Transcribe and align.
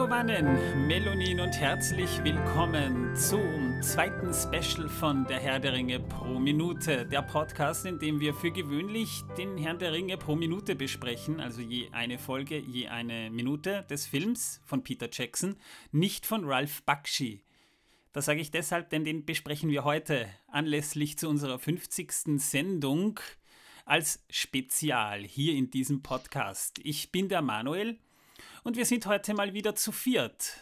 Magovanen, 0.00 0.86
Melonin 0.86 1.40
und 1.40 1.52
herzlich 1.60 2.08
willkommen 2.24 3.14
zum 3.14 3.82
zweiten 3.82 4.32
Special 4.32 4.88
von 4.88 5.26
Der 5.26 5.38
Herr 5.38 5.60
der 5.60 5.74
Ringe 5.74 6.00
pro 6.00 6.38
Minute. 6.38 7.04
Der 7.04 7.20
Podcast, 7.20 7.84
in 7.84 7.98
dem 7.98 8.18
wir 8.18 8.32
für 8.32 8.50
gewöhnlich 8.50 9.20
den 9.36 9.58
Herrn 9.58 9.78
der 9.78 9.92
Ringe 9.92 10.16
pro 10.16 10.36
Minute 10.36 10.74
besprechen, 10.74 11.38
also 11.38 11.60
je 11.60 11.90
eine 11.92 12.18
Folge, 12.18 12.58
je 12.58 12.88
eine 12.88 13.28
Minute 13.30 13.84
des 13.90 14.06
Films 14.06 14.62
von 14.64 14.82
Peter 14.82 15.10
Jackson, 15.12 15.56
nicht 15.92 16.24
von 16.24 16.46
Ralph 16.46 16.82
Bakshi. 16.84 17.44
Das 18.14 18.24
sage 18.24 18.40
ich 18.40 18.50
deshalb, 18.50 18.88
denn 18.88 19.04
den 19.04 19.26
besprechen 19.26 19.68
wir 19.68 19.84
heute 19.84 20.30
anlässlich 20.48 21.18
zu 21.18 21.28
unserer 21.28 21.58
50. 21.58 22.40
Sendung 22.40 23.20
als 23.84 24.24
Spezial 24.30 25.24
hier 25.24 25.52
in 25.52 25.70
diesem 25.70 26.00
Podcast. 26.00 26.80
Ich 26.84 27.12
bin 27.12 27.28
der 27.28 27.42
Manuel 27.42 27.98
und 28.64 28.76
wir 28.76 28.86
sind 28.86 29.06
heute 29.06 29.34
mal 29.34 29.54
wieder 29.54 29.74
zu 29.74 29.92
viert. 29.92 30.56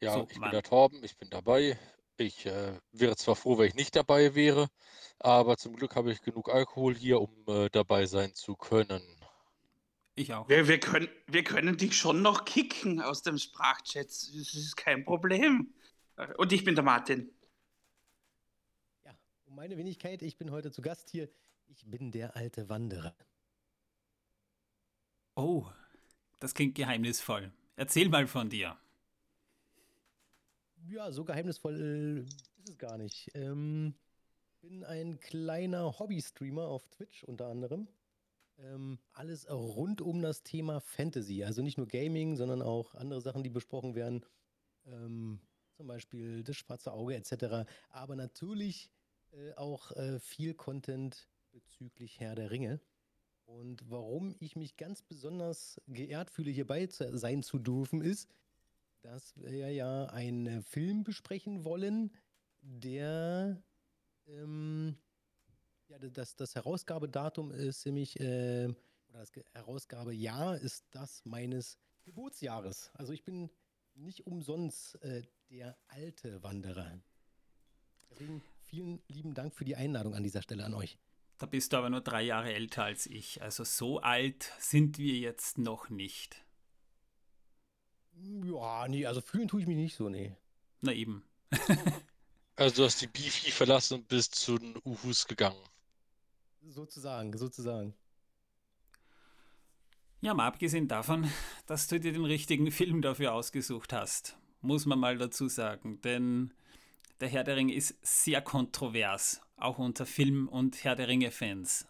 Ja, 0.00 0.14
so, 0.14 0.26
ich 0.30 0.38
Mann. 0.38 0.50
bin 0.50 0.52
der 0.52 0.62
Torben, 0.62 1.04
ich 1.04 1.16
bin 1.16 1.30
dabei. 1.30 1.78
Ich 2.16 2.46
äh, 2.46 2.78
wäre 2.92 3.16
zwar 3.16 3.36
froh, 3.36 3.58
wenn 3.58 3.68
ich 3.68 3.74
nicht 3.74 3.96
dabei 3.96 4.34
wäre, 4.34 4.68
aber 5.18 5.56
zum 5.56 5.74
Glück 5.76 5.96
habe 5.96 6.12
ich 6.12 6.20
genug 6.22 6.50
Alkohol 6.50 6.94
hier, 6.94 7.20
um 7.20 7.30
äh, 7.46 7.68
dabei 7.70 8.06
sein 8.06 8.34
zu 8.34 8.54
können. 8.54 9.02
Ich 10.14 10.34
auch. 10.34 10.48
Wir, 10.48 10.68
wir, 10.68 10.78
können, 10.78 11.08
wir 11.26 11.42
können 11.42 11.78
dich 11.78 11.96
schon 11.96 12.20
noch 12.20 12.44
kicken 12.44 13.00
aus 13.00 13.22
dem 13.22 13.38
Sprachchat. 13.38 14.06
Das 14.06 14.28
ist 14.28 14.76
kein 14.76 15.04
Problem. 15.04 15.72
Und 16.36 16.52
ich 16.52 16.64
bin 16.64 16.74
der 16.74 16.84
Martin. 16.84 17.32
Ja, 19.04 19.16
um 19.46 19.56
meine 19.56 19.78
Wenigkeit, 19.78 20.20
ich 20.22 20.36
bin 20.36 20.50
heute 20.50 20.70
zu 20.70 20.82
Gast 20.82 21.08
hier. 21.10 21.30
Ich 21.68 21.86
bin 21.86 22.10
der 22.10 22.36
alte 22.36 22.68
Wanderer. 22.68 23.16
Oh, 25.34 25.66
das 26.42 26.54
klingt 26.54 26.74
geheimnisvoll. 26.74 27.52
Erzähl 27.76 28.08
mal 28.08 28.26
von 28.26 28.50
dir. 28.50 28.76
Ja, 30.88 31.12
so 31.12 31.24
geheimnisvoll 31.24 32.26
ist 32.58 32.68
es 32.68 32.78
gar 32.78 32.98
nicht. 32.98 33.30
Ähm, 33.34 33.94
bin 34.60 34.82
ein 34.84 35.20
kleiner 35.20 35.98
Hobby-Streamer 35.98 36.66
auf 36.66 36.88
Twitch 36.88 37.22
unter 37.24 37.46
anderem. 37.46 37.86
Ähm, 38.58 38.98
alles 39.12 39.48
rund 39.48 40.00
um 40.00 40.20
das 40.20 40.42
Thema 40.42 40.80
Fantasy. 40.80 41.44
Also 41.44 41.62
nicht 41.62 41.78
nur 41.78 41.86
Gaming, 41.86 42.36
sondern 42.36 42.60
auch 42.60 42.94
andere 42.96 43.20
Sachen, 43.20 43.44
die 43.44 43.50
besprochen 43.50 43.94
werden. 43.94 44.24
Ähm, 44.86 45.40
zum 45.76 45.86
Beispiel 45.86 46.42
das 46.42 46.56
schwarze 46.56 46.92
Auge 46.92 47.14
etc. 47.14 47.70
Aber 47.88 48.16
natürlich 48.16 48.90
äh, 49.32 49.54
auch 49.54 49.92
äh, 49.92 50.18
viel 50.18 50.54
Content 50.54 51.28
bezüglich 51.52 52.18
Herr 52.18 52.34
der 52.34 52.50
Ringe. 52.50 52.80
Und 53.60 53.90
warum 53.90 54.34
ich 54.40 54.56
mich 54.56 54.76
ganz 54.76 55.02
besonders 55.02 55.80
geehrt 55.86 56.30
fühle, 56.30 56.50
hierbei 56.50 56.88
sein 56.88 57.42
zu 57.42 57.58
dürfen, 57.58 58.00
ist, 58.00 58.28
dass 59.02 59.36
wir 59.36 59.70
ja 59.70 60.06
einen 60.06 60.62
Film 60.62 61.04
besprechen 61.04 61.64
wollen, 61.64 62.12
der 62.62 63.62
ähm, 64.26 64.96
ja, 65.88 65.98
das, 65.98 66.36
das 66.36 66.54
Herausgabedatum 66.54 67.50
ist 67.50 67.84
nämlich, 67.84 68.18
äh, 68.20 68.72
oder 69.10 69.18
das 69.18 69.32
Herausgabejahr 69.52 70.56
ist 70.56 70.86
das 70.90 71.22
meines 71.24 71.78
Geburtsjahres. 72.04 72.90
Also 72.94 73.12
ich 73.12 73.24
bin 73.24 73.50
nicht 73.94 74.26
umsonst 74.26 74.94
äh, 75.02 75.22
der 75.50 75.76
alte 75.88 76.42
Wanderer. 76.42 76.98
Deswegen 78.10 78.42
vielen 78.64 79.02
lieben 79.08 79.34
Dank 79.34 79.54
für 79.54 79.64
die 79.64 79.76
Einladung 79.76 80.14
an 80.14 80.22
dieser 80.22 80.40
Stelle 80.40 80.64
an 80.64 80.74
euch. 80.74 80.98
Da 81.42 81.46
bist 81.46 81.72
du 81.72 81.76
aber 81.76 81.90
nur 81.90 82.02
drei 82.02 82.22
Jahre 82.22 82.54
älter 82.54 82.84
als 82.84 83.04
ich. 83.06 83.42
Also 83.42 83.64
so 83.64 83.98
alt 83.98 84.52
sind 84.60 84.96
wir 84.96 85.14
jetzt 85.14 85.58
noch 85.58 85.90
nicht. 85.90 86.36
Ja, 88.14 88.86
nee, 88.86 89.06
also 89.06 89.20
fühlen 89.20 89.48
tue 89.48 89.60
ich 89.60 89.66
mich 89.66 89.76
nicht 89.76 89.96
so, 89.96 90.08
nee. 90.08 90.36
Na 90.82 90.92
eben. 90.92 91.24
also 92.54 92.76
du 92.76 92.84
hast 92.84 93.02
die 93.02 93.08
Bifi 93.08 93.50
verlassen 93.50 93.94
und 93.94 94.06
bist 94.06 94.36
zu 94.36 94.56
den 94.56 94.76
Uhus 94.84 95.26
gegangen. 95.26 95.58
Sozusagen, 96.68 97.36
sozusagen. 97.36 97.92
Ja, 100.20 100.34
mal 100.34 100.46
abgesehen 100.46 100.86
davon, 100.86 101.28
dass 101.66 101.88
du 101.88 101.98
dir 101.98 102.12
den 102.12 102.24
richtigen 102.24 102.70
Film 102.70 103.02
dafür 103.02 103.32
ausgesucht 103.34 103.92
hast, 103.92 104.36
muss 104.60 104.86
man 104.86 105.00
mal 105.00 105.18
dazu 105.18 105.48
sagen. 105.48 106.00
Denn 106.02 106.54
der 107.18 107.28
Herr 107.28 107.42
der 107.42 107.56
Ringe 107.56 107.74
ist 107.74 107.98
sehr 108.00 108.42
kontrovers 108.42 109.41
auch 109.56 109.78
unter 109.78 110.06
Film- 110.06 110.48
und 110.48 110.82
Herr 110.84 110.96
der 110.96 111.08
Ringe-Fans. 111.08 111.86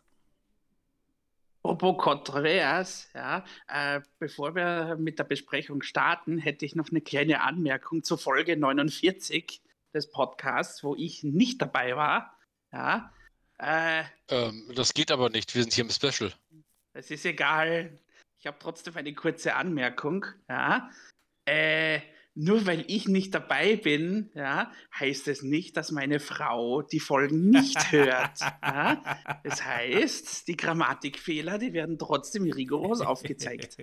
Apropos 1.65 1.97
kontrovers, 2.03 3.09
ja, 3.15 3.45
äh, 3.69 4.01
bevor 4.19 4.57
wir 4.57 4.97
mit 4.97 5.21
der 5.21 5.25
Besprechung 5.25 5.83
starten, 5.83 6.39
hätte 6.39 6.67
ich 6.67 6.75
noch 6.75 6.91
eine 6.91 7.01
kleine 7.01 7.43
Anmerkung 7.43 8.03
zur 8.03 8.19
Folge 8.19 8.57
49 8.57 9.63
des 9.95 10.11
Podcasts, 10.11 10.83
wo 10.83 10.97
ich 10.97 11.23
nicht 11.23 11.63
dabei 11.63 11.95
war. 11.97 12.37
Ja, 12.73 13.13
äh, 13.59 14.03
ähm, 14.29 14.73
das 14.75 14.93
geht 14.93 15.13
aber 15.13 15.31
nicht, 15.31 15.55
wir 15.55 15.63
sind 15.63 15.73
hier 15.73 15.85
im 15.85 15.91
Special. 15.91 16.33
Es 16.95 17.13
ist 17.13 17.25
egal. 17.25 17.97
Ich 18.41 18.47
habe 18.49 18.57
trotzdem 18.59 18.97
eine 18.97 19.15
kurze 19.15 19.55
Anmerkung. 19.55 20.27
Ja, 20.49 20.91
äh, 21.45 22.01
nur 22.35 22.67
weil 22.67 22.85
ich 22.89 23.09
nicht 23.09 23.35
dabei 23.35 23.77
bin, 23.77 24.31
ja, 24.35 24.73
heißt 24.99 25.29
es 25.29 25.43
nicht, 25.43 25.77
dass 25.77 25.91
meine 25.91 26.19
Frau 26.19 26.83
die 26.83 27.01
Folgen 27.01 27.51
nicht 27.51 27.77
hört. 27.93 28.41
Ja? 28.41 29.03
Das 29.45 29.65
heißt, 29.65 30.49
die 30.49 30.57
Grammatikfehler, 30.57 31.59
die 31.59 31.73
werden 31.73 31.99
trotzdem 31.99 32.51
rigoros 32.51 33.01
aufgezeigt. 33.01 33.77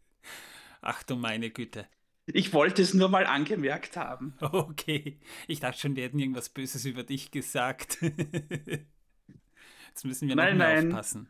Ach 0.80 1.02
du 1.02 1.16
meine 1.16 1.50
Güte. 1.50 1.86
Ich 2.26 2.54
wollte 2.54 2.80
es 2.80 2.94
nur 2.94 3.10
mal 3.10 3.26
angemerkt 3.26 3.96
haben. 3.96 4.34
Okay. 4.40 5.20
Ich 5.46 5.60
dachte 5.60 5.80
schon, 5.80 5.96
wir 5.96 6.04
hätten 6.04 6.18
irgendwas 6.18 6.48
Böses 6.48 6.84
über 6.86 7.02
dich 7.02 7.30
gesagt. 7.30 7.98
Jetzt 8.00 10.04
müssen 10.04 10.28
wir 10.28 10.36
nein, 10.36 10.56
noch 10.56 10.64
nein. 10.64 10.88
aufpassen. 10.88 11.28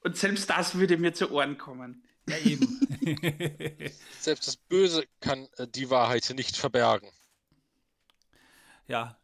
Und 0.00 0.16
selbst 0.16 0.50
das 0.50 0.78
würde 0.78 0.98
mir 0.98 1.12
zu 1.12 1.30
Ohren 1.30 1.56
kommen. 1.56 2.04
Ja, 2.30 2.38
eben. 2.38 2.80
Selbst 4.20 4.46
das 4.46 4.56
Böse 4.56 5.04
kann 5.20 5.48
äh, 5.56 5.66
die 5.66 5.90
Wahrheit 5.90 6.32
nicht 6.36 6.56
verbergen. 6.56 7.10
Ja. 8.86 9.18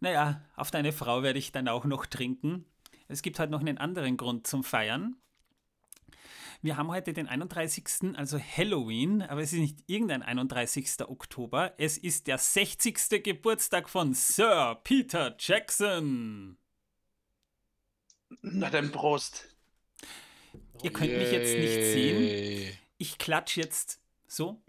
Naja, 0.00 0.42
auf 0.56 0.70
deine 0.70 0.92
Frau 0.92 1.22
werde 1.22 1.38
ich 1.38 1.52
dann 1.52 1.68
auch 1.68 1.84
noch 1.84 2.06
trinken. 2.06 2.64
Es 3.08 3.22
gibt 3.22 3.38
halt 3.38 3.50
noch 3.50 3.60
einen 3.60 3.78
anderen 3.78 4.16
Grund 4.16 4.46
zum 4.46 4.64
Feiern. 4.64 5.16
Wir 6.60 6.76
haben 6.76 6.88
heute 6.88 7.12
den 7.12 7.28
31., 7.28 8.16
also 8.16 8.38
Halloween, 8.38 9.22
aber 9.22 9.42
es 9.42 9.52
ist 9.52 9.60
nicht 9.60 9.84
irgendein 9.86 10.22
31. 10.22 11.00
Oktober. 11.06 11.74
Es 11.78 11.98
ist 11.98 12.26
der 12.26 12.38
60. 12.38 13.22
Geburtstag 13.22 13.88
von 13.88 14.14
Sir 14.14 14.80
Peter 14.82 15.36
Jackson. 15.38 16.58
Na 18.42 18.70
dann 18.70 18.90
Prost. 18.90 19.57
Ihr 20.82 20.92
könnt 20.92 21.12
mich 21.12 21.32
jetzt 21.32 21.54
nicht 21.56 21.92
sehen. 21.92 22.78
Ich 22.98 23.18
klatsche 23.18 23.60
jetzt 23.60 24.00
so. 24.26 24.60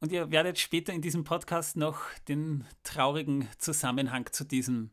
Und 0.00 0.12
ihr 0.12 0.30
werdet 0.30 0.58
später 0.58 0.92
in 0.92 1.02
diesem 1.02 1.24
Podcast 1.24 1.76
noch 1.76 2.00
den 2.28 2.66
traurigen 2.84 3.48
Zusammenhang 3.58 4.30
zu 4.30 4.44
diesem 4.44 4.90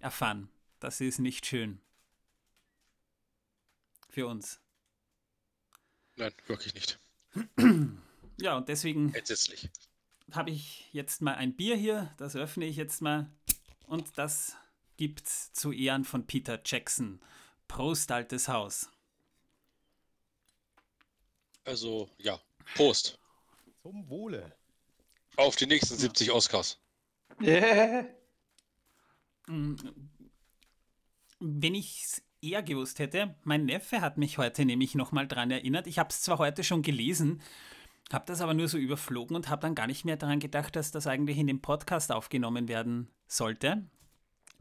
erfahren. 0.00 0.48
Das 0.80 1.00
ist 1.00 1.18
nicht 1.18 1.46
schön. 1.46 1.80
Für 4.08 4.26
uns. 4.26 4.60
Nein, 6.16 6.32
wirklich 6.46 6.74
nicht. 6.74 6.98
Ja, 8.38 8.56
und 8.56 8.68
deswegen 8.68 9.14
habe 10.32 10.50
ich 10.50 10.88
jetzt 10.92 11.20
mal 11.22 11.34
ein 11.34 11.54
Bier 11.54 11.76
hier. 11.76 12.12
Das 12.16 12.34
öffne 12.34 12.64
ich 12.64 12.76
jetzt 12.76 13.02
mal. 13.02 13.30
Und 13.86 14.18
das 14.18 14.56
gibt's 15.00 15.50
zu 15.54 15.72
Ehren 15.72 16.04
von 16.04 16.26
Peter 16.26 16.60
Jackson. 16.62 17.20
Prost, 17.68 18.12
altes 18.12 18.48
Haus. 18.48 18.90
Also, 21.64 22.10
ja, 22.18 22.38
Prost. 22.74 23.18
Zum 23.82 24.06
Wohle. 24.10 24.54
Auf 25.36 25.56
die 25.56 25.64
nächsten 25.64 25.96
70 25.96 26.30
Oscars. 26.32 26.78
Yeah. 27.40 28.04
Wenn 31.38 31.74
ich 31.74 32.02
es 32.04 32.22
eher 32.42 32.62
gewusst 32.62 32.98
hätte, 32.98 33.34
mein 33.42 33.64
Neffe 33.64 34.02
hat 34.02 34.18
mich 34.18 34.36
heute 34.36 34.66
nämlich 34.66 34.94
nochmal 34.94 35.26
dran 35.26 35.50
erinnert. 35.50 35.86
Ich 35.86 35.98
habe 35.98 36.10
es 36.10 36.20
zwar 36.20 36.36
heute 36.36 36.62
schon 36.62 36.82
gelesen, 36.82 37.40
habe 38.12 38.26
das 38.26 38.42
aber 38.42 38.52
nur 38.52 38.68
so 38.68 38.76
überflogen 38.76 39.34
und 39.34 39.48
habe 39.48 39.62
dann 39.62 39.74
gar 39.74 39.86
nicht 39.86 40.04
mehr 40.04 40.18
daran 40.18 40.40
gedacht, 40.40 40.76
dass 40.76 40.90
das 40.90 41.06
eigentlich 41.06 41.38
in 41.38 41.46
dem 41.46 41.62
Podcast 41.62 42.12
aufgenommen 42.12 42.68
werden 42.68 43.08
sollte 43.26 43.88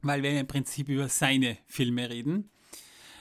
weil 0.02 0.24
wir 0.24 0.40
im 0.40 0.48
Prinzip 0.48 0.90
über 0.90 1.10
seine 1.10 1.58
Filme 1.68 2.10
reden. 2.10 2.50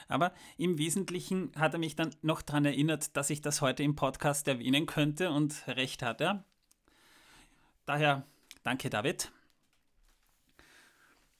Aber 0.07 0.33
im 0.57 0.77
Wesentlichen 0.77 1.51
hat 1.55 1.73
er 1.73 1.79
mich 1.79 1.95
dann 1.95 2.15
noch 2.21 2.41
daran 2.41 2.65
erinnert, 2.65 3.15
dass 3.15 3.29
ich 3.29 3.41
das 3.41 3.61
heute 3.61 3.83
im 3.83 3.95
Podcast 3.95 4.47
erwähnen 4.47 4.85
könnte 4.87 5.29
und 5.29 5.67
recht 5.67 6.01
hat 6.01 6.19
er. 6.21 6.43
Daher 7.85 8.25
danke, 8.63 8.89
David. 8.89 9.31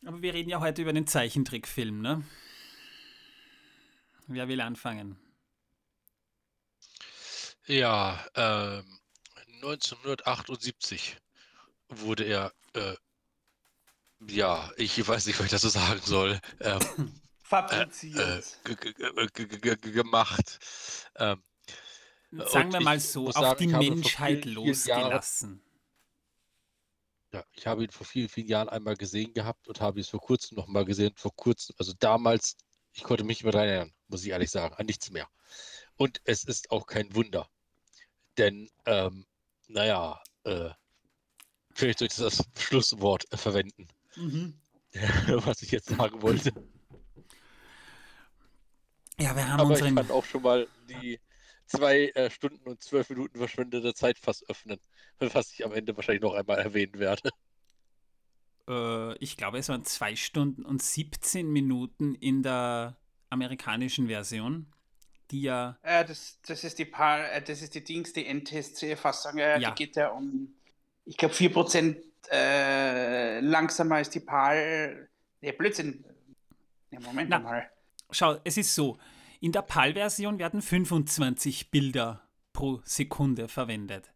Aber 0.05 0.21
wir 0.21 0.33
reden 0.33 0.49
ja 0.49 0.59
heute 0.59 0.83
über 0.83 0.93
den 0.93 1.07
Zeichentrickfilm, 1.07 2.01
ne? 2.01 2.23
Wer 4.27 4.47
will 4.47 4.61
anfangen? 4.61 5.19
Ja, 7.65 8.25
ähm, 8.35 8.99
1978 9.61 11.17
wurde 11.89 12.23
er, 12.23 12.53
äh, 12.73 12.95
ja, 14.27 14.71
ich 14.77 15.07
weiß 15.07 15.25
nicht, 15.25 15.39
was 15.39 15.45
ich 15.45 15.51
dazu 15.51 15.69
sagen 15.69 16.01
soll, 16.03 16.39
ähm, 16.59 16.79
fabriziert. 17.43 18.57
Äh, 18.65 19.69
äh, 19.69 19.75
gemacht. 19.77 20.59
Ähm, 21.15 21.41
Sagen 22.31 22.71
wir 22.71 22.81
mal 22.81 22.99
so, 22.99 23.27
auf 23.27 23.33
sagen, 23.33 23.57
die 23.57 23.89
Menschheit 23.89 24.43
vielen, 24.43 24.55
losgelassen. 24.55 25.63
ja, 27.33 27.43
ich 27.53 27.65
habe 27.65 27.83
ihn 27.83 27.89
vor 27.89 28.05
vielen, 28.05 28.29
vielen 28.29 28.47
Jahren 28.47 28.69
einmal 28.69 28.95
gesehen 28.95 29.33
gehabt 29.33 29.67
und 29.67 29.81
habe 29.81 29.99
ihn 29.99 30.05
vor 30.05 30.19
kurzem 30.19 30.55
nochmal 30.55 30.85
gesehen. 30.85 31.13
Vor 31.15 31.35
kurzem, 31.35 31.75
also 31.79 31.93
damals, 31.99 32.55
ich 32.93 33.03
konnte 33.03 33.23
mich 33.23 33.37
nicht 33.37 33.43
mehr 33.45 33.53
daran 33.53 33.67
erinnern, 33.67 33.93
muss 34.07 34.23
ich 34.23 34.29
ehrlich 34.29 34.51
sagen, 34.51 34.75
an 34.75 34.85
nichts 34.85 35.09
mehr. 35.09 35.27
Und 35.95 36.21
es 36.25 36.43
ist 36.43 36.69
auch 36.69 36.85
kein 36.85 37.13
Wunder. 37.15 37.49
Denn, 38.37 38.69
ähm, 38.85 39.25
naja, 39.67 40.21
äh, 40.43 40.69
vielleicht 41.73 41.99
soll 41.99 42.07
ich 42.07 42.15
das 42.15 42.43
Schlusswort 42.59 43.25
verwenden, 43.33 43.87
mhm. 44.19 44.53
was 45.45 45.61
ich 45.61 45.71
jetzt 45.71 45.89
sagen 45.89 46.21
wollte. 46.21 46.51
Ja, 49.19 49.35
wir 49.35 49.47
haben 49.47 49.59
Aber 49.59 49.69
unseren... 49.71 49.89
ich 49.89 49.95
kann 49.95 50.11
auch 50.11 50.25
schon 50.25 50.41
mal 50.41 50.67
die 50.89 51.19
zwei 51.67 52.09
äh, 52.15 52.29
Stunden 52.29 52.67
und 52.67 52.81
zwölf 52.81 53.09
Minuten 53.09 53.37
verschwendete 53.37 53.93
Zeit 53.93 54.17
fast 54.17 54.49
öffnen, 54.49 54.79
was 55.19 55.51
ich 55.51 55.65
am 55.65 55.73
Ende 55.73 55.95
wahrscheinlich 55.95 56.23
noch 56.23 56.33
einmal 56.33 56.57
erwähnen 56.57 56.97
werde. 56.99 57.29
Äh, 58.67 59.17
ich 59.17 59.37
glaube, 59.37 59.57
es 59.57 59.69
waren 59.69 59.83
zwei 59.83 60.15
Stunden 60.15 60.63
und 60.63 60.81
17 60.81 61.47
Minuten 61.51 62.15
in 62.15 62.43
der 62.43 62.97
amerikanischen 63.29 64.07
Version, 64.07 64.67
die 65.31 65.41
ja... 65.43 65.77
Äh, 65.83 66.05
das, 66.05 66.39
das, 66.45 66.63
ist 66.63 66.79
die 66.79 66.85
Paar, 66.85 67.31
äh, 67.31 67.41
das 67.41 67.61
ist 67.61 67.75
die 67.75 67.83
Dings, 67.83 68.13
die 68.13 68.25
NTSC-Fassung, 68.25 69.37
äh, 69.37 69.59
ja. 69.59 69.71
die 69.71 69.83
geht 69.83 69.95
ja 69.95 70.09
um, 70.09 70.55
ich 71.05 71.17
glaube, 71.17 71.35
4% 71.35 71.97
äh, 72.29 72.78
langsamer 73.41 73.95
als 73.95 74.09
die 74.09 74.19
PAL... 74.19 75.09
Ne, 75.41 75.53
Blödsinn. 75.53 76.03
Ne, 76.91 76.99
Moment 76.99 77.29
Na, 77.29 77.39
mal 77.39 77.69
schau, 78.11 78.37
es 78.43 78.57
ist 78.57 78.73
so, 78.73 78.97
in 79.39 79.51
der 79.51 79.61
PAL-Version 79.61 80.39
werden 80.39 80.61
25 80.61 81.71
Bilder 81.71 82.27
pro 82.53 82.81
Sekunde 82.83 83.47
verwendet. 83.47 84.11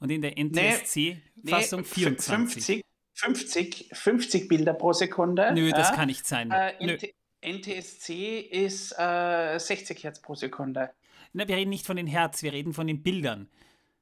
Und 0.00 0.10
in 0.10 0.22
der 0.22 0.38
NTSC-Fassung 0.38 1.80
nee, 1.80 1.86
24. 1.86 2.82
50, 3.14 3.90
50, 3.92 4.48
Bilder 4.48 4.74
pro 4.74 4.92
Sekunde. 4.92 5.50
Nö, 5.52 5.70
das 5.70 5.92
kann 5.92 6.06
nicht 6.06 6.24
sein. 6.24 6.52
Äh, 6.52 7.10
NTSC 7.40 8.38
ist 8.38 8.94
äh, 8.96 9.58
60 9.58 10.04
Hertz 10.04 10.22
pro 10.22 10.36
Sekunde. 10.36 10.90
Na, 11.32 11.48
wir 11.48 11.56
reden 11.56 11.70
nicht 11.70 11.84
von 11.84 11.96
den 11.96 12.06
Hertz, 12.06 12.44
wir 12.44 12.52
reden 12.52 12.72
von 12.72 12.86
den 12.86 13.02
Bildern. 13.02 13.48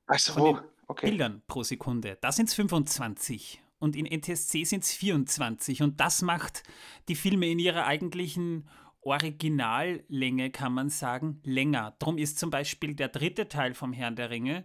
Ach 0.07 0.19
so, 0.19 0.61
okay. 0.87 1.09
Bildern 1.09 1.43
pro 1.47 1.63
Sekunde. 1.63 2.19
Da 2.21 2.31
sind 2.31 2.51
es 2.51 2.55
25 2.55 3.63
und 3.79 3.97
in 3.97 4.07
NTSC 4.07 4.65
sind 4.65 4.85
es 4.85 4.93
24 4.93 5.83
und 5.83 6.01
das 6.01 6.23
macht 6.23 6.63
die 7.09 7.15
Filme 7.15 7.49
in 7.49 7.59
ihrer 7.59 7.87
eigentlichen 7.87 8.69
Originallänge, 9.03 10.51
kann 10.51 10.73
man 10.73 10.91
sagen, 10.91 11.41
länger. 11.45 11.95
Drum 11.99 12.19
ist 12.19 12.39
zum 12.39 12.51
Beispiel 12.51 12.95
der 12.95 13.09
dritte 13.09 13.49
Teil 13.49 13.75
vom 13.75 13.93
Herrn 13.93 14.17
der 14.17 14.31
Ringe 14.31 14.65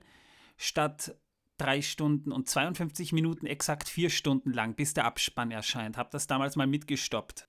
statt 0.57 1.15
drei 1.57 1.81
Stunden 1.81 2.31
und 2.31 2.49
52 2.49 3.13
Minuten 3.13 3.45
exakt 3.45 3.87
vier 3.87 4.09
Stunden 4.09 4.51
lang, 4.51 4.73
bis 4.75 4.93
der 4.95 5.05
Abspann 5.05 5.51
erscheint. 5.51 5.97
Hab 5.97 6.09
das 6.11 6.25
damals 6.25 6.55
mal 6.55 6.67
mitgestoppt. 6.67 7.47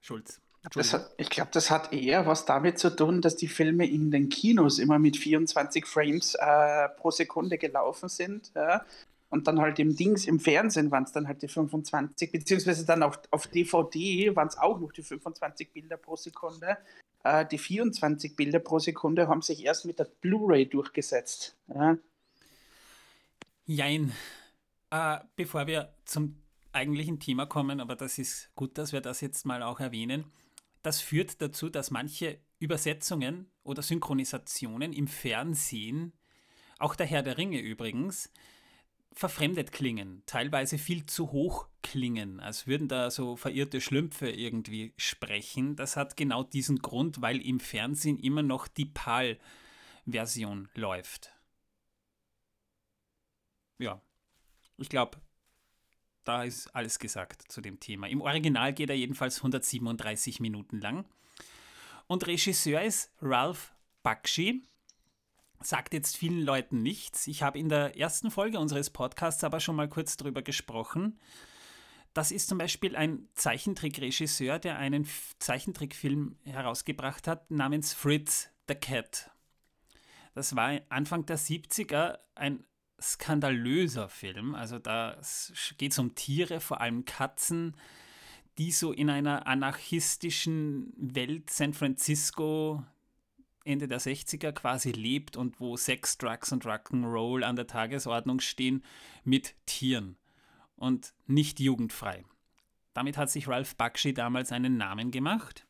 Schulz. 0.00 0.40
Hat, 0.64 1.10
ich 1.16 1.28
glaube, 1.28 1.50
das 1.52 1.72
hat 1.72 1.92
eher 1.92 2.24
was 2.24 2.44
damit 2.44 2.78
zu 2.78 2.94
tun, 2.94 3.20
dass 3.20 3.34
die 3.34 3.48
Filme 3.48 3.84
in 3.84 4.12
den 4.12 4.28
Kinos 4.28 4.78
immer 4.78 5.00
mit 5.00 5.16
24 5.16 5.86
Frames 5.86 6.36
äh, 6.36 6.88
pro 6.90 7.10
Sekunde 7.10 7.58
gelaufen 7.58 8.08
sind. 8.08 8.52
Ja? 8.54 8.84
Und 9.32 9.46
dann 9.46 9.60
halt 9.60 9.78
im 9.78 9.96
Dings, 9.96 10.26
im 10.26 10.38
Fernsehen 10.38 10.90
waren 10.90 11.04
es 11.04 11.12
dann 11.12 11.26
halt 11.26 11.40
die 11.40 11.48
25, 11.48 12.32
beziehungsweise 12.32 12.84
dann 12.84 13.02
auf, 13.02 13.18
auf 13.30 13.46
DVD 13.46 14.36
waren 14.36 14.48
es 14.48 14.58
auch 14.58 14.78
noch 14.78 14.92
die 14.92 15.02
25 15.02 15.72
Bilder 15.72 15.96
pro 15.96 16.16
Sekunde. 16.16 16.76
Äh, 17.24 17.46
die 17.46 17.56
24 17.56 18.36
Bilder 18.36 18.58
pro 18.58 18.78
Sekunde 18.78 19.28
haben 19.28 19.40
sich 19.40 19.64
erst 19.64 19.86
mit 19.86 19.98
der 19.98 20.04
Blu-ray 20.20 20.68
durchgesetzt. 20.68 21.56
Ja. 21.68 21.96
Jein. 23.64 24.12
Äh, 24.90 25.20
bevor 25.34 25.66
wir 25.66 25.94
zum 26.04 26.36
eigentlichen 26.72 27.18
Thema 27.18 27.46
kommen, 27.46 27.80
aber 27.80 27.96
das 27.96 28.18
ist 28.18 28.54
gut, 28.54 28.76
dass 28.76 28.92
wir 28.92 29.00
das 29.00 29.22
jetzt 29.22 29.46
mal 29.46 29.62
auch 29.62 29.80
erwähnen. 29.80 30.26
Das 30.82 31.00
führt 31.00 31.40
dazu, 31.40 31.70
dass 31.70 31.90
manche 31.90 32.38
Übersetzungen 32.58 33.50
oder 33.64 33.80
Synchronisationen 33.80 34.92
im 34.92 35.08
Fernsehen, 35.08 36.12
auch 36.78 36.94
der 36.94 37.06
Herr 37.06 37.22
der 37.22 37.38
Ringe 37.38 37.60
übrigens, 37.60 38.30
verfremdet 39.14 39.72
klingen, 39.72 40.22
teilweise 40.26 40.78
viel 40.78 41.06
zu 41.06 41.32
hoch 41.32 41.68
klingen, 41.82 42.40
als 42.40 42.66
würden 42.66 42.88
da 42.88 43.10
so 43.10 43.36
verirrte 43.36 43.80
Schlümpfe 43.80 44.30
irgendwie 44.30 44.94
sprechen. 44.96 45.76
Das 45.76 45.96
hat 45.96 46.16
genau 46.16 46.42
diesen 46.42 46.78
Grund, 46.78 47.20
weil 47.20 47.40
im 47.40 47.60
Fernsehen 47.60 48.18
immer 48.18 48.42
noch 48.42 48.68
die 48.68 48.86
PAL-Version 48.86 50.68
läuft. 50.74 51.32
Ja, 53.78 54.00
ich 54.78 54.88
glaube, 54.88 55.20
da 56.24 56.44
ist 56.44 56.68
alles 56.68 56.98
gesagt 56.98 57.50
zu 57.50 57.60
dem 57.60 57.80
Thema. 57.80 58.08
Im 58.08 58.20
Original 58.20 58.72
geht 58.72 58.90
er 58.90 58.96
jedenfalls 58.96 59.38
137 59.38 60.40
Minuten 60.40 60.80
lang. 60.80 61.04
Und 62.06 62.26
Regisseur 62.26 62.82
ist 62.82 63.12
Ralph 63.20 63.74
Bakshi 64.02 64.62
sagt 65.62 65.94
jetzt 65.94 66.16
vielen 66.16 66.42
Leuten 66.42 66.82
nichts. 66.82 67.26
Ich 67.26 67.42
habe 67.42 67.58
in 67.58 67.68
der 67.68 67.96
ersten 67.98 68.30
Folge 68.30 68.58
unseres 68.58 68.90
Podcasts 68.90 69.44
aber 69.44 69.60
schon 69.60 69.76
mal 69.76 69.88
kurz 69.88 70.16
darüber 70.16 70.42
gesprochen. 70.42 71.18
Das 72.14 72.30
ist 72.30 72.48
zum 72.48 72.58
Beispiel 72.58 72.94
ein 72.94 73.28
Zeichentrickregisseur, 73.34 74.58
der 74.58 74.78
einen 74.78 75.08
Zeichentrickfilm 75.38 76.36
herausgebracht 76.44 77.26
hat 77.26 77.50
namens 77.50 77.94
Fritz 77.94 78.50
the 78.68 78.74
Cat. 78.74 79.30
Das 80.34 80.54
war 80.56 80.80
Anfang 80.88 81.26
der 81.26 81.38
70er 81.38 82.18
ein 82.34 82.64
skandalöser 83.00 84.08
Film. 84.08 84.54
Also 84.54 84.78
da 84.78 85.18
geht 85.78 85.92
es 85.92 85.98
um 85.98 86.14
Tiere, 86.14 86.60
vor 86.60 86.80
allem 86.80 87.04
Katzen, 87.04 87.76
die 88.58 88.72
so 88.72 88.92
in 88.92 89.10
einer 89.10 89.46
anarchistischen 89.46 90.92
Welt 90.96 91.50
San 91.50 91.72
Francisco 91.72 92.84
Ende 93.64 93.88
der 93.88 94.00
60er 94.00 94.52
quasi 94.52 94.90
lebt 94.90 95.36
und 95.36 95.60
wo 95.60 95.76
Sex, 95.76 96.18
Drugs 96.18 96.52
und 96.52 96.64
Rock'n'Roll 96.64 97.42
an 97.42 97.56
der 97.56 97.66
Tagesordnung 97.66 98.40
stehen 98.40 98.84
mit 99.24 99.54
Tieren 99.66 100.16
und 100.76 101.14
nicht 101.26 101.60
jugendfrei. 101.60 102.24
Damit 102.94 103.16
hat 103.16 103.30
sich 103.30 103.48
Ralph 103.48 103.76
Bakshi 103.76 104.12
damals 104.12 104.52
einen 104.52 104.76
Namen 104.76 105.10
gemacht. 105.10 105.66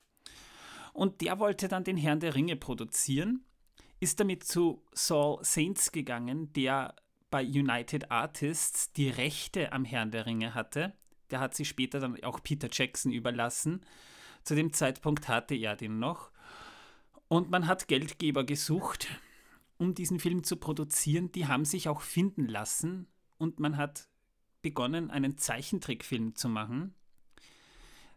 Und 0.92 1.20
der 1.20 1.38
wollte 1.38 1.68
dann 1.68 1.84
den 1.84 1.96
Herrn 1.96 2.20
der 2.20 2.34
Ringe 2.34 2.56
produzieren, 2.56 3.44
ist 4.00 4.20
damit 4.20 4.44
zu 4.44 4.82
Saul 4.92 5.38
Saints 5.42 5.92
gegangen, 5.92 6.52
der 6.52 6.96
bei 7.30 7.44
United 7.44 8.10
Artists 8.10 8.92
die 8.92 9.08
Rechte 9.08 9.72
am 9.72 9.84
Herrn 9.84 10.10
der 10.10 10.26
Ringe 10.26 10.54
hatte. 10.54 10.92
Der 11.30 11.40
hat 11.40 11.54
sie 11.54 11.64
später 11.64 12.00
dann 12.00 12.22
auch 12.24 12.42
Peter 12.42 12.68
Jackson 12.70 13.12
überlassen. 13.12 13.80
Zu 14.42 14.54
dem 14.54 14.72
Zeitpunkt 14.72 15.28
hatte 15.28 15.54
er 15.54 15.76
den 15.76 15.98
noch. 15.98 16.31
Und 17.32 17.48
man 17.48 17.66
hat 17.66 17.88
Geldgeber 17.88 18.44
gesucht, 18.44 19.08
um 19.78 19.94
diesen 19.94 20.20
Film 20.20 20.44
zu 20.44 20.58
produzieren. 20.58 21.32
Die 21.32 21.46
haben 21.46 21.64
sich 21.64 21.88
auch 21.88 22.02
finden 22.02 22.46
lassen 22.46 23.06
und 23.38 23.58
man 23.58 23.78
hat 23.78 24.06
begonnen, 24.60 25.10
einen 25.10 25.38
Zeichentrickfilm 25.38 26.34
zu 26.34 26.50
machen. 26.50 26.94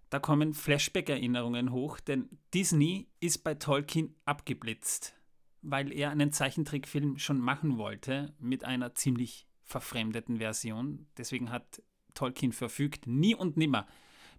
Da 0.10 0.20
kommen 0.20 0.54
Flashback-Erinnerungen 0.54 1.72
hoch, 1.72 2.02
denn 2.02 2.28
Disney 2.54 3.08
ist 3.22 3.46
bei 3.46 3.54
Tolkien 3.54 4.14
abgeblitzt, 4.26 5.16
weil 5.62 5.94
er 5.94 6.10
einen 6.10 6.34
Zeichentrickfilm 6.34 7.18
schon 7.18 7.40
machen 7.40 7.78
wollte 7.78 8.34
mit 8.38 8.66
einer 8.66 8.96
ziemlich 8.96 9.48
verfremdeten 9.64 10.40
Version. 10.40 11.08
Deswegen 11.16 11.52
hat 11.52 11.82
Tolkien 12.16 12.52
verfügt, 12.52 13.08
nie 13.08 13.34
und 13.34 13.56
nimmer, 13.56 13.88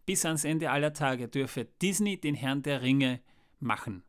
bis 0.04 0.26
ans 0.26 0.44
Ende 0.44 0.70
aller 0.70 0.92
Tage 0.92 1.28
dürfe 1.28 1.64
Disney 1.80 2.20
den 2.20 2.34
Herrn 2.34 2.62
der 2.62 2.82
Ringe 2.82 3.22
machen. 3.58 4.02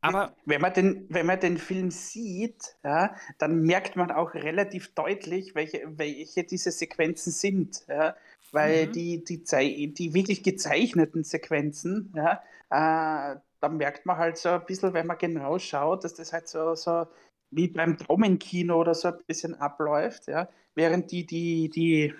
Aber 0.00 0.36
wenn 0.44 0.60
man 0.60 0.72
den, 0.72 1.06
wenn 1.08 1.26
man 1.26 1.40
den 1.40 1.58
Film 1.58 1.90
sieht, 1.90 2.76
ja, 2.84 3.14
dann 3.38 3.62
merkt 3.62 3.96
man 3.96 4.10
auch 4.10 4.34
relativ 4.34 4.94
deutlich, 4.94 5.54
welche, 5.54 5.82
welche 5.98 6.44
diese 6.44 6.70
Sequenzen 6.70 7.32
sind. 7.32 7.84
Ja, 7.88 8.14
weil 8.52 8.86
mhm. 8.86 8.92
die, 8.92 9.24
die, 9.24 9.92
die 9.92 10.14
wirklich 10.14 10.42
gezeichneten 10.42 11.24
Sequenzen, 11.24 12.12
ja, 12.14 12.42
äh, 12.70 13.38
da 13.60 13.68
merkt 13.68 14.06
man 14.06 14.18
halt 14.18 14.38
so 14.38 14.50
ein 14.50 14.64
bisschen, 14.66 14.94
wenn 14.94 15.06
man 15.06 15.18
genau 15.18 15.58
schaut, 15.58 16.04
dass 16.04 16.14
das 16.14 16.32
halt 16.32 16.48
so, 16.48 16.74
so 16.76 17.06
wie 17.50 17.68
beim 17.68 17.96
Daumenkino 17.96 18.76
oder 18.78 18.94
so 18.94 19.08
ein 19.08 19.18
bisschen 19.26 19.54
abläuft, 19.56 20.28
ja, 20.28 20.48
während 20.74 21.10
die, 21.10 21.26
die, 21.26 21.68
die 21.70 22.14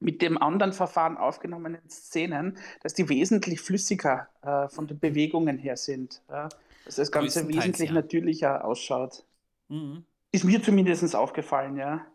mit 0.00 0.22
dem 0.22 0.40
anderen 0.40 0.72
Verfahren 0.72 1.18
aufgenommenen 1.18 1.88
Szenen, 1.88 2.56
dass 2.82 2.94
die 2.94 3.08
wesentlich 3.08 3.60
flüssiger 3.60 4.28
äh, 4.42 4.68
von 4.68 4.86
den 4.86 4.98
Bewegungen 4.98 5.58
her 5.58 5.76
sind. 5.76 6.22
Ja 6.30 6.48
dass 6.84 6.96
das 6.96 7.10
Ganze 7.10 7.48
wesentlich 7.48 7.88
ja. 7.88 7.94
natürlicher 7.94 8.64
ausschaut. 8.64 9.24
Mhm. 9.68 10.04
Ist 10.32 10.44
mir 10.44 10.62
zumindest 10.62 11.14
aufgefallen, 11.14 11.76
ja. 11.76 12.06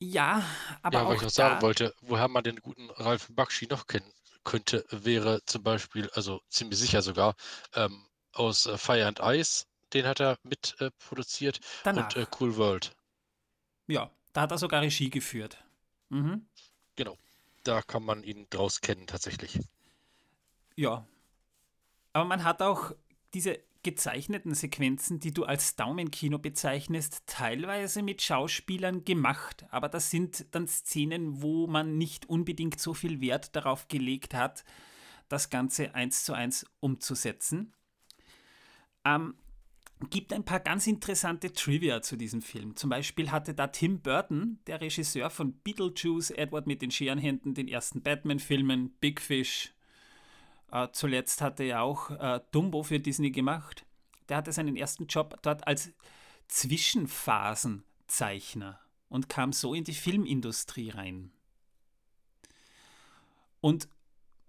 Ja, 0.00 0.44
aber. 0.82 0.98
Ja, 0.98 1.04
auch 1.04 1.10
was 1.10 1.20
ich 1.20 1.26
auch 1.26 1.30
sagen 1.30 1.62
wollte, 1.62 1.94
woher 2.00 2.28
man 2.28 2.44
den 2.44 2.56
guten 2.56 2.88
Ralf 2.90 3.28
Bakshi 3.32 3.66
noch 3.66 3.86
kennen 3.86 4.12
könnte, 4.44 4.84
wäre 4.90 5.44
zum 5.44 5.62
Beispiel, 5.62 6.08
also 6.14 6.40
ziemlich 6.48 6.78
sicher 6.78 7.02
sogar, 7.02 7.34
ähm, 7.74 8.06
aus 8.32 8.66
äh, 8.66 8.78
Fire 8.78 9.06
and 9.06 9.20
Ice, 9.20 9.66
den 9.92 10.06
hat 10.06 10.20
er 10.20 10.38
mit 10.42 10.76
äh, 10.80 10.90
produziert 10.98 11.60
Danach. 11.84 12.14
und 12.14 12.22
äh, 12.22 12.26
Cool 12.38 12.56
World. 12.56 12.96
Ja, 13.88 14.10
da 14.32 14.42
hat 14.42 14.52
er 14.52 14.58
sogar 14.58 14.82
Regie 14.82 15.10
geführt. 15.10 15.62
Mhm. 16.08 16.48
Genau, 16.96 17.16
da 17.64 17.82
kann 17.82 18.04
man 18.04 18.22
ihn 18.22 18.46
draus 18.50 18.80
kennen 18.80 19.06
tatsächlich. 19.06 19.58
Ja, 20.76 21.06
aber 22.18 22.28
man 22.28 22.42
hat 22.42 22.62
auch 22.62 22.92
diese 23.32 23.60
gezeichneten 23.84 24.54
Sequenzen, 24.54 25.20
die 25.20 25.32
du 25.32 25.44
als 25.44 25.76
Daumenkino 25.76 26.38
bezeichnest, 26.38 27.22
teilweise 27.26 28.02
mit 28.02 28.22
Schauspielern 28.22 29.04
gemacht. 29.04 29.66
Aber 29.70 29.88
das 29.88 30.10
sind 30.10 30.46
dann 30.50 30.66
Szenen, 30.66 31.42
wo 31.42 31.68
man 31.68 31.96
nicht 31.96 32.28
unbedingt 32.28 32.80
so 32.80 32.92
viel 32.92 33.20
Wert 33.20 33.54
darauf 33.54 33.86
gelegt 33.86 34.34
hat, 34.34 34.64
das 35.28 35.48
Ganze 35.48 35.94
eins 35.94 36.24
zu 36.24 36.32
eins 36.32 36.66
umzusetzen. 36.80 37.72
Ähm, 39.04 39.34
gibt 40.10 40.32
ein 40.32 40.44
paar 40.44 40.60
ganz 40.60 40.88
interessante 40.88 41.52
Trivia 41.52 42.02
zu 42.02 42.16
diesem 42.16 42.42
Film. 42.42 42.74
Zum 42.74 42.90
Beispiel 42.90 43.30
hatte 43.30 43.54
da 43.54 43.68
Tim 43.68 44.00
Burton, 44.00 44.58
der 44.66 44.80
Regisseur 44.80 45.30
von 45.30 45.52
Beetlejuice, 45.52 46.30
Edward 46.30 46.66
mit 46.66 46.82
den 46.82 46.90
Scherenhänden, 46.90 47.54
den 47.54 47.68
ersten 47.68 48.02
Batman-Filmen, 48.02 48.90
Big 49.00 49.20
Fish, 49.20 49.72
äh, 50.70 50.88
zuletzt 50.92 51.40
hatte 51.40 51.64
er 51.64 51.82
auch 51.82 52.10
äh, 52.10 52.40
Dumbo 52.50 52.82
für 52.82 53.00
Disney 53.00 53.30
gemacht. 53.30 53.86
Der 54.28 54.36
hatte 54.36 54.52
seinen 54.52 54.76
ersten 54.76 55.06
Job 55.06 55.38
dort 55.42 55.66
als 55.66 55.90
Zwischenphasenzeichner 56.48 58.80
und 59.08 59.28
kam 59.28 59.52
so 59.52 59.74
in 59.74 59.84
die 59.84 59.94
Filmindustrie 59.94 60.90
rein. 60.90 61.30
Und 63.60 63.88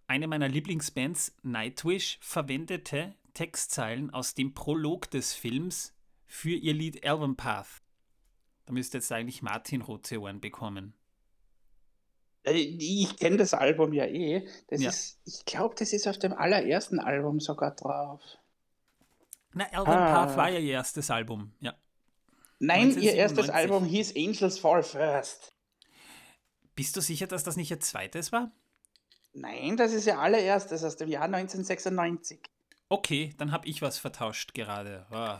eine 0.08 0.28
meiner 0.28 0.48
Lieblingsbands, 0.48 1.36
Nightwish, 1.44 2.18
verwendete 2.22 3.16
Textzeilen 3.34 4.10
aus 4.10 4.34
dem 4.34 4.54
Prolog 4.54 5.10
des 5.12 5.34
Films 5.34 5.94
für 6.26 6.56
ihr 6.56 6.74
Lied 6.74 7.06
Album 7.06 7.36
Path. 7.36 7.82
Da 8.66 8.74
müsste 8.74 8.98
jetzt 8.98 9.12
eigentlich 9.12 9.42
Martin 9.42 9.82
rote 9.82 10.20
Ohren 10.20 10.42
bekommen. 10.42 10.94
Äh, 12.44 12.54
ich 12.54 13.18
kenne 13.18 13.38
das 13.38 13.54
Album 13.54 13.94
ja 13.94 14.06
eh. 14.06 14.48
Das 14.68 14.82
ja. 14.82 14.90
Ist, 14.90 15.20
ich 15.26 15.46
glaube, 15.46 15.76
das 15.78 15.94
ist 15.94 16.08
auf 16.08 16.18
dem 16.18 16.34
allerersten 16.34 17.00
Album 17.00 17.40
sogar 17.40 17.76
drauf. 17.76 18.22
Na, 19.54 19.66
Elven 19.66 19.94
ah. 19.94 20.26
Path 20.26 20.38
war 20.38 20.50
ja 20.50 20.60
ihr 20.60 20.74
erstes 20.74 21.10
Album, 21.10 21.54
ja. 21.60 21.74
Nein, 22.60 23.00
ihr 23.00 23.14
erstes 23.14 23.50
Album 23.50 23.86
hieß 23.86 24.16
Angels 24.16 24.60
Fall 24.60 24.84
First. 24.84 25.54
Bist 26.76 26.96
du 26.96 27.02
sicher, 27.02 27.28
dass 27.28 27.44
das 27.44 27.56
nicht 27.56 27.72
ihr 27.72 27.80
zweites 27.80 28.32
war? 28.32 28.52
Nein, 29.34 29.78
das 29.78 29.94
ist 29.94 30.08
ihr 30.08 30.20
allererstes 30.20 30.84
aus 30.84 30.98
dem 30.98 31.10
Jahr 31.10 31.24
1996. 31.24 32.40
Okay, 32.90 33.34
dann 33.38 33.52
habe 33.52 33.68
ich 33.68 33.82
was 33.82 33.98
vertauscht 33.98 34.54
gerade. 34.54 35.06
Oh. 35.12 35.38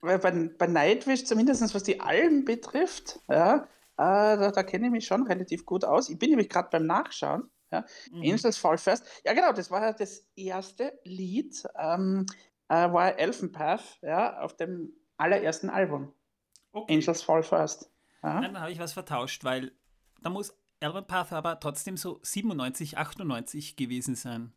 Weil 0.00 0.18
bei, 0.18 0.30
bei 0.30 0.66
Nightwish, 0.66 1.24
zumindest 1.24 1.74
was 1.74 1.82
die 1.82 2.00
Alben 2.00 2.44
betrifft, 2.44 3.20
ja, 3.28 3.66
äh, 3.96 4.36
da, 4.36 4.50
da 4.50 4.62
kenne 4.62 4.86
ich 4.86 4.92
mich 4.92 5.06
schon 5.06 5.26
relativ 5.26 5.64
gut 5.64 5.84
aus. 5.84 6.08
Ich 6.08 6.18
bin 6.18 6.30
nämlich 6.30 6.48
gerade 6.48 6.68
beim 6.70 6.86
Nachschauen. 6.86 7.50
Ja. 7.70 7.84
Mhm. 8.12 8.22
Angels 8.22 8.56
Fall 8.56 8.78
First. 8.78 9.06
Ja, 9.24 9.32
genau, 9.32 9.52
das 9.52 9.70
war 9.70 9.82
ja 9.82 9.92
das 9.92 10.26
erste 10.36 10.98
Lied, 11.04 11.64
ähm, 11.78 12.26
äh, 12.68 12.92
war 12.92 13.18
Elfenpath, 13.18 13.98
ja, 14.02 14.40
auf 14.40 14.56
dem 14.56 14.92
allerersten 15.16 15.70
Album. 15.70 16.12
Okay. 16.72 16.94
Angels 16.94 17.22
Fall 17.22 17.42
First. 17.42 17.90
Ja. 18.22 18.40
Dann 18.40 18.60
habe 18.60 18.72
ich 18.72 18.78
was 18.78 18.92
vertauscht, 18.92 19.44
weil 19.44 19.72
da 20.22 20.30
muss 20.30 20.56
Elfenpath 20.80 21.32
aber 21.32 21.60
trotzdem 21.60 21.96
so 21.96 22.20
97, 22.22 22.98
98 22.98 23.76
gewesen 23.76 24.14
sein. 24.14 24.52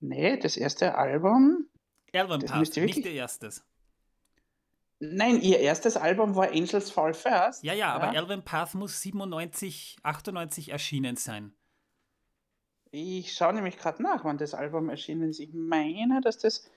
Nee, 0.00 0.36
das 0.36 0.56
erste 0.56 0.96
Album. 0.96 1.68
Elvenpath, 2.12 2.76
nicht 2.76 3.04
der 3.04 3.12
erstes. 3.12 3.64
Nein, 5.04 5.40
ihr 5.40 5.58
erstes 5.58 5.96
Album 5.96 6.36
war 6.36 6.52
Angels 6.52 6.92
Fall 6.92 7.12
First. 7.12 7.64
Ja, 7.64 7.74
ja, 7.74 7.92
aber 7.92 8.14
Elven 8.14 8.44
Path 8.44 8.74
muss 8.74 9.00
97, 9.00 9.96
98 10.04 10.68
erschienen 10.68 11.16
sein. 11.16 11.52
Ich 12.92 13.34
schaue 13.34 13.54
nämlich 13.54 13.78
gerade 13.78 14.00
nach, 14.00 14.24
wann 14.24 14.38
das 14.38 14.54
Album 14.54 14.88
erschienen 14.88 15.30
ist. 15.30 15.40
Ich 15.40 15.52
meine, 15.52 16.20
dass 16.20 16.38
das 16.38 16.70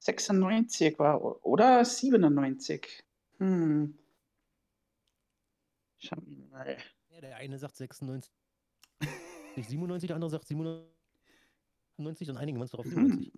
96 0.00 0.98
war 0.98 1.42
oder 1.42 1.82
97. 1.82 3.02
Hm. 3.38 3.98
Schauen 5.96 6.26
wir 6.26 6.44
mal. 6.50 6.76
Ja, 7.08 7.20
der 7.22 7.36
eine 7.36 7.58
sagt 7.58 7.76
96, 7.76 8.30
97, 9.56 10.06
der 10.06 10.16
andere 10.16 10.30
sagt 10.30 10.46
97 10.48 12.28
und 12.28 12.36
einigen 12.36 12.58
wir 12.58 12.62
uns 12.62 12.72
doch 12.72 12.80
auf 12.80 12.84
97. 12.84 13.32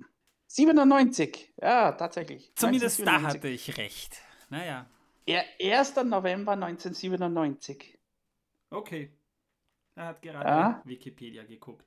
97, 0.49 1.55
ja, 1.63 1.93
tatsächlich. 1.93 2.51
Zumindest 2.57 3.07
da 3.07 3.23
hatte 3.23 3.47
ich 3.47 3.79
recht. 3.79 4.21
Naja. 4.53 4.87
Er, 5.25 5.45
1. 5.59 5.97
November 6.05 6.53
1997. 6.53 7.99
Okay. 8.69 9.11
Er 9.95 10.07
hat 10.09 10.21
gerade 10.21 10.49
ja. 10.49 10.83
Wikipedia 10.85 11.43
geguckt. 11.45 11.87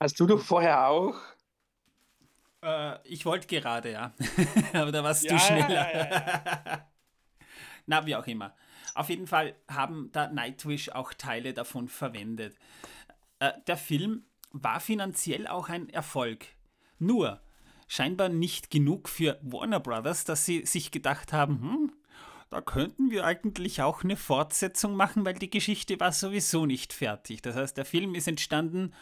Hast 0.00 0.18
du 0.18 0.26
doch 0.26 0.40
vorher 0.40 0.88
auch? 0.88 1.16
Äh, 2.62 3.06
ich 3.06 3.26
wollte 3.26 3.46
gerade, 3.46 3.92
ja. 3.92 4.14
Aber 4.72 4.90
da 4.90 5.04
warst 5.04 5.24
ja, 5.24 5.32
du 5.32 5.38
schneller. 5.38 5.94
Ja, 5.94 6.88
Na, 7.86 8.06
wie 8.06 8.16
auch 8.16 8.26
immer. 8.26 8.56
Auf 8.94 9.10
jeden 9.10 9.26
Fall 9.26 9.54
haben 9.68 10.10
da 10.12 10.28
Nightwish 10.28 10.88
auch 10.88 11.12
Teile 11.12 11.52
davon 11.52 11.88
verwendet. 11.88 12.56
Äh, 13.38 13.52
der 13.66 13.76
Film 13.76 14.24
war 14.50 14.80
finanziell 14.80 15.46
auch 15.46 15.68
ein 15.68 15.90
Erfolg. 15.90 16.46
Nur, 16.98 17.42
scheinbar 17.86 18.28
nicht 18.28 18.70
genug 18.70 19.08
für 19.08 19.38
Warner 19.42 19.80
Brothers, 19.80 20.24
dass 20.24 20.44
sie 20.44 20.66
sich 20.66 20.90
gedacht 20.90 21.32
haben, 21.32 21.60
hm, 21.60 21.92
da 22.50 22.60
könnten 22.60 23.10
wir 23.10 23.24
eigentlich 23.24 23.82
auch 23.82 24.04
eine 24.04 24.16
Fortsetzung 24.16 24.94
machen, 24.94 25.24
weil 25.24 25.34
die 25.34 25.50
Geschichte 25.50 25.98
war 25.98 26.12
sowieso 26.12 26.64
nicht 26.64 26.92
fertig. 26.92 27.42
Das 27.42 27.56
heißt, 27.56 27.76
der 27.76 27.84
Film 27.84 28.14
ist 28.14 28.28
entstanden, 28.28 28.92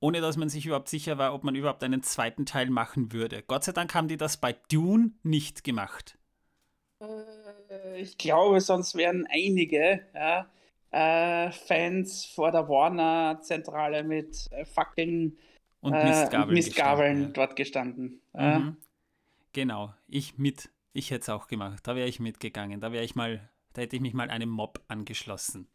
ohne 0.00 0.20
dass 0.20 0.36
man 0.36 0.48
sich 0.48 0.66
überhaupt 0.66 0.88
sicher 0.88 1.16
war, 1.16 1.32
ob 1.32 1.44
man 1.44 1.54
überhaupt 1.54 1.84
einen 1.84 2.02
zweiten 2.02 2.44
Teil 2.44 2.70
machen 2.70 3.12
würde. 3.12 3.42
Gott 3.46 3.62
sei 3.62 3.72
Dank 3.72 3.94
haben 3.94 4.08
die 4.08 4.16
das 4.16 4.36
bei 4.36 4.56
Dune 4.70 5.12
nicht 5.22 5.62
gemacht. 5.62 6.18
Äh, 7.00 8.00
ich 8.00 8.18
glaube, 8.18 8.60
sonst 8.60 8.96
wären 8.96 9.28
einige 9.30 10.00
ja, 10.12 10.48
äh, 10.90 11.52
Fans 11.52 12.24
vor 12.24 12.50
der 12.50 12.68
Warner-Zentrale 12.68 14.02
mit 14.02 14.48
äh, 14.50 14.64
Fackeln 14.64 15.38
und 15.82 15.94
äh, 15.94 16.08
Mistgabeln, 16.08 16.54
Mistgabeln 16.54 17.12
gestanden, 17.12 17.32
dort 17.34 17.56
gestanden. 17.56 18.22
Mhm. 18.32 18.76
Genau, 19.52 19.92
ich 20.06 20.38
mit. 20.38 20.70
Ich 20.94 21.10
hätte 21.10 21.22
es 21.22 21.28
auch 21.28 21.48
gemacht. 21.48 21.86
Da 21.86 21.96
wäre 21.96 22.08
ich 22.08 22.20
mitgegangen. 22.20 22.80
Da 22.80 22.92
wäre 22.92 23.04
ich 23.04 23.14
mal, 23.14 23.50
da 23.72 23.82
hätte 23.82 23.96
ich 23.96 24.02
mich 24.02 24.14
mal 24.14 24.30
einem 24.30 24.48
Mob 24.48 24.80
angeschlossen. 24.88 25.68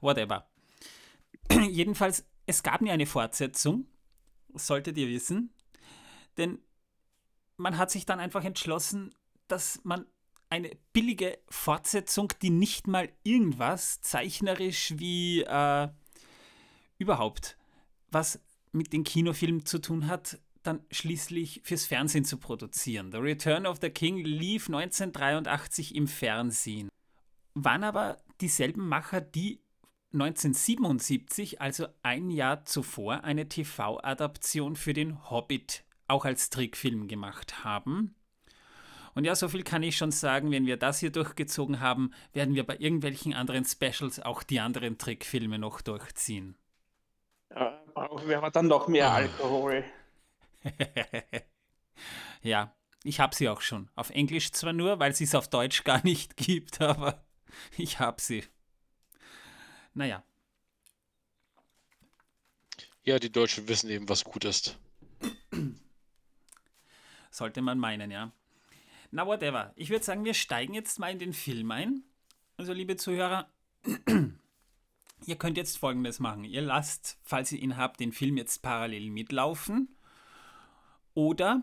Whatever. 0.00 0.48
Jedenfalls, 1.68 2.26
es 2.46 2.62
gab 2.62 2.80
nie 2.80 2.90
eine 2.90 3.06
Fortsetzung, 3.06 3.86
solltet 4.54 4.96
ihr 4.98 5.08
wissen, 5.08 5.52
denn 6.36 6.58
man 7.56 7.76
hat 7.76 7.90
sich 7.90 8.06
dann 8.06 8.20
einfach 8.20 8.44
entschlossen, 8.44 9.14
dass 9.48 9.80
man 9.82 10.06
eine 10.48 10.70
billige 10.92 11.38
Fortsetzung, 11.48 12.32
die 12.40 12.50
nicht 12.50 12.86
mal 12.86 13.08
irgendwas 13.24 14.00
zeichnerisch 14.00 14.94
wie 14.96 15.42
äh, 15.42 15.88
überhaupt 16.98 17.56
was 18.10 18.40
mit 18.72 18.92
den 18.92 19.04
Kinofilmen 19.04 19.66
zu 19.66 19.78
tun 19.78 20.06
hat, 20.06 20.38
dann 20.62 20.80
schließlich 20.90 21.62
fürs 21.64 21.86
Fernsehen 21.86 22.24
zu 22.24 22.36
produzieren. 22.36 23.10
The 23.12 23.18
Return 23.18 23.66
of 23.66 23.78
the 23.80 23.90
King 23.90 24.18
lief 24.18 24.68
1983 24.68 25.94
im 25.94 26.06
Fernsehen. 26.06 26.88
Waren 27.54 27.84
aber 27.84 28.18
dieselben 28.40 28.86
Macher, 28.86 29.20
die 29.20 29.60
1977, 30.12 31.60
also 31.60 31.86
ein 32.02 32.30
Jahr 32.30 32.64
zuvor, 32.64 33.24
eine 33.24 33.48
TV-Adaption 33.48 34.76
für 34.76 34.92
den 34.92 35.30
Hobbit 35.30 35.84
auch 36.08 36.24
als 36.24 36.50
Trickfilm 36.50 37.06
gemacht 37.08 37.64
haben. 37.64 38.14
Und 39.14 39.24
ja, 39.24 39.34
so 39.34 39.48
viel 39.48 39.62
kann 39.62 39.82
ich 39.82 39.96
schon 39.96 40.12
sagen, 40.12 40.50
wenn 40.50 40.66
wir 40.66 40.76
das 40.76 41.00
hier 41.00 41.10
durchgezogen 41.10 41.80
haben, 41.80 42.12
werden 42.32 42.54
wir 42.54 42.64
bei 42.64 42.76
irgendwelchen 42.78 43.34
anderen 43.34 43.64
Specials 43.64 44.20
auch 44.20 44.42
die 44.42 44.60
anderen 44.60 44.98
Trickfilme 44.98 45.58
noch 45.58 45.80
durchziehen. 45.80 46.56
Ja, 47.50 47.82
brauchen 47.94 48.28
wir 48.28 48.38
aber 48.38 48.50
dann 48.50 48.68
noch 48.68 48.88
mehr 48.88 49.10
Ah. 49.10 49.14
Alkohol. 49.16 49.84
ja, 52.42 52.74
ich 53.02 53.20
habe 53.20 53.34
sie 53.34 53.48
auch 53.48 53.60
schon. 53.60 53.88
Auf 53.94 54.10
Englisch 54.10 54.52
zwar 54.52 54.72
nur, 54.72 54.98
weil 55.00 55.14
sie 55.14 55.24
es 55.24 55.34
auf 55.34 55.48
Deutsch 55.48 55.84
gar 55.84 56.02
nicht 56.04 56.36
gibt, 56.36 56.80
aber 56.82 57.24
ich 57.76 57.98
habe 57.98 58.20
sie. 58.20 58.44
Naja, 59.94 60.22
Ja, 63.02 63.18
die 63.18 63.32
Deutschen 63.32 63.66
wissen 63.66 63.88
eben, 63.90 64.08
was 64.08 64.24
gut 64.24 64.44
ist. 64.44 64.78
sollte 67.30 67.62
man 67.62 67.78
meinen, 67.78 68.10
ja. 68.10 68.30
Na, 69.10 69.26
whatever. 69.26 69.72
Ich 69.74 69.90
würde 69.90 70.04
sagen, 70.04 70.24
wir 70.24 70.34
steigen 70.34 70.74
jetzt 70.74 70.98
mal 70.98 71.10
in 71.10 71.18
den 71.18 71.32
Film 71.32 71.70
ein. 71.70 72.04
Also, 72.56 72.72
liebe 72.72 72.96
Zuhörer, 72.96 73.48
ihr 75.26 75.36
könnt 75.36 75.56
jetzt 75.56 75.78
folgendes 75.78 76.20
machen. 76.20 76.44
Ihr 76.44 76.62
lasst, 76.62 77.18
falls 77.22 77.52
ihr 77.52 77.60
ihn 77.60 77.76
habt, 77.76 78.00
den 78.00 78.12
Film 78.12 78.36
jetzt 78.36 78.62
parallel 78.62 79.10
mitlaufen. 79.10 79.88
Oder 81.14 81.62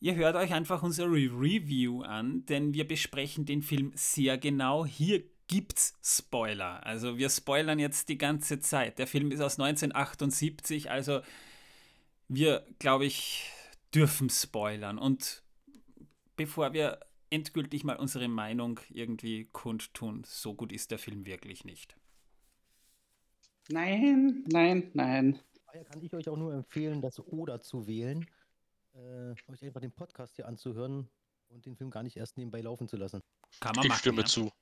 ihr 0.00 0.14
hört 0.14 0.36
euch 0.36 0.52
einfach 0.52 0.82
unsere 0.82 1.08
Review 1.08 2.02
an, 2.02 2.44
denn 2.46 2.74
wir 2.74 2.86
besprechen 2.86 3.46
den 3.46 3.62
Film 3.62 3.92
sehr 3.94 4.38
genau. 4.38 4.84
Hier 4.84 5.22
gibt's 5.48 5.94
Spoiler. 6.02 6.84
Also 6.86 7.18
wir 7.18 7.28
spoilern 7.28 7.78
jetzt 7.78 8.08
die 8.08 8.18
ganze 8.18 8.60
Zeit. 8.60 8.98
Der 8.98 9.06
Film 9.06 9.30
ist 9.30 9.40
aus 9.40 9.58
1978, 9.58 10.90
also 10.90 11.20
wir, 12.28 12.66
glaube 12.78 13.04
ich, 13.04 13.50
dürfen 13.94 14.30
spoilern. 14.30 14.98
Und 14.98 15.42
bevor 16.36 16.72
wir 16.72 17.00
endgültig 17.30 17.84
mal 17.84 17.96
unsere 17.96 18.28
Meinung 18.28 18.80
irgendwie 18.90 19.48
kundtun, 19.52 20.22
so 20.26 20.54
gut 20.54 20.72
ist 20.72 20.90
der 20.90 20.98
Film 20.98 21.26
wirklich 21.26 21.64
nicht. 21.64 21.96
Nein, 23.68 24.44
nein, 24.48 24.90
nein. 24.94 25.38
Daher 25.66 25.84
kann 25.84 26.02
ich 26.02 26.14
euch 26.14 26.28
auch 26.28 26.36
nur 26.36 26.52
empfehlen, 26.52 27.00
das 27.00 27.18
Oder 27.20 27.60
zu 27.60 27.86
wählen, 27.86 28.26
äh, 28.94 29.34
euch 29.50 29.64
einfach 29.64 29.80
den 29.80 29.92
Podcast 29.92 30.36
hier 30.36 30.46
anzuhören 30.46 31.08
und 31.48 31.64
den 31.64 31.76
Film 31.76 31.90
gar 31.90 32.02
nicht 32.02 32.16
erst 32.16 32.36
nebenbei 32.36 32.60
laufen 32.60 32.88
zu 32.88 32.96
lassen. 32.96 33.22
Kann 33.60 33.74
man 33.76 33.84
Ich 33.84 33.88
machen. 33.88 33.98
stimme 34.00 34.20
ja. 34.22 34.26
zu. 34.26 34.52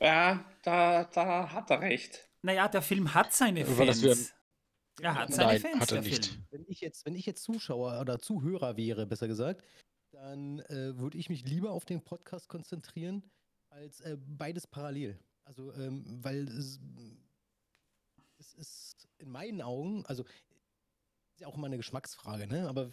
Ja, 0.00 0.44
da, 0.62 1.04
da 1.04 1.52
hat 1.52 1.70
er 1.70 1.80
recht. 1.80 2.28
Naja, 2.42 2.68
der 2.68 2.82
Film 2.82 3.14
hat 3.14 3.32
seine 3.32 3.64
Fans. 3.64 4.34
Er 5.00 5.14
hat 5.14 5.32
seine 5.32 5.52
Nein, 5.52 5.60
Fans, 5.60 5.80
hat 5.80 5.92
er 5.92 6.02
nicht. 6.02 6.26
Film. 6.26 6.44
Wenn 6.50 6.64
ich 6.68 6.80
jetzt, 6.80 7.06
wenn 7.06 7.14
ich 7.14 7.24
jetzt 7.24 7.42
Zuschauer 7.42 8.00
oder 8.00 8.18
Zuhörer 8.18 8.76
wäre, 8.76 9.06
besser 9.06 9.28
gesagt, 9.28 9.62
dann 10.10 10.60
äh, 10.60 10.98
würde 10.98 11.18
ich 11.18 11.28
mich 11.30 11.44
lieber 11.44 11.70
auf 11.70 11.84
den 11.84 12.02
Podcast 12.02 12.48
konzentrieren, 12.48 13.22
als 13.70 14.00
äh, 14.00 14.16
beides 14.18 14.66
parallel. 14.66 15.18
Also, 15.44 15.72
ähm, 15.74 16.04
weil 16.22 16.48
es, 18.42 18.54
ist 18.54 19.08
in 19.18 19.30
meinen 19.30 19.62
Augen, 19.62 20.04
also 20.06 20.24
ist 20.24 21.40
ja 21.40 21.46
auch 21.46 21.56
immer 21.56 21.66
eine 21.66 21.76
Geschmacksfrage, 21.76 22.46
ne? 22.46 22.68
Aber 22.68 22.90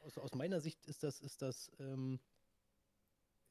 aus, 0.00 0.18
aus 0.18 0.34
meiner 0.34 0.60
Sicht 0.60 0.84
ist 0.86 1.02
das, 1.02 1.20
ist 1.20 1.42
das 1.42 1.70
ähm, 1.78 2.20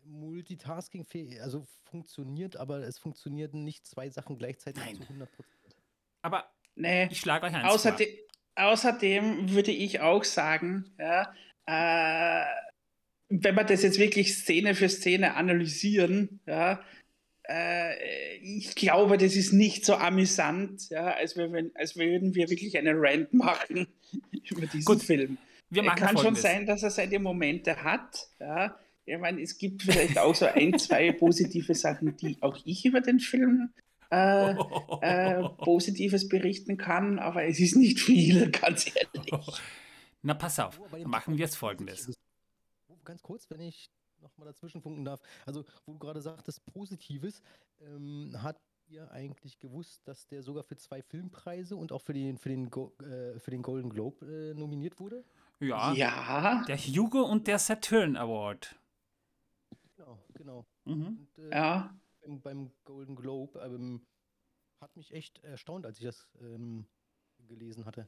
Multitasking, 0.04 1.06
also 1.42 1.66
funktioniert, 1.84 2.58
aber 2.58 2.80
es 2.80 2.98
funktionieren 3.00 3.64
nicht 3.64 3.86
zwei 3.86 4.10
Sachen 4.10 4.38
gleichzeitig 4.38 4.84
Nein. 4.84 4.96
zu 4.96 5.04
100 5.04 5.32
Prozent. 5.32 5.76
Aber 6.22 6.52
Nee. 6.76 7.08
ich 7.12 7.20
schlage 7.20 7.46
euch 7.46 7.54
eins 7.54 7.64
vor. 7.64 7.74
Außerdem, 7.74 8.08
außerdem 8.56 9.52
würde 9.52 9.72
ich 9.72 10.00
auch 10.00 10.24
sagen, 10.24 10.94
ja, 10.98 11.34
äh, 11.66 12.46
wenn 13.30 13.56
wir 13.56 13.64
das 13.64 13.84
jetzt 13.84 14.00
wirklich 14.00 14.36
Szene 14.36 14.74
für 14.76 14.90
Szene 14.90 15.36
analysieren, 15.36 16.40
ja, 16.46 16.84
äh, 17.50 18.36
ich 18.38 18.76
glaube, 18.76 19.18
das 19.18 19.36
ist 19.36 19.54
nicht 19.54 19.84
so 19.84 19.96
amüsant, 19.96 20.90
ja, 20.90 21.14
als, 21.14 21.36
wir, 21.36 21.72
als 21.74 21.98
würden 21.98 22.36
wir 22.36 22.50
wirklich 22.50 22.78
eine 22.78 22.94
Rant 22.96 23.34
machen 23.34 23.88
über 24.50 24.68
diesen 24.68 24.86
Gut, 24.86 25.02
Film. 25.02 25.38
Wir 25.72 25.84
machen 25.84 26.00
Kann 26.00 26.10
schon 26.10 26.36
Folgendes. 26.36 26.42
sein, 26.44 26.66
dass 26.66 26.84
er 26.84 26.92
seine 26.92 27.20
Momente 27.20 27.84
hat. 27.84 28.28
Ja. 28.40 28.78
Ich 29.06 29.18
meine, 29.18 29.42
es 29.42 29.58
gibt 29.58 29.82
vielleicht 29.82 30.18
auch 30.20 30.36
so 30.36 30.46
ein, 30.46 30.78
zwei 30.78 31.12
positive 31.20 31.74
Sachen, 31.74 32.16
die 32.18 32.38
auch 32.42 32.58
ich 32.66 32.86
über 32.86 33.02
den 33.02 33.20
Film 33.20 33.72
äh, 34.12 34.52
äh, 35.02 35.50
Positives 35.64 36.30
berichten 36.30 36.78
kann, 36.78 37.18
aber 37.18 37.46
es 37.46 37.60
ist 37.60 37.76
nicht 37.76 38.00
viel, 38.00 38.52
ganz 38.52 38.92
ehrlich. 38.96 39.62
Na, 40.22 40.36
pass 40.36 40.60
auf. 40.60 40.80
Machen 41.06 41.38
wir 41.38 41.46
es 41.46 41.56
folgendes. 41.56 42.12
Ganz 43.04 43.24
kurz, 43.24 43.50
wenn 43.50 43.62
ich 43.62 43.90
nochmal 44.22 44.48
dazwischen 44.48 44.82
funken 44.82 45.06
darf. 45.06 45.22
Also, 45.46 45.64
wo 45.86 45.94
du 45.94 46.00
gerade 46.00 46.22
sagtest, 46.22 46.66
Positives, 46.66 47.42
ähm, 47.82 48.36
hat 48.42 48.60
ihr 48.88 49.12
eigentlich 49.12 49.60
gewusst, 49.60 50.08
dass 50.08 50.28
der 50.28 50.42
sogar 50.42 50.64
für 50.64 50.76
zwei 50.76 51.02
Filmpreise 51.02 51.76
und 51.76 51.92
auch 51.92 52.02
für 52.02 52.14
den, 52.14 52.38
für 52.38 52.50
den, 52.50 52.70
Go 52.70 52.94
äh, 53.00 53.40
für 53.40 53.52
den 53.52 53.62
Golden 53.62 53.90
Globe 53.90 54.26
äh, 54.26 54.54
nominiert 54.54 55.00
wurde? 55.00 55.24
Ja, 55.60 55.94
Ja, 55.94 56.64
der 56.66 56.78
Hugo 56.78 57.24
und 57.24 57.48
der 57.48 57.60
Saturn 57.60 58.16
Award. 58.16 58.76
Genau, 59.96 60.20
genau. 60.34 60.66
Mhm. 60.86 61.06
Und, 61.06 61.38
äh, 61.38 61.50
ja. 61.52 62.00
beim, 62.22 62.42
beim 62.42 62.72
Golden 62.84 63.16
Globe 63.16 63.60
ähm, 63.60 64.06
hat 64.80 64.96
mich 64.96 65.14
echt 65.14 65.44
erstaunt, 65.44 65.86
als 65.86 66.00
ich 66.00 66.06
das 66.06 66.28
ähm, 66.40 66.88
gelesen 67.48 67.86
hatte. 67.86 68.08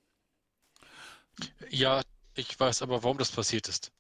Ja, 1.70 2.02
ich 2.36 2.60
weiß 2.60 2.82
aber, 2.82 3.04
warum 3.04 3.18
das 3.18 3.32
passiert 3.32 3.68
ist. 3.68 3.92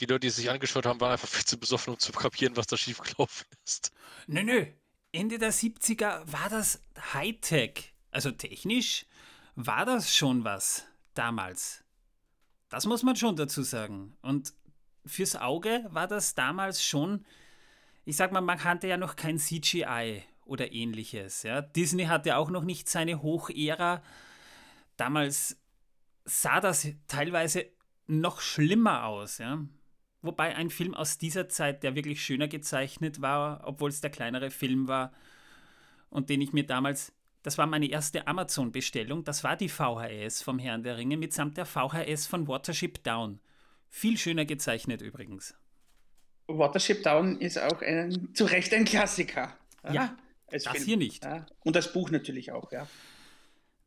Die 0.00 0.06
Leute, 0.06 0.20
die 0.20 0.30
sich 0.30 0.50
angeschaut 0.50 0.86
haben, 0.86 1.00
waren 1.00 1.12
einfach 1.12 1.28
viel 1.28 1.44
zu 1.44 1.58
besoffen, 1.58 1.94
um 1.94 1.98
zu 1.98 2.12
kapieren, 2.12 2.56
was 2.56 2.66
da 2.66 2.76
schiefgelaufen 2.76 3.46
ist. 3.64 3.92
Nö, 4.26 4.42
nö. 4.42 4.66
Ende 5.12 5.38
der 5.38 5.52
70er 5.52 6.30
war 6.30 6.48
das 6.50 6.80
Hightech. 7.14 7.94
Also 8.10 8.30
technisch 8.30 9.06
war 9.54 9.86
das 9.86 10.14
schon 10.14 10.44
was 10.44 10.86
damals. 11.14 11.84
Das 12.68 12.84
muss 12.84 13.02
man 13.02 13.16
schon 13.16 13.36
dazu 13.36 13.62
sagen. 13.62 14.16
Und 14.20 14.52
fürs 15.06 15.36
Auge 15.36 15.86
war 15.90 16.06
das 16.08 16.34
damals 16.34 16.84
schon, 16.84 17.24
ich 18.04 18.16
sag 18.16 18.32
mal, 18.32 18.40
man 18.40 18.58
kannte 18.58 18.86
ja 18.88 18.96
noch 18.96 19.16
kein 19.16 19.38
CGI 19.38 20.22
oder 20.44 20.72
ähnliches. 20.72 21.42
Ja. 21.42 21.62
Disney 21.62 22.04
hatte 22.04 22.36
auch 22.36 22.50
noch 22.50 22.64
nicht 22.64 22.88
seine 22.88 23.22
Hochära. 23.22 24.02
Damals 24.96 25.56
sah 26.24 26.60
das 26.60 26.88
teilweise 27.06 27.66
noch 28.06 28.40
schlimmer 28.40 29.04
aus. 29.04 29.38
Ja. 29.38 29.64
Wobei 30.26 30.54
ein 30.56 30.70
Film 30.70 30.94
aus 30.94 31.18
dieser 31.18 31.48
Zeit, 31.48 31.82
der 31.82 31.94
wirklich 31.94 32.22
schöner 32.24 32.48
gezeichnet 32.48 33.20
war, 33.20 33.62
obwohl 33.64 33.90
es 33.90 34.00
der 34.00 34.10
kleinere 34.10 34.50
Film 34.50 34.88
war 34.88 35.12
und 36.10 36.30
den 36.30 36.40
ich 36.40 36.52
mir 36.52 36.66
damals, 36.66 37.12
das 37.42 37.58
war 37.58 37.66
meine 37.66 37.88
erste 37.88 38.26
Amazon-Bestellung, 38.26 39.24
das 39.24 39.44
war 39.44 39.56
die 39.56 39.68
VHS 39.68 40.42
vom 40.42 40.58
Herrn 40.58 40.82
der 40.82 40.96
Ringe 40.96 41.16
mitsamt 41.16 41.56
der 41.56 41.66
VHS 41.66 42.26
von 42.26 42.48
Watership 42.48 43.02
Down. 43.04 43.40
Viel 43.88 44.18
schöner 44.18 44.44
gezeichnet 44.44 45.00
übrigens. 45.00 45.54
Watership 46.48 47.02
Down 47.02 47.40
ist 47.40 47.58
auch 47.58 47.82
ein, 47.82 48.34
zu 48.34 48.44
Recht 48.44 48.72
ein 48.74 48.84
Klassiker. 48.84 49.56
Ja, 49.90 50.16
als 50.48 50.64
das 50.64 50.72
Film. 50.72 50.84
hier 50.84 50.96
nicht. 50.96 51.24
Ja. 51.24 51.46
Und 51.64 51.76
das 51.76 51.92
Buch 51.92 52.10
natürlich 52.10 52.52
auch, 52.52 52.72
ja. 52.72 52.86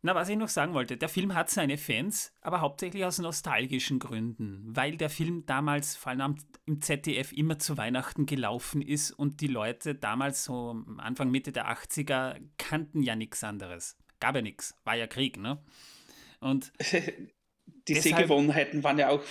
Na, 0.02 0.16
was 0.16 0.30
ich 0.30 0.38
noch 0.38 0.48
sagen 0.48 0.74
wollte, 0.74 0.96
der 0.96 1.10
Film 1.10 1.36
hat 1.36 1.50
seine 1.50 1.78
Fans, 1.78 2.32
aber 2.42 2.62
hauptsächlich 2.62 3.04
aus 3.04 3.20
nostalgischen 3.20 4.00
Gründen, 4.00 4.64
weil 4.74 4.96
der 4.96 5.10
Film 5.10 5.46
damals 5.46 5.98
vor 5.98 6.12
allem 6.14 6.38
im 6.66 6.82
ZDF 6.82 7.34
immer 7.34 7.60
zu 7.60 7.78
Weihnachten 7.78 8.26
gelaufen 8.26 8.82
ist 8.82 9.12
und 9.12 9.42
die 9.42 9.48
Leute 9.48 9.96
damals 9.96 10.46
so 10.46 10.84
Anfang 11.00 11.32
Mitte 11.32 11.52
der 11.52 11.68
80er 11.70 12.40
kannten 12.58 13.04
ja 13.04 13.18
nichts 13.18 13.44
anderes. 13.44 13.98
Gab 14.22 14.36
ja 14.36 14.42
nichts, 14.42 14.74
war 14.86 14.96
ja 14.96 15.06
Krieg, 15.08 15.38
ne? 15.38 15.62
Und 16.40 16.72
Die 17.88 17.94
Deshalb- 17.94 18.18
Sehgewohnheiten 18.18 18.84
waren 18.84 18.98
ja 19.00 19.10
auch 19.10 19.22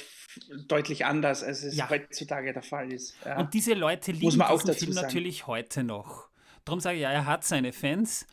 deutlich 0.67 1.05
anders, 1.07 1.43
als 1.43 1.63
es 1.63 1.77
Ja. 1.77 1.89
heutzutage 1.89 2.53
der 2.53 2.63
Fall 2.63 2.93
ist. 2.93 3.15
Ja. 3.25 3.39
Und 3.39 3.55
diese 3.55 3.75
Leute 3.75 4.13
Muss 4.13 4.21
lieben 4.21 4.37
man 4.39 4.49
auch 4.49 4.63
diesen 4.63 4.75
Film 4.77 4.93
sagen. 4.93 5.07
natürlich 5.07 5.47
heute 5.47 5.83
noch. 5.85 6.29
Darum 6.65 6.81
sage 6.81 6.97
ich, 6.97 7.03
ja, 7.03 7.11
er 7.11 7.25
hat 7.27 7.45
seine 7.45 7.73
Fans 7.73 8.27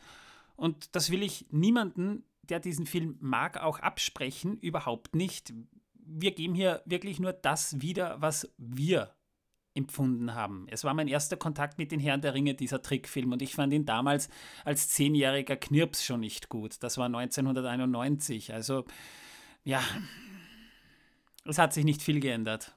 Und 0.56 0.94
das 0.96 1.10
will 1.10 1.22
ich 1.22 1.46
niemanden, 1.50 2.24
der 2.42 2.60
diesen 2.60 2.86
Film 2.86 3.16
mag, 3.20 3.58
auch 3.58 3.78
absprechen, 3.80 4.58
überhaupt 4.58 5.14
nicht. 5.14 5.52
Wir 5.94 6.32
geben 6.32 6.54
hier 6.54 6.82
wirklich 6.86 7.18
nur 7.20 7.32
das 7.32 7.80
wieder, 7.80 8.20
was 8.20 8.52
wir 8.56 9.14
empfunden 9.74 10.34
haben. 10.34 10.66
Es 10.70 10.84
war 10.84 10.94
mein 10.94 11.08
erster 11.08 11.36
Kontakt 11.36 11.76
mit 11.76 11.92
den 11.92 12.00
Herren 12.00 12.22
der 12.22 12.34
Ringe, 12.34 12.54
dieser 12.54 12.80
Trickfilm, 12.80 13.32
und 13.32 13.42
ich 13.42 13.54
fand 13.54 13.72
ihn 13.72 13.84
damals 13.84 14.30
als 14.64 14.88
zehnjähriger 14.88 15.56
Knirps 15.56 16.04
schon 16.04 16.20
nicht 16.20 16.48
gut. 16.48 16.82
Das 16.82 16.96
war 16.96 17.06
1991. 17.06 18.54
Also, 18.54 18.86
ja, 19.64 19.82
es 21.44 21.58
hat 21.58 21.74
sich 21.74 21.84
nicht 21.84 22.02
viel 22.02 22.20
geändert. 22.20 22.74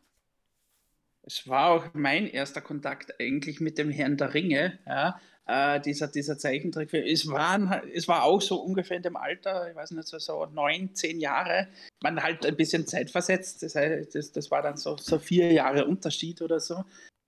Es 1.22 1.48
war 1.48 1.70
auch 1.70 1.94
mein 1.94 2.28
erster 2.28 2.62
Kontakt 2.62 3.20
eigentlich 3.20 3.60
mit 3.60 3.78
dem 3.78 3.92
Herrn 3.92 4.18
der 4.18 4.34
Ringe, 4.34 4.80
ja, 4.86 5.20
äh, 5.50 5.82
dieser, 5.82 6.08
dieser 6.08 6.38
Zeichentrickfilm. 6.38 7.06
Es, 7.06 7.28
waren, 7.28 7.82
es 7.94 8.08
war 8.08 8.24
auch 8.24 8.42
so 8.42 8.62
ungefähr 8.62 8.98
in 8.98 9.04
dem 9.04 9.16
Alter, 9.16 9.70
ich 9.70 9.76
weiß 9.76 9.92
nicht, 9.92 10.08
so, 10.08 10.20
so 10.20 10.46
neun, 10.46 10.94
zehn 10.94 11.20
Jahre. 11.20 11.68
Man 12.02 12.22
halt 12.22 12.46
ein 12.46 12.56
bisschen 12.56 12.86
zeitversetzt, 12.86 13.64
das, 13.64 13.76
heißt, 13.76 14.14
das, 14.14 14.32
das 14.32 14.52
war 14.52 14.62
dann 14.62 14.78
so, 14.78 14.96
so 14.98 15.18
vier 15.18 15.52
Jahre 15.52 15.86
Unterschied 15.86 16.42
oder 16.42 16.60
so. 16.60 16.84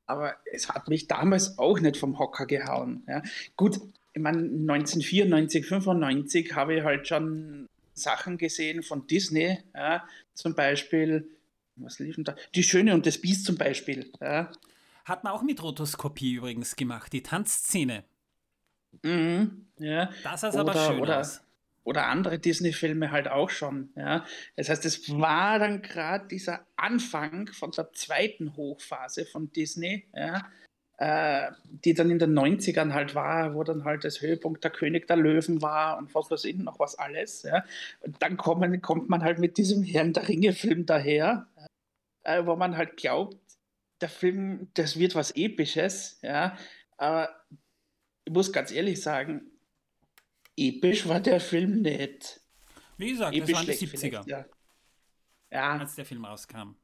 Aber 0.05 0.36
es 0.51 0.69
hat 0.69 0.88
mich 0.88 1.07
damals 1.07 1.57
auch 1.57 1.79
nicht 1.79 1.97
vom 1.97 2.19
Hocker 2.19 2.45
gehauen. 2.45 3.03
Ja. 3.07 3.23
Gut, 3.57 3.79
ich 4.13 4.21
meine, 4.21 4.39
1994, 4.39 5.65
95 5.65 6.53
habe 6.53 6.75
ich 6.75 6.84
halt 6.84 7.07
schon 7.07 7.67
Sachen 7.93 8.38
gesehen 8.38 8.84
von 8.84 9.07
Disney, 9.07 9.57
ja, 9.73 10.05
zum 10.34 10.53
Beispiel 10.53 11.27
was 11.77 11.99
lief 11.99 12.15
denn 12.15 12.25
da? 12.25 12.36
Die 12.53 12.63
Schöne 12.63 12.93
und 12.93 13.05
das 13.05 13.17
Biest 13.19 13.45
zum 13.45 13.57
Beispiel. 13.57 14.12
Ja. 14.19 14.51
Hat 15.05 15.23
man 15.23 15.34
auch 15.34 15.41
mit 15.41 15.63
Rotoskopie 15.63 16.34
übrigens 16.34 16.75
gemacht, 16.75 17.12
die 17.13 17.23
Tanzszene. 17.23 18.03
Mhm, 19.04 19.67
ja. 19.77 20.10
Das 20.23 20.43
ist 20.43 20.56
aber 20.56 20.73
schön 20.73 20.99
oder, 20.99 21.19
aus. 21.19 21.41
Oder 21.84 22.08
andere 22.08 22.38
Disney-Filme 22.38 23.12
halt 23.12 23.27
auch 23.27 23.49
schon. 23.49 23.89
Ja. 23.95 24.25
Das 24.56 24.69
heißt, 24.69 24.86
es 24.86 25.10
war 25.19 25.60
dann 25.60 25.82
gerade 25.82 26.27
dieser 26.27 26.65
Anfang 26.75 27.47
von 27.47 27.71
der 27.71 27.91
zweiten 27.93 28.56
Hochphase 28.56 29.25
von 29.25 29.51
Disney, 29.51 30.06
ja, 30.13 30.45
äh, 30.97 31.51
die 31.84 31.95
dann 31.95 32.12
in 32.12 32.19
den 32.19 32.38
90ern 32.38 32.93
halt 32.93 33.15
war, 33.15 33.56
wo 33.56 33.63
dann 33.63 33.84
halt 33.84 34.04
das 34.04 34.21
Höhepunkt 34.21 34.63
der 34.63 34.69
König 34.69 35.08
der 35.08 35.15
Löwen 35.15 35.62
war 35.63 35.97
und 35.97 36.13
was 36.13 36.30
weiß 36.30 36.45
ich 36.45 36.58
noch 36.58 36.77
was 36.80 36.99
alles. 36.99 37.41
Ja. 37.41 37.63
Und 38.01 38.21
dann 38.21 38.38
kommen, 38.38 38.82
kommt 38.84 39.10
man 39.10 39.23
halt 39.23 39.39
mit 39.39 39.58
diesem 39.58 39.82
Herrn 39.82 40.13
der 40.13 40.27
Ringe-Film 40.27 40.86
daher, 40.86 41.47
äh, 42.23 42.45
wo 42.45 42.56
man 42.56 42.77
halt 42.77 42.97
glaubt, 42.97 43.38
der 44.01 44.10
Film, 44.10 44.67
das 44.75 44.97
wird 44.99 45.15
was 45.15 45.32
Episches, 45.32 46.19
ja, 46.21 46.58
aber 46.97 47.40
ich 48.25 48.34
muss 48.34 48.51
ganz 48.51 48.71
ehrlich 48.71 49.01
sagen, 49.01 49.51
episch 50.57 51.07
war 51.07 51.19
der 51.19 51.39
Film 51.39 51.81
nicht. 51.81 52.39
Wie 52.97 53.12
gesagt, 53.12 53.36
episch 53.36 53.49
das 53.49 53.57
waren 53.57 53.65
die 53.65 53.88
70er, 53.88 54.29
ja. 54.29 54.45
ja. 55.49 55.77
als 55.77 55.95
der 55.95 56.05
Film 56.05 56.25
rauskam. 56.25 56.75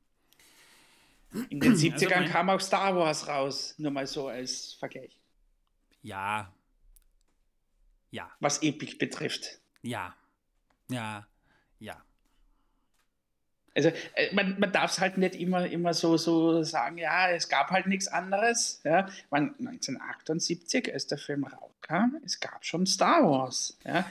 In 1.50 1.60
den 1.60 1.74
70ern 1.74 2.14
also 2.14 2.32
kam 2.32 2.50
auch 2.50 2.62
Star 2.62 2.96
Wars 2.96 3.28
raus, 3.28 3.76
nur 3.78 3.92
mal 3.92 4.08
so 4.08 4.28
als 4.28 4.74
Vergleich. 4.74 5.20
Ja. 6.02 6.54
Ja. 8.12 8.32
Was 8.40 8.62
episch 8.64 8.98
betrifft. 8.98 9.60
Ja. 9.82 10.16
Ja. 10.90 11.28
Ja. 11.80 12.04
Also 13.78 13.90
äh, 14.16 14.34
man, 14.34 14.60
man 14.60 14.72
darf 14.72 14.92
es 14.92 15.00
halt 15.00 15.18
nicht 15.18 15.36
immer, 15.36 15.68
immer 15.68 15.94
so, 15.94 16.18
so 16.18 16.64
sagen, 16.64 16.98
ja, 16.98 17.30
es 17.30 17.48
gab 17.48 17.70
halt 17.70 17.86
nichts 17.86 18.08
anderes. 18.08 18.82
Ja. 18.84 19.08
Man, 19.30 19.54
1978, 19.60 20.92
als 20.92 21.06
der 21.06 21.20
Film 21.20 21.44
rauskam, 21.44 22.18
es 22.26 22.40
gab 22.40 22.66
schon 22.66 22.88
Star 22.88 23.24
Wars. 23.24 23.78
Ja. 23.86 24.10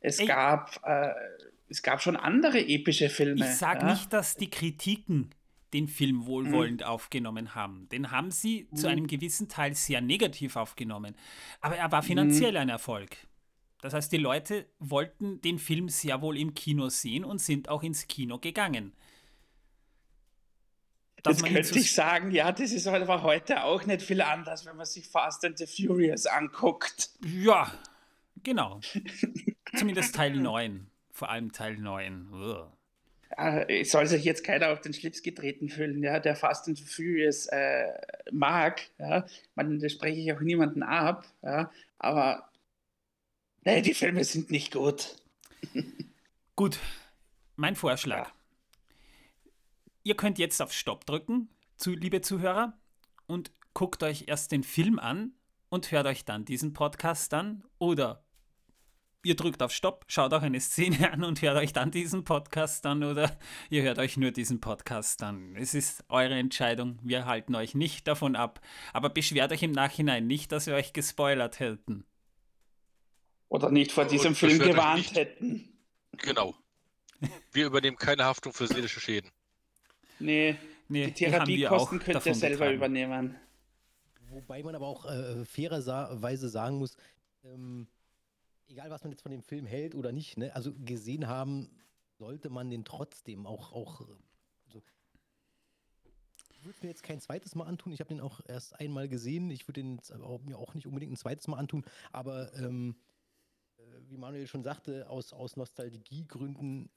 Es, 0.00 0.24
gab, 0.24 0.80
äh, 0.84 1.10
es 1.68 1.82
gab 1.82 2.00
schon 2.00 2.16
andere 2.16 2.60
epische 2.60 3.10
Filme. 3.10 3.44
Ich 3.44 3.56
sage 3.56 3.80
ja. 3.80 3.90
nicht, 3.90 4.12
dass 4.12 4.36
die 4.36 4.50
Kritiken 4.50 5.34
den 5.72 5.88
Film 5.88 6.26
wohlwollend 6.26 6.82
mhm. 6.82 6.86
aufgenommen 6.86 7.54
haben. 7.56 7.88
Den 7.90 8.12
haben 8.12 8.30
sie 8.30 8.68
mhm. 8.70 8.76
zu 8.76 8.86
einem 8.86 9.06
gewissen 9.08 9.48
Teil 9.48 9.74
sehr 9.74 10.00
negativ 10.00 10.54
aufgenommen. 10.54 11.16
Aber 11.60 11.76
er 11.76 11.90
war 11.90 12.04
finanziell 12.04 12.52
mhm. 12.52 12.58
ein 12.58 12.68
Erfolg. 12.68 13.16
Das 13.80 13.94
heißt, 13.94 14.10
die 14.12 14.18
Leute 14.18 14.66
wollten 14.78 15.40
den 15.40 15.58
Film 15.58 15.88
sehr 15.88 16.22
wohl 16.22 16.36
im 16.38 16.54
Kino 16.54 16.88
sehen 16.88 17.24
und 17.24 17.40
sind 17.40 17.68
auch 17.68 17.82
ins 17.82 18.08
Kino 18.08 18.38
gegangen. 18.38 18.92
Jetzt 21.26 21.44
könnte 21.44 21.78
ich 21.78 21.92
sagen, 21.92 22.30
ja, 22.30 22.52
das 22.52 22.72
ist 22.72 22.86
aber 22.86 23.22
heute 23.22 23.64
auch 23.64 23.84
nicht 23.86 24.02
viel 24.02 24.20
anders, 24.20 24.64
wenn 24.66 24.76
man 24.76 24.86
sich 24.86 25.08
Fast 25.08 25.44
and 25.44 25.58
the 25.58 25.66
Furious 25.66 26.26
anguckt. 26.26 27.10
Ja, 27.24 27.72
genau. 28.42 28.80
Zumindest 29.76 30.14
Teil 30.14 30.36
9. 30.36 30.86
Vor 31.10 31.28
allem 31.30 31.52
Teil 31.52 31.76
9. 31.76 32.28
Ugh. 32.32 32.72
Es 33.68 33.90
soll 33.90 34.06
sich 34.06 34.24
jetzt 34.24 34.42
keiner 34.42 34.70
auf 34.70 34.80
den 34.80 34.94
Schlips 34.94 35.22
getreten 35.22 35.68
fühlen, 35.68 36.02
ja, 36.02 36.18
der 36.18 36.34
Fast 36.34 36.66
and 36.66 36.80
Furious 36.80 37.46
äh, 37.46 37.92
mag. 38.32 38.82
Ja. 38.98 39.26
Man, 39.54 39.78
das 39.80 39.92
spreche 39.92 40.18
ich 40.18 40.32
auch 40.32 40.40
niemanden 40.40 40.82
ab. 40.82 41.26
Ja. 41.42 41.70
Aber 41.98 42.48
nee, 43.64 43.82
die 43.82 43.94
Filme 43.94 44.24
sind 44.24 44.50
nicht 44.50 44.72
gut. 44.72 45.16
Gut, 46.56 46.80
mein 47.54 47.76
Vorschlag. 47.76 48.28
Ja. 48.28 48.37
Ihr 50.08 50.16
könnt 50.16 50.38
jetzt 50.38 50.62
auf 50.62 50.72
Stopp 50.72 51.04
drücken, 51.04 51.50
zu, 51.76 51.90
liebe 51.90 52.22
Zuhörer, 52.22 52.80
und 53.26 53.52
guckt 53.74 54.02
euch 54.02 54.24
erst 54.26 54.52
den 54.52 54.62
Film 54.62 54.98
an 54.98 55.34
und 55.68 55.92
hört 55.92 56.06
euch 56.06 56.24
dann 56.24 56.46
diesen 56.46 56.72
Podcast 56.72 57.34
an. 57.34 57.62
Oder 57.76 58.24
ihr 59.22 59.36
drückt 59.36 59.62
auf 59.62 59.70
Stopp, 59.70 60.06
schaut 60.08 60.32
auch 60.32 60.40
eine 60.40 60.60
Szene 60.60 61.12
an 61.12 61.24
und 61.24 61.42
hört 61.42 61.58
euch 61.58 61.74
dann 61.74 61.90
diesen 61.90 62.24
Podcast 62.24 62.86
an. 62.86 63.04
Oder 63.04 63.38
ihr 63.68 63.82
hört 63.82 63.98
euch 63.98 64.16
nur 64.16 64.30
diesen 64.30 64.62
Podcast 64.62 65.22
an. 65.22 65.54
Es 65.56 65.74
ist 65.74 66.02
eure 66.08 66.36
Entscheidung. 66.36 66.98
Wir 67.02 67.26
halten 67.26 67.54
euch 67.54 67.74
nicht 67.74 68.08
davon 68.08 68.34
ab. 68.34 68.62
Aber 68.94 69.10
beschwert 69.10 69.52
euch 69.52 69.62
im 69.62 69.72
Nachhinein 69.72 70.26
nicht, 70.26 70.52
dass 70.52 70.66
wir 70.66 70.74
euch 70.74 70.94
gespoilert 70.94 71.60
hätten. 71.60 72.06
Oder 73.50 73.70
nicht 73.70 73.92
vor 73.92 74.06
diesem 74.06 74.28
und 74.28 74.36
Film 74.36 74.58
gewarnt 74.58 75.14
hätten. 75.14 75.68
Genau. 76.16 76.54
Wir 77.52 77.66
übernehmen 77.66 77.98
keine 77.98 78.24
Haftung 78.24 78.54
für 78.54 78.66
seelische 78.66 79.00
Schäden. 79.00 79.30
Nee, 80.20 80.56
nee 80.88 81.06
die 81.06 81.12
Therapiekosten 81.12 81.98
könnt 81.98 82.26
ihr 82.26 82.34
selber 82.34 82.56
betragen. 82.56 82.76
übernehmen. 82.76 83.36
Wobei 84.30 84.62
man 84.62 84.74
aber 84.74 84.86
auch 84.86 85.06
äh, 85.06 85.44
fairerweise 85.44 86.48
sagen 86.48 86.78
muss, 86.78 86.96
ähm, 87.44 87.86
egal 88.66 88.90
was 88.90 89.02
man 89.02 89.12
jetzt 89.12 89.22
von 89.22 89.32
dem 89.32 89.42
Film 89.42 89.66
hält 89.66 89.94
oder 89.94 90.12
nicht, 90.12 90.36
ne, 90.36 90.54
also 90.54 90.72
gesehen 90.84 91.26
haben 91.28 91.70
sollte 92.18 92.50
man 92.50 92.68
den 92.68 92.84
trotzdem 92.84 93.46
auch, 93.46 93.72
auch 93.72 94.00
also, 94.66 94.82
ich 96.50 96.64
würde 96.64 96.78
mir 96.82 96.88
jetzt 96.88 97.02
kein 97.02 97.20
zweites 97.20 97.54
Mal 97.54 97.64
antun. 97.64 97.92
Ich 97.92 98.00
habe 98.00 98.08
den 98.08 98.20
auch 98.20 98.40
erst 98.46 98.78
einmal 98.80 99.08
gesehen. 99.08 99.50
Ich 99.50 99.66
würde 99.68 99.82
den 99.82 100.00
auch, 100.22 100.42
mir 100.42 100.58
auch 100.58 100.74
nicht 100.74 100.86
unbedingt 100.86 101.12
ein 101.12 101.16
zweites 101.16 101.46
Mal 101.46 101.58
antun. 101.58 101.84
Aber 102.12 102.52
ähm, 102.54 102.96
äh, 103.78 103.82
wie 104.08 104.16
Manuel 104.16 104.46
schon 104.48 104.64
sagte, 104.64 105.08
aus, 105.08 105.32
aus 105.32 105.56
Nostalgiegründen 105.56 106.90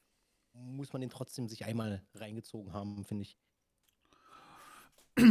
muss 0.54 0.94
man 0.94 1.02
den 1.02 1.10
trotzdem 1.10 1.48
sich 1.48 1.66
einmal 1.66 2.04
reingezogen 2.14 2.74
haben, 2.74 3.04
finde 3.06 3.24
ich. 3.24 3.38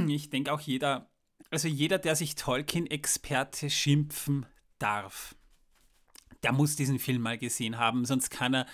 Ich 0.09 0.31
denke 0.31 0.53
auch 0.53 0.61
jeder, 0.61 1.11
also 1.51 1.69
jeder, 1.69 1.99
der 1.99 2.15
sich 2.15 2.35
Tolkien-Experte 2.35 3.71
schimpfen 3.71 4.47
darf, 4.79 5.35
der 6.43 6.53
muss 6.53 6.77
diesen 6.77 6.99
Film 6.99 7.23
mal 7.23 7.39
gesehen 7.39 7.79
haben, 7.79 8.05
sonst 8.05 8.31
kann 8.31 8.55
er 8.55 8.67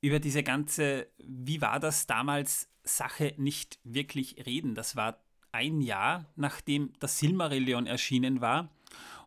über 0.00 0.20
diese 0.20 0.42
ganze, 0.42 1.08
wie 1.18 1.60
war 1.60 1.80
das 1.80 2.06
damals, 2.06 2.68
Sache 2.84 3.34
nicht 3.36 3.80
wirklich 3.82 4.46
reden. 4.46 4.76
Das 4.76 4.94
war 4.94 5.20
ein 5.50 5.80
Jahr, 5.80 6.26
nachdem 6.36 6.92
das 7.00 7.18
Silmarillion 7.18 7.86
erschienen 7.86 8.40
war 8.40 8.70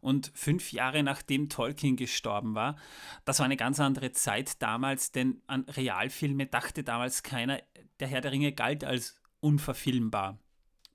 und 0.02 0.32
fünf 0.34 0.72
Jahre 0.72 1.04
nachdem 1.04 1.50
Tolkien 1.50 1.96
gestorben 1.96 2.56
war. 2.56 2.78
Das 3.26 3.40
war 3.40 3.46
eine 3.46 3.58
ganz 3.58 3.80
andere 3.80 4.12
Zeit 4.12 4.62
damals, 4.62 5.12
denn 5.12 5.42
an 5.48 5.66
Realfilme 5.66 6.46
dachte 6.46 6.84
damals 6.84 7.24
keiner. 7.24 7.62
Der 8.00 8.08
Herr 8.08 8.22
der 8.22 8.32
Ringe 8.32 8.52
galt 8.52 8.84
als 8.84 9.22
unverfilmbar. 9.40 10.40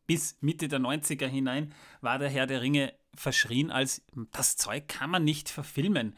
Bis 0.07 0.37
Mitte 0.41 0.69
der 0.69 0.81
90er 0.81 1.27
hinein 1.27 1.75
war 2.01 2.19
der 2.19 2.29
Herr 2.29 2.47
der 2.47 2.61
Ringe 2.61 2.93
verschrien 3.17 3.71
als 3.71 4.05
das 4.33 4.57
Zeug 4.57 4.89
kann 4.89 5.11
man 5.11 5.25
nicht 5.25 5.49
verfilmen. 5.49 6.17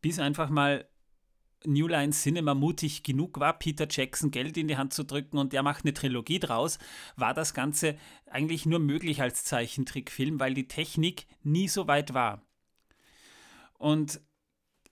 Bis 0.00 0.18
einfach 0.18 0.50
mal 0.50 0.88
New 1.64 1.88
Line 1.88 2.12
Cinema 2.12 2.54
mutig 2.54 3.02
genug 3.02 3.40
war, 3.40 3.58
Peter 3.58 3.86
Jackson 3.90 4.30
Geld 4.30 4.56
in 4.56 4.68
die 4.68 4.76
Hand 4.76 4.92
zu 4.92 5.04
drücken 5.04 5.38
und 5.38 5.52
der 5.52 5.62
macht 5.62 5.84
eine 5.84 5.94
Trilogie 5.94 6.38
draus, 6.38 6.78
war 7.16 7.34
das 7.34 7.54
Ganze 7.54 7.96
eigentlich 8.26 8.66
nur 8.66 8.78
möglich 8.78 9.22
als 9.22 9.44
Zeichentrickfilm, 9.44 10.38
weil 10.38 10.54
die 10.54 10.68
Technik 10.68 11.26
nie 11.42 11.68
so 11.68 11.88
weit 11.88 12.14
war. 12.14 12.42
Und 13.78 14.20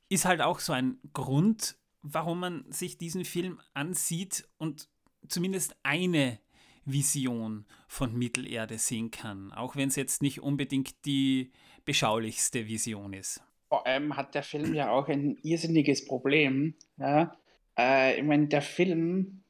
ist 0.09 0.25
halt 0.25 0.41
auch 0.41 0.61
so 0.61 0.73
ein 0.73 0.99
Grund, 1.13 1.77
warum 2.03 2.41
man 2.41 2.71
sich 2.71 2.99
diesen 2.99 3.25
Film 3.25 3.61
ansieht 3.75 4.49
und 4.59 4.89
zumindest 5.29 5.77
eine 5.83 6.39
Vision 6.85 7.67
von 7.89 8.17
Mittelerde 8.17 8.79
sehen 8.79 9.11
kann, 9.11 9.53
auch 9.53 9.75
wenn 9.75 9.89
es 9.89 9.97
jetzt 9.97 10.23
nicht 10.23 10.41
unbedingt 10.41 11.05
die 11.05 11.51
beschaulichste 11.85 12.69
Vision 12.69 13.13
ist. 13.13 13.43
Vor 13.69 13.87
allem 13.87 14.17
hat 14.17 14.35
der 14.35 14.43
Film 14.43 14.75
ja 14.75 14.91
auch 14.91 15.09
ein 15.09 15.39
irrsinniges 15.43 16.07
Problem. 16.07 16.75
Ja? 16.99 17.37
Äh, 17.79 18.19
ich 18.19 18.25
meine, 18.25 18.49
der 18.49 18.63
Film 18.63 19.43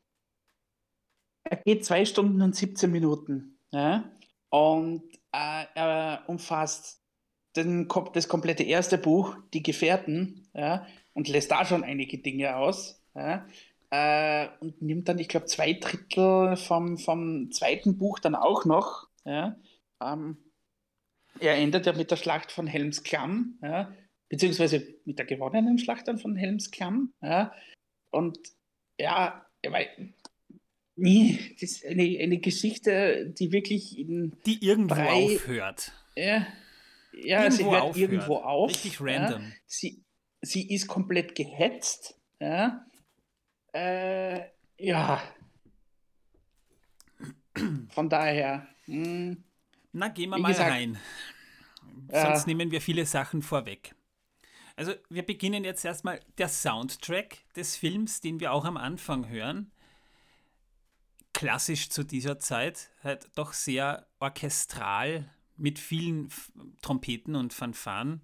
er 1.49 1.59
geht 1.59 1.85
zwei 1.85 2.05
Stunden 2.05 2.43
und 2.43 2.57
17 2.57 2.91
Minuten. 2.91 3.59
Ja? 3.73 4.11
Und 4.49 5.03
äh, 5.33 5.65
er 5.75 6.25
umfasst 6.27 7.03
den, 7.55 7.89
das 8.13 8.29
komplette 8.29 8.65
erste 8.65 8.99
Buch, 8.99 9.37
Die 9.55 9.63
Gefährten, 9.63 10.49
ja? 10.55 10.87
und 11.15 11.29
lässt 11.29 11.51
da 11.51 11.65
schon 11.65 11.85
einige 11.85 12.19
Dinge 12.19 12.57
aus. 12.57 13.03
Ja? 13.15 13.47
Äh, 13.91 14.49
und 14.61 14.83
nimmt 14.83 15.09
dann, 15.09 15.19
ich 15.19 15.29
glaube, 15.29 15.47
zwei 15.47 15.75
Drittel 15.75 16.57
vom, 16.57 16.99
vom 16.99 17.51
zweiten 17.53 17.97
Buch 17.97 18.19
dann 18.19 18.35
auch 18.35 18.65
noch. 18.65 19.09
Ja? 19.25 19.57
Ähm, 20.03 20.39
er 21.39 21.57
endet 21.57 21.87
ja 21.87 21.93
mit 21.93 22.11
der 22.11 22.17
Schlacht 22.17 22.51
von 22.51 22.67
Helmsklamm, 22.67 23.59
ja? 23.63 23.93
Beziehungsweise 24.29 24.95
mit 25.05 25.19
der 25.19 25.27
gewonnenen 25.27 25.79
Schlacht 25.79 26.09
dann 26.09 26.19
von 26.19 26.37
Helmsklamm. 26.37 27.13
Ja? 27.23 27.53
Und 28.11 28.39
ja, 28.99 29.47
weil, 29.69 29.89
nee, 30.97 31.39
das 31.61 31.71
ist 31.71 31.87
eine, 31.87 32.19
eine 32.21 32.39
Geschichte, 32.39 33.33
die 33.39 33.53
wirklich 33.53 33.99
in. 33.99 34.37
Die 34.47 34.65
irgendwo 34.65 34.95
drei, 34.95 35.35
aufhört. 35.35 35.93
Ja, 36.17 36.47
ja 37.13 37.45
irgendwo 37.45 37.57
sie 37.57 37.65
hört 37.65 37.83
aufhört. 37.83 38.13
irgendwo 38.13 38.37
auf. 38.37 38.71
Richtig 38.71 39.01
random. 39.01 39.43
Ja? 39.43 39.53
Sie, 39.67 40.05
sie 40.43 40.73
ist 40.73 40.87
komplett 40.87 41.35
gehetzt. 41.35 42.19
Ja. 42.41 42.87
Äh, 43.73 44.41
ja. 44.79 45.23
Von 47.91 48.09
daher. 48.09 48.67
Mh, 48.87 49.05
hm, 49.05 49.45
Na, 49.93 50.09
gehen 50.09 50.31
wir 50.31 50.39
mal 50.39 50.49
gesagt, 50.49 50.71
rein. 50.71 50.99
Sonst 52.09 52.43
ja. 52.43 52.47
nehmen 52.47 52.71
wir 52.71 52.81
viele 52.81 53.07
Sachen 53.07 53.43
vorweg. 53.43 53.96
Also 54.77 54.93
wir 55.09 55.25
beginnen 55.25 55.65
jetzt 55.65 55.85
erstmal 55.85 56.21
der 56.37 56.49
Soundtrack 56.49 57.39
des 57.55 57.77
Films, 57.77 58.21
den 58.21 58.41
wir 58.41 58.53
auch 58.53 58.67
am 58.67 58.77
Anfang 58.77 59.29
hören. 59.29 59.73
Klassisch 61.33 61.89
zu 61.89 62.05
dieser 62.05 62.39
Zeit, 62.39 62.91
halt 63.03 63.29
doch 63.35 63.55
sehr 63.55 64.07
orchestral 64.21 65.31
mit 65.57 65.79
vielen 65.79 66.29
Trompeten 66.83 67.35
und 67.35 67.55
Fanfaren. 67.55 68.21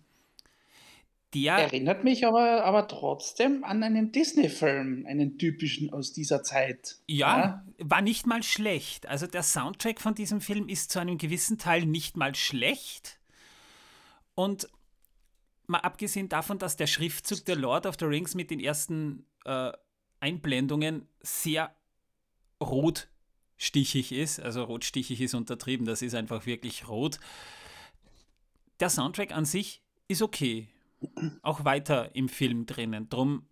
Der 1.34 1.54
Erinnert 1.54 2.04
mich 2.04 2.26
aber, 2.26 2.62
aber 2.64 2.88
trotzdem 2.88 3.64
an 3.64 3.82
einen 3.82 4.12
Disney-Film, 4.12 5.06
einen 5.06 5.38
typischen 5.38 5.90
aus 5.90 6.12
dieser 6.12 6.42
Zeit. 6.42 6.98
Ja, 7.06 7.38
ja, 7.38 7.64
war 7.78 8.02
nicht 8.02 8.26
mal 8.26 8.42
schlecht. 8.42 9.06
Also 9.06 9.26
der 9.26 9.42
Soundtrack 9.42 10.02
von 10.02 10.14
diesem 10.14 10.42
Film 10.42 10.68
ist 10.68 10.90
zu 10.90 10.98
einem 10.98 11.16
gewissen 11.16 11.56
Teil 11.56 11.86
nicht 11.86 12.18
mal 12.18 12.34
schlecht. 12.34 13.18
Und 14.34 14.68
mal 15.66 15.78
abgesehen 15.78 16.28
davon, 16.28 16.58
dass 16.58 16.76
der 16.76 16.86
Schriftzug 16.86 17.44
der 17.44 17.56
Lord 17.56 17.86
of 17.86 17.96
the 17.98 18.04
Rings 18.04 18.34
mit 18.34 18.50
den 18.50 18.60
ersten 18.60 19.26
äh, 19.44 19.72
Einblendungen 20.20 21.08
sehr 21.20 21.74
rotstichig 22.62 24.12
ist, 24.12 24.40
also 24.40 24.64
rotstichig 24.64 25.20
ist 25.20 25.34
untertrieben, 25.34 25.86
das 25.86 26.02
ist 26.02 26.14
einfach 26.14 26.46
wirklich 26.46 26.88
rot. 26.88 27.18
Der 28.80 28.90
Soundtrack 28.90 29.32
an 29.32 29.44
sich 29.44 29.82
ist 30.08 30.22
okay, 30.22 30.68
auch 31.42 31.64
weiter 31.64 32.14
im 32.14 32.28
Film 32.28 32.66
drinnen. 32.66 33.08
Drum, 33.08 33.46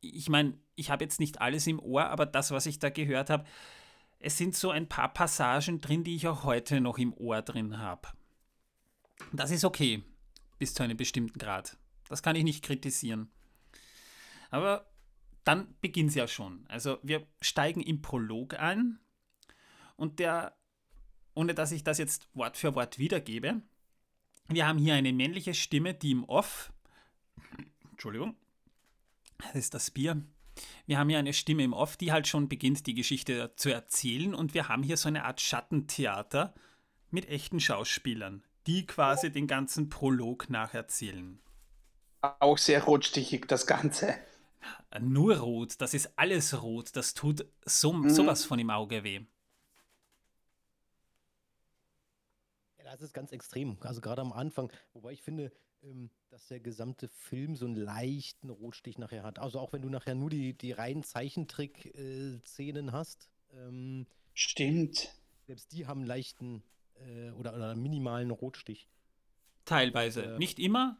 ich 0.00 0.28
meine, 0.28 0.58
ich 0.74 0.90
habe 0.90 1.04
jetzt 1.04 1.20
nicht 1.20 1.40
alles 1.40 1.66
im 1.66 1.78
Ohr, 1.78 2.06
aber 2.06 2.26
das, 2.26 2.50
was 2.50 2.66
ich 2.66 2.78
da 2.78 2.90
gehört 2.90 3.30
habe, 3.30 3.44
es 4.18 4.36
sind 4.36 4.54
so 4.54 4.70
ein 4.70 4.88
paar 4.88 5.12
Passagen 5.12 5.80
drin, 5.80 6.04
die 6.04 6.14
ich 6.14 6.28
auch 6.28 6.44
heute 6.44 6.80
noch 6.80 6.98
im 6.98 7.14
Ohr 7.14 7.42
drin 7.42 7.78
habe. 7.78 8.08
Das 9.32 9.50
ist 9.50 9.64
okay 9.64 10.02
bis 10.60 10.74
zu 10.74 10.82
einem 10.82 10.96
bestimmten 10.98 11.38
Grad. 11.38 11.78
Das 12.08 12.22
kann 12.22 12.36
ich 12.36 12.44
nicht 12.44 12.62
kritisieren. 12.62 13.32
Aber 14.50 14.88
dann 15.42 15.74
beginnt 15.80 16.10
es 16.10 16.14
ja 16.14 16.28
schon. 16.28 16.66
Also 16.68 16.98
wir 17.02 17.26
steigen 17.40 17.80
im 17.80 18.02
Prolog 18.02 18.54
ein 18.54 19.00
und 19.96 20.18
der, 20.18 20.54
ohne 21.34 21.54
dass 21.54 21.72
ich 21.72 21.82
das 21.82 21.98
jetzt 21.98 22.28
Wort 22.34 22.58
für 22.58 22.74
Wort 22.74 22.98
wiedergebe, 22.98 23.62
wir 24.48 24.66
haben 24.66 24.78
hier 24.78 24.94
eine 24.94 25.12
männliche 25.12 25.54
Stimme, 25.54 25.94
die 25.94 26.10
im 26.10 26.24
Off, 26.24 26.72
Entschuldigung, 27.92 28.36
das 29.38 29.54
ist 29.54 29.74
das 29.74 29.90
Bier. 29.90 30.22
Wir 30.84 30.98
haben 30.98 31.08
hier 31.08 31.18
eine 31.18 31.32
Stimme 31.32 31.64
im 31.64 31.72
Off, 31.72 31.96
die 31.96 32.12
halt 32.12 32.28
schon 32.28 32.50
beginnt, 32.50 32.86
die 32.86 32.94
Geschichte 32.94 33.54
zu 33.56 33.72
erzählen 33.72 34.34
und 34.34 34.52
wir 34.52 34.68
haben 34.68 34.82
hier 34.82 34.98
so 34.98 35.08
eine 35.08 35.24
Art 35.24 35.40
Schattentheater 35.40 36.52
mit 37.10 37.26
echten 37.28 37.60
Schauspielern 37.60 38.44
die 38.70 38.86
quasi 38.86 39.32
den 39.32 39.48
ganzen 39.48 39.88
Prolog 39.88 40.48
nacherzählen. 40.48 41.40
Auch 42.20 42.56
sehr 42.56 42.84
rotstichig, 42.84 43.46
das 43.48 43.66
Ganze. 43.66 44.14
Nur 45.00 45.38
rot, 45.38 45.80
das 45.80 45.92
ist 45.92 46.12
alles 46.16 46.62
rot, 46.62 46.94
das 46.94 47.14
tut 47.14 47.46
so, 47.64 47.92
mhm. 47.92 48.10
sowas 48.10 48.44
von 48.44 48.60
im 48.60 48.70
Auge 48.70 49.02
weh. 49.02 49.22
Ja, 52.78 52.84
das 52.84 53.00
ist 53.02 53.12
ganz 53.12 53.32
extrem, 53.32 53.76
also 53.80 54.00
gerade 54.00 54.20
am 54.20 54.32
Anfang, 54.32 54.70
wobei 54.92 55.12
ich 55.12 55.22
finde, 55.22 55.50
ähm, 55.82 56.10
dass 56.28 56.46
der 56.46 56.60
gesamte 56.60 57.08
Film 57.08 57.56
so 57.56 57.66
einen 57.66 57.74
leichten 57.74 58.50
Rotstich 58.50 58.98
nachher 58.98 59.24
hat. 59.24 59.40
Also 59.40 59.58
auch 59.58 59.72
wenn 59.72 59.82
du 59.82 59.88
nachher 59.88 60.14
nur 60.14 60.30
die, 60.30 60.56
die 60.56 60.70
reinen 60.70 61.02
Zeichentrick-Szenen 61.02 62.88
äh, 62.88 62.92
hast. 62.92 63.30
Ähm, 63.52 64.06
Stimmt. 64.34 65.08
Selbst 65.46 65.72
die 65.72 65.86
haben 65.88 66.00
einen 66.00 66.06
leichten 66.06 66.62
äh, 67.06 67.30
oder, 67.32 67.54
oder 67.54 67.74
minimalen 67.74 68.30
Rotstich. 68.30 68.88
Teilweise. 69.64 70.34
Äh, 70.34 70.38
Nicht 70.38 70.58
immer, 70.58 70.98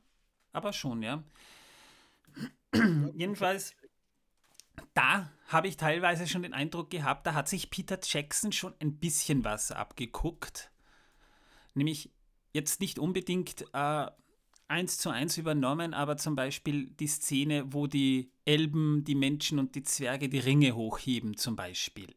aber 0.52 0.72
schon, 0.72 1.02
ja. 1.02 1.22
Jedenfalls, 3.14 3.74
da 4.94 5.30
habe 5.48 5.68
ich 5.68 5.76
teilweise 5.76 6.26
schon 6.26 6.42
den 6.42 6.54
Eindruck 6.54 6.90
gehabt, 6.90 7.26
da 7.26 7.34
hat 7.34 7.48
sich 7.48 7.70
Peter 7.70 7.98
Jackson 8.02 8.52
schon 8.52 8.74
ein 8.80 8.98
bisschen 8.98 9.44
was 9.44 9.72
abgeguckt. 9.72 10.70
Nämlich 11.74 12.12
jetzt 12.52 12.80
nicht 12.80 12.98
unbedingt 12.98 13.64
äh, 13.72 14.06
eins 14.68 14.98
zu 14.98 15.10
eins 15.10 15.36
übernommen, 15.36 15.94
aber 15.94 16.16
zum 16.16 16.36
Beispiel 16.36 16.90
die 16.90 17.08
Szene, 17.08 17.72
wo 17.72 17.86
die 17.86 18.32
Elben, 18.44 19.04
die 19.04 19.16
Menschen 19.16 19.58
und 19.58 19.74
die 19.74 19.82
Zwerge 19.82 20.28
die 20.28 20.38
Ringe 20.38 20.74
hochheben, 20.74 21.36
zum 21.36 21.56
Beispiel. 21.56 22.14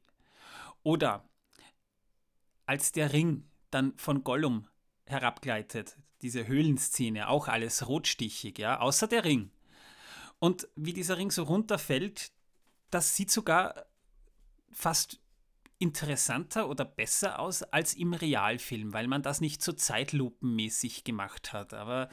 Oder 0.84 1.28
als 2.66 2.92
der 2.92 3.12
Ring 3.14 3.50
dann 3.74 3.94
von 3.98 4.24
Gollum 4.24 4.68
herabgleitet. 5.06 5.98
Diese 6.22 6.48
Höhlenszene, 6.48 7.28
auch 7.28 7.48
alles 7.48 7.88
rotstichig, 7.88 8.58
ja, 8.58 8.80
außer 8.80 9.08
der 9.08 9.26
Ring. 9.26 9.52
Und 10.40 10.68
wie 10.76 10.94
dieser 10.94 11.18
Ring 11.18 11.32
so 11.32 11.44
runterfällt, 11.44 12.32
das 12.90 13.16
sieht 13.16 13.32
sogar 13.32 13.86
fast 14.72 15.20
interessanter 15.80 16.70
oder 16.70 16.86
besser 16.86 17.40
aus 17.40 17.64
als 17.64 17.94
im 17.94 18.14
Realfilm, 18.14 18.94
weil 18.94 19.08
man 19.08 19.22
das 19.22 19.42
nicht 19.42 19.62
so 19.62 19.74
zeitlupenmäßig 19.74 21.04
gemacht 21.04 21.52
hat. 21.52 21.74
Aber 21.74 22.10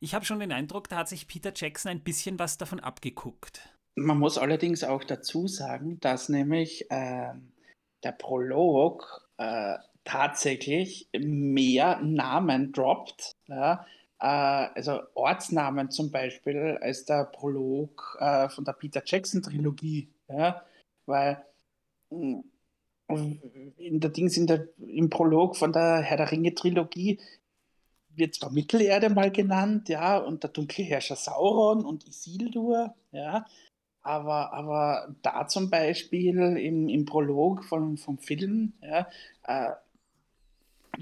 ich 0.00 0.14
habe 0.14 0.24
schon 0.24 0.40
den 0.40 0.52
Eindruck, 0.52 0.88
da 0.88 0.96
hat 0.96 1.08
sich 1.08 1.26
Peter 1.26 1.52
Jackson 1.54 1.90
ein 1.90 2.02
bisschen 2.02 2.38
was 2.38 2.58
davon 2.58 2.80
abgeguckt. 2.80 3.74
Man 3.94 4.18
muss 4.18 4.38
allerdings 4.38 4.84
auch 4.84 5.04
dazu 5.04 5.48
sagen, 5.48 5.98
dass 6.00 6.28
nämlich 6.28 6.90
äh, 6.90 7.32
der 8.02 8.12
Prolog 8.12 9.28
äh, 9.36 9.76
tatsächlich 10.10 11.08
mehr 11.16 12.00
Namen 12.02 12.72
droppt. 12.72 13.36
Ja? 13.46 13.86
Äh, 14.18 14.26
also 14.74 15.00
Ortsnamen 15.14 15.90
zum 15.90 16.10
Beispiel 16.10 16.78
als 16.80 17.04
der 17.04 17.24
Prolog 17.24 18.18
äh, 18.20 18.48
von 18.48 18.64
der 18.64 18.72
Peter 18.72 19.02
Jackson 19.04 19.42
Trilogie. 19.42 20.08
Ja? 20.28 20.62
Weil 21.06 21.44
mm, 22.10 22.40
in 23.76 24.00
der 24.00 24.10
Dings 24.10 24.36
in 24.36 24.46
der, 24.46 24.68
im 24.78 25.10
Prolog 25.10 25.56
von 25.56 25.72
der 25.72 25.98
Herr 25.98 26.16
der 26.16 26.30
Ringe 26.30 26.54
Trilogie 26.54 27.20
wird 28.14 28.34
zwar 28.34 28.50
Mittelerde 28.50 29.10
mal 29.10 29.30
genannt, 29.30 29.88
ja, 29.88 30.18
und 30.18 30.42
der 30.42 30.50
dunkle 30.50 30.84
Herrscher 30.84 31.16
Sauron 31.16 31.84
und 31.84 32.06
Isildur, 32.08 32.94
ja, 33.12 33.46
aber, 34.02 34.52
aber 34.52 35.14
da 35.22 35.46
zum 35.46 35.70
Beispiel 35.70 36.36
im, 36.56 36.88
im 36.88 37.04
Prolog 37.04 37.64
von, 37.64 37.96
vom 37.96 38.18
Film, 38.18 38.72
ja, 38.82 39.08
äh, 39.44 39.72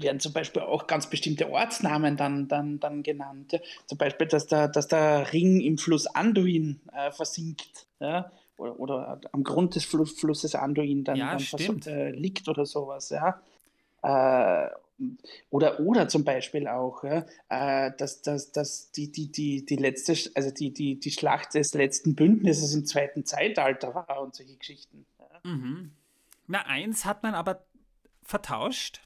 werden 0.01 0.19
zum 0.19 0.33
Beispiel 0.33 0.61
auch 0.61 0.87
ganz 0.87 1.09
bestimmte 1.09 1.49
Ortsnamen 1.49 2.17
dann, 2.17 2.47
dann, 2.47 2.79
dann 2.79 3.03
genannt. 3.03 3.53
Ja. 3.53 3.59
Zum 3.85 3.97
Beispiel, 3.97 4.27
dass 4.27 4.47
der, 4.47 4.67
dass 4.67 4.87
der 4.87 5.31
Ring 5.33 5.61
im 5.61 5.77
Fluss 5.77 6.07
Anduin 6.07 6.81
äh, 6.93 7.11
versinkt. 7.11 7.87
Ja. 7.99 8.31
Oder, 8.57 8.79
oder, 8.79 9.21
am 9.31 9.43
Grund 9.43 9.75
des 9.75 9.85
Fluss, 9.85 10.11
Flusses 10.19 10.55
Anduin 10.55 11.03
dann, 11.03 11.17
ja, 11.17 11.37
dann 11.37 11.81
äh, 11.83 12.11
liegt 12.11 12.47
oder 12.47 12.65
sowas. 12.65 13.09
Ja. 13.09 13.41
Äh, 14.01 14.69
oder, 15.49 15.79
oder 15.79 16.07
zum 16.07 16.25
Beispiel 16.25 16.67
auch, 16.67 17.03
ja, 17.03 17.25
äh, 17.47 17.91
dass, 17.97 18.21
dass, 18.21 18.51
dass 18.51 18.91
die, 18.91 19.11
die, 19.11 19.31
die, 19.31 19.65
die 19.65 19.77
letzte, 19.77 20.13
also 20.35 20.51
die, 20.51 20.73
die, 20.73 20.99
die 20.99 21.11
Schlacht 21.11 21.53
des 21.53 21.73
letzten 21.73 22.15
Bündnisses 22.15 22.73
im 22.75 22.85
zweiten 22.85 23.25
Zeitalter 23.25 23.95
war 23.95 24.21
und 24.21 24.35
solche 24.35 24.57
Geschichten. 24.57 25.05
Ja. 25.19 25.49
Mhm. 25.49 25.91
Na, 26.47 26.65
eins 26.65 27.05
hat 27.05 27.23
man 27.23 27.33
aber 27.33 27.63
vertauscht. 28.23 29.01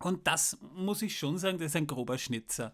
Und 0.00 0.26
das 0.26 0.58
muss 0.74 1.02
ich 1.02 1.18
schon 1.18 1.38
sagen, 1.38 1.58
das 1.58 1.68
ist 1.68 1.76
ein 1.76 1.86
grober 1.86 2.18
Schnitzer. 2.18 2.72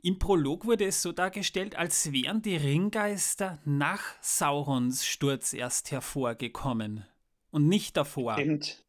Im 0.00 0.18
Prolog 0.18 0.64
wurde 0.64 0.86
es 0.86 1.02
so 1.02 1.10
dargestellt, 1.10 1.74
als 1.74 2.12
wären 2.12 2.40
die 2.40 2.56
Ringgeister 2.56 3.58
nach 3.64 4.02
Saurons 4.20 5.04
Sturz 5.04 5.52
erst 5.52 5.90
hervorgekommen 5.90 7.04
und 7.50 7.66
nicht 7.66 7.96
davor. 7.96 8.34
Stimmt. 8.34 8.84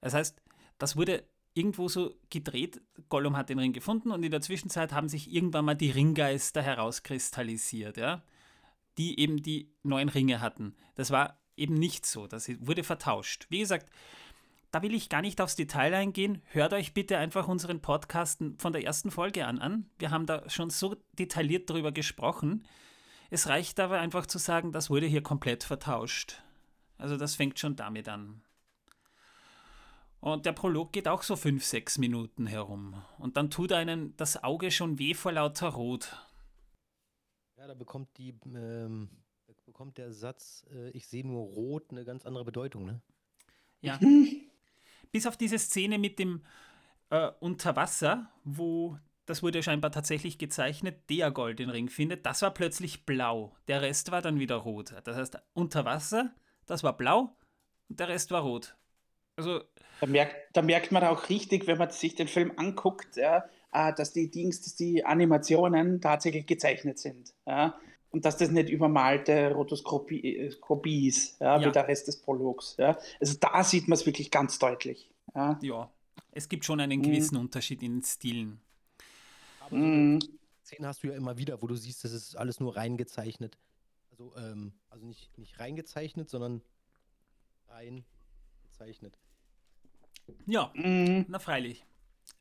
Das 0.00 0.14
heißt, 0.14 0.42
das 0.78 0.96
wurde 0.96 1.24
irgendwo 1.54 1.88
so 1.88 2.14
gedreht. 2.28 2.82
Gollum 3.08 3.36
hat 3.36 3.48
den 3.48 3.60
Ring 3.60 3.72
gefunden 3.72 4.10
und 4.10 4.22
in 4.24 4.32
der 4.32 4.40
Zwischenzeit 4.40 4.92
haben 4.92 5.08
sich 5.08 5.32
irgendwann 5.32 5.64
mal 5.64 5.74
die 5.74 5.90
Ringgeister 5.90 6.60
herauskristallisiert, 6.60 7.96
ja, 7.96 8.22
die 8.98 9.20
eben 9.20 9.42
die 9.42 9.72
neuen 9.84 10.08
Ringe 10.08 10.40
hatten. 10.40 10.74
Das 10.96 11.12
war 11.12 11.40
eben 11.56 11.74
nicht 11.74 12.04
so. 12.04 12.26
Das 12.26 12.48
wurde 12.66 12.82
vertauscht. 12.82 13.46
Wie 13.48 13.60
gesagt, 13.60 13.88
da 14.76 14.82
will 14.82 14.92
ich 14.92 15.08
gar 15.08 15.22
nicht 15.22 15.40
aufs 15.40 15.56
Detail 15.56 15.94
eingehen. 15.94 16.42
Hört 16.48 16.74
euch 16.74 16.92
bitte 16.92 17.16
einfach 17.16 17.48
unseren 17.48 17.80
Podcast 17.80 18.44
von 18.58 18.74
der 18.74 18.84
ersten 18.84 19.10
Folge 19.10 19.46
an 19.46 19.58
an. 19.58 19.88
Wir 19.98 20.10
haben 20.10 20.26
da 20.26 20.46
schon 20.50 20.68
so 20.68 20.96
detailliert 21.18 21.70
darüber 21.70 21.92
gesprochen. 21.92 22.62
Es 23.30 23.48
reicht 23.48 23.80
aber 23.80 24.00
einfach 24.00 24.26
zu 24.26 24.36
sagen, 24.36 24.72
das 24.72 24.90
wurde 24.90 25.06
hier 25.06 25.22
komplett 25.22 25.64
vertauscht. 25.64 26.42
Also 26.98 27.16
das 27.16 27.36
fängt 27.36 27.58
schon 27.58 27.74
damit 27.74 28.06
an. 28.10 28.42
Und 30.20 30.44
der 30.44 30.52
Prolog 30.52 30.92
geht 30.92 31.08
auch 31.08 31.22
so 31.22 31.36
fünf, 31.36 31.64
sechs 31.64 31.96
Minuten 31.96 32.46
herum. 32.46 33.02
Und 33.16 33.38
dann 33.38 33.48
tut 33.48 33.72
einen 33.72 34.14
das 34.18 34.44
Auge 34.44 34.70
schon 34.70 34.98
weh 34.98 35.14
vor 35.14 35.32
lauter 35.32 35.68
Rot. 35.68 36.14
Ja, 37.56 37.66
da 37.66 37.72
bekommt 37.72 38.10
die, 38.18 38.38
ähm, 38.54 39.08
bekommt 39.64 39.96
der 39.96 40.12
Satz, 40.12 40.66
äh, 40.70 40.90
ich 40.90 41.06
sehe 41.06 41.26
nur 41.26 41.46
rot, 41.46 41.92
eine 41.92 42.04
ganz 42.04 42.26
andere 42.26 42.44
Bedeutung, 42.44 42.84
ne? 42.84 43.00
Ja. 43.80 43.98
Bis 45.16 45.26
auf 45.26 45.38
diese 45.38 45.58
Szene 45.58 45.98
mit 45.98 46.18
dem 46.18 46.42
äh, 47.08 47.30
Unterwasser, 47.40 48.30
wo 48.44 48.98
das 49.24 49.42
wurde 49.42 49.62
scheinbar 49.62 49.90
tatsächlich 49.90 50.36
gezeichnet, 50.36 51.08
der 51.08 51.30
Gold 51.30 51.58
den 51.58 51.70
Ring 51.70 51.88
findet, 51.88 52.26
das 52.26 52.42
war 52.42 52.52
plötzlich 52.52 53.06
blau. 53.06 53.56
Der 53.66 53.80
Rest 53.80 54.12
war 54.12 54.20
dann 54.20 54.38
wieder 54.38 54.56
rot. 54.56 54.92
Das 55.04 55.16
heißt, 55.16 55.38
unter 55.54 55.86
Wasser, 55.86 56.34
das 56.66 56.82
war 56.82 56.98
blau 56.98 57.34
und 57.88 57.98
der 57.98 58.08
Rest 58.08 58.30
war 58.30 58.42
rot. 58.42 58.76
Also. 59.36 59.62
Da 60.02 60.06
merkt, 60.06 60.36
da 60.52 60.60
merkt 60.60 60.92
man 60.92 61.02
auch 61.04 61.30
richtig, 61.30 61.66
wenn 61.66 61.78
man 61.78 61.88
sich 61.88 62.14
den 62.14 62.28
Film 62.28 62.52
anguckt, 62.58 63.16
ja, 63.16 63.46
äh, 63.72 63.94
dass 63.94 64.12
die 64.12 64.30
Dings, 64.30 64.60
dass 64.60 64.76
die 64.76 65.02
Animationen 65.02 66.02
tatsächlich 66.02 66.46
gezeichnet 66.46 66.98
sind. 66.98 67.32
Ja, 67.46 67.80
und 68.16 68.24
dass 68.24 68.38
das 68.38 68.50
nicht 68.50 68.70
übermalte 68.70 69.52
Rotoskopie 69.52 70.38
äh, 70.38 71.06
ist, 71.06 71.38
ja, 71.38 71.60
ja. 71.60 71.68
wie 71.68 71.70
der 71.70 71.86
Rest 71.86 72.08
des 72.08 72.16
Prologs. 72.16 72.74
Ja. 72.78 72.98
Also 73.20 73.36
da 73.38 73.62
sieht 73.62 73.88
man 73.88 73.98
es 73.98 74.06
wirklich 74.06 74.30
ganz 74.30 74.58
deutlich. 74.58 75.10
Ja. 75.34 75.58
ja, 75.60 75.90
es 76.32 76.48
gibt 76.48 76.64
schon 76.64 76.80
einen 76.80 77.02
gewissen 77.02 77.34
mhm. 77.34 77.42
Unterschied 77.42 77.82
in 77.82 77.96
den 77.96 78.02
Stilen. 78.02 78.58
Aber 79.60 79.76
mhm. 79.76 80.20
Szenen 80.64 80.86
hast 80.86 81.02
du 81.02 81.08
ja 81.08 81.14
immer 81.14 81.36
wieder, 81.36 81.60
wo 81.60 81.66
du 81.66 81.74
siehst, 81.74 82.04
das 82.04 82.12
ist 82.12 82.36
alles 82.36 82.58
nur 82.58 82.74
reingezeichnet. 82.74 83.58
Also, 84.12 84.34
ähm, 84.38 84.72
also 84.88 85.04
nicht, 85.04 85.36
nicht 85.36 85.60
reingezeichnet, 85.60 86.30
sondern 86.30 86.62
rein 87.68 88.02
gezeichnet. 88.62 89.18
Ja, 90.46 90.72
mhm. 90.74 91.26
na 91.28 91.38
freilich. 91.38 91.84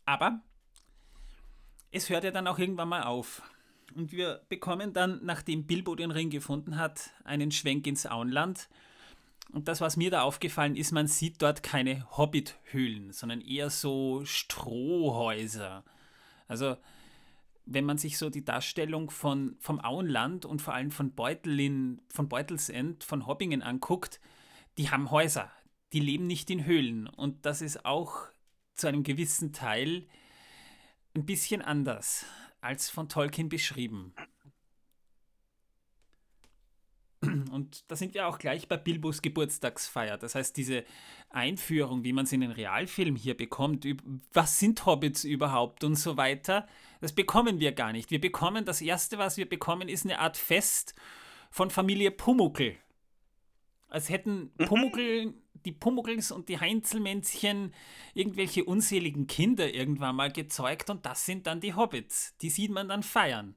Aber 0.05 0.39
es 1.91 2.09
hört 2.09 2.23
ja 2.23 2.31
dann 2.31 2.47
auch 2.47 2.59
irgendwann 2.59 2.87
mal 2.87 3.03
auf. 3.03 3.41
Und 3.93 4.11
wir 4.11 4.41
bekommen 4.49 4.93
dann, 4.93 5.19
nachdem 5.23 5.65
Bilbo 5.65 5.95
den 5.95 6.11
Ring 6.11 6.29
gefunden 6.29 6.77
hat, 6.77 7.11
einen 7.23 7.51
Schwenk 7.51 7.87
ins 7.87 8.05
Auenland. 8.05 8.67
Und 9.51 9.67
das, 9.67 9.79
was 9.79 9.95
mir 9.95 10.11
da 10.11 10.23
aufgefallen 10.23 10.75
ist, 10.75 10.91
man 10.91 11.07
sieht 11.07 11.41
dort 11.41 11.63
keine 11.63 12.05
Hobbit-Höhlen, 12.17 13.11
sondern 13.13 13.41
eher 13.41 13.69
so 13.69 14.25
Strohhäuser. 14.25 15.83
Also, 16.47 16.77
wenn 17.65 17.85
man 17.85 17.97
sich 17.97 18.17
so 18.17 18.29
die 18.29 18.43
Darstellung 18.43 19.09
von, 19.09 19.55
vom 19.59 19.79
Auenland 19.79 20.45
und 20.45 20.61
vor 20.61 20.73
allem 20.73 20.91
von 20.91 21.13
Beutelin, 21.13 22.01
von 22.09 22.27
Beutelsend, 22.27 23.03
von 23.03 23.27
Hobbingen 23.27 23.61
anguckt, 23.61 24.19
die 24.77 24.89
haben 24.91 25.09
Häuser, 25.11 25.51
die 25.93 25.99
leben 25.99 26.27
nicht 26.27 26.49
in 26.49 26.65
Höhlen. 26.65 27.07
Und 27.07 27.45
das 27.45 27.61
ist 27.61 27.85
auch 27.85 28.27
zu 28.73 28.87
einem 28.87 29.03
gewissen 29.03 29.53
Teil 29.53 30.05
ein 31.15 31.25
bisschen 31.25 31.61
anders 31.61 32.25
als 32.65 32.89
von 32.89 33.07
Tolkien 33.07 33.47
beschrieben. 33.47 34.13
Und 37.51 37.89
da 37.89 37.95
sind 37.95 38.13
wir 38.13 38.27
auch 38.27 38.37
gleich 38.37 38.67
bei 38.67 38.77
Bilbos 38.77 39.21
Geburtstagsfeier. 39.21 40.17
Das 40.17 40.35
heißt, 40.35 40.55
diese 40.57 40.83
Einführung, 41.29 42.03
wie 42.03 42.13
man 42.13 42.25
es 42.25 42.31
in 42.31 42.41
den 42.41 42.51
Realfilm 42.51 43.15
hier 43.15 43.35
bekommt, 43.35 43.87
was 44.33 44.59
sind 44.59 44.85
Hobbits 44.85 45.23
überhaupt 45.23 45.83
und 45.83 45.95
so 45.95 46.17
weiter, 46.17 46.67
das 47.01 47.13
bekommen 47.13 47.59
wir 47.59 47.71
gar 47.71 47.93
nicht. 47.93 48.11
Wir 48.11 48.21
bekommen, 48.21 48.65
das 48.65 48.81
Erste, 48.81 49.17
was 49.17 49.37
wir 49.37 49.47
bekommen, 49.47 49.89
ist 49.89 50.05
eine 50.05 50.19
Art 50.19 50.37
Fest 50.37 50.93
von 51.49 51.69
Familie 51.69 52.11
Pumuckel. 52.11 52.75
Als 53.87 54.09
hätten 54.09 54.51
mhm. 54.57 54.65
Pumuckel 54.65 55.33
die 55.65 55.71
Pumuckls 55.71 56.31
und 56.31 56.49
die 56.49 56.59
Heinzelmännchen 56.59 57.73
irgendwelche 58.13 58.63
unseligen 58.63 59.27
Kinder 59.27 59.73
irgendwann 59.73 60.15
mal 60.15 60.31
gezeugt 60.31 60.89
und 60.89 61.05
das 61.05 61.25
sind 61.25 61.47
dann 61.47 61.61
die 61.61 61.73
Hobbits. 61.73 62.35
Die 62.37 62.49
sieht 62.49 62.71
man 62.71 62.87
dann 62.87 63.03
feiern. 63.03 63.55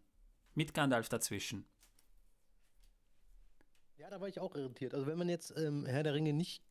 Mit 0.54 0.74
Gandalf 0.74 1.08
dazwischen. 1.08 1.64
Ja, 3.96 4.10
da 4.10 4.20
war 4.20 4.28
ich 4.28 4.40
auch 4.40 4.54
irritiert. 4.56 4.94
Also 4.94 5.06
wenn 5.06 5.18
man 5.18 5.28
jetzt 5.28 5.54
ähm, 5.56 5.86
Herr 5.86 6.02
der 6.02 6.14
Ringe 6.14 6.32
nicht 6.32 6.62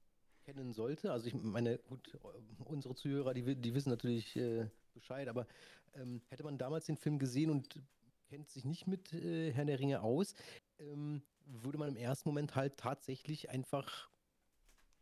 kennen 0.43 0.73
sollte, 0.73 1.12
also 1.12 1.28
ich 1.28 1.34
meine, 1.34 1.78
gut, 1.78 2.17
unsere 2.65 2.95
Zuhörer, 2.95 3.34
die, 3.34 3.56
die 3.56 3.73
wissen 3.73 3.89
natürlich 3.89 4.36
äh, 4.36 4.69
Bescheid, 4.93 5.28
aber 5.28 5.47
ähm, 5.95 6.21
hätte 6.30 6.43
man 6.43 6.58
damals 6.58 6.86
den 6.86 6.97
Film 6.97 7.19
gesehen 7.19 7.50
und 7.50 7.82
kennt 8.30 8.50
sich 8.50 8.65
nicht 8.65 8.88
mit 8.88 9.13
äh, 9.13 9.52
Herr 9.52 9.65
der 9.65 9.80
Ringe 9.80 10.02
aus, 10.02 10.34
ähm, 10.80 11.21
würde 11.45 11.78
man 11.78 11.89
im 11.89 11.95
ersten 11.95 12.30
Moment 12.30 12.56
halt 12.56 12.78
tatsächlich 12.78 13.50
einfach 13.50 14.10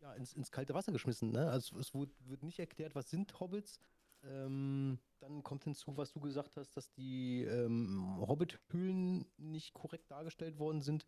ja, 0.06 0.13
ins, 0.13 0.34
ins 0.34 0.52
kalte 0.52 0.74
Wasser 0.74 0.91
geschmissen. 0.91 1.32
Ne? 1.32 1.50
Also 1.50 1.80
es 1.80 1.94
wird, 1.94 2.12
wird 2.28 2.44
nicht 2.44 2.60
erklärt, 2.60 2.94
was 2.94 3.10
sind 3.10 3.39
Hobbits. 3.39 3.80
Ähm, 4.24 5.00
dann 5.20 5.44
kommt 5.44 5.63
hinzu, 5.63 5.98
was 5.98 6.12
du 6.12 6.20
gesagt 6.20 6.58
hast, 6.58 6.78
dass 6.78 6.91
die 6.94 7.44
ähm, 7.44 8.18
Hobbit-Höhlen 8.20 9.26
nicht 9.38 9.74
korrekt 9.74 10.10
dargestellt 10.12 10.60
worden 10.60 10.82
sind. 10.82 11.08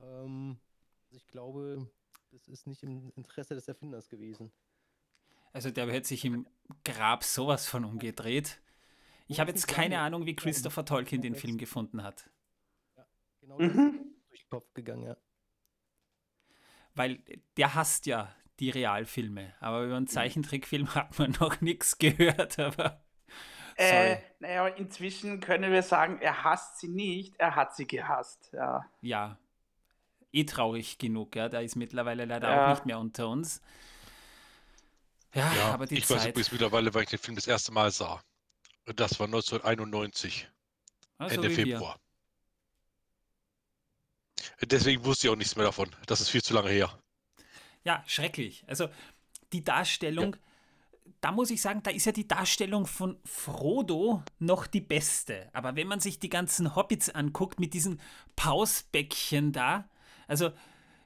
Ähm, 0.00 0.58
also 1.04 1.16
ich 1.16 1.26
glaube, 1.26 1.90
das 2.30 2.48
ist 2.48 2.66
nicht 2.66 2.82
im 2.82 3.12
Interesse 3.16 3.54
des 3.54 3.68
Erfinders 3.68 4.08
gewesen. 4.08 4.50
Also 5.52 5.70
der 5.70 5.90
hätte 5.90 6.08
sich 6.08 6.24
im 6.24 6.46
Grab 6.84 7.24
sowas 7.24 7.68
von 7.68 7.84
umgedreht. 7.84 8.62
Ich 9.28 9.40
habe 9.40 9.50
jetzt 9.50 9.68
keine 9.68 9.98
Ahnung, 10.00 10.24
wie 10.24 10.34
Christopher 10.34 10.86
Tolkien 10.86 11.20
den 11.20 11.34
Film 11.34 11.58
gefunden 11.58 12.02
hat. 12.02 12.30
Ja, 12.96 13.06
genau 13.40 13.58
das 13.58 13.74
mhm. 13.74 14.14
ist 14.14 14.30
durch 14.30 14.40
den 14.40 14.50
Kopf 14.50 14.72
gegangen, 14.72 15.04
ja 15.04 15.16
weil 16.94 17.20
der 17.56 17.74
hasst 17.74 18.06
ja 18.06 18.34
die 18.60 18.70
Realfilme. 18.70 19.54
Aber 19.60 19.82
über 19.82 19.96
einen 19.96 20.06
Zeichentrickfilm 20.06 20.94
hat 20.94 21.18
man 21.18 21.32
noch 21.40 21.60
nichts 21.60 21.98
gehört. 21.98 22.58
Aber 22.58 23.02
äh, 23.76 24.18
naja, 24.38 24.68
inzwischen 24.68 25.40
können 25.40 25.72
wir 25.72 25.82
sagen, 25.82 26.18
er 26.20 26.44
hasst 26.44 26.78
sie 26.78 26.88
nicht, 26.88 27.34
er 27.38 27.56
hat 27.56 27.74
sie 27.74 27.86
gehasst. 27.86 28.50
Ja. 28.52 28.86
Ja. 29.00 29.38
Eh 30.32 30.44
traurig 30.44 30.98
genug, 30.98 31.36
ja. 31.36 31.48
Der 31.48 31.62
ist 31.62 31.76
mittlerweile 31.76 32.24
leider 32.24 32.48
ja. 32.48 32.64
auch 32.66 32.70
nicht 32.70 32.86
mehr 32.86 32.98
unter 32.98 33.28
uns. 33.28 33.60
Ja, 35.34 35.52
ja 35.54 35.74
aber 35.74 35.86
die 35.86 35.98
ich 35.98 36.06
Zeit. 36.06 36.18
weiß 36.18 36.26
übrigens 36.26 36.52
mittlerweile, 36.52 36.94
weil 36.94 37.04
ich 37.04 37.10
den 37.10 37.18
Film 37.18 37.36
das 37.36 37.46
erste 37.46 37.72
Mal 37.72 37.90
sah. 37.90 38.22
Und 38.86 39.00
das 39.00 39.18
war 39.18 39.26
1991. 39.26 40.48
Also 41.18 41.36
Ende 41.36 41.50
Februar. 41.50 41.96
Wir. 41.96 42.11
Deswegen 44.62 45.04
wusste 45.04 45.26
ich 45.26 45.32
auch 45.32 45.36
nichts 45.36 45.56
mehr 45.56 45.66
davon. 45.66 45.90
Das 46.06 46.20
ist 46.20 46.30
viel 46.30 46.42
zu 46.42 46.54
lange 46.54 46.70
her. 46.70 46.98
Ja, 47.84 48.02
schrecklich. 48.06 48.64
Also 48.66 48.88
die 49.52 49.64
Darstellung, 49.64 50.34
ja. 50.34 50.40
da 51.20 51.32
muss 51.32 51.50
ich 51.50 51.60
sagen, 51.60 51.82
da 51.82 51.90
ist 51.90 52.06
ja 52.06 52.12
die 52.12 52.28
Darstellung 52.28 52.86
von 52.86 53.18
Frodo 53.24 54.22
noch 54.38 54.66
die 54.66 54.80
beste. 54.80 55.48
Aber 55.52 55.76
wenn 55.76 55.88
man 55.88 56.00
sich 56.00 56.18
die 56.18 56.30
ganzen 56.30 56.74
Hobbits 56.74 57.10
anguckt 57.10 57.60
mit 57.60 57.74
diesen 57.74 58.00
Pausbäckchen 58.36 59.52
da, 59.52 59.88
also 60.28 60.50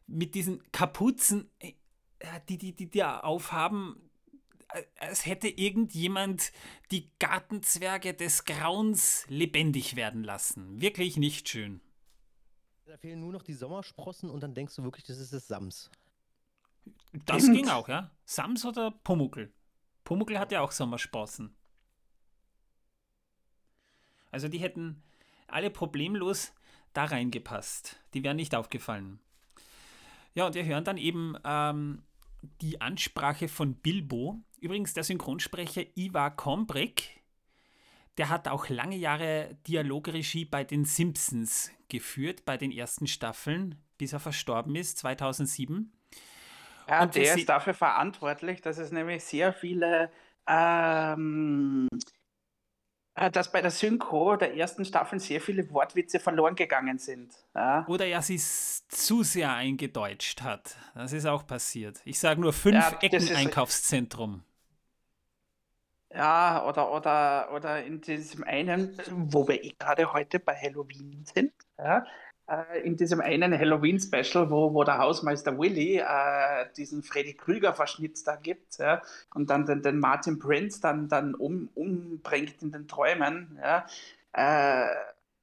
mit 0.07 0.35
diesen 0.35 0.63
Kapuzen, 0.73 1.51
äh, 1.59 1.73
die 2.49 2.59
die, 2.59 2.75
die, 2.75 2.91
die 2.91 3.05
aufhaben, 3.05 3.97
äh, 4.73 4.83
als 4.99 5.27
hätte 5.27 5.49
irgendjemand 5.49 6.53
die 6.91 7.11
Gartenzwerge 7.19 8.15
des 8.15 8.45
Grauens 8.45 9.25
lebendig 9.29 9.97
werden 9.97 10.25
lassen. 10.25 10.81
Wirklich 10.81 11.17
nicht 11.17 11.49
schön. 11.49 11.81
Da 12.87 12.97
fehlen 12.97 13.19
nur 13.19 13.33
noch 13.33 13.43
die 13.43 13.53
Sommersprossen 13.53 14.31
und 14.31 14.45
dann 14.45 14.55
denkst 14.55 14.77
du 14.77 14.85
wirklich, 14.85 15.05
das 15.05 15.19
ist 15.19 15.33
das 15.33 15.49
Sams. 15.49 15.91
Das 17.25 17.45
ging 17.47 17.69
auch, 17.69 17.89
ja. 17.89 18.13
Sams 18.25 18.65
oder 18.65 18.93
Pumuckel? 18.93 19.53
Pumuckel 20.05 20.39
hat 20.39 20.53
ja 20.53 20.61
auch 20.61 20.71
Sommersprossen. 20.71 21.57
Also 24.31 24.47
die 24.47 24.59
hätten 24.59 25.03
alle 25.49 25.71
problemlos 25.71 26.53
da 26.93 27.07
reingepasst. 27.07 27.97
Die 28.15 28.23
wären 28.23 28.37
nicht 28.37 28.55
aufgefallen. 28.55 29.19
Ja, 30.35 30.47
und 30.47 30.55
wir 30.55 30.65
hören 30.65 30.85
dann 30.85 30.97
eben 30.97 31.35
ähm, 31.45 32.05
die 32.61 32.81
Ansprache 32.81 33.49
von 33.49 33.75
Bilbo. 33.75 34.39
Übrigens 34.61 34.95
der 34.95 35.03
Synchronsprecher 35.03 35.83
Ivar 35.97 36.37
Kombrek, 36.37 37.16
der 38.19 38.29
hat 38.29 38.49
auch 38.49 38.69
lange 38.69 38.97
Jahre 38.97 39.57
Dialogregie 39.67 40.45
bei 40.45 40.65
den 40.65 40.85
Simpsons 40.85 41.71
geführt, 41.89 42.45
bei 42.45 42.57
den 42.57 42.73
ersten 42.73 43.07
Staffeln, 43.07 43.77
bis 43.99 44.13
er 44.13 44.21
verstorben 44.21 44.75
ist, 44.75 44.99
2007. 44.99 45.93
Ja, 46.89 47.03
Und 47.03 47.15
der 47.15 47.35
ist 47.35 47.49
dafür 47.49 47.75
verantwortlich, 47.75 48.61
dass 48.61 48.79
es 48.79 48.93
nämlich 48.93 49.25
sehr 49.25 49.53
viele, 49.53 50.11
ähm, 50.47 51.89
äh, 53.17 53.31
dass 53.31 53.51
bei 53.51 53.61
der 53.61 53.73
Synchro 53.73 54.37
der 54.37 54.57
ersten 54.57 54.85
Staffeln 54.85 55.19
sehr 55.19 55.41
viele 55.41 55.69
Wortwitze 55.71 56.21
verloren 56.21 56.55
gegangen 56.55 56.99
sind. 56.99 57.35
Ja, 57.55 57.85
Oder 57.89 58.07
er 58.07 58.23
sie 58.23 58.39
zu 58.39 59.25
sehr 59.25 59.53
eingedeutscht 59.53 60.43
hat. 60.43 60.77
Das 60.95 61.13
ist 61.13 61.27
auch 61.27 61.47
passiert. 61.47 62.01
Ich 62.05 62.21
sage 62.21 62.41
nur 62.41 62.53
fünf 62.53 62.77
Ja, 62.77 62.99
Ecken 63.01 63.35
Einkaufszentrum. 63.35 64.43
Ja 66.15 66.67
oder, 66.67 66.93
oder, 66.93 67.53
oder 67.53 67.85
in 67.85 68.01
diesem 68.01 68.45
einen, 68.45 68.97
wo 69.11 69.47
wir 69.49 69.63
eh 69.63 69.75
gerade 69.79 70.13
heute 70.13 70.39
bei 70.39 70.55
Halloween 70.55 71.25
sind, 71.25 71.53
ja, 71.79 72.05
äh, 72.49 72.81
in 72.83 72.97
diesem 72.97 73.21
einen 73.21 73.59
Halloween-Special, 73.59 74.51
wo, 74.51 74.73
wo 74.73 74.85
der 74.85 74.99
Hausmeister 74.99 75.59
Willy 75.59 75.99
äh, 75.99 76.67
diesen 76.77 77.03
Freddy 77.03 77.35
Krüger-Verschnitt 77.35 78.27
da 78.27 78.37
gibt 78.37 78.79
ja, 78.79 79.03
und 79.35 79.51
dann 79.51 79.67
den, 79.67 79.83
den 79.83 79.99
Martin 79.99 80.39
Prince 80.39 80.81
dann, 80.81 81.09
dann 81.09 81.35
um, 81.35 81.69
umbringt 81.75 82.63
in 82.63 82.71
den 82.73 82.87
Träumen, 82.87 83.59
ja, 83.61 83.87
äh, 84.33 84.87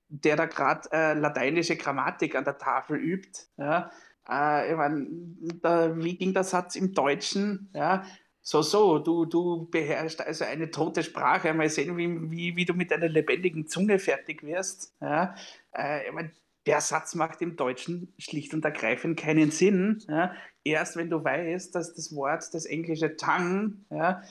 der 0.09 0.35
da 0.35 0.45
gerade 0.45 0.89
äh, 0.91 1.13
lateinische 1.13 1.75
Grammatik 1.75 2.35
an 2.35 2.43
der 2.45 2.57
Tafel 2.57 2.97
übt. 2.97 3.47
Ja, 3.57 3.91
äh, 4.29 4.71
ich 4.71 4.77
mein, 4.77 5.37
da, 5.61 5.95
wie 5.97 6.15
ging 6.17 6.33
der 6.33 6.43
Satz 6.43 6.75
im 6.75 6.93
Deutschen? 6.93 7.69
Ja, 7.73 8.05
so, 8.45 8.61
so, 8.61 8.99
du, 8.99 9.25
du 9.25 9.67
beherrschst 9.71 10.21
also 10.21 10.43
eine 10.43 10.69
tote 10.69 11.01
Sprache. 11.01 11.53
Mal 11.53 11.69
sehen, 11.69 11.97
wie, 11.97 12.29
wie, 12.29 12.55
wie 12.57 12.65
du 12.65 12.73
mit 12.73 12.91
einer 12.91 13.07
lebendigen 13.07 13.67
Zunge 13.67 13.99
fertig 13.99 14.43
wirst. 14.43 14.93
Ja, 15.01 15.33
äh, 15.73 16.05
ich 16.05 16.11
mein, 16.11 16.31
der 16.65 16.81
Satz 16.81 17.15
macht 17.15 17.41
im 17.41 17.55
Deutschen 17.55 18.13
schlicht 18.17 18.53
und 18.53 18.63
ergreifend 18.63 19.19
keinen 19.19 19.51
Sinn. 19.51 20.03
Ja? 20.07 20.33
Erst 20.63 20.95
wenn 20.97 21.09
du 21.09 21.23
weißt, 21.23 21.73
dass 21.73 21.93
das 21.93 22.13
Wort, 22.15 22.53
das 22.53 22.65
englische 22.65 23.15
Tongue, 23.15 23.73
ja, 23.89 24.21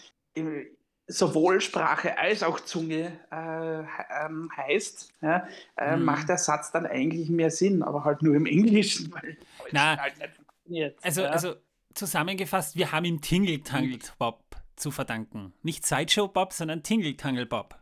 sowohl 1.06 1.60
Sprache 1.60 2.16
als 2.18 2.42
auch 2.42 2.60
Zunge 2.60 3.12
äh, 3.30 4.24
ähm, 4.24 4.50
heißt, 4.56 5.12
ja, 5.20 5.46
äh, 5.76 5.96
Mhm. 5.96 6.04
macht 6.04 6.28
der 6.28 6.38
Satz 6.38 6.70
dann 6.72 6.86
eigentlich 6.86 7.28
mehr 7.28 7.50
Sinn, 7.50 7.82
aber 7.82 8.04
halt 8.04 8.22
nur 8.22 8.34
im 8.34 8.46
Englischen, 8.46 9.12
weil 9.12 9.36
Na, 9.72 9.98
halt 9.98 10.18
nicht 10.18 10.34
funktioniert. 10.34 10.98
Also, 11.02 11.24
also 11.24 11.54
zusammengefasst, 11.94 12.76
wir 12.76 12.92
haben 12.92 13.04
ihm 13.04 13.20
Tingle-Tangled 13.20 14.14
Bob 14.18 14.42
zu 14.76 14.90
verdanken. 14.90 15.52
Nicht 15.62 15.86
Sideshow 15.86 16.28
Bob, 16.28 16.52
sondern 16.52 16.82
Tingle-Tangle 16.82 17.46
Bob. 17.46 17.78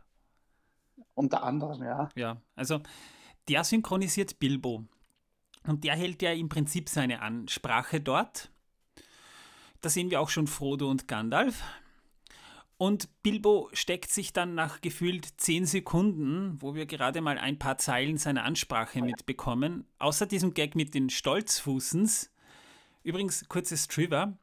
Unter 1.13 1.43
anderem, 1.43 1.83
ja. 1.83 2.09
Ja, 2.15 2.41
also 2.55 2.81
der 3.47 3.63
synchronisiert 3.63 4.39
Bilbo. 4.39 4.85
Und 5.67 5.83
der 5.83 5.95
hält 5.95 6.21
ja 6.21 6.31
im 6.31 6.49
Prinzip 6.49 6.89
seine 6.89 7.21
Ansprache 7.21 8.01
dort. 8.01 8.51
Da 9.81 9.89
sehen 9.89 10.09
wir 10.09 10.21
auch 10.21 10.29
schon 10.29 10.47
Frodo 10.47 10.89
und 10.89 11.07
Gandalf. 11.07 11.63
Und 12.77 13.21
Bilbo 13.21 13.69
steckt 13.73 14.11
sich 14.11 14.33
dann 14.33 14.55
nach 14.55 14.81
gefühlt 14.81 15.39
zehn 15.39 15.67
Sekunden, 15.67 16.59
wo 16.59 16.73
wir 16.73 16.87
gerade 16.87 17.21
mal 17.21 17.37
ein 17.37 17.59
paar 17.59 17.77
Zeilen 17.77 18.17
seiner 18.17 18.43
Ansprache 18.43 19.03
mitbekommen, 19.03 19.85
außer 19.99 20.25
diesem 20.25 20.55
Gag 20.55 20.75
mit 20.75 20.95
den 20.95 21.11
Stolzfußens. 21.11 22.31
Übrigens, 23.03 23.47
kurzes 23.47 23.87
Trivia. 23.87 24.37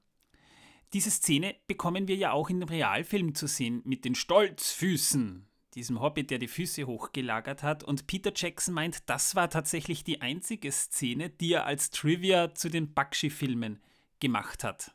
Diese 0.93 1.11
Szene 1.11 1.55
bekommen 1.67 2.09
wir 2.09 2.17
ja 2.17 2.33
auch 2.33 2.49
in 2.49 2.61
dem 2.61 2.69
Realfilm 2.69 3.35
zu 3.35 3.47
sehen 3.47 3.83
mit 3.85 4.05
den 4.05 4.15
Stolzfüßen, 4.15 5.47
diesem 5.75 6.01
Hobbit, 6.01 6.31
der 6.31 6.39
die 6.39 6.49
Füße 6.49 6.87
hochgelagert 6.87 7.63
hat. 7.63 7.85
Und 7.85 8.07
Peter 8.07 8.33
Jackson 8.35 8.75
meint, 8.75 9.09
das 9.09 9.35
war 9.35 9.51
tatsächlich 9.51 10.03
die 10.03 10.23
einzige 10.23 10.73
Szene, 10.73 11.29
die 11.29 11.53
er 11.53 11.67
als 11.67 11.91
Trivia 11.91 12.55
zu 12.55 12.71
den 12.71 12.95
Bakshi-Filmen 12.95 13.81
gemacht 14.19 14.65
hat. 14.65 14.95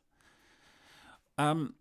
Ähm, 1.37 1.75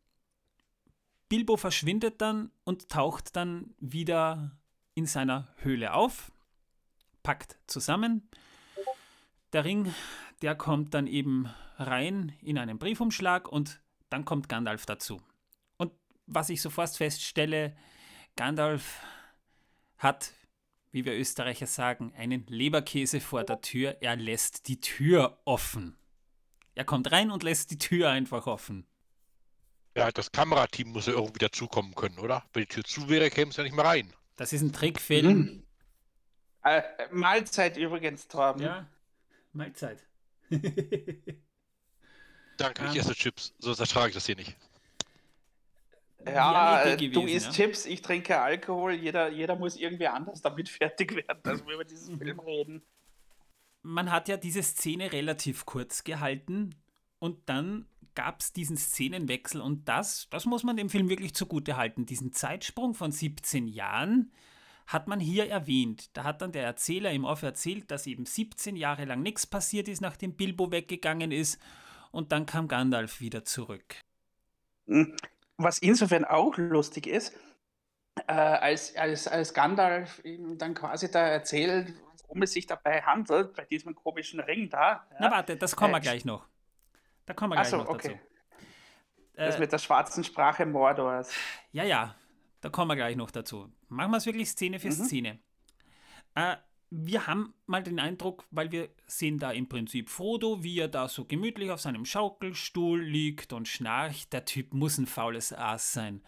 Bilbo 1.29 1.57
verschwindet 1.57 2.21
dann 2.21 2.51
und 2.65 2.91
taucht 2.91 3.35
dann 3.37 3.75
wieder 3.81 4.53
in 4.95 5.07
seiner 5.07 5.49
Höhle 5.57 5.95
auf, 5.95 6.31
packt 7.23 7.57
zusammen. 7.67 8.29
Der 9.55 9.65
Ring, 9.65 9.95
der 10.43 10.55
kommt 10.55 10.93
dann 10.93 11.07
eben 11.07 11.49
rein 11.79 12.35
in 12.43 12.59
einen 12.59 12.79
Briefumschlag 12.79 13.49
und 13.49 13.81
dann 14.11 14.25
kommt 14.25 14.49
Gandalf 14.49 14.87
dazu. 14.87 15.23
Und 15.77 15.93
was 16.27 16.51
ich 16.51 16.61
sofort 16.61 16.91
feststelle, 16.91 17.77
Gandalf 18.37 19.01
hat, 19.99 20.33
wie 20.91 21.05
wir 21.05 21.15
Österreicher 21.15 21.67
sagen, 21.67 22.13
einen 22.17 22.47
Leberkäse 22.47 23.21
vor 23.21 23.45
der 23.45 23.61
Tür. 23.61 23.97
Er 24.01 24.17
lässt 24.17 24.69
die 24.69 24.81
Tür 24.81 25.41
offen. 25.45 25.97
Er 26.75 26.85
kommt 26.85 27.11
rein 27.13 27.31
und 27.31 27.43
lässt 27.43 27.71
die 27.71 27.79
Tür 27.79 28.11
einfach 28.11 28.47
offen. 28.47 28.87
Ja, 29.97 30.11
das 30.11 30.33
Kamerateam 30.33 30.89
muss 30.89 31.07
ja 31.07 31.13
irgendwie 31.13 31.39
dazukommen 31.39 31.95
können, 31.95 32.19
oder? 32.19 32.45
Wenn 32.53 32.63
die 32.63 32.69
Tür 32.69 32.85
zu 32.85 33.09
wäre, 33.09 33.31
käme 33.31 33.51
es 33.51 33.57
ja 33.57 33.63
nicht 33.63 33.75
mehr 33.75 33.85
rein. 33.85 34.13
Das 34.37 34.53
ist 34.53 34.63
ein 34.63 34.73
Trickfilm. 34.73 35.39
Mhm. 35.39 35.63
Äh, 36.65 36.83
Mahlzeit 37.11 37.77
übrigens, 37.77 38.29
Torben. 38.29 38.63
Ja, 38.63 38.87
Mahlzeit. 39.53 40.07
Danke, 42.63 42.85
ich 42.85 42.91
Ah. 42.91 43.01
esse 43.01 43.15
Chips, 43.15 43.53
sonst 43.59 43.81
ertrage 43.81 44.09
ich 44.09 44.15
das 44.15 44.27
hier 44.27 44.37
nicht. 44.37 44.57
Ja, 46.25 46.77
eine 46.77 46.95
Idee 46.95 47.07
äh, 47.07 47.11
du 47.11 47.21
gewesen, 47.23 47.37
isst 47.37 47.47
ja. 47.47 47.53
Chips, 47.53 47.87
ich 47.87 48.01
trinke 48.03 48.41
Alkohol, 48.41 48.93
jeder, 48.93 49.29
jeder 49.31 49.57
muss 49.57 49.77
irgendwie 49.77 50.07
anders 50.07 50.41
damit 50.41 50.69
fertig 50.69 51.15
werden, 51.17 51.41
dass 51.43 51.67
wir 51.67 51.75
über 51.75 51.85
diesen 51.85 52.19
Film 52.19 52.39
reden. 52.41 52.83
man 53.83 54.13
hat 54.13 54.29
ja 54.29 54.37
diese 54.37 54.63
Szene 54.63 55.13
relativ 55.13 55.67
kurz 55.67 56.05
gehalten 56.05 56.77
und 57.19 57.39
dann 57.47 57.87
gab 58.15 58.41
es 58.41 58.53
diesen 58.53 58.77
Szenenwechsel 58.77 59.61
und 59.61 59.89
das, 59.89 60.29
das 60.31 60.45
muss 60.45 60.63
man 60.63 60.77
dem 60.77 60.91
Film 60.91 61.09
wirklich 61.09 61.35
zugute 61.35 61.77
halten. 61.77 62.07
Diesen 62.07 62.33
Zeitsprung 62.33 62.95
von 62.95 63.11
17 63.11 63.67
Jahren 63.67 64.31
hat 64.87 65.09
man 65.09 65.19
hier 65.19 65.49
erwähnt. 65.49 66.11
Da 66.17 66.23
hat 66.23 66.43
dann 66.43 66.53
der 66.53 66.65
Erzähler 66.65 67.11
im 67.11 67.25
Off 67.25 67.43
erzählt, 67.43 67.91
dass 67.91 68.07
eben 68.07 68.27
17 68.27 68.77
Jahre 68.77 69.07
lang 69.07 69.23
nichts 69.23 69.47
passiert 69.47 69.89
ist, 69.89 70.03
nachdem 70.03 70.35
Bilbo 70.35 70.71
weggegangen 70.71 71.33
ist 71.33 71.59
und 72.13 72.31
dann 72.31 72.47
kam 72.47 72.69
Gandalf 72.69 73.21
wieder 73.21 73.45
zurück. 73.45 73.97
Hm. 74.87 75.17
Was 75.57 75.79
insofern 75.79 76.25
auch 76.25 76.57
lustig 76.57 77.07
ist, 77.07 77.35
äh, 78.27 78.33
als, 78.33 78.95
als, 78.97 79.27
als 79.27 79.55
Gandalf 79.55 80.25
ihm 80.25 80.59
dann 80.59 80.75
quasi 80.75 81.11
da 81.11 81.27
erzählt, 81.27 81.93
worum 82.27 82.43
es 82.43 82.53
sich 82.53 82.67
dabei 82.67 83.03
handelt, 83.03 83.55
bei 83.55 83.65
diesem 83.65 83.95
komischen 83.95 84.41
Ring 84.41 84.69
da. 84.71 85.07
Na 85.19 85.27
Ja, 85.27 85.31
warte, 85.33 85.57
das 85.57 85.75
kommen 85.75 85.93
wir 85.93 85.99
Äh, 85.99 86.03
gleich 86.03 86.25
noch. 86.25 86.47
Da 87.27 87.35
kommen 87.35 87.51
wir 87.51 87.57
gleich 87.57 87.69
so, 87.69 87.79
noch 87.79 87.89
okay. 87.89 88.09
dazu. 88.09 88.21
das 89.35 89.57
Äh, 89.57 89.61
mit 89.61 89.73
der 89.73 89.79
schwarzen 89.79 90.25
Sprache 90.25 90.67
Mordors. 90.67 91.33
Ja, 91.73 91.85
ja, 91.85 92.15
da 92.61 92.69
kommen 92.69 92.91
wir 92.91 92.97
gleich 92.97 93.17
noch 93.17 93.31
dazu. 93.31 93.73
Machen 93.89 94.11
wir 94.11 94.19
es 94.19 94.27
wirklich 94.27 94.49
Szene 94.51 94.79
für 94.79 94.89
Mhm. 94.89 94.93
Szene. 94.93 95.39
Äh, 96.35 96.57
wir 96.95 97.27
haben 97.27 97.55
mal 97.67 97.83
den 97.83 97.99
Eindruck, 97.99 98.45
weil 98.51 98.71
wir 98.71 98.91
sehen 99.07 99.39
da 99.39 99.51
im 99.51 99.67
Prinzip 99.67 100.11
Frodo, 100.11 100.63
wie 100.63 100.79
er 100.79 100.89
da 100.89 101.09
so 101.09 101.25
gemütlich 101.25 101.71
auf 101.71 101.81
seinem 101.81 102.05
Schaukelstuhl 102.05 103.03
liegt 103.03 103.55
und 103.55 103.67
schnarcht. 103.67 104.31
Der 104.35 104.45
Typ 104.45 104.75
muss 104.75 104.99
ein 104.99 105.07
faules 105.07 105.55
Aas 105.55 105.95
sein. 105.95 106.21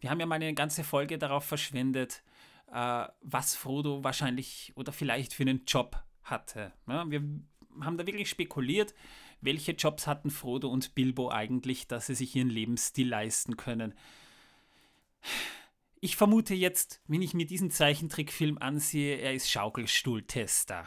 Wir 0.00 0.08
haben 0.08 0.18
ja 0.18 0.24
mal 0.24 0.36
eine 0.36 0.54
ganze 0.54 0.82
Folge 0.82 1.18
darauf 1.18 1.44
verschwendet, 1.44 2.22
äh, 2.72 3.04
was 3.20 3.54
Frodo 3.54 4.02
wahrscheinlich 4.02 4.72
oder 4.76 4.92
vielleicht 4.92 5.34
für 5.34 5.42
einen 5.42 5.66
Job 5.66 6.02
hatte. 6.22 6.72
Wir 6.86 7.22
haben 7.82 7.98
da 7.98 8.06
wirklich 8.06 8.30
spekuliert, 8.30 8.94
welche 9.42 9.72
Jobs 9.72 10.06
hatten 10.06 10.30
Frodo 10.30 10.70
und 10.70 10.94
Bilbo 10.94 11.30
eigentlich, 11.30 11.86
dass 11.86 12.06
sie 12.06 12.14
sich 12.14 12.34
ihren 12.34 12.48
Lebensstil 12.48 13.10
leisten 13.10 13.58
können. 13.58 13.92
Ich 16.00 16.16
vermute 16.16 16.54
jetzt, 16.54 17.00
wenn 17.06 17.22
ich 17.22 17.34
mir 17.34 17.46
diesen 17.46 17.70
Zeichentrickfilm 17.70 18.58
ansehe, 18.58 19.16
er 19.16 19.34
ist 19.34 19.50
Schaukelstuhltester. 19.50 20.86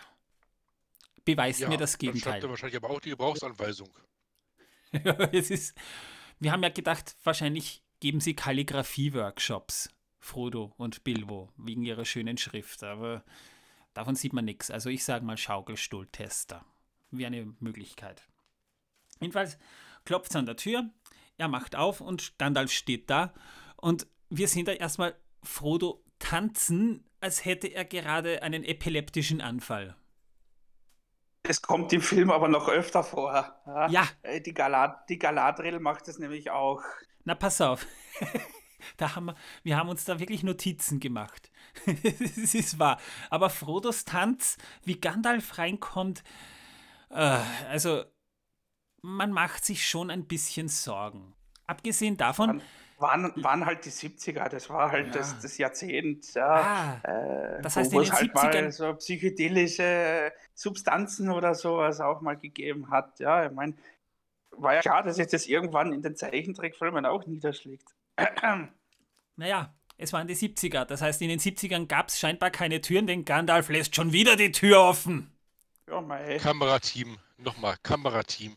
Beweist 1.26 1.68
mir 1.68 1.78
das 1.78 1.93
Dann 1.93 1.99
Gegenteil. 1.99 2.41
er 2.41 2.49
wahrscheinlich 2.49 2.78
aber 2.78 2.89
auch 2.89 2.99
die 2.99 3.09
Gebrauchsanweisung. 3.09 3.89
es 5.32 5.51
ist, 5.51 5.78
wir 6.39 6.51
haben 6.51 6.64
ja 6.64 6.70
gedacht, 6.70 7.16
wahrscheinlich 7.24 7.84
geben 7.99 8.20
sie 8.20 8.36
Kalligrafie-Workshops, 8.36 9.89
Frodo 10.20 10.74
und 10.78 11.03
Bilbo, 11.03 11.49
wegen 11.57 11.84
ihrer 11.84 12.05
schönen 12.05 12.38
Schrift. 12.38 12.84
Aber 12.84 13.24
davon 13.93 14.16
sieht 14.16 14.34
man 14.34 14.45
nichts. 14.45 14.72
Also 14.72 14.89
ich 14.89 15.03
sage 15.03 15.26
mal 15.26 15.38
Schaukelstuhltester. 15.38 16.66
Wie 17.12 17.26
eine 17.26 17.53
Möglichkeit. 17.59 18.24
Jedenfalls 19.20 19.57
klopft 20.05 20.32
es 20.32 20.36
an 20.36 20.45
der 20.45 20.55
Tür, 20.55 20.89
er 21.38 21.47
macht 21.47 21.76
auf 21.76 22.01
und 22.01 22.38
Gandalf 22.38 22.72
steht 22.72 23.09
da. 23.09 23.34
Und 23.76 24.07
wir 24.32 24.47
sehen 24.47 24.65
da 24.65 24.71
erstmal 24.71 25.15
Frodo 25.43 26.03
tanzen, 26.19 27.03
als 27.19 27.45
hätte 27.45 27.67
er 27.67 27.86
gerade 27.86 28.41
einen 28.41 28.63
epileptischen 28.63 29.41
Anfall. 29.41 29.95
Es 31.43 31.61
kommt 31.61 31.91
im 31.91 32.01
Film 32.01 32.32
aber 32.32 32.47
noch 32.47 32.69
öfter 32.69 33.03
vor. 33.03 33.34
Ja. 33.65 33.88
Ja, 33.89 34.07
Äh, 34.21 34.41
Die, 34.41 34.53
Galad 34.53 35.09
die 35.09 35.17
Galadriel 35.19 35.79
macht 35.79 36.07
es 36.07 36.17
nämlich 36.19 36.51
auch. 36.51 36.82
Na, 37.25 37.36
pass 37.36 37.59
auf. 37.61 37.86
da 38.97 39.15
haben 39.15 39.25
wir, 39.25 39.36
wir 39.63 39.77
haben 39.77 39.89
uns 39.89 40.05
da 40.05 40.19
wirklich 40.19 40.43
Notizen 40.43 40.99
gemacht. 40.99 41.51
das 41.86 42.53
ist 42.53 42.79
wahr. 42.79 42.99
Aber 43.29 43.49
Frodos 43.49 44.05
Tanz, 44.05 44.57
wie 44.86 44.99
Gandalf 44.99 45.57
reinkommt, 45.57 46.23
äh, 47.09 47.39
also 47.69 48.03
man 49.01 49.32
macht 49.32 49.65
sich 49.65 49.88
schon 49.88 50.11
ein 50.11 50.27
bisschen 50.27 50.67
Sorgen. 50.67 51.34
Abgesehen 51.65 52.17
davon. 52.17 52.61
Waren, 53.01 53.33
waren 53.43 53.65
halt 53.65 53.83
die 53.85 53.89
70er, 53.89 54.47
das 54.47 54.69
war 54.69 54.91
halt 54.91 55.07
ja. 55.07 55.13
das, 55.13 55.39
das 55.39 55.57
Jahrzehnt, 55.57 56.33
ja. 56.35 57.01
Ah, 57.03 57.57
äh, 57.57 57.61
das 57.61 57.75
heißt, 57.75 57.91
wo 57.91 57.99
in 57.99 58.05
den 58.05 58.13
halt 58.13 58.31
70ern 58.31 58.61
mal 58.61 58.71
so 58.71 58.93
psychedelische 58.93 60.31
Substanzen 60.53 61.31
oder 61.31 61.55
sowas 61.55 61.99
auch 61.99 62.21
mal 62.21 62.37
gegeben 62.37 62.91
hat. 62.91 63.19
Ja, 63.19 63.45
ich 63.45 63.51
meine, 63.51 63.73
war 64.51 64.75
ja 64.75 64.81
klar, 64.81 65.03
dass 65.03 65.15
sich 65.15 65.27
das 65.27 65.47
irgendwann 65.47 65.93
in 65.93 66.01
den 66.01 66.15
Zeichentrickfilmen 66.15 67.05
auch 67.05 67.25
niederschlägt. 67.25 67.87
naja, 69.35 69.73
es 69.97 70.13
waren 70.13 70.27
die 70.27 70.35
70er. 70.35 70.85
Das 70.85 71.01
heißt, 71.01 71.21
in 71.21 71.29
den 71.29 71.39
70ern 71.39 71.87
gab 71.87 72.09
es 72.09 72.19
scheinbar 72.19 72.51
keine 72.51 72.81
Türen, 72.81 73.07
denn 73.07 73.25
Gandalf 73.25 73.69
lässt 73.69 73.95
schon 73.95 74.13
wieder 74.13 74.35
die 74.35 74.51
Tür 74.51 74.81
offen. 74.81 75.31
Ja, 75.87 76.01
Kamerateam, 76.37 77.17
nochmal, 77.37 77.75
Kamerateam. 77.83 78.55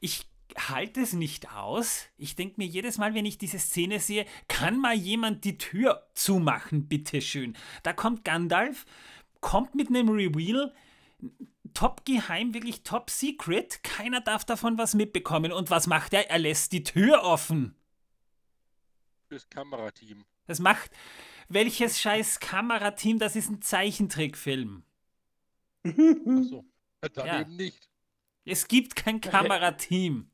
Ich 0.00 0.26
halte 0.56 1.00
es 1.00 1.12
nicht 1.12 1.52
aus. 1.52 2.06
Ich 2.16 2.36
denke 2.36 2.54
mir 2.58 2.66
jedes 2.66 2.98
Mal, 2.98 3.14
wenn 3.14 3.26
ich 3.26 3.38
diese 3.38 3.58
Szene 3.58 4.00
sehe, 4.00 4.26
kann 4.48 4.78
mal 4.78 4.94
jemand 4.94 5.44
die 5.44 5.58
Tür 5.58 6.06
zumachen, 6.14 6.88
bitteschön. 6.88 7.56
Da 7.82 7.92
kommt 7.92 8.24
Gandalf, 8.24 8.86
kommt 9.40 9.74
mit 9.74 9.88
einem 9.88 10.08
Reveal, 10.08 10.74
top 11.74 12.04
geheim, 12.04 12.54
wirklich 12.54 12.82
top 12.82 13.10
secret. 13.10 13.82
Keiner 13.82 14.20
darf 14.20 14.44
davon 14.44 14.78
was 14.78 14.94
mitbekommen. 14.94 15.52
Und 15.52 15.70
was 15.70 15.86
macht 15.86 16.14
er? 16.14 16.30
Er 16.30 16.38
lässt 16.38 16.72
die 16.72 16.82
Tür 16.82 17.22
offen. 17.22 17.74
Das 19.28 19.48
Kamerateam. 19.48 20.24
Das 20.46 20.58
macht. 20.58 20.90
Welches 21.48 22.00
scheiß 22.00 22.40
Kamerateam? 22.40 23.18
Das 23.18 23.36
ist 23.36 23.50
ein 23.50 23.62
Zeichentrickfilm. 23.62 24.84
Achso. 25.84 26.64
Dann 27.12 27.26
ja. 27.26 27.40
eben 27.40 27.56
nicht. 27.56 27.88
Es 28.44 28.68
gibt 28.68 28.96
kein 28.96 29.20
Kamerateam. 29.20 30.30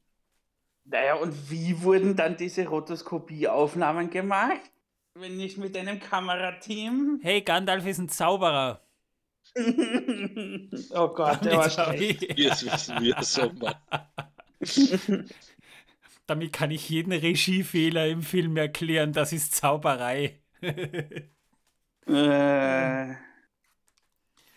Naja, 0.84 1.14
und 1.14 1.50
wie 1.50 1.82
wurden 1.82 2.16
dann 2.16 2.36
diese 2.36 2.66
Rotoskopieaufnahmen 2.66 4.10
gemacht? 4.10 4.60
Wenn 5.14 5.36
nicht 5.36 5.58
mit 5.58 5.76
einem 5.76 6.00
Kamerateam? 6.00 7.20
Hey, 7.22 7.42
Gandalf 7.42 7.86
ist 7.86 7.98
ein 7.98 8.08
Zauberer. 8.08 8.80
oh 9.56 11.08
Gott, 11.08 11.44
der 11.44 11.58
war 11.58 11.70
schlecht. 11.70 12.22
Jetzt 12.38 12.64
wissen 12.64 13.02
wir 13.02 13.18
es 13.18 13.32
so 13.34 13.52
mal. 13.52 13.76
Damit 16.26 16.52
kann 16.52 16.70
ich 16.70 16.88
jeden 16.88 17.12
Regiefehler 17.12 18.06
im 18.08 18.22
Film 18.22 18.56
erklären. 18.56 19.12
Das 19.12 19.32
ist 19.32 19.54
Zauberei. 19.54 20.40
äh, 22.06 23.12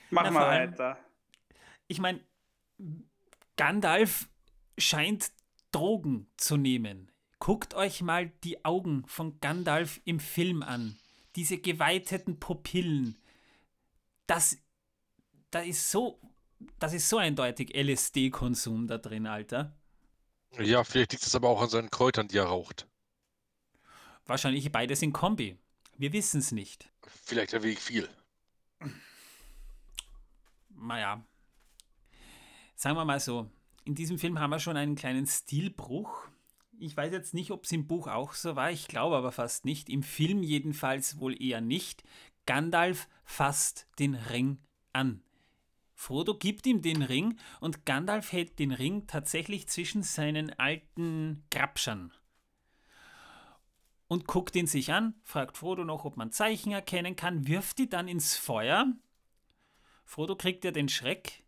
mach 0.10 0.24
Na, 0.24 0.32
mal 0.32 0.48
weiter. 0.48 0.98
Ich 1.88 2.00
meine, 2.00 2.22
Gandalf 3.58 4.30
scheint 4.78 5.32
Drogen 5.76 6.28
zu 6.38 6.56
nehmen. 6.56 7.12
Guckt 7.40 7.74
euch 7.74 8.02
mal 8.02 8.30
die 8.46 8.64
Augen 8.64 9.06
von 9.08 9.42
Gandalf 9.42 10.00
im 10.06 10.22
Film 10.22 10.64
an. 10.64 10.98
Diese 11.36 11.58
geweiteten 11.58 12.40
Pupillen. 12.40 13.18
Das, 14.26 14.58
das 15.52 15.68
ist 15.68 15.92
so, 15.92 16.22
das 16.80 16.94
ist 16.94 17.10
so 17.10 17.18
eindeutig 17.18 17.76
LSD-Konsum 17.76 18.88
da 18.88 18.98
drin, 18.98 19.28
Alter. 19.28 19.78
Ja, 20.58 20.86
vielleicht 20.86 21.12
liegt 21.12 21.26
es 21.26 21.36
aber 21.36 21.50
auch 21.50 21.62
an 21.62 21.70
seinen 21.70 21.92
Kräutern, 21.92 22.30
die 22.30 22.38
er 22.38 22.46
raucht. 22.46 22.88
Wahrscheinlich 24.26 24.72
beides 24.72 25.02
in 25.02 25.12
Kombi. 25.12 25.58
Wir 25.98 26.14
wissen 26.14 26.40
es 26.40 26.54
nicht. 26.54 26.90
Vielleicht 27.26 27.54
ein 27.54 27.64
wenig 27.64 27.80
viel. 27.80 28.08
Naja. 30.70 31.22
Sagen 32.76 32.96
wir 32.96 33.04
mal 33.04 33.20
so, 33.20 33.50
in 33.86 33.96
diesem 33.96 34.20
Film 34.20 34.40
haben 34.40 34.50
wir 34.50 34.60
schon 34.60 34.78
einen 34.78 34.96
kleinen 34.96 35.26
Stilbruch. 35.26 36.28
Ich 36.78 36.98
weiß 36.98 37.14
jetzt 37.14 37.34
nicht, 37.34 37.52
ob 37.52 37.64
es 37.64 37.72
im 37.72 37.88
Buch 37.88 38.08
auch 38.08 38.34
so 38.34 38.56
war, 38.56 38.72
ich 38.72 38.88
glaube 38.88 39.16
aber 39.16 39.32
fast 39.32 39.64
nicht. 39.64 39.90
Im 39.90 40.04
Film 40.04 40.44
jedenfalls 40.44 41.20
wohl 41.20 41.42
eher 41.42 41.62
nicht. 41.62 42.04
Gandalf 42.46 43.08
fasst 43.24 43.88
den 43.98 44.16
Ring 44.16 44.58
an. 44.92 45.22
Frodo 45.94 46.38
gibt 46.38 46.68
ihm 46.68 46.82
den 46.82 47.02
Ring 47.02 47.38
und 47.62 47.86
Gandalf 47.86 48.34
hält 48.34 48.60
den 48.60 48.74
Ring 48.74 49.08
tatsächlich 49.08 49.68
zwischen 49.70 50.04
seinen 50.04 50.52
alten 50.60 51.46
Grabschern 51.50 52.12
und 54.08 54.28
guckt 54.28 54.56
ihn 54.56 54.68
sich 54.68 54.92
an, 54.92 55.16
fragt 55.24 55.58
Frodo 55.58 55.84
noch, 55.84 56.06
ob 56.06 56.18
man 56.18 56.32
Zeichen 56.32 56.72
erkennen 56.72 57.16
kann, 57.16 57.48
wirft 57.48 57.80
die 57.80 57.90
dann 57.90 58.08
ins 58.08 58.38
Feuer. 58.38 58.88
Frodo 60.04 60.36
kriegt 60.36 60.64
ja 60.64 60.72
den 60.72 60.90
Schreck, 60.90 61.44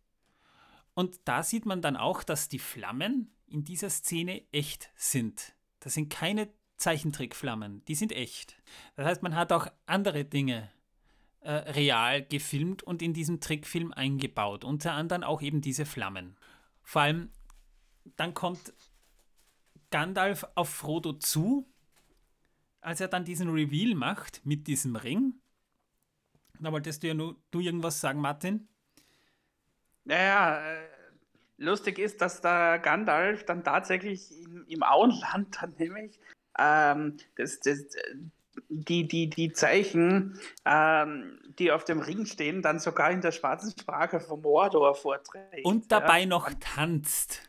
und 0.98 1.20
da 1.26 1.44
sieht 1.44 1.64
man 1.64 1.80
dann 1.80 1.96
auch, 1.96 2.24
dass 2.24 2.48
die 2.48 2.58
Flammen 2.58 3.30
in 3.46 3.62
dieser 3.62 3.88
Szene 3.88 4.42
echt 4.50 4.90
sind. 4.96 5.54
Das 5.78 5.94
sind 5.94 6.10
keine 6.10 6.48
Zeichentrickflammen, 6.76 7.84
die 7.84 7.94
sind 7.94 8.10
echt. 8.10 8.60
Das 8.96 9.06
heißt, 9.06 9.22
man 9.22 9.36
hat 9.36 9.52
auch 9.52 9.68
andere 9.86 10.24
Dinge 10.24 10.72
äh, 11.38 11.52
real 11.52 12.24
gefilmt 12.24 12.82
und 12.82 13.00
in 13.00 13.14
diesem 13.14 13.38
Trickfilm 13.38 13.92
eingebaut. 13.92 14.64
Unter 14.64 14.94
anderem 14.94 15.22
auch 15.22 15.40
eben 15.40 15.60
diese 15.60 15.86
Flammen. 15.86 16.36
Vor 16.82 17.02
allem, 17.02 17.30
dann 18.16 18.34
kommt 18.34 18.72
Gandalf 19.90 20.44
auf 20.56 20.68
Frodo 20.68 21.12
zu, 21.12 21.72
als 22.80 23.00
er 23.00 23.06
dann 23.06 23.24
diesen 23.24 23.50
Reveal 23.50 23.94
macht 23.94 24.44
mit 24.44 24.66
diesem 24.66 24.96
Ring. 24.96 25.34
Da 26.58 26.72
wolltest 26.72 27.04
du 27.04 27.06
ja 27.06 27.14
nur 27.14 27.40
du 27.52 27.60
irgendwas 27.60 28.00
sagen, 28.00 28.20
Martin? 28.20 28.66
Naja, 30.08 30.58
äh, 30.66 30.78
lustig 31.58 31.98
ist, 31.98 32.22
dass 32.22 32.40
der 32.40 32.78
Gandalf 32.78 33.44
dann 33.44 33.62
tatsächlich 33.62 34.32
im, 34.42 34.64
im 34.66 34.82
Auenland 34.82 35.58
dann 35.60 35.74
nämlich 35.76 36.18
ähm, 36.58 37.18
das, 37.36 37.60
das, 37.60 37.84
die, 38.70 39.06
die, 39.06 39.28
die 39.28 39.52
Zeichen, 39.52 40.40
ähm, 40.64 41.38
die 41.58 41.70
auf 41.70 41.84
dem 41.84 42.00
Ring 42.00 42.24
stehen, 42.24 42.62
dann 42.62 42.78
sogar 42.78 43.10
in 43.10 43.20
der 43.20 43.32
schwarzen 43.32 43.78
Sprache 43.78 44.18
vom 44.18 44.40
Mordor 44.40 44.94
vorträgt. 44.94 45.66
Und 45.66 45.92
dabei 45.92 46.20
ja. 46.20 46.26
noch 46.26 46.50
tanzt. 46.58 47.42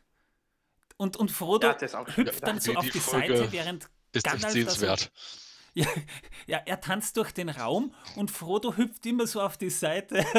Und, 0.98 1.16
und 1.16 1.32
Frodo 1.32 1.68
ja, 1.68 2.08
hüpft 2.18 2.46
dann 2.46 2.60
so 2.60 2.72
die, 2.72 2.78
auf 2.78 2.86
die, 2.86 2.92
die 2.92 3.00
Seite, 3.00 3.52
während 3.54 3.90
ist 4.12 4.26
Gandalf 4.26 4.52
sehenswert. 4.52 5.12
Ja, 5.76 5.88
ja, 6.46 6.62
er 6.66 6.82
tanzt 6.82 7.16
durch 7.16 7.32
den 7.32 7.48
Raum 7.48 7.94
und 8.18 8.32
Frodo 8.32 8.76
hüpft 8.76 9.06
immer 9.06 9.28
so 9.28 9.40
auf 9.40 9.56
die 9.56 9.70
Seite. 9.70 10.26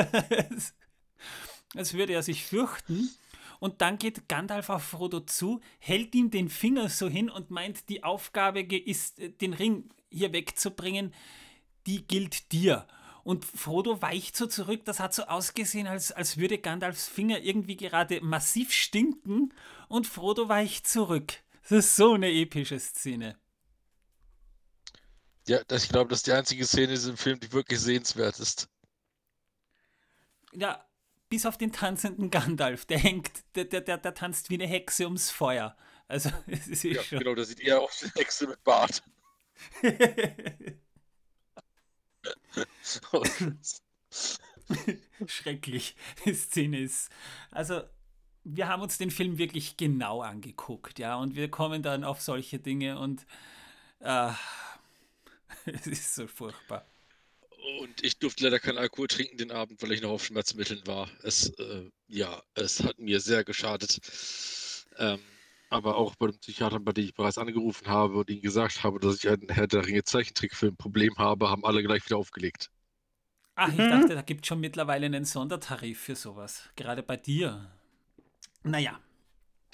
als 1.75 1.95
würde 1.95 2.13
er 2.13 2.23
sich 2.23 2.45
fürchten. 2.45 3.11
Und 3.59 3.83
dann 3.83 3.99
geht 3.99 4.29
Gandalf 4.29 4.71
auf 4.71 4.83
Frodo 4.83 5.21
zu, 5.21 5.61
hält 5.79 6.15
ihm 6.15 6.31
den 6.31 6.49
Finger 6.49 6.89
so 6.89 7.09
hin 7.09 7.29
und 7.29 7.51
meint, 7.51 7.89
die 7.89 8.03
Aufgabe 8.03 8.63
ist, 8.63 9.19
äh, 9.19 9.31
den 9.31 9.53
Ring 9.53 9.91
hier 10.11 10.33
wegzubringen, 10.33 11.15
die 11.87 12.07
gilt 12.07 12.53
dir. 12.53 12.87
Und 13.23 13.45
Frodo 13.45 14.01
weicht 14.01 14.35
so 14.35 14.47
zurück, 14.47 14.85
das 14.87 14.99
hat 14.99 15.13
so 15.13 15.25
ausgesehen, 15.25 15.87
als, 15.87 16.11
als 16.11 16.39
würde 16.39 16.59
Gandalfs 16.59 17.07
Finger 17.07 17.41
irgendwie 17.41 17.77
gerade 17.77 18.21
massiv 18.23 18.73
stinken 18.73 19.53
und 19.89 20.07
Frodo 20.07 20.49
weicht 20.49 20.89
zurück. 20.89 21.35
Das 21.63 21.73
ist 21.73 21.97
so 21.97 22.15
eine 22.15 22.33
epische 22.33 22.79
Szene. 22.81 23.39
Ja, 25.47 25.61
ich 25.71 25.89
glaube, 25.89 26.09
das 26.09 26.21
ist 26.21 26.27
die 26.27 26.33
einzige 26.33 26.65
Szene 26.65 26.85
in 26.85 26.95
diesem 26.95 27.17
Film, 27.17 27.39
die 27.41 27.53
wirklich 27.53 27.81
sehenswert 27.81 28.39
ist. 28.41 28.69
Ja, 30.53 30.85
bis 31.31 31.47
auf 31.47 31.57
den 31.57 31.73
tanzenden 31.73 32.31
Gandalf. 32.31 32.85
Der 32.85 32.99
hängt, 32.99 33.31
der, 33.55 33.65
der, 33.65 33.81
der, 33.81 33.97
der 33.97 34.13
tanzt 34.13 34.51
wie 34.51 34.55
eine 34.55 34.67
Hexe 34.67 35.05
ums 35.05 35.31
Feuer. 35.31 35.75
Also, 36.09 36.31
es 36.47 36.69
ist 36.69 36.83
ja, 36.83 37.03
schon... 37.03 37.21
genau, 37.21 37.35
da 37.35 37.45
sieht 37.45 37.61
eher 37.61 37.81
aus 37.81 38.03
wie 38.03 38.07
eine 38.07 38.15
Hexe 38.17 38.49
mit 38.49 38.63
Bart. 38.63 39.03
Schrecklich. 45.27 45.97
Die 46.25 46.35
Szene 46.35 46.81
ist. 46.81 47.11
Also, 47.51 47.83
wir 48.45 48.69
haben 48.69 48.83
uns 48.83 48.99
den 48.99 49.11
Film 49.11 49.39
wirklich 49.39 49.77
genau 49.77 50.23
angeguckt, 50.23 50.99
ja, 50.99 51.17
und 51.17 51.37
wir 51.37 51.51
kommen 51.51 51.83
dann 51.83 52.05
auf 52.05 52.21
solche 52.21 52.59
Dinge 52.59 52.99
und 52.99 53.27
äh, 54.01 54.33
es 55.67 55.87
ist 55.87 56.15
so 56.15 56.27
furchtbar. 56.27 56.87
Und 57.81 58.03
ich 58.05 58.19
durfte 58.19 58.45
leider 58.45 58.59
keinen 58.59 58.79
Alkohol 58.79 59.09
trinken 59.09 59.37
den 59.37 59.53
Abend, 59.53 59.83
weil 59.83 59.93
ich 59.93 60.03
noch 60.03 60.11
auf 60.11 60.25
Schmerzmitteln 60.25 60.87
war. 60.87 61.11
Es, 61.23 61.51
äh, 61.59 61.91
ja, 62.09 62.43
es 62.55 62.83
hat 62.83 62.99
mir 62.99 63.21
sehr 63.21 63.45
geschadet. 63.45 64.01
Ähm, 64.97 65.21
aber 65.69 65.97
auch 65.97 66.17
bei 66.17 66.27
dem 66.27 66.39
Psychiater, 66.39 66.81
bei 66.81 66.93
dem 66.93 67.05
ich 67.05 67.15
bereits 67.15 67.39
angerufen 67.39 67.87
habe 67.87 68.19
und 68.19 68.29
ihnen 68.29 68.43
gesagt 68.43 68.83
habe, 68.83 68.99
dass 68.99 69.17
ich 69.17 69.29
ein 69.29 69.47
Herr 69.49 69.67
der 69.67 69.87
Ringe 69.87 70.03
Zeichentrickfilm-Problem 70.03 71.17
habe, 71.17 71.49
haben 71.49 71.65
alle 71.65 71.83
gleich 71.83 72.05
wieder 72.05 72.17
aufgelegt. 72.17 72.71
Ach, 73.55 73.69
ich 73.69 73.79
mhm. 73.79 73.91
dachte, 73.91 74.15
da 74.15 74.23
gibt 74.23 74.45
es 74.45 74.49
schon 74.49 74.61
mittlerweile 74.61 75.07
einen 75.07 75.25
Sondertarif 75.25 76.01
für 76.01 76.17
sowas. 76.17 76.69
Gerade 76.77 77.03
bei 77.03 77.17
dir. 77.17 77.71
Naja. 78.63 79.01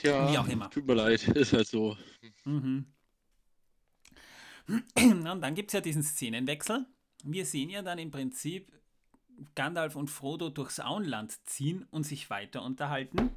Ja, 0.03 0.31
wie 0.31 0.39
auch 0.39 0.49
immer. 0.49 0.71
Tut 0.71 0.87
mir 0.87 0.95
leid, 0.95 1.27
ist 1.29 1.53
halt 1.53 1.67
so. 1.67 1.97
Mhm. 2.45 2.87
Und 4.97 5.41
dann 5.41 5.55
gibt 5.55 5.71
es 5.71 5.75
ja 5.75 5.81
diesen 5.81 6.03
Szenenwechsel. 6.03 6.87
Wir 7.25 7.47
sehen 7.47 7.71
ja 7.71 7.83
dann 7.83 7.99
im 7.99 8.11
Prinzip 8.11 8.73
Gandalf 9.55 9.97
und 9.97 10.09
Frodo 10.09 10.49
durchs 10.49 10.81
Auenland 10.81 11.33
ziehen 11.47 11.87
und 11.91 12.05
sich 12.05 12.31
weiter 12.31 12.63
unterhalten. 12.63 13.31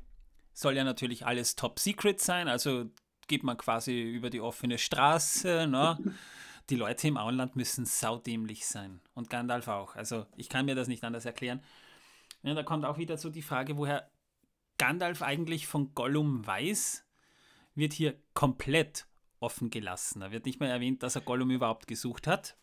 Soll 0.54 0.76
ja 0.76 0.84
natürlich 0.84 1.26
alles 1.26 1.56
top 1.56 1.80
secret 1.80 2.22
sein, 2.22 2.48
also 2.48 2.90
geht 3.28 3.44
man 3.44 3.58
quasi 3.58 4.02
über 4.02 4.30
die 4.30 4.42
offene 4.42 4.78
Straße. 4.78 5.68
Ne? 5.68 5.98
Die 6.70 6.76
Leute 6.76 7.08
im 7.08 7.18
Auenland 7.18 7.56
müssen 7.56 7.86
saudämlich 7.86 8.68
sein. 8.68 9.00
Und 9.16 9.32
Gandalf 9.32 9.68
auch. 9.68 9.96
Also 9.96 10.28
ich 10.36 10.50
kann 10.50 10.66
mir 10.66 10.76
das 10.76 10.88
nicht 10.88 11.04
anders 11.04 11.26
erklären. 11.26 11.64
Ja, 12.44 12.54
da 12.54 12.62
kommt 12.62 12.86
auch 12.86 13.00
wieder 13.00 13.18
so 13.18 13.30
die 13.30 13.42
Frage, 13.42 13.78
woher 13.78 14.10
Gandalf 14.78 15.24
eigentlich 15.24 15.66
von 15.66 15.94
Gollum 15.96 16.46
weiß, 16.46 17.06
wird 17.74 17.94
hier 17.94 18.16
komplett 18.34 19.08
offen 19.40 19.72
gelassen. 19.72 20.20
Da 20.20 20.32
wird 20.32 20.46
nicht 20.46 20.60
mehr 20.60 20.70
erwähnt, 20.70 21.02
dass 21.02 21.16
er 21.16 21.22
Gollum 21.22 21.50
überhaupt 21.50 21.88
gesucht 21.88 22.28
hat. 22.28 22.56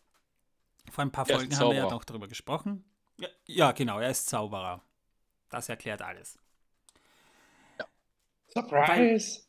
Vor 0.91 1.03
ein 1.03 1.11
paar 1.11 1.25
Folgen 1.25 1.57
haben 1.57 1.69
wir 1.69 1.77
ja 1.77 1.89
noch 1.89 2.05
darüber 2.05 2.27
gesprochen. 2.27 2.83
Ja, 3.17 3.27
ja, 3.45 3.71
genau, 3.71 3.99
er 3.99 4.11
ist 4.11 4.27
Zauberer. 4.27 4.81
Das 5.49 5.69
erklärt 5.69 6.01
alles. 6.01 6.37
Ja. 7.79 7.85
Surprise! 8.47 9.41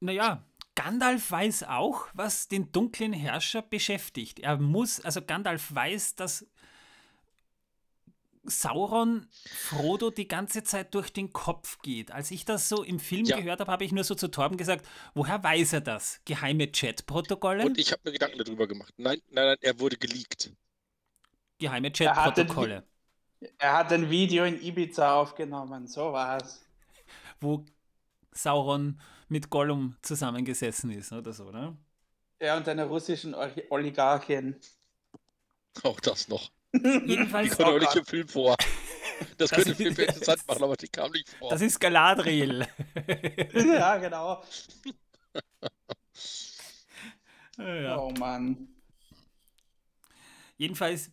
naja, 0.00 0.44
Gandalf 0.74 1.30
weiß 1.30 1.64
auch, 1.64 2.08
was 2.14 2.48
den 2.48 2.72
dunklen 2.72 3.12
Herrscher 3.12 3.62
beschäftigt. 3.62 4.40
Er 4.40 4.58
muss, 4.58 5.00
also 5.00 5.22
Gandalf 5.22 5.74
weiß, 5.74 6.16
dass 6.16 6.46
Sauron 8.46 9.26
Frodo 9.46 10.10
die 10.10 10.28
ganze 10.28 10.62
Zeit 10.62 10.94
durch 10.94 11.12
den 11.12 11.32
Kopf 11.32 11.78
geht. 11.82 12.10
Als 12.10 12.30
ich 12.30 12.44
das 12.44 12.68
so 12.68 12.82
im 12.82 13.00
Film 13.00 13.24
ja. 13.24 13.38
gehört 13.38 13.60
habe, 13.60 13.72
habe 13.72 13.84
ich 13.84 13.92
nur 13.92 14.04
so 14.04 14.14
zu 14.14 14.28
Torben 14.28 14.56
gesagt, 14.56 14.86
woher 15.14 15.42
weiß 15.42 15.74
er 15.74 15.80
das? 15.80 16.20
Geheime 16.24 16.70
Chatprotokolle? 16.70 17.64
Und 17.64 17.78
ich 17.78 17.92
habe 17.92 18.02
mir 18.04 18.12
Gedanken 18.12 18.38
darüber 18.38 18.66
gemacht. 18.66 18.92
Nein, 18.96 19.20
nein, 19.30 19.46
nein, 19.46 19.56
er 19.60 19.78
wurde 19.80 19.96
geleakt. 19.96 20.52
Geheime 21.58 21.90
Chatprotokolle. 21.90 22.84
Er 23.58 23.72
hat 23.76 23.92
ein 23.92 24.10
Video 24.10 24.44
in 24.44 24.60
Ibiza 24.62 25.14
aufgenommen, 25.14 25.86
so 25.86 26.12
war's. 26.12 26.64
Wo 27.40 27.64
Sauron 28.32 29.00
mit 29.28 29.50
Gollum 29.50 29.96
zusammengesessen 30.02 30.90
ist 30.90 31.12
oder 31.12 31.32
so, 31.32 31.50
ne? 31.50 31.76
Ja, 32.40 32.56
und 32.56 32.68
einer 32.68 32.84
russischen 32.84 33.34
Oligarchin. 33.70 34.56
Auch 35.82 36.00
das 36.00 36.28
noch. 36.28 36.50
Jedenfalls. 36.82 37.50
Die 37.50 37.56
kommt 37.56 37.68
auch 37.68 37.78
nicht 37.78 37.96
im 37.96 38.04
Film 38.04 38.28
vor. 38.28 38.56
Das, 39.38 39.50
das 39.50 39.52
könnte 39.52 39.70
ist, 39.70 39.76
Film 39.76 40.08
interessant 40.08 40.46
machen, 40.46 40.64
aber 40.64 40.76
die 40.76 40.88
kam 40.88 41.10
nicht 41.12 41.28
vor. 41.28 41.50
Das 41.50 41.60
ist 41.60 41.78
Galadriel. 41.78 42.66
ja, 43.54 43.96
genau. 43.98 44.42
ja. 47.58 47.98
Oh 47.98 48.10
Mann. 48.18 48.68
Jedenfalls, 50.56 51.10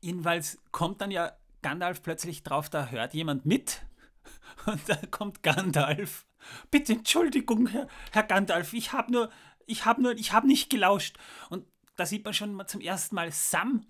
jedenfalls 0.00 0.58
kommt 0.72 1.00
dann 1.00 1.10
ja 1.10 1.32
Gandalf 1.62 2.02
plötzlich 2.02 2.42
drauf, 2.42 2.68
da 2.68 2.88
hört 2.88 3.14
jemand 3.14 3.46
mit. 3.46 3.82
Und 4.66 4.80
da 4.88 4.96
kommt 5.10 5.42
Gandalf. 5.42 6.26
Bitte 6.70 6.94
Entschuldigung, 6.94 7.68
Herr, 7.68 7.88
Herr 8.12 8.22
Gandalf, 8.22 8.72
ich 8.72 8.92
habe 8.92 9.12
nur, 9.12 9.30
ich 9.66 9.84
habe 9.84 10.02
nur, 10.02 10.12
ich 10.12 10.32
habe 10.32 10.46
nicht 10.46 10.70
gelauscht. 10.70 11.16
Und 11.48 11.66
da 11.96 12.06
sieht 12.06 12.24
man 12.24 12.34
schon 12.34 12.54
mal 12.54 12.66
zum 12.66 12.80
ersten 12.80 13.14
Mal 13.14 13.32
Sam 13.32 13.86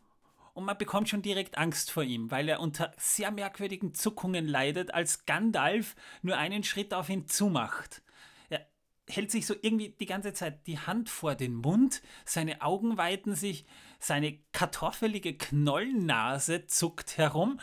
und 0.54 0.64
man 0.64 0.78
bekommt 0.78 1.08
schon 1.08 1.20
direkt 1.20 1.58
Angst 1.58 1.90
vor 1.90 2.04
ihm, 2.04 2.30
weil 2.30 2.48
er 2.48 2.60
unter 2.60 2.92
sehr 2.96 3.30
merkwürdigen 3.30 3.92
Zuckungen 3.92 4.46
leidet, 4.46 4.94
als 4.94 5.26
Gandalf 5.26 5.96
nur 6.22 6.38
einen 6.38 6.62
Schritt 6.62 6.94
auf 6.94 7.08
ihn 7.08 7.26
zumacht. 7.26 8.02
Er 8.48 8.66
hält 9.08 9.32
sich 9.32 9.46
so 9.46 9.54
irgendwie 9.60 9.90
die 9.90 10.06
ganze 10.06 10.32
Zeit 10.32 10.66
die 10.68 10.78
Hand 10.78 11.10
vor 11.10 11.34
den 11.34 11.54
Mund, 11.54 12.02
seine 12.24 12.62
Augen 12.62 12.96
weiten 12.96 13.34
sich, 13.34 13.66
seine 13.98 14.38
kartoffelige 14.52 15.36
Knollennase 15.36 16.66
zuckt 16.66 17.18
herum. 17.18 17.60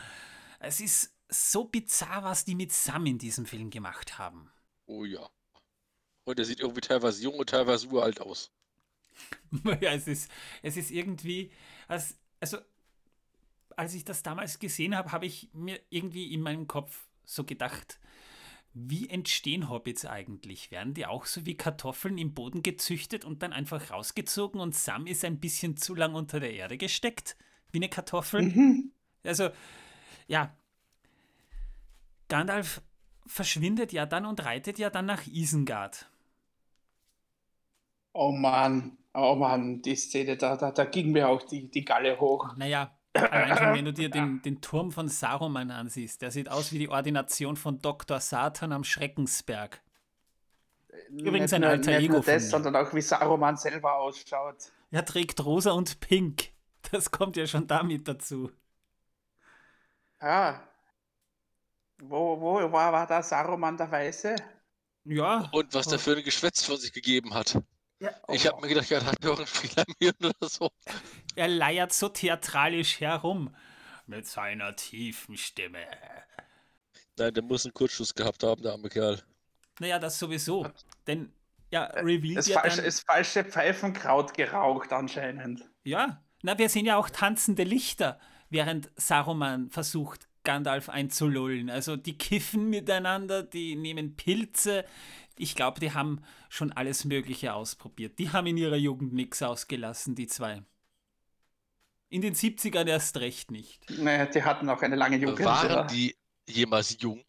Es 0.60 0.80
ist 0.80 1.16
so 1.30 1.64
bizarr, 1.64 2.24
was 2.24 2.44
die 2.44 2.54
mit 2.54 2.72
Sam 2.72 3.06
in 3.06 3.18
diesem 3.18 3.46
Film 3.46 3.70
gemacht 3.70 4.18
haben. 4.18 4.50
Oh 4.84 5.06
ja. 5.06 5.30
Und 6.24 6.38
er 6.38 6.44
sieht 6.44 6.60
irgendwie 6.60 6.82
teilweise 6.82 7.22
jung 7.22 7.34
und 7.38 7.48
teilweise 7.48 7.88
uralt 7.88 8.20
aus. 8.20 8.52
ja, 9.80 9.92
es 9.92 10.06
ist, 10.06 10.30
es 10.60 10.76
ist 10.76 10.90
irgendwie, 10.90 11.50
als, 11.88 12.18
also 12.38 12.58
als 13.76 13.94
ich 13.94 14.04
das 14.04 14.22
damals 14.22 14.58
gesehen 14.58 14.96
habe, 14.96 15.12
habe 15.12 15.26
ich 15.26 15.50
mir 15.52 15.80
irgendwie 15.90 16.32
in 16.32 16.40
meinem 16.40 16.66
Kopf 16.66 17.06
so 17.24 17.44
gedacht, 17.44 17.98
wie 18.74 19.08
entstehen 19.10 19.68
Hobbits 19.68 20.06
eigentlich? 20.06 20.70
Werden 20.70 20.94
die 20.94 21.06
auch 21.06 21.26
so 21.26 21.44
wie 21.44 21.56
Kartoffeln 21.56 22.16
im 22.16 22.32
Boden 22.32 22.62
gezüchtet 22.62 23.24
und 23.24 23.42
dann 23.42 23.52
einfach 23.52 23.90
rausgezogen 23.90 24.60
und 24.60 24.74
Sam 24.74 25.06
ist 25.06 25.24
ein 25.24 25.40
bisschen 25.40 25.76
zu 25.76 25.94
lang 25.94 26.14
unter 26.14 26.40
der 26.40 26.54
Erde 26.54 26.78
gesteckt? 26.78 27.36
Wie 27.70 27.78
eine 27.78 27.88
Kartoffel? 27.88 28.42
Mhm. 28.42 28.92
Also, 29.24 29.50
ja. 30.26 30.56
Gandalf 32.28 32.80
verschwindet 33.26 33.92
ja 33.92 34.06
dann 34.06 34.24
und 34.24 34.42
reitet 34.44 34.78
ja 34.78 34.90
dann 34.90 35.06
nach 35.06 35.26
Isengard. 35.26 36.10
Oh 38.14 38.32
Mann, 38.32 38.98
oh 39.14 39.34
Mann, 39.34 39.82
die 39.82 39.96
Szene, 39.96 40.36
da, 40.36 40.56
da, 40.56 40.70
da 40.70 40.84
ging 40.84 41.12
mir 41.12 41.28
auch 41.28 41.42
die, 41.42 41.70
die 41.70 41.84
Galle 41.84 42.18
hoch. 42.20 42.56
Naja, 42.56 42.90
Allein 43.14 43.56
schon, 43.56 43.74
wenn 43.74 43.84
du 43.84 43.92
dir 43.92 44.08
den, 44.08 44.40
den 44.42 44.60
Turm 44.60 44.90
von 44.90 45.08
Saruman 45.08 45.70
ansiehst, 45.70 46.22
der 46.22 46.30
sieht 46.30 46.48
aus 46.48 46.72
wie 46.72 46.78
die 46.78 46.88
Ordination 46.88 47.56
von 47.56 47.78
Dr. 47.80 48.20
Satan 48.20 48.72
am 48.72 48.84
Schreckensberg. 48.84 49.82
Übrigens 51.10 51.52
ein 51.52 51.64
alter 51.64 51.90
nicht 51.92 52.04
Ego 52.04 52.14
nur 52.14 52.22
das, 52.22 52.50
sondern 52.50 52.76
auch 52.76 52.92
wie 52.94 53.00
Saruman 53.00 53.56
selber 53.56 53.96
ausschaut. 53.96 54.72
Er 54.90 55.04
trägt 55.04 55.44
rosa 55.44 55.72
und 55.72 56.00
pink. 56.00 56.50
Das 56.90 57.10
kommt 57.10 57.36
ja 57.36 57.46
schon 57.46 57.66
damit 57.66 58.08
dazu. 58.08 58.50
Ja. 60.20 60.62
Wo, 62.02 62.40
wo 62.40 62.72
war, 62.72 62.92
war 62.92 63.06
da 63.06 63.22
Saruman 63.22 63.76
der 63.76 63.90
Weiße? 63.90 64.36
Ja. 65.04 65.48
Und 65.52 65.72
was 65.74 65.86
der 65.86 65.98
für 65.98 66.16
ein 66.16 66.24
Geschwätz 66.24 66.64
von 66.64 66.76
sich 66.76 66.92
gegeben 66.92 67.34
hat. 67.34 67.62
Ja, 68.02 68.10
oh. 68.26 68.32
Ich 68.32 68.44
habe 68.48 68.60
mir 68.60 68.66
gedacht, 68.66 68.90
er 68.90 69.06
hat 69.06 69.24
doch 69.24 69.38
einen 69.38 69.46
Fehler 69.46 69.84
oder 70.18 70.48
so. 70.48 70.70
Er 71.36 71.46
leiert 71.46 71.92
so 71.92 72.08
theatralisch 72.08 72.98
herum. 73.00 73.54
Mit 74.08 74.26
seiner 74.26 74.74
tiefen 74.74 75.36
Stimme. 75.36 75.86
Nein, 77.16 77.32
der 77.32 77.44
muss 77.44 77.64
einen 77.64 77.74
Kurzschuss 77.74 78.12
gehabt 78.12 78.42
haben, 78.42 78.60
der 78.60 78.72
arme 78.72 78.88
Kerl. 78.88 79.22
Naja, 79.78 80.00
das 80.00 80.18
sowieso. 80.18 80.66
Denn, 81.06 81.32
ja, 81.70 81.84
revealed 81.84 82.38
ist, 82.38 82.48
ja 82.48 82.58
falsch, 82.58 82.76
dann... 82.76 82.84
ist 82.84 83.06
falsche 83.06 83.44
Pfeifenkraut 83.44 84.34
geraucht 84.34 84.92
anscheinend. 84.92 85.64
Ja, 85.84 86.20
na, 86.42 86.58
wir 86.58 86.68
sehen 86.68 86.86
ja 86.86 86.96
auch 86.96 87.08
tanzende 87.08 87.62
Lichter, 87.62 88.18
während 88.50 88.90
Saruman 88.96 89.70
versucht, 89.70 90.26
Gandalf 90.42 90.88
einzulullen. 90.88 91.70
Also 91.70 91.96
die 91.96 92.18
kiffen 92.18 92.68
miteinander, 92.68 93.44
die 93.44 93.76
nehmen 93.76 94.16
Pilze, 94.16 94.84
ich 95.36 95.54
glaube, 95.54 95.80
die 95.80 95.92
haben 95.92 96.22
schon 96.48 96.72
alles 96.72 97.04
Mögliche 97.04 97.54
ausprobiert. 97.54 98.18
Die 98.18 98.30
haben 98.30 98.46
in 98.46 98.56
ihrer 98.56 98.76
Jugend 98.76 99.12
nichts 99.12 99.42
ausgelassen, 99.42 100.14
die 100.14 100.26
zwei. 100.26 100.62
In 102.08 102.20
den 102.20 102.34
70ern 102.34 102.86
erst 102.86 103.16
recht 103.18 103.50
nicht. 103.50 103.88
Naja, 103.90 104.26
die 104.26 104.42
hatten 104.42 104.68
auch 104.68 104.82
eine 104.82 104.96
lange 104.96 105.16
Jugend. 105.16 105.44
Waren 105.44 105.72
oder? 105.72 105.84
die 105.84 106.14
jemals 106.46 107.00
jung? 107.00 107.24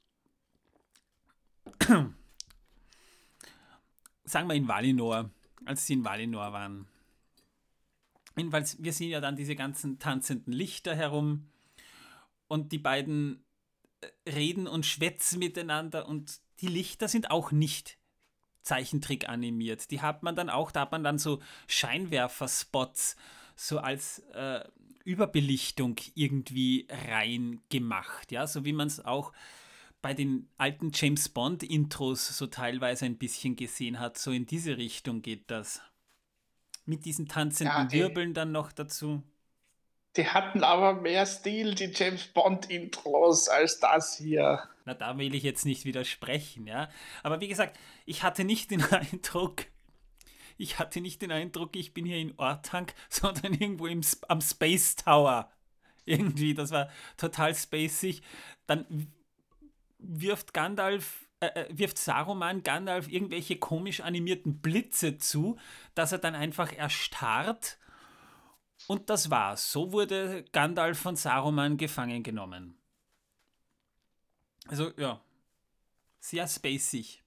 Sagen 4.25 4.47
wir 4.47 4.55
in 4.55 4.67
Valinor, 4.67 5.29
als 5.65 5.85
sie 5.85 5.93
in 5.93 6.03
Valinor 6.03 6.51
waren. 6.51 6.87
Jedenfalls, 8.35 8.81
wir 8.81 8.93
sehen 8.93 9.09
ja 9.09 9.21
dann 9.21 9.35
diese 9.35 9.55
ganzen 9.55 9.99
tanzenden 9.99 10.53
Lichter 10.53 10.95
herum 10.95 11.49
und 12.47 12.71
die 12.71 12.79
beiden 12.79 13.45
äh, 14.01 14.29
reden 14.29 14.67
und 14.67 14.85
schwätzen 14.85 15.39
miteinander 15.39 16.07
und 16.07 16.41
die 16.63 16.69
Lichter 16.69 17.07
sind 17.07 17.29
auch 17.29 17.51
nicht 17.51 17.97
Zeichentrick 18.61 19.27
animiert. 19.27 19.91
Die 19.91 20.01
hat 20.01 20.23
man 20.23 20.35
dann 20.35 20.49
auch, 20.49 20.71
da 20.71 20.81
hat 20.81 20.93
man 20.93 21.03
dann 21.03 21.19
so 21.19 21.39
Scheinwerferspots 21.67 23.17
so 23.55 23.79
als 23.79 24.19
äh, 24.33 24.63
Überbelichtung 25.03 25.97
irgendwie 26.15 26.87
rein 27.09 27.59
gemacht, 27.69 28.31
ja, 28.31 28.47
so 28.47 28.63
wie 28.63 28.73
man 28.73 28.87
es 28.87 29.03
auch 29.03 29.33
bei 30.01 30.13
den 30.13 30.49
alten 30.57 30.91
James 30.93 31.29
Bond 31.29 31.63
Intros 31.63 32.37
so 32.37 32.47
teilweise 32.47 33.05
ein 33.05 33.17
bisschen 33.17 33.55
gesehen 33.55 33.99
hat, 33.99 34.17
so 34.17 34.31
in 34.31 34.45
diese 34.45 34.77
Richtung 34.77 35.21
geht 35.21 35.51
das. 35.51 35.81
Mit 36.85 37.05
diesen 37.05 37.27
tanzenden 37.27 37.89
ja, 37.89 37.91
Wirbeln 37.91 38.33
dann 38.33 38.51
noch 38.51 38.71
dazu. 38.71 39.23
Die 40.17 40.27
hatten 40.27 40.63
aber 40.63 40.93
mehr 40.93 41.25
Stil, 41.25 41.75
die 41.75 41.91
James 41.93 42.27
Bond 42.27 42.69
Intros, 42.69 43.47
als 43.47 43.79
das 43.79 44.17
hier. 44.17 44.69
Na, 44.85 44.93
da 44.93 45.17
will 45.17 45.33
ich 45.33 45.43
jetzt 45.43 45.65
nicht 45.65 45.85
widersprechen, 45.85 46.67
ja. 46.67 46.89
Aber 47.23 47.39
wie 47.41 47.47
gesagt, 47.47 47.79
ich 48.05 48.23
hatte 48.23 48.43
nicht 48.43 48.71
den 48.71 48.83
Eindruck, 48.91 49.65
ich 50.57 50.79
hatte 50.79 51.01
nicht 51.01 51.21
den 51.21 51.31
Eindruck, 51.31 51.75
ich 51.75 51.93
bin 51.93 52.05
hier 52.05 52.17
in 52.17 52.37
Ortank, 52.37 52.93
sondern 53.09 53.53
irgendwo 53.53 53.87
im, 53.87 54.01
am 54.27 54.41
Space 54.41 54.95
Tower. 54.95 55.51
Irgendwie, 56.05 56.53
das 56.53 56.71
war 56.71 56.89
total 57.17 57.55
spacig. 57.55 58.21
Dann 58.67 59.07
wirft 59.99 60.53
Gandalf 60.53 61.23
äh, 61.43 61.61
äh, 61.61 61.77
wirft 61.77 61.97
Saruman 61.97 62.63
Gandalf 62.63 63.09
irgendwelche 63.09 63.57
komisch 63.57 63.99
animierten 63.99 64.61
Blitze 64.61 65.17
zu, 65.17 65.57
dass 65.93 66.13
er 66.13 66.19
dann 66.19 66.35
einfach 66.35 66.71
erstarrt. 66.71 67.77
Und 68.87 69.09
das 69.09 69.29
war's. 69.29 69.69
So 69.71 69.91
wurde 69.91 70.45
Gandalf 70.53 70.99
von 70.99 71.17
Saruman 71.17 71.75
gefangen 71.75 72.23
genommen. 72.23 72.77
Also 74.67 74.91
ja, 74.97 75.21
sehr 76.19 76.47
spacig. 76.47 77.23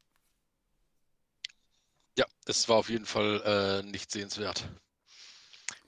Ja, 2.18 2.24
es 2.46 2.68
war 2.68 2.76
auf 2.76 2.88
jeden 2.88 3.06
Fall 3.06 3.42
äh, 3.44 3.82
nicht 3.90 4.10
sehenswert. 4.10 4.68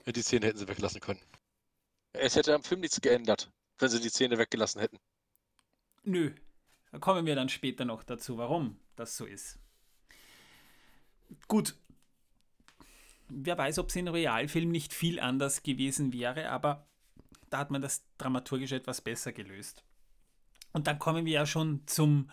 Die 0.05 0.21
Szene 0.21 0.47
hätten 0.47 0.57
sie 0.57 0.67
weglassen 0.67 1.01
können. 1.01 1.21
Es 2.13 2.35
hätte 2.35 2.53
am 2.55 2.63
Film 2.63 2.81
nichts 2.81 2.99
geändert, 3.01 3.51
wenn 3.77 3.89
sie 3.89 3.99
die 3.99 4.09
Szene 4.09 4.37
weggelassen 4.37 4.79
hätten. 4.79 4.99
Nö, 6.03 6.33
da 6.91 6.99
kommen 6.99 7.25
wir 7.25 7.35
dann 7.35 7.49
später 7.49 7.85
noch 7.85 8.03
dazu, 8.03 8.37
warum 8.37 8.79
das 8.95 9.15
so 9.17 9.25
ist. 9.25 9.59
Gut, 11.47 11.75
wer 13.27 13.57
weiß, 13.57 13.77
ob 13.79 13.89
es 13.89 13.95
in 13.95 14.07
Realfilm 14.07 14.71
nicht 14.71 14.93
viel 14.93 15.19
anders 15.19 15.61
gewesen 15.61 16.13
wäre, 16.13 16.49
aber 16.49 16.87
da 17.49 17.59
hat 17.59 17.71
man 17.71 17.81
das 17.81 18.03
dramaturgisch 18.17 18.71
etwas 18.71 19.01
besser 19.01 19.31
gelöst. 19.31 19.83
Und 20.71 20.87
dann 20.87 20.99
kommen 20.99 21.25
wir 21.25 21.33
ja 21.33 21.45
schon 21.45 21.81
zum 21.87 22.29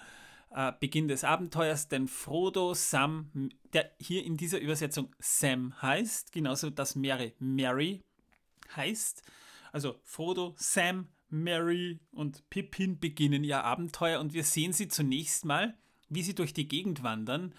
äh, 0.54 0.72
Beginn 0.78 1.08
des 1.08 1.24
Abenteuers, 1.24 1.88
denn 1.88 2.08
Frodo, 2.08 2.74
Sam, 2.74 3.50
der 3.72 3.90
hier 3.98 4.24
in 4.24 4.36
dieser 4.36 4.58
Übersetzung 4.58 5.14
Sam 5.18 5.80
heißt, 5.82 6.32
genauso 6.32 6.70
dass 6.70 6.96
Mary 6.96 7.34
Mary 7.38 8.02
heißt. 8.74 9.22
Also 9.72 10.00
Frodo, 10.04 10.54
Sam, 10.58 11.08
Mary 11.28 11.98
und 12.12 12.48
Pippin 12.50 12.98
beginnen 13.00 13.42
ihr 13.44 13.64
Abenteuer 13.64 14.20
und 14.20 14.32
wir 14.32 14.44
sehen 14.44 14.72
sie 14.72 14.88
zunächst 14.88 15.44
mal, 15.44 15.74
wie 16.08 16.22
sie 16.22 16.34
durch 16.34 16.52
die 16.54 16.68
Gegend 16.68 17.02
wandern. 17.02 17.54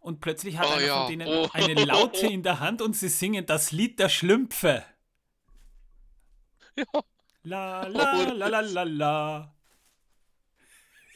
Und 0.00 0.20
plötzlich 0.20 0.58
hat 0.58 0.66
Oh 0.68 0.72
einer 0.74 0.86
ja. 0.86 1.00
von 1.00 1.10
denen 1.10 1.28
Oh. 1.28 1.48
eine 1.52 1.84
Laute 1.84 2.26
in 2.26 2.42
der 2.42 2.60
Hand 2.60 2.82
und 2.82 2.94
sie 2.96 3.08
singen 3.08 3.46
das 3.46 3.72
Lied 3.72 3.98
der 3.98 4.08
Schlümpfe. 4.08 4.84
Ja. 6.76 6.84
La 7.42 7.86
la 7.88 8.32
la 8.32 8.48
la 8.48 8.60
la 8.60 8.82
la. 8.84 9.54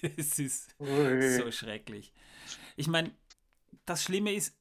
Es 0.17 0.39
ist 0.39 0.75
so 0.79 1.51
schrecklich. 1.53 2.13
Ich 2.77 2.89
meine, 2.89 3.15
das 3.87 4.03
Schlimme 4.03 4.33
ist, 4.33 4.57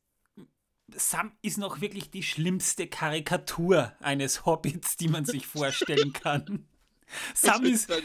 Sam 0.94 1.32
ist 1.42 1.58
noch 1.58 1.82
wirklich 1.82 2.12
die 2.12 2.24
schlimmste 2.24 2.88
Karikatur 2.88 3.96
eines 4.00 4.46
Hobbits, 4.46 4.98
die 4.98 5.08
man 5.08 5.26
sich 5.26 5.48
vorstellen 5.48 6.14
kann. 6.14 6.68
Sam 7.34 7.66
ist, 7.66 7.92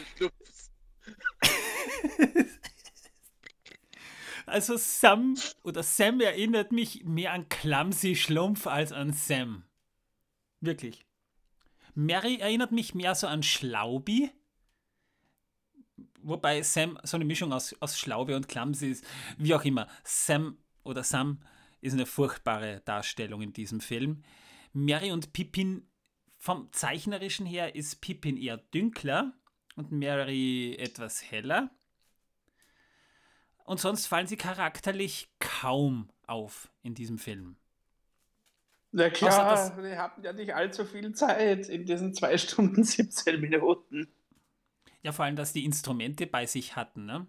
also 4.45 4.77
Sam 4.77 5.37
oder 5.63 5.83
Sam 5.83 6.19
erinnert 6.21 6.71
mich 6.71 7.03
mehr 7.03 7.33
an 7.33 7.49
Clumsy 7.49 8.15
Schlumpf 8.15 8.67
als 8.67 8.91
an 8.91 9.13
Sam. 9.13 9.63
Wirklich. 10.59 11.05
Mary 11.93 12.37
erinnert 12.37 12.71
mich 12.71 12.95
mehr 12.95 13.15
so 13.15 13.27
an 13.27 13.43
Schlaubi. 13.43 14.31
Wobei 16.27 16.61
Sam 16.61 16.99
so 17.03 17.15
eine 17.15 17.23
Mischung 17.25 17.53
aus, 17.53 17.73
aus 17.79 17.97
Schlaube 17.97 18.35
und 18.35 18.49
Clumsy 18.49 18.91
ist. 18.91 19.05
Wie 19.37 19.53
auch 19.55 19.63
immer. 19.63 19.87
Sam 20.03 20.57
oder 20.83 21.03
Sam 21.03 21.39
ist 21.79 21.93
eine 21.93 22.05
furchtbare 22.05 22.81
Darstellung 22.83 23.41
in 23.41 23.53
diesem 23.53 23.79
Film. 23.79 24.23
Mary 24.73 25.11
und 25.11 25.31
Pippin, 25.31 25.87
vom 26.37 26.71
Zeichnerischen 26.73 27.45
her 27.45 27.75
ist 27.75 28.01
Pippin 28.01 28.35
eher 28.35 28.57
dünkler 28.57 29.33
und 29.75 29.91
Mary 29.91 30.75
etwas 30.77 31.23
heller. 31.31 31.69
Und 33.63 33.79
sonst 33.79 34.07
fallen 34.07 34.27
sie 34.27 34.37
charakterlich 34.37 35.29
kaum 35.39 36.09
auf 36.25 36.69
in 36.83 36.93
diesem 36.93 37.17
Film. 37.19 37.55
Na 38.91 39.09
klar, 39.09 39.49
dass- 39.51 39.77
wir 39.77 39.97
hatten 40.01 40.23
ja 40.23 40.33
nicht 40.33 40.53
allzu 40.53 40.85
viel 40.85 41.13
Zeit 41.13 41.69
in 41.69 41.85
diesen 41.85 42.13
2 42.13 42.37
Stunden 42.37 42.83
17 42.83 43.39
Minuten. 43.39 44.07
Ja, 45.07 45.13
vor 45.13 45.23
allem, 45.23 45.37
dass 45.37 45.53
die 45.53 45.63
Instrumente 45.63 46.27
bei 46.27 46.45
sich 46.45 46.75
hatten, 46.75 47.05
ne? 47.05 47.25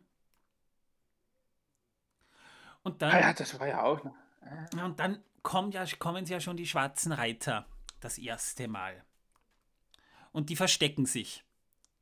Und 2.82 3.02
dann, 3.02 3.12
Ah 3.12 3.20
ja, 3.20 3.32
das 3.32 3.56
war 3.60 3.68
ja 3.68 3.84
auch 3.84 4.02
noch. 4.02 4.14
Und 4.82 4.98
dann 4.98 5.22
kommen 5.44 5.70
ja, 5.70 5.84
kommen 6.00 6.24
ja 6.26 6.40
schon 6.40 6.56
die 6.56 6.66
schwarzen 6.66 7.12
Reiter 7.12 7.66
das 8.00 8.18
erste 8.18 8.66
Mal. 8.66 9.04
Und 10.32 10.50
die 10.50 10.56
verstecken 10.56 11.06
sich 11.06 11.44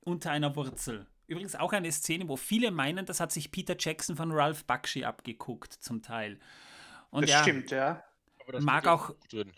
unter 0.00 0.30
einer 0.30 0.56
Wurzel. 0.56 1.06
Übrigens 1.26 1.56
auch 1.56 1.74
eine 1.74 1.92
Szene, 1.92 2.26
wo 2.26 2.36
viele 2.36 2.70
meinen, 2.70 3.04
das 3.04 3.20
hat 3.20 3.32
sich 3.32 3.50
Peter 3.52 3.76
Jackson 3.78 4.16
von 4.16 4.32
Ralph 4.32 4.64
Bakshi 4.64 5.04
abgeguckt, 5.04 5.74
zum 5.74 6.00
Teil. 6.00 6.40
Und 7.10 7.24
Das 7.24 7.30
ja, 7.32 7.42
stimmt, 7.42 7.70
ja. 7.70 8.02
Aber 8.40 8.52
das 8.52 8.64
Mag 8.64 8.86
auch- 8.86 9.10
drin. 9.28 9.52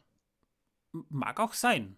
mag 0.90 1.38
auch 1.38 1.52
sein. 1.52 1.96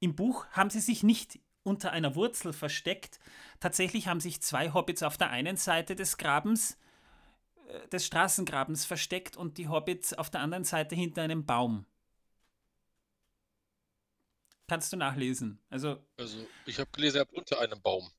Im 0.00 0.14
Buch 0.14 0.46
haben 0.50 0.68
sie 0.68 0.80
sich 0.80 1.02
nicht 1.02 1.38
unter 1.66 1.92
einer 1.92 2.14
Wurzel 2.14 2.52
versteckt. 2.52 3.20
Tatsächlich 3.60 4.08
haben 4.08 4.20
sich 4.20 4.40
zwei 4.42 4.72
Hobbits 4.72 5.02
auf 5.02 5.16
der 5.18 5.30
einen 5.30 5.56
Seite 5.56 5.96
des 5.96 6.16
Grabens, 6.18 6.78
äh, 7.68 7.88
des 7.88 8.06
Straßengrabens 8.06 8.84
versteckt 8.86 9.36
und 9.36 9.58
die 9.58 9.68
Hobbits 9.68 10.14
auf 10.14 10.30
der 10.30 10.40
anderen 10.42 10.64
Seite 10.64 10.94
hinter 10.94 11.22
einem 11.22 11.46
Baum. 11.46 11.86
Kannst 14.68 14.92
du 14.92 14.96
nachlesen. 14.96 15.60
Also, 15.70 15.98
Also, 16.18 16.46
ich 16.66 16.78
habe 16.78 16.90
gelesen, 16.92 17.16
ihr 17.16 17.20
habt 17.20 17.32
unter 17.32 17.60
einem 17.60 17.80
Baum. 17.80 18.10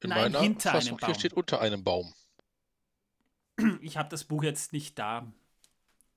In 0.00 0.10
Nein, 0.10 0.32
meiner 0.32 0.40
hinter 0.40 0.72
Fassung 0.72 0.98
einem 0.98 0.98
hier 0.98 1.14
Baum. 1.14 1.14
steht 1.14 1.32
unter 1.34 1.60
einem 1.60 1.84
Baum. 1.84 2.14
ich 3.82 3.96
habe 3.96 4.08
das 4.08 4.24
Buch 4.24 4.42
jetzt 4.42 4.72
nicht 4.72 4.98
da. 4.98 5.30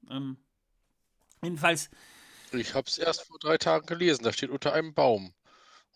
Ähm, 0.09 0.37
jedenfalls, 1.41 1.89
Ich 2.53 2.75
habe 2.75 2.87
es 2.87 2.97
erst 2.97 3.23
vor 3.23 3.39
drei 3.39 3.57
Tagen 3.57 3.85
gelesen. 3.87 4.23
Da 4.23 4.31
steht 4.31 4.51
unter 4.51 4.71
einem 4.73 4.93
Baum. 4.93 5.33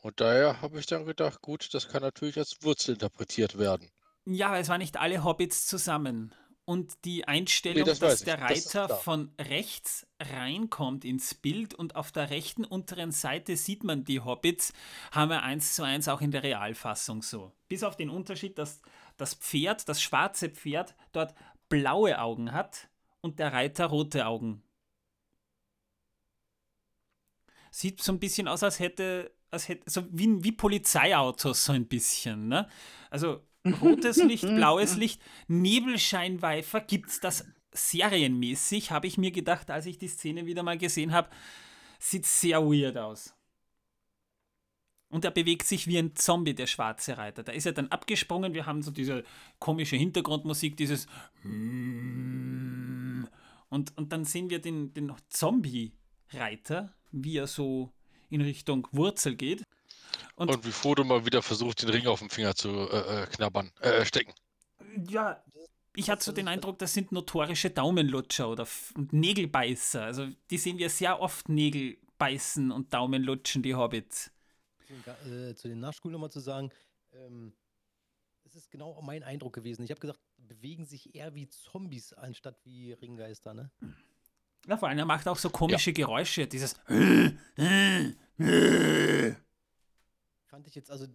Und 0.05 0.21
daher 0.21 0.61
habe 0.61 0.77
ich 0.77 0.85
dann 0.85 1.03
gedacht, 1.07 1.41
gut, 1.41 1.73
das 1.73 1.89
kann 1.89 2.03
natürlich 2.03 2.37
als 2.37 2.61
Wurzel 2.61 2.91
interpretiert 2.93 3.57
werden. 3.57 3.89
Ja, 4.25 4.49
aber 4.49 4.59
es 4.59 4.69
waren 4.69 4.77
nicht 4.77 4.97
alle 4.97 5.23
Hobbits 5.23 5.65
zusammen. 5.65 6.31
Und 6.63 6.93
die 7.05 7.27
Einstellung, 7.27 7.85
das 7.85 7.97
dass 7.97 8.19
der 8.19 8.37
Das 8.37 8.51
Reiter 8.51 8.85
klar. 8.85 8.99
von 8.99 9.33
rechts 9.41 10.05
reinkommt 10.19 11.05
ins 11.05 11.33
Bild 11.33 11.73
und 11.73 11.95
auf 11.95 12.11
der 12.11 12.29
rechten 12.29 12.65
unteren 12.65 13.11
Seite 13.11 13.57
sieht 13.57 13.83
man 13.83 14.03
die 14.03 14.19
Hobbits, 14.19 14.73
haben 15.11 15.31
wir 15.31 15.41
eins 15.41 15.73
zu 15.73 15.81
eins 15.81 16.07
auch 16.07 16.21
in 16.21 16.29
der 16.29 16.43
Realfassung 16.43 17.23
so. 17.23 17.51
Bis 17.67 17.81
auf 17.81 17.97
den 17.97 18.11
Unterschied, 18.11 18.59
dass 18.59 18.83
das 19.17 19.33
Pferd, 19.33 19.89
das 19.89 20.03
schwarze 20.03 20.49
Pferd, 20.49 20.93
dort 21.13 21.33
blaue 21.67 22.19
Augen 22.21 22.51
hat 22.51 22.89
und 23.21 23.39
der 23.39 23.53
Reiter 23.53 23.87
rote 23.87 24.27
Augen. 24.27 24.61
Sieht 27.71 28.03
so 28.03 28.11
ein 28.11 28.19
bisschen 28.19 28.47
aus, 28.47 28.61
als 28.61 28.79
hätte, 28.79 29.34
als 29.55 29.67
hätte 29.67 29.89
so 29.89 30.03
wie, 30.11 30.43
wie 30.43 30.51
Polizeiautos 30.51 31.65
so 31.65 31.73
ein 31.73 31.87
bisschen, 31.87 32.47
ne? 32.47 32.67
Also 33.09 33.41
rotes 33.81 34.17
Licht, 34.23 34.43
blaues 34.43 34.95
Licht, 34.95 35.21
Nebelscheinwerfer 35.47 36.81
gibt's 36.81 37.19
das 37.19 37.45
serienmäßig, 37.71 38.91
habe 38.91 39.07
ich 39.07 39.17
mir 39.17 39.31
gedacht, 39.31 39.71
als 39.71 39.85
ich 39.85 39.97
die 39.97 40.07
Szene 40.07 40.45
wieder 40.45 40.63
mal 40.63 40.77
gesehen 40.77 41.11
habe. 41.11 41.29
Sieht 41.99 42.25
sehr 42.25 42.61
weird 42.61 42.97
aus. 42.97 43.33
Und 45.09 45.23
er 45.23 45.31
bewegt 45.31 45.65
sich 45.65 45.87
wie 45.87 45.97
ein 45.97 46.15
Zombie, 46.15 46.53
der 46.53 46.67
schwarze 46.67 47.17
Reiter. 47.17 47.43
Da 47.43 47.51
ist 47.51 47.65
er 47.65 47.71
dann 47.71 47.87
abgesprungen. 47.87 48.53
Wir 48.53 48.65
haben 48.65 48.81
so 48.81 48.91
diese 48.91 49.23
komische 49.59 49.95
Hintergrundmusik, 49.95 50.75
dieses 50.77 51.07
und, 53.69 53.97
und 53.97 54.11
dann 54.11 54.25
sehen 54.25 54.49
wir 54.49 54.59
den, 54.59 54.93
den 54.93 55.13
Zombie-Reiter, 55.29 56.93
wie 57.11 57.37
er 57.37 57.47
so 57.47 57.91
in 58.29 58.41
Richtung 58.41 58.87
Wurzel 58.91 59.35
geht. 59.35 59.63
Und- 60.35 60.49
Und, 60.49 60.65
wie 60.65 60.71
Frodo 60.71 61.03
mal 61.03 61.25
wieder 61.25 61.41
versucht, 61.41 61.81
den 61.81 61.89
Ring 61.89 62.07
auf 62.07 62.19
dem 62.19 62.29
Finger 62.29 62.55
zu 62.55 62.69
äh, 62.69 63.23
äh, 63.23 63.27
knabbern, 63.27 63.71
äh, 63.79 64.05
stecken. 64.05 64.33
Ja, 65.09 65.43
ich 65.95 66.09
hatte 66.09 66.23
so 66.23 66.31
den 66.31 66.47
Eindruck, 66.47 66.77
das 66.79 66.93
sind 66.93 67.11
notorische 67.11 67.69
Daumenlutscher 67.69 68.49
oder 68.49 68.63
F- 68.63 68.93
Nägelbeißer. 69.11 70.03
Also 70.03 70.27
die 70.49 70.57
sehen 70.57 70.77
wir 70.77 70.89
sehr 70.89 71.19
oft 71.21 71.47
Nägel 71.49 71.97
beißen 72.17 72.71
und 72.71 72.93
Daumenlutschen, 72.93 73.63
die 73.63 73.75
Hobbits. 73.75 74.31
Zu 74.85 74.93
den 74.93 75.03
Ga- 75.03 75.17
äh, 75.25 75.55
zu 75.55 75.67
den 75.67 75.79
Nachschulen 75.79 76.13
nochmal 76.13 76.31
zu 76.31 76.39
sagen, 76.39 76.71
ähm, 77.13 77.53
es 78.43 78.55
ist 78.55 78.69
genau 78.71 79.01
mein 79.01 79.23
Eindruck 79.23 79.53
gewesen. 79.53 79.83
Ich 79.83 79.89
habe 79.91 79.99
gesagt, 79.99 80.19
bewegen 80.37 80.85
sich 80.85 81.15
eher 81.15 81.33
wie 81.33 81.47
Zombies 81.49 82.13
anstatt 82.13 82.57
wie 82.63 82.93
Ringgeister, 82.93 83.53
ne? 83.53 83.71
Ja, 84.67 84.77
vor 84.77 84.89
allem, 84.89 84.97
er 84.97 85.05
macht 85.05 85.27
auch 85.27 85.37
so 85.37 85.49
komische 85.49 85.93
Geräusche, 85.93 86.47
dieses 86.47 86.73
Fand 90.47 90.67
ich 90.67 90.75
jetzt, 90.75 90.89
also 90.89 91.05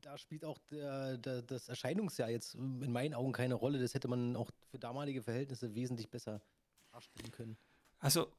da 0.00 0.16
spielt 0.18 0.44
auch 0.44 0.58
der, 0.70 1.18
der, 1.18 1.42
das 1.42 1.68
Erscheinungsjahr 1.68 2.30
jetzt 2.30 2.54
in 2.54 2.92
meinen 2.92 3.14
Augen 3.14 3.32
keine 3.32 3.54
Rolle. 3.54 3.78
Das 3.78 3.94
hätte 3.94 4.08
man 4.08 4.36
auch 4.36 4.50
für 4.70 4.78
damalige 4.78 5.22
Verhältnisse 5.22 5.74
wesentlich 5.74 6.10
besser 6.10 6.40
darstellen 6.92 7.30
können. 7.30 7.58
Also, 7.98 8.32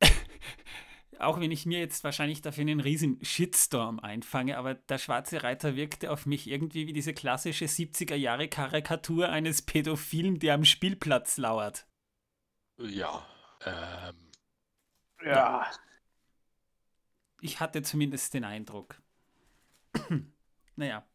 auch 1.18 1.38
wenn 1.40 1.50
ich 1.50 1.66
mir 1.66 1.78
jetzt 1.78 2.04
wahrscheinlich 2.04 2.42
dafür 2.42 2.62
einen 2.62 2.80
riesen 2.80 3.24
Shitstorm 3.24 4.00
einfange, 4.00 4.58
aber 4.58 4.74
der 4.74 4.98
Schwarze 4.98 5.42
Reiter 5.42 5.76
wirkte 5.76 6.10
auf 6.10 6.26
mich 6.26 6.48
irgendwie 6.48 6.86
wie 6.86 6.92
diese 6.92 7.14
klassische 7.14 7.66
70er 7.66 8.16
Jahre 8.16 8.48
Karikatur 8.48 9.28
eines 9.28 9.62
Pädophilen, 9.62 10.38
der 10.38 10.54
am 10.54 10.64
Spielplatz 10.64 11.36
lauert. 11.36 11.86
Ja, 12.78 13.26
ähm, 13.64 14.16
Ja. 15.24 15.70
Ich 17.40 17.60
hatte 17.60 17.82
zumindest 17.82 18.34
den 18.34 18.44
Eindruck. 18.44 19.00
naja. 20.76 21.06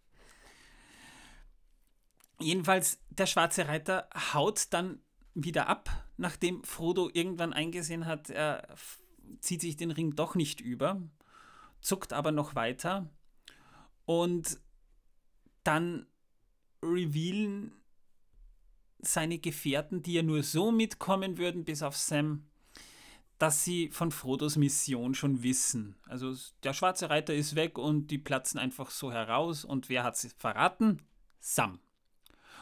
Jedenfalls, 2.40 3.00
der 3.10 3.28
Schwarze 3.28 3.68
Reiter 3.68 4.10
haut 4.34 4.68
dann 4.74 5.02
wieder 5.34 5.68
ab, 5.68 5.90
nachdem 6.18 6.64
Frodo 6.64 7.10
irgendwann 7.14 7.54
eingesehen 7.54 8.06
hat, 8.06 8.30
er 8.30 8.76
zieht 9.40 9.62
sich 9.62 9.78
den 9.78 9.92
Ring 9.92 10.16
doch 10.16 10.36
nicht 10.36 10.62
über, 10.62 11.02
zuckt 11.82 12.14
aber 12.14 12.32
noch 12.32 12.56
weiter 12.56 13.10
und 14.06 14.60
dann 15.64 16.08
revealen 16.82 17.81
seine 19.02 19.40
Gefährten, 19.40 20.04
die 20.04 20.14
ja 20.14 20.24
nur 20.24 20.44
so 20.44 20.72
mitkommen 20.72 21.38
würden, 21.38 21.64
bis 21.64 21.84
auf 21.84 21.98
Sam, 21.98 22.46
dass 23.38 23.64
sie 23.64 23.90
von 23.90 24.12
Frodos 24.12 24.56
Mission 24.56 25.16
schon 25.16 25.42
wissen. 25.42 25.96
Also 26.08 26.36
der 26.64 26.74
schwarze 26.74 27.10
Reiter 27.10 27.34
ist 27.34 27.56
weg 27.56 27.78
und 27.78 28.08
die 28.08 28.20
platzen 28.20 28.60
einfach 28.60 28.92
so 28.92 29.12
heraus. 29.12 29.66
Und 29.66 29.90
wer 29.90 30.04
hat 30.04 30.18
sie 30.18 30.30
verraten? 30.38 31.02
Sam. 31.40 31.80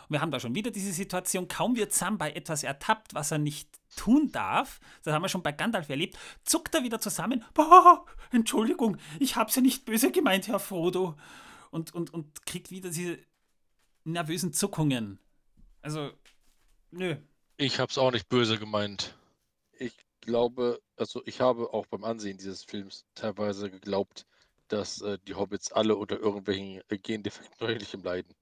Und 0.10 0.14
wir 0.14 0.22
haben 0.22 0.32
da 0.32 0.40
schon 0.40 0.56
wieder 0.56 0.72
diese 0.72 0.94
Situation, 0.94 1.48
kaum 1.48 1.76
wird 1.76 1.94
Sam 1.94 2.18
bei 2.18 2.32
etwas 2.32 2.64
ertappt, 2.64 3.14
was 3.14 3.32
er 3.32 3.38
nicht 3.38 3.70
tun 3.96 4.32
darf, 4.32 4.80
das 5.04 5.14
haben 5.14 5.22
wir 5.22 5.30
schon 5.30 5.44
bei 5.44 5.52
Gandalf 5.52 5.90
erlebt, 5.90 6.18
zuckt 6.46 6.74
er 6.74 6.84
wieder 6.84 7.00
zusammen. 7.00 7.44
Boah, 7.54 8.06
Entschuldigung, 8.32 8.98
ich 9.20 9.36
hab's 9.36 9.56
ja 9.56 9.62
nicht 9.62 9.86
böse 9.86 10.12
gemeint, 10.12 10.48
Herr 10.48 10.60
Frodo. 10.60 11.16
Und, 11.72 11.94
und, 11.94 12.12
und 12.14 12.46
kriegt 12.46 12.72
wieder 12.72 12.90
diese 12.90 13.20
nervösen 14.04 14.54
Zuckungen. 14.54 15.20
Also, 15.82 16.12
nö. 16.92 17.18
ich 17.58 17.80
habe 17.80 17.92
es 17.92 17.98
auch 18.00 18.12
nicht 18.12 18.28
böse 18.28 18.58
gemeint. 18.58 19.16
Ich 19.80 19.96
glaube, 20.22 20.82
also 20.96 21.24
ich 21.26 21.42
habe 21.42 21.74
auch 21.74 21.86
beim 21.88 22.04
Ansehen 22.04 22.38
dieses 22.38 22.64
Films 22.64 23.06
teilweise 23.16 23.72
geglaubt, 23.72 24.26
dass 24.68 25.02
äh, 25.02 25.18
die 25.28 25.36
Hobbits 25.36 25.72
alle 25.72 25.96
unter 25.96 26.20
irgendwelchen 26.20 26.82
äh, 26.90 26.98
Gendefekten 27.00 27.56
neuerlichem 27.68 28.04
leiden. 28.04 28.36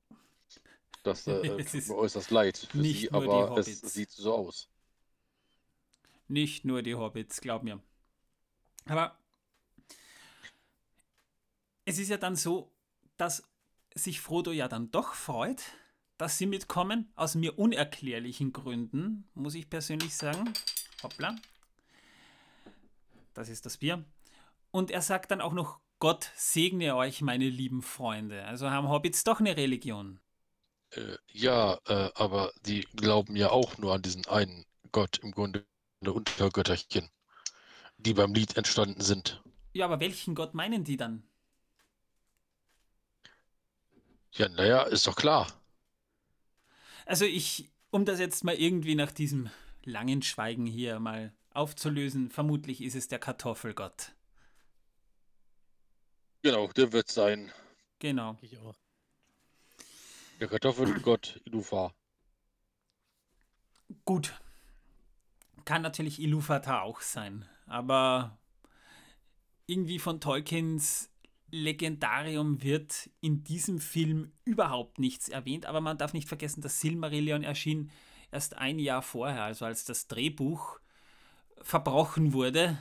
Das 1.04 1.26
äh, 1.28 1.32
äh, 1.42 1.62
Es 1.62 1.72
tut 1.72 1.76
ist 1.76 1.88
mir 1.88 1.96
äußerst 1.96 2.30
leid 2.30 2.58
für 2.58 2.84
nicht 2.84 3.10
sie, 3.10 3.10
nur 3.10 3.28
die 3.28 3.44
aber 3.44 3.52
es 3.56 3.82
Hobbits. 3.82 3.94
sieht 3.94 4.12
so 4.12 4.36
aus. 4.36 4.70
Nicht 6.30 6.64
nur 6.64 6.84
die 6.84 6.96
Hobbits, 6.96 7.42
glaub 7.42 7.64
mir. 7.64 7.82
Aber 8.88 9.18
es 11.86 11.98
ist 12.00 12.10
ja 12.10 12.18
dann 12.18 12.36
so, 12.36 12.72
dass 13.18 13.44
sich 13.96 14.22
Frodo 14.22 14.52
ja 14.52 14.68
dann 14.68 14.92
doch 14.92 15.14
freut, 15.14 15.64
dass 16.18 16.38
sie 16.38 16.46
mitkommen, 16.46 17.12
aus 17.16 17.36
mir 17.36 17.58
unerklärlichen 17.60 18.54
Gründen, 18.54 19.28
muss 19.34 19.56
ich 19.56 19.70
persönlich 19.70 20.16
sagen. 20.16 20.54
Hoppla. 21.04 21.36
Das 23.34 23.50
ist 23.50 23.66
das 23.66 23.78
Bier. 23.78 24.04
Und 24.72 24.92
er 24.92 25.02
sagt 25.02 25.32
dann 25.32 25.42
auch 25.42 25.54
noch, 25.54 25.80
Gott 26.00 26.32
segne 26.36 26.96
euch, 26.96 27.22
meine 27.22 27.50
lieben 27.50 27.82
Freunde. 27.82 28.44
Also 28.46 28.70
haben 28.70 28.90
Hobbits 28.90 29.24
doch 29.24 29.40
eine 29.40 29.58
Religion. 29.58 30.20
Äh, 30.92 31.18
ja, 31.32 31.80
äh, 31.86 32.10
aber 32.16 32.52
die 32.66 32.82
glauben 32.96 33.36
ja 33.36 33.50
auch 33.50 33.78
nur 33.78 33.94
an 33.94 34.02
diesen 34.02 34.28
einen 34.28 34.66
Gott, 34.92 35.20
im 35.20 35.32
Grunde 35.32 35.66
Untergötterchen, 36.06 37.10
die 37.98 38.14
beim 38.14 38.34
Lied 38.34 38.58
entstanden 38.58 39.02
sind. 39.02 39.42
Ja, 39.74 39.86
aber 39.86 40.00
welchen 40.00 40.36
Gott 40.36 40.54
meinen 40.54 40.84
die 40.84 40.98
dann? 40.98 41.24
Ja, 44.34 44.50
naja, 44.50 44.84
ist 44.84 45.08
doch 45.08 45.16
klar. 45.16 45.48
Also 47.08 47.24
ich, 47.24 47.72
um 47.90 48.04
das 48.04 48.20
jetzt 48.20 48.44
mal 48.44 48.56
irgendwie 48.56 48.96
nach 48.96 49.14
diesem 49.14 49.50
langen 49.86 50.22
Schweigen 50.22 50.66
hier 50.66 51.00
mal 51.00 51.34
aufzulösen, 51.54 52.30
vermutlich 52.30 52.84
ist 52.84 52.96
es 52.96 53.08
der 53.08 53.18
Kartoffelgott. 53.18 54.12
Genau, 56.42 56.68
der 56.74 56.92
wird 56.92 57.10
sein. 57.10 57.52
Genau. 58.00 58.38
Ich 58.42 58.58
auch. 58.58 58.76
Der 60.42 60.50
Kartoffelgott 60.50 61.42
Ilufar. 61.46 61.96
Gut. 64.04 64.40
Kann 65.64 65.82
natürlich 65.82 66.20
Ilúvatar 66.20 66.82
auch 66.82 67.00
sein, 67.00 67.48
aber 67.66 68.38
irgendwie 69.66 70.00
von 70.00 70.20
Tolkiens 70.20 71.10
Legendarium 71.50 72.62
wird 72.62 73.10
in 73.22 73.44
diesem 73.44 73.80
Film 73.80 74.34
überhaupt 74.44 75.00
nichts 75.00 75.30
erwähnt, 75.30 75.66
aber 75.66 75.82
man 75.82 75.98
darf 75.98 76.14
nicht 76.14 76.28
vergessen, 76.28 76.62
dass 76.62 76.82
Silmarillion 76.82 77.44
erschien 77.44 77.90
erst 78.32 78.58
ein 78.58 78.80
Jahr 78.80 79.02
vorher, 79.02 79.44
also 79.44 79.66
als 79.66 79.86
das 79.86 80.08
Drehbuch 80.08 80.80
verbrochen 81.62 82.34
wurde, 82.34 82.78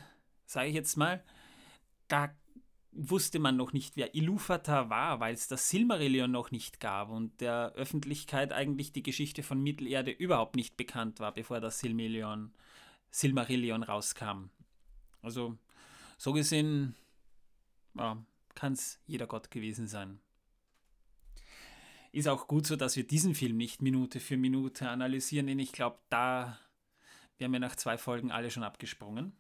sage 0.47 0.69
ich 0.69 0.75
jetzt 0.75 0.97
mal. 0.97 1.23
Da 2.09 2.35
wusste 2.93 3.39
man 3.39 3.57
noch 3.57 3.73
nicht, 3.73 3.97
wer 3.97 4.15
Ilúvatar 4.15 4.91
war, 4.91 5.21
weil 5.21 5.35
es 5.35 5.49
das 5.49 5.69
Silmarillion 5.69 6.31
noch 6.31 6.51
nicht 6.51 6.81
gab 6.81 7.11
und 7.11 7.41
der 7.41 7.73
Öffentlichkeit 7.75 8.53
eigentlich 8.53 8.93
die 8.93 9.03
Geschichte 9.03 9.43
von 9.43 9.63
Mittelerde 9.63 10.11
überhaupt 10.11 10.57
nicht 10.57 10.77
bekannt 10.77 11.21
war, 11.21 11.33
bevor 11.33 11.61
das 11.61 11.79
Silmarillion, 11.79 12.53
Silmarillion 13.11 13.83
rauskam. 13.83 14.51
Also 15.23 15.57
so 16.17 16.33
gesehen 16.33 16.97
ja, 17.99 18.23
kann 18.57 18.73
es 18.73 18.99
jeder 19.07 19.27
Gott 19.27 19.51
gewesen 19.51 19.87
sein. 19.87 20.21
Ist 22.11 22.29
auch 22.29 22.49
gut 22.49 22.67
so, 22.67 22.77
dass 22.77 22.97
wir 22.97 23.07
diesen 23.07 23.35
Film 23.35 23.57
nicht 23.57 23.83
Minute 23.83 24.19
für 24.21 24.37
Minute 24.37 24.89
analysieren, 24.89 25.47
denn 25.47 25.59
ich 25.59 25.73
glaube, 25.73 25.99
da 26.09 26.59
wären 27.39 27.53
wir 27.53 27.61
nach 27.61 27.77
zwei 27.77 27.99
Folgen 27.99 28.33
alle 28.33 28.51
schon 28.51 28.65
abgesprungen. 28.65 29.37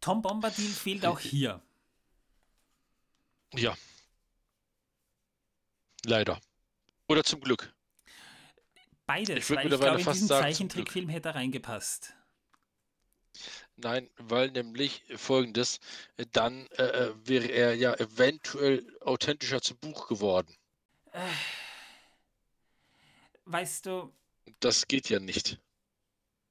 Tom 0.00 0.22
Bombadil 0.22 0.68
fehlt 0.68 1.04
auch 1.06 1.18
hier. 1.18 1.62
Ja. 3.54 3.76
Leider. 6.04 6.40
Oder 7.08 7.24
zum 7.24 7.40
Glück. 7.40 7.74
Beides, 9.06 9.50
Ich 9.50 9.56
weil 9.56 9.66
ich 9.66 9.80
glaube, 9.80 10.00
in 10.00 10.06
diesen 10.06 10.28
Zeichentrickfilm 10.28 11.08
hätte 11.08 11.30
er 11.30 11.34
reingepasst. 11.34 12.14
Nein, 13.82 14.10
weil 14.18 14.50
nämlich 14.50 15.02
folgendes, 15.16 15.80
äh, 16.16 16.26
dann 16.32 16.66
äh, 16.78 16.82
äh, 16.82 17.14
wäre 17.24 17.46
er 17.46 17.74
ja 17.74 17.94
eventuell 17.94 18.86
authentischer 19.00 19.62
zum 19.62 19.78
Buch 19.78 20.06
geworden. 20.08 20.54
Weißt 23.44 23.86
du, 23.86 24.12
Das 24.60 24.86
geht 24.88 25.08
ja 25.10 25.18
nicht. 25.20 25.58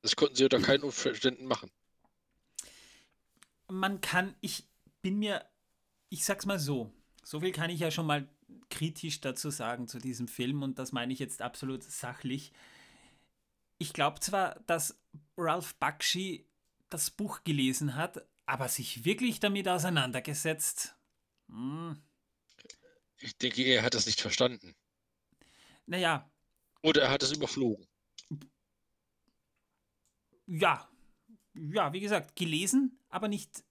Das 0.02 0.16
konnten 0.16 0.36
sie 0.36 0.44
unter 0.46 0.60
keinen 0.60 0.84
Umständen 0.84 1.46
machen. 1.46 1.72
man 3.70 4.02
kann, 4.02 4.36
ich 4.42 4.68
bin 5.02 5.20
mir, 5.20 5.46
ich 6.10 6.26
sag's 6.26 6.46
mal 6.46 6.60
so, 6.60 6.92
so 7.24 7.40
viel 7.42 7.52
kann 7.52 7.70
ich 7.70 7.80
ja 7.80 7.92
schon 7.92 8.06
mal 8.08 8.28
kritisch 8.70 9.22
dazu 9.22 9.50
sagen 9.52 9.88
zu 9.88 10.00
diesem 10.00 10.28
Film 10.28 10.64
und 10.64 10.80
das 10.80 10.92
meine 10.92 11.14
ich 11.14 11.20
jetzt 11.20 11.42
absolut 11.42 11.84
sachlich. 11.84 12.52
Ich 13.78 13.94
glaube 13.94 14.20
zwar, 14.20 14.60
dass 14.68 15.00
Ralph 15.38 15.76
Bakshi 15.76 16.49
das 16.90 17.12
Buch 17.12 17.44
gelesen 17.44 17.96
hat, 17.96 18.26
aber 18.46 18.68
sich 18.68 19.06
wirklich 19.06 19.40
damit 19.40 19.68
auseinandergesetzt. 19.68 20.96
Hm, 21.48 22.02
Ich 23.18 23.38
denke, 23.38 23.64
er 23.64 23.84
hat 23.84 23.94
das 23.94 24.06
nicht 24.06 24.22
verstanden. 24.22 24.76
naja, 25.86 26.30
Oder 26.84 27.04
er 27.04 27.10
hat 27.12 27.24
es 27.24 27.32
überflogen. 27.32 27.86
ja, 30.48 30.88
ja, 31.54 31.94
wie 31.94 32.00
gesagt, 32.00 32.36
gelesen, 32.36 33.00
aber 33.10 33.28
nicht 33.28 33.64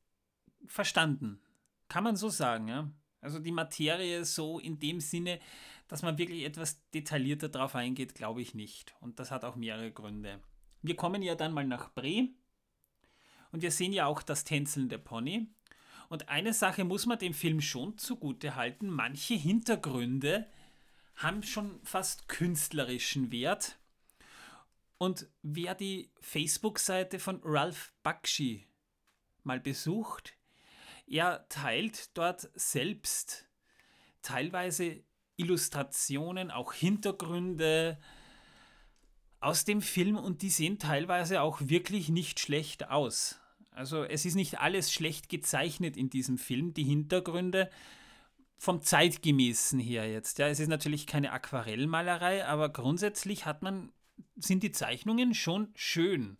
verstanden. 0.67 1.41
Kann 1.89 2.05
man 2.05 2.17
so 2.17 2.29
sagen, 2.29 2.69
ja. 2.69 2.91
Also 3.21 3.41
die 3.41 3.51
Materie 3.53 4.25
so 4.25 4.59
in 4.61 4.79
dem 4.79 5.01
Sinne, 5.01 5.41
dass 5.89 6.03
man 6.03 6.19
wirklich 6.19 6.45
etwas 6.45 6.81
detaillierter 6.95 7.49
drauf 7.49 7.75
eingeht, 7.75 8.15
glaube 8.15 8.43
ich 8.43 8.55
nicht. 8.55 8.95
Und 9.01 9.19
das 9.19 9.31
hat 9.33 9.45
auch 9.45 9.57
mehrere 9.57 9.91
Gründe. 9.91 10.41
Wir 10.83 10.95
kommen 10.95 11.23
ja 11.23 11.35
dann 11.35 11.53
mal 11.53 11.67
nach 11.67 11.89
Bre 11.91 12.29
und 13.53 13.63
wir 13.63 13.71
sehen 13.71 13.93
ja 13.93 14.07
auch 14.07 14.23
das 14.23 14.45
tänzelnde 14.45 14.99
Pony. 14.99 15.47
Und 16.09 16.29
eine 16.29 16.55
Sache 16.55 16.85
muss 16.85 17.07
man 17.07 17.19
dem 17.19 17.35
Film 17.35 17.61
schon 17.61 17.99
zugute 17.99 18.57
halten. 18.57 18.89
Manche 18.89 19.35
Hintergründe 19.35 20.47
haben 21.17 21.43
schon 21.43 21.81
fast 21.83 22.29
künstlerischen 22.29 23.31
Wert. 23.31 23.79
Und 24.97 25.29
wer 25.43 25.75
die 25.75 26.11
Facebook-Seite 26.21 27.19
von 27.19 27.41
Ralph 27.45 27.93
Bakshi 28.03 28.67
mal 29.45 29.61
besucht, 29.61 30.35
er 31.07 31.47
teilt 31.49 32.17
dort 32.17 32.51
selbst 32.55 33.47
teilweise 34.23 35.03
Illustrationen, 35.37 36.51
auch 36.51 36.73
Hintergründe 36.73 37.99
aus 39.41 39.65
dem 39.65 39.83
Film 39.83 40.17
und 40.17 40.43
die 40.43 40.51
sehen 40.51 40.79
teilweise 40.79 41.43
auch 41.43 41.61
wirklich 41.63 42.09
nicht 42.09 42.41
schlecht 42.41 42.91
aus. 42.91 43.41
Also 43.71 44.03
es 44.03 44.25
ist 44.25 44.35
nicht 44.35 44.59
alles 44.59 44.93
schlecht 44.93 45.29
gezeichnet 45.29 45.97
in 45.97 46.11
diesem 46.11 46.37
Film. 46.37 46.75
Die 46.75 46.83
Hintergründe 46.83 47.71
vom 48.57 48.83
zeitgemäßen 48.83 49.79
her 49.79 50.11
jetzt. 50.11 50.39
Ja, 50.39 50.49
es 50.49 50.59
ist 50.59 50.69
natürlich 50.69 51.07
keine 51.07 51.31
Aquarellmalerei, 51.31 52.45
aber 52.45 52.71
grundsätzlich 52.71 53.47
hat 53.47 53.63
man, 53.63 53.93
sind 54.37 54.65
die 54.65 54.73
Zeichnungen 54.73 55.33
schon 55.33 55.69
schön. 55.77 56.39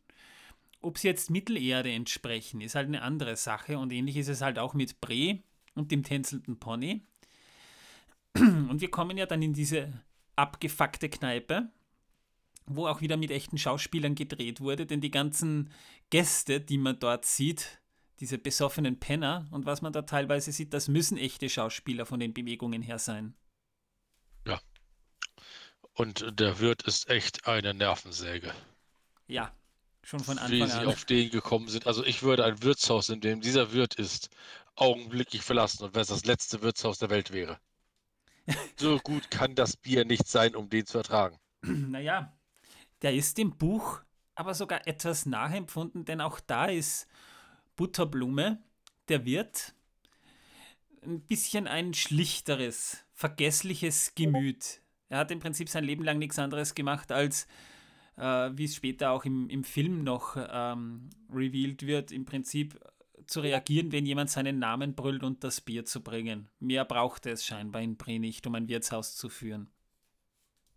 Ob 0.81 0.99
sie 0.99 1.07
jetzt 1.07 1.31
Mittelerde 1.31 1.93
entsprechen, 1.93 2.61
ist 2.61 2.75
halt 2.75 2.89
eine 2.89 3.03
andere 3.03 3.37
Sache 3.37 3.79
und 3.79 3.93
ähnlich 3.93 4.17
ist 4.17 4.29
es 4.29 4.41
halt 4.41 4.59
auch 4.59 4.75
mit 4.75 5.01
Bre 5.01 5.39
und 5.75 5.93
dem 5.93 6.03
tänzelnden 6.03 6.59
Pony. 6.59 7.07
Und 8.35 8.81
wir 8.81 8.91
kommen 8.91 9.17
ja 9.17 9.27
dann 9.27 9.41
in 9.43 9.55
diese 9.55 9.93
abgefuckte 10.37 11.09
Kneipe, 11.09 11.71
wo 12.69 12.87
auch 12.87 13.01
wieder 13.01 13.17
mit 13.17 13.31
echten 13.31 13.59
Schauspielern 13.59 14.15
gedreht 14.15 14.61
wurde, 14.61 14.87
denn 14.87 15.01
die 15.01 15.11
ganzen 15.11 15.71
Gäste, 16.11 16.61
die 16.61 16.79
man 16.79 16.99
dort 16.99 17.25
sieht, 17.25 17.81
diese 18.21 18.39
besoffenen 18.39 18.99
Penner 18.99 19.47
und 19.51 19.67
was 19.67 19.83
man 19.83 19.93
da 19.93 20.03
teilweise 20.03 20.53
sieht, 20.53 20.75
das 20.75 20.89
müssen 20.89 21.17
echte 21.17 21.49
Schauspieler 21.49 22.05
von 22.05 22.21
den 22.21 22.35
Bewegungen 22.35 22.83
her 22.83 22.99
sein. 22.99 23.35
Ja. 24.47 24.61
Und 25.95 26.39
der 26.39 26.59
Wirt 26.61 26.83
ist 26.83 27.09
echt 27.09 27.47
eine 27.47 27.75
Nervensäge. 27.75 28.53
Ja, 29.27 29.53
schon 30.03 30.21
von 30.21 30.37
Wie 30.37 30.63
Anfang 30.63 30.69
sie 30.69 30.79
an. 30.79 30.87
auf 30.87 31.05
den 31.05 31.31
gekommen 31.31 31.69
sind. 31.69 31.87
Also 31.87 32.05
ich 32.05 32.23
würde 32.23 32.45
ein 32.45 32.63
Wirtshaus, 32.63 33.09
in 33.09 33.21
dem 33.21 33.41
dieser 33.41 33.73
Wirt 33.73 33.95
ist, 33.95 34.31
augenblicklich 34.75 35.43
verlassen 35.43 35.85
und 35.85 35.95
wenn 35.95 36.03
es 36.03 36.09
das 36.09 36.25
letzte 36.25 36.63
Wirtshaus 36.63 36.99
der 36.99 37.11
Welt 37.11 37.33
wäre. 37.33 37.59
So 38.79 38.99
gut 38.99 39.31
kann 39.31 39.55
das 39.55 39.77
Bier 39.77 40.07
nicht 40.07 40.27
sein, 40.27 40.57
um 40.57 40.71
den 40.71 40.87
zu 40.87 40.99
ertragen. 40.99 41.39
Naja, 41.61 42.33
der 43.03 43.15
ist 43.15 43.39
dem 43.39 43.57
Buch 43.57 44.03
aber 44.39 44.55
sogar 44.55 44.87
etwas 44.87 45.27
nachempfunden, 45.27 46.05
denn 46.05 46.21
auch 46.21 46.39
da 46.39 46.67
ist 46.67 47.09
Butterblume, 47.75 48.63
der 49.09 49.25
Wirt, 49.25 49.75
ein 51.03 51.23
bisschen 51.23 51.67
ein 51.67 51.93
schlichteres, 51.93 53.05
vergessliches 53.15 54.15
Gemüt. 54.15 54.81
Er 55.09 55.19
hat 55.19 55.33
im 55.33 55.41
Prinzip 55.41 55.69
sein 55.69 55.83
Leben 55.83 56.05
lang 56.05 56.19
nichts 56.19 56.39
anderes 56.39 56.77
gemacht, 56.77 57.11
als, 57.11 57.49
äh, 58.17 58.51
wie 58.53 58.67
es 58.67 58.77
später 58.77 59.11
auch 59.11 59.25
im, 59.25 59.51
im 59.51 59.65
Film 59.65 60.05
noch 60.05 60.37
ähm, 60.37 61.11
revealed 61.33 61.85
wird, 61.85 62.13
im 62.13 62.25
Prinzip 62.25 62.79
zu 63.27 63.41
reagieren, 63.41 63.91
wenn 63.91 64.07
jemand 64.07 64.31
seinen 64.31 64.61
Namen 64.61 64.95
brüllt 64.95 65.25
und 65.25 65.43
das 65.43 65.61
Bier 65.61 65.85
zu 65.85 66.01
bringen. 66.01 66.49
Mehr 66.61 66.85
brauchte 66.85 67.31
es 67.31 67.45
scheinbar 67.45 67.83
in 67.83 67.97
Bre 67.97 68.21
nicht, 68.21 68.47
um 68.47 68.55
ein 68.55 68.69
Wirtshaus 68.69 69.17
zu 69.17 69.29
führen. 69.29 69.69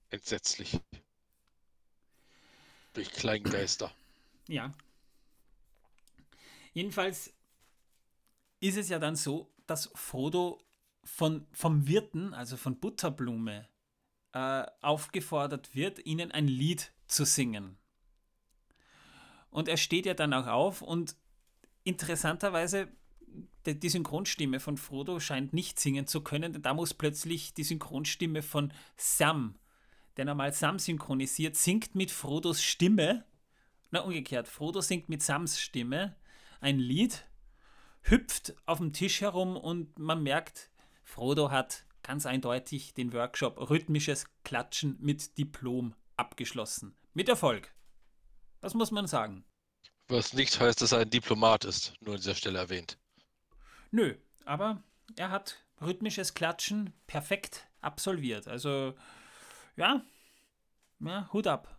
Entsetzlich. 0.09 0.79
Durch 2.93 3.11
Kleingeister. 3.11 3.91
Ja. 4.47 4.73
Jedenfalls 6.73 7.33
ist 8.59 8.77
es 8.77 8.89
ja 8.89 8.99
dann 8.99 9.15
so, 9.15 9.51
dass 9.67 9.91
Frodo 9.95 10.61
von, 11.03 11.47
vom 11.51 11.87
Wirten, 11.87 12.33
also 12.33 12.57
von 12.57 12.79
Butterblume, 12.79 13.67
äh, 14.33 14.65
aufgefordert 14.81 15.75
wird, 15.75 16.05
ihnen 16.05 16.31
ein 16.31 16.47
Lied 16.47 16.91
zu 17.07 17.25
singen. 17.25 17.77
Und 19.49 19.67
er 19.67 19.77
steht 19.77 20.05
ja 20.05 20.13
dann 20.13 20.33
auch 20.33 20.47
auf 20.47 20.81
und 20.81 21.15
interessanterweise, 21.83 22.87
die, 23.65 23.79
die 23.79 23.89
Synchronstimme 23.89 24.59
von 24.59 24.77
Frodo 24.77 25.19
scheint 25.19 25.53
nicht 25.53 25.79
singen 25.79 26.07
zu 26.07 26.21
können, 26.21 26.53
denn 26.53 26.61
da 26.61 26.73
muss 26.73 26.93
plötzlich 26.93 27.53
die 27.53 27.63
Synchronstimme 27.63 28.41
von 28.41 28.73
Sam, 28.95 29.55
der 30.17 30.25
normal 30.25 30.53
Sam 30.53 30.79
synchronisiert, 30.79 31.55
singt 31.55 31.95
mit 31.95 32.11
Frodos 32.11 32.61
Stimme 32.61 33.25
na, 33.91 33.99
umgekehrt. 33.99 34.47
Frodo 34.47 34.81
singt 34.81 35.09
mit 35.09 35.21
Sams 35.21 35.59
Stimme 35.59 36.15
ein 36.61 36.79
Lied, 36.79 37.25
hüpft 38.03 38.55
auf 38.65 38.79
dem 38.79 38.93
Tisch 38.93 39.21
herum 39.21 39.57
und 39.57 39.99
man 39.99 40.23
merkt, 40.23 40.71
Frodo 41.03 41.51
hat 41.51 41.85
ganz 42.01 42.25
eindeutig 42.25 42.93
den 42.93 43.13
Workshop 43.13 43.69
Rhythmisches 43.69 44.25
Klatschen 44.43 44.97
mit 44.99 45.37
Diplom 45.37 45.93
abgeschlossen. 46.15 46.95
Mit 47.13 47.29
Erfolg. 47.29 47.73
Das 48.61 48.73
muss 48.73 48.91
man 48.91 49.07
sagen. 49.07 49.43
Was 50.07 50.33
nicht 50.33 50.59
heißt, 50.59 50.81
dass 50.81 50.93
er 50.93 50.99
ein 50.99 51.09
Diplomat 51.09 51.65
ist, 51.65 51.93
nur 52.01 52.15
an 52.15 52.21
dieser 52.21 52.35
Stelle 52.35 52.59
erwähnt. 52.59 52.97
Nö, 53.91 54.15
aber 54.45 54.81
er 55.15 55.31
hat 55.31 55.63
rhythmisches 55.81 56.33
Klatschen 56.33 56.93
perfekt 57.07 57.67
absolviert. 57.81 58.47
Also, 58.47 58.95
ja, 59.75 60.01
ja 60.99 61.29
Hut 61.33 61.47
ab. 61.47 61.77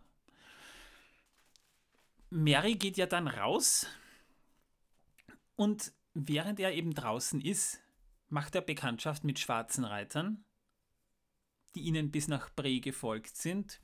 Mary 2.29 2.75
geht 2.75 2.97
ja 2.97 3.05
dann 3.05 3.27
raus 3.27 3.87
und 5.55 5.93
während 6.13 6.59
er 6.59 6.73
eben 6.73 6.93
draußen 6.93 7.39
ist, 7.41 7.79
macht 8.29 8.55
er 8.55 8.61
Bekanntschaft 8.61 9.23
mit 9.23 9.39
schwarzen 9.39 9.85
Reitern, 9.85 10.43
die 11.75 11.81
ihnen 11.81 12.11
bis 12.11 12.27
nach 12.27 12.49
Bre 12.49 12.79
gefolgt 12.79 13.37
sind. 13.37 13.79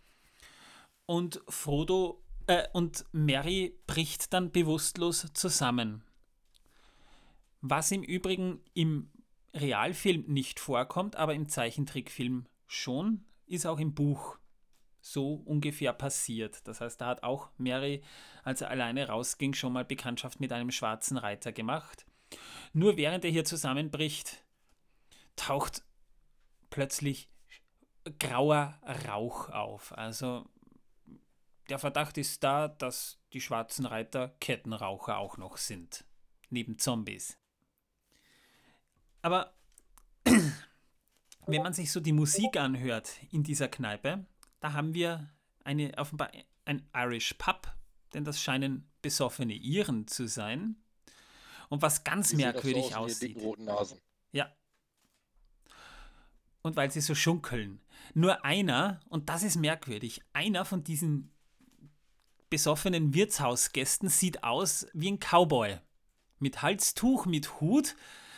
Und 1.06 1.42
Frodo 1.48 2.24
äh, 2.48 2.68
und 2.74 3.06
Mary 3.12 3.80
bricht 3.86 4.34
dann 4.34 4.52
bewusstlos 4.52 5.28
zusammen. 5.34 6.04
Was 7.62 7.92
im 7.92 8.04
Übrigen 8.04 8.64
im 8.74 9.12
Realfilm 9.54 10.26
nicht 10.28 10.60
vorkommt, 10.60 11.16
aber 11.16 11.34
im 11.34 11.50
Zeichentrickfilm 11.50 12.48
schon, 12.68 13.26
ist 13.50 13.66
auch 13.66 13.80
im 13.80 13.94
Buch 13.94 14.38
so 15.02 15.36
ungefähr 15.46 15.94
passiert. 15.94 16.68
Das 16.68 16.82
heißt, 16.82 17.02
da 17.02 17.08
hat 17.08 17.24
auch 17.24 17.50
Mary, 17.58 18.04
als 18.44 18.62
er 18.62 18.70
alleine 18.70 19.08
rausging, 19.08 19.54
schon 19.54 19.74
mal 19.74 19.86
Bekanntschaft 19.86 20.40
mit 20.40 20.52
einem 20.52 20.72
schwarzen 20.72 21.18
Reiter 21.18 21.52
gemacht. 21.52 22.06
Nur 22.74 22.98
während 22.98 23.26
er 23.26 23.32
hier 23.32 23.46
zusammenbricht, 23.46 24.44
taucht 25.36 25.84
plötzlich 26.70 27.30
grauer 28.20 28.80
Rauch 29.08 29.50
auf. 29.50 29.98
Also 29.98 30.48
der 31.70 31.80
Verdacht 31.80 32.18
ist 32.18 32.44
da, 32.44 32.68
dass 32.68 33.20
die 33.34 33.42
schwarzen 33.42 33.86
Reiter 33.86 34.30
Kettenraucher 34.40 35.18
auch 35.18 35.38
noch 35.38 35.58
sind. 35.58 36.06
Neben 36.50 36.78
Zombies. 36.78 37.38
Aber 39.22 39.54
wenn 41.52 41.64
man 41.64 41.74
sich 41.74 41.92
so 41.92 42.00
die 42.00 42.14
Musik 42.14 42.58
anhört 42.58 43.12
in 43.32 43.44
dieser 43.44 43.68
Kneipe, 43.68 44.26
da 44.60 44.74
haben 44.74 44.94
wir 44.94 45.30
eine, 45.64 45.98
offenbar 45.98 46.32
ein 46.66 46.88
Irish 46.96 47.34
Pub, 47.34 47.74
denn 48.14 48.24
das 48.24 48.42
scheinen 48.42 48.90
besoffene 49.02 49.54
Iren 49.54 50.08
zu 50.08 50.28
sein. 50.28 50.76
Und 51.70 51.82
was 51.82 52.04
ganz 52.04 52.30
Die 52.30 52.38
merkwürdig 52.38 52.96
aussieht. 52.96 53.30
dicken 53.30 53.42
roten 53.42 53.66
Nasen. 53.66 54.00
Ja. 54.32 54.52
Und 56.62 56.76
weil 56.76 56.92
sie 56.92 57.02
so 57.02 57.16
schunkeln. 57.16 57.80
Nur 58.14 58.44
einer, 58.44 59.00
und 59.10 59.30
das 59.30 59.44
ist 59.44 59.56
merkwürdig, 59.56 60.22
einer 60.34 60.66
von 60.66 60.84
diesen 60.84 61.32
besoffenen 62.50 63.14
Wirtshausgästen 63.14 64.10
sieht 64.10 64.44
aus 64.44 64.88
wie 64.94 65.12
ein 65.12 65.20
Cowboy. 65.20 65.80
Mit 66.40 66.62
Halstuch, 66.62 67.26
mit 67.26 67.60
Hut, 67.60 67.96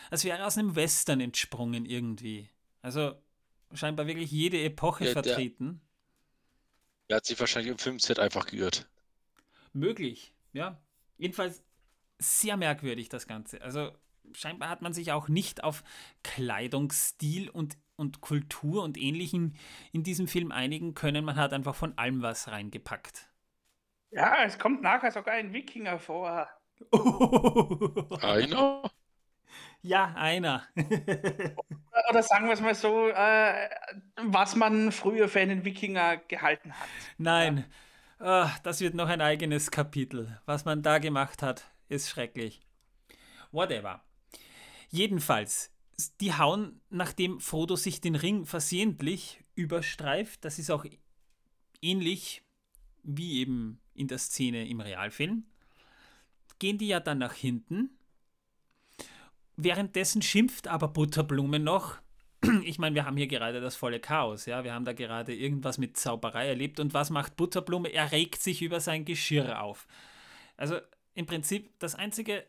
als 0.09 0.25
wäre 0.25 0.39
er 0.39 0.47
aus 0.47 0.57
einem 0.57 0.75
Western 0.75 1.21
entsprungen 1.21 1.85
irgendwie. 1.85 2.49
Also 2.81 3.13
scheinbar 3.73 4.07
wirklich 4.07 4.31
jede 4.31 4.61
Epoche 4.63 5.05
Ja, 5.05 5.13
der- 5.13 5.23
vertreten. 5.23 5.81
Er 7.07 7.17
hat 7.17 7.25
sich 7.25 7.39
wahrscheinlich 7.39 7.71
im 7.71 7.77
Filmset 7.77 8.19
einfach 8.19 8.45
geirrt. 8.47 8.89
Möglich, 9.73 10.33
ja. 10.53 10.81
Jedenfalls 11.17 11.61
sehr 12.19 12.55
merkwürdig 12.57 13.09
das 13.09 13.27
Ganze. 13.27 13.61
Also 13.61 13.91
scheinbar 14.33 14.69
hat 14.69 14.81
man 14.81 14.93
sich 14.93 15.11
auch 15.11 15.27
nicht 15.27 15.63
auf 15.63 15.83
Kleidungsstil 16.23 17.49
und, 17.49 17.77
und 17.97 18.21
Kultur 18.21 18.83
und 18.83 18.97
Ähnlichem 18.97 19.53
in 19.91 20.03
diesem 20.03 20.27
Film 20.27 20.51
einigen 20.51 20.93
können. 20.93 21.25
Man 21.25 21.35
hat 21.35 21.51
einfach 21.53 21.75
von 21.75 21.97
allem 21.97 22.21
was 22.21 22.47
reingepackt. 22.47 23.27
Ja, 24.11 24.43
es 24.45 24.57
kommt 24.59 24.81
nachher 24.81 25.11
sogar 25.11 25.33
ein 25.35 25.53
Wikinger 25.53 25.99
vor. 25.99 26.47
Einer? 28.21 28.89
Ja, 29.81 30.13
einer. 30.15 30.63
Oder 32.09 32.23
sagen 32.23 32.45
wir 32.45 32.53
es 32.53 32.61
mal 32.61 32.75
so, 32.75 33.09
äh, 33.09 33.69
was 34.17 34.55
man 34.55 34.91
früher 34.91 35.27
für 35.27 35.39
einen 35.39 35.65
Wikinger 35.65 36.17
gehalten 36.17 36.71
hat. 36.73 36.87
Nein, 37.17 37.65
Ah, 38.23 38.55
das 38.61 38.81
wird 38.81 38.93
noch 38.93 39.09
ein 39.09 39.19
eigenes 39.19 39.71
Kapitel. 39.71 40.39
Was 40.45 40.63
man 40.63 40.83
da 40.83 40.99
gemacht 40.99 41.41
hat, 41.41 41.71
ist 41.89 42.07
schrecklich. 42.07 42.61
Whatever. 43.51 44.03
Jedenfalls, 44.91 45.71
die 46.19 46.35
hauen, 46.35 46.81
nachdem 46.91 47.39
Frodo 47.39 47.75
sich 47.75 47.99
den 47.99 48.13
Ring 48.13 48.45
versehentlich 48.45 49.43
überstreift, 49.55 50.45
das 50.45 50.59
ist 50.59 50.69
auch 50.69 50.85
ähnlich 51.81 52.43
wie 53.01 53.39
eben 53.39 53.81
in 53.95 54.07
der 54.07 54.19
Szene 54.19 54.67
im 54.67 54.81
Realfilm, 54.81 55.45
gehen 56.59 56.77
die 56.77 56.89
ja 56.89 56.99
dann 56.99 57.17
nach 57.17 57.33
hinten. 57.33 57.97
Währenddessen 59.63 60.23
schimpft 60.23 60.67
aber 60.67 60.87
Butterblume 60.87 61.59
noch, 61.59 61.97
ich 62.63 62.79
meine, 62.79 62.95
wir 62.95 63.05
haben 63.05 63.17
hier 63.17 63.27
gerade 63.27 63.61
das 63.61 63.75
volle 63.75 63.99
Chaos, 63.99 64.47
ja. 64.47 64.63
Wir 64.63 64.73
haben 64.73 64.85
da 64.85 64.93
gerade 64.93 65.35
irgendwas 65.35 65.77
mit 65.77 65.97
Zauberei 65.97 66.47
erlebt. 66.47 66.79
Und 66.79 66.95
was 66.95 67.11
macht 67.11 67.35
Butterblume? 67.35 67.89
Er 67.89 68.11
regt 68.11 68.41
sich 68.41 68.63
über 68.63 68.79
sein 68.79 69.05
Geschirr 69.05 69.61
auf. 69.61 69.87
Also 70.57 70.79
im 71.13 71.27
Prinzip, 71.27 71.77
das 71.79 71.93
Einzige, 71.93 72.43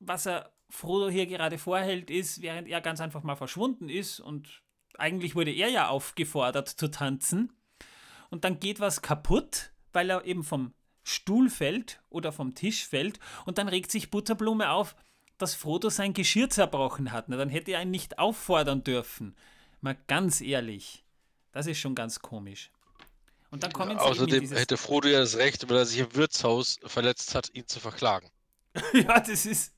was 0.00 0.26
er 0.26 0.52
Frodo 0.68 1.08
hier 1.08 1.26
gerade 1.26 1.56
vorhält, 1.56 2.10
ist, 2.10 2.42
während 2.42 2.68
er 2.68 2.82
ganz 2.82 3.00
einfach 3.00 3.22
mal 3.22 3.36
verschwunden 3.36 3.88
ist 3.88 4.20
und 4.20 4.62
eigentlich 4.98 5.34
wurde 5.34 5.50
er 5.52 5.68
ja 5.68 5.88
aufgefordert 5.88 6.68
zu 6.68 6.90
tanzen 6.90 7.52
und 8.28 8.44
dann 8.44 8.60
geht 8.60 8.80
was 8.80 9.02
kaputt, 9.02 9.72
weil 9.92 10.10
er 10.10 10.24
eben 10.24 10.44
vom 10.44 10.74
Stuhl 11.02 11.48
fällt 11.48 12.02
oder 12.10 12.32
vom 12.32 12.54
Tisch 12.54 12.86
fällt 12.86 13.18
und 13.46 13.58
dann 13.58 13.68
regt 13.68 13.90
sich 13.90 14.10
Butterblume 14.10 14.70
auf, 14.70 14.94
dass 15.42 15.54
Frodo 15.54 15.90
sein 15.90 16.12
Geschirr 16.14 16.50
zerbrochen 16.50 17.12
hat. 17.12 17.28
Na, 17.28 17.36
dann 17.36 17.48
hätte 17.50 17.72
er 17.72 17.82
ihn 17.82 17.90
nicht 17.90 18.18
auffordern 18.18 18.84
dürfen. 18.84 19.36
Mal 19.80 19.96
ganz 20.06 20.40
ehrlich, 20.40 21.04
das 21.52 21.66
ist 21.66 21.78
schon 21.78 21.94
ganz 21.94 22.20
komisch. 22.20 22.70
Und 23.50 23.62
dann 23.64 23.72
kommen 23.72 23.92
Ja, 23.92 23.98
außerdem 23.98 24.50
hätte 24.52 24.76
Frodo 24.76 25.08
ja 25.08 25.20
das 25.20 25.36
Recht, 25.36 25.68
weil 25.68 25.76
er 25.78 25.86
sich 25.86 25.98
im 26.00 26.14
Wirtshaus 26.14 26.78
verletzt 26.84 27.34
hat, 27.34 27.50
ihn 27.54 27.66
zu 27.66 27.80
verklagen. 27.80 28.30
ja, 28.94 29.20
das 29.20 29.46
ist. 29.46 29.74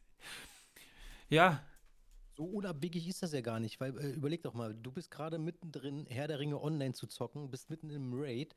Ja, 1.28 1.64
So 2.36 2.44
unabwegig 2.44 3.06
ist 3.08 3.22
das 3.22 3.32
ja 3.32 3.42
gar 3.42 3.60
nicht, 3.60 3.80
weil 3.80 3.96
äh, 3.98 4.10
überleg 4.12 4.42
doch 4.42 4.54
mal, 4.54 4.74
du 4.74 4.90
bist 4.90 5.10
gerade 5.10 5.38
mittendrin, 5.38 6.06
Herr 6.08 6.28
der 6.28 6.38
Ringe 6.38 6.60
online 6.62 6.94
zu 6.94 7.06
zocken, 7.06 7.50
bist 7.50 7.68
mitten 7.70 7.90
im 7.90 8.12
Raid 8.14 8.56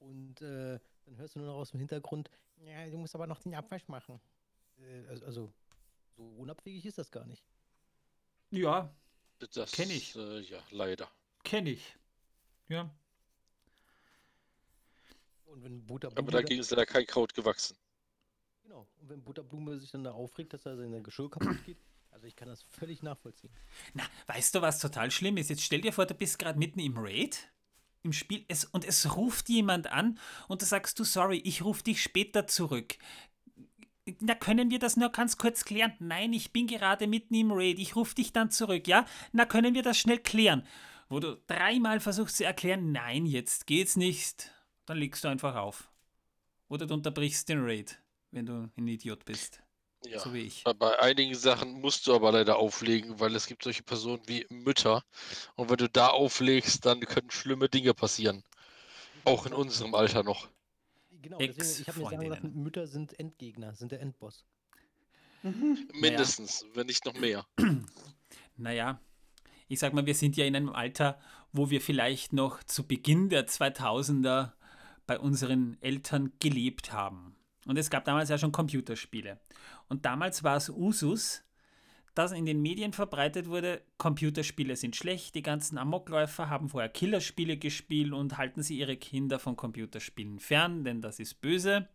und 0.00 0.40
äh, 0.42 0.80
dann 1.06 1.16
hörst 1.16 1.36
du 1.36 1.40
nur 1.40 1.48
noch 1.48 1.56
aus 1.56 1.70
dem 1.70 1.78
Hintergrund, 1.78 2.30
ja, 2.64 2.88
du 2.90 2.98
musst 2.98 3.14
aber 3.14 3.26
noch 3.28 3.40
den 3.40 3.54
Abwasch 3.54 3.86
machen. 3.88 4.20
Äh, 4.78 5.08
also, 5.08 5.24
also, 5.26 5.52
so 6.22 6.40
unabwegig 6.40 6.86
ist 6.86 6.98
das 6.98 7.10
gar 7.10 7.24
nicht. 7.26 7.44
ja, 8.50 8.94
Das 9.38 9.72
Kenn 9.72 9.90
ich. 9.90 10.14
Äh, 10.16 10.40
ja, 10.40 10.62
leider. 10.70 11.10
kenne 11.44 11.70
ich. 11.70 11.96
Ja. 12.68 12.94
Und 15.44 15.62
wenn 15.64 15.84
Butterblume, 15.86 16.28
Aber 16.28 16.32
dagegen 16.32 16.60
ist 16.60 16.70
ja 16.70 16.84
kein 16.86 17.06
Kraut 17.06 17.34
gewachsen. 17.34 17.76
genau, 18.62 18.88
und 19.00 19.08
wenn 19.10 19.22
Butterblume 19.22 19.78
sich 19.78 19.90
dann 19.90 20.04
da 20.04 20.12
aufregt, 20.12 20.52
dass 20.52 20.64
er 20.64 20.76
seine 20.76 21.02
Geschirr 21.02 21.30
kaputt 21.30 21.62
geht, 21.64 21.78
also 22.10 22.26
ich 22.26 22.36
kann 22.36 22.48
das 22.48 22.62
völlig 22.62 23.02
nachvollziehen. 23.02 23.52
Na, 23.94 24.04
weißt 24.26 24.54
du, 24.54 24.62
was 24.62 24.78
total 24.80 25.10
schlimm 25.10 25.36
ist? 25.36 25.50
Jetzt 25.50 25.62
stell 25.62 25.80
dir 25.80 25.92
vor, 25.92 26.06
du 26.06 26.14
bist 26.14 26.38
gerade 26.38 26.58
mitten 26.58 26.78
im 26.78 26.94
Raid, 26.96 27.50
im 28.02 28.12
Spiel, 28.12 28.44
es, 28.48 28.64
und 28.64 28.84
es 28.84 29.16
ruft 29.16 29.48
jemand 29.48 29.86
an 29.88 30.18
und 30.48 30.62
du 30.62 30.66
sagst 30.66 30.98
du, 30.98 31.04
sorry, 31.04 31.38
ich 31.44 31.62
rufe 31.62 31.82
dich 31.82 32.02
später 32.02 32.46
zurück. 32.46 32.96
Na, 34.20 34.34
können 34.34 34.70
wir 34.70 34.78
das 34.78 34.96
nur 34.96 35.10
ganz 35.10 35.38
kurz 35.38 35.64
klären? 35.64 35.92
Nein, 35.98 36.32
ich 36.32 36.52
bin 36.52 36.66
gerade 36.66 37.06
mitten 37.06 37.34
im 37.34 37.52
Raid, 37.52 37.78
ich 37.78 37.96
rufe 37.96 38.14
dich 38.14 38.32
dann 38.32 38.50
zurück, 38.50 38.86
ja? 38.88 39.04
Na, 39.32 39.44
können 39.46 39.74
wir 39.74 39.82
das 39.82 39.98
schnell 39.98 40.18
klären? 40.18 40.66
Wo 41.08 41.20
du 41.20 41.36
dreimal 41.46 42.00
versuchst 42.00 42.36
zu 42.38 42.44
erklären, 42.44 42.92
nein, 42.92 43.26
jetzt 43.26 43.66
geht's 43.66 43.96
nicht, 43.96 44.50
dann 44.86 44.96
legst 44.98 45.24
du 45.24 45.28
einfach 45.28 45.56
auf. 45.56 45.90
Oder 46.68 46.86
du 46.86 46.94
unterbrichst 46.94 47.48
den 47.48 47.60
Raid, 47.62 48.00
wenn 48.30 48.46
du 48.46 48.70
ein 48.76 48.88
Idiot 48.88 49.24
bist, 49.26 49.62
Ja. 50.06 50.18
so 50.18 50.32
wie 50.32 50.40
ich. 50.40 50.64
Bei 50.78 50.98
einigen 51.00 51.34
Sachen 51.34 51.80
musst 51.80 52.06
du 52.06 52.14
aber 52.14 52.32
leider 52.32 52.56
auflegen, 52.56 53.20
weil 53.20 53.34
es 53.36 53.46
gibt 53.46 53.62
solche 53.64 53.82
Personen 53.82 54.22
wie 54.26 54.46
Mütter. 54.48 55.04
Und 55.54 55.68
wenn 55.70 55.76
du 55.76 55.88
da 55.88 56.08
auflegst, 56.08 56.86
dann 56.86 57.00
können 57.00 57.30
schlimme 57.30 57.68
Dinge 57.68 57.92
passieren. 57.94 58.42
Auch 59.24 59.46
in 59.46 59.52
unserem 59.52 59.94
Alter 59.94 60.22
noch. 60.22 60.48
Genau, 61.22 61.38
deswegen, 61.38 61.82
ich 61.82 61.88
habe 61.88 62.00
mir 62.00 62.10
sagen 62.10 62.26
lassen. 62.26 62.62
Mütter 62.62 62.86
sind 62.86 63.18
Endgegner, 63.18 63.74
sind 63.74 63.92
der 63.92 64.00
Endboss. 64.00 64.44
Mhm. 65.42 65.88
Mindestens, 65.94 66.66
wenn 66.74 66.86
nicht 66.86 67.04
noch 67.04 67.14
mehr. 67.14 67.46
Naja, 68.56 69.00
ich 69.68 69.78
sag 69.78 69.92
mal, 69.92 70.06
wir 70.06 70.14
sind 70.14 70.36
ja 70.36 70.44
in 70.44 70.54
einem 70.54 70.68
Alter, 70.68 71.18
wo 71.52 71.70
wir 71.70 71.80
vielleicht 71.80 72.32
noch 72.32 72.62
zu 72.64 72.86
Beginn 72.86 73.28
der 73.28 73.46
2000er 73.48 74.52
bei 75.06 75.18
unseren 75.18 75.78
Eltern 75.80 76.32
gelebt 76.40 76.92
haben. 76.92 77.36
Und 77.66 77.78
es 77.78 77.90
gab 77.90 78.04
damals 78.04 78.28
ja 78.28 78.38
schon 78.38 78.52
Computerspiele. 78.52 79.40
Und 79.88 80.04
damals 80.04 80.42
war 80.42 80.56
es 80.56 80.68
Usus, 80.68 81.42
dass 82.14 82.32
in 82.32 82.44
den 82.46 82.60
Medien 82.60 82.92
verbreitet 82.92 83.46
wurde, 83.48 83.82
Computerspiele 83.98 84.76
sind 84.76 84.96
schlecht, 84.96 85.34
die 85.34 85.42
ganzen 85.42 85.78
Amokläufer 85.78 86.50
haben 86.50 86.68
vorher 86.68 86.88
Killerspiele 86.90 87.56
gespielt 87.56 88.12
und 88.12 88.36
halten 88.36 88.62
sie 88.62 88.78
ihre 88.78 88.96
Kinder 88.96 89.38
von 89.38 89.56
Computerspielen 89.56 90.38
fern, 90.38 90.84
denn 90.84 91.00
das 91.00 91.18
ist 91.18 91.40
böse. 91.40 91.88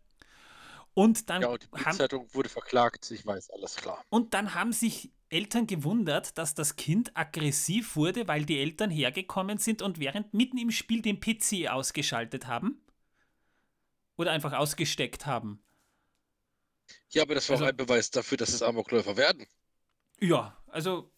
Und 0.94 1.30
dann 1.30 1.42
Ja, 1.42 1.48
und 1.48 1.62
die 1.62 1.66
haben, 1.76 1.84
Bildzeitung 1.84 2.26
wurde 2.34 2.48
verklagt, 2.48 3.10
ich 3.12 3.24
weiß, 3.24 3.50
alles 3.50 3.76
klar. 3.76 4.04
und 4.10 4.34
dann 4.34 4.54
haben 4.54 4.72
sich 4.72 5.12
Eltern 5.30 5.66
gewundert, 5.66 6.38
dass 6.38 6.54
das 6.54 6.74
Kind 6.76 7.16
aggressiv 7.16 7.94
wurde, 7.96 8.26
weil 8.26 8.44
die 8.46 8.58
Eltern 8.58 8.90
hergekommen 8.90 9.58
sind 9.58 9.82
und 9.82 10.00
während 10.00 10.32
mitten 10.34 10.56
im 10.58 10.70
Spiel 10.70 11.02
den 11.02 11.20
PC 11.20 11.68
ausgeschaltet 11.68 12.46
haben. 12.46 12.80
Oder 14.16 14.32
einfach 14.32 14.54
ausgesteckt 14.54 15.26
haben. 15.26 15.62
Ja, 17.10 17.22
aber 17.22 17.34
das 17.34 17.48
war 17.48 17.54
Also- 17.54 17.64
auch 17.66 17.68
ein 17.68 17.76
Beweis 17.76 18.10
dafür, 18.10 18.38
dass 18.38 18.48
es 18.48 18.62
Amokläufer 18.62 19.16
werden. 19.16 19.46
Ja, 20.20 20.56
also 20.66 21.10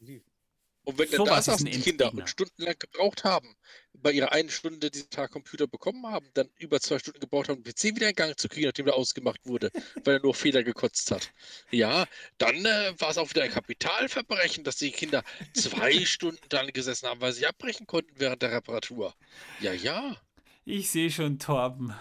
Und 0.84 0.98
wenn 0.98 1.10
dann 1.10 1.18
Sowas 1.18 1.30
da 1.30 1.38
ist 1.38 1.44
saßen 1.46 1.66
die 1.66 1.80
Kinder 1.80 2.12
und 2.12 2.28
stundenlang 2.28 2.74
gebraucht 2.78 3.24
haben, 3.24 3.54
bei 3.92 4.12
ihrer 4.12 4.32
einen 4.32 4.50
Stunde 4.50 4.90
diesen 4.90 5.10
Tag 5.10 5.30
Computer 5.30 5.66
bekommen 5.66 6.06
haben, 6.06 6.26
dann 6.34 6.48
über 6.58 6.80
zwei 6.80 6.98
Stunden 6.98 7.20
gebraucht 7.20 7.48
haben, 7.48 7.62
den 7.62 7.72
PC 7.72 7.96
wieder 7.96 8.08
in 8.08 8.14
Gang 8.14 8.38
zu 8.38 8.48
kriegen, 8.48 8.66
nachdem 8.66 8.86
er 8.86 8.94
ausgemacht 8.94 9.40
wurde, 9.44 9.70
weil 10.04 10.14
er 10.16 10.22
nur 10.22 10.34
Fehler 10.34 10.62
gekotzt 10.62 11.10
hat. 11.10 11.32
Ja, 11.70 12.06
dann 12.38 12.64
äh, 12.64 12.94
war 12.98 13.10
es 13.10 13.18
auch 13.18 13.30
wieder 13.30 13.42
ein 13.42 13.50
Kapitalverbrechen, 13.50 14.64
dass 14.64 14.76
die 14.76 14.90
Kinder 14.90 15.22
zwei 15.52 15.92
Stunden 16.04 16.48
dran 16.48 16.68
gesessen 16.68 17.08
haben, 17.08 17.20
weil 17.20 17.32
sie 17.32 17.46
abbrechen 17.46 17.86
konnten 17.86 18.12
während 18.16 18.42
der 18.42 18.52
Reparatur. 18.52 19.14
Ja, 19.60 19.72
ja. 19.72 20.16
ich 20.64 20.90
sehe 20.90 21.10
schon 21.10 21.38
Torben. 21.38 21.94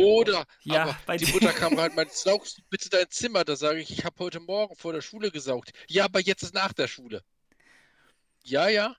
Oder 0.00 0.46
Ja, 0.62 0.98
aber 1.06 1.16
die 1.16 1.26
Mutter 1.32 1.52
kam 1.52 1.78
rein 1.78 1.90
und 1.90 1.96
meinte, 1.96 2.14
saugst 2.14 2.58
du 2.58 2.62
bitte 2.70 2.88
dein 2.88 3.10
Zimmer? 3.10 3.44
Da 3.44 3.56
sage 3.56 3.80
ich, 3.80 3.90
ich 3.90 4.04
habe 4.04 4.16
heute 4.18 4.40
Morgen 4.40 4.74
vor 4.76 4.92
der 4.92 5.00
Schule 5.00 5.30
gesaugt. 5.30 5.72
Ja, 5.88 6.04
aber 6.04 6.20
jetzt 6.20 6.42
ist 6.42 6.54
nach 6.54 6.72
der 6.72 6.88
Schule. 6.88 7.22
Ja, 8.42 8.68
ja. 8.68 8.96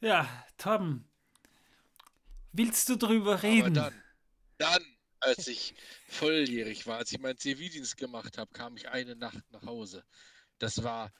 Ja, 0.00 0.28
Torben. 0.58 1.08
Willst 2.52 2.88
du 2.88 2.96
drüber 2.96 3.42
reden? 3.42 3.78
Aber 3.78 3.90
dann, 3.90 4.02
dann, 4.58 4.96
als 5.20 5.46
ich 5.46 5.74
volljährig 6.08 6.86
war, 6.86 6.98
als 6.98 7.12
ich 7.12 7.18
meinen 7.18 7.38
Zivildienst 7.38 7.96
gemacht 7.96 8.36
habe, 8.36 8.52
kam 8.52 8.76
ich 8.76 8.88
eine 8.88 9.16
Nacht 9.16 9.44
nach 9.50 9.62
Hause. 9.62 10.04
Das 10.58 10.82
war, 10.82 11.12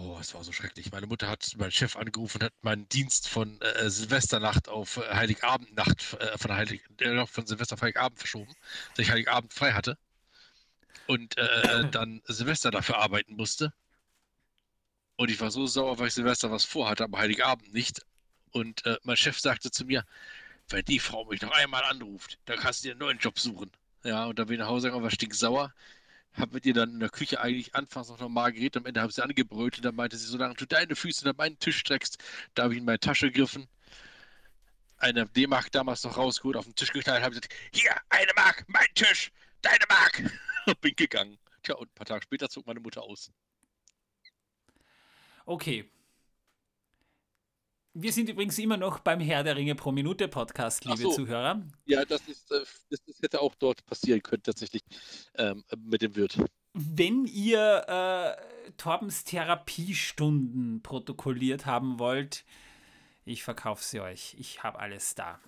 oh, 0.00 0.18
es 0.20 0.34
war 0.34 0.42
so 0.42 0.52
schrecklich. 0.52 0.90
Meine 0.92 1.06
Mutter 1.06 1.28
hat 1.28 1.54
meinen 1.56 1.70
Chef 1.70 1.96
angerufen 1.96 2.38
und 2.38 2.44
hat 2.44 2.54
meinen 2.62 2.88
Dienst 2.88 3.28
von 3.28 3.60
äh, 3.60 3.90
Silvesternacht 3.90 4.68
auf 4.68 4.96
äh, 4.96 5.14
Heiligabendnacht, 5.14 6.14
äh, 6.14 6.38
von, 6.38 6.52
Heilig, 6.52 6.82
äh, 7.00 7.26
von 7.26 7.46
Silvester 7.46 7.74
auf 7.74 7.82
Heiligabend 7.82 8.18
verschoben, 8.18 8.52
dass 8.96 9.04
ich 9.04 9.10
Heiligabend 9.10 9.52
frei 9.52 9.72
hatte 9.72 9.98
und 11.06 11.36
äh, 11.36 11.42
äh, 11.42 11.88
dann 11.90 12.22
Silvester 12.26 12.70
dafür 12.70 12.98
arbeiten 12.98 13.36
musste. 13.36 13.72
Und 15.16 15.30
ich 15.30 15.40
war 15.40 15.50
so 15.50 15.66
sauer, 15.66 15.98
weil 15.98 16.08
ich 16.08 16.14
Silvester 16.14 16.50
was 16.50 16.64
vorhatte, 16.64 17.04
aber 17.04 17.18
Heiligabend 17.18 17.72
nicht. 17.74 18.00
Und 18.52 18.82
mein 19.04 19.16
Chef 19.16 19.38
sagte 19.38 19.70
zu 19.70 19.84
mir, 19.84 20.04
wenn 20.70 20.84
die 20.84 20.98
Frau 20.98 21.26
mich 21.26 21.40
noch 21.42 21.52
einmal 21.52 21.84
anruft, 21.84 22.38
dann 22.46 22.58
kannst 22.58 22.82
du 22.82 22.88
dir 22.88 22.92
einen 22.92 23.00
neuen 23.00 23.18
Job 23.18 23.38
suchen. 23.38 23.70
Ja, 24.02 24.24
und 24.24 24.38
da 24.38 24.44
bin 24.44 24.54
ich 24.54 24.60
nach 24.60 24.66
Hause 24.66 24.88
gegangen, 24.88 25.04
war 25.04 25.10
stinksauer. 25.10 25.72
Hab 26.34 26.52
mit 26.52 26.64
ihr 26.64 26.74
dann 26.74 26.92
in 26.92 27.00
der 27.00 27.10
Küche 27.10 27.40
eigentlich 27.40 27.74
anfangs 27.74 28.08
noch 28.08 28.20
normal 28.20 28.52
geredet, 28.52 28.76
am 28.76 28.86
Ende 28.86 29.00
habe 29.00 29.10
ich 29.10 29.16
sie 29.16 29.22
angebrüllt 29.22 29.76
und 29.78 29.84
dann 29.84 29.96
meinte 29.96 30.16
sie, 30.16 30.26
solange 30.26 30.54
du 30.54 30.66
deine 30.66 30.94
Füße 30.94 31.28
an 31.28 31.36
meinen 31.36 31.58
Tisch 31.58 31.78
streckst, 31.78 32.18
da 32.54 32.64
habe 32.64 32.74
ich 32.74 32.78
in 32.78 32.84
meine 32.84 33.00
Tasche 33.00 33.30
gegriffen, 33.30 33.68
eine 34.98 35.26
D-Mark 35.26 35.72
damals 35.72 36.04
noch 36.04 36.16
rausgeholt, 36.16 36.56
auf 36.56 36.66
den 36.66 36.74
Tisch 36.74 36.92
geknallt, 36.92 37.22
habe 37.22 37.34
gesagt, 37.34 37.52
hier, 37.72 37.90
eine 38.10 38.32
Mark, 38.36 38.64
mein 38.68 38.86
Tisch, 38.94 39.32
deine 39.62 39.84
Mark. 39.88 40.22
Und 40.66 40.80
bin 40.80 40.94
gegangen. 40.94 41.38
Tja, 41.62 41.74
und 41.76 41.90
ein 41.90 41.94
paar 41.94 42.06
Tage 42.06 42.22
später 42.22 42.48
zog 42.48 42.66
meine 42.66 42.80
Mutter 42.80 43.02
aus. 43.02 43.32
Okay. 45.46 45.90
Wir 47.92 48.12
sind 48.12 48.28
übrigens 48.28 48.56
immer 48.58 48.76
noch 48.76 49.00
beim 49.00 49.18
Herr 49.18 49.42
der 49.42 49.56
Ringe 49.56 49.74
pro 49.74 49.90
Minute 49.90 50.28
Podcast, 50.28 50.84
liebe 50.84 50.98
so. 50.98 51.10
Zuhörer. 51.10 51.60
Ja, 51.86 52.04
das 52.04 52.20
ist, 52.28 52.52
äh, 52.52 52.60
das, 52.88 53.02
das 53.04 53.20
hätte 53.20 53.40
auch 53.40 53.56
dort 53.56 53.84
passieren 53.84 54.22
können, 54.22 54.44
tatsächlich, 54.44 54.82
ähm, 55.34 55.64
mit 55.76 56.02
dem 56.02 56.14
Wirt. 56.14 56.38
Wenn 56.72 57.24
ihr 57.24 57.84
äh, 57.88 58.72
Torbens 58.76 59.24
Therapiestunden 59.24 60.82
protokolliert 60.82 61.66
haben 61.66 61.98
wollt, 61.98 62.44
ich 63.24 63.42
verkaufe 63.42 63.82
sie 63.82 63.98
euch. 64.00 64.36
Ich 64.38 64.62
habe 64.62 64.78
alles 64.78 65.16
da. 65.16 65.40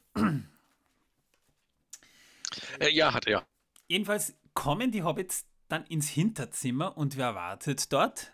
Äh, 2.81 2.91
ja, 2.91 3.15
hat 3.15 3.27
er. 3.27 3.47
Jedenfalls 3.87 4.35
kommen 4.53 4.91
die 4.91 5.05
Hobbits 5.05 5.47
dann 5.69 5.87
ins 5.87 6.09
Hinterzimmer 6.09 6.99
und 6.99 7.17
wer 7.17 7.35
wartet 7.35 7.93
dort? 7.93 8.33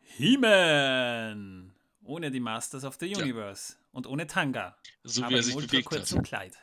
He-Man! 0.00 1.71
Ohne 2.04 2.30
die 2.30 2.40
Masters 2.40 2.84
of 2.84 2.96
the 2.98 3.06
Ja. 3.06 3.18
Universe 3.18 3.76
und 3.92 4.06
ohne 4.06 4.26
Tanga. 4.26 4.76
So 5.02 5.22
aber 5.22 5.30
wie 5.30 5.36
er 5.36 5.42
sich 5.42 5.54
bewegt 5.54 5.72
hat. 5.72 5.92
ultrakurzen 5.92 6.22
Kleid. 6.22 6.58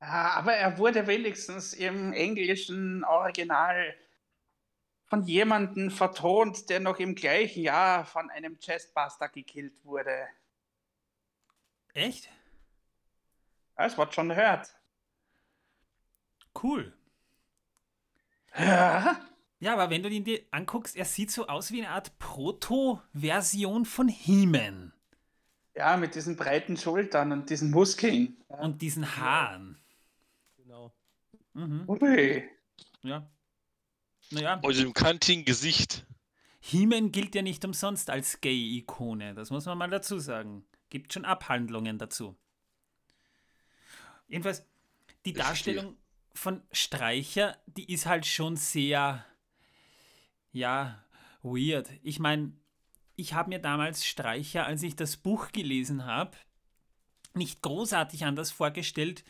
Ah, 0.00 0.34
aber 0.36 0.52
er 0.54 0.78
wurde 0.78 1.06
wenigstens 1.06 1.72
im 1.72 2.12
englischen 2.12 3.04
Original 3.04 3.94
von 5.06 5.22
jemandem 5.22 5.90
vertont, 5.90 6.68
der 6.68 6.80
noch 6.80 6.98
im 6.98 7.14
gleichen 7.14 7.62
Jahr 7.62 8.04
von 8.04 8.28
einem 8.30 8.58
Chestbuster 8.58 9.28
gekillt 9.30 9.82
wurde. 9.84 10.28
Echt? 11.94 12.28
Das 13.76 13.96
wird 13.96 14.14
schon 14.14 14.28
gehört. 14.28 14.74
Cool. 16.62 16.92
Ja, 18.56 19.20
Ja, 19.60 19.72
aber 19.74 19.90
wenn 19.90 20.02
du 20.02 20.08
ihn 20.08 20.24
dir 20.24 20.40
anguckst, 20.50 20.94
er 20.96 21.04
sieht 21.04 21.30
so 21.30 21.48
aus 21.48 21.72
wie 21.72 21.82
eine 21.82 21.90
Art 21.90 22.16
Proto-Version 22.18 23.84
von 23.84 24.08
He-Man. 24.08 24.92
Ja, 25.74 25.96
mit 25.96 26.14
diesen 26.14 26.36
breiten 26.36 26.76
Schultern 26.76 27.32
und 27.32 27.50
diesen 27.50 27.70
Muskeln. 27.70 28.36
Ja. 28.48 28.56
Und 28.56 28.82
diesen 28.82 29.16
Haaren. 29.16 29.78
Genau. 30.56 30.92
Mhm. 31.54 31.84
Ui. 31.88 32.44
Ja. 33.02 33.28
Naja, 34.30 34.60
Und 34.62 34.76
dem 34.76 34.92
kantigen 34.92 35.44
Gesicht. 35.44 36.06
He-Man 36.60 37.12
gilt 37.12 37.34
ja 37.34 37.42
nicht 37.42 37.64
umsonst 37.64 38.10
als 38.10 38.40
Gay-Ikone. 38.40 39.34
Das 39.34 39.50
muss 39.50 39.66
man 39.66 39.78
mal 39.78 39.88
dazu 39.88 40.18
sagen. 40.18 40.64
Gibt 40.90 41.12
schon 41.12 41.24
Abhandlungen 41.24 41.98
dazu. 41.98 42.36
Jedenfalls, 44.26 44.64
die. 45.24 45.32
Darstellung 45.32 45.96
von 46.34 46.62
Streicher, 46.72 47.56
die 47.66 47.92
ist 47.92 48.06
halt 48.06 48.26
schon 48.26 48.56
sehr, 48.56 49.24
ja, 50.52 51.02
weird. 51.42 51.88
Ich 52.02 52.18
meine, 52.18 52.52
ich 53.16 53.34
habe 53.34 53.48
mir 53.50 53.58
damals 53.58 54.06
Streicher, 54.06 54.66
als 54.66 54.82
ich 54.82 54.96
das 54.96 55.16
Buch 55.16 55.52
gelesen 55.52 56.04
habe, 56.06 56.36
nicht 57.34 57.62
großartig 57.62 58.24
anders 58.24 58.50
vorgestellt, 58.50 59.24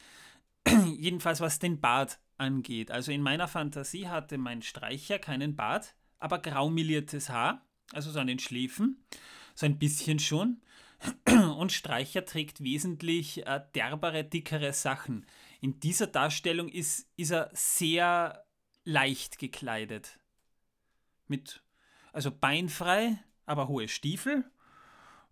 jedenfalls 0.96 1.40
was 1.40 1.58
den 1.58 1.80
Bart 1.80 2.18
angeht. 2.36 2.90
Also 2.90 3.12
in 3.12 3.22
meiner 3.22 3.48
Fantasie 3.48 4.08
hatte 4.08 4.38
mein 4.38 4.62
Streicher 4.62 5.18
keinen 5.18 5.56
Bart, 5.56 5.94
aber 6.18 6.38
graumeliertes 6.38 7.30
Haar, 7.30 7.66
also 7.92 8.10
so 8.10 8.20
an 8.20 8.26
den 8.26 8.38
Schläfen, 8.38 9.04
so 9.54 9.66
ein 9.66 9.78
bisschen 9.78 10.18
schon. 10.18 10.60
Und 11.56 11.72
Streicher 11.72 12.24
trägt 12.24 12.62
wesentlich 12.62 13.46
äh, 13.46 13.60
derbere, 13.74 14.24
dickere 14.24 14.72
Sachen. 14.72 15.26
In 15.60 15.80
dieser 15.80 16.08
Darstellung 16.08 16.68
ist, 16.68 17.08
ist 17.16 17.30
er 17.30 17.50
sehr 17.52 18.44
leicht 18.84 19.38
gekleidet. 19.38 20.18
Mit, 21.28 21.62
also 22.12 22.30
beinfrei, 22.30 23.22
aber 23.46 23.68
hohe 23.68 23.88
Stiefel. 23.88 24.50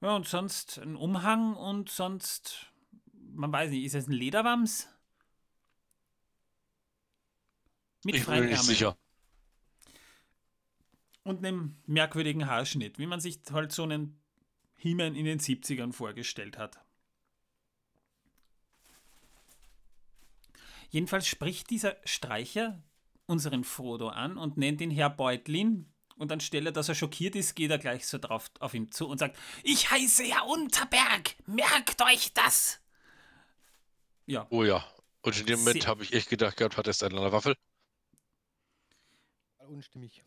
Ja, 0.01 0.15
und 0.15 0.29
sonst 0.29 0.79
ein 0.79 0.95
Umhang 0.95 1.55
und 1.55 1.91
sonst, 1.91 2.73
man 3.13 3.53
weiß 3.53 3.71
nicht, 3.71 3.85
ist 3.85 3.95
es 3.95 4.07
ein 4.07 4.13
Lederwams? 4.13 4.89
Mit 8.05 8.15
Ich 8.15 8.27
bin 8.27 8.41
mir 8.41 8.47
nicht 8.51 8.63
sicher. 8.63 8.97
Und 11.25 11.45
einem 11.45 11.77
merkwürdigen 11.87 12.47
Haarschnitt, 12.47 12.99
wie 12.99 13.07
man 13.07 13.21
sich 13.21 13.41
halt 13.51 13.73
so 13.73 13.83
einen 13.83 14.21
He-Man 14.77 15.17
in 15.17 15.25
den 15.25 15.41
70ern 15.41 15.93
vorgestellt 15.93 16.57
hat. 16.57 16.79
Jedenfalls 20.91 21.27
spricht 21.27 21.71
dieser 21.71 21.97
Streicher 22.05 22.81
unseren 23.27 23.65
Frodo 23.65 24.09
an 24.09 24.39
und 24.39 24.57
nennt 24.57 24.81
ihn 24.81 24.91
Herr 24.91 25.11
Beutlin. 25.11 25.93
Und 26.19 26.33
anstelle, 26.33 26.73
dass 26.73 26.89
er 26.89 26.95
schockiert 26.95 27.37
ist, 27.37 27.55
geht 27.55 27.71
er 27.71 27.77
gleich 27.77 28.07
so 28.07 28.17
drauf 28.17 28.51
auf 28.61 28.73
ihn 28.73 28.91
zu 28.91 29.07
und 29.07 29.19
sagt: 29.19 29.37
Ich 29.63 29.91
heiße 29.91 30.25
Herr 30.25 30.47
Unterberg, 30.47 31.37
merkt 31.47 32.01
euch 32.01 32.33
das! 32.33 32.81
Ja, 34.25 34.47
Oh 34.51 34.65
ja. 34.65 34.85
Und 35.21 35.39
in 35.39 35.47
dem 35.47 35.59
Moment 35.59 35.87
habe 35.87 36.05
ich 36.05 36.13
echt 36.13 36.31
gedacht 36.31 36.57
gehabt, 36.57 36.77
hat 36.77 36.87
er 36.87 36.93
es 36.93 37.03
an 37.03 37.13
einer 37.13 37.33
Waffel. 37.33 37.57
Unstimmig. 39.59 40.23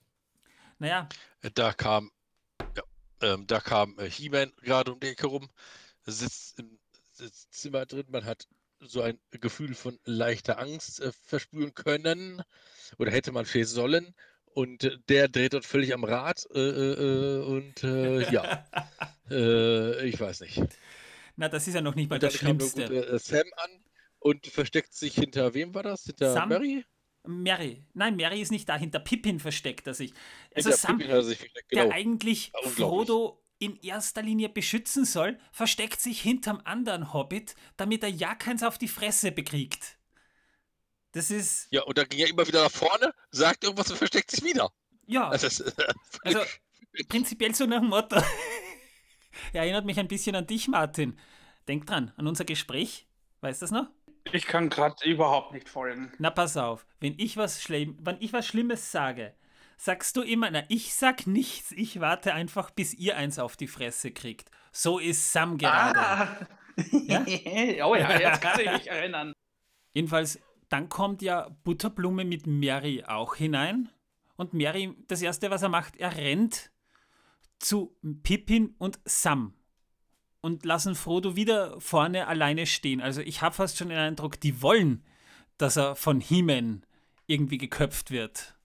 naja, 0.78 1.08
Da 1.56 1.74
kam, 1.74 2.12
ja, 2.76 2.84
ähm, 3.22 3.48
da 3.48 3.62
kam 3.62 3.98
äh, 3.98 4.10
He-Man 4.10 4.52
gerade 4.58 4.94
um 4.94 5.00
die 5.00 5.08
Ecke 5.08 5.28
rum, 5.28 5.50
sitzt 6.06 6.60
im 6.60 6.78
sitzt 7.14 7.54
Zimmer 7.54 7.86
drin. 7.86 8.06
Man 8.10 8.26
hat 8.26 8.48
so 8.80 9.02
ein 9.02 9.20
Gefühl 9.32 9.74
von 9.74 9.98
leichter 10.04 10.60
Angst 10.60 11.00
äh, 11.00 11.12
verspüren 11.12 11.74
können 11.74 12.44
oder 12.98 13.12
hätte 13.12 13.32
man 13.32 13.46
fehlen 13.46 13.66
sollen. 13.66 14.16
Und 14.46 15.00
der 15.08 15.28
dreht 15.28 15.54
dort 15.54 15.66
völlig 15.66 15.94
am 15.94 16.04
Rad 16.04 16.46
äh, 16.54 16.60
äh, 16.60 16.94
äh, 16.94 17.44
und 17.46 17.84
äh, 17.84 18.32
ja, 18.32 18.66
äh, 19.30 20.08
ich 20.08 20.20
weiß 20.20 20.42
nicht. 20.42 20.62
na, 21.36 21.50
das 21.50 21.68
ist 21.68 21.76
ja 21.76 21.82
noch 21.82 21.96
nicht 21.96 22.10
mal 22.10 22.20
das 22.20 22.34
Schlimmste. 22.34 22.88
gut, 22.88 22.92
äh, 22.92 23.20
Sam 23.20 23.46
an 23.58 23.70
und 24.20 24.48
versteckt 24.48 24.94
sich 24.94 25.16
hinter 25.16 25.54
wem 25.54 25.74
war 25.74 25.84
das? 25.84 26.04
Hinter 26.04 26.34
Sam? 26.34 26.50
Mary? 26.50 26.84
Mary. 27.26 27.86
Nein, 27.94 28.16
Mary 28.16 28.42
ist 28.42 28.52
nicht 28.52 28.68
da. 28.68 28.76
Hinter 28.76 29.00
Pippin 29.00 29.40
versteckt 29.40 29.88
er 29.88 29.94
sich. 29.94 30.14
Also 30.56 30.70
Hinter 30.70 30.78
Sam, 30.78 30.98
Pippin 30.98 31.12
hat 31.12 31.20
er 31.20 31.24
sich 31.24 31.38
versteckt, 31.38 31.72
der 31.72 31.84
genau. 31.84 31.96
eigentlich 31.96 32.48
Ja, 32.48 32.60
unglaublich. 32.70 32.76
Frodo 32.76 33.46
in 33.60 33.76
erster 33.82 34.22
Linie 34.22 34.50
beschützen 34.50 35.06
soll, 35.06 35.38
versteckt 35.52 36.00
sich 36.02 36.22
hinterm 36.22 36.62
anderen 36.64 37.14
Hobbit, 37.14 37.56
damit 37.78 38.04
er 38.04 38.10
ja 38.10 38.34
keins 38.34 38.64
auf 38.64 38.78
die 38.78 38.88
Fresse 38.88 39.32
bekriegt. 39.32 39.99
Das 41.12 41.32
ist, 41.32 41.68
Ja, 41.72 41.84
und 41.84 41.98
dann 41.98 42.08
ging 42.08 42.20
er 42.20 42.30
immer 42.30 42.48
wieder 42.48 42.64
nach 42.64 42.72
vorne, 42.72 43.14
sagt 43.32 43.64
irgendwas 43.64 43.90
und 43.90 43.98
versteckt 43.98 44.32
sich 44.32 44.44
wieder. 44.44 44.72
ja, 45.08 45.28
Also, 45.30 45.48
das, 45.48 45.60
äh, 45.62 45.94
also 46.24 46.42
prinzipiell 47.08 47.56
so 47.56 47.66
nach 47.66 47.80
dem 47.80 47.90
Motto. 47.90 48.22
Erinnert 49.54 49.86
mich 49.86 50.00
ein 50.00 50.08
bisschen 50.08 50.36
an 50.36 50.48
dich, 50.48 50.68
Martin. 50.68 51.20
Denk 51.68 51.86
dran, 51.88 52.14
an 52.18 52.28
unser 52.28 52.46
Gespräch. 52.46 53.08
Weißt 53.42 53.62
du 53.62 53.64
das 53.66 53.72
noch? 53.72 53.90
Ich 54.32 54.46
kann 54.46 54.70
gerade 54.70 55.04
überhaupt 55.06 55.54
nicht 55.54 55.70
folgen. 55.70 56.12
Na, 56.20 56.30
pass 56.30 56.58
auf, 56.58 56.86
wenn 57.00 57.18
ich 57.18 57.38
was 57.38 57.62
Schlimm, 57.62 57.98
wenn 58.02 58.18
ich 58.20 58.34
was 58.34 58.46
Schlimmes 58.46 58.92
sage, 58.92 59.34
sagst 59.78 60.16
du 60.18 60.22
immer, 60.22 60.52
na, 60.52 60.64
ich 60.68 60.94
sag 60.94 61.26
nichts, 61.26 61.72
ich 61.72 62.00
warte 62.00 62.34
einfach, 62.34 62.70
bis 62.70 62.94
ihr 62.94 63.18
eins 63.18 63.40
auf 63.40 63.56
die 63.56 63.68
Fresse 63.68 64.12
kriegt. 64.12 64.52
So 64.72 65.00
ist 65.00 65.32
Sam 65.32 65.58
gerade. 65.58 66.00
Ah. 66.00 66.48
Ja? 66.92 67.22
oh 67.86 67.96
ja, 67.96 68.20
jetzt 68.20 68.42
kann 68.42 68.60
ich 68.60 68.72
mich 68.72 68.88
erinnern. 68.88 69.34
Jedenfalls, 69.94 70.40
dann 70.70 70.90
kommt 70.90 71.22
ja 71.22 71.50
Butterblume 71.64 72.26
mit 72.26 72.48
Mary 72.48 73.04
auch 73.06 73.36
hinein. 73.36 73.90
Und 74.38 74.54
Mary, 74.54 74.96
das 75.08 75.22
erste, 75.22 75.50
was 75.52 75.62
er 75.64 75.70
macht, 75.70 75.98
er 75.98 76.16
rennt 76.16 76.72
zu 77.60 77.96
Pippin 78.24 78.76
und 78.78 79.00
Sam 79.04 79.54
und 80.42 80.64
lassen 80.64 80.96
Frodo 80.96 81.36
wieder 81.36 81.80
vorne 81.82 82.28
alleine 82.28 82.66
stehen. 82.66 83.02
Also 83.02 83.20
ich 83.22 83.42
habe 83.42 83.56
fast 83.56 83.78
schon 83.78 83.90
den 83.90 83.98
Eindruck, 83.98 84.40
die 84.40 84.62
wollen, 84.62 85.04
dass 85.58 85.76
er 85.76 85.96
von 85.98 86.22
He-Man 86.22 86.86
irgendwie 87.28 87.58
geköpft 87.58 88.12
wird. 88.12 88.56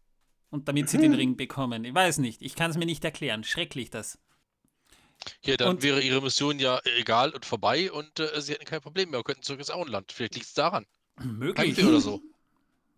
Und 0.51 0.69
damit 0.69 0.89
sie 0.89 0.99
den 0.99 1.15
Ring 1.15 1.37
bekommen. 1.37 1.85
Ich 1.85 1.93
weiß 1.93 2.19
nicht, 2.19 2.41
ich 2.41 2.55
kann 2.55 2.71
es 2.71 2.77
mir 2.77 2.87
nicht 2.87 3.05
erklären. 3.05 3.43
Schrecklich 3.43 3.91
das. 3.91 4.21
ja, 5.43 5.57
dann 5.57 5.71
Und- 5.71 5.83
wäre 5.83 6.01
ihre 6.01 6.23
Mission 6.23 6.61
ja 6.61 6.81
egal 6.99 7.31
und 7.31 7.45
vorbei 7.45 7.91
und 7.91 8.21
äh, 8.21 8.41
sie 8.41 8.53
hätten 8.53 8.65
kein 8.65 8.81
Problem 8.81 9.11
mehr 9.11 9.19
und 9.19 9.25
könnten 9.25 9.43
zurück 9.43 9.59
ins 9.59 9.71
Auenland. 9.73 10.13
Vielleicht 10.13 10.37
liegt 10.37 10.47
es 10.47 10.55
daran. 10.55 10.87
Möglich. 11.23 11.79
Oder 11.85 12.01
so. 12.01 12.21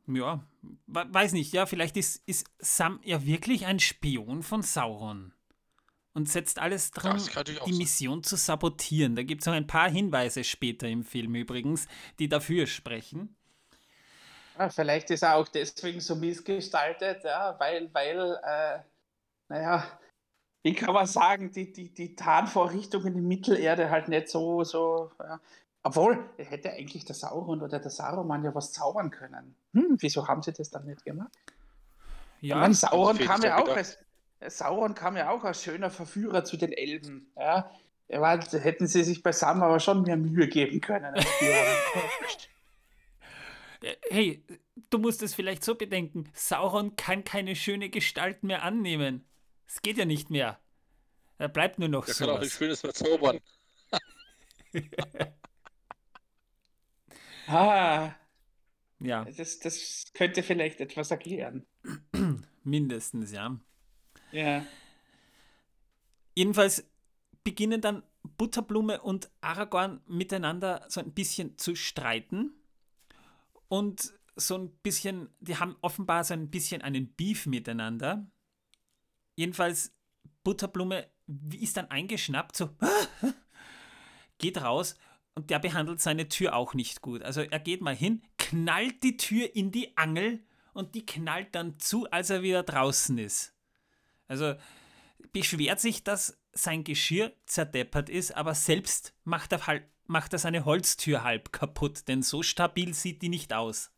Ja, 0.07 0.45
we- 0.87 1.07
weiß 1.13 1.33
nicht, 1.33 1.53
ja, 1.53 1.67
vielleicht 1.67 1.97
ist, 1.97 2.23
ist 2.27 2.47
Sam 2.59 3.01
ja 3.03 3.25
wirklich 3.25 3.67
ein 3.67 3.81
Spion 3.81 4.43
von 4.43 4.63
Sauron 4.63 5.33
und 6.15 6.29
setzt 6.31 6.59
alles 6.59 6.93
dran, 6.93 7.19
die 7.67 7.73
sein. 7.73 7.79
Mission 7.79 8.23
zu 8.25 8.37
sabotieren. 8.37 9.17
Da 9.17 9.23
gibt 9.25 9.43
es 9.43 9.47
noch 9.47 9.55
ein 9.55 9.67
paar 9.69 9.91
Hinweise 9.91 10.45
später 10.45 10.89
im 10.89 11.05
Film 11.05 11.35
übrigens, 11.35 11.89
die 12.19 12.29
dafür 12.29 12.67
sprechen. 12.67 13.37
Ah, 14.59 14.71
vielleicht 14.71 15.11
ist 15.11 15.23
er 15.23 15.37
auch 15.37 15.49
deswegen 15.49 16.01
so 16.01 16.15
missgestaltet, 16.17 17.25
ja, 17.25 17.55
weil, 17.61 17.93
weil, 17.93 18.41
äh, 18.43 18.79
naja, 19.49 19.85
wie 20.65 20.75
kann 20.75 20.95
man 20.95 21.07
sagen, 21.07 21.53
die, 21.53 21.73
die, 21.73 21.95
die 21.95 22.17
Tarnvorrichtungen 22.17 23.17
in 23.17 23.29
Mittelerde 23.29 23.91
halt 23.91 24.09
nicht 24.09 24.29
so, 24.29 24.65
so, 24.65 25.13
ja. 25.21 25.41
Obwohl, 25.87 26.29
er 26.37 26.47
hätte 26.47 26.73
eigentlich 26.73 27.05
der 27.05 27.15
Sauron 27.15 27.63
oder 27.63 27.79
der 27.79 27.93
Saruman 27.93 28.43
ja 28.43 28.53
was 28.53 28.73
zaubern 28.73 29.13
können. 29.13 29.55
Hm, 29.73 29.97
wieso 30.01 30.27
haben 30.27 30.43
sie 30.43 30.53
das 30.53 30.69
dann 30.69 30.85
nicht 30.85 31.05
gemacht? 31.05 31.31
Ja, 32.41 32.57
meine, 32.57 32.75
Sauron 32.75 33.15
fehlt 33.15 33.29
kam 33.29 33.43
ja 33.43 33.51
ja 33.51 33.63
auch 33.63 33.69
als, 33.69 33.97
Sauron 34.49 34.97
kam 34.97 35.17
ja 35.17 35.31
auch 35.31 35.45
als 35.45 35.63
schöner 35.63 35.91
Verführer 35.91 36.45
zu 36.45 36.57
den 36.57 36.73
Elben, 36.73 37.31
ja. 37.37 37.71
Er 38.09 38.21
war, 38.21 38.41
hätten 38.41 38.89
sie 38.89 39.05
sich 39.05 39.23
bei 39.23 39.31
Sam 39.31 39.63
aber 39.63 39.79
schon 39.79 40.03
mehr 40.03 40.17
Mühe 40.17 40.49
geben 40.49 40.81
können. 40.81 41.15
äh, 43.81 43.95
hey, 44.11 44.45
du 44.91 44.99
musst 44.99 45.23
es 45.23 45.37
vielleicht 45.37 45.63
so 45.63 45.77
bedenken, 45.77 46.29
Sauron 46.35 46.97
kann 46.97 47.23
keine 47.23 47.55
schöne 47.55 47.91
Gestalt 47.91 48.43
mehr 48.43 48.65
annehmen. 48.65 49.25
Es 49.69 49.83
geht 49.83 49.99
ja 49.99 50.05
nicht 50.05 50.31
mehr. 50.31 50.59
Er 51.39 51.49
bleibt 51.49 51.79
nur 51.79 51.89
noch 51.89 52.09
so. 52.09 52.25
kann 52.25 52.35
auch 52.35 52.41
nichts 52.41 52.59
Schönes 52.59 52.81
verzaubern. 52.81 53.39
ah, 57.49 58.15
Ja, 58.99 59.25
das, 59.25 59.59
das 59.59 60.05
könnte 60.15 60.43
vielleicht 60.43 60.81
etwas 60.81 61.11
erklären. 61.11 61.67
mindestens, 62.65 63.33
ja. 63.33 63.59
Ja. 64.33 64.67
Jedenfalls 66.35 66.85
beginnen 67.45 67.81
dann 67.81 68.03
Butterblume 68.37 69.01
und 69.01 69.31
Aragorn 69.41 70.01
miteinander 70.07 70.85
so 70.89 71.01
ein 71.01 71.13
bisschen 71.13 71.57
zu 71.59 71.75
streiten. 71.75 72.53
Und 73.69 74.13
so 74.37 74.57
ein 74.57 74.71
bisschen, 74.83 75.31
die 75.41 75.57
haben 75.57 75.77
offenbar 75.81 76.25
so 76.25 76.35
ein 76.35 76.51
bisschen 76.51 76.83
einen 76.83 77.15
Beef 77.15 77.47
miteinander. 77.47 78.31
Jedenfalls, 79.35 79.95
Butterblume 80.45 81.09
ist 81.53 81.77
dann 81.77 81.91
eingeschnappt, 81.91 82.57
so 82.57 82.71
geht 84.39 84.61
raus 84.61 84.97
und 85.37 85.51
der 85.51 85.61
behandelt 85.61 86.01
seine 86.01 86.29
Tür 86.29 86.57
auch 86.57 86.75
nicht 86.75 87.03
gut. 87.03 87.23
Also 87.23 87.43
er 87.43 87.61
geht 87.61 87.83
mal 87.83 87.95
hin, 87.95 88.23
knallt 88.39 89.03
die 89.05 89.17
Tür 89.17 89.55
in 89.55 89.71
die 89.71 89.97
Angel 89.97 90.43
und 90.73 90.95
die 90.95 91.07
knallt 91.07 91.55
dann 91.55 91.79
zu, 91.79 92.11
als 92.11 92.31
er 92.31 92.43
wieder 92.43 92.63
draußen 92.63 93.17
ist. 93.19 93.55
Also 94.29 94.55
beschwert 95.33 95.79
sich, 95.79 96.03
dass 96.03 96.41
sein 96.53 96.85
Geschirr 96.85 97.33
zerdeppert 97.45 98.09
ist, 98.09 98.35
aber 98.35 98.55
selbst 98.55 99.15
macht 99.25 99.53
er, 99.53 99.67
halb, 99.67 99.87
macht 100.07 100.33
er 100.33 100.39
seine 100.39 100.65
Holztür 100.65 101.23
halb 101.23 101.53
kaputt, 101.53 102.09
denn 102.09 102.23
so 102.23 102.43
stabil 102.43 102.95
sieht 102.95 103.21
die 103.21 103.29
nicht 103.29 103.53
aus. 103.53 103.93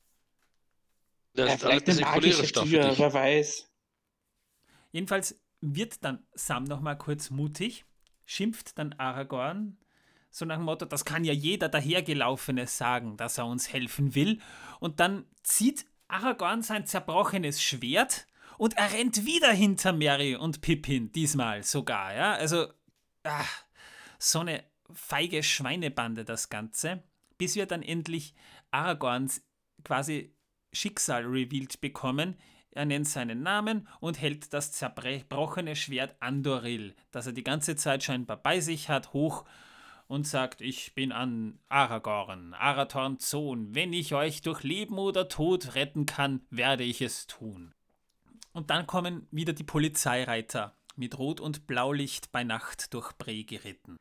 Das 1.34 1.46
Ja, 1.48 1.54
ist 1.54 1.64
alles 1.64 1.82
vielleicht 1.84 1.88
eine 1.88 2.00
magische 2.00 2.52
Tür, 2.52 2.98
wer 2.98 3.12
weiß. 3.14 3.70
Jedenfalls 4.90 5.40
wird 5.60 6.04
dann 6.04 6.26
Sam 6.34 6.64
nochmal 6.64 6.98
kurz 6.98 7.30
mutig, 7.30 7.84
schimpft 8.24 8.76
dann 8.78 8.92
Aragorn, 8.94 9.78
so 10.30 10.44
nach 10.44 10.56
dem 10.56 10.64
Motto, 10.64 10.84
das 10.84 11.04
kann 11.04 11.24
ja 11.24 11.32
jeder 11.32 11.68
dahergelaufene 11.68 12.66
sagen, 12.66 13.16
dass 13.16 13.38
er 13.38 13.46
uns 13.46 13.72
helfen 13.72 14.14
will. 14.14 14.40
Und 14.80 15.00
dann 15.00 15.24
zieht 15.42 15.86
Aragorn 16.08 16.62
sein 16.62 16.86
zerbrochenes 16.86 17.62
Schwert 17.62 18.26
und 18.56 18.76
er 18.76 18.92
rennt 18.92 19.24
wieder 19.24 19.52
hinter 19.52 19.92
Merry 19.92 20.36
und 20.36 20.60
Pippin, 20.60 21.12
diesmal 21.12 21.62
sogar, 21.62 22.14
ja. 22.14 22.34
Also, 22.34 22.68
ah, 23.24 23.44
so 24.18 24.40
eine 24.40 24.64
feige 24.92 25.42
Schweinebande 25.42 26.24
das 26.24 26.48
Ganze, 26.48 27.02
bis 27.36 27.54
wir 27.54 27.66
dann 27.66 27.82
endlich 27.82 28.34
Aragorns 28.70 29.42
quasi 29.84 30.34
Schicksal 30.72 31.24
revealed 31.24 31.80
bekommen. 31.80 32.36
Er 32.70 32.84
nennt 32.84 33.08
seinen 33.08 33.42
Namen 33.42 33.88
und 34.00 34.20
hält 34.20 34.52
das 34.52 34.72
zerbrochene 34.72 35.74
Schwert 35.74 36.16
Andoril, 36.20 36.94
das 37.10 37.26
er 37.26 37.32
die 37.32 37.44
ganze 37.44 37.76
Zeit 37.76 38.02
scheinbar 38.02 38.36
bei 38.36 38.60
sich 38.60 38.88
hat, 38.88 39.12
hoch 39.12 39.44
und 40.08 40.26
sagt, 40.26 40.60
ich 40.62 40.94
bin 40.94 41.12
an 41.12 41.58
Aragorn, 41.68 42.54
Arathorns 42.54 43.28
Sohn. 43.30 43.74
Wenn 43.74 43.92
ich 43.92 44.14
euch 44.14 44.40
durch 44.42 44.62
Leben 44.62 44.98
oder 44.98 45.28
Tod 45.28 45.74
retten 45.74 46.06
kann, 46.06 46.40
werde 46.50 46.82
ich 46.82 47.00
es 47.02 47.26
tun. 47.26 47.72
Und 48.52 48.70
dann 48.70 48.86
kommen 48.86 49.28
wieder 49.30 49.52
die 49.52 49.64
Polizeireiter 49.64 50.74
mit 50.96 51.16
Rot- 51.18 51.40
und 51.40 51.66
Blaulicht 51.66 52.32
bei 52.32 52.42
Nacht 52.42 52.92
durch 52.94 53.12
Bree 53.12 53.44
geritten. 53.44 53.96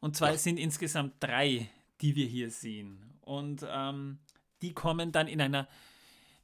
Und 0.00 0.16
zwar 0.16 0.30
Ja. 0.30 0.38
sind 0.38 0.58
insgesamt 0.58 1.14
drei, 1.20 1.68
die 2.00 2.16
wir 2.16 2.26
hier 2.26 2.50
sehen. 2.50 3.18
Und 3.20 3.66
ähm, 3.68 4.18
die 4.62 4.72
kommen 4.72 5.12
dann 5.12 5.28
in 5.28 5.40
einer, 5.40 5.68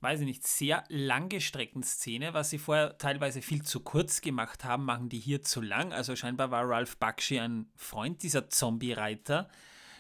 weiß 0.01 0.21
ich 0.21 0.27
nicht, 0.27 0.47
sehr 0.47 0.85
langgestreckten 0.89 1.83
Szene, 1.83 2.33
was 2.33 2.51
sie 2.51 2.59
vorher 2.59 2.99
teilweise 2.99 3.43
viel 3.43 3.63
zu 3.63 3.81
kurz 3.81 4.21
gemacht 4.21 4.65
haben, 4.65 4.85
machen 4.85 5.09
die 5.09 5.19
hier 5.19 5.43
zu 5.43 5.61
lang. 5.61 5.93
Also 5.93 6.15
scheinbar 6.15 6.51
war 6.51 6.69
Ralph 6.69 6.97
Bakshi 6.99 7.41
ein 7.41 7.71
Freund 7.75 8.23
dieser 8.23 8.49
Zombie-Reiter. 8.49 9.49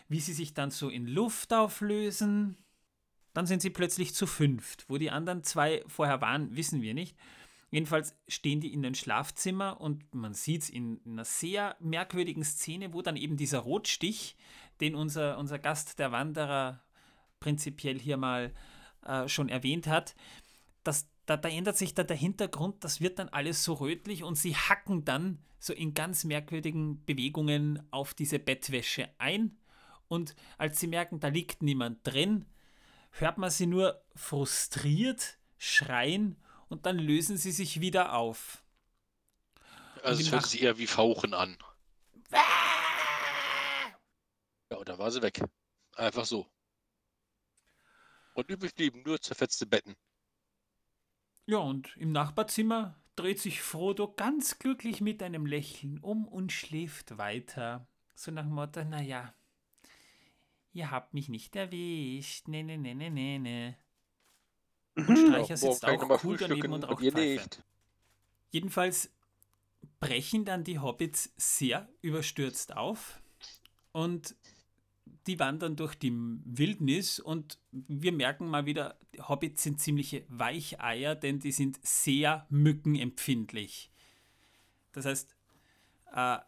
Wie 0.08 0.20
sie 0.20 0.32
sich 0.32 0.54
dann 0.54 0.70
so 0.70 0.88
in 0.88 1.06
Luft 1.06 1.52
auflösen, 1.52 2.56
dann 3.34 3.46
sind 3.46 3.60
sie 3.60 3.70
plötzlich 3.70 4.14
zu 4.14 4.26
fünft. 4.26 4.88
Wo 4.88 4.98
die 4.98 5.10
anderen 5.10 5.42
zwei 5.42 5.82
vorher 5.86 6.20
waren, 6.20 6.54
wissen 6.56 6.80
wir 6.80 6.94
nicht. 6.94 7.16
Jedenfalls 7.70 8.16
stehen 8.28 8.60
die 8.60 8.72
in 8.72 8.82
den 8.82 8.94
Schlafzimmer 8.94 9.80
und 9.80 10.14
man 10.14 10.32
sieht 10.32 10.62
es 10.62 10.70
in 10.70 11.00
einer 11.06 11.24
sehr 11.24 11.76
merkwürdigen 11.80 12.44
Szene, 12.44 12.94
wo 12.94 13.02
dann 13.02 13.16
eben 13.16 13.36
dieser 13.36 13.58
Rotstich, 13.58 14.36
den 14.80 14.94
unser, 14.94 15.36
unser 15.38 15.58
Gast, 15.58 15.98
der 15.98 16.12
Wanderer, 16.12 16.82
prinzipiell 17.40 17.98
hier 17.98 18.16
mal 18.16 18.54
äh, 19.04 19.28
schon 19.28 19.48
erwähnt 19.48 19.86
hat, 19.86 20.14
das, 20.84 21.08
da, 21.26 21.36
da 21.36 21.48
ändert 21.48 21.76
sich 21.76 21.94
da 21.94 22.02
der 22.02 22.16
Hintergrund, 22.16 22.84
das 22.84 23.00
wird 23.00 23.18
dann 23.18 23.28
alles 23.28 23.64
so 23.64 23.74
rötlich 23.74 24.24
und 24.24 24.36
sie 24.36 24.56
hacken 24.56 25.04
dann 25.04 25.38
so 25.58 25.72
in 25.72 25.94
ganz 25.94 26.24
merkwürdigen 26.24 27.04
Bewegungen 27.04 27.82
auf 27.90 28.14
diese 28.14 28.38
Bettwäsche 28.38 29.08
ein. 29.18 29.58
Und 30.06 30.34
als 30.56 30.80
sie 30.80 30.86
merken, 30.86 31.20
da 31.20 31.28
liegt 31.28 31.62
niemand 31.62 32.06
drin, 32.06 32.46
hört 33.10 33.38
man 33.38 33.50
sie 33.50 33.66
nur 33.66 34.02
frustriert 34.14 35.38
schreien 35.58 36.36
und 36.68 36.86
dann 36.86 36.98
lösen 36.98 37.36
sie 37.36 37.52
sich 37.52 37.80
wieder 37.80 38.14
auf. 38.14 38.62
Also 40.02 40.22
es 40.22 40.30
hört 40.32 40.46
sich 40.46 40.62
eher 40.62 40.78
wie 40.78 40.86
Fauchen 40.86 41.34
an. 41.34 41.58
Ja, 44.70 44.76
und 44.78 44.88
dann 44.88 44.98
war 44.98 45.10
sie 45.10 45.22
weg. 45.22 45.40
Einfach 45.96 46.24
so. 46.24 46.46
Und 48.38 48.48
übrig 48.50 48.76
blieben 48.76 49.02
nur 49.02 49.20
zerfetzte 49.20 49.66
Betten. 49.66 49.96
Ja, 51.46 51.56
und 51.56 51.96
im 51.96 52.12
Nachbarzimmer 52.12 52.94
dreht 53.16 53.40
sich 53.40 53.60
Frodo 53.60 54.12
ganz 54.12 54.60
glücklich 54.60 55.00
mit 55.00 55.24
einem 55.24 55.44
Lächeln 55.44 55.98
um 55.98 56.28
und 56.28 56.52
schläft 56.52 57.18
weiter. 57.18 57.88
So 58.14 58.30
nach 58.30 58.44
dem 58.44 58.52
Motto, 58.52 58.84
naja, 58.84 59.34
ihr 60.72 60.92
habt 60.92 61.14
mich 61.14 61.28
nicht 61.28 61.56
erwischt. 61.56 62.46
Ne, 62.46 62.62
ne, 62.62 62.78
ne, 62.78 62.94
ne, 62.94 63.10
ne, 63.10 63.38
ne. 63.40 63.76
Und 64.94 65.16
Streicher 65.16 65.56
sitzt 65.56 65.84
auch 65.84 66.22
cool 66.22 66.36
daneben 66.36 66.72
und 66.74 66.84
raucht 66.84 67.02
Pfeife. 67.02 67.48
Jedenfalls 68.50 69.12
brechen 69.98 70.44
dann 70.44 70.62
die 70.62 70.78
Hobbits 70.78 71.32
sehr 71.36 71.88
überstürzt 72.02 72.76
auf 72.76 73.20
und 73.90 74.36
die 75.28 75.38
wandern 75.38 75.76
durch 75.76 75.94
die 75.94 76.12
Wildnis 76.12 77.20
und 77.20 77.58
wir 77.70 78.12
merken 78.12 78.48
mal 78.48 78.66
wieder, 78.66 78.98
Hobbits 79.28 79.62
sind 79.62 79.80
ziemliche 79.80 80.24
Weicheier, 80.28 81.14
denn 81.14 81.38
die 81.38 81.52
sind 81.52 81.78
sehr 81.82 82.46
mückenempfindlich. 82.48 83.92
Das 84.92 85.04
heißt, 85.04 85.36
äh, 86.12 86.38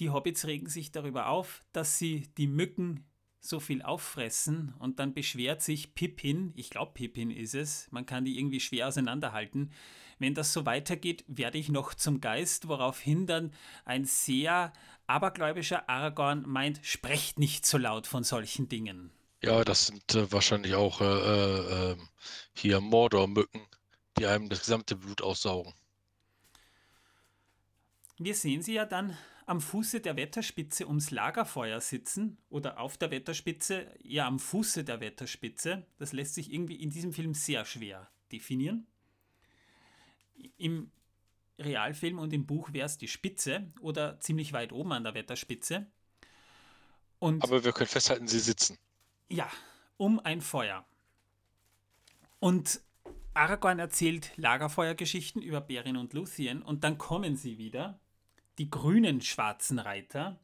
die 0.00 0.10
Hobbits 0.10 0.46
regen 0.46 0.68
sich 0.68 0.90
darüber 0.90 1.28
auf, 1.28 1.64
dass 1.72 1.98
sie 1.98 2.28
die 2.38 2.46
Mücken 2.46 3.04
so 3.40 3.60
viel 3.60 3.82
auffressen 3.82 4.74
und 4.78 4.98
dann 4.98 5.14
beschwert 5.14 5.62
sich 5.62 5.94
Pippin, 5.94 6.52
ich 6.56 6.70
glaube 6.70 6.92
Pippin 6.94 7.30
ist 7.30 7.54
es, 7.54 7.88
man 7.90 8.06
kann 8.06 8.24
die 8.24 8.38
irgendwie 8.38 8.60
schwer 8.60 8.88
auseinanderhalten, 8.88 9.72
wenn 10.18 10.34
das 10.34 10.52
so 10.52 10.66
weitergeht, 10.66 11.24
werde 11.26 11.58
ich 11.58 11.68
noch 11.68 11.94
zum 11.94 12.20
Geist, 12.20 12.68
woraufhin 12.68 13.26
dann 13.26 13.52
ein 13.84 14.04
sehr 14.04 14.72
abergläubischer 15.06 15.88
Aragorn 15.88 16.44
meint, 16.46 16.80
sprecht 16.82 17.38
nicht 17.38 17.66
so 17.66 17.78
laut 17.78 18.06
von 18.06 18.24
solchen 18.24 18.68
Dingen. 18.68 19.10
Ja, 19.42 19.64
das 19.64 19.86
sind 19.86 20.14
äh, 20.14 20.30
wahrscheinlich 20.32 20.74
auch 20.74 21.00
äh, 21.00 21.04
äh, 21.04 21.92
ähm, 21.92 22.08
hier 22.54 22.80
Mordor-Mücken, 22.80 23.62
die 24.18 24.26
einem 24.26 24.48
das 24.48 24.60
gesamte 24.60 24.96
Blut 24.96 25.22
aussaugen. 25.22 25.72
Wir 28.18 28.34
sehen 28.34 28.62
sie 28.62 28.74
ja 28.74 28.84
dann 28.84 29.16
am 29.46 29.60
Fuße 29.60 30.00
der 30.00 30.16
Wetterspitze 30.16 30.86
ums 30.86 31.10
Lagerfeuer 31.10 31.80
sitzen 31.80 32.36
oder 32.50 32.80
auf 32.80 32.98
der 32.98 33.10
Wetterspitze, 33.10 33.86
ja 34.02 34.26
am 34.26 34.38
Fuße 34.40 34.84
der 34.84 35.00
Wetterspitze. 35.00 35.86
Das 35.98 36.12
lässt 36.12 36.34
sich 36.34 36.52
irgendwie 36.52 36.76
in 36.76 36.90
diesem 36.90 37.12
Film 37.12 37.32
sehr 37.32 37.64
schwer 37.64 38.10
definieren. 38.32 38.86
Im 40.56 40.90
Realfilm 41.58 42.18
und 42.18 42.32
im 42.32 42.46
Buch 42.46 42.72
wäre 42.72 42.86
es 42.86 42.98
die 42.98 43.08
Spitze 43.08 43.66
oder 43.80 44.20
ziemlich 44.20 44.52
weit 44.52 44.72
oben 44.72 44.92
an 44.92 45.04
der 45.04 45.14
Wetterspitze. 45.14 45.86
Und 47.18 47.42
Aber 47.42 47.64
wir 47.64 47.72
können 47.72 47.88
festhalten, 47.88 48.28
sie 48.28 48.38
sitzen. 48.38 48.78
ja, 49.28 49.50
um 49.96 50.20
ein 50.20 50.40
Feuer. 50.40 50.84
Und 52.38 52.80
Aragorn 53.34 53.78
erzählt 53.80 54.32
Lagerfeuergeschichten 54.36 55.42
über 55.42 55.60
Beren 55.60 55.96
und 55.96 56.12
Luthien 56.12 56.62
und 56.62 56.84
dann 56.84 56.98
kommen 56.98 57.36
sie 57.36 57.58
wieder, 57.58 57.98
die 58.58 58.70
grünen 58.70 59.20
schwarzen 59.20 59.78
Reiter. 59.78 60.38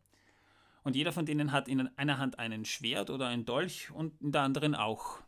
Und 0.83 0.97
jeder 0.97 1.13
von 1.13 1.25
denen 1.27 1.53
hat 1.53 1.69
in 1.69 1.89
einer 1.97 2.19
Hand 2.19 2.39
einen 2.39 2.65
Schwert 2.65 3.11
oder 3.11 3.29
ein 3.29 3.45
Dolch 3.45 3.91
und 3.91 4.21
in 4.21 4.33
der 4.33 4.43
anderen 4.43 4.75
auch. 4.75 5.21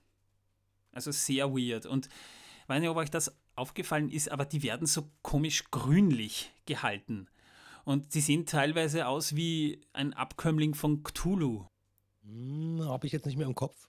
Also 0.92 1.12
sehr 1.12 1.50
weird. 1.52 1.86
Und 1.86 2.08
weiß 2.66 2.80
nicht, 2.80 2.90
ob 2.90 2.96
euch 2.96 3.10
das 3.10 3.36
aufgefallen 3.56 4.10
ist, 4.10 4.30
aber 4.30 4.44
die 4.44 4.62
werden 4.62 4.86
so 4.86 5.10
komisch 5.22 5.70
grünlich 5.70 6.52
gehalten. 6.66 7.28
Und 7.84 8.12
sie 8.12 8.20
sehen 8.20 8.46
teilweise 8.46 9.06
aus 9.06 9.36
wie 9.36 9.80
ein 9.92 10.12
Abkömmling 10.12 10.74
von 10.74 11.02
Cthulhu. 11.02 11.66
Hm, 12.24 12.82
habe 12.82 13.06
ich 13.06 13.12
jetzt 13.12 13.26
nicht 13.26 13.36
mehr 13.36 13.46
im 13.46 13.54
Kopf. 13.54 13.88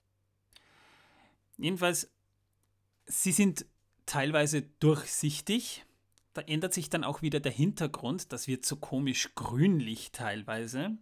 Jedenfalls, 1.56 2.10
sie 3.06 3.32
sind 3.32 3.66
teilweise 4.06 4.62
durchsichtig. 4.62 5.84
Da 6.32 6.42
ändert 6.42 6.74
sich 6.74 6.88
dann 6.88 7.02
auch 7.02 7.22
wieder 7.22 7.40
der 7.40 7.52
Hintergrund. 7.52 8.32
Das 8.32 8.46
wird 8.46 8.64
so 8.64 8.76
komisch 8.76 9.34
grünlich 9.34 10.12
teilweise. 10.12 10.96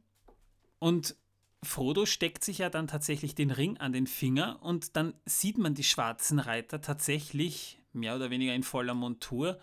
Und 0.79 1.17
Frodo 1.63 2.07
steckt 2.07 2.45
sich 2.45 2.59
ja 2.59 2.71
dann 2.71 2.87
tatsächlich 2.87 3.35
den 3.35 3.51
Ring 3.51 3.77
an 3.77 3.93
den 3.93 4.07
Finger 4.07 4.63
und 4.63 4.97
dann 4.97 5.15
sieht 5.25 5.59
man 5.59 5.75
die 5.75 5.85
schwarzen 5.85 6.39
Reiter 6.39 6.81
tatsächlich 6.81 7.76
mehr 7.97 8.17
oder 8.17 8.31
weniger 8.31 8.55
in 8.55 8.63
voller 8.63 8.95
Montur 8.95 9.59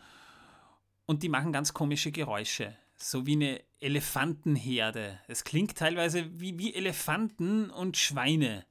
und 1.06 1.24
die 1.24 1.30
machen 1.30 1.52
ganz 1.52 1.74
komische 1.74 2.12
Geräusche. 2.12 2.76
So 2.96 3.26
wie 3.26 3.34
eine 3.34 3.62
Elefantenherde. 3.80 5.20
Es 5.28 5.44
klingt 5.44 5.78
teilweise 5.78 6.40
wie, 6.40 6.58
wie 6.58 6.74
Elefanten 6.74 7.70
und 7.70 7.98
Schweine. 7.98 8.66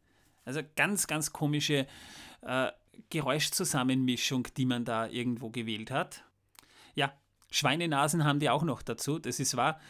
Also 0.44 0.60
ganz, 0.76 1.06
ganz 1.06 1.32
komische 1.32 1.86
äh, 2.42 2.72
Geräuschzusammenmischung, 3.10 4.48
die 4.56 4.66
man 4.66 4.84
da 4.84 5.06
irgendwo 5.06 5.50
gewählt 5.50 5.90
hat. 5.90 6.24
Ja, 6.94 7.12
Schweinenasen 7.50 8.24
haben 8.24 8.40
die 8.40 8.50
auch 8.50 8.62
noch 8.62 8.82
dazu, 8.82 9.18
das 9.18 9.38
ist 9.40 9.56
wahr. 9.56 9.80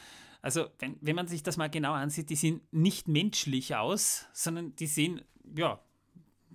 Also, 0.40 0.66
wenn, 0.80 0.98
wenn 1.00 1.14
man 1.14 1.28
sich 1.28 1.44
das 1.44 1.56
mal 1.56 1.70
genau 1.70 1.92
ansieht, 1.92 2.28
die 2.28 2.36
sehen 2.36 2.62
nicht 2.72 3.06
menschlich 3.06 3.76
aus, 3.76 4.26
sondern 4.32 4.74
die 4.74 4.88
sehen, 4.88 5.22
ja, 5.56 5.80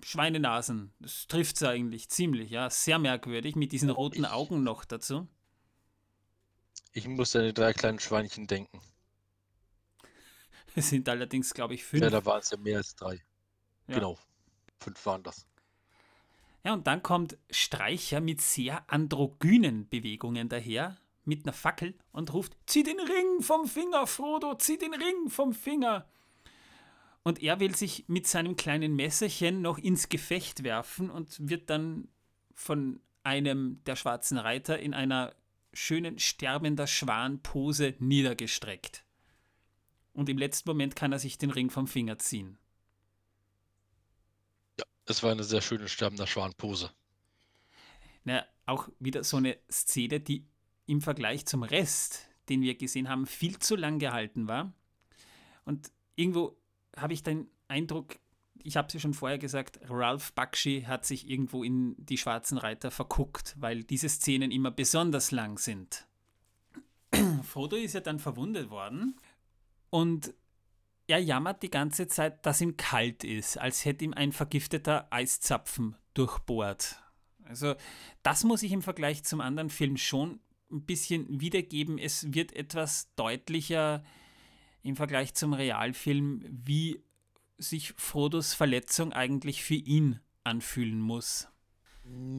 Schweinenasen. 0.03 0.93
Das 0.99 1.27
trifft 1.27 1.55
es 1.57 1.63
eigentlich 1.63 2.09
ziemlich, 2.09 2.49
ja. 2.51 2.69
Sehr 2.69 2.99
merkwürdig, 2.99 3.55
mit 3.55 3.71
diesen 3.71 3.89
roten 3.89 4.23
Ich- 4.23 4.29
Augen 4.29 4.63
noch 4.63 4.85
dazu. 4.85 5.27
Ich 6.93 7.07
muss 7.07 7.35
an 7.35 7.43
die 7.43 7.53
drei 7.53 7.73
kleinen 7.73 7.99
Schweinchen 7.99 8.47
denken. 8.47 8.81
Es 10.75 10.89
sind 10.89 11.07
allerdings, 11.09 11.53
glaube 11.53 11.73
ich, 11.75 11.83
fünf. 11.83 12.03
Ja, 12.03 12.09
da 12.09 12.25
waren 12.25 12.39
es 12.39 12.49
ja 12.51 12.57
mehr 12.57 12.77
als 12.77 12.95
drei. 12.95 13.21
Ja. 13.87 13.95
Genau. 13.95 14.17
Fünf 14.79 15.05
waren 15.05 15.23
das. 15.23 15.45
Ja, 16.63 16.73
und 16.73 16.85
dann 16.87 17.01
kommt 17.03 17.37
Streicher 17.49 18.19
mit 18.19 18.41
sehr 18.41 18.89
androgynen 18.91 19.87
Bewegungen 19.89 20.49
daher, 20.49 20.97
mit 21.23 21.45
einer 21.45 21.53
Fackel 21.53 21.95
und 22.11 22.33
ruft: 22.33 22.57
Zieh 22.65 22.83
den 22.83 22.99
Ring 22.99 23.41
vom 23.41 23.67
Finger, 23.67 24.05
Frodo, 24.07 24.55
zieh 24.55 24.77
den 24.77 24.93
Ring 24.93 25.29
vom 25.29 25.53
Finger. 25.53 26.07
Und 27.27 27.43
er 27.43 27.59
will 27.59 27.75
sich 27.75 28.05
mit 28.07 28.25
seinem 28.25 28.55
kleinen 28.55 28.95
Messerchen 28.95 29.61
noch 29.61 29.79
ins 29.79 30.07
Gefecht 30.07 30.63
werfen 30.63 31.09
und 31.09 31.49
wird 31.49 31.69
dann 31.69 32.07
von 32.53 33.01
einem 33.21 33.83
der 33.83 33.97
schwarzen 33.97 34.37
Reiter 34.37 34.79
in 34.79 34.93
einer 34.93 35.35
schönen 35.73 36.19
sterbender 36.19 36.87
Schwan-Pose 36.87 37.95
niedergestreckt. 37.99 39.03
Und 40.13 40.29
im 40.29 40.37
letzten 40.37 40.69
Moment 40.69 40.95
kann 40.95 41.11
er 41.11 41.19
sich 41.19 41.37
den 41.37 41.51
Ring 41.51 41.69
vom 41.69 41.85
Finger 41.85 42.17
ziehen. 42.17 42.57
Ja, 44.79 44.85
es 45.05 45.21
war 45.21 45.33
eine 45.33 45.43
sehr 45.43 45.59
schöne 45.59 45.89
sterbender 45.89 46.27
Schwanpose. 46.27 46.93
Na, 48.23 48.45
auch 48.65 48.87
wieder 48.99 49.25
so 49.25 49.35
eine 49.35 49.57
Szene, 49.69 50.21
die 50.21 50.47
im 50.85 51.01
Vergleich 51.01 51.45
zum 51.45 51.63
Rest, 51.63 52.29
den 52.47 52.61
wir 52.61 52.75
gesehen 52.77 53.09
haben, 53.09 53.27
viel 53.27 53.59
zu 53.59 53.75
lang 53.75 53.99
gehalten 53.99 54.47
war. 54.47 54.71
Und 55.65 55.91
irgendwo 56.15 56.57
habe 56.97 57.13
ich 57.13 57.23
den 57.23 57.47
Eindruck, 57.67 58.17
ich 58.63 58.77
habe 58.77 58.87
es 58.87 58.93
ja 58.93 58.99
schon 58.99 59.13
vorher 59.13 59.37
gesagt, 59.37 59.79
Ralph 59.89 60.33
Bakshi 60.33 60.83
hat 60.87 61.05
sich 61.05 61.29
irgendwo 61.29 61.63
in 61.63 61.95
die 61.97 62.17
Schwarzen 62.17 62.57
Reiter 62.57 62.91
verguckt, 62.91 63.55
weil 63.59 63.83
diese 63.83 64.09
Szenen 64.09 64.51
immer 64.51 64.71
besonders 64.71 65.31
lang 65.31 65.57
sind. 65.57 66.07
Frodo 67.43 67.75
ist 67.75 67.93
ja 67.93 68.01
dann 68.01 68.19
verwundet 68.19 68.69
worden 68.69 69.19
und 69.89 70.33
er 71.07 71.19
jammert 71.19 71.63
die 71.63 71.69
ganze 71.69 72.07
Zeit, 72.07 72.45
dass 72.45 72.59
ihm 72.59 72.75
kalt 72.75 73.23
ist, 73.23 73.57
als 73.57 73.85
hätte 73.85 74.03
ihm 74.03 74.13
ein 74.13 74.33
vergifteter 74.33 75.07
Eiszapfen 75.09 75.95
durchbohrt. 76.13 77.01
Also 77.45 77.75
das 78.23 78.43
muss 78.43 78.61
ich 78.61 78.73
im 78.73 78.81
Vergleich 78.81 79.23
zum 79.23 79.39
anderen 79.39 79.69
Film 79.69 79.95
schon 79.95 80.41
ein 80.69 80.85
bisschen 80.85 81.39
wiedergeben. 81.39 81.97
Es 81.97 82.33
wird 82.33 82.53
etwas 82.53 83.13
deutlicher 83.15 84.03
im 84.87 84.95
Vergleich 84.95 85.33
zum 85.33 85.53
Realfilm, 85.53 86.41
wie 86.49 87.03
sich 87.57 87.93
Frodos 87.97 88.53
Verletzung 88.53 89.11
eigentlich 89.11 89.61
für 89.63 89.75
ihn 89.75 90.19
anfühlen 90.43 90.99
muss. 90.99 91.49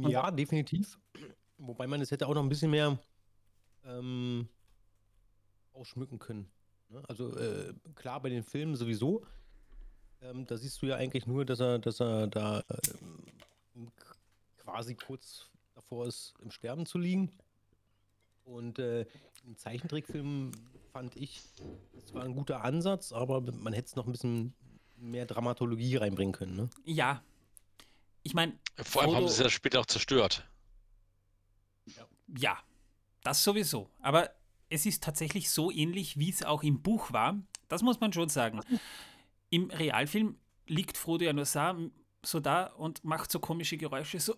Ja, 0.09 0.31
definitiv. 0.31 0.99
Wobei 1.59 1.87
man 1.87 2.01
es 2.01 2.11
hätte 2.11 2.27
auch 2.27 2.35
noch 2.35 2.43
ein 2.43 2.49
bisschen 2.49 2.70
mehr 2.70 2.99
ähm, 3.85 4.49
ausschmücken 5.75 6.19
können. 6.19 6.51
ne? 6.89 7.03
Also 7.07 7.37
äh, 7.37 7.75
klar, 7.95 8.23
bei 8.23 8.31
den 8.31 8.43
Filmen 8.43 8.77
sowieso. 8.77 9.27
Ähm, 10.23 10.47
da 10.47 10.57
siehst 10.57 10.81
du 10.81 10.87
ja 10.87 10.97
eigentlich 10.97 11.27
nur, 11.27 11.45
dass 11.45 11.61
er, 11.61 11.79
dass 11.79 12.01
er 12.01 12.29
da 12.29 12.65
ähm, 13.75 13.93
quasi 14.57 14.95
kurz 14.95 15.51
davor 15.75 16.07
ist, 16.07 16.33
im 16.41 16.51
Sterben 16.51 16.87
zu 16.87 16.97
liegen. 16.97 17.31
Und 18.45 18.79
äh, 18.79 19.05
im 19.45 19.57
Zeichentrickfilm 19.57 20.53
fand 20.93 21.16
ich, 21.16 21.40
es 21.97 22.15
war 22.15 22.23
ein 22.24 22.35
guter 22.35 22.65
Ansatz, 22.65 23.12
aber 23.12 23.40
man 23.40 23.73
hätte 23.73 23.86
es 23.89 23.97
noch 23.97 24.06
ein 24.06 24.12
bisschen 24.12 24.55
mehr 24.97 25.27
Dramatologie 25.27 25.97
reinbringen 25.97 26.32
können. 26.32 26.56
Ne? 26.56 26.70
Ja, 26.85 27.23
ich 28.23 28.35
meine, 28.35 28.59
Vor 28.82 29.02
allem 29.02 29.10
haben 29.15 29.24
Frodo- 29.24 29.28
sie 29.28 29.35
es 29.35 29.39
ja 29.44 29.51
später 29.51 29.81
auch 29.81 29.86
zerstört. 29.86 30.47
Ja, 32.36 32.59
das 33.23 33.43
sowieso. 33.43 33.89
Aber 34.01 34.31
es 34.69 34.85
ist 34.86 35.02
tatsächlich 35.02 35.51
so 35.51 35.70
ähnlich, 35.70 36.19
wie 36.19 36.31
es 36.31 36.43
auch 36.43 36.62
im 36.62 36.82
Buch 36.82 37.12
war. 37.12 37.39
Das 37.69 37.82
muss 37.82 38.01
man 38.01 38.12
schon 38.12 38.28
sagen. 38.28 38.60
Im 39.51 39.70
Realfilm 39.70 40.39
liegt 40.66 40.98
Frodo 40.98 41.24
ja 41.24 41.32
nur 41.32 41.47
so 41.47 42.40
da 42.40 42.66
und 42.66 43.02
macht 43.05 43.31
so 43.31 43.40
komische 43.40 43.77
Geräusche, 43.78 44.20
so. 44.20 44.35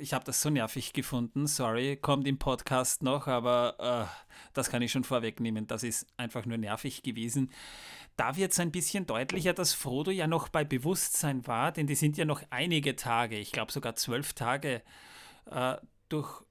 Ich 0.00 0.14
habe 0.14 0.24
das 0.24 0.40
so 0.40 0.50
nervig 0.50 0.92
gefunden, 0.92 1.46
sorry, 1.46 1.96
kommt 1.96 2.26
im 2.26 2.38
Podcast 2.38 3.02
noch, 3.02 3.26
aber 3.26 4.08
äh, 4.08 4.36
das 4.52 4.70
kann 4.70 4.82
ich 4.82 4.92
schon 4.92 5.04
vorwegnehmen. 5.04 5.66
Das 5.66 5.82
ist 5.82 6.06
einfach 6.16 6.46
nur 6.46 6.58
nervig 6.58 7.02
gewesen. 7.02 7.50
Da 8.16 8.36
wird 8.36 8.52
es 8.52 8.60
ein 8.60 8.70
bisschen 8.70 9.06
deutlicher, 9.06 9.52
dass 9.52 9.74
Frodo 9.74 10.10
ja 10.10 10.26
noch 10.26 10.48
bei 10.48 10.64
Bewusstsein 10.64 11.46
war, 11.46 11.72
denn 11.72 11.86
die 11.86 11.96
sind 11.96 12.16
ja 12.16 12.24
noch 12.24 12.42
einige 12.50 12.96
Tage, 12.96 13.36
ich 13.38 13.52
glaube 13.52 13.72
sogar 13.72 13.94
zwölf 13.96 14.32
Tage, 14.32 14.82
äh, 15.46 15.76
durch 16.08 16.42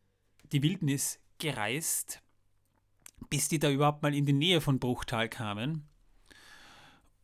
die 0.52 0.62
Wildnis 0.62 1.20
gereist, 1.40 2.22
bis 3.30 3.48
die 3.48 3.60
da 3.60 3.70
überhaupt 3.70 4.04
mal 4.04 4.14
in 4.14 4.26
die 4.26 4.34
Nähe 4.34 4.62
von 4.62 4.80
Bruchtal 4.80 5.30
kamen. 5.30 5.88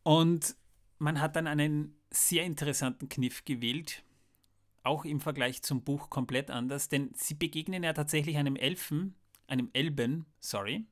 Und 0.02 0.56
man 0.98 1.20
hat 1.20 1.36
dann 1.36 1.46
einen 1.46 1.94
sehr 2.10 2.44
interessanten 2.44 3.08
Kniff 3.08 3.44
gewählt, 3.44 4.02
auch 4.82 5.04
im 5.04 5.20
Vergleich 5.20 5.62
zum 5.62 5.82
Buch 5.82 6.10
komplett 6.10 6.50
anders, 6.50 6.88
denn 6.88 7.10
sie 7.14 7.34
begegnen 7.34 7.82
ja 7.82 7.92
tatsächlich 7.92 8.36
einem 8.36 8.56
Elfen, 8.56 9.14
einem 9.46 9.70
Elben, 9.72 10.26
sorry. 10.40 10.86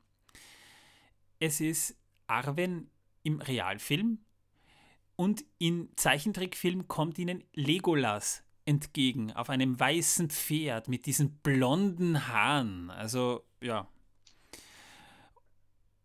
Es 1.41 1.61
ist 1.61 1.97
Arwen 2.27 2.91
im 3.23 3.41
Realfilm 3.41 4.19
und 5.17 5.45
im 5.59 5.91
Zeichentrickfilm 5.97 6.89
kommt 6.89 7.19
ihnen 7.19 7.45
Legolas 7.55 8.45
entgegen 8.65 9.33
auf 9.33 9.49
einem 9.49 9.81
weißen 9.81 10.29
Pferd 10.29 10.89
mit 10.89 11.07
diesen 11.07 11.39
blonden 11.39 12.29
Haaren. 12.29 12.91
Also 12.91 13.45
ja. 13.63 13.89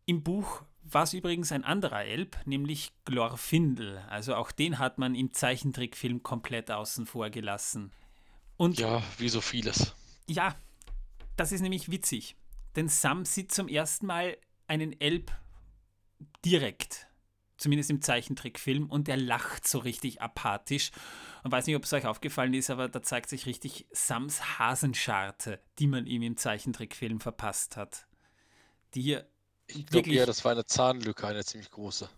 Im 0.05 0.23
Buch 0.23 0.63
war 0.83 1.03
es 1.03 1.13
übrigens 1.13 1.51
ein 1.51 1.63
anderer 1.63 2.03
Elb, 2.05 2.37
nämlich 2.45 2.91
Glorfindel. 3.05 3.99
Also 4.09 4.35
auch 4.35 4.51
den 4.51 4.79
hat 4.79 4.97
man 4.97 5.15
im 5.15 5.33
Zeichentrickfilm 5.33 6.23
komplett 6.23 6.69
außen 6.71 7.05
vor 7.05 7.29
gelassen. 7.29 7.91
Und 8.57 8.79
Ja, 8.79 9.01
wie 9.17 9.29
so 9.29 9.41
vieles. 9.41 9.95
ja, 10.27 10.55
das 11.35 11.51
ist 11.51 11.61
nämlich 11.61 11.89
witzig. 11.89 12.35
Denn 12.75 12.87
Sam 12.89 13.25
sieht 13.25 13.51
zum 13.51 13.67
ersten 13.67 14.05
Mal 14.05 14.37
einen 14.67 14.99
Elb 14.99 15.31
direkt. 16.45 17.07
Zumindest 17.57 17.89
im 17.89 18.01
Zeichentrickfilm. 18.01 18.89
Und 18.89 19.07
er 19.07 19.17
lacht 19.17 19.67
so 19.67 19.79
richtig 19.79 20.21
apathisch. 20.21 20.91
Und 21.43 21.51
weiß 21.51 21.65
nicht, 21.65 21.75
ob 21.75 21.83
es 21.83 21.93
euch 21.93 22.05
aufgefallen 22.05 22.53
ist, 22.53 22.69
aber 22.69 22.89
da 22.89 23.01
zeigt 23.01 23.29
sich 23.29 23.45
richtig 23.45 23.87
Sams 23.91 24.59
Hasenscharte, 24.59 25.59
die 25.79 25.87
man 25.87 26.05
ihm 26.07 26.21
im 26.23 26.37
Zeichentrickfilm 26.37 27.19
verpasst 27.19 27.77
hat. 27.77 28.07
Die 28.93 29.01
hier, 29.01 29.27
Ich 29.67 29.85
glaube 29.85 30.09
eher, 30.09 30.25
das 30.25 30.43
war 30.43 30.51
eine 30.51 30.65
Zahnlücke, 30.65 31.27
eine 31.27 31.43
ziemlich 31.43 31.71
große. 31.71 32.09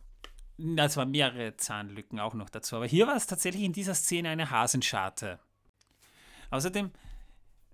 na, 0.58 0.86
es 0.86 0.98
waren 0.98 1.12
mehrere 1.12 1.56
Zahnlücken 1.58 2.20
auch 2.20 2.34
noch 2.34 2.50
dazu. 2.50 2.76
Aber 2.76 2.86
hier 2.88 3.08
war 3.08 3.16
es 3.16 3.28
tatsächlich 3.28 3.64
in 3.64 3.74
dieser 3.74 3.96
Szene 3.96 4.30
eine 4.30 4.50
Hasenscharte. 4.50 5.40
Außerdem, 6.50 6.92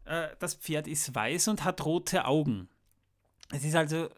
äh, 0.05 0.29
das 0.39 0.55
Pferd 0.55 0.87
ist 0.87 1.13
weiß 1.13 1.47
und 1.49 1.63
hat 1.63 1.85
rote 1.85 2.25
Augen. 2.25 2.69
Es 3.51 3.63
ist 3.63 3.75
also, 3.75 4.09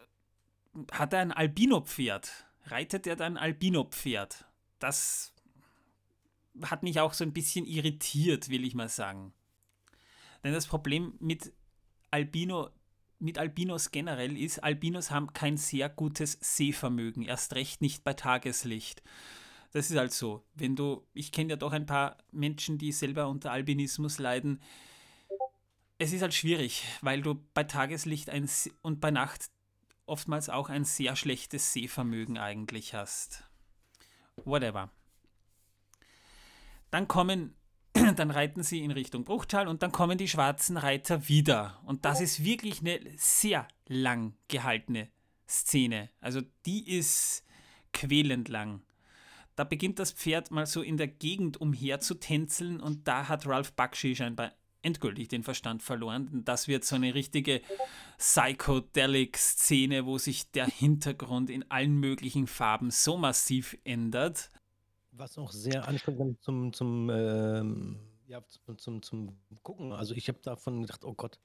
hat 0.92 1.12
er 1.12 1.20
ein 1.20 1.32
Albino-Pferd? 1.32 2.46
Reitet 2.66 3.06
er 3.06 3.20
ein 3.20 3.36
Albino-Pferd? 3.36 4.44
Das 4.78 5.32
hat 6.62 6.82
mich 6.82 7.00
auch 7.00 7.14
so 7.14 7.24
ein 7.24 7.32
bisschen 7.32 7.66
irritiert, 7.66 8.48
will 8.48 8.64
ich 8.64 8.74
mal 8.74 8.88
sagen. 8.88 9.32
Denn 10.42 10.52
das 10.52 10.66
Problem 10.66 11.14
mit 11.20 11.52
Albino, 12.10 12.70
mit 13.24 13.38
Albinos 13.38 13.90
generell 13.90 14.36
ist, 14.36 14.62
Albinos 14.62 15.10
haben 15.10 15.32
kein 15.32 15.56
sehr 15.56 15.88
gutes 15.88 16.38
Sehvermögen, 16.40 17.22
erst 17.22 17.54
recht 17.54 17.80
nicht 17.80 18.04
bei 18.04 18.12
Tageslicht. 18.12 19.02
Das 19.72 19.90
ist 19.90 19.96
halt 19.96 20.12
so. 20.12 20.44
Wenn 20.54 20.76
du, 20.76 21.04
ich 21.14 21.32
kenne 21.32 21.50
ja 21.50 21.56
doch 21.56 21.72
ein 21.72 21.86
paar 21.86 22.18
Menschen, 22.30 22.78
die 22.78 22.92
selber 22.92 23.28
unter 23.28 23.50
Albinismus 23.50 24.18
leiden. 24.18 24.60
Es 25.98 26.12
ist 26.12 26.22
halt 26.22 26.34
schwierig, 26.34 26.84
weil 27.00 27.22
du 27.22 27.42
bei 27.54 27.64
Tageslicht 27.64 28.30
ein, 28.30 28.48
und 28.82 29.00
bei 29.00 29.10
Nacht 29.10 29.50
oftmals 30.06 30.48
auch 30.48 30.68
ein 30.68 30.84
sehr 30.84 31.16
schlechtes 31.16 31.72
Sehvermögen 31.72 32.38
eigentlich 32.38 32.94
hast. 32.94 33.44
Whatever. 34.44 34.90
Dann 36.90 37.08
kommen, 37.08 37.56
dann 38.16 38.30
reiten 38.30 38.62
sie 38.62 38.82
in 38.82 38.90
Richtung 38.90 39.24
Bruchtal 39.24 39.68
und 39.68 39.82
dann 39.82 39.92
kommen 39.92 40.18
die 40.18 40.28
schwarzen 40.28 40.76
Reiter 40.76 41.28
wieder. 41.28 41.80
Und 41.84 42.04
das 42.04 42.20
ist 42.20 42.44
wirklich 42.44 42.80
eine 42.80 43.00
sehr 43.16 43.68
lang 43.86 44.34
gehaltene 44.48 45.08
Szene. 45.48 46.10
Also 46.20 46.40
die 46.66 46.90
ist 46.96 47.44
quälend 47.92 48.48
lang. 48.48 48.82
Da 49.56 49.62
beginnt 49.64 50.00
das 50.00 50.12
Pferd 50.12 50.50
mal 50.50 50.66
so 50.66 50.82
in 50.82 50.96
der 50.96 51.06
Gegend 51.06 51.60
umher 51.60 52.00
zu 52.00 52.14
tänzeln 52.14 52.80
und 52.80 53.06
da 53.06 53.28
hat 53.28 53.46
Ralph 53.46 53.72
Bakshi 53.74 54.16
scheinbar 54.16 54.52
endgültig 54.82 55.28
den 55.28 55.44
Verstand 55.44 55.82
verloren. 55.82 56.28
Und 56.28 56.48
das 56.48 56.66
wird 56.68 56.84
so 56.84 56.96
eine 56.96 57.14
richtige 57.14 57.62
Psychedelic-Szene, 58.18 60.04
wo 60.06 60.18
sich 60.18 60.50
der 60.50 60.66
Hintergrund 60.66 61.50
in 61.50 61.70
allen 61.70 61.98
möglichen 61.98 62.48
Farben 62.48 62.90
so 62.90 63.16
massiv 63.16 63.78
ändert. 63.84 64.50
Was 65.16 65.38
auch 65.38 65.52
sehr 65.52 65.86
anstrengend 65.86 66.42
zum, 66.42 66.72
zum, 66.72 67.08
ähm, 67.10 68.00
ja, 68.26 68.42
zum, 68.48 68.78
zum, 68.78 69.02
zum 69.02 69.38
Gucken. 69.62 69.92
Also 69.92 70.14
ich 70.14 70.28
habe 70.28 70.38
davon 70.42 70.82
gedacht, 70.82 71.04
oh 71.04 71.14
Gott, 71.14 71.38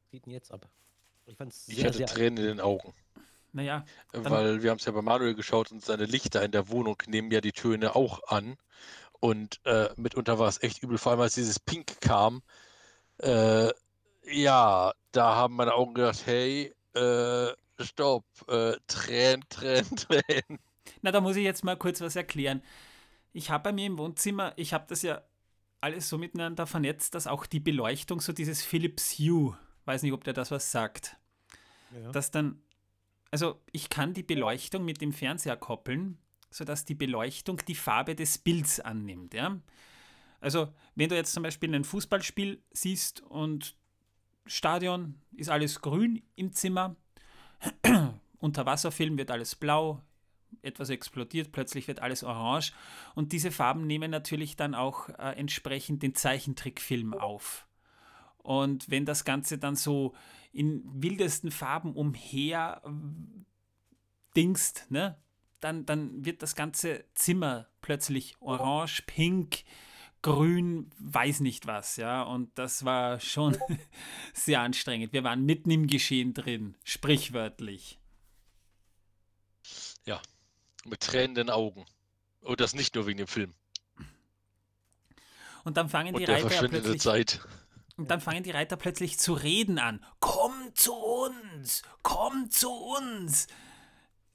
was 0.00 0.10
geht 0.10 0.26
denn 0.26 0.32
jetzt 0.32 0.52
ab? 0.52 0.68
Ich, 1.24 1.36
fand's 1.36 1.66
ich 1.66 1.84
hatte 1.84 1.96
sehr 1.96 2.06
Tränen 2.06 2.38
in 2.38 2.44
den 2.44 2.60
Augen. 2.60 2.94
Naja. 3.52 3.86
Weil 4.12 4.62
wir 4.62 4.70
haben 4.70 4.78
es 4.78 4.84
ja 4.84 4.92
bei 4.92 5.00
Manuel 5.00 5.34
geschaut 5.34 5.72
und 5.72 5.82
seine 5.82 6.04
Lichter 6.04 6.44
in 6.44 6.52
der 6.52 6.68
Wohnung 6.68 7.02
nehmen 7.06 7.30
ja 7.30 7.40
die 7.40 7.52
Töne 7.52 7.96
auch 7.96 8.22
an. 8.28 8.56
Und 9.18 9.60
äh, 9.64 9.88
mitunter 9.96 10.38
war 10.38 10.48
es 10.48 10.62
echt 10.62 10.82
übel, 10.82 10.98
vor 10.98 11.12
allem 11.12 11.22
als 11.22 11.34
dieses 11.34 11.58
Pink 11.58 12.00
kam. 12.02 12.42
Äh, 13.18 13.70
ja, 14.30 14.92
da 15.12 15.34
haben 15.36 15.56
meine 15.56 15.72
Augen 15.72 15.94
gedacht, 15.94 16.22
hey, 16.26 16.74
äh, 16.94 17.48
stopp, 17.80 18.24
äh, 18.48 18.74
Tränen, 18.86 19.42
Tränen, 19.48 19.96
Tränen. 19.96 20.60
Na, 21.00 21.10
da 21.10 21.20
muss 21.20 21.36
ich 21.36 21.44
jetzt 21.44 21.64
mal 21.64 21.76
kurz 21.76 22.00
was 22.00 22.14
erklären. 22.14 22.62
Ich 23.36 23.50
habe 23.50 23.64
bei 23.64 23.72
mir 23.72 23.84
im 23.84 23.98
Wohnzimmer, 23.98 24.54
ich 24.56 24.72
habe 24.72 24.86
das 24.88 25.02
ja 25.02 25.20
alles 25.82 26.08
so 26.08 26.16
miteinander 26.16 26.66
vernetzt, 26.66 27.14
dass 27.14 27.26
auch 27.26 27.44
die 27.44 27.60
Beleuchtung, 27.60 28.22
so 28.22 28.32
dieses 28.32 28.62
Philips 28.62 29.18
Hue, 29.18 29.54
weiß 29.84 30.04
nicht, 30.04 30.14
ob 30.14 30.24
der 30.24 30.32
das 30.32 30.50
was 30.50 30.72
sagt, 30.72 31.18
ja. 31.94 32.12
dass 32.12 32.30
dann, 32.30 32.62
also 33.30 33.60
ich 33.72 33.90
kann 33.90 34.14
die 34.14 34.22
Beleuchtung 34.22 34.86
mit 34.86 35.02
dem 35.02 35.12
Fernseher 35.12 35.58
koppeln, 35.58 36.16
sodass 36.48 36.86
die 36.86 36.94
Beleuchtung 36.94 37.60
die 37.68 37.74
Farbe 37.74 38.14
des 38.14 38.38
Bilds 38.38 38.80
annimmt. 38.80 39.34
Ja? 39.34 39.60
Also 40.40 40.72
wenn 40.94 41.10
du 41.10 41.14
jetzt 41.14 41.34
zum 41.34 41.42
Beispiel 41.42 41.74
ein 41.74 41.84
Fußballspiel 41.84 42.62
siehst 42.72 43.20
und 43.20 43.76
Stadion 44.46 45.20
ist 45.36 45.50
alles 45.50 45.82
grün 45.82 46.22
im 46.36 46.54
Zimmer, 46.54 46.96
Unterwasserfilm 48.38 49.18
wird 49.18 49.30
alles 49.30 49.54
blau, 49.54 50.00
etwas 50.62 50.90
explodiert, 50.90 51.52
plötzlich 51.52 51.88
wird 51.88 52.00
alles 52.00 52.24
orange 52.24 52.72
und 53.14 53.32
diese 53.32 53.50
Farben 53.50 53.86
nehmen 53.86 54.10
natürlich 54.10 54.56
dann 54.56 54.74
auch 54.74 55.08
äh, 55.10 55.36
entsprechend 55.36 56.02
den 56.02 56.14
Zeichentrickfilm 56.14 57.14
auf. 57.14 57.66
Und 58.38 58.90
wenn 58.90 59.04
das 59.04 59.24
Ganze 59.24 59.58
dann 59.58 59.74
so 59.74 60.14
in 60.52 60.82
wildesten 60.84 61.50
Farben 61.50 61.94
umher 61.94 62.82
äh, 62.84 62.90
dingst, 64.36 64.86
ne, 64.90 65.16
dann, 65.60 65.86
dann 65.86 66.24
wird 66.24 66.42
das 66.42 66.54
ganze 66.54 67.04
Zimmer 67.14 67.66
plötzlich 67.80 68.36
orange, 68.40 69.02
pink, 69.06 69.64
grün, 70.22 70.90
weiß 70.98 71.40
nicht 71.40 71.66
was, 71.66 71.96
ja. 71.96 72.22
Und 72.22 72.56
das 72.58 72.84
war 72.84 73.20
schon 73.20 73.56
sehr 74.34 74.60
anstrengend. 74.60 75.12
Wir 75.12 75.24
waren 75.24 75.44
mitten 75.44 75.70
im 75.70 75.86
Geschehen 75.86 76.34
drin, 76.34 76.76
sprichwörtlich. 76.84 77.98
Ja, 80.04 80.20
mit 80.88 81.00
tränenden 81.00 81.50
Augen. 81.50 81.84
Und 82.40 82.60
das 82.60 82.74
nicht 82.74 82.94
nur 82.94 83.06
wegen 83.06 83.18
dem 83.18 83.26
Film. 83.26 83.54
Und 85.64 85.76
dann 85.76 85.88
fangen 85.88 86.14
und 86.14 86.20
die 86.20 86.24
Reiter 86.24 86.68
plötzlich. 86.68 87.00
Zeit. 87.00 87.40
Und 87.96 88.10
dann 88.10 88.20
fangen 88.20 88.42
die 88.42 88.50
Reiter 88.50 88.76
plötzlich 88.76 89.18
zu 89.18 89.32
reden 89.32 89.78
an. 89.78 90.04
Komm 90.20 90.52
zu 90.74 90.94
uns! 90.94 91.82
Komm 92.02 92.50
zu 92.50 92.70
uns! 92.70 93.48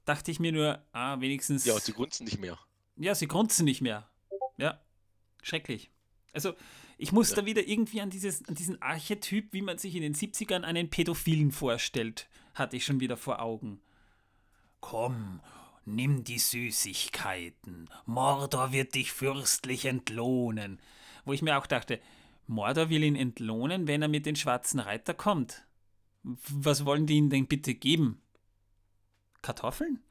Dachte 0.04 0.30
ich 0.30 0.40
mir 0.40 0.52
nur, 0.52 0.84
ah, 0.92 1.20
wenigstens. 1.20 1.64
Ja, 1.64 1.74
und 1.74 1.82
sie 1.82 1.92
grunzen 1.92 2.24
nicht 2.24 2.38
mehr. 2.38 2.58
Ja, 2.96 3.14
sie 3.14 3.28
grunzen 3.28 3.64
nicht 3.64 3.80
mehr. 3.80 4.10
Ja, 4.58 4.80
schrecklich. 5.42 5.90
Also, 6.32 6.54
ich 6.98 7.12
muss 7.12 7.30
ja. 7.30 7.36
da 7.36 7.46
wieder 7.46 7.66
irgendwie 7.66 8.00
an, 8.00 8.10
dieses, 8.10 8.46
an 8.48 8.54
diesen 8.54 8.82
Archetyp, 8.82 9.52
wie 9.52 9.62
man 9.62 9.78
sich 9.78 9.94
in 9.94 10.02
den 10.02 10.14
70ern 10.14 10.62
einen 10.62 10.90
Pädophilen 10.90 11.52
vorstellt, 11.52 12.28
hatte 12.54 12.76
ich 12.76 12.84
schon 12.84 13.00
wieder 13.00 13.16
vor 13.16 13.40
Augen. 13.40 13.80
Komm, 14.80 15.40
nimm 15.84 16.24
die 16.24 16.38
Süßigkeiten. 16.38 17.90
Mordor 18.06 18.72
wird 18.72 18.94
dich 18.94 19.12
fürstlich 19.12 19.84
entlohnen. 19.84 20.80
Wo 21.24 21.32
ich 21.32 21.42
mir 21.42 21.58
auch 21.58 21.66
dachte, 21.66 22.00
Mordor 22.46 22.90
will 22.90 23.02
ihn 23.02 23.16
entlohnen, 23.16 23.86
wenn 23.86 24.02
er 24.02 24.08
mit 24.08 24.26
den 24.26 24.36
schwarzen 24.36 24.80
Reiter 24.80 25.14
kommt. 25.14 25.66
Was 26.22 26.84
wollen 26.84 27.06
die 27.06 27.14
ihm 27.14 27.30
denn 27.30 27.46
bitte 27.46 27.74
geben? 27.74 28.22
Kartoffeln? 29.42 30.02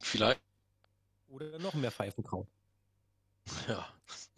Vielleicht. 0.00 0.40
Oder 1.28 1.58
noch 1.58 1.74
mehr 1.74 1.90
Pfeifenkraut. 1.90 2.46
Ja. 3.68 3.86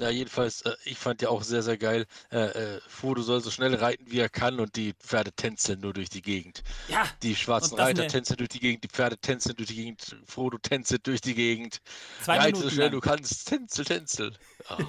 Ja, 0.00 0.10
jedenfalls, 0.10 0.62
äh, 0.62 0.76
ich 0.84 0.96
fand 0.96 1.22
ja 1.22 1.28
auch 1.28 1.42
sehr, 1.42 1.62
sehr 1.62 1.76
geil, 1.76 2.06
äh, 2.30 2.38
äh, 2.38 2.80
Frodo 2.86 3.20
soll 3.20 3.40
so 3.40 3.50
schnell 3.50 3.74
reiten, 3.74 4.04
wie 4.08 4.20
er 4.20 4.28
kann 4.28 4.60
und 4.60 4.76
die 4.76 4.94
Pferde 4.94 5.32
tänzeln 5.32 5.80
nur 5.80 5.92
durch 5.92 6.08
die 6.08 6.22
Gegend. 6.22 6.62
Ja. 6.86 7.04
Die 7.24 7.34
schwarzen 7.34 7.76
Reiter 7.76 8.02
eine... 8.02 8.10
tänzeln 8.10 8.36
durch 8.36 8.50
die 8.50 8.60
Gegend, 8.60 8.84
die 8.84 8.88
Pferde 8.88 9.18
tänzeln 9.18 9.56
durch 9.56 9.68
die 9.68 9.74
Gegend, 9.74 10.16
Frodo 10.24 10.56
tänzelt 10.58 11.04
durch 11.08 11.20
die 11.20 11.34
Gegend. 11.34 11.80
Zwei 12.22 12.38
Reite 12.38 12.52
Minuten 12.52 12.62
so 12.62 12.70
schnell 12.70 12.86
lang. 12.86 12.92
du 12.92 13.00
kannst, 13.00 13.48
tänzel, 13.48 13.84
tänzel. 13.84 14.32
Oh. 14.70 14.84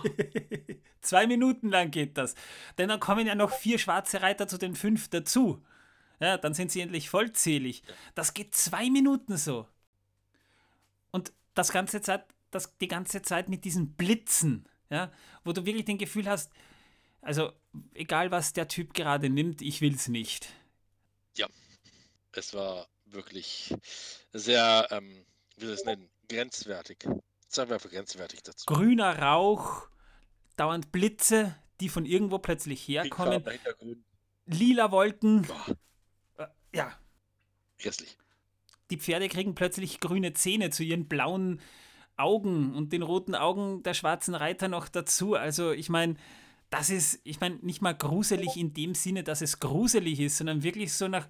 Zwei 1.01 1.25
Minuten 1.25 1.69
lang 1.69 1.89
geht 1.89 2.17
das. 2.17 2.35
Denn 2.77 2.89
dann 2.89 2.99
kommen 2.99 3.25
ja 3.25 3.33
noch 3.33 3.51
vier 3.51 3.79
schwarze 3.79 4.21
Reiter 4.21 4.47
zu 4.47 4.59
den 4.59 4.75
fünf 4.75 5.09
dazu. 5.09 5.63
Ja, 6.19 6.37
dann 6.37 6.53
sind 6.53 6.71
sie 6.71 6.81
endlich 6.81 7.09
vollzählig. 7.09 7.81
Das 8.13 8.33
geht 8.33 8.53
zwei 8.53 8.89
Minuten 8.89 9.37
so. 9.37 9.65
Und 11.11 11.31
das 11.55 11.71
ganze 11.71 12.01
Zeit 12.01 12.25
das 12.51 12.77
die 12.77 12.87
ganze 12.87 13.21
Zeit 13.21 13.49
mit 13.49 13.65
diesen 13.65 13.93
Blitzen, 13.93 14.67
ja, 14.89 15.11
wo 15.43 15.53
du 15.53 15.65
wirklich 15.65 15.85
den 15.85 15.97
Gefühl 15.97 16.27
hast, 16.27 16.51
also 17.21 17.51
egal 17.93 18.31
was 18.31 18.53
der 18.53 18.67
Typ 18.67 18.93
gerade 18.93 19.29
nimmt, 19.29 19.61
ich 19.61 19.81
will 19.81 19.93
es 19.93 20.07
nicht. 20.07 20.49
Ja, 21.37 21.47
es 22.33 22.53
war 22.53 22.87
wirklich 23.05 23.73
sehr, 24.33 24.87
ähm, 24.91 25.25
wie 25.57 25.65
soll 25.65 25.73
ich 25.73 25.79
es 25.79 25.85
nennen, 25.85 26.09
grenzwertig. 26.27 27.07
Sagen 27.47 27.69
wir 27.69 27.75
einfach 27.75 27.89
grenzwertig 27.89 28.43
dazu. 28.43 28.65
Grüner 28.65 29.19
Rauch, 29.19 29.87
dauernd 30.55 30.91
Blitze, 30.91 31.55
die 31.79 31.89
von 31.89 32.05
irgendwo 32.05 32.39
plötzlich 32.39 32.87
herkommen. 32.87 33.43
Lila 34.45 34.91
Wolken. 34.91 35.47
Äh, 36.37 36.47
ja. 36.73 36.97
Hässlich. 37.77 38.17
Die 38.89 38.97
Pferde 38.97 39.29
kriegen 39.29 39.55
plötzlich 39.55 39.99
grüne 39.99 40.33
Zähne 40.33 40.71
zu 40.71 40.83
ihren 40.83 41.07
blauen 41.07 41.61
Augen 42.19 42.73
und 42.75 42.93
den 42.93 43.01
roten 43.01 43.35
Augen 43.35 43.83
der 43.83 43.93
schwarzen 43.93 44.35
Reiter 44.35 44.67
noch 44.67 44.89
dazu. 44.89 45.35
Also 45.35 45.71
ich 45.71 45.89
meine, 45.89 46.15
das 46.69 46.89
ist, 46.89 47.19
ich 47.23 47.39
meine, 47.39 47.55
nicht 47.61 47.81
mal 47.81 47.95
gruselig 47.95 48.55
in 48.55 48.73
dem 48.73 48.93
Sinne, 48.93 49.23
dass 49.23 49.41
es 49.41 49.59
gruselig 49.59 50.19
ist, 50.19 50.37
sondern 50.37 50.63
wirklich 50.63 50.93
so 50.93 51.07
nach, 51.07 51.27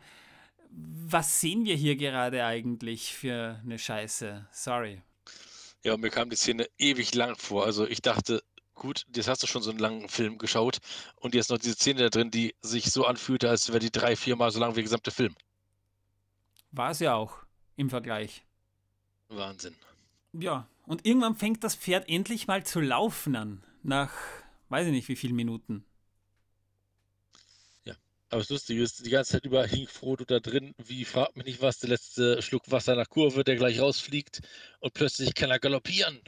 was 0.72 1.40
sehen 1.40 1.66
wir 1.66 1.76
hier 1.76 1.96
gerade 1.96 2.46
eigentlich 2.46 3.14
für 3.14 3.60
eine 3.64 3.80
Scheiße? 3.80 4.48
Sorry. 4.52 5.02
Ja, 5.84 5.96
mir 5.96 6.10
kam 6.10 6.30
die 6.30 6.36
Szene 6.36 6.68
ewig 6.78 7.16
lang 7.16 7.38
vor. 7.38 7.66
Also 7.66 7.88
ich 7.88 8.02
dachte, 8.02 8.44
gut, 8.76 9.06
jetzt 9.16 9.30
hast 9.30 9.44
du 9.44 9.48
schon 9.48 9.62
so 9.62 9.70
einen 9.70 9.80
langen 9.80 10.10
Film 10.10 10.38
geschaut 10.38 10.80
und 11.16 11.36
jetzt 11.36 11.50
noch 11.50 11.58
diese 11.58 11.76
Szene 11.76 12.02
da 12.02 12.10
drin, 12.10 12.32
die 12.32 12.56
sich 12.62 12.92
so 12.92 13.06
anfühlte, 13.06 13.50
als 13.50 13.70
wäre 13.70 13.80
die 13.80 13.92
drei, 13.92 14.16
viermal 14.16 14.52
so 14.52 14.60
lang 14.60 14.72
wie 14.72 14.76
der 14.76 14.84
gesamte 14.84 15.12
Film. 15.12 15.36
War 16.72 16.92
es 16.92 17.00
ja 17.00 17.16
auch 17.16 17.38
im 17.78 17.90
Vergleich. 17.90 18.44
Wahnsinn. 19.30 19.76
Ja, 20.34 20.68
und 20.90 21.06
irgendwann 21.06 21.36
fängt 21.36 21.64
das 21.64 21.76
Pferd 21.76 22.10
endlich 22.10 22.48
mal 22.48 22.66
zu 22.66 22.80
laufen 22.80 23.36
an. 23.36 23.62
Nach, 23.84 24.12
weiß 24.70 24.88
ich 24.88 24.92
nicht, 24.92 25.08
wie 25.08 25.16
vielen 25.16 25.36
Minuten. 25.36 25.86
Ja, 27.84 27.94
aber 28.32 28.40
das 28.40 28.50
Lustige 28.50 28.82
ist, 28.82 29.06
die 29.06 29.12
ganze 29.12 29.34
Zeit 29.34 29.46
über 29.46 29.68
hing 29.68 29.88
Frodo 29.88 30.26
da 30.26 30.40
drin, 30.40 30.74
wie 30.80 31.06
fragt 31.06 31.38
mich 31.38 31.46
nicht 31.46 31.62
was, 31.62 31.78
der 31.78 31.90
letzte 31.90 32.42
Schluck 32.42 32.72
Wasser 32.72 32.96
nach 32.96 33.08
Kurve, 33.08 33.44
der 33.44 33.56
gleich 33.56 33.80
rausfliegt 33.80 34.42
und 34.80 34.96
plötzlich 34.96 35.36
kann 35.36 35.52
er 35.52 35.60
galoppieren. 35.60 36.22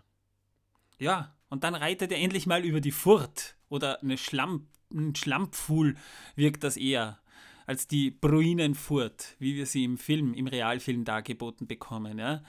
Ja, 0.99 1.35
und 1.49 1.63
dann 1.63 1.73
reitet 1.73 2.11
er 2.11 2.19
endlich 2.19 2.45
mal 2.45 2.63
über 2.63 2.81
die 2.81 2.91
Furt. 2.91 3.55
Oder 3.67 4.03
eine 4.03 4.19
Schlamm, 4.19 4.67
ein 4.93 5.15
Schlammpfuhl 5.15 5.95
wirkt 6.35 6.63
das 6.63 6.77
eher 6.77 7.19
als 7.65 7.87
die 7.87 8.11
Bruinenfurt, 8.11 9.37
wie 9.39 9.55
wir 9.55 9.65
sie 9.65 9.85
im 9.85 9.97
Film, 9.97 10.35
im 10.35 10.45
Realfilm 10.45 11.03
dargeboten 11.03 11.65
bekommen. 11.65 12.19
Ja? 12.19 12.43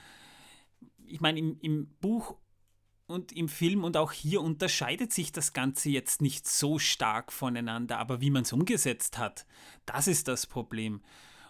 Ich 1.07 1.21
meine, 1.21 1.39
im, 1.39 1.57
im 1.61 1.87
Buch 2.01 2.35
und 3.07 3.31
im 3.31 3.49
Film 3.49 3.83
und 3.83 3.97
auch 3.97 4.11
hier 4.11 4.41
unterscheidet 4.41 5.11
sich 5.13 5.31
das 5.31 5.53
Ganze 5.53 5.89
jetzt 5.89 6.21
nicht 6.21 6.47
so 6.47 6.79
stark 6.79 7.31
voneinander, 7.31 7.99
aber 7.99 8.21
wie 8.21 8.31
man 8.31 8.43
es 8.43 8.53
umgesetzt 8.53 9.17
hat, 9.17 9.45
das 9.85 10.07
ist 10.07 10.27
das 10.27 10.47
Problem. 10.47 11.01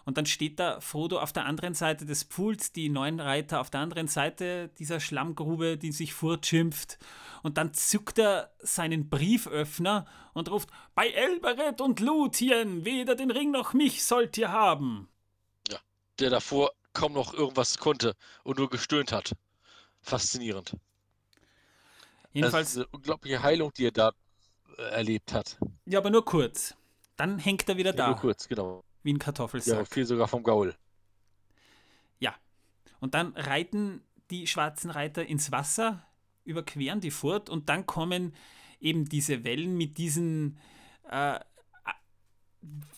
Und 0.04 0.18
dann 0.18 0.26
steht 0.26 0.60
da 0.60 0.80
Frodo 0.80 1.18
auf 1.18 1.32
der 1.32 1.46
anderen 1.46 1.74
Seite 1.74 2.04
des 2.04 2.26
Pools, 2.26 2.72
die 2.72 2.90
neuen 2.90 3.20
Reiter 3.20 3.60
auf 3.60 3.70
der 3.70 3.80
anderen 3.80 4.06
Seite 4.06 4.68
dieser 4.78 5.00
Schlammgrube, 5.00 5.78
die 5.78 5.92
sich 5.92 6.12
fortschimpft. 6.12 6.98
Und 7.42 7.56
dann 7.56 7.72
zückt 7.72 8.18
er 8.18 8.52
seinen 8.58 9.08
Brieföffner 9.08 10.06
und 10.34 10.50
ruft: 10.50 10.68
Bei 10.94 11.08
Elberet 11.08 11.80
und 11.80 12.00
Luthien, 12.00 12.84
weder 12.84 13.14
den 13.14 13.30
Ring 13.30 13.50
noch 13.50 13.72
mich 13.72 14.04
sollt 14.04 14.36
ihr 14.36 14.52
haben. 14.52 15.08
Ja, 15.68 15.78
der 16.18 16.28
davor 16.28 16.70
kaum 16.94 17.12
noch 17.12 17.34
irgendwas 17.34 17.78
konnte 17.78 18.14
und 18.42 18.58
nur 18.58 18.70
gestöhnt 18.70 19.12
hat 19.12 19.34
faszinierend. 20.04 20.76
Jedenfalls. 22.32 22.68
Das 22.68 22.76
ist 22.76 22.78
eine 22.78 22.86
unglaubliche 22.88 23.42
Heilung, 23.42 23.72
die 23.72 23.86
er 23.86 23.92
da 23.92 24.12
äh, 24.76 24.82
erlebt 24.82 25.32
hat. 25.32 25.58
Ja, 25.86 25.98
aber 25.98 26.10
nur 26.10 26.24
kurz. 26.24 26.74
Dann 27.16 27.38
hängt 27.38 27.68
er 27.68 27.76
wieder 27.76 27.90
ja, 27.90 27.96
da. 27.96 28.06
Nur 28.08 28.16
kurz, 28.16 28.48
genau. 28.48 28.84
Wie 29.02 29.12
ein 29.12 29.18
Kartoffelsack. 29.18 29.78
Ja, 29.78 29.84
viel 29.84 30.04
sogar 30.04 30.28
vom 30.28 30.42
Gaul. 30.42 30.74
Ja. 32.18 32.34
Und 33.00 33.14
dann 33.14 33.32
reiten 33.34 34.02
die 34.30 34.46
schwarzen 34.46 34.90
Reiter 34.90 35.24
ins 35.24 35.52
Wasser, 35.52 36.06
überqueren 36.44 37.00
die 37.00 37.10
Furt 37.10 37.48
und 37.48 37.68
dann 37.68 37.86
kommen 37.86 38.34
eben 38.80 39.04
diese 39.08 39.44
Wellen 39.44 39.76
mit 39.76 39.98
diesen, 39.98 40.58
äh, 41.08 41.38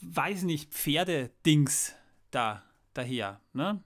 weiß 0.01 0.43
nicht, 0.43 0.73
Pferdedings 0.73 1.95
da 2.31 2.63
daher. 2.97 3.41
Ne? 3.53 3.83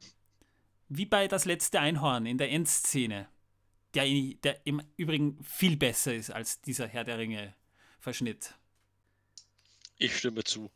Wie 0.89 1.07
bei 1.07 1.29
das 1.29 1.45
letzte 1.45 1.81
Einhorn 1.81 2.27
in 2.27 2.39
der 2.39 2.51
Endszene, 2.51 3.29
der, 3.95 4.05
der 4.43 4.67
im 4.67 4.83
Übrigen 4.97 5.43
viel 5.43 5.77
besser 5.77 6.15
ist 6.15 6.31
als 6.31 6.61
dieser 6.61 6.87
Herr 6.87 7.05
der 7.05 7.19
Ringe 7.19 7.55
Verschnitt. 8.01 8.55
Ich 9.99 10.17
stimme 10.17 10.43
zu. 10.43 10.71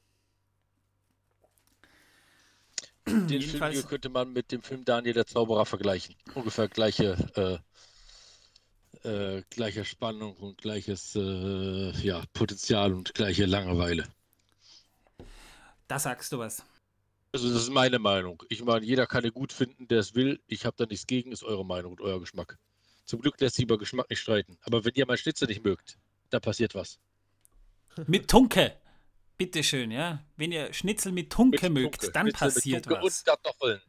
Den 3.06 3.40
Film 3.43 3.70
hier 3.70 3.82
könnte 3.82 4.09
man 4.09 4.32
mit 4.32 4.52
dem 4.52 4.62
Film 4.62 4.85
Daniel 4.85 5.15
der 5.15 5.27
Zauberer 5.27 5.66
vergleichen. 5.66 6.15
Ungefähr 6.35 6.69
gleiche, 6.69 7.62
äh, 9.05 9.09
äh, 9.09 9.43
gleiche 9.51 9.85
Spannung 9.85 10.36
und 10.36 10.59
gleiches 10.59 11.16
äh, 11.16 11.90
ja, 12.02 12.23
Potenzial 12.32 12.93
und 12.93 13.15
gleiche 13.15 13.47
Langeweile. 13.47 14.06
Da 15.89 15.98
sagst 15.98 16.32
du 16.32 16.39
was. 16.39 16.65
Also 17.35 17.52
das 17.52 17.62
ist 17.62 17.70
meine 17.70 17.98
Meinung. 17.98 18.40
Ich 18.48 18.62
meine, 18.62 18.86
jeder 18.86 19.09
kann 19.09 19.24
ihn 19.24 19.32
gut 19.32 19.52
finden, 19.52 19.89
der 19.89 19.98
es 19.98 20.15
will. 20.15 20.40
Ich 20.47 20.65
habe 20.65 20.77
da 20.78 20.86
nichts 20.86 21.09
gegen, 21.09 21.32
ist 21.32 21.43
eure 21.43 21.66
Meinung 21.66 21.90
und 21.90 22.01
euer 22.01 22.20
Geschmack. 22.20 22.61
Zum 23.06 23.20
Glück 23.20 23.40
lässt 23.40 23.56
sich 23.56 23.65
über 23.65 23.77
Geschmack 23.77 24.09
nicht 24.09 24.20
streiten. 24.20 24.56
Aber 24.62 24.85
wenn 24.85 24.93
ihr 24.94 25.05
mein 25.05 25.16
Schnitzel 25.16 25.48
nicht 25.48 25.65
mögt, 25.65 25.98
dann 26.31 26.40
passiert 26.40 26.77
was. 26.77 27.01
Mit 28.06 28.31
Tunke. 28.31 28.77
Bitteschön, 29.36 29.90
ja. 29.90 30.24
Wenn 30.36 30.52
ihr 30.52 30.73
Schnitzel 30.73 31.11
mit 31.11 31.32
Tunke 31.32 31.69
mit 31.69 31.73
mögt, 31.73 32.01
Tunke. 32.02 32.12
dann 32.12 32.27
Schnitzel 32.28 32.51
passiert 32.52 32.86
was. 32.89 33.02
Und 33.02 33.24
Kartoffeln. 33.27 33.81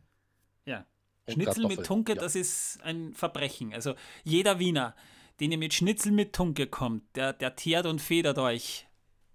Ja. 0.65 0.87
Und 1.27 1.33
Schnitzel 1.33 1.45
Kartoffeln. 1.45 1.77
mit 1.77 1.85
Tunke, 1.85 2.13
ja. 2.13 2.19
das 2.19 2.35
ist 2.35 2.81
ein 2.81 3.13
Verbrechen. 3.13 3.75
Also 3.75 3.93
jeder 4.23 4.57
Wiener, 4.57 4.95
den 5.39 5.51
ihr 5.51 5.59
mit 5.59 5.75
Schnitzel 5.75 6.11
mit 6.11 6.33
Tunke 6.33 6.65
kommt, 6.65 7.15
der, 7.15 7.31
der 7.31 7.55
teert 7.55 7.85
und 7.85 8.01
federt 8.01 8.39
euch 8.39 8.87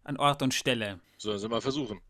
an 0.02 0.16
Ort 0.16 0.42
und 0.42 0.52
Stelle. 0.52 0.98
Sollen 1.16 1.38
sie 1.38 1.48
mal 1.48 1.60
versuchen. 1.60 2.00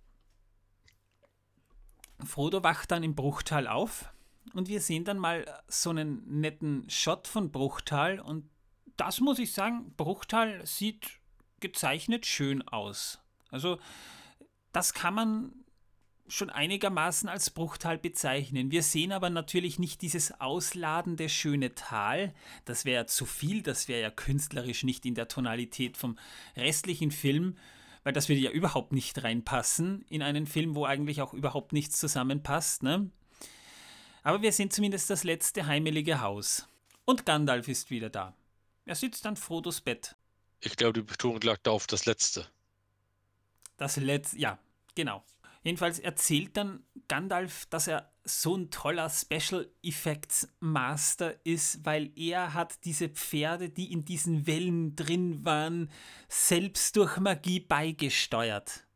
Frodo 2.26 2.62
wacht 2.62 2.90
dann 2.90 3.02
im 3.02 3.14
Bruchtal 3.14 3.66
auf 3.66 4.12
und 4.54 4.68
wir 4.68 4.80
sehen 4.80 5.04
dann 5.04 5.18
mal 5.18 5.44
so 5.68 5.90
einen 5.90 6.40
netten 6.40 6.88
Shot 6.88 7.28
von 7.28 7.50
Bruchtal 7.50 8.20
und 8.20 8.48
das 8.96 9.20
muss 9.20 9.38
ich 9.38 9.52
sagen, 9.52 9.94
Bruchtal 9.96 10.64
sieht 10.66 11.20
gezeichnet 11.60 12.26
schön 12.26 12.66
aus. 12.68 13.20
Also 13.50 13.78
das 14.72 14.94
kann 14.94 15.14
man 15.14 15.52
schon 16.28 16.50
einigermaßen 16.50 17.28
als 17.28 17.50
Bruchtal 17.50 17.98
bezeichnen. 17.98 18.70
Wir 18.70 18.82
sehen 18.82 19.12
aber 19.12 19.30
natürlich 19.30 19.78
nicht 19.78 20.00
dieses 20.02 20.40
ausladende 20.40 21.28
schöne 21.28 21.74
Tal. 21.74 22.32
Das 22.64 22.84
wäre 22.84 23.06
zu 23.06 23.26
viel, 23.26 23.62
das 23.62 23.88
wäre 23.88 24.00
ja 24.00 24.10
künstlerisch 24.10 24.84
nicht 24.84 25.04
in 25.06 25.14
der 25.14 25.28
Tonalität 25.28 25.96
vom 25.96 26.18
restlichen 26.56 27.10
Film, 27.10 27.56
weil 28.02 28.12
das 28.12 28.28
würde 28.28 28.40
ja 28.40 28.50
überhaupt 28.50 28.92
nicht 28.92 29.22
reinpassen 29.22 30.04
in 30.08 30.22
einen 30.22 30.46
Film, 30.46 30.74
wo 30.74 30.84
eigentlich 30.84 31.22
auch 31.22 31.34
überhaupt 31.34 31.72
nichts 31.72 31.98
zusammenpasst. 31.98 32.82
Ne? 32.82 33.10
Aber 34.22 34.42
wir 34.42 34.52
sehen 34.52 34.70
zumindest 34.70 35.10
das 35.10 35.24
letzte 35.24 35.66
heimelige 35.66 36.20
Haus. 36.20 36.68
Und 37.04 37.26
Gandalf 37.26 37.68
ist 37.68 37.90
wieder 37.90 38.10
da. 38.10 38.34
Er 38.84 38.94
sitzt 38.94 39.26
an 39.26 39.36
Frodos 39.36 39.80
Bett. 39.80 40.16
Ich 40.60 40.76
glaube, 40.76 40.94
die 40.94 41.02
Betonung 41.02 41.40
lag 41.40 41.58
da 41.62 41.70
auf 41.70 41.86
das 41.86 42.06
letzte. 42.06 42.46
Das 43.76 43.96
letzte, 43.96 44.38
ja, 44.38 44.58
genau. 44.94 45.24
Jedenfalls 45.62 45.98
erzählt 45.98 46.56
dann 46.56 46.84
Gandalf, 47.08 47.66
dass 47.66 47.86
er 47.86 48.10
so 48.24 48.56
ein 48.56 48.70
toller 48.70 49.10
Special 49.10 49.70
Effects 49.82 50.48
Master 50.60 51.34
ist, 51.44 51.84
weil 51.84 52.12
er 52.16 52.54
hat 52.54 52.84
diese 52.84 53.08
Pferde, 53.08 53.68
die 53.68 53.92
in 53.92 54.04
diesen 54.04 54.46
Wellen 54.46 54.96
drin 54.96 55.44
waren, 55.44 55.90
selbst 56.28 56.96
durch 56.96 57.18
Magie 57.18 57.60
beigesteuert. 57.60 58.86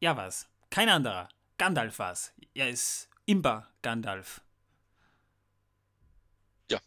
Ja 0.00 0.16
was? 0.16 0.48
Kein 0.70 0.88
anderer. 0.88 1.28
Gandalf 1.58 1.98
war's. 1.98 2.32
Er 2.54 2.68
ist 2.68 3.08
Imba 3.24 3.68
Gandalf. 3.82 4.42
Ja, 6.70 6.78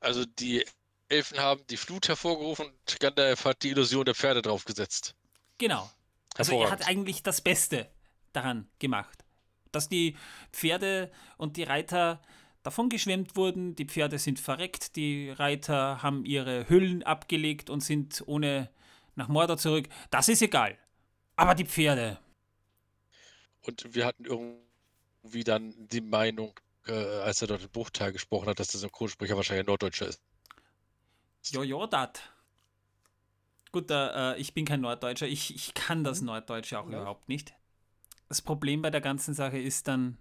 also 0.00 0.24
die 0.24 0.64
Elfen 1.08 1.38
haben 1.38 1.66
die 1.68 1.76
Flut 1.76 2.08
hervorgerufen 2.08 2.66
und 2.66 3.00
Gandalf 3.00 3.44
hat 3.44 3.62
die 3.62 3.70
Illusion 3.70 4.04
der 4.04 4.14
Pferde 4.14 4.40
draufgesetzt. 4.40 5.14
Genau. 5.58 5.90
Also 6.36 6.60
er 6.62 6.70
hat 6.70 6.88
eigentlich 6.88 7.22
das 7.22 7.40
Beste 7.40 7.93
daran 8.34 8.68
gemacht. 8.78 9.24
Dass 9.72 9.88
die 9.88 10.16
Pferde 10.52 11.10
und 11.36 11.56
die 11.56 11.64
Reiter 11.64 12.20
davon 12.62 12.88
geschwemmt 12.88 13.36
wurden, 13.36 13.76
die 13.76 13.84
Pferde 13.84 14.18
sind 14.18 14.40
verreckt, 14.40 14.96
die 14.96 15.30
Reiter 15.30 16.02
haben 16.02 16.24
ihre 16.24 16.68
Hüllen 16.68 17.02
abgelegt 17.02 17.70
und 17.70 17.80
sind 17.80 18.22
ohne 18.26 18.70
nach 19.16 19.28
Mordor 19.28 19.58
zurück. 19.58 19.88
Das 20.10 20.28
ist 20.28 20.42
egal. 20.42 20.76
Aber 21.36 21.54
die 21.54 21.66
Pferde. 21.66 22.18
Und 23.62 23.94
wir 23.94 24.06
hatten 24.06 24.24
irgendwie 24.24 25.44
dann 25.44 25.74
die 25.88 26.00
Meinung, 26.00 26.58
äh, 26.86 26.92
als 26.92 27.42
er 27.42 27.48
dort 27.48 27.62
den 27.62 27.70
Bruchteil 27.70 28.12
gesprochen 28.12 28.48
hat, 28.48 28.58
dass 28.58 28.68
der 28.68 28.80
Synchronsprecher 28.80 29.36
wahrscheinlich 29.36 29.64
ein 29.64 29.66
Norddeutscher 29.66 30.08
ist. 30.08 30.20
Jojo, 31.50 31.86
dat. 31.86 32.22
Gut, 33.72 33.90
äh, 33.90 34.36
ich 34.36 34.54
bin 34.54 34.64
kein 34.64 34.80
Norddeutscher. 34.80 35.26
Ich, 35.26 35.54
ich 35.54 35.74
kann 35.74 36.04
das 36.04 36.20
mhm. 36.20 36.26
Norddeutsche 36.28 36.78
auch 36.78 36.88
ja. 36.88 36.98
überhaupt 36.98 37.28
nicht. 37.28 37.54
Das 38.28 38.42
Problem 38.42 38.82
bei 38.82 38.90
der 38.90 39.00
ganzen 39.00 39.34
Sache 39.34 39.58
ist 39.58 39.88
dann, 39.88 40.18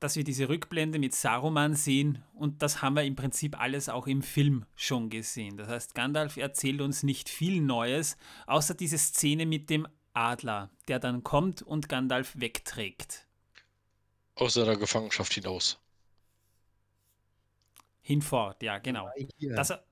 dass 0.00 0.16
wir 0.16 0.24
diese 0.24 0.48
Rückblende 0.48 0.98
mit 0.98 1.14
Saruman 1.14 1.74
sehen 1.74 2.22
und 2.34 2.62
das 2.62 2.82
haben 2.82 2.96
wir 2.96 3.04
im 3.04 3.16
Prinzip 3.16 3.58
alles 3.58 3.88
auch 3.88 4.06
im 4.06 4.22
Film 4.22 4.66
schon 4.74 5.08
gesehen. 5.08 5.56
Das 5.56 5.68
heißt, 5.68 5.94
Gandalf 5.94 6.36
erzählt 6.36 6.80
uns 6.80 7.02
nicht 7.02 7.28
viel 7.28 7.60
Neues, 7.60 8.16
außer 8.46 8.74
diese 8.74 8.98
Szene 8.98 9.46
mit 9.46 9.70
dem 9.70 9.88
Adler, 10.12 10.70
der 10.88 10.98
dann 10.98 11.22
kommt 11.22 11.62
und 11.62 11.88
Gandalf 11.88 12.34
wegträgt. 12.36 13.26
Aus 14.34 14.54
seiner 14.54 14.76
Gefangenschaft 14.76 15.32
hinaus. 15.32 15.78
Hinfort, 18.02 18.62
ja, 18.62 18.78
genau. 18.78 19.08
Dass 19.40 19.70
er 19.70 19.84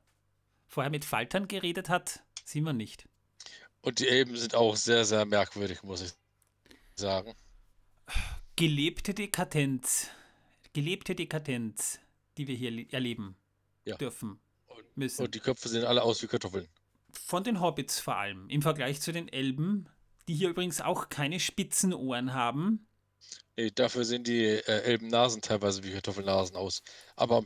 vorher 0.66 0.90
mit 0.90 1.05
Faltern 1.05 1.48
geredet 1.48 1.89
hat, 1.89 2.22
sehen 2.44 2.64
wir 2.64 2.74
nicht. 2.74 3.09
Und 3.81 4.01
die 4.01 4.09
Elben 4.09 4.36
sind 4.36 4.55
auch 4.55 4.76
sehr, 4.76 5.05
sehr 5.05 5.24
merkwürdig, 5.24 5.82
muss 5.82 6.02
ich 6.02 6.12
sagen 6.94 7.35
gelebte 8.56 9.14
Dekadenz, 9.14 10.09
gelebte 10.72 11.14
Dekadenz, 11.14 11.98
die 12.36 12.47
wir 12.47 12.55
hier 12.55 12.93
erleben 12.93 13.36
ja. 13.85 13.97
dürfen 13.97 14.40
müssen. 14.94 15.24
Und 15.24 15.35
die 15.35 15.40
Köpfe 15.40 15.68
sehen 15.68 15.85
alle 15.85 16.02
aus 16.02 16.22
wie 16.22 16.26
Kartoffeln. 16.26 16.68
Von 17.12 17.44
den 17.44 17.60
Hobbits 17.60 18.01
vor 18.01 18.16
allem, 18.16 18.48
im 18.48 18.62
Vergleich 18.62 19.01
zu 19.01 19.12
den 19.12 19.28
Elben, 19.28 19.89
die 20.28 20.35
hier 20.35 20.51
übrigens 20.51 20.81
auch 20.81 21.09
keine 21.09 21.39
spitzen 21.39 21.93
Ohren 21.93 22.35
haben. 22.35 22.86
Nee, 23.56 23.70
dafür 23.70 24.05
sehen 24.05 24.24
die 24.24 24.44
äh, 24.44 24.82
Elbennasen 24.82 25.43
teilweise 25.43 25.85
wie 25.85 25.93
Kartoffelnasen 25.93 26.56
aus. 26.56 26.82
Aber 27.14 27.36
am 27.36 27.44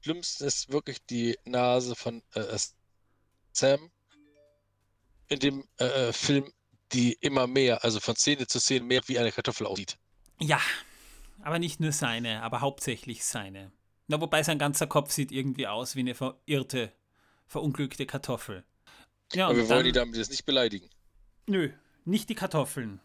schlimmsten 0.00 0.44
ist 0.44 0.72
wirklich 0.72 1.04
die 1.06 1.36
Nase 1.44 1.94
von 1.94 2.22
äh, 2.34 2.58
Sam 3.52 3.90
in 5.28 5.38
dem 5.40 5.68
äh, 5.78 5.84
äh 5.84 6.12
Film 6.12 6.50
die 6.92 7.14
immer 7.20 7.46
mehr, 7.46 7.84
also 7.84 8.00
von 8.00 8.16
Szene 8.16 8.46
zu 8.46 8.60
Szene 8.60 8.84
mehr 8.84 9.00
wie 9.06 9.18
eine 9.18 9.32
Kartoffel 9.32 9.66
aussieht. 9.66 9.98
Ja, 10.40 10.60
aber 11.42 11.58
nicht 11.58 11.80
nur 11.80 11.92
seine, 11.92 12.42
aber 12.42 12.60
hauptsächlich 12.60 13.24
seine. 13.24 13.72
Na, 14.06 14.20
wobei 14.20 14.42
sein 14.42 14.58
ganzer 14.58 14.86
Kopf 14.86 15.10
sieht 15.10 15.32
irgendwie 15.32 15.66
aus 15.66 15.94
wie 15.94 16.00
eine 16.00 16.14
verirrte, 16.14 16.92
verunglückte 17.46 18.06
Kartoffel. 18.06 18.64
Ja, 19.32 19.46
aber 19.46 19.56
wir 19.56 19.62
dann, 19.64 19.76
wollen 19.76 19.84
die 19.84 19.92
damit 19.92 20.16
jetzt 20.16 20.30
nicht 20.30 20.46
beleidigen. 20.46 20.88
Nö, 21.46 21.70
nicht 22.04 22.28
die 22.30 22.34
Kartoffeln. 22.34 23.00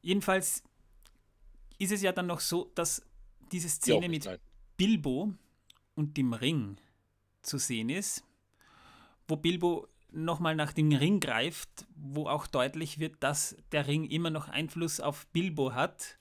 Jedenfalls 0.00 0.64
ist 1.78 1.92
es 1.92 2.02
ja 2.02 2.12
dann 2.12 2.26
noch 2.26 2.40
so, 2.40 2.70
dass 2.74 3.02
diese 3.52 3.68
Szene 3.68 4.08
mit 4.08 4.24
nein. 4.24 4.38
Bilbo 4.76 5.32
und 5.94 6.16
dem 6.16 6.32
Ring 6.32 6.78
zu 7.42 7.58
sehen 7.58 7.88
ist, 7.88 8.24
wo 9.28 9.36
Bilbo 9.36 9.86
nochmal 10.12 10.54
nach 10.54 10.72
dem 10.72 10.92
Ring 10.92 11.20
greift, 11.20 11.86
wo 11.94 12.26
auch 12.28 12.46
deutlich 12.46 12.98
wird, 12.98 13.22
dass 13.22 13.56
der 13.72 13.86
Ring 13.86 14.04
immer 14.04 14.30
noch 14.30 14.48
Einfluss 14.48 15.00
auf 15.00 15.26
Bilbo 15.28 15.74
hat. 15.74 16.18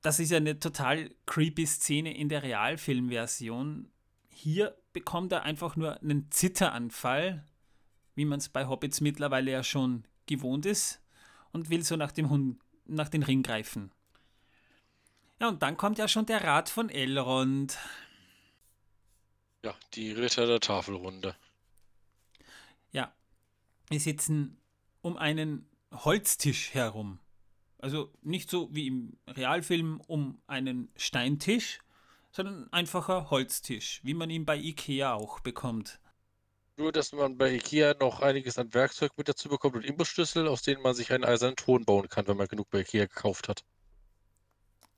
Das 0.00 0.18
ist 0.18 0.30
ja 0.30 0.38
eine 0.38 0.58
total 0.58 1.10
creepy 1.26 1.66
Szene 1.66 2.16
in 2.16 2.28
der 2.28 2.42
Realfilmversion. 2.42 3.90
Hier 4.28 4.76
bekommt 4.92 5.32
er 5.32 5.44
einfach 5.44 5.76
nur 5.76 6.00
einen 6.00 6.30
Zitteranfall, 6.30 7.44
wie 8.14 8.24
man 8.24 8.38
es 8.38 8.48
bei 8.48 8.66
Hobbits 8.66 9.00
mittlerweile 9.00 9.50
ja 9.50 9.62
schon 9.62 10.04
gewohnt 10.26 10.66
ist, 10.66 11.00
und 11.52 11.70
will 11.70 11.84
so 11.84 11.96
nach 11.96 12.12
dem 12.12 12.30
Hund, 12.30 12.60
nach 12.86 13.08
den 13.08 13.22
Ring 13.22 13.42
greifen. 13.42 13.92
Ja, 15.40 15.48
und 15.48 15.62
dann 15.62 15.76
kommt 15.76 15.98
ja 15.98 16.08
schon 16.08 16.26
der 16.26 16.44
Rat 16.44 16.68
von 16.68 16.88
Elrond. 16.88 17.78
Ja, 19.64 19.74
die 19.94 20.12
Ritter 20.12 20.46
der 20.46 20.60
Tafelrunde. 20.60 21.36
Ja, 22.92 23.14
wir 23.88 24.00
sitzen 24.00 24.60
um 25.00 25.16
einen 25.16 25.68
Holztisch 25.92 26.72
herum. 26.74 27.18
Also 27.78 28.12
nicht 28.22 28.48
so 28.48 28.74
wie 28.74 28.86
im 28.86 29.18
Realfilm 29.26 30.00
um 30.06 30.40
einen 30.46 30.90
Steintisch, 30.96 31.80
sondern 32.30 32.64
ein 32.64 32.72
einfacher 32.72 33.30
Holztisch, 33.30 34.00
wie 34.04 34.14
man 34.14 34.30
ihn 34.30 34.44
bei 34.46 34.56
Ikea 34.56 35.14
auch 35.14 35.40
bekommt. 35.40 36.00
Nur, 36.76 36.92
dass 36.92 37.12
man 37.12 37.36
bei 37.36 37.52
Ikea 37.54 37.94
noch 38.00 38.20
einiges 38.20 38.56
an 38.58 38.72
Werkzeug 38.72 39.12
mit 39.16 39.28
dazu 39.28 39.48
bekommt 39.48 39.76
und 39.76 39.84
Imbusschlüssel, 39.84 40.48
aus 40.48 40.62
denen 40.62 40.82
man 40.82 40.94
sich 40.94 41.12
einen 41.12 41.24
eisernen 41.24 41.56
Thron 41.56 41.84
bauen 41.84 42.08
kann, 42.08 42.26
wenn 42.28 42.36
man 42.36 42.48
genug 42.48 42.70
bei 42.70 42.80
Ikea 42.80 43.06
gekauft 43.06 43.48
hat. 43.48 43.64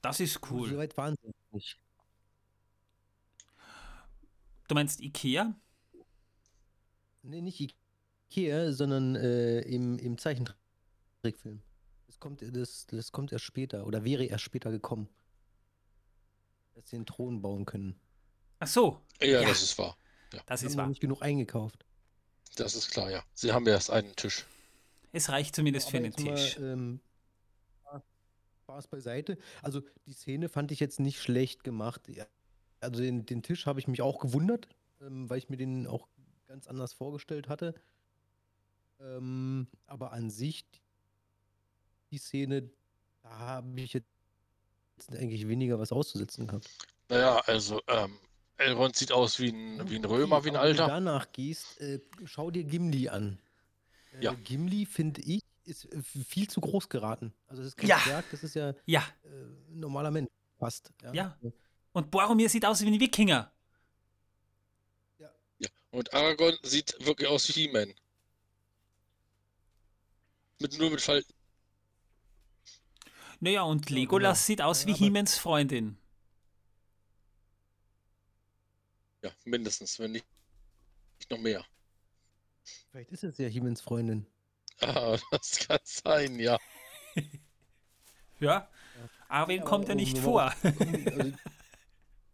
Das 0.03 0.21
ist 0.21 0.39
So 0.49 0.51
cool. 0.51 0.77
weit 0.77 0.97
waren 0.97 1.17
sie 1.23 1.31
nicht. 1.51 1.79
Du 4.69 4.75
meinst 4.75 5.01
Ikea? 5.01 5.55
Nee, 7.23 7.41
nicht 7.41 7.75
Ikea, 8.31 8.73
sondern 8.73 9.17
äh, 9.17 9.61
im, 9.61 9.99
im 9.99 10.19
Zeichentrickfilm. 10.19 11.63
Das 12.07 12.19
kommt, 12.21 12.43
das, 12.43 12.87
das 12.87 13.13
kommt 13.13 13.33
erst 13.33 13.45
später 13.45 13.87
oder 13.87 14.05
wäre 14.05 14.25
erst 14.25 14.45
später 14.45 14.71
gekommen. 14.71 15.09
Dass 16.75 16.89
sie 16.91 16.97
den 16.97 17.07
Thron 17.07 17.41
bauen 17.43 17.65
können. 17.67 17.99
Ach 18.59 18.67
so, 18.67 19.01
Ja, 19.21 19.41
Ja. 19.43 19.49
das 19.49 19.63
ist 19.63 19.79
wahr. 19.79 19.97
das 20.47 20.61
Sie 20.61 20.67
ist 20.67 20.73
haben 20.73 20.79
wahr. 20.79 20.87
nicht 20.89 21.01
genug 21.01 21.23
eingekauft. 21.23 21.85
Das 22.57 22.75
ist 22.75 22.91
klar, 22.91 23.11
ja. 23.11 23.25
Sie 23.35 23.53
haben 23.53 23.67
erst 23.67 23.91
einen 23.91 24.15
Tisch. 24.17 24.45
Es 25.13 25.29
reicht 25.29 25.55
zumindest 25.55 25.91
für 25.91 25.99
Aber 25.99 26.07
einen 26.07 26.13
jetzt 26.13 26.25
mal, 26.25 26.35
Tisch. 26.35 26.59
ähm, 26.59 27.01
Spaß 28.63 28.89
beiseite. 28.89 29.39
Also 29.63 29.83
die 30.07 30.13
Szene 30.15 30.49
fand 30.49 30.73
ich 30.73 30.81
jetzt 30.81 30.99
nicht 30.99 31.21
schlecht 31.21 31.65
gemacht. 31.65 32.09
Ja, 32.09 32.25
Also 32.81 33.03
den, 33.03 33.27
den 33.27 33.43
Tisch 33.43 33.67
habe 33.67 33.79
ich 33.79 33.89
mich 33.89 34.01
auch 34.03 34.19
gewundert, 34.21 34.69
ähm, 35.03 35.29
weil 35.29 35.39
ich 35.39 35.49
mir 35.51 35.57
den 35.59 35.87
auch 35.87 36.09
ganz 36.47 36.67
anders 36.67 36.93
vorgestellt 36.95 37.49
hatte. 37.49 37.75
Ähm, 39.01 39.67
aber 39.87 40.13
an 40.13 40.31
sich, 40.31 40.65
die 42.11 42.19
Szene, 42.19 42.71
da 43.23 43.31
habe 43.31 43.81
ich 43.81 43.93
jetzt 43.93 44.07
eigentlich 45.11 45.49
weniger 45.49 45.79
was 45.79 45.93
auszusetzen 45.93 46.47
gehabt. 46.47 46.69
Naja, 47.09 47.39
also, 47.47 47.81
ähm, 47.89 48.17
Elrond 48.57 48.95
sieht 48.97 49.11
aus 49.13 49.41
wie 49.41 49.49
ein, 49.51 49.91
wie 49.91 49.97
ein 49.97 50.05
Römer, 50.05 50.37
Okay, 50.37 50.45
wie 50.47 50.51
ein 50.51 50.57
aber 50.57 50.65
Wenn 50.65 50.71
Alter. 50.79 50.85
du 50.85 50.89
danach 50.91 51.33
gehst, 51.33 51.81
äh, 51.81 52.01
schau 52.25 52.51
dir 52.51 52.65
Gimli 52.65 53.09
an. 53.09 53.39
Äh, 54.15 54.25
Ja. 54.25 54.35
Gimli, 54.35 54.87
finde 54.87 55.21
ich, 55.23 55.43
ist 55.65 55.87
äh, 55.93 56.01
viel 56.03 56.49
zu 56.49 56.61
groß 56.61 56.89
geraten. 56.89 57.35
Also 57.49 57.63
das 57.63 57.69
ist 57.71 57.77
kein 57.77 57.89
Ja. 57.89 57.99
Zwerg, 57.99 58.25
das 58.31 58.45
ist 58.45 58.55
ja 58.55 58.75
Ja, 58.87 59.05
äh, 59.25 59.29
ein 59.29 59.81
normaler 59.81 60.11
Mensch 60.13 60.31
fast. 60.59 60.93
Ja. 61.13 61.37
und 61.93 62.11
Boromir 62.13 62.49
sieht 62.49 62.65
aus 62.65 62.81
wie 62.83 62.87
ein 62.87 63.01
Wikinger. 63.01 63.51
Ja. 65.19 65.31
Und 65.91 66.15
Aragorn 66.15 66.57
sieht 66.63 66.97
wirklich 67.05 67.29
aus 67.29 67.49
wie 67.49 67.53
He-Man. 67.67 67.93
Mit, 70.65 70.79
nur 70.79 70.91
mit 70.91 71.03
Falten. 71.03 71.35
Naja, 73.39 73.65
und 73.65 73.91
Ja, 73.91 73.97
Legolas 73.97 74.39
genau. 74.39 74.47
sieht 74.47 74.63
aus 74.63 74.81
Ja, 74.85 74.89
wie 74.89 74.95
Hemens 74.95 75.37
Freundin. 75.37 75.99
Ja, 79.23 79.31
mindestens, 79.45 79.99
wenn 79.99 80.13
nicht, 80.13 80.25
nicht 81.19 81.31
noch 81.31 81.39
mehr. 81.39 81.67
Vielleicht 82.91 83.13
ist 83.13 83.25
es 83.25 83.37
ja 83.37 83.47
Hiemens 83.47 83.83
Freundin. 83.83 84.27
Ah, 84.81 85.19
das 85.31 85.59
kann 85.69 85.81
sein, 85.85 86.39
ja. 86.39 86.59
Ja, 88.41 88.69
Arwen 89.29 89.61
aber 89.61 89.69
kommt 89.69 89.89
ja 89.89 89.95
nicht 89.95 90.17
nochmal 90.17 90.51
vor. 90.53 90.73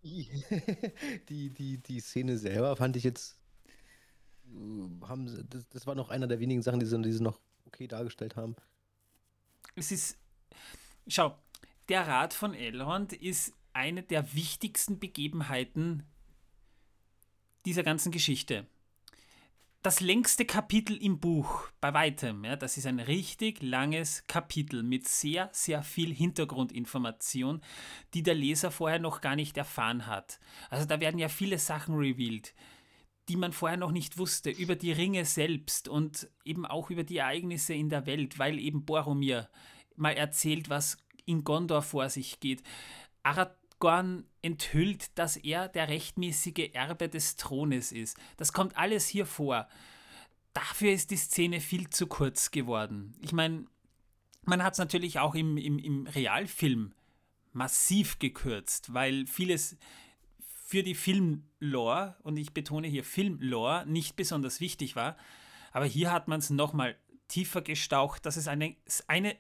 Also, 0.05 0.29
die, 1.29 1.51
die, 1.51 1.79
die, 1.79 2.01
Szene 2.01 2.39
selber 2.39 2.77
fand 2.77 2.95
ich 2.95 3.03
jetzt. 3.03 3.41
äh, 4.47 5.07
Haben, 5.07 5.49
das, 5.51 5.69
das 5.69 5.87
war 5.89 5.97
noch 5.97 6.11
einer 6.11 6.29
der 6.29 6.39
wenigen 6.39 6.63
Sachen, 6.63 6.79
die 6.79 6.87
sie, 6.87 7.03
die 7.03 7.13
sie 7.13 7.23
noch 7.25 7.41
okay 7.73 7.87
dargestellt 7.87 8.37
haben. 8.37 8.57
Es 9.75 9.91
ist. 9.93 10.19
Schau, 11.07 11.37
der 11.89 12.07
Rat 12.07 12.35
von 12.35 12.55
Elrond 12.55 13.13
ist 13.13 13.55
eine 13.73 14.03
der 14.03 14.35
wichtigsten 14.35 14.99
Begebenheiten 14.99 16.05
dieser 17.65 17.83
ganzen 17.83 18.13
Geschichte. 18.13 18.67
Das 19.83 20.01
längste 20.01 20.45
Kapitel 20.45 21.03
im 21.03 21.21
Buch, 21.21 21.71
bei 21.81 21.95
weitem, 21.95 22.45
ja, 22.45 22.55
das 22.55 22.77
ist 22.77 22.87
ein 22.87 23.01
richtig 23.01 23.63
langes 23.63 24.27
Kapitel 24.27 24.83
mit 24.83 25.09
sehr, 25.09 25.49
sehr 25.53 25.83
viel 25.83 26.15
Hintergrundinformation, 26.15 27.63
die 28.13 28.23
der 28.23 28.35
Leser 28.35 28.71
vorher 28.71 28.99
noch 28.99 29.23
gar 29.23 29.37
nicht 29.37 29.57
erfahren 29.57 30.07
hat. 30.07 30.39
Also 30.69 30.85
da 30.85 31.01
werden 31.01 31.19
ja 31.19 31.31
viele 31.31 31.59
Sachen 31.59 31.95
revealed, 31.97 32.53
die 33.31 33.37
man 33.37 33.53
vorher 33.53 33.79
noch 33.79 33.93
nicht 33.93 34.19
wusste, 34.19 34.51
über 34.51 34.75
die 34.75 34.91
Ringe 34.91 35.25
selbst 35.25 35.87
und 35.87 36.29
eben 36.45 36.67
auch 36.67 36.91
über 36.91 37.05
die 37.05 37.19
Ereignisse 37.19 37.75
in 37.75 37.89
der 37.89 38.05
Welt, 38.05 38.41
weil 38.41 38.59
eben 38.59 38.85
Boromir 38.85 39.49
mal 39.95 40.15
erzählt, 40.15 40.69
was 40.69 40.97
in 41.27 41.45
Gondor 41.45 41.83
vor 41.83 42.09
sich 42.09 42.41
geht. 42.41 42.65
Aragorn 43.23 44.25
enthüllt, 44.43 45.17
dass 45.17 45.37
er 45.37 45.69
der 45.69 45.87
rechtmäßige 45.87 46.71
Erbe 46.73 47.09
des 47.09 47.37
Thrones 47.37 47.93
ist. 47.93 48.19
Das 48.37 48.53
kommt 48.53 48.77
alles 48.77 49.07
hier 49.07 49.27
vor. 49.27 49.69
Dafür 50.53 50.91
ist 50.91 51.13
die 51.13 51.17
Szene 51.17 51.61
viel 51.61 51.89
zu 51.89 52.09
kurz 52.09 52.51
geworden. 52.51 53.15
Ich 53.21 53.33
meine, 53.33 53.67
man 54.45 54.65
hat 54.65 54.73
es 54.73 54.81
natürlich 54.81 55.21
auch 55.21 55.37
im, 55.37 55.57
im, 55.57 55.79
im 55.79 56.09
Realfilm 56.09 56.95
massiv 57.53 58.19
gekürzt, 58.19 58.93
weil 58.93 59.29
vieles 59.29 59.77
für 60.71 60.85
die 60.85 60.95
Filmlore, 60.95 62.15
und 62.23 62.37
ich 62.37 62.55
betone 62.55 62.87
hier 62.87 63.03
Filmlore, 63.03 63.85
nicht 63.87 64.15
besonders 64.15 64.61
wichtig 64.61 64.95
war. 64.95 65.17
Aber 65.73 65.85
hier 65.85 66.13
hat 66.13 66.29
man 66.29 66.39
es 66.39 66.49
nochmal 66.49 66.97
tiefer 67.27 67.61
gestaucht, 67.61 68.25
dass 68.25 68.37
es 68.37 68.47
eine, 68.47 68.77
eine 69.09 69.37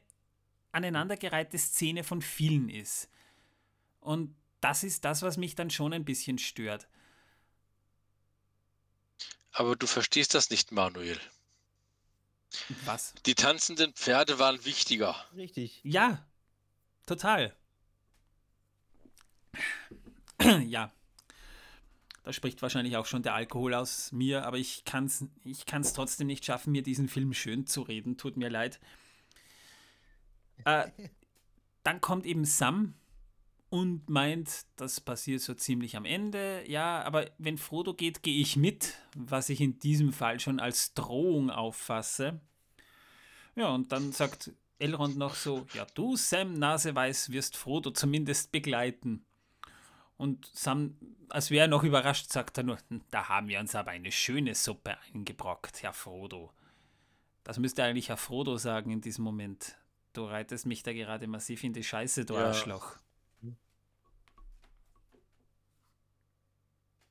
aneinandergereihte 0.73 1.57
Szene 1.57 2.03
von 2.03 2.21
vielen 2.21 2.69
ist. 2.69 3.09
Und 4.01 4.35
das 4.61 4.83
ist 4.83 5.05
das, 5.05 5.23
was 5.23 5.37
mich 5.37 5.55
dann 5.55 5.71
schon 5.71 5.93
ein 5.93 6.05
bisschen 6.05 6.37
stört. 6.37 6.89
Aber 9.53 9.77
du 9.77 9.87
verstehst 9.87 10.35
das 10.35 10.51
nicht, 10.51 10.73
Manuel. 10.73 11.21
Was? 12.87 13.15
Die 13.25 13.37
tanzenden 13.37 13.93
Pferde 13.93 14.41
waren 14.41 14.65
wichtiger. 14.65 15.15
Richtig. 15.37 15.79
Ja, 15.85 16.27
total. 17.07 17.55
ja. 20.67 20.91
Spricht 22.33 22.63
wahrscheinlich 22.63 22.97
auch 22.97 23.07
schon 23.07 23.23
der 23.23 23.35
Alkohol 23.35 23.75
aus 23.75 24.13
mir, 24.13 24.45
aber 24.45 24.59
ich 24.59 24.85
kann 24.85 25.07
es 25.07 25.25
ich 25.45 25.67
kann's 25.67 25.93
trotzdem 25.93 26.27
nicht 26.27 26.45
schaffen, 26.45 26.73
mir 26.73 26.83
diesen 26.83 27.09
Film 27.09 27.33
schön 27.33 27.67
zu 27.67 27.83
reden. 27.83 28.17
Tut 28.17 28.37
mir 28.37 28.49
leid. 28.49 28.81
Äh, 30.65 30.91
dann 31.83 32.01
kommt 32.01 32.27
eben 32.27 32.45
Sam 32.45 32.95
und 33.71 34.11
meint, 34.11 34.67
das 34.77 35.01
passiert 35.01 35.41
so 35.41 35.55
ziemlich 35.55 35.97
am 35.97 36.05
Ende. 36.05 36.65
Ja, 36.67 37.03
aber 37.05 37.31
wenn 37.39 37.57
Frodo 37.57 37.95
geht, 37.95 38.23
gehe 38.23 38.41
ich 38.41 38.57
mit, 38.57 38.97
was 39.17 39.49
ich 39.49 39.61
in 39.61 39.79
diesem 39.79 40.13
Fall 40.13 40.41
schon 40.41 40.61
als 40.61 40.93
Drohung 40.95 41.51
auffasse. 41.51 42.41
Ja, 43.55 43.69
und 43.69 43.93
dann 43.93 44.13
sagt 44.13 44.53
Elrond 44.81 45.17
noch 45.17 45.35
so, 45.35 45.67
ja 45.75 45.87
du, 45.95 46.17
Sam 46.17 46.55
Naseweiß, 46.55 47.31
wirst 47.31 47.57
Frodo 47.57 47.91
zumindest 47.91 48.51
begleiten. 48.51 49.25
Und 50.21 50.51
Sam, 50.53 50.99
als 51.31 51.51
wäre 51.51 51.65
er 51.65 51.69
noch 51.69 51.83
überrascht, 51.83 52.31
sagt 52.31 52.59
er 52.59 52.65
nur, 52.65 52.77
"Hm, 52.89 53.01
da 53.11 53.31
haben 53.31 53.49
wir 53.49 53.59
uns 53.59 53.75
aber 53.75 53.93
eine 53.93 54.13
schöne 54.13 54.55
Suppe 54.55 54.99
eingebrockt, 55.15 55.83
Herr 55.83 55.95
Frodo. 55.95 56.53
Das 57.43 57.59
müsste 57.59 57.83
eigentlich 57.85 58.11
Herr 58.11 58.19
Frodo 58.19 58.59
sagen 58.59 58.91
in 58.91 59.01
diesem 59.01 59.25
Moment. 59.25 59.79
Du 60.13 60.27
reitest 60.27 60.67
mich 60.67 60.83
da 60.83 60.93
gerade 60.93 61.27
massiv 61.27 61.65
in 61.65 61.73
die 61.73 61.83
Scheiße, 61.83 62.27
du 62.27 62.35
Ja. 62.35 62.49
Arschloch. 62.49 62.99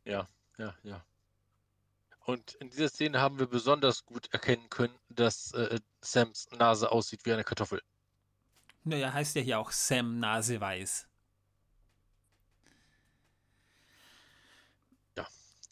Ja, 0.06 0.30
ja, 0.60 0.76
ja. 0.84 1.04
Und 2.26 2.54
in 2.62 2.70
dieser 2.70 2.90
Szene 2.90 3.20
haben 3.20 3.40
wir 3.40 3.48
besonders 3.48 4.06
gut 4.06 4.32
erkennen 4.32 4.70
können, 4.70 4.94
dass 5.10 5.52
äh, 5.54 5.80
Sams 6.02 6.48
Nase 6.52 6.92
aussieht 6.92 7.26
wie 7.26 7.34
eine 7.34 7.44
Kartoffel. 7.44 7.82
Naja, 8.84 9.12
heißt 9.12 9.36
ja 9.36 9.42
hier 9.42 9.58
auch 9.58 9.72
Sam 9.72 10.20
Naseweiß. 10.20 11.09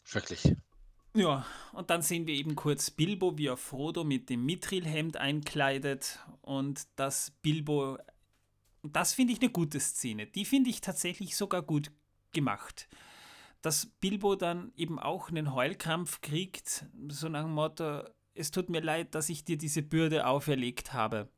Schrecklich. 0.08 0.56
Ja, 1.14 1.44
und 1.74 1.90
dann 1.90 2.00
sehen 2.00 2.26
wir 2.26 2.32
eben 2.32 2.56
kurz 2.56 2.90
Bilbo, 2.90 3.36
wie 3.36 3.48
er 3.48 3.58
Frodo 3.58 4.04
mit 4.04 4.30
dem 4.30 4.46
Mithrilhemd 4.46 5.18
einkleidet 5.18 6.18
und 6.40 6.86
dass 6.96 7.32
Bilbo, 7.42 7.98
das 8.82 9.12
finde 9.12 9.34
ich 9.34 9.42
eine 9.42 9.50
gute 9.50 9.78
Szene, 9.80 10.26
die 10.26 10.46
finde 10.46 10.70
ich 10.70 10.80
tatsächlich 10.80 11.36
sogar 11.36 11.60
gut 11.60 11.90
gemacht. 12.32 12.88
Dass 13.60 13.84
Bilbo 13.84 14.34
dann 14.34 14.72
eben 14.76 14.98
auch 14.98 15.28
einen 15.28 15.52
Heulkrampf 15.52 16.22
kriegt, 16.22 16.86
so 17.08 17.28
nach 17.28 17.42
dem 17.42 17.52
Motto, 17.52 18.04
es 18.32 18.50
tut 18.50 18.70
mir 18.70 18.80
leid, 18.80 19.14
dass 19.14 19.28
ich 19.28 19.44
dir 19.44 19.58
diese 19.58 19.82
Bürde 19.82 20.26
auferlegt 20.26 20.94
habe. 20.94 21.28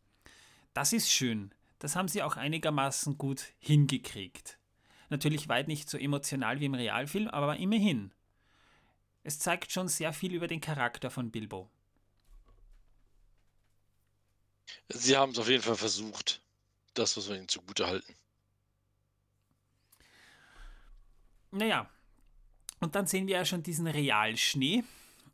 Das 0.75 0.93
ist 0.93 1.11
schön. 1.11 1.53
Das 1.81 1.97
haben 1.97 2.07
sie 2.07 2.23
auch 2.23 2.37
einigermaßen 2.37 3.19
gut 3.19 3.53
hingekriegt. 3.59 4.61
Natürlich 5.09 5.49
weit 5.49 5.67
nicht 5.67 5.91
so 5.91 5.99
emotional 5.99 6.61
wie 6.61 6.67
im 6.67 6.75
Realfilm, 6.75 7.27
aber 7.27 7.57
immerhin. 7.57 8.13
Es 9.23 9.39
zeigt 9.39 9.73
schon 9.73 9.89
sehr 9.89 10.13
viel 10.13 10.35
über 10.35 10.49
den 10.49 10.61
Charakter 10.61 11.11
von 11.11 11.31
Bilbo. 11.31 11.71
Sie 14.89 15.17
haben 15.17 15.33
es 15.33 15.39
auf 15.39 15.49
jeden 15.49 15.63
Fall 15.63 15.77
versucht. 15.77 16.41
Das 16.95 17.17
muss 17.17 17.29
man 17.29 17.39
ihnen 17.39 17.49
zugute 17.49 17.87
halten. 17.87 18.15
naja, 21.53 21.89
und 22.81 22.95
dann 22.95 23.07
sehen 23.07 23.27
wir 23.27 23.37
ja 23.37 23.45
schon 23.45 23.63
diesen 23.63 23.87
Realschnee 23.87 24.85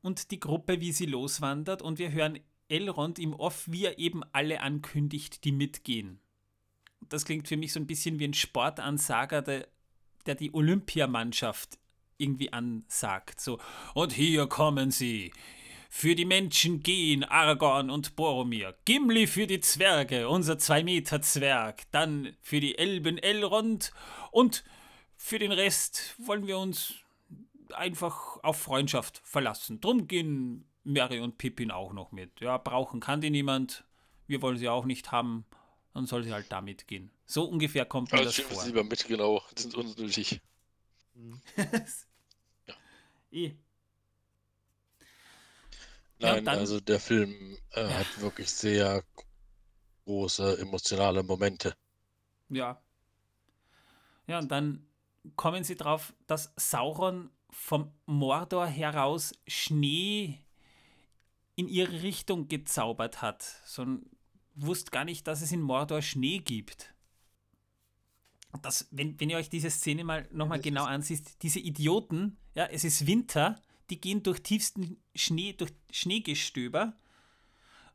und 0.03 0.31
die 0.31 0.41
Gruppe, 0.41 0.81
wie 0.81 0.93
sie 0.93 1.07
loswandert 1.07 1.83
und 1.83 1.99
wir 1.99 2.13
hören 2.13 2.41
Elrond 2.69 3.19
im 3.19 3.35
Off, 3.35 3.65
wie 3.71 3.85
er 3.85 3.99
eben 3.99 4.23
alle 4.33 4.61
ankündigt, 4.61 5.45
die 5.45 5.53
mitgehen. 5.53 6.19
Das 7.01 7.25
klingt 7.25 7.47
für 7.47 7.57
mich 7.57 7.73
so 7.73 7.79
ein 7.79 7.87
bisschen 7.87 8.19
wie 8.19 8.25
ein 8.25 8.35
Sportansager, 8.35 9.43
der, 9.43 9.69
der 10.27 10.35
die 10.35 10.53
Olympiamannschaft 10.53 11.79
irgendwie 12.19 12.53
ansagt. 12.53 13.41
So, 13.41 13.59
und 13.95 14.13
hier 14.13 14.47
kommen 14.47 14.91
sie. 14.91 15.33
Für 15.89 16.15
die 16.15 16.25
Menschen 16.25 16.83
gehen 16.83 17.25
Aragorn 17.25 17.89
und 17.91 18.17
Boromir. 18.17 18.75
Gimli 18.85 19.27
für 19.27 19.47
die 19.47 19.61
Zwerge, 19.61 20.29
unser 20.29 20.59
Zwei-Meter-Zwerg. 20.59 21.91
Dann 21.91 22.37
für 22.43 22.61
die 22.61 22.77
Elben 22.77 23.17
Elrond. 23.17 23.93
Und 24.31 24.65
für 25.17 25.39
den 25.39 25.53
Rest 25.53 26.15
wollen 26.19 26.47
wir 26.47 26.59
uns 26.59 26.95
einfach 27.73 28.37
auf 28.43 28.59
Freundschaft 28.59 29.23
verlassen. 29.25 29.81
Drum 29.81 30.07
gehen 30.07 30.67
Mary 30.85 31.21
und 31.21 31.39
Pippin 31.39 31.71
auch 31.71 31.93
noch 31.93 32.13
mit. 32.13 32.41
Ja, 32.41 32.59
brauchen 32.59 33.01
kann 33.01 33.21
die 33.21 33.31
niemand. 33.31 33.85
Wir 34.27 34.43
wollen 34.43 34.59
sie 34.59 34.69
auch 34.69 34.85
nicht 34.85 35.13
haben. 35.13 35.47
Dann 35.95 36.07
soll 36.07 36.25
sie 36.25 36.33
halt 36.33 36.47
da 36.51 36.61
mitgehen. 36.61 37.11
So 37.25 37.45
ungefähr 37.45 37.87
kommt 37.87 38.13
mir 38.13 38.19
Also 38.19 38.43
das 38.43 38.53
vor. 38.53 38.67
Lieber 38.67 38.85
mit, 38.85 39.07
genau. 39.09 39.43
Sind 39.57 39.75
unnötig. 39.75 40.41
eh. 43.33 43.57
Ja, 46.19 46.35
Nein, 46.35 46.45
dann- 46.45 46.59
also 46.59 46.81
der 46.81 47.01
Film 47.01 47.57
äh, 47.73 47.89
hat 47.89 48.21
wirklich 48.21 48.51
sehr 48.51 49.03
große 50.07 50.59
emotionale 50.59 51.23
Momente. 51.23 51.77
Ja. 52.51 52.81
Ja, 54.27 54.39
und 54.39 54.51
dann 54.51 54.87
kommen 55.37 55.65
sie 55.65 55.77
drauf, 55.77 56.15
dass 56.27 56.53
Sauron 56.57 57.31
vom 57.51 57.93
Mordor 58.07 58.67
heraus 58.67 59.33
Schnee 59.47 60.41
in 61.55 61.69
ihre 61.69 62.03
Richtung 62.03 62.49
gezaubert 62.49 63.23
hat. 63.23 63.43
So 63.65 63.83
ein, 63.85 64.07
wusst 64.55 64.93
gar 64.93 65.05
nicht, 65.05 65.27
dass 65.27 65.43
es 65.43 65.53
in 65.53 65.61
Mordor 65.63 66.03
Schnee 66.03 66.39
gibt. 66.39 66.95
Und 68.53 68.65
Das, 68.65 68.89
wenn, 68.91 69.19
wenn 69.21 69.31
ihr 69.31 69.37
euch 69.37 69.51
diese 69.51 69.71
Szene 69.71 70.05
mal 70.05 70.29
nochmal 70.33 70.61
genau 70.61 70.85
ansieht, 70.85 71.43
diese 71.43 71.61
Idioten, 71.61 72.39
ja, 72.55 72.67
es 72.67 72.85
ist 72.85 73.07
Winter, 73.07 73.61
die 73.91 74.01
gehen 74.01 74.23
durch 74.23 74.43
tiefsten 74.43 74.97
Schnee, 75.15 75.53
durch 75.53 75.73
Schneegestöber 75.91 76.97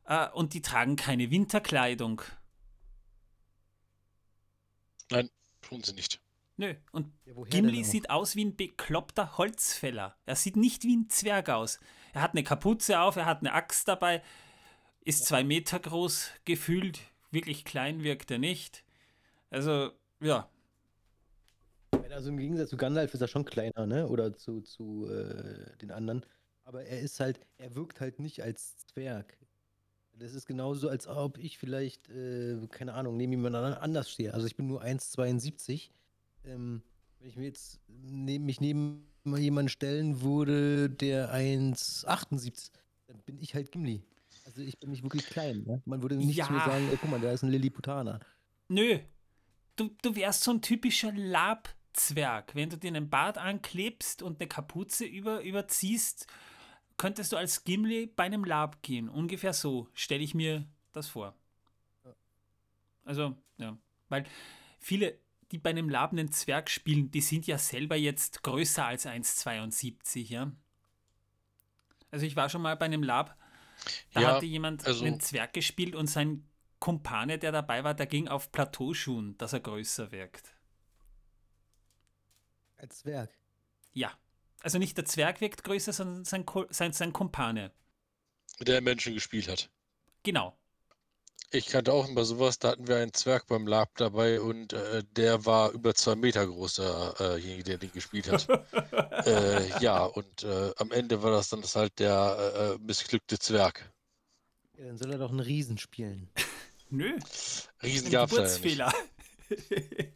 äh, 0.04 0.28
und 0.30 0.54
die 0.54 0.62
tragen 0.62 0.96
keine 0.96 1.30
Winterkleidung. 1.30 2.22
Tun 5.60 5.82
sie 5.82 5.94
nicht. 5.94 6.20
Nö, 6.56 6.74
und 6.92 7.12
Ja, 7.24 7.34
Gimli 7.48 7.84
sieht 7.84 8.10
aus 8.10 8.36
wie 8.36 8.44
ein 8.44 8.56
bekloppter 8.56 9.38
Holzfäller. 9.38 10.16
Er 10.26 10.36
sieht 10.36 10.56
nicht 10.56 10.84
wie 10.84 10.96
ein 10.96 11.08
Zwerg 11.08 11.48
aus. 11.48 11.80
Er 12.12 12.22
hat 12.22 12.32
eine 12.32 12.42
Kapuze 12.42 13.00
auf, 13.00 13.16
er 13.16 13.26
hat 13.26 13.40
eine 13.40 13.52
Axt 13.52 13.88
dabei, 13.88 14.22
ist 15.00 15.24
zwei 15.24 15.44
Meter 15.44 15.78
groß 15.80 16.30
gefühlt, 16.44 17.00
wirklich 17.30 17.64
klein 17.64 18.02
wirkt 18.02 18.30
er 18.30 18.38
nicht. 18.38 18.84
Also, 19.50 19.92
ja, 20.22 20.48
Also 22.10 22.28
im 22.28 22.36
Gegensatz 22.36 22.70
zu 22.70 22.76
Gandalf 22.76 23.14
ist 23.14 23.20
er 23.22 23.28
schon 23.28 23.44
kleiner, 23.44 23.86
ne? 23.86 24.06
Oder 24.08 24.34
zu, 24.36 24.60
zu 24.60 25.08
äh, 25.08 25.76
den 25.78 25.90
anderen. 25.90 26.24
Aber 26.64 26.84
er 26.84 27.00
ist 27.00 27.18
halt, 27.20 27.40
er 27.58 27.74
wirkt 27.74 28.00
halt 28.00 28.20
nicht 28.20 28.42
als 28.42 28.76
Zwerg. 28.86 29.36
Das 30.18 30.34
ist 30.34 30.46
genauso, 30.46 30.88
als 30.90 31.06
ob 31.06 31.38
ich 31.38 31.56
vielleicht, 31.58 32.08
äh, 32.10 32.66
keine 32.70 32.92
Ahnung, 32.94 33.16
neben 33.16 33.32
jemand 33.32 33.56
an- 33.56 33.72
anders 33.74 34.10
stehe. 34.10 34.34
Also 34.34 34.46
ich 34.46 34.56
bin 34.56 34.66
nur 34.68 34.82
1,72. 34.82 35.90
Ähm, 36.44 36.82
wenn 37.18 37.28
ich 37.28 37.36
mir 37.36 37.44
jetzt 37.46 37.80
neben 37.88 38.44
mich 38.44 38.60
neben 38.60 39.06
jemanden 39.24 39.70
stellen 39.70 40.20
würde, 40.20 40.90
der 40.90 41.32
1,78, 41.32 42.70
dann 43.06 43.18
bin 43.24 43.38
ich 43.38 43.54
halt 43.54 43.72
Gimli. 43.72 44.02
Also 44.44 44.60
ich 44.60 44.78
bin 44.78 44.90
nicht 44.90 45.02
wirklich 45.02 45.26
klein. 45.26 45.62
Ne? 45.66 45.80
Man 45.86 46.02
würde 46.02 46.16
nicht 46.16 46.44
zu 46.44 46.52
mir 46.52 46.58
Ja. 46.58 46.64
sagen, 46.66 46.88
ey, 46.90 46.98
guck 47.00 47.10
mal, 47.10 47.20
da 47.20 47.32
ist 47.32 47.42
ein 47.42 47.50
Lilliputaner. 47.50 48.20
nö. 48.68 48.98
Du, 49.76 49.90
du 50.02 50.14
wärst 50.14 50.44
so 50.44 50.50
ein 50.52 50.62
typischer 50.62 51.12
Labzwerg. 51.12 52.54
Wenn 52.54 52.70
du 52.70 52.76
dir 52.76 52.88
einen 52.88 53.08
Bart 53.10 53.38
anklebst 53.38 54.22
und 54.22 54.40
eine 54.40 54.48
Kapuze 54.48 55.04
über, 55.04 55.40
überziehst, 55.42 56.26
könntest 56.98 57.32
du 57.32 57.36
als 57.36 57.64
Gimli 57.64 58.06
bei 58.06 58.24
einem 58.24 58.44
Lab 58.44 58.82
gehen. 58.82 59.08
Ungefähr 59.08 59.52
so 59.52 59.88
stelle 59.94 60.22
ich 60.22 60.34
mir 60.34 60.66
das 60.92 61.08
vor. 61.08 61.34
Also, 63.04 63.36
ja. 63.56 63.76
Weil 64.08 64.24
viele, 64.78 65.18
die 65.50 65.58
bei 65.58 65.70
einem 65.70 65.88
Lab 65.88 66.12
einen 66.12 66.30
Zwerg 66.30 66.70
spielen, 66.70 67.10
die 67.10 67.20
sind 67.20 67.46
ja 67.46 67.58
selber 67.58 67.96
jetzt 67.96 68.42
größer 68.42 68.84
als 68.84 69.06
1,72, 69.06 70.28
ja. 70.28 70.52
Also 72.10 72.26
ich 72.26 72.36
war 72.36 72.48
schon 72.50 72.62
mal 72.62 72.76
bei 72.76 72.84
einem 72.84 73.02
Lab, 73.02 73.36
da 74.12 74.20
Ja, 74.20 74.34
hatte 74.36 74.46
jemand 74.46 74.86
also- 74.86 75.04
einen 75.04 75.18
Zwerg 75.18 75.54
gespielt 75.54 75.96
und 75.96 76.06
sein 76.06 76.46
Kumpane, 76.82 77.38
der 77.38 77.52
dabei 77.52 77.84
war, 77.84 77.94
der 77.94 78.06
ging 78.06 78.26
auf 78.26 78.50
Plateauschuhen, 78.50 79.38
dass 79.38 79.52
er 79.52 79.60
größer 79.60 80.10
wirkt. 80.10 80.52
Als 82.76 82.98
Zwerg. 82.98 83.30
Ja. 83.92 84.10
Also 84.62 84.78
nicht 84.78 84.96
der 84.96 85.04
Zwerg 85.04 85.40
wirkt 85.40 85.62
größer, 85.62 85.92
sondern 85.92 86.24
sein, 86.24 86.44
sein, 86.70 86.92
sein 86.92 87.12
Kumpane. 87.12 87.70
Der 88.58 88.80
Menschen 88.80 89.14
gespielt 89.14 89.46
hat. 89.46 89.70
Genau. 90.24 90.58
Ich 91.52 91.66
kannte 91.66 91.92
auch 91.92 92.08
immer 92.08 92.24
sowas, 92.24 92.58
da 92.58 92.72
hatten 92.72 92.88
wir 92.88 92.96
einen 92.96 93.14
Zwerg 93.14 93.46
beim 93.46 93.68
Lab 93.68 93.90
dabei 93.94 94.40
und 94.40 94.72
äh, 94.72 95.04
der 95.12 95.46
war 95.46 95.70
über 95.70 95.94
zwei 95.94 96.16
Meter 96.16 96.44
groß, 96.44 96.74
derjenige, 96.74 97.62
der 97.62 97.78
den 97.78 97.92
gespielt 97.92 98.28
hat. 98.28 98.48
äh, 99.26 99.78
ja, 99.78 100.02
und 100.02 100.42
äh, 100.42 100.72
am 100.78 100.90
Ende 100.90 101.22
war 101.22 101.30
das 101.30 101.48
dann 101.48 101.60
das 101.60 101.76
halt 101.76 102.00
der 102.00 102.36
äh, 102.56 102.74
äh, 102.74 102.78
missglückte 102.78 103.38
Zwerg. 103.38 103.88
Ja, 104.76 104.86
dann 104.86 104.98
soll 104.98 105.12
er 105.12 105.18
doch 105.18 105.30
einen 105.30 105.38
Riesen 105.38 105.78
spielen. 105.78 106.28
Nö. 106.92 107.18
Ein 107.78 107.90
nicht. 107.90 108.10
Geburtsfehler. 108.10 108.92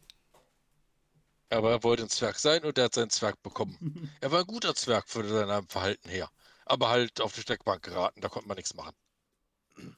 Aber 1.49 1.71
er 1.71 1.83
wollte 1.83 2.03
ein 2.03 2.09
Zwerg 2.09 2.37
sein 2.37 2.63
und 2.63 2.77
er 2.77 2.83
hat 2.85 2.93
seinen 2.93 3.09
Zwerg 3.09 3.41
bekommen. 3.41 4.11
Er 4.21 4.31
war 4.31 4.41
ein 4.41 4.45
guter 4.47 4.75
Zwerg 4.75 5.09
von 5.09 5.27
seinem 5.27 5.67
Verhalten 5.67 6.07
her. 6.09 6.29
Aber 6.65 6.89
halt 6.89 7.19
auf 7.19 7.33
die 7.33 7.41
Steckbank 7.41 7.81
geraten, 7.81 8.21
da 8.21 8.29
konnte 8.29 8.47
man 8.47 8.57
nichts 8.57 8.75
machen. 8.75 8.95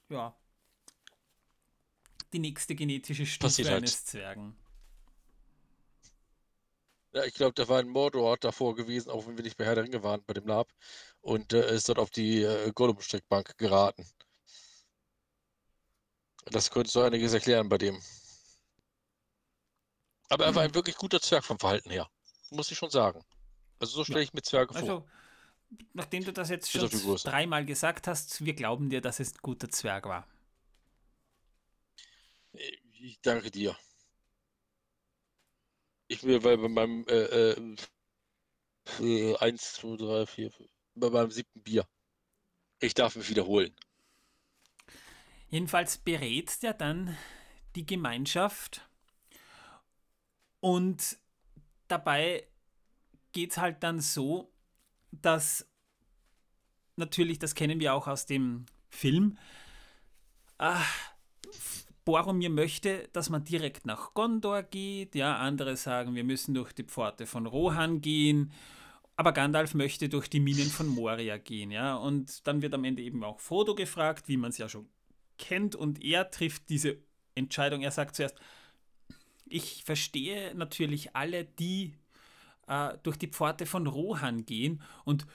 ja. 0.08 0.34
Die 2.32 2.40
nächste 2.40 2.76
genetische 2.76 3.26
Stufe 3.26 3.64
halt. 3.66 3.78
eines 3.78 4.06
Zwergen. 4.06 4.56
Ja, 7.12 7.26
ich 7.26 7.34
glaube, 7.34 7.56
der 7.56 7.68
war 7.68 7.82
in 7.82 7.90
Mordor 7.90 8.38
davor 8.38 8.76
gewesen, 8.76 9.10
auch 9.10 9.26
wenn 9.28 9.36
wir 9.36 9.44
nicht 9.44 9.58
bei 9.58 9.66
Herr 9.66 9.76
der 9.76 9.84
Ringe 9.84 10.04
waren, 10.04 10.24
bei 10.26 10.34
dem 10.34 10.46
Lab. 10.46 10.72
Und 11.22 11.52
äh, 11.52 11.76
ist 11.76 11.90
dort 11.90 12.00
auf 12.00 12.12
die 12.12 12.44
äh, 12.44 12.72
Gollum-Streckbank 12.72 13.58
geraten. 13.58 14.06
Das 16.52 16.72
könnte 16.72 16.90
so 16.90 17.02
einiges 17.02 17.34
erklären 17.34 17.70
bei 17.70 17.78
dem. 17.78 18.02
Aber 20.30 20.46
er 20.46 20.56
war 20.56 20.64
ein 20.64 20.76
wirklich 20.76 20.96
guter 20.96 21.22
Zwerg 21.22 21.44
vom 21.44 21.60
Verhalten 21.60 21.90
her. 21.90 22.10
Muss 22.52 22.72
ich 22.72 22.78
schon 22.78 22.90
sagen. 22.90 23.24
Also 23.80 23.98
so 23.98 24.04
stelle 24.04 24.22
ich 24.22 24.34
mir 24.34 24.42
Zwerge 24.42 24.74
vor. 24.74 24.82
Also, 24.82 25.08
nachdem 25.94 26.24
du 26.24 26.34
das 26.34 26.50
jetzt 26.50 26.72
schon 26.72 26.90
dreimal 27.24 27.66
gesagt 27.66 28.08
hast, 28.08 28.44
wir 28.44 28.54
glauben 28.54 28.90
dir, 28.90 29.02
dass 29.02 29.20
es 29.20 29.34
ein 29.34 29.40
guter 29.42 29.70
Zwerg 29.70 30.06
war. 30.06 30.28
Ich 32.52 33.20
danke 33.22 33.50
dir. 33.50 33.78
Ich 36.08 36.24
will 36.24 36.40
bei, 36.40 36.58
bei 36.58 36.68
meinem 36.68 37.06
äh, 37.08 37.52
äh, 39.00 39.36
1, 39.38 39.74
2, 39.74 39.98
3, 39.98 40.26
4, 40.26 40.52
bei 40.96 41.10
meinem 41.10 41.32
siebten 41.32 41.62
Bier. 41.62 41.88
Ich 42.80 42.94
darf 42.94 43.16
mich 43.16 43.30
wiederholen. 43.30 43.76
Jedenfalls 45.50 45.98
berät 45.98 46.62
der 46.62 46.74
dann 46.74 47.18
die 47.76 47.86
Gemeinschaft 47.86 48.88
und 50.60 51.18
dabei 51.88 52.48
geht 53.32 53.52
es 53.52 53.58
halt 53.58 53.84
dann 53.84 54.00
so, 54.00 54.52
dass 55.12 55.68
natürlich, 56.96 57.40
das 57.40 57.56
kennen 57.56 57.80
wir 57.80 57.94
auch 57.94 58.08
aus 58.08 58.26
dem 58.26 58.66
Film, 58.90 59.38
ah, 60.58 60.84
Boromir 62.06 62.50
möchte, 62.50 63.08
dass 63.14 63.30
man 63.30 63.44
direkt 63.44 63.86
nach 63.86 64.14
Gondor 64.14 64.64
geht, 64.64 65.16
ja, 65.16 65.38
andere 65.38 65.76
sagen, 65.78 66.16
wir 66.16 66.24
müssen 66.24 66.54
durch 66.54 66.74
die 66.74 66.84
Pforte 66.84 67.26
von 67.26 67.46
Rohan 67.46 68.02
gehen, 68.02 68.52
aber 69.16 69.32
Gandalf 69.32 69.74
möchte 69.76 70.10
durch 70.10 70.30
die 70.30 70.40
Minen 70.40 70.70
von 70.70 70.88
Moria 70.88 71.38
gehen, 71.38 71.72
ja, 71.72 71.96
und 71.96 72.48
dann 72.48 72.62
wird 72.62 72.74
am 72.74 72.84
Ende 72.84 73.04
eben 73.04 73.24
auch 73.24 73.40
Frodo 73.40 73.76
gefragt, 73.76 74.28
wie 74.28 74.38
man 74.38 74.50
es 74.50 74.58
ja 74.58 74.68
schon 74.70 74.90
kennt, 75.40 75.76
und 75.76 76.04
er 76.04 76.30
trifft 76.30 76.70
diese 76.70 76.98
Entscheidung. 77.34 77.82
Er 77.82 77.92
sagt 77.92 78.16
zuerst, 78.16 78.36
ich 79.46 79.84
verstehe 79.84 80.54
natürlich 80.54 81.16
alle, 81.16 81.46
die 81.46 81.96
äh, 82.68 82.98
durch 83.02 83.18
die 83.18 83.28
Pforte 83.28 83.66
von 83.66 83.88
Rohan 83.88 84.46
gehen 84.46 84.82
und 85.06 85.26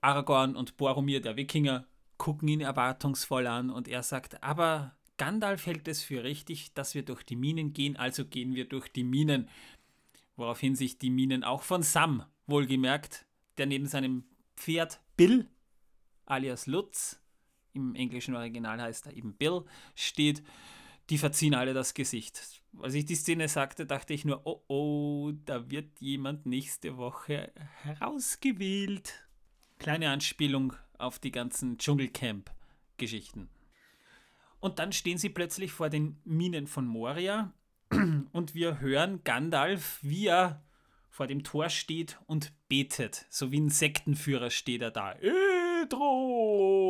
Aragorn 0.00 0.54
und 0.54 0.76
Boromir, 0.76 1.20
der 1.20 1.36
Wikinger, 1.36 1.84
gucken 2.16 2.48
ihn 2.48 2.60
erwartungsvoll 2.60 3.46
an 3.46 3.70
und 3.70 3.88
er 3.88 4.02
sagt, 4.02 4.42
aber 4.42 4.96
Gandalf 5.16 5.66
hält 5.66 5.88
es 5.88 6.02
für 6.02 6.22
richtig, 6.22 6.72
dass 6.74 6.94
wir 6.94 7.04
durch 7.04 7.24
die 7.24 7.36
Minen 7.36 7.72
gehen, 7.72 7.96
also 7.96 8.24
gehen 8.24 8.54
wir 8.54 8.68
durch 8.68 8.88
die 8.88 9.04
Minen. 9.04 9.48
Woraufhin 10.36 10.76
sich 10.76 10.98
die 10.98 11.10
Minen 11.10 11.42
auch 11.42 11.62
von 11.62 11.82
Sam, 11.82 12.24
wohlgemerkt, 12.46 13.26
der 13.56 13.66
neben 13.66 13.86
seinem 13.86 14.24
Pferd 14.56 15.00
Bill, 15.16 15.48
alias 16.26 16.66
Lutz, 16.66 17.20
im 17.72 17.94
englischen 17.94 18.34
Original 18.34 18.80
heißt 18.80 19.06
er 19.06 19.16
eben 19.16 19.34
Bill, 19.34 19.64
steht, 19.94 20.42
die 21.10 21.18
verziehen 21.18 21.54
alle 21.54 21.74
das 21.74 21.94
Gesicht. 21.94 22.62
Als 22.80 22.94
ich 22.94 23.06
die 23.06 23.14
Szene 23.14 23.48
sagte, 23.48 23.86
dachte 23.86 24.12
ich 24.12 24.24
nur, 24.24 24.42
oh 24.44 24.62
oh, 24.68 25.32
da 25.44 25.70
wird 25.70 26.00
jemand 26.00 26.46
nächste 26.46 26.96
Woche 26.96 27.52
herausgewählt. 27.82 29.26
Kleine 29.78 30.10
Anspielung 30.10 30.74
auf 30.98 31.18
die 31.18 31.30
ganzen 31.30 31.78
Dschungelcamp-Geschichten. 31.78 33.48
Und 34.60 34.78
dann 34.78 34.92
stehen 34.92 35.18
sie 35.18 35.28
plötzlich 35.28 35.72
vor 35.72 35.88
den 35.88 36.20
Minen 36.24 36.66
von 36.66 36.86
Moria 36.86 37.54
und 38.32 38.54
wir 38.54 38.80
hören 38.80 39.22
Gandalf, 39.24 40.00
wie 40.02 40.26
er 40.26 40.62
vor 41.08 41.26
dem 41.26 41.42
Tor 41.42 41.68
steht 41.68 42.18
und 42.26 42.52
betet. 42.68 43.26
So 43.30 43.50
wie 43.50 43.60
ein 43.60 43.70
Sektenführer 43.70 44.50
steht 44.50 44.82
er 44.82 44.90
da. 44.90 45.14
Edro! 45.14 46.87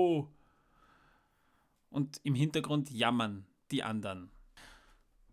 Und 1.90 2.20
im 2.22 2.34
Hintergrund 2.34 2.90
jammern 2.90 3.46
die 3.70 3.82
anderen. 3.82 4.30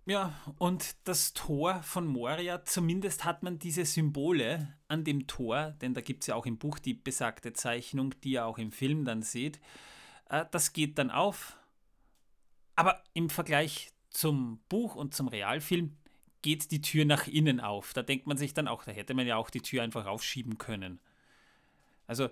Ja, 0.07 0.33
und 0.59 0.95
das 1.05 1.33
Tor 1.33 1.81
von 1.81 2.05
Moria, 2.05 2.63
zumindest 2.63 3.25
hat 3.25 3.41
man 3.41 3.57
diese 3.57 3.85
Symbole 3.85 4.71
an 4.87 5.03
dem 5.03 5.25
Tor, 5.25 5.71
denn 5.81 5.95
da 5.95 6.01
gibt 6.01 6.23
es 6.23 6.27
ja 6.27 6.35
auch 6.35 6.45
im 6.45 6.59
Buch 6.59 6.77
die 6.77 6.93
besagte 6.93 7.53
Zeichnung, 7.53 8.13
die 8.23 8.33
ihr 8.33 8.45
auch 8.45 8.59
im 8.59 8.71
Film 8.71 9.03
dann 9.03 9.23
seht. 9.23 9.59
Äh, 10.29 10.45
das 10.51 10.73
geht 10.73 10.99
dann 10.99 11.09
auf. 11.09 11.57
Aber 12.75 13.01
im 13.13 13.29
Vergleich 13.31 13.89
zum 14.11 14.59
Buch 14.69 14.95
und 14.95 15.15
zum 15.15 15.27
Realfilm 15.27 15.97
geht 16.43 16.69
die 16.69 16.81
Tür 16.81 17.05
nach 17.05 17.25
innen 17.25 17.59
auf. 17.59 17.93
Da 17.93 18.03
denkt 18.03 18.27
man 18.27 18.37
sich 18.37 18.53
dann 18.53 18.67
auch, 18.67 18.83
da 18.83 18.91
hätte 18.91 19.15
man 19.15 19.25
ja 19.25 19.37
auch 19.37 19.49
die 19.49 19.61
Tür 19.61 19.81
einfach 19.81 20.05
aufschieben 20.05 20.59
können. 20.59 20.99
Also, 22.05 22.29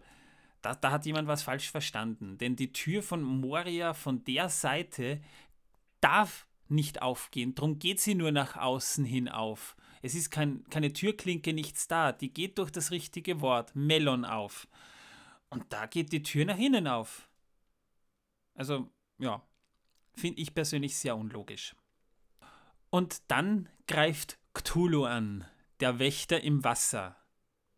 da, 0.63 0.73
da 0.73 0.91
hat 0.91 1.05
jemand 1.05 1.27
was 1.27 1.43
falsch 1.43 1.69
verstanden. 1.69 2.37
Denn 2.39 2.55
die 2.55 2.73
Tür 2.73 3.03
von 3.03 3.21
Moria 3.21 3.93
von 3.93 4.23
der 4.23 4.49
Seite 4.49 5.21
darf 6.01 6.47
nicht 6.69 7.01
aufgehen. 7.01 7.53
Darum 7.53 7.77
geht 7.77 7.99
sie 7.99 8.15
nur 8.15 8.31
nach 8.31 8.55
außen 8.55 9.05
hin 9.05 9.29
auf. 9.29 9.75
Es 10.01 10.15
ist 10.15 10.31
kein, 10.31 10.63
keine 10.69 10.91
Türklinke, 10.91 11.53
nichts 11.53 11.87
da. 11.87 12.11
Die 12.11 12.33
geht 12.33 12.57
durch 12.57 12.71
das 12.71 12.91
richtige 12.91 13.41
Wort, 13.41 13.75
Melon, 13.75 14.25
auf. 14.25 14.67
Und 15.49 15.71
da 15.71 15.85
geht 15.85 16.11
die 16.11 16.23
Tür 16.23 16.45
nach 16.45 16.57
innen 16.57 16.87
auf. 16.87 17.29
Also, 18.55 18.89
ja, 19.19 19.41
finde 20.15 20.41
ich 20.41 20.53
persönlich 20.53 20.97
sehr 20.97 21.15
unlogisch. 21.15 21.75
Und 22.89 23.21
dann 23.27 23.69
greift 23.87 24.39
Cthulhu 24.53 25.03
an, 25.05 25.45
der 25.79 25.99
Wächter 25.99 26.41
im 26.41 26.63
Wasser, 26.63 27.15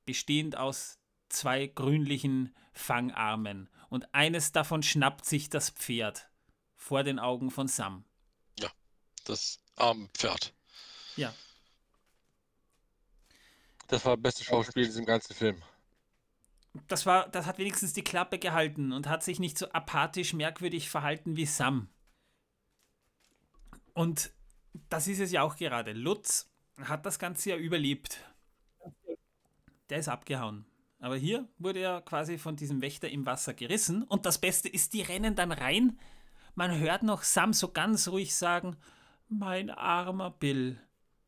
bestehend 0.06 0.56
aus 0.56 1.00
zwei 1.36 1.68
grünlichen 1.68 2.56
Fangarmen. 2.74 3.70
Und 3.90 4.14
eines 4.14 4.52
davon 4.52 4.84
schnappt 4.84 5.26
sich 5.26 5.50
das 5.50 5.70
Pferd 5.70 6.30
vor 6.76 7.04
den 7.04 7.20
Augen 7.20 7.52
von 7.52 7.68
Sam 7.68 8.06
das 9.26 9.60
Armpferd. 9.76 10.54
Ja. 11.18 11.34
Das 13.88 14.06
war 14.06 14.16
das 14.16 14.24
beste 14.24 14.44
Schauspiel 14.44 14.84
in 14.84 14.90
diesem 14.90 15.06
ganzen 15.06 15.36
Film. 15.36 15.62
Das, 16.88 17.06
war, 17.06 17.30
das 17.30 17.46
hat 17.46 17.58
wenigstens 17.58 17.94
die 17.94 18.04
Klappe 18.04 18.40
gehalten 18.40 18.92
und 18.92 19.08
hat 19.08 19.24
sich 19.24 19.40
nicht 19.40 19.58
so 19.58 19.70
apathisch 19.72 20.34
merkwürdig 20.34 20.90
verhalten 20.90 21.38
wie 21.38 21.46
Sam. 21.46 21.90
Und 23.94 24.32
das 24.90 25.08
ist 25.08 25.20
es 25.20 25.32
ja 25.32 25.42
auch 25.42 25.56
gerade. 25.56 25.94
Lutz 25.94 26.50
hat 26.82 27.06
das 27.06 27.20
Ganze 27.20 27.52
ja 27.52 27.58
überlebt. 27.58 28.20
Der 29.90 30.00
ist 30.00 30.10
abgehauen. 30.10 30.66
Aber 31.06 31.18
hier 31.18 31.48
wurde 31.60 31.82
er 31.82 32.02
quasi 32.02 32.40
von 32.40 32.56
diesem 32.56 32.82
Wächter 32.82 33.08
im 33.08 33.28
Wasser 33.28 33.54
gerissen. 33.54 34.02
Und 34.02 34.26
das 34.26 34.40
Beste 34.40 34.68
ist, 34.68 34.94
die 34.94 35.04
rennen 35.04 35.36
dann 35.36 35.52
rein. 35.52 36.00
Man 36.56 36.80
hört 36.80 37.04
noch 37.04 37.22
Sam 37.22 37.54
so 37.54 37.72
ganz 37.72 38.08
ruhig 38.08 38.34
sagen, 38.34 38.76
mein 39.30 39.70
armer 39.70 40.32
Bill, 40.32 40.82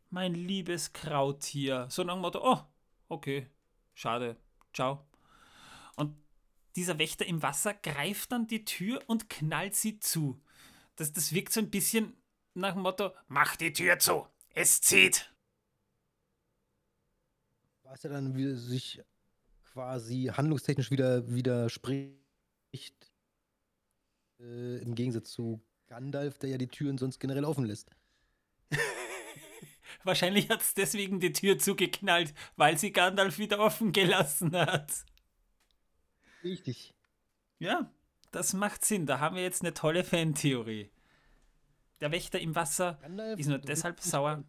mein 0.10 0.34
liebes 0.34 0.94
Krauttier. 0.94 1.86
So 1.92 2.04
nach 2.04 2.16
dem 2.16 2.22
Motto, 2.22 2.40
oh, 2.42 2.60
okay, 3.08 3.52
schade, 3.94 4.36
ciao. 4.74 5.06
Und 5.96 6.18
dieser 6.76 6.98
Wächter 6.98 7.28
im 7.28 7.44
Wasser 7.44 7.76
greift 7.76 8.32
dann 8.32 8.48
die 8.48 8.66
Tür 8.66 9.04
und 9.06 9.30
knallt 9.30 9.76
sie 9.76 10.00
zu. 10.00 10.42
Das, 10.96 11.14
das 11.14 11.34
wirkt 11.34 11.54
so 11.54 11.60
ein 11.60 11.70
bisschen 11.70 12.18
nach 12.56 12.74
dem 12.74 12.82
Motto, 12.82 13.12
mach 13.28 13.56
die 13.56 13.74
Tür 13.74 14.00
zu, 14.00 14.26
es 14.56 14.82
zieht. 14.82 15.32
Was 17.84 18.04
er 18.04 18.10
dann 18.10 18.36
wieder 18.36 18.56
sich 18.56 19.04
quasi 19.78 20.32
handlungstechnisch 20.34 20.90
wieder 20.90 21.32
widerspricht, 21.32 22.16
äh, 24.40 24.78
im 24.82 24.96
Gegensatz 24.96 25.30
zu 25.30 25.62
Gandalf, 25.86 26.40
der 26.40 26.50
ja 26.50 26.58
die 26.58 26.68
Türen 26.68 26.98
sonst 26.98 27.20
generell 27.20 27.46
offen 27.46 27.64
lässt. 27.64 27.92
Wahrscheinlich 30.04 30.50
hat 30.50 30.62
es 30.62 30.74
deswegen 30.74 31.20
die 31.20 31.32
Tür 31.32 31.60
zugeknallt, 31.60 32.34
weil 32.56 32.80
sie 32.80 32.92
Gandalf 32.92 33.38
wieder 33.38 33.60
offen 33.60 33.92
gelassen 33.92 34.56
hat. 34.56 35.06
Richtig. 36.44 36.96
Ja, 37.60 37.92
das 38.32 38.54
macht 38.54 38.84
Sinn. 38.84 39.06
Da 39.06 39.20
haben 39.20 39.36
wir 39.36 39.44
jetzt 39.44 39.62
eine 39.62 39.76
tolle 39.76 40.04
Fantheorie. 40.04 40.90
Der 42.02 42.12
Wächter 42.12 42.40
im 42.40 42.56
Wasser 42.56 42.98
Gandalf, 43.00 43.40
ist 43.40 43.48
nur 43.48 43.60
deshalb 43.60 44.00
sauer. 44.02 44.44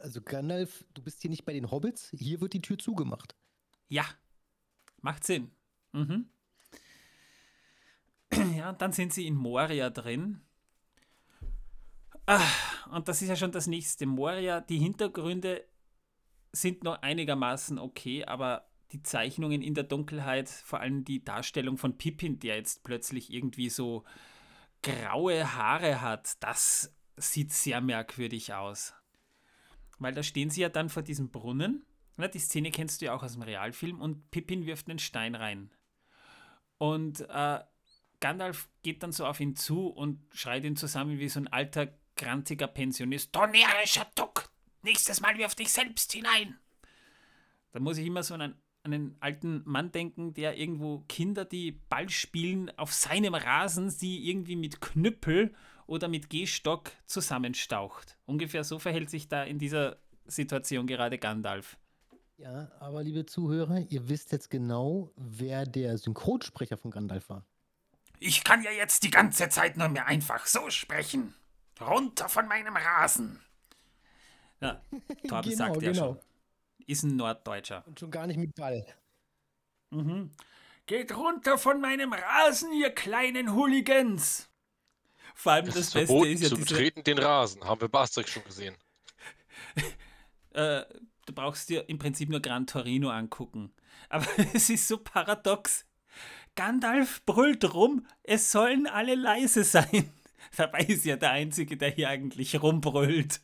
Also 0.00 0.22
Gandalf, 0.22 0.86
du 0.94 1.02
bist 1.02 1.20
hier 1.20 1.28
nicht 1.28 1.44
bei 1.44 1.52
den 1.52 1.70
Hobbits, 1.70 2.08
hier 2.16 2.40
wird 2.40 2.54
die 2.54 2.62
Tür 2.62 2.78
zugemacht. 2.78 3.36
Ja, 3.92 4.06
macht 5.02 5.22
Sinn. 5.22 5.50
Mhm. 5.92 6.30
Ja, 8.56 8.72
dann 8.72 8.92
sind 8.92 9.12
sie 9.12 9.26
in 9.26 9.34
Moria 9.34 9.90
drin. 9.90 10.40
Ah, 12.24 12.40
und 12.90 13.08
das 13.08 13.20
ist 13.20 13.28
ja 13.28 13.36
schon 13.36 13.52
das 13.52 13.66
nächste. 13.66 14.06
Moria, 14.06 14.62
die 14.62 14.78
Hintergründe 14.78 15.66
sind 16.52 16.84
noch 16.84 17.02
einigermaßen 17.02 17.78
okay, 17.78 18.24
aber 18.24 18.66
die 18.92 19.02
Zeichnungen 19.02 19.60
in 19.60 19.74
der 19.74 19.84
Dunkelheit, 19.84 20.48
vor 20.48 20.80
allem 20.80 21.04
die 21.04 21.22
Darstellung 21.22 21.76
von 21.76 21.98
Pippin, 21.98 22.38
der 22.38 22.56
jetzt 22.56 22.84
plötzlich 22.84 23.30
irgendwie 23.30 23.68
so 23.68 24.04
graue 24.82 25.54
Haare 25.54 26.00
hat, 26.00 26.42
das 26.42 26.96
sieht 27.18 27.52
sehr 27.52 27.82
merkwürdig 27.82 28.54
aus. 28.54 28.94
Weil 29.98 30.14
da 30.14 30.22
stehen 30.22 30.48
sie 30.48 30.62
ja 30.62 30.70
dann 30.70 30.88
vor 30.88 31.02
diesem 31.02 31.30
Brunnen. 31.30 31.84
Na, 32.16 32.28
die 32.28 32.38
Szene 32.38 32.70
kennst 32.70 33.00
du 33.00 33.06
ja 33.06 33.14
auch 33.14 33.22
aus 33.22 33.32
dem 33.32 33.42
Realfilm 33.42 34.00
und 34.00 34.30
Pippin 34.30 34.66
wirft 34.66 34.88
einen 34.88 34.98
Stein 34.98 35.34
rein. 35.34 35.70
Und 36.78 37.20
äh, 37.28 37.60
Gandalf 38.20 38.68
geht 38.82 39.02
dann 39.02 39.12
so 39.12 39.26
auf 39.26 39.40
ihn 39.40 39.56
zu 39.56 39.88
und 39.88 40.20
schreit 40.32 40.64
ihn 40.64 40.76
zusammen 40.76 41.18
wie 41.18 41.28
so 41.28 41.40
ein 41.40 41.48
alter, 41.48 41.88
grantiger 42.16 42.68
Pensionist. 42.68 43.34
Donnerischer 43.34 44.06
Duck! 44.14 44.50
Nächstes 44.82 45.20
Mal 45.20 45.38
wirf 45.38 45.54
dich 45.54 45.72
selbst 45.72 46.12
hinein! 46.12 46.58
Da 47.72 47.80
muss 47.80 47.98
ich 47.98 48.06
immer 48.06 48.22
so 48.22 48.34
an 48.34 48.42
einen, 48.42 48.54
an 48.82 48.92
einen 48.92 49.16
alten 49.20 49.62
Mann 49.64 49.92
denken, 49.92 50.34
der 50.34 50.58
irgendwo 50.58 51.04
Kinder, 51.08 51.44
die 51.44 51.72
Ball 51.72 52.08
spielen, 52.10 52.70
auf 52.78 52.92
seinem 52.92 53.34
Rasen 53.34 53.90
sie 53.90 54.28
irgendwie 54.28 54.56
mit 54.56 54.80
Knüppel 54.80 55.54
oder 55.86 56.08
mit 56.08 56.30
Gehstock 56.30 56.92
zusammenstaucht. 57.06 58.18
Ungefähr 58.26 58.64
so 58.64 58.78
verhält 58.78 59.10
sich 59.10 59.28
da 59.28 59.42
in 59.42 59.58
dieser 59.58 59.98
Situation 60.26 60.86
gerade 60.86 61.18
Gandalf. 61.18 61.76
Ja, 62.42 62.72
aber 62.80 63.04
liebe 63.04 63.24
Zuhörer, 63.24 63.86
ihr 63.88 64.08
wisst 64.08 64.32
jetzt 64.32 64.50
genau, 64.50 65.12
wer 65.14 65.64
der 65.64 65.96
Synchronsprecher 65.96 66.76
von 66.76 66.90
Gandalf 66.90 67.28
war. 67.28 67.46
Ich 68.18 68.42
kann 68.42 68.64
ja 68.64 68.72
jetzt 68.72 69.04
die 69.04 69.10
ganze 69.10 69.48
Zeit 69.48 69.76
nur 69.76 69.88
mehr 69.88 70.06
einfach 70.06 70.44
so 70.46 70.68
sprechen. 70.68 71.34
Runter 71.80 72.28
von 72.28 72.48
meinem 72.48 72.76
Rasen. 72.76 73.40
Ja, 74.60 74.82
Torben 75.28 75.50
genau, 75.50 75.56
sagt 75.56 75.82
ja 75.82 75.92
genau. 75.92 76.14
schon. 76.14 76.20
Ist 76.88 77.04
ein 77.04 77.14
Norddeutscher. 77.14 77.84
Und 77.86 78.00
schon 78.00 78.10
gar 78.10 78.26
nicht 78.26 78.38
mit 78.38 78.56
Ball. 78.56 78.84
Mhm. 79.90 80.32
Geht 80.86 81.16
runter 81.16 81.58
von 81.58 81.80
meinem 81.80 82.12
Rasen, 82.12 82.72
ihr 82.72 82.90
kleinen 82.90 83.54
Hooligans. 83.54 84.48
Vor 85.36 85.52
allem 85.52 85.66
das, 85.66 85.76
das 85.76 85.90
Beste 85.92 86.06
verboten, 86.06 86.32
ist 86.32 86.42
ja 86.42 86.48
zu 86.48 86.56
diese... 86.56 86.74
betreten 86.74 87.04
den 87.04 87.18
Rasen. 87.18 87.64
Haben 87.64 87.80
wir 87.82 87.88
Bastrix 87.88 88.30
schon 88.30 88.42
gesehen. 88.42 88.76
äh, 90.54 90.82
du 91.26 91.32
brauchst 91.32 91.68
dir 91.68 91.88
im 91.88 91.98
Prinzip 91.98 92.28
nur 92.28 92.40
Gran 92.40 92.66
Torino 92.66 93.10
angucken. 93.10 93.72
Aber 94.08 94.26
es 94.54 94.70
ist 94.70 94.88
so 94.88 94.98
paradox. 94.98 95.86
Gandalf 96.54 97.24
brüllt 97.24 97.72
rum, 97.72 98.06
es 98.22 98.52
sollen 98.52 98.86
alle 98.86 99.14
leise 99.14 99.64
sein. 99.64 100.12
Dabei 100.56 100.80
ist 100.80 101.04
ja 101.04 101.16
der 101.16 101.30
Einzige, 101.30 101.76
der 101.76 101.90
hier 101.90 102.10
eigentlich 102.10 102.60
rumbrüllt. 102.60 103.40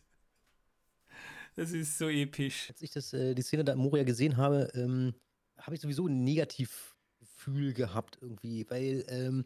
Das 1.56 1.72
ist 1.72 1.96
so 1.96 2.08
episch. 2.08 2.68
Als 2.68 2.82
ich 2.82 2.90
das, 2.90 3.12
äh, 3.12 3.34
die 3.34 3.42
Szene 3.42 3.64
da 3.64 3.72
in 3.72 3.78
Moria 3.78 4.04
gesehen 4.04 4.36
habe, 4.36 4.70
ähm, 4.74 5.14
habe 5.56 5.74
ich 5.74 5.80
sowieso 5.80 6.06
ein 6.06 6.22
Negativgefühl 6.22 7.72
gehabt 7.72 8.18
irgendwie, 8.20 8.68
weil 8.68 9.04
ähm, 9.08 9.44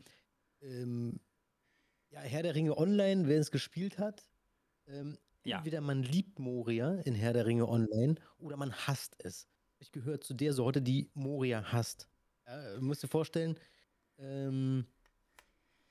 ähm, 0.60 1.20
ja, 2.10 2.20
Herr 2.20 2.42
der 2.42 2.54
Ringe 2.54 2.76
Online, 2.76 3.28
wer 3.28 3.40
es 3.40 3.50
gespielt 3.50 3.98
hat, 3.98 4.26
ähm, 4.86 5.16
Ja. 5.44 5.59
Entweder 5.59 5.81
man 5.81 6.02
liebt 6.02 6.39
Moria 6.39 6.94
in 7.01 7.14
Herr 7.14 7.32
der 7.32 7.47
Ringe 7.47 7.69
Online 7.69 8.14
oder 8.39 8.56
man 8.56 8.73
hasst 8.73 9.16
es. 9.19 9.48
Ich 9.78 9.90
gehöre 9.90 10.20
zu 10.20 10.35
der 10.35 10.52
Sorte, 10.52 10.81
die 10.81 11.10
Moria 11.14 11.73
hasst. 11.73 12.09
Du 12.47 12.82
musst 12.82 13.02
dir 13.02 13.09
vorstellen, 13.09 13.59
ähm, 14.19 14.86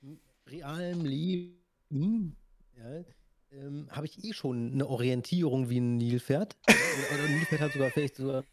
im 0.00 0.20
realen 0.46 1.04
Leben 1.04 2.36
ja, 2.76 3.04
ähm, 3.50 3.88
habe 3.90 4.06
ich 4.06 4.24
eh 4.24 4.32
schon 4.32 4.72
eine 4.72 4.86
Orientierung 4.86 5.68
wie 5.68 5.80
ein 5.80 5.96
Nilpferd. 5.96 6.56
oder 6.68 7.24
ein 7.24 7.34
Nilpferd 7.34 7.60
hat 7.60 7.72
sogar 7.72 7.90
vielleicht 7.90 8.16
sogar 8.16 8.44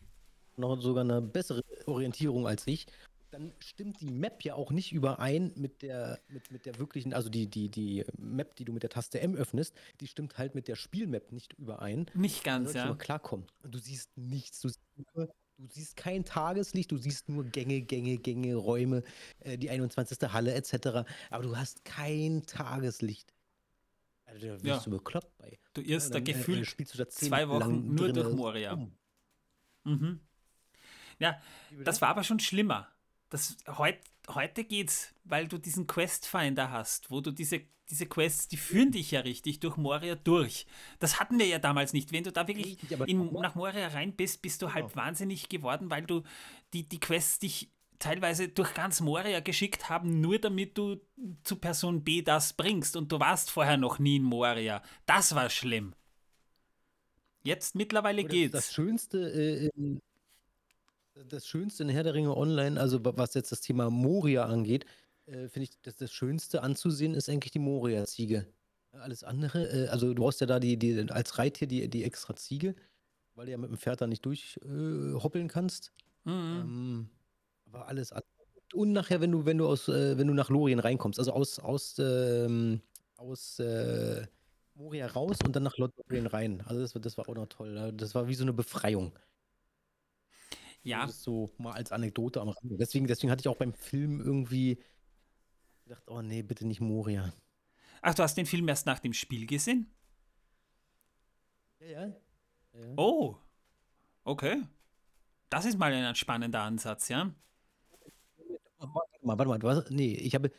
noch 0.57 0.81
sogar 0.81 1.03
eine 1.03 1.21
bessere 1.21 1.61
Orientierung 1.85 2.45
als 2.47 2.67
ich. 2.67 2.85
Dann 3.31 3.53
stimmt 3.59 4.01
die 4.01 4.09
Map 4.09 4.43
ja 4.43 4.55
auch 4.55 4.71
nicht 4.71 4.91
überein 4.91 5.51
mit 5.55 5.81
der, 5.81 6.19
mit, 6.29 6.51
mit 6.51 6.65
der 6.65 6.79
wirklichen, 6.79 7.13
also 7.13 7.29
die, 7.29 7.47
die, 7.47 7.69
die 7.69 8.03
Map, 8.17 8.55
die 8.55 8.65
du 8.65 8.73
mit 8.73 8.81
der 8.83 8.89
Taste 8.89 9.19
M 9.21 9.35
öffnest, 9.35 9.75
die 10.01 10.07
stimmt 10.07 10.37
halt 10.37 10.55
mit 10.55 10.67
der 10.67 10.75
Spielmap 10.75 11.31
nicht 11.31 11.53
überein. 11.53 12.07
Nicht 12.15 12.45
Da 12.45 12.51
ganz, 12.57 12.73
ja. 12.73 12.95
klarkommen. 12.95 13.45
Und 13.61 13.75
du 13.75 13.79
siehst 13.79 14.09
nichts. 14.17 14.61
Du 14.61 14.69
siehst, 14.69 14.81
nur, 15.15 15.27
du 15.57 15.67
siehst 15.69 15.95
kein 15.95 16.25
Tageslicht, 16.25 16.91
du 16.91 16.97
siehst 16.97 17.29
nur 17.29 17.43
Gänge, 17.45 17.81
Gänge, 17.81 18.17
Gänge, 18.17 18.55
Räume, 18.55 19.03
äh, 19.41 19.57
die 19.57 19.69
21. 19.69 20.17
Halle 20.33 20.53
etc. 20.55 21.05
Aber 21.29 21.43
du 21.43 21.55
hast 21.55 21.85
kein 21.85 22.43
Tageslicht. 22.47 23.33
Also 24.25 24.47
da 24.47 24.53
wirst 24.53 24.63
Ja. 24.65 24.79
du 24.79 24.89
bekloppt 24.91 25.37
bei. 25.37 25.59
Du 25.73 25.81
irrst 25.81 26.13
da 26.13 26.19
dann, 26.19 26.25
äh, 26.25 26.31
äh, 26.31 26.33
gefühlt 26.33 26.99
da 26.99 27.07
zehn 27.09 27.29
zwei 27.29 27.47
Wochen 27.49 27.93
nur 27.93 28.11
durch 28.11 28.33
Moria. 28.35 28.73
rum. 28.73 28.91
Mhm. 29.83 30.19
Ja, 31.19 31.41
das 31.83 32.01
war 32.01 32.09
aber 32.09 32.23
schon 32.23 32.39
schlimmer. 32.39 32.87
Das, 33.29 33.57
heut, 33.77 33.97
heute 34.29 34.63
geht's, 34.63 35.13
weil 35.23 35.47
du 35.47 35.57
diesen 35.57 35.85
Quest-Finder 35.87 36.71
hast, 36.71 37.11
wo 37.11 37.21
du 37.21 37.31
diese, 37.31 37.61
diese 37.89 38.05
Quests, 38.07 38.47
die 38.47 38.57
führen 38.57 38.91
dich 38.91 39.11
ja 39.11 39.21
richtig 39.21 39.59
durch 39.59 39.77
Moria 39.77 40.15
durch. 40.15 40.65
Das 40.99 41.19
hatten 41.19 41.37
wir 41.39 41.45
ja 41.47 41.59
damals 41.59 41.93
nicht. 41.93 42.11
Wenn 42.11 42.23
du 42.23 42.31
da 42.31 42.47
wirklich 42.47 42.77
in, 43.07 43.31
nach 43.33 43.55
Moria 43.55 43.87
rein 43.89 44.15
bist, 44.15 44.41
bist 44.41 44.61
du 44.61 44.73
halb 44.73 44.89
Genau. 44.93 44.95
wahnsinnig 45.05 45.49
geworden, 45.49 45.89
weil 45.89 46.03
du 46.05 46.23
die, 46.73 46.87
die 46.87 46.99
Quests 46.99 47.39
dich 47.39 47.71
teilweise 47.99 48.47
durch 48.47 48.73
ganz 48.73 49.01
Moria 49.01 49.41
geschickt 49.41 49.89
haben, 49.89 50.21
nur 50.21 50.39
damit 50.39 50.77
du 50.77 51.01
zu 51.43 51.57
Person 51.57 52.03
B 52.03 52.21
das 52.21 52.53
bringst 52.53 52.95
und 52.95 53.11
du 53.11 53.19
warst 53.19 53.51
vorher 53.51 53.77
noch 53.77 53.99
nie 53.99 54.15
in 54.17 54.23
Moria. 54.23 54.81
Das 55.05 55.35
war 55.35 55.49
schlimm. 55.49 55.93
Jetzt 57.43 57.75
mittlerweile 57.75 58.23
das- 58.23 58.31
geht's. 58.31 58.51
Das 58.53 58.73
Schönste, 58.73 59.31
äh, 59.31 59.69
in, 59.75 60.01
das 61.27 61.47
Schönste 61.47 61.83
in 61.83 61.89
Herr 61.89 62.03
der 62.03 62.13
Ringe 62.13 62.35
Online, 62.35 62.79
also 62.79 63.03
wa- 63.03 63.13
was 63.15 63.33
jetzt 63.33 63.51
das 63.51 63.61
Thema 63.61 63.89
Moria 63.89 64.45
angeht, 64.45 64.85
äh, 65.25 65.47
finde 65.49 65.63
ich, 65.63 65.81
dass 65.81 65.95
das 65.95 66.11
Schönste 66.11 66.63
anzusehen 66.63 67.13
ist 67.13 67.29
eigentlich 67.29 67.51
die 67.51 67.59
Moria-Ziege. 67.59 68.47
Alles 68.91 69.23
andere, 69.23 69.67
äh, 69.69 69.87
also 69.89 70.13
du 70.13 70.21
brauchst 70.21 70.41
ja 70.41 70.47
da 70.47 70.59
die, 70.59 70.77
die 70.77 71.09
als 71.11 71.37
Reittier 71.37 71.67
die, 71.67 71.87
die 71.89 72.03
extra 72.03 72.35
Ziege, 72.35 72.75
weil 73.35 73.45
du 73.45 73.51
ja 73.51 73.57
mit 73.57 73.69
dem 73.69 73.77
Pferd 73.77 74.01
da 74.01 74.07
nicht 74.07 74.25
durchhoppeln 74.25 75.45
äh, 75.45 75.49
kannst. 75.49 75.91
Mhm. 76.25 76.31
Ähm, 76.33 77.09
aber 77.65 77.87
alles 77.87 78.11
andere. 78.11 78.25
Und 78.73 78.91
nachher, 78.91 79.21
wenn 79.21 79.31
du, 79.31 79.45
wenn 79.45 79.57
du 79.57 79.67
aus, 79.67 79.87
äh, 79.87 80.17
wenn 80.17 80.27
du 80.27 80.33
nach 80.33 80.49
Lorien 80.49 80.79
reinkommst, 80.79 81.19
also 81.19 81.31
aus, 81.33 81.59
aus, 81.59 81.95
ähm, 81.99 82.81
aus 83.17 83.59
äh, 83.59 84.25
Moria 84.75 85.07
raus 85.07 85.37
und 85.45 85.55
dann 85.55 85.63
nach 85.63 85.77
Lothlorien 85.77 86.27
rein. 86.27 86.61
Also 86.65 86.81
das, 86.81 86.95
war- 86.95 87.01
das 87.01 87.17
war 87.17 87.27
auch 87.29 87.35
noch 87.35 87.47
toll. 87.47 87.91
Das 87.95 88.15
war 88.15 88.27
wie 88.27 88.35
so 88.35 88.43
eine 88.43 88.53
Befreiung. 88.53 89.11
Ja. 90.83 91.05
Das 91.05 91.15
ist 91.15 91.23
so 91.23 91.51
mal 91.57 91.73
als 91.73 91.91
Anekdote 91.91 92.41
am 92.41 92.49
Rande. 92.49 92.77
Deswegen, 92.77 93.07
deswegen 93.07 93.31
hatte 93.31 93.41
ich 93.41 93.47
auch 93.47 93.57
beim 93.57 93.73
Film 93.73 94.21
irgendwie 94.21 94.79
gedacht, 95.83 96.03
oh 96.07 96.21
nee, 96.21 96.41
bitte 96.41 96.67
nicht 96.67 96.81
Moria. 96.81 97.33
Ach, 98.01 98.13
du 98.13 98.23
hast 98.23 98.35
den 98.35 98.45
Film 98.45 98.67
erst 98.67 98.85
nach 98.85 98.99
dem 98.99 99.13
Spiel 99.13 99.45
gesehen? 99.45 99.91
Ja, 101.79 101.87
ja. 101.87 102.07
ja. 102.73 102.93
Oh, 102.95 103.37
okay. 104.23 104.63
Das 105.49 105.65
ist 105.65 105.77
mal 105.77 105.91
ein 105.91 106.15
spannender 106.15 106.61
Ansatz, 106.61 107.09
ja? 107.09 107.33
Warte 108.77 109.25
mal, 109.25 109.37
warte 109.37 109.65
mal, 109.65 109.75
hast, 109.75 109.91
nee, 109.91 110.13
ich 110.13 110.35
habe, 110.35 110.51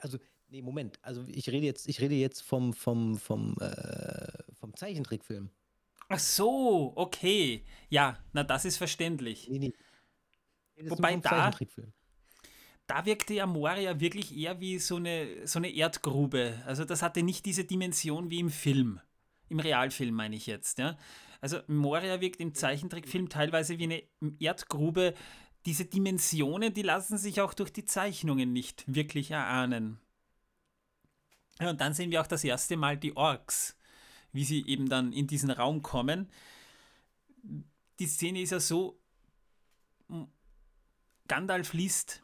also, 0.00 0.18
nee, 0.48 0.62
Moment, 0.62 0.98
also 1.02 1.24
ich 1.28 1.48
rede 1.48 1.66
jetzt, 1.66 1.88
ich 1.88 2.00
rede 2.00 2.14
jetzt 2.14 2.42
vom, 2.42 2.72
vom, 2.72 3.16
vom, 3.16 3.56
äh, 3.60 4.42
vom 4.54 4.76
Zeichentrickfilm. 4.76 5.50
Ach 6.14 6.18
so, 6.18 6.92
okay. 6.96 7.64
Ja, 7.88 8.18
na, 8.32 8.44
das 8.44 8.64
ist 8.64 8.76
verständlich. 8.76 9.48
Nee, 9.48 9.58
nee. 9.58 9.72
Nur 10.80 10.90
Wobei 10.98 11.16
da- 11.16 11.30
Zeichentrickfilm. 11.30 11.92
Da 12.86 13.06
wirkte 13.06 13.32
ja 13.34 13.46
Moria 13.46 14.00
wirklich 14.00 14.36
eher 14.36 14.60
wie 14.60 14.78
so 14.78 14.96
eine, 14.96 15.46
so 15.46 15.58
eine 15.58 15.70
Erdgrube. 15.70 16.60
Also 16.66 16.84
das 16.84 17.00
hatte 17.02 17.22
nicht 17.22 17.46
diese 17.46 17.64
Dimension 17.64 18.30
wie 18.30 18.40
im 18.40 18.50
Film. 18.50 19.00
Im 19.48 19.60
Realfilm 19.60 20.14
meine 20.14 20.36
ich 20.36 20.46
jetzt, 20.46 20.78
ja. 20.78 20.98
Also 21.40 21.60
Moria 21.68 22.20
wirkt 22.20 22.40
im 22.40 22.54
Zeichentrickfilm 22.54 23.28
teilweise 23.28 23.78
wie 23.78 23.84
eine 23.84 24.02
Erdgrube. 24.40 25.14
Diese 25.64 25.84
Dimensionen, 25.84 26.74
die 26.74 26.82
lassen 26.82 27.18
sich 27.18 27.40
auch 27.40 27.54
durch 27.54 27.72
die 27.72 27.84
Zeichnungen 27.84 28.52
nicht 28.52 28.84
wirklich 28.92 29.30
erahnen. 29.30 30.00
Ja, 31.60 31.70
und 31.70 31.80
dann 31.80 31.94
sehen 31.94 32.10
wir 32.10 32.20
auch 32.20 32.26
das 32.26 32.42
erste 32.44 32.76
Mal 32.76 32.96
die 32.96 33.16
Orks, 33.16 33.76
wie 34.32 34.44
sie 34.44 34.66
eben 34.66 34.88
dann 34.88 35.12
in 35.12 35.26
diesen 35.26 35.50
Raum 35.50 35.82
kommen. 35.82 36.28
Die 37.98 38.06
Szene 38.06 38.40
ist 38.40 38.50
ja 38.50 38.60
so, 38.60 38.98
Gandalf 41.28 41.72
liest 41.72 42.22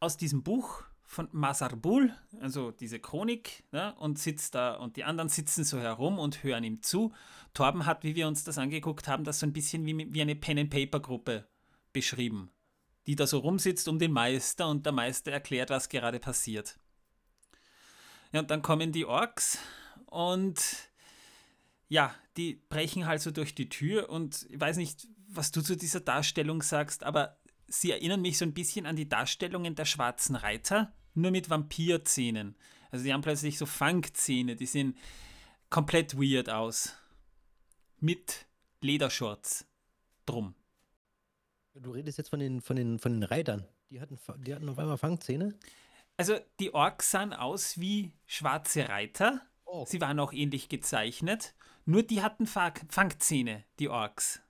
aus 0.00 0.16
diesem 0.16 0.42
Buch 0.42 0.84
von 1.04 1.28
Masarbul, 1.32 2.12
also 2.40 2.72
diese 2.72 2.98
Chronik, 2.98 3.64
ja, 3.72 3.90
und 3.90 4.18
sitzt 4.18 4.54
da 4.54 4.74
und 4.74 4.96
die 4.96 5.04
anderen 5.04 5.28
sitzen 5.28 5.64
so 5.64 5.78
herum 5.78 6.18
und 6.18 6.42
hören 6.42 6.64
ihm 6.64 6.82
zu. 6.82 7.12
Torben 7.54 7.86
hat, 7.86 8.02
wie 8.02 8.16
wir 8.16 8.26
uns 8.26 8.44
das 8.44 8.58
angeguckt 8.58 9.08
haben, 9.08 9.24
das 9.24 9.40
so 9.40 9.46
ein 9.46 9.52
bisschen 9.52 9.86
wie, 9.86 10.12
wie 10.12 10.20
eine 10.20 10.34
Pen-and-Paper-Gruppe 10.34 11.46
beschrieben, 11.92 12.50
die 13.06 13.14
da 13.14 13.26
so 13.26 13.38
rumsitzt 13.38 13.88
um 13.88 13.98
den 13.98 14.12
Meister 14.12 14.68
und 14.68 14.84
der 14.84 14.92
Meister 14.92 15.32
erklärt, 15.32 15.70
was 15.70 15.88
gerade 15.88 16.18
passiert. 16.18 16.78
Ja, 18.32 18.40
und 18.40 18.50
dann 18.50 18.62
kommen 18.62 18.92
die 18.92 19.06
Orks 19.06 19.58
und 20.06 20.60
ja, 21.88 22.14
die 22.36 22.54
brechen 22.68 23.06
halt 23.06 23.20
so 23.20 23.30
durch 23.30 23.54
die 23.54 23.68
Tür 23.68 24.10
und 24.10 24.46
ich 24.50 24.60
weiß 24.60 24.76
nicht, 24.76 25.08
was 25.28 25.52
du 25.52 25.62
zu 25.62 25.76
dieser 25.76 26.00
Darstellung 26.00 26.62
sagst, 26.62 27.04
aber 27.04 27.38
sie 27.68 27.90
erinnern 27.90 28.22
mich 28.22 28.38
so 28.38 28.44
ein 28.44 28.54
bisschen 28.54 28.86
an 28.86 28.96
die 28.96 29.08
Darstellungen 29.08 29.74
der 29.74 29.84
schwarzen 29.84 30.36
Reiter, 30.36 30.92
nur 31.14 31.30
mit 31.30 31.50
Vampirzähnen. 31.50 32.56
Also 32.90 33.04
die 33.04 33.12
haben 33.12 33.22
plötzlich 33.22 33.58
so 33.58 33.66
Fangzähne, 33.66 34.56
die 34.56 34.66
sehen 34.66 34.96
komplett 35.70 36.16
weird 36.16 36.50
aus. 36.50 36.96
Mit 37.98 38.46
Ledershorts 38.80 39.66
drum. 40.26 40.54
Du 41.74 41.90
redest 41.90 42.18
jetzt 42.18 42.30
von 42.30 42.40
den, 42.40 42.60
von 42.60 42.76
den, 42.76 42.98
von 42.98 43.12
den 43.12 43.22
Reitern. 43.22 43.66
Die 43.90 44.00
hatten, 44.00 44.18
die 44.38 44.54
hatten 44.54 44.68
auf 44.68 44.78
einmal 44.78 44.98
Fangzähne. 44.98 45.58
Also 46.16 46.38
die 46.60 46.72
Orks 46.72 47.10
sahen 47.10 47.32
aus 47.32 47.78
wie 47.78 48.12
schwarze 48.26 48.88
Reiter. 48.88 49.42
Oh. 49.64 49.84
Sie 49.86 50.00
waren 50.00 50.18
auch 50.18 50.32
ähnlich 50.32 50.68
gezeichnet. 50.68 51.54
Nur 51.86 52.02
die 52.02 52.22
hatten 52.22 52.46
Fa 52.46 52.74
Fangzähne, 52.88 53.64
die 53.78 53.88
Orks. 53.88 54.42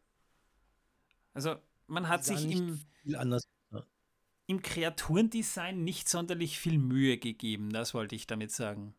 Also 1.35 1.57
man 1.87 2.09
hat 2.09 2.25
sich 2.25 2.51
im, 2.51 2.81
im 4.47 4.63
Kreaturendesign 4.63 5.85
nicht 5.85 6.09
sonderlich 6.09 6.59
viel 6.59 6.79
Mühe 6.79 7.19
gegeben, 7.19 7.71
das 7.71 7.93
wollte 7.93 8.17
ich 8.17 8.27
damit 8.27 8.53
sagen. 8.53 8.95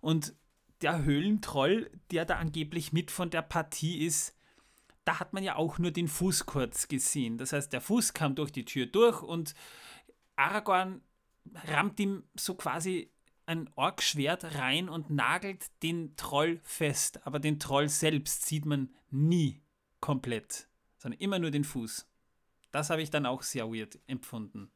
Und 0.00 0.34
der 0.82 1.02
Höhlentroll, 1.02 1.90
der 2.10 2.24
da 2.24 2.36
angeblich 2.36 2.92
mit 2.92 3.10
von 3.10 3.30
der 3.30 3.42
Partie 3.42 4.04
ist, 4.04 4.36
da 5.04 5.18
hat 5.18 5.32
man 5.32 5.42
ja 5.42 5.56
auch 5.56 5.78
nur 5.78 5.90
den 5.90 6.08
Fuß 6.08 6.46
kurz 6.46 6.88
gesehen. 6.88 7.38
Das 7.38 7.52
heißt, 7.52 7.72
der 7.72 7.80
Fuß 7.80 8.12
kam 8.14 8.34
durch 8.34 8.52
die 8.52 8.64
Tür 8.64 8.86
durch 8.86 9.22
und 9.22 9.54
Aragorn 10.36 11.02
rammt 11.68 11.98
ihm 12.00 12.24
so 12.36 12.54
quasi 12.54 13.10
ein 13.46 13.70
Orkschwert 13.74 14.56
rein 14.56 14.88
und 14.88 15.10
nagelt 15.10 15.66
den 15.82 16.16
Troll 16.16 16.60
fest. 16.62 17.26
Aber 17.26 17.40
den 17.40 17.58
Troll 17.58 17.88
selbst 17.88 18.46
sieht 18.46 18.66
man 18.66 18.94
nie 19.10 19.60
komplett, 20.00 20.68
sondern 20.98 21.20
immer 21.20 21.38
nur 21.38 21.50
den 21.50 21.64
Fuß. 21.64 22.06
Das 22.72 22.90
habe 22.90 23.02
ich 23.02 23.10
dann 23.10 23.26
auch 23.26 23.42
sehr 23.42 23.68
weird 23.68 23.98
empfunden. 24.06 24.70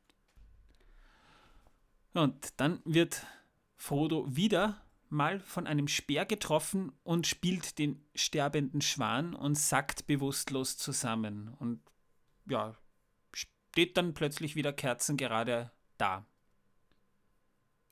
Und 2.14 2.60
dann 2.60 2.80
wird 2.84 3.26
Frodo 3.76 4.24
wieder 4.28 4.80
mal 5.08 5.40
von 5.40 5.66
einem 5.66 5.88
Speer 5.88 6.26
getroffen 6.26 6.92
und 7.02 7.26
spielt 7.26 7.78
den 7.78 8.04
sterbenden 8.14 8.80
Schwan 8.80 9.34
und 9.34 9.56
sackt 9.56 10.06
bewusstlos 10.06 10.76
zusammen. 10.76 11.54
Und 11.58 11.80
ja, 12.46 12.76
steht 13.32 13.96
dann 13.96 14.14
plötzlich 14.14 14.56
wieder 14.56 14.72
kerzengerade 14.72 15.70
da. 15.96 16.26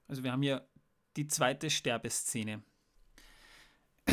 Also 0.08 0.22
wir 0.22 0.32
haben 0.32 0.42
hier 0.42 0.66
die 1.16 1.28
zweite 1.28 1.70
Sterbeszene. 1.70 2.62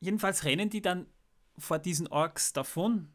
Jedenfalls 0.00 0.44
rennen 0.44 0.70
die 0.70 0.82
dann 0.82 1.06
vor 1.56 1.78
diesen 1.78 2.06
Orks 2.08 2.52
davon. 2.52 3.08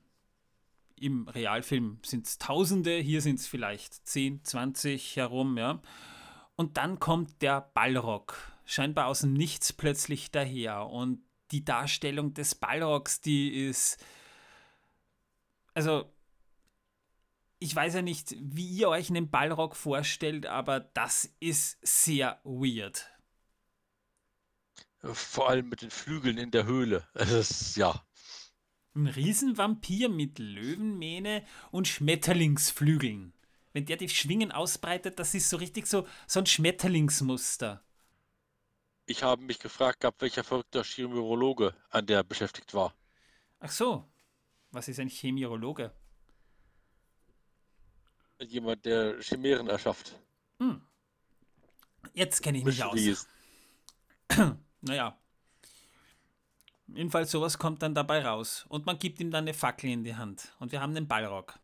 Im 1.00 1.28
Realfilm 1.28 2.00
sind 2.06 2.28
es 2.28 2.38
Tausende, 2.38 2.98
hier 2.98 3.22
sind 3.22 3.40
es 3.40 3.48
vielleicht 3.48 4.08
10, 4.08 4.44
20 4.44 5.16
herum, 5.16 5.58
ja. 5.58 5.82
Und 6.56 6.78
dann 6.78 7.00
kommt 7.00 7.42
der 7.42 7.62
Ballrock, 7.74 8.38
scheinbar 8.66 9.08
aus 9.08 9.22
dem 9.22 9.34
Nichts 9.34 9.74
plötzlich 9.74 10.32
daher. 10.32 10.88
Und 10.88 11.24
die 11.52 11.66
Darstellung 11.66 12.34
des 12.34 12.56
Balrogs, 12.56 13.22
die 13.22 13.66
ist. 13.66 14.04
Also, 15.74 16.14
ich 17.64 17.74
weiß 17.74 17.94
ja 17.94 18.02
nicht, 18.02 18.36
wie 18.40 18.68
ihr 18.68 18.90
euch 18.90 19.10
einen 19.10 19.30
Balrog 19.30 19.78
vorstellt, 19.78 20.48
aber 20.48 20.82
das 20.82 21.34
ist 21.40 21.78
sehr 21.82 22.42
weird. 22.44 23.10
Vor 25.02 25.48
allem 25.48 25.70
mit 25.70 25.82
den 25.82 25.90
Flügeln 25.90 26.38
in 26.38 26.52
der 26.52 26.66
Höhle. 26.66 27.08
Es 27.14 27.32
ist, 27.32 27.78
ja. 27.78 28.06
Ein 28.94 29.08
Riesenvampir 29.08 30.10
mit 30.10 30.40
Löwenmähne 30.40 31.46
und 31.72 31.88
Schmetterlingsflügeln. 31.88 33.34
Wenn 33.72 33.86
der 33.86 33.96
die 33.96 34.10
Schwingen 34.10 34.52
ausbreitet, 34.52 35.18
das 35.18 35.34
ist 35.34 35.50
so 35.50 35.56
richtig 35.56 35.88
so, 35.88 36.06
so 36.28 36.42
ein 36.42 36.46
Schmetterlingsmuster. 36.46 37.82
Ich 39.06 39.24
habe 39.24 39.42
mich 39.42 39.60
gefragt 39.60 40.02
gehabt, 40.02 40.22
welcher 40.22 40.44
verrückter 40.44 40.84
Chirurologe 40.84 41.74
an 41.90 42.06
der 42.08 42.24
beschäftigt 42.24 42.74
war. 42.74 42.94
Ach 43.60 43.72
so. 43.72 44.04
Was 44.72 44.90
ist 44.90 45.00
ein 45.00 45.10
Chemiologe? 45.10 45.94
Jemand, 48.40 48.86
der 48.86 49.22
Chimären 49.22 49.68
erschafft. 49.68 50.14
Hm. 50.60 50.82
Jetzt 52.14 52.42
kenne 52.42 52.58
ich 52.58 52.64
mich 52.64 52.84
aus. 52.84 52.94
Mysteries. 52.94 53.28
Naja. 54.86 55.18
Jedenfalls 56.88 57.32
sowas 57.32 57.58
kommt 57.58 57.82
dann 57.82 57.96
dabei 57.96 58.26
raus. 58.26 58.66
Und 58.68 58.86
man 58.86 59.00
gibt 59.00 59.22
ihm 59.22 59.32
dann 59.32 59.46
eine 59.46 59.54
Fackel 59.54 59.90
in 59.90 60.04
die 60.04 60.16
Hand. 60.16 60.54
Und 60.60 60.74
wir 60.74 60.82
haben 60.82 60.94
den 60.94 61.08
Ballrock. 61.08 61.58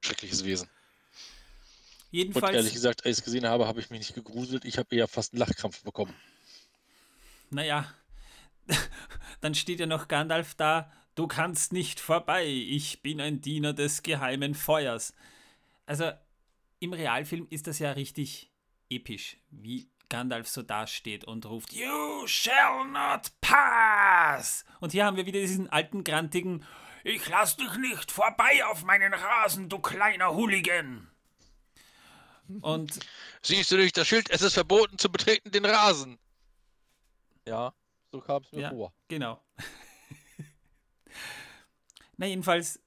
Schreckliches 0.00 0.44
Wesen. 0.44 0.68
Und 0.68 0.74
Jedenfalls. 2.10 2.56
ehrlich 2.56 2.72
gesagt, 2.72 3.04
als 3.04 3.18
ich 3.18 3.18
es 3.18 3.24
gesehen 3.24 3.46
habe, 3.46 3.66
habe 3.66 3.80
ich 3.80 3.90
mich 3.90 4.00
nicht 4.00 4.14
gegruselt. 4.14 4.64
Ich 4.64 4.78
habe 4.78 4.94
eher 4.94 5.08
fast 5.08 5.32
einen 5.32 5.40
Lachkrampf 5.40 5.82
bekommen. 5.82 6.14
Naja, 7.50 7.92
dann 9.40 9.54
steht 9.54 9.80
ja 9.80 9.86
noch 9.86 10.08
Gandalf 10.08 10.54
da, 10.54 10.90
du 11.18 11.26
kannst 11.26 11.72
nicht 11.72 11.98
vorbei, 11.98 12.46
ich 12.46 13.02
bin 13.02 13.20
ein 13.20 13.40
Diener 13.40 13.72
des 13.72 14.04
geheimen 14.04 14.54
Feuers. 14.54 15.12
Also 15.84 16.12
im 16.78 16.92
Realfilm 16.92 17.48
ist 17.50 17.66
das 17.66 17.80
ja 17.80 17.90
richtig 17.90 18.52
episch, 18.88 19.36
wie 19.50 19.90
Gandalf 20.08 20.46
so 20.48 20.62
dasteht 20.62 21.24
und 21.24 21.44
ruft, 21.46 21.72
You 21.72 22.24
shall 22.26 22.86
not 22.86 23.32
pass! 23.40 24.64
Und 24.80 24.92
hier 24.92 25.04
haben 25.04 25.16
wir 25.16 25.26
wieder 25.26 25.40
diesen 25.40 25.68
alten, 25.68 26.04
grantigen, 26.04 26.64
ich 27.02 27.28
lass 27.28 27.56
dich 27.56 27.74
nicht 27.78 28.12
vorbei 28.12 28.64
auf 28.66 28.84
meinen 28.84 29.12
Rasen, 29.12 29.68
du 29.68 29.80
kleiner 29.80 30.34
Hooligan! 30.36 31.10
Und 32.60 33.00
Siehst 33.42 33.72
du 33.72 33.76
durch 33.76 33.92
das 33.92 34.06
Schild, 34.06 34.30
es 34.30 34.40
ist 34.40 34.54
verboten 34.54 34.98
zu 34.98 35.10
betreten 35.10 35.50
den 35.50 35.64
Rasen. 35.64 36.16
Ja, 37.44 37.74
so 38.12 38.20
kam 38.20 38.42
es 38.42 38.52
mir 38.52 38.60
Ja. 38.62 38.70
vor. 38.70 38.92
Genau. 39.08 39.42
Na, 42.18 42.26
jedenfalls, 42.26 42.80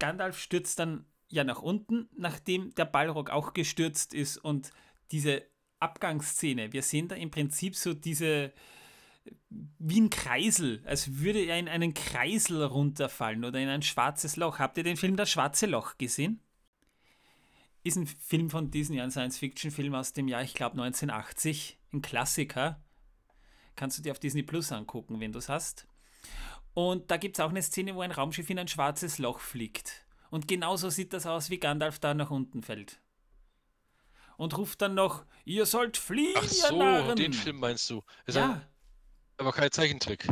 Gandalf 0.00 0.38
stürzt 0.38 0.78
dann 0.80 1.06
ja 1.28 1.44
nach 1.44 1.62
unten, 1.62 2.08
nachdem 2.16 2.74
der 2.74 2.86
Balrog 2.86 3.30
auch 3.30 3.54
gestürzt 3.54 4.12
ist 4.12 4.38
und 4.38 4.72
diese 5.12 5.42
Abgangsszene, 5.78 6.72
wir 6.72 6.82
sehen 6.82 7.08
da 7.08 7.14
im 7.14 7.30
Prinzip 7.30 7.76
so 7.76 7.94
diese, 7.94 8.52
wie 9.78 10.00
ein 10.00 10.10
Kreisel, 10.10 10.82
als 10.86 11.18
würde 11.18 11.40
er 11.40 11.58
in 11.58 11.68
einen 11.68 11.94
Kreisel 11.94 12.64
runterfallen 12.64 13.44
oder 13.44 13.60
in 13.60 13.68
ein 13.68 13.82
schwarzes 13.82 14.36
Loch. 14.36 14.58
Habt 14.58 14.78
ihr 14.78 14.84
den 14.84 14.96
Film 14.96 15.16
Das 15.16 15.30
Schwarze 15.30 15.66
Loch 15.66 15.98
gesehen? 15.98 16.40
Ist 17.82 17.96
ein 17.96 18.06
Film 18.06 18.48
von 18.48 18.70
Disney, 18.70 19.00
ein 19.00 19.10
Science-Fiction-Film 19.10 19.94
aus 19.94 20.14
dem 20.14 20.26
Jahr, 20.26 20.42
ich 20.42 20.54
glaube 20.54 20.82
1980, 20.82 21.78
ein 21.92 22.00
Klassiker 22.02 22.80
kannst 23.76 23.98
du 23.98 24.02
dir 24.02 24.12
auf 24.12 24.18
Disney 24.18 24.42
Plus 24.42 24.72
angucken, 24.72 25.20
wenn 25.20 25.32
du 25.32 25.38
es 25.38 25.48
hast. 25.48 25.86
Und 26.74 27.10
da 27.10 27.16
gibt 27.16 27.36
es 27.36 27.40
auch 27.44 27.50
eine 27.50 27.62
Szene, 27.62 27.94
wo 27.94 28.00
ein 28.02 28.10
Raumschiff 28.10 28.50
in 28.50 28.58
ein 28.58 28.68
schwarzes 28.68 29.18
Loch 29.18 29.38
fliegt. 29.40 30.04
Und 30.30 30.48
genauso 30.48 30.90
sieht 30.90 31.12
das 31.12 31.26
aus, 31.26 31.48
wie 31.50 31.58
Gandalf 31.58 32.00
da 32.00 32.14
nach 32.14 32.30
unten 32.30 32.62
fällt. 32.62 33.00
Und 34.36 34.56
ruft 34.58 34.82
dann 34.82 34.94
noch, 34.94 35.24
ihr 35.44 35.64
sollt 35.66 35.96
fliehen, 35.96 36.34
Ach 36.36 36.42
so, 36.48 36.76
Narren! 36.76 37.14
den 37.16 37.32
Film 37.32 37.60
meinst 37.60 37.88
du. 37.88 38.02
Ist 38.26 38.36
ein, 38.36 38.50
Ja, 38.50 38.68
aber 39.36 39.52
kein 39.52 39.70
Zeichentrick. 39.70 40.26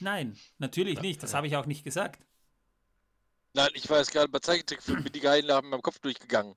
nein, 0.00 0.38
natürlich 0.58 1.00
nicht, 1.00 1.22
das 1.22 1.32
habe 1.32 1.46
ich 1.46 1.56
auch 1.56 1.64
nicht 1.64 1.82
gesagt. 1.84 2.22
Nein, 3.54 3.70
ich 3.74 3.88
war 3.88 3.98
jetzt 3.98 4.12
gerade 4.12 4.28
bei 4.28 4.38
Zeichentrickfilmen, 4.40 5.04
mit 5.04 5.14
die 5.14 5.20
Geilen 5.20 5.50
haben 5.50 5.66
in 5.66 5.70
meinem 5.70 5.82
Kopf 5.82 5.98
durchgegangen. 6.00 6.54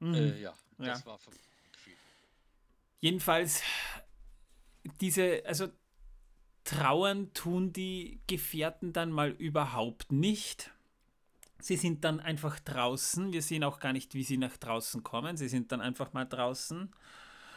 Mhm. 0.00 0.14
Äh, 0.14 0.40
ja, 0.40 0.54
Ja. 0.78 0.86
das 0.86 1.06
war 1.06 1.18
ver- 1.18 1.30
gefühlt. 1.72 1.96
Jedenfalls, 3.00 3.62
diese, 5.00 5.42
also 5.46 5.68
trauern 6.70 7.34
tun 7.34 7.72
die 7.72 8.20
Gefährten 8.28 8.92
dann 8.92 9.10
mal 9.10 9.30
überhaupt 9.30 10.12
nicht. 10.12 10.70
Sie 11.58 11.76
sind 11.76 12.04
dann 12.04 12.20
einfach 12.20 12.60
draußen. 12.60 13.32
Wir 13.32 13.42
sehen 13.42 13.64
auch 13.64 13.80
gar 13.80 13.92
nicht, 13.92 14.14
wie 14.14 14.22
sie 14.22 14.36
nach 14.36 14.56
draußen 14.56 15.02
kommen. 15.02 15.36
Sie 15.36 15.48
sind 15.48 15.72
dann 15.72 15.80
einfach 15.80 16.12
mal 16.12 16.26
draußen. 16.26 16.94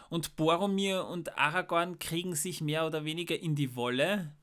Und 0.09 0.35
Boromir 0.35 1.05
und 1.05 1.37
Aragorn 1.37 1.99
kriegen 1.99 2.33
sich 2.33 2.61
mehr 2.61 2.87
oder 2.87 3.05
weniger 3.05 3.39
in 3.39 3.55
die 3.55 3.75
Wolle. 3.75 4.33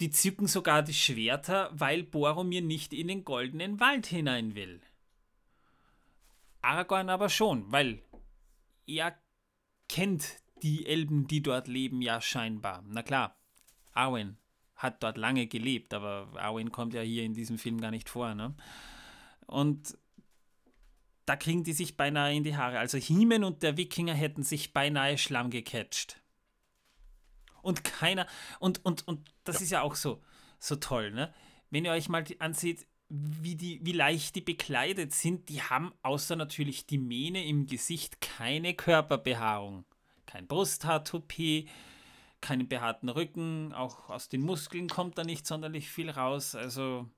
Die 0.00 0.10
zücken 0.10 0.48
sogar 0.48 0.82
die 0.82 0.94
Schwerter, 0.94 1.70
weil 1.72 2.02
Boromir 2.02 2.62
nicht 2.62 2.92
in 2.92 3.06
den 3.06 3.24
goldenen 3.24 3.78
Wald 3.78 4.06
hinein 4.06 4.56
will. 4.56 4.80
Aragorn 6.60 7.08
aber 7.08 7.28
schon, 7.28 7.70
weil 7.70 8.02
er 8.86 9.16
kennt 9.88 10.40
die 10.62 10.86
Elben, 10.86 11.26
die 11.26 11.42
dort 11.42 11.68
leben, 11.68 12.02
ja 12.02 12.20
scheinbar. 12.20 12.82
Na 12.86 13.02
klar, 13.02 13.36
Arwen 13.92 14.38
hat 14.76 15.02
dort 15.02 15.18
lange 15.18 15.46
gelebt, 15.46 15.92
aber 15.92 16.28
Arwen 16.36 16.70
kommt 16.70 16.94
ja 16.94 17.02
hier 17.02 17.24
in 17.24 17.34
diesem 17.34 17.58
Film 17.58 17.80
gar 17.80 17.90
nicht 17.90 18.08
vor. 18.08 18.34
Ne? 18.34 18.54
Und 19.46 19.98
da 21.26 21.36
kriegen 21.36 21.64
die 21.64 21.72
sich 21.72 21.96
beinahe 21.96 22.34
in 22.34 22.44
die 22.44 22.56
Haare. 22.56 22.78
Also 22.78 22.96
Hiemen 22.96 23.44
und 23.44 23.62
der 23.62 23.76
Wikinger 23.76 24.14
hätten 24.14 24.42
sich 24.42 24.72
beinahe 24.72 25.18
Schlamm 25.18 25.50
gecatcht. 25.50 26.22
Und 27.60 27.84
keiner, 27.84 28.26
und, 28.60 28.84
und, 28.84 29.06
und 29.06 29.28
das 29.44 29.60
ist 29.60 29.70
ja 29.70 29.82
auch 29.82 29.94
so, 29.94 30.22
so 30.58 30.76
toll, 30.76 31.10
ne? 31.10 31.34
Wenn 31.70 31.84
ihr 31.84 31.90
euch 31.90 32.08
mal 32.08 32.24
ansieht, 32.38 32.86
wie, 33.08 33.56
die, 33.56 33.80
wie 33.84 33.92
leicht 33.92 34.36
die 34.36 34.40
bekleidet 34.40 35.12
sind, 35.12 35.48
die 35.48 35.62
haben 35.62 35.92
außer 36.02 36.36
natürlich 36.36 36.86
die 36.86 36.98
Mähne 36.98 37.44
im 37.44 37.66
Gesicht 37.66 38.20
keine 38.20 38.74
Körperbehaarung. 38.74 39.84
Kein 40.28 40.46
Brusthaartoupet, 40.46 41.70
keinen 42.42 42.68
behaarten 42.68 43.08
Rücken, 43.08 43.72
auch 43.72 44.10
aus 44.10 44.28
den 44.28 44.42
Muskeln 44.42 44.86
kommt 44.86 45.16
da 45.16 45.24
nicht 45.24 45.46
sonderlich 45.46 45.88
viel 45.88 46.10
raus. 46.10 46.54
Also, 46.54 47.08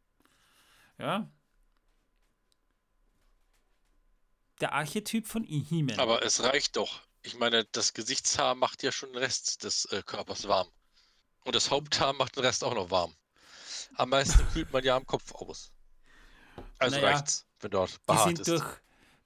ja. 0.97 1.29
Der 4.61 4.75
Archetyp 4.75 5.27
von 5.27 5.43
He-Man. 5.43 5.99
Aber 5.99 6.23
es 6.25 6.41
reicht 6.45 6.77
doch. 6.77 7.01
Ich 7.23 7.37
meine, 7.37 7.65
das 7.65 7.95
Gesichtshaar 7.95 8.55
macht 8.55 8.85
ja 8.85 8.93
schon 8.93 9.11
den 9.13 9.19
Rest 9.19 9.65
des 9.65 9.87
äh, 9.87 10.03
Körpers 10.07 10.47
warm. 10.47 10.69
Und 11.45 11.57
das 11.57 11.73
Haupthaar 11.73 12.13
macht 12.13 12.37
den 12.37 12.45
Rest 12.45 12.63
auch 12.63 12.75
noch 12.75 12.91
warm. 12.93 13.13
Am 13.95 14.11
meisten 14.11 14.47
kühlt 14.53 14.73
man 14.73 14.85
ja 14.85 14.95
am 14.95 15.05
Kopf 15.05 15.35
aus. 15.35 15.73
Also 16.79 16.95
Naja, 16.95 17.09
reicht's, 17.11 17.45
wenn 17.59 17.73
dort 17.73 17.93
Die 17.93 17.99
behaart 18.07 18.27
sind 18.29 18.39
ist. 18.39 18.49
durch, 18.49 18.65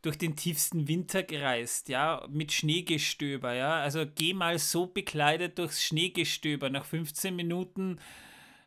durch 0.05 0.18
den 0.18 0.36
tiefsten 0.36 0.86
Winter 0.86 1.22
gereist, 1.22 1.89
ja, 1.89 2.26
mit 2.31 2.52
Schneegestöber, 2.52 3.55
ja. 3.55 3.81
Also 3.81 4.05
geh 4.06 4.35
mal 4.35 4.59
so 4.59 4.86
bekleidet 4.86 5.59
durchs 5.59 5.82
Schneegestöber. 5.82 6.68
Nach 6.68 6.85
15 6.85 7.35
Minuten 7.35 7.98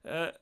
äh, 0.03 0.33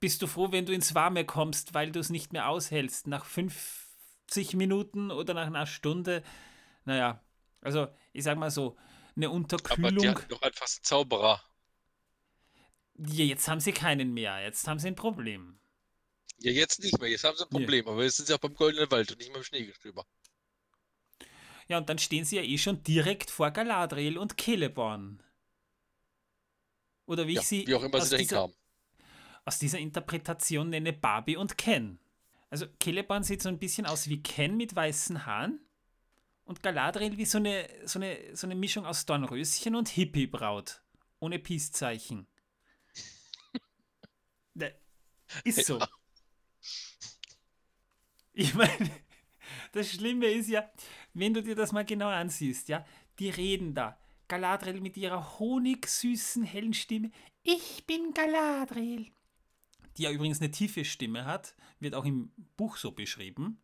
bist 0.00 0.22
du 0.22 0.26
froh, 0.26 0.52
wenn 0.52 0.66
du 0.66 0.72
ins 0.72 0.94
Warme 0.94 1.24
kommst, 1.24 1.74
weil 1.74 1.90
du 1.90 1.98
es 1.98 2.10
nicht 2.10 2.32
mehr 2.32 2.48
aushältst. 2.48 3.08
Nach 3.08 3.24
50 3.24 4.54
Minuten 4.54 5.10
oder 5.10 5.34
nach 5.34 5.46
einer 5.46 5.66
Stunde, 5.66 6.22
naja, 6.84 7.20
also 7.60 7.88
ich 8.12 8.22
sag 8.24 8.38
mal 8.38 8.50
so, 8.50 8.76
eine 9.16 9.28
Aber 9.68 9.90
die 9.92 10.06
Unterkühlung. 10.06 10.08
hatten 10.08 10.28
doch 10.28 10.42
einfach 10.42 10.66
einen 10.66 10.84
Zauberer. 10.84 11.42
Ja, 12.96 13.24
jetzt 13.24 13.48
haben 13.48 13.60
sie 13.60 13.72
keinen 13.72 14.14
mehr, 14.14 14.40
jetzt 14.40 14.68
haben 14.68 14.78
sie 14.78 14.88
ein 14.88 14.94
Problem. 14.94 15.58
Ja, 16.38 16.52
jetzt 16.52 16.80
nicht 16.80 16.98
mehr. 17.00 17.10
Jetzt 17.10 17.24
haben 17.24 17.36
sie 17.36 17.44
ein. 17.44 17.48
Problem. 17.48 17.88
Aber 17.88 18.02
jetzt 18.02 18.16
sind 18.16 18.26
sie 18.26 18.34
auch 18.34 18.38
beim 18.38 18.54
Goldenen 18.54 18.90
Wald 18.90 19.10
und 19.10 19.18
nicht 19.18 19.28
mehr 19.28 19.38
im 19.38 19.44
Schneegestöber. 19.44 20.04
Ja, 21.68 21.78
und 21.78 21.88
dann 21.88 21.98
stehen 21.98 22.24
sie 22.24 22.36
ja 22.36 22.42
eh 22.42 22.58
schon 22.58 22.82
direkt 22.82 23.30
vor 23.30 23.50
Galadriel 23.50 24.16
und 24.18 24.40
Celeborn. 24.40 25.22
Oder 27.06 27.26
wie 27.26 27.34
ich 27.34 27.40
Ja, 27.40 27.42
sie 27.46 27.66
wie 27.66 27.74
auch 27.74 27.82
immer 27.82 28.00
aus 28.00 28.08
sie 28.10 28.10
dahin 28.10 28.28
dieser, 28.28 28.28
kamen. 28.28 28.54
aus 29.44 29.58
dieser 29.58 29.78
Interpretation 29.78 30.70
nenne 30.70 30.92
Barbie 30.92 31.36
und 31.36 31.58
Ken. 31.58 31.98
Also 32.50 32.66
Celeborn 32.82 33.24
sieht 33.24 33.42
so 33.42 33.48
ein 33.48 33.58
bisschen 33.58 33.86
aus 33.86 34.08
wie 34.08 34.22
Ken 34.22 34.56
mit 34.56 34.74
weißen 34.76 35.26
Haaren 35.26 35.60
und 36.44 36.62
Galadriel 36.62 37.18
wie 37.18 37.26
so 37.26 37.38
eine, 37.38 37.68
so 37.86 37.98
eine, 38.00 38.36
so 38.36 38.46
eine 38.46 38.54
Mischung 38.56 38.86
aus 38.86 39.06
Dornröschen 39.06 39.76
und 39.76 39.88
Hippie-Braut. 39.88 40.82
Ohne 41.20 41.38
Peace-Zeichen. 41.38 42.26
Ne, 44.54 44.74
Ist 45.44 45.64
so. 45.66 45.80
Ich 48.32 48.54
meine, 48.54 48.90
das 49.72 49.90
Schlimme 49.92 50.26
ist 50.26 50.48
ja, 50.48 50.70
wenn 51.14 51.34
du 51.34 51.42
dir 51.42 51.54
das 51.54 51.72
mal 51.72 51.84
genau 51.84 52.08
ansiehst, 52.08 52.68
ja, 52.68 52.84
die 53.18 53.30
reden 53.30 53.74
da 53.74 53.98
Galadriel 54.28 54.80
mit 54.80 54.96
ihrer 54.96 55.38
honigsüßen, 55.38 56.44
hellen 56.44 56.74
Stimme. 56.74 57.10
Ich 57.42 57.86
bin 57.86 58.12
Galadriel. 58.14 59.12
Die 59.96 60.02
ja 60.02 60.10
übrigens 60.10 60.40
eine 60.40 60.50
tiefe 60.50 60.84
Stimme 60.84 61.24
hat, 61.24 61.54
wird 61.78 61.94
auch 61.94 62.04
im 62.04 62.32
Buch 62.56 62.76
so 62.76 62.92
beschrieben. 62.92 63.62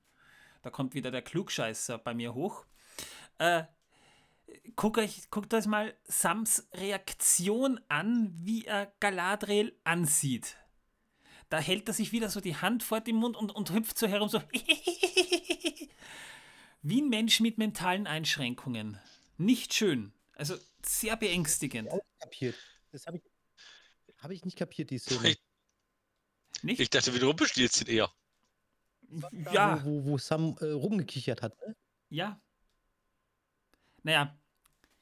Da 0.62 0.70
kommt 0.70 0.94
wieder 0.94 1.10
der 1.10 1.22
Klugscheißer 1.22 1.98
bei 1.98 2.14
mir 2.14 2.34
hoch. 2.34 2.66
Äh, 3.38 3.64
guckt 4.76 4.98
euch, 4.98 5.30
guckt 5.30 5.52
euch 5.54 5.66
mal 5.66 5.96
Sams 6.04 6.68
Reaktion 6.74 7.80
an, 7.88 8.32
wie 8.34 8.64
er 8.64 8.92
Galadriel 9.00 9.76
ansieht. 9.84 10.56
Da 11.48 11.58
hält 11.58 11.88
er 11.88 11.94
sich 11.94 12.12
wieder 12.12 12.28
so 12.30 12.40
die 12.40 12.56
Hand 12.56 12.82
vor 12.84 13.00
den 13.00 13.16
Mund 13.16 13.36
und, 13.36 13.50
und 13.50 13.72
hüpft 13.72 13.98
so 13.98 14.06
herum, 14.06 14.28
so 14.28 14.40
wie 16.82 17.02
ein 17.02 17.08
Mensch 17.08 17.40
mit 17.40 17.58
mentalen 17.58 18.06
Einschränkungen. 18.06 18.98
Nicht 19.36 19.74
schön. 19.74 20.12
Also 20.34 20.56
sehr 20.84 21.16
beängstigend. 21.16 21.90
Kapiert. 22.18 22.56
Das 22.92 23.06
habe 23.06 23.18
ich, 23.18 23.22
hab 24.18 24.30
ich 24.30 24.44
nicht 24.44 24.56
kapiert, 24.56 24.90
die 24.90 24.98
Szene. 24.98 25.36
Nicht? 26.62 26.80
Ich 26.80 26.90
dachte, 26.90 27.14
wir 27.14 27.22
rumpelstilzchen 27.22 27.86
eher. 27.86 28.10
Ja, 29.52 29.84
Wo, 29.84 29.90
wo, 29.90 30.10
wo 30.10 30.18
Sam 30.18 30.56
äh, 30.60 30.66
rumgekichert 30.66 31.42
hat. 31.42 31.58
Ne? 31.66 31.74
ja. 32.10 32.40
Naja, 34.04 34.38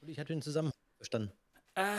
Und 0.00 0.08
ich 0.08 0.18
hatte 0.18 0.32
den 0.32 0.40
Zusammenhang 0.40 0.78
verstanden. 0.96 1.30
Äh, 1.74 1.98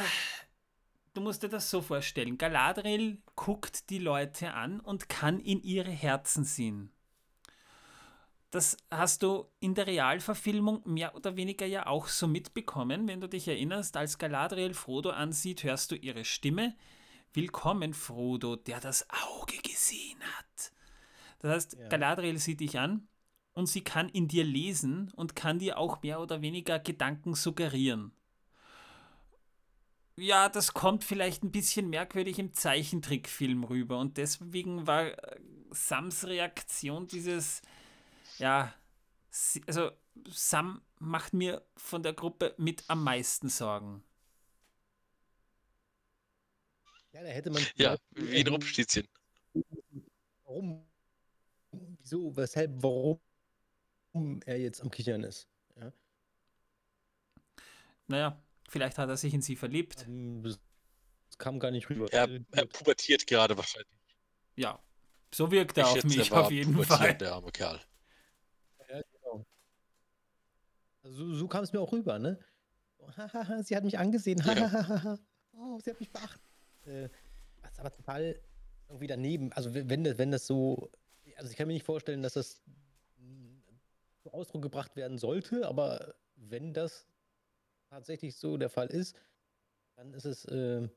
du 1.14 1.22
musst 1.22 1.44
dir 1.44 1.50
das 1.50 1.70
so 1.70 1.82
vorstellen. 1.82 2.38
Galadriel 2.38 3.22
guckt 3.36 3.90
die 3.92 4.00
Leute 4.00 4.54
an 4.54 4.80
und 4.80 5.08
kann 5.08 5.40
in 5.40 5.62
ihre 5.62 5.92
Herzen 5.92 6.44
sehen. 6.44 6.92
Das 8.52 8.78
hast 8.90 9.22
du 9.22 9.46
in 9.60 9.76
der 9.76 9.86
Realverfilmung 9.86 10.82
mehr 10.86 11.16
oder 11.16 11.36
weniger 11.36 11.68
ja 11.68 11.86
auch 11.86 12.08
so 12.08 12.28
mitbekommen. 12.28 13.08
Wenn 13.08 13.22
du 13.22 13.30
dich 13.30 13.48
erinnerst, 13.48 13.96
als 13.96 14.18
Galadriel 14.18 14.74
Frodo 14.74 15.12
ansieht, 15.12 15.64
hörst 15.64 15.92
du 15.92 15.96
ihre 15.96 16.26
Stimme. 16.26 16.76
Willkommen, 17.34 17.94
Frodo, 17.94 18.56
der 18.56 18.80
das 18.80 19.06
Auge 19.10 19.58
gesehen 19.62 20.20
hat. 20.24 20.72
Das 21.40 21.52
heißt, 21.52 21.78
Ja. 21.80 21.88
Galadriel 21.90 22.40
sieht 22.40 22.60
dich 22.60 22.80
an 22.80 23.08
und 23.54 23.68
sie 23.68 23.84
kann 23.84 24.10
in 24.10 24.28
dir 24.28 24.44
lesen 24.44 25.12
und 25.16 25.36
kann 25.36 25.60
dir 25.60 25.78
auch 25.78 26.02
mehr 26.02 26.20
oder 26.20 26.42
weniger 26.42 26.80
Gedanken 26.80 27.36
suggerieren. 27.36 28.14
Ja, 30.16 30.50
das 30.50 30.74
kommt 30.74 31.04
vielleicht 31.04 31.44
ein 31.44 31.52
bisschen 31.52 31.90
merkwürdig 31.90 32.40
im 32.40 32.52
Zeichentrickfilm 32.52 33.64
rüber 33.64 34.00
und 34.00 34.18
deswegen 34.18 34.88
war 34.88 35.06
äh, 35.06 35.40
Sams 35.72 36.26
Reaktion 36.28 37.08
dieses, 37.08 37.62
ja, 38.40 38.74
also 39.68 39.92
Sam 40.28 40.82
macht 41.00 41.34
mir 41.34 41.66
von 41.78 42.04
der 42.04 42.14
Gruppe 42.14 42.56
mit 42.58 42.84
am 42.88 43.04
meisten 43.04 43.50
Sorgen. 43.50 44.04
Ja, 47.12 47.24
da 47.24 47.30
hätte 47.30 47.50
man. 47.50 47.66
Ja, 47.76 47.98
wie 48.12 48.38
ein 48.38 48.48
ähm, 48.48 48.54
Rumpelstilzchen. 48.54 49.08
Warum? 50.44 50.86
Wieso, 51.72 52.36
weshalb, 52.36 52.72
warum 52.82 53.20
er 54.46 54.60
jetzt 54.60 54.82
am 54.82 54.92
Kichern 54.92 55.24
ist. 55.24 55.48
Ja? 55.76 55.92
Naja, 58.08 58.44
vielleicht 58.68 58.98
hat 58.98 59.10
er 59.10 59.18
sich 59.18 59.34
in 59.34 59.42
sie 59.42 59.56
verliebt. 59.56 60.06
Ähm, 60.08 60.44
Das 60.44 61.38
kam 61.38 61.60
gar 61.60 61.72
nicht 61.72 61.90
rüber. 61.90 62.12
Er, 62.12 62.28
er 62.52 62.66
pubertiert 62.66 63.28
gerade 63.28 63.58
wahrscheinlich. 63.58 63.88
Ja, 64.56 64.82
so 65.34 65.52
wirkt 65.52 65.78
er 65.78 65.84
Ich 65.84 65.90
auf 65.90 65.96
schätze, 65.96 66.08
mich 66.08 66.18
er 66.18 66.32
war 66.32 66.46
auf 66.46 66.52
jeden 66.52 66.84
Fall. 66.84 67.18
Der 67.18 67.34
arme 67.34 67.52
Kerl. 67.52 67.80
Ja, 68.90 69.02
genau. 69.12 69.46
Also 70.99 70.99
so, 71.12 71.34
so 71.34 71.48
kam 71.48 71.64
es 71.64 71.74
mir 71.74 71.80
auch 71.82 71.92
rüber, 71.92 72.20
ne? 72.20 72.40
Sie 73.64 73.76
hat 73.76 73.84
mich 73.84 73.98
angesehen. 73.98 74.42
Ja. 74.46 75.18
oh, 75.54 75.80
sie 75.84 75.90
hat 75.92 76.00
mich 76.00 76.12
beachtet. 76.12 76.42
Äh, 76.86 77.10
was 77.62 77.80
aber 77.80 77.92
total 77.92 78.40
irgendwie 78.88 79.08
daneben. 79.08 79.52
Also 79.54 79.74
wenn 79.74 80.04
das, 80.04 80.18
wenn 80.18 80.32
das 80.32 80.46
so. 80.48 80.92
Also 81.38 81.52
ich 81.52 81.58
kann 81.58 81.68
mir 81.68 81.74
nicht 81.74 81.86
vorstellen, 81.86 82.22
dass 82.22 82.34
das 82.34 82.62
zum 84.22 84.34
Ausdruck 84.34 84.62
gebracht 84.62 84.96
werden 84.96 85.18
sollte, 85.18 85.68
aber 85.68 86.14
wenn 86.36 86.74
das 86.74 87.08
tatsächlich 87.90 88.36
so 88.36 88.58
der 88.58 88.70
Fall 88.70 88.88
ist, 88.88 89.16
dann 89.96 90.14
ist 90.14 90.26
es 90.26 90.46
äh, 90.46 90.88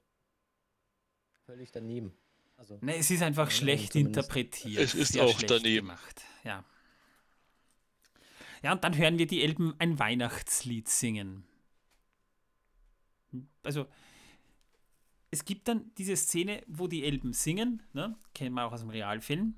völlig 1.46 1.70
daneben. 1.72 2.16
Also, 2.56 2.78
Ne, 2.80 2.96
es 2.96 3.10
ist 3.10 3.22
einfach 3.22 3.50
schlecht 3.50 3.92
zumindest. 3.92 4.16
interpretiert. 4.18 4.82
Es 4.82 4.94
ist 4.94 5.18
auch 5.18 5.40
daneben. 5.42 5.86
gemacht. 5.86 6.22
Ja. 6.44 6.64
Ja, 8.62 8.72
und 8.72 8.84
dann 8.84 8.96
hören 8.96 9.18
wir 9.18 9.26
die 9.26 9.42
Elben 9.42 9.74
ein 9.78 9.98
Weihnachtslied 9.98 10.88
singen. 10.88 11.44
Also, 13.64 13.86
es 15.30 15.44
gibt 15.44 15.66
dann 15.66 15.90
diese 15.96 16.16
Szene, 16.16 16.62
wo 16.66 16.86
die 16.86 17.04
Elben 17.04 17.32
singen, 17.32 17.82
ne? 17.92 18.16
kennen 18.34 18.54
wir 18.54 18.66
auch 18.66 18.72
aus 18.72 18.80
dem 18.80 18.90
Realfilm. 18.90 19.54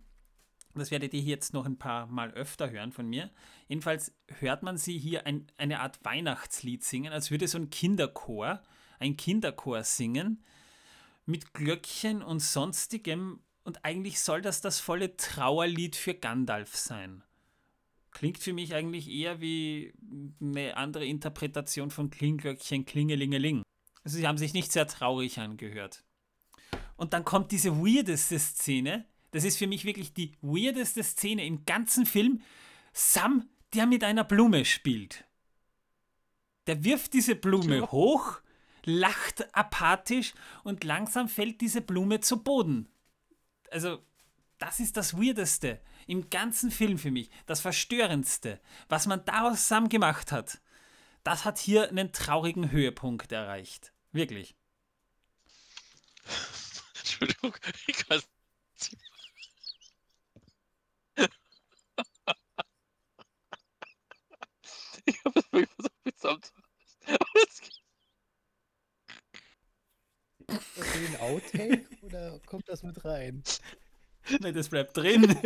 Das 0.75 0.91
werdet 0.91 1.15
ihr 1.15 1.21
jetzt 1.21 1.53
noch 1.53 1.67
ein 1.67 1.79
paar 1.79 2.07
Mal 2.07 2.33
öfter 2.33 2.71
hören 2.71 2.93
von 2.93 3.09
mir. 3.09 3.31
Jedenfalls 3.69 4.13
hört 4.39 4.63
man 4.63 4.77
sie 4.77 4.99
hier 4.99 5.27
ein, 5.27 5.47
eine 5.57 5.81
Art 5.81 6.05
Weihnachtslied 6.05 6.83
singen, 6.83 7.13
als 7.13 7.31
würde 7.31 7.47
so 7.47 7.59
ein 7.59 7.71
Kinderchor, 7.71 8.63
ein 8.99 9.17
Kinderchor 9.17 9.85
singen 9.85 10.43
mit 11.27 11.55
Glöckchen 11.55 12.23
und 12.23 12.41
sonstigem. 12.41 13.41
Und 13.63 13.85
eigentlich 13.85 14.21
soll 14.21 14.43
das 14.43 14.61
das 14.61 14.81
volle 14.81 15.17
Trauerlied 15.17 15.97
für 15.97 16.15
Gandalf 16.15 16.77
sein. 16.77 17.23
Klingt 18.15 18.39
für 18.39 18.53
mich 18.53 18.75
eigentlich 18.75 19.11
eher 19.11 19.41
wie 19.41 19.93
eine 20.41 20.77
andere 20.77 21.05
Interpretation 21.05 21.91
von 21.91 22.11
Klingglöckchen 22.11 22.87
Klingelingeling. 22.87 23.63
Also 24.05 24.17
sie 24.19 24.27
haben 24.27 24.39
sich 24.39 24.55
nicht 24.55 24.71
sehr 24.71 24.87
traurig 24.87 25.41
angehört. 25.41 26.05
Und 26.97 27.13
dann 27.13 27.25
kommt 27.25 27.51
diese 27.51 27.77
weirdeste 27.77 28.39
Szene. 28.39 29.05
Das 29.33 29.43
ist 29.43 29.59
für 29.59 29.67
mich 29.67 29.85
wirklich 29.85 30.15
die 30.15 30.33
weirdeste 30.43 31.03
Szene 31.03 31.45
im 31.45 31.65
ganzen 31.67 32.07
Film. 32.07 32.41
Sam, 32.93 33.49
der 33.75 33.87
mit 33.87 34.05
einer 34.05 34.23
Blume 34.23 34.65
spielt. 34.65 35.25
Der 36.69 36.85
wirft 36.85 37.15
diese 37.15 37.35
Blume 37.35 37.79
Ja. 37.79 37.91
hoch, 37.91 38.39
lacht 38.85 39.53
apathisch 39.57 40.35
und 40.63 40.85
langsam 40.85 41.29
fällt 41.29 41.61
diese 41.61 41.81
Blume 41.81 42.21
zu 42.21 42.45
Boden. 42.45 42.89
Also, 43.73 43.99
das 44.59 44.79
ist 44.79 44.97
das 44.97 45.19
Weirdeste 45.19 45.81
im 46.07 46.31
ganzen 46.31 46.71
Film 46.71 46.99
für 46.99 47.11
mich. 47.11 47.31
Das 47.47 47.61
Verstörendste. 47.61 48.61
Was 48.89 49.07
man 49.07 49.25
daraus 49.25 49.69
Sam 49.69 49.89
gemacht 49.89 50.33
hat, 50.33 50.61
das 51.23 51.45
hat 51.45 51.59
hier 51.59 51.89
einen 51.89 52.13
traurigen 52.13 52.71
Höhepunkt 52.71 53.33
erreicht. 53.33 53.93
Wirklich. 54.13 54.55
Entschuldigung, 56.99 57.55
ich 57.87 57.97
kann 57.97 58.23
Ich 65.07 65.23
habe 65.25 65.35
das 65.35 65.53
wirklich 65.53 65.71
versucht 65.77 66.53
es 67.35 67.61
geht 67.61 67.85
ist 70.49 70.77
das 70.77 70.97
ein 70.97 71.17
Outtake 71.21 71.87
oder 72.03 72.39
kommt 72.47 72.69
das 72.69 72.83
mit 72.83 73.05
rein? 73.05 73.43
Ne, 74.41 74.53
das 74.53 74.69
bleibt 74.69 74.97
drin. 74.97 75.37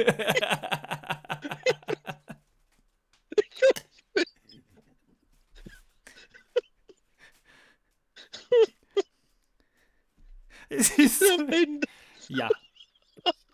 es 10.69 10.99
ist. 10.99 11.23
Ende. 11.23 11.87
Ja. 12.29 12.49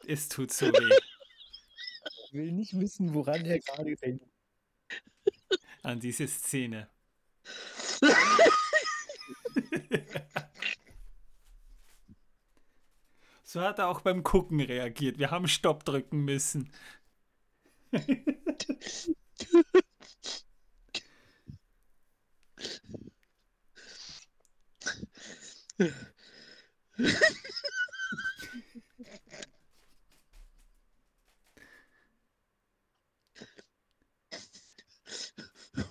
Es 0.07 0.29
tut 0.29 0.53
so 0.53 0.67
weh. 0.67 0.95
Ich 2.27 2.33
will 2.33 2.53
nicht 2.53 2.79
wissen, 2.79 3.15
woran 3.15 3.45
er 3.45 3.59
gerade 3.61 3.97
denkt. 3.97 4.27
An 5.83 6.01
diese 6.01 6.29
Szene. 6.29 6.89
So 13.55 13.61
hat 13.61 13.79
er 13.79 13.87
auch 13.87 14.01
beim 14.01 14.25
Gucken 14.25 14.61
reagiert. 14.61 15.19
Wir 15.21 15.31
haben 15.31 15.47
Stopp 15.47 15.85
drücken 15.85 16.25
müssen. 16.25 16.73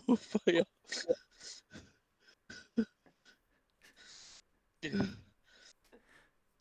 Oh, 0.08 0.18
Feier. 0.18 0.66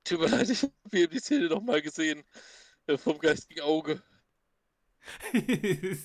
Tut 0.04 0.20
mir 0.20 0.28
leid, 0.28 0.50
ich 0.50 0.70
hier 0.92 1.08
die 1.08 1.18
Szene 1.18 1.48
nochmal 1.48 1.82
gesehen. 1.82 2.22
äh, 2.86 2.96
Vom 2.96 3.18
geistigen 3.18 3.60
Auge. 3.62 4.02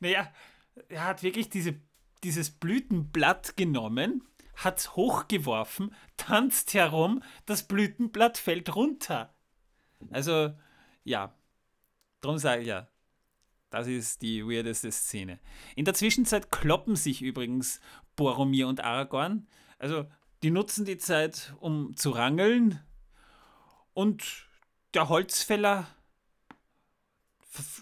naja, 0.00 0.32
er 0.88 1.04
hat 1.04 1.22
wirklich 1.22 1.48
diese, 1.48 1.80
dieses 2.24 2.50
Blütenblatt 2.50 3.56
genommen, 3.56 4.26
hat's 4.56 4.96
hochgeworfen, 4.96 5.94
tanzt 6.16 6.74
herum, 6.74 7.22
das 7.46 7.66
Blütenblatt 7.68 8.38
fällt 8.38 8.74
runter. 8.74 9.34
Also, 10.10 10.54
ja, 11.04 11.34
darum 12.20 12.38
sage 12.38 12.62
ich 12.62 12.68
ja, 12.68 12.88
das 13.70 13.86
ist 13.86 14.22
die 14.22 14.44
weirdeste 14.44 14.90
Szene. 14.92 15.38
In 15.76 15.84
der 15.84 15.94
Zwischenzeit 15.94 16.50
kloppen 16.50 16.96
sich 16.96 17.22
übrigens 17.22 17.80
Boromir 18.16 18.68
und 18.68 18.82
Aragorn. 18.84 19.46
Also, 19.78 20.06
die 20.42 20.50
nutzen 20.50 20.84
die 20.84 20.98
Zeit, 20.98 21.54
um 21.60 21.96
zu 21.96 22.10
rangeln. 22.10 22.80
Und 23.94 24.46
der 24.94 25.08
Holzfäller, 25.08 25.86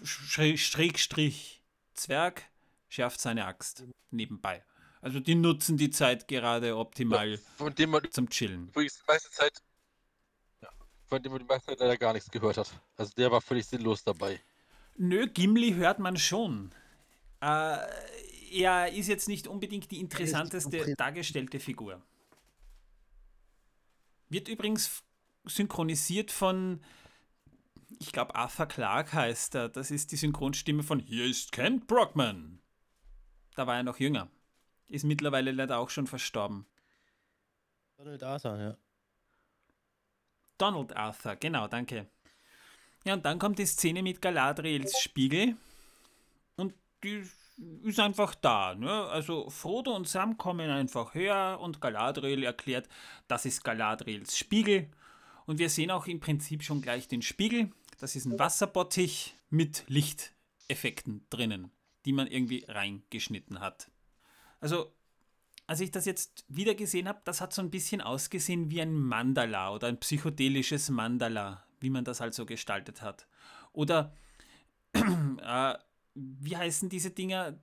Strich, 0.03 1.03
Strich, 1.03 1.61
Zwerg, 1.93 2.43
schärft 2.89 3.21
seine 3.21 3.45
Axt 3.45 3.83
nebenbei. 4.09 4.63
Also 5.01 5.19
die 5.19 5.35
nutzen 5.35 5.77
die 5.77 5.89
Zeit 5.89 6.27
gerade 6.27 6.77
optimal 6.77 7.39
von 7.57 7.73
dem 7.73 7.89
man 7.89 8.11
zum 8.11 8.29
Chillen. 8.29 8.67
übrigens 8.67 8.97
die 8.97 9.03
meiste 9.07 9.31
Zeit, 9.31 9.61
von 11.05 11.23
dem 11.23 11.31
man 11.31 11.39
die 11.39 11.47
meiste 11.47 11.67
Zeit 11.67 11.79
leider 11.79 11.97
gar 11.97 12.13
nichts 12.13 12.29
gehört 12.29 12.57
hat. 12.57 12.69
Also 12.97 13.11
der 13.17 13.31
war 13.31 13.41
völlig 13.41 13.65
sinnlos 13.65 14.03
dabei. 14.03 14.39
Nö, 14.97 15.27
Gimli 15.27 15.73
hört 15.73 15.99
man 15.99 16.17
schon. 16.17 16.71
Äh, 17.41 17.77
er 18.51 18.91
ist 18.91 19.07
jetzt 19.07 19.27
nicht 19.27 19.47
unbedingt 19.47 19.89
die 19.89 19.99
interessanteste 19.99 20.95
dargestellte 20.95 21.59
Figur. 21.59 22.01
Wird 24.29 24.47
übrigens 24.47 25.03
synchronisiert 25.45 26.31
von, 26.31 26.81
ich 27.99 28.11
glaube, 28.11 28.35
Arthur 28.35 28.67
Clarke 28.67 29.13
heißt 29.13 29.55
er. 29.55 29.69
Das 29.69 29.91
ist 29.91 30.11
die 30.11 30.17
Synchronstimme 30.17 30.83
von 30.83 30.99
Hier 30.99 31.25
ist 31.25 31.51
Kent 31.51 31.87
Brockman. 31.87 32.59
Da 33.55 33.67
war 33.67 33.77
er 33.77 33.83
noch 33.83 33.99
jünger. 33.99 34.29
Ist 34.87 35.05
mittlerweile 35.05 35.51
leider 35.51 35.77
auch 35.79 35.89
schon 35.89 36.07
verstorben. 36.07 36.65
Donald 37.97 38.23
Arthur, 38.23 38.59
ja. 38.59 38.77
Donald 40.57 40.95
Arthur, 40.95 41.35
genau, 41.35 41.67
danke. 41.67 42.07
Ja, 43.03 43.13
und 43.13 43.25
dann 43.25 43.39
kommt 43.39 43.57
die 43.57 43.65
Szene 43.65 44.03
mit 44.03 44.21
Galadriels 44.21 44.99
Spiegel. 44.99 45.55
Und 46.55 46.73
die 47.03 47.23
ist 47.83 47.99
einfach 47.99 48.35
da. 48.35 48.75
Ne? 48.75 48.91
Also 48.91 49.49
Frodo 49.49 49.95
und 49.95 50.07
Sam 50.07 50.37
kommen 50.37 50.69
einfach 50.69 51.13
her 51.13 51.57
und 51.61 51.81
Galadriel 51.81 52.43
erklärt, 52.43 52.87
das 53.27 53.45
ist 53.45 53.63
Galadriels 53.63 54.37
Spiegel. 54.37 54.89
Und 55.51 55.57
wir 55.57 55.69
sehen 55.69 55.91
auch 55.91 56.07
im 56.07 56.21
Prinzip 56.21 56.63
schon 56.63 56.81
gleich 56.81 57.09
den 57.09 57.21
Spiegel. 57.21 57.71
Das 57.99 58.15
ist 58.15 58.23
ein 58.23 58.39
Wasserbottich 58.39 59.35
mit 59.49 59.83
Lichteffekten 59.89 61.25
drinnen, 61.29 61.71
die 62.05 62.13
man 62.13 62.27
irgendwie 62.27 62.63
reingeschnitten 62.69 63.59
hat. 63.59 63.91
Also, 64.61 64.93
als 65.67 65.81
ich 65.81 65.91
das 65.91 66.05
jetzt 66.05 66.45
wieder 66.47 66.73
gesehen 66.73 67.09
habe, 67.09 67.19
das 67.25 67.41
hat 67.41 67.51
so 67.51 67.61
ein 67.61 67.69
bisschen 67.69 67.99
ausgesehen 67.99 68.71
wie 68.71 68.81
ein 68.81 68.93
Mandala 68.93 69.73
oder 69.73 69.89
ein 69.89 69.99
psychedelisches 69.99 70.89
Mandala, 70.89 71.65
wie 71.81 71.89
man 71.89 72.05
das 72.05 72.21
also 72.21 72.45
gestaltet 72.45 73.01
hat. 73.01 73.27
Oder 73.73 74.15
äh, 74.93 75.73
wie 76.15 76.55
heißen 76.55 76.87
diese 76.87 77.11
Dinger, 77.11 77.59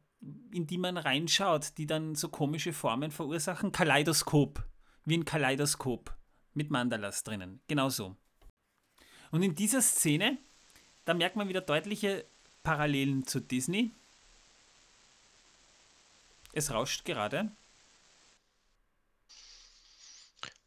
in 0.53 0.67
die 0.67 0.77
man 0.77 0.99
reinschaut, 0.99 1.79
die 1.79 1.87
dann 1.87 2.17
so 2.17 2.29
komische 2.29 2.75
Formen 2.75 3.11
verursachen? 3.11 3.73
Kaleidoskop. 3.73 4.63
Wie 5.07 5.17
ein 5.17 5.25
Kaleidoskop 5.25 6.18
mit 6.59 6.71
Mandalas 6.71 7.23
drinnen. 7.23 7.61
Genau 7.69 7.89
so. 7.89 8.17
Und 9.31 9.43
in 9.43 9.55
dieser 9.55 9.81
Szene, 9.81 10.37
da 11.05 11.15
merkt 11.15 11.37
man 11.37 11.49
wieder 11.49 11.61
deutliche 11.61 12.27
Parallelen 12.63 13.27
zu 13.27 13.41
Disney. 13.41 13.93
Es 16.53 16.71
rauscht 16.71 17.05
gerade. 17.05 17.53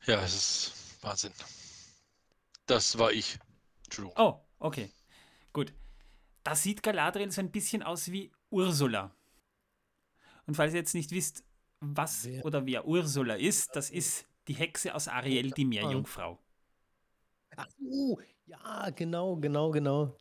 Ja, 0.06 0.22
es 0.24 0.34
ist 0.34 1.04
Wahnsinn. 1.04 1.34
Das 2.66 2.98
war 2.98 3.12
ich. 3.12 3.38
Entschuldigung. 3.84 4.18
Oh, 4.18 4.40
okay. 4.60 4.90
Gut. 5.52 5.74
Da 6.44 6.56
sieht 6.56 6.82
Galadriel 6.82 7.32
so 7.32 7.42
ein 7.42 7.52
bisschen 7.52 7.84
aus 7.84 8.12
wie 8.12 8.32
Ursula. 8.50 9.14
Und 10.48 10.56
falls 10.56 10.74
ihr 10.74 10.80
jetzt 10.80 10.96
nicht 10.96 11.12
wisst, 11.12 11.44
was 11.82 12.24
wer? 12.24 12.46
oder 12.46 12.66
wer 12.66 12.88
Ursula 12.88 13.36
ist, 13.36 13.76
das 13.76 13.90
ist 13.90 14.26
die 14.48 14.54
Hexe 14.54 14.94
aus 14.96 15.08
Ariel, 15.08 15.52
die 15.52 15.66
Meerjungfrau. 15.66 16.40
Ach 17.56 17.68
so, 17.80 18.20
ja, 18.46 18.90
genau, 18.92 19.36
genau, 19.36 19.72
genau. 19.72 20.18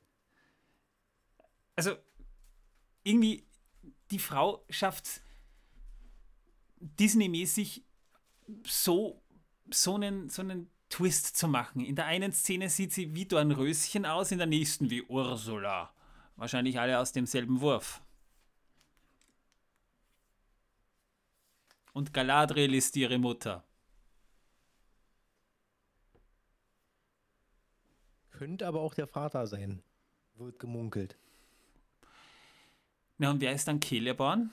Also, 1.76 1.96
irgendwie, 3.02 3.46
die 4.10 4.18
Frau 4.18 4.64
schafft 4.68 5.06
es 5.06 5.22
Disney-mäßig 6.80 7.84
so, 8.66 9.22
so, 9.70 9.94
einen, 9.94 10.28
so 10.28 10.42
einen 10.42 10.70
Twist 10.88 11.36
zu 11.36 11.48
machen. 11.48 11.84
In 11.84 11.96
der 11.96 12.06
einen 12.06 12.32
Szene 12.32 12.68
sieht 12.68 12.92
sie 12.92 13.14
wie 13.14 13.26
Dornröschen 13.26 14.04
aus, 14.04 14.32
in 14.32 14.38
der 14.38 14.46
nächsten 14.46 14.90
wie 14.90 15.02
Ursula. 15.02 15.94
Wahrscheinlich 16.36 16.78
alle 16.78 16.98
aus 16.98 17.12
demselben 17.12 17.60
Wurf. 17.60 18.02
Und 21.92 22.12
Galadriel 22.12 22.74
ist 22.74 22.96
ihre 22.96 23.18
Mutter. 23.18 23.64
Könnte 28.40 28.66
aber 28.66 28.80
auch 28.80 28.94
der 28.94 29.06
Vater 29.06 29.46
sein. 29.46 29.82
Wird 30.36 30.58
gemunkelt. 30.58 31.18
Na, 33.18 33.32
und 33.32 33.42
wer 33.42 33.52
ist 33.52 33.68
dann 33.68 33.82
Celeborn? 33.82 34.50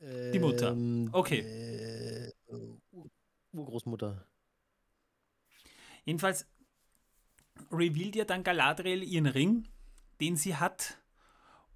Die 0.00 0.38
Mutter. 0.38 0.72
Ähm, 0.72 1.10
Okay. 1.12 1.40
Äh, 1.40 2.32
Urgroßmutter. 3.52 4.26
Jedenfalls 6.06 6.46
revealt 7.70 8.16
ihr 8.16 8.24
dann 8.24 8.42
Galadriel 8.42 9.02
ihren 9.02 9.26
Ring, 9.26 9.68
den 10.22 10.36
sie 10.36 10.56
hat. 10.56 11.02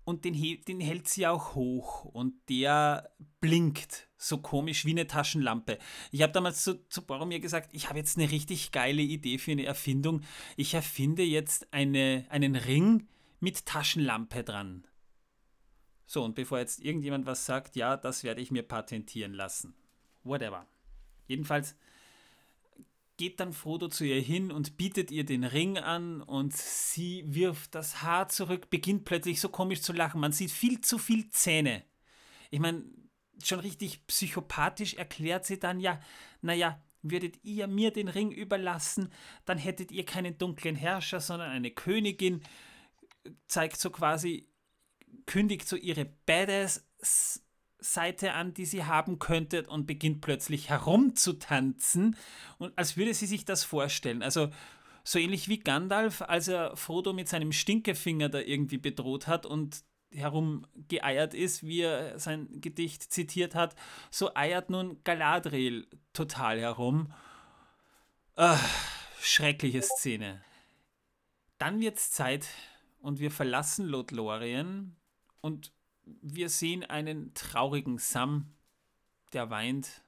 Und 0.04 0.24
den, 0.24 0.32
den 0.64 0.80
hält 0.80 1.06
sie 1.06 1.26
auch 1.26 1.54
hoch. 1.54 2.06
Und 2.06 2.48
der 2.48 3.14
blinkt 3.42 4.08
so 4.24 4.38
komisch 4.38 4.84
wie 4.84 4.90
eine 4.90 5.06
Taschenlampe. 5.06 5.78
Ich 6.10 6.22
habe 6.22 6.32
damals 6.32 6.62
zu, 6.62 6.86
zu 6.88 7.02
Boromir 7.02 7.40
gesagt, 7.40 7.70
ich 7.72 7.88
habe 7.88 7.98
jetzt 7.98 8.16
eine 8.16 8.30
richtig 8.30 8.72
geile 8.72 9.02
Idee 9.02 9.38
für 9.38 9.52
eine 9.52 9.64
Erfindung. 9.64 10.22
Ich 10.56 10.74
erfinde 10.74 11.22
jetzt 11.22 11.72
eine, 11.72 12.24
einen 12.30 12.56
Ring 12.56 13.06
mit 13.40 13.66
Taschenlampe 13.66 14.42
dran. 14.42 14.86
So, 16.06 16.24
und 16.24 16.34
bevor 16.34 16.58
jetzt 16.58 16.82
irgendjemand 16.82 17.26
was 17.26 17.46
sagt, 17.46 17.76
ja, 17.76 17.96
das 17.96 18.24
werde 18.24 18.40
ich 18.40 18.50
mir 18.50 18.62
patentieren 18.62 19.34
lassen. 19.34 19.74
Whatever. 20.22 20.66
Jedenfalls 21.26 21.76
geht 23.16 23.40
dann 23.40 23.52
Frodo 23.52 23.88
zu 23.88 24.04
ihr 24.04 24.20
hin 24.20 24.50
und 24.50 24.76
bietet 24.76 25.10
ihr 25.10 25.24
den 25.24 25.44
Ring 25.44 25.78
an 25.78 26.20
und 26.20 26.54
sie 26.54 27.24
wirft 27.26 27.74
das 27.74 28.02
Haar 28.02 28.28
zurück, 28.28 28.70
beginnt 28.70 29.04
plötzlich 29.04 29.40
so 29.40 29.48
komisch 29.48 29.82
zu 29.82 29.92
lachen. 29.92 30.20
Man 30.20 30.32
sieht 30.32 30.50
viel 30.50 30.80
zu 30.80 30.98
viel 30.98 31.30
Zähne. 31.30 31.84
Ich 32.50 32.60
meine, 32.60 32.84
schon 33.42 33.60
richtig 33.60 34.06
psychopathisch 34.06 34.94
erklärt 34.94 35.46
sie 35.46 35.58
dann 35.58 35.80
ja, 35.80 35.98
naja, 36.42 36.78
würdet 37.02 37.42
ihr 37.44 37.66
mir 37.66 37.90
den 37.92 38.08
Ring 38.08 38.30
überlassen, 38.32 39.10
dann 39.44 39.58
hättet 39.58 39.92
ihr 39.92 40.06
keinen 40.06 40.38
dunklen 40.38 40.74
Herrscher, 40.74 41.20
sondern 41.20 41.50
eine 41.50 41.70
Königin. 41.70 42.42
Zeigt 43.46 43.78
so 43.78 43.90
quasi, 43.90 44.48
kündigt 45.26 45.68
so 45.68 45.76
ihre 45.76 46.06
Badass-Seite 46.26 48.32
an, 48.32 48.54
die 48.54 48.64
sie 48.64 48.84
haben 48.84 49.18
könnte 49.18 49.68
und 49.68 49.84
beginnt 49.86 50.22
plötzlich 50.22 50.70
herumzutanzen 50.70 52.16
und 52.58 52.78
als 52.78 52.96
würde 52.96 53.12
sie 53.14 53.26
sich 53.26 53.44
das 53.44 53.64
vorstellen. 53.64 54.22
Also 54.22 54.50
so 55.04 55.18
ähnlich 55.18 55.48
wie 55.48 55.60
Gandalf, 55.60 56.22
als 56.22 56.48
er 56.48 56.76
Frodo 56.76 57.12
mit 57.12 57.28
seinem 57.28 57.52
Stinkefinger 57.52 58.30
da 58.30 58.40
irgendwie 58.40 58.78
bedroht 58.78 59.26
hat 59.26 59.44
und 59.44 59.84
herumgeeiert 60.14 61.34
ist, 61.34 61.64
wie 61.64 61.82
er 61.82 62.18
sein 62.18 62.48
Gedicht 62.60 63.12
zitiert 63.12 63.54
hat, 63.54 63.74
so 64.10 64.34
eiert 64.34 64.70
nun 64.70 65.02
Galadriel 65.04 65.86
total 66.12 66.60
herum. 66.60 67.12
Ah, 68.36 68.58
schreckliche 69.20 69.82
Szene. 69.82 70.42
Dann 71.58 71.80
wird's 71.80 72.10
Zeit 72.10 72.48
und 73.00 73.18
wir 73.18 73.30
verlassen 73.30 73.86
Lothlorien 73.86 74.96
und 75.40 75.72
wir 76.04 76.48
sehen 76.48 76.84
einen 76.84 77.32
traurigen 77.34 77.98
Sam, 77.98 78.54
der 79.32 79.50
weint, 79.50 80.02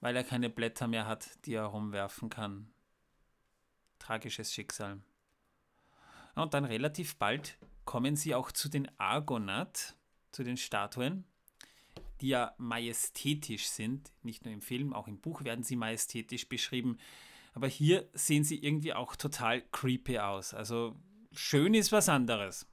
weil 0.00 0.16
er 0.16 0.24
keine 0.24 0.48
Blätter 0.48 0.86
mehr 0.86 1.06
hat, 1.06 1.44
die 1.44 1.54
er 1.54 1.64
rumwerfen 1.64 2.30
kann. 2.30 2.70
Tragisches 3.98 4.52
Schicksal. 4.52 5.00
Und 6.34 6.54
dann 6.54 6.64
relativ 6.64 7.16
bald 7.16 7.58
kommen 7.90 8.14
sie 8.14 8.36
auch 8.36 8.52
zu 8.52 8.68
den 8.68 8.88
Argonath, 9.00 9.96
zu 10.30 10.44
den 10.44 10.56
Statuen, 10.56 11.24
die 12.20 12.28
ja 12.28 12.54
majestätisch 12.56 13.66
sind. 13.66 14.12
Nicht 14.22 14.44
nur 14.44 14.54
im 14.54 14.62
Film, 14.62 14.92
auch 14.92 15.08
im 15.08 15.20
Buch 15.20 15.42
werden 15.42 15.64
sie 15.64 15.74
majestätisch 15.74 16.48
beschrieben. 16.48 16.98
Aber 17.52 17.66
hier 17.66 18.08
sehen 18.12 18.44
sie 18.44 18.62
irgendwie 18.62 18.94
auch 18.94 19.16
total 19.16 19.62
creepy 19.72 20.20
aus. 20.20 20.54
Also 20.54 20.94
schön 21.32 21.74
ist 21.74 21.90
was 21.90 22.08
anderes. 22.08 22.64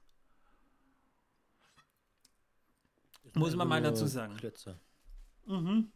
Muss 3.34 3.56
man 3.56 3.66
mal 3.66 3.82
dazu 3.82 4.06
sagen. 4.06 4.36
Klötze. 4.36 4.78
Mhm. 5.46 5.90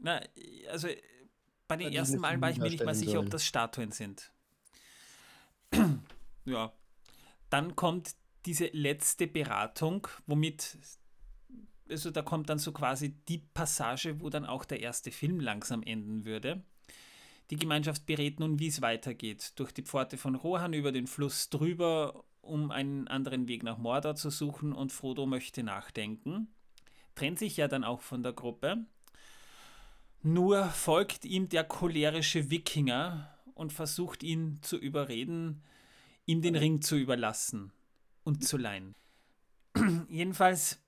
Na, 0.00 0.20
also 0.68 0.88
bei 1.68 1.76
den 1.76 1.92
Ja, 1.92 2.00
ersten 2.00 2.18
Malen 2.18 2.40
war 2.40 2.50
ich 2.50 2.58
mir 2.58 2.70
nicht 2.70 2.84
mal 2.84 2.92
sicher, 2.92 3.20
ob 3.20 3.26
sollen. 3.26 3.30
das 3.30 3.46
Statuen 3.46 3.92
sind. 3.92 4.32
ja. 6.44 6.72
Dann 7.50 7.76
kommt 7.76 8.16
diese 8.46 8.66
letzte 8.66 9.26
Beratung, 9.26 10.06
womit, 10.26 10.78
also 11.88 12.10
da 12.10 12.22
kommt 12.22 12.48
dann 12.48 12.58
so 12.58 12.72
quasi 12.72 13.14
die 13.28 13.38
Passage, 13.38 14.20
wo 14.20 14.28
dann 14.30 14.44
auch 14.44 14.64
der 14.64 14.80
erste 14.80 15.10
Film 15.10 15.40
langsam 15.40 15.82
enden 15.82 16.24
würde. 16.24 16.62
Die 17.50 17.56
Gemeinschaft 17.56 18.06
berät 18.06 18.40
nun, 18.40 18.58
wie 18.58 18.68
es 18.68 18.80
weitergeht. 18.80 19.52
Durch 19.56 19.72
die 19.72 19.82
Pforte 19.82 20.16
von 20.16 20.34
Rohan 20.34 20.72
über 20.72 20.92
den 20.92 21.06
Fluss 21.06 21.50
drüber, 21.50 22.24
um 22.40 22.70
einen 22.70 23.08
anderen 23.08 23.48
Weg 23.48 23.62
nach 23.62 23.78
Mordor 23.78 24.16
zu 24.16 24.30
suchen 24.30 24.72
und 24.72 24.92
Frodo 24.92 25.26
möchte 25.26 25.62
nachdenken. 25.62 26.48
Trennt 27.14 27.38
sich 27.38 27.56
ja 27.56 27.68
dann 27.68 27.84
auch 27.84 28.00
von 28.00 28.22
der 28.22 28.32
Gruppe. 28.32 28.86
Nur 30.22 30.64
folgt 30.64 31.26
ihm 31.26 31.50
der 31.50 31.64
cholerische 31.64 32.50
Wikinger 32.50 33.28
und 33.54 33.72
versucht 33.72 34.22
ihn 34.22 34.58
zu 34.62 34.78
überreden, 34.78 35.62
ihm 36.24 36.40
den 36.40 36.56
Ring 36.56 36.80
zu 36.80 36.96
überlassen 36.96 37.72
und 38.24 38.46
zu 38.46 38.56
leihen. 38.56 38.94
Jedenfalls 40.08 40.80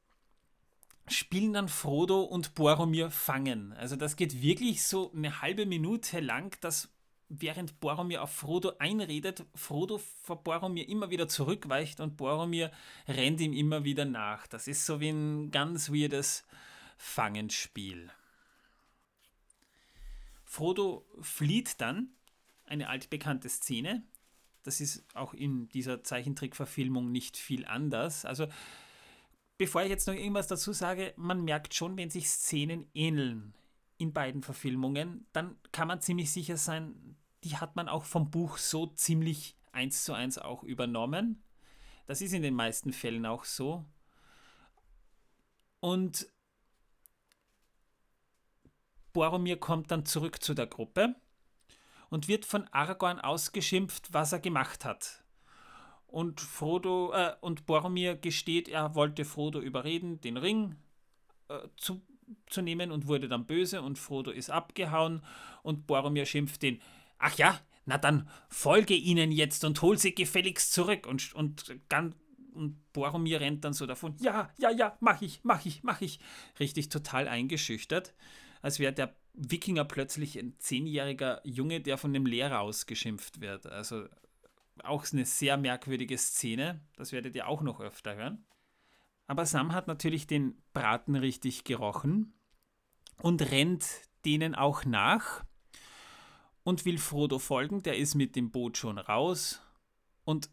spielen 1.08 1.52
dann 1.52 1.68
Frodo 1.68 2.22
und 2.22 2.54
Boromir 2.54 3.10
Fangen. 3.10 3.72
Also 3.74 3.96
das 3.96 4.16
geht 4.16 4.42
wirklich 4.42 4.82
so 4.82 5.12
eine 5.12 5.40
halbe 5.40 5.66
Minute 5.66 6.20
lang, 6.20 6.56
dass 6.60 6.92
während 7.28 7.80
Boromir 7.80 8.22
auf 8.22 8.32
Frodo 8.32 8.72
einredet, 8.78 9.44
Frodo 9.54 9.98
vor 10.22 10.42
Boromir 10.42 10.88
immer 10.88 11.10
wieder 11.10 11.28
zurückweicht 11.28 12.00
und 12.00 12.16
Boromir 12.16 12.70
rennt 13.08 13.40
ihm 13.40 13.52
immer 13.52 13.84
wieder 13.84 14.04
nach. 14.04 14.46
Das 14.46 14.68
ist 14.68 14.86
so 14.86 15.00
wie 15.00 15.10
ein 15.10 15.50
ganz 15.50 15.90
weirdes 15.90 16.44
Fangenspiel. 16.96 18.10
Frodo 20.44 21.04
flieht 21.20 21.80
dann, 21.80 22.10
eine 22.64 22.88
altbekannte 22.88 23.48
Szene. 23.48 24.02
Das 24.66 24.80
ist 24.80 25.04
auch 25.14 25.32
in 25.32 25.68
dieser 25.68 26.02
Zeichentrickverfilmung 26.02 27.12
nicht 27.12 27.36
viel 27.36 27.64
anders. 27.66 28.24
Also, 28.24 28.48
bevor 29.58 29.82
ich 29.82 29.88
jetzt 29.90 30.08
noch 30.08 30.14
irgendwas 30.14 30.48
dazu 30.48 30.72
sage, 30.72 31.14
man 31.16 31.44
merkt 31.44 31.74
schon, 31.74 31.96
wenn 31.96 32.10
sich 32.10 32.28
Szenen 32.28 32.90
ähneln 32.92 33.54
in 33.96 34.12
beiden 34.12 34.42
Verfilmungen, 34.42 35.26
dann 35.32 35.56
kann 35.70 35.86
man 35.86 36.00
ziemlich 36.00 36.32
sicher 36.32 36.56
sein, 36.56 37.16
die 37.44 37.56
hat 37.56 37.76
man 37.76 37.88
auch 37.88 38.04
vom 38.04 38.30
Buch 38.30 38.58
so 38.58 38.88
ziemlich 38.88 39.56
eins 39.70 40.02
zu 40.02 40.14
eins 40.14 40.36
auch 40.36 40.64
übernommen. 40.64 41.44
Das 42.06 42.20
ist 42.20 42.32
in 42.32 42.42
den 42.42 42.54
meisten 42.54 42.92
Fällen 42.92 43.24
auch 43.24 43.44
so. 43.44 43.84
Und 45.78 46.26
Boromir 49.12 49.58
kommt 49.58 49.92
dann 49.92 50.04
zurück 50.04 50.42
zu 50.42 50.54
der 50.54 50.66
Gruppe 50.66 51.14
und 52.10 52.28
wird 52.28 52.44
von 52.44 52.66
Aragorn 52.72 53.20
ausgeschimpft, 53.20 54.12
was 54.12 54.32
er 54.32 54.40
gemacht 54.40 54.84
hat. 54.84 55.24
Und 56.06 56.40
Frodo 56.40 57.12
äh, 57.12 57.34
und 57.40 57.66
Boromir 57.66 58.16
gesteht, 58.16 58.68
er 58.68 58.94
wollte 58.94 59.24
Frodo 59.24 59.60
überreden, 59.60 60.20
den 60.20 60.36
Ring 60.36 60.76
äh, 61.48 61.58
zu, 61.76 62.00
zu 62.46 62.62
nehmen 62.62 62.92
und 62.92 63.06
wurde 63.06 63.28
dann 63.28 63.46
böse 63.46 63.82
und 63.82 63.98
Frodo 63.98 64.30
ist 64.30 64.50
abgehauen 64.50 65.22
und 65.62 65.86
Boromir 65.86 66.26
schimpft 66.26 66.62
den, 66.62 66.80
ach 67.18 67.36
ja, 67.36 67.60
na 67.84 67.98
dann 67.98 68.28
folge 68.48 68.94
ihnen 68.94 69.32
jetzt 69.32 69.64
und 69.64 69.82
hol 69.82 69.98
sie 69.98 70.14
gefälligst 70.14 70.72
zurück 70.72 71.06
und, 71.06 71.34
und, 71.34 71.76
und 72.54 72.92
Boromir 72.92 73.40
rennt 73.40 73.64
dann 73.64 73.72
so 73.72 73.86
davon, 73.86 74.14
ja, 74.18 74.50
ja, 74.58 74.70
ja, 74.70 74.96
mach 75.00 75.20
ich, 75.22 75.40
mach 75.42 75.64
ich, 75.66 75.82
mach 75.82 76.00
ich. 76.00 76.18
Richtig 76.58 76.88
total 76.88 77.28
eingeschüchtert 77.28 78.14
als 78.66 78.80
wäre 78.80 78.92
der 78.92 79.14
Wikinger 79.36 79.84
plötzlich 79.84 80.38
ein 80.38 80.58
zehnjähriger 80.58 81.40
Junge, 81.44 81.80
der 81.80 81.98
von 81.98 82.12
dem 82.12 82.26
Lehrer 82.26 82.60
ausgeschimpft 82.60 83.40
wird. 83.40 83.66
Also 83.66 84.06
auch 84.82 85.04
eine 85.12 85.24
sehr 85.24 85.56
merkwürdige 85.56 86.18
Szene. 86.18 86.80
Das 86.96 87.12
werdet 87.12 87.34
ihr 87.36 87.46
auch 87.46 87.62
noch 87.62 87.80
öfter 87.80 88.16
hören. 88.16 88.46
Aber 89.26 89.44
Sam 89.44 89.72
hat 89.72 89.88
natürlich 89.88 90.26
den 90.26 90.62
Braten 90.72 91.16
richtig 91.16 91.64
gerochen 91.64 92.34
und 93.20 93.42
rennt 93.50 93.86
denen 94.24 94.54
auch 94.54 94.84
nach 94.84 95.44
und 96.62 96.84
will 96.84 96.98
Frodo 96.98 97.38
folgen. 97.38 97.82
Der 97.82 97.96
ist 97.96 98.14
mit 98.14 98.36
dem 98.36 98.50
Boot 98.50 98.78
schon 98.78 98.98
raus 98.98 99.60
und 100.24 100.50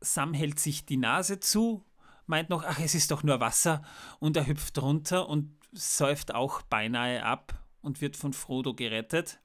Sam 0.00 0.34
hält 0.34 0.58
sich 0.58 0.86
die 0.86 0.96
Nase 0.96 1.40
zu, 1.40 1.84
meint 2.26 2.48
noch, 2.48 2.64
ach, 2.64 2.80
es 2.80 2.94
ist 2.94 3.10
doch 3.10 3.22
nur 3.22 3.40
Wasser 3.40 3.82
und 4.18 4.36
er 4.36 4.46
hüpft 4.46 4.80
runter 4.80 5.28
und 5.28 5.58
säuft 5.72 6.34
auch 6.34 6.62
beinahe 6.62 7.22
ab 7.22 7.59
und 7.82 8.00
wird 8.00 8.16
von 8.16 8.32
Frodo 8.32 8.74
gerettet. 8.74 9.40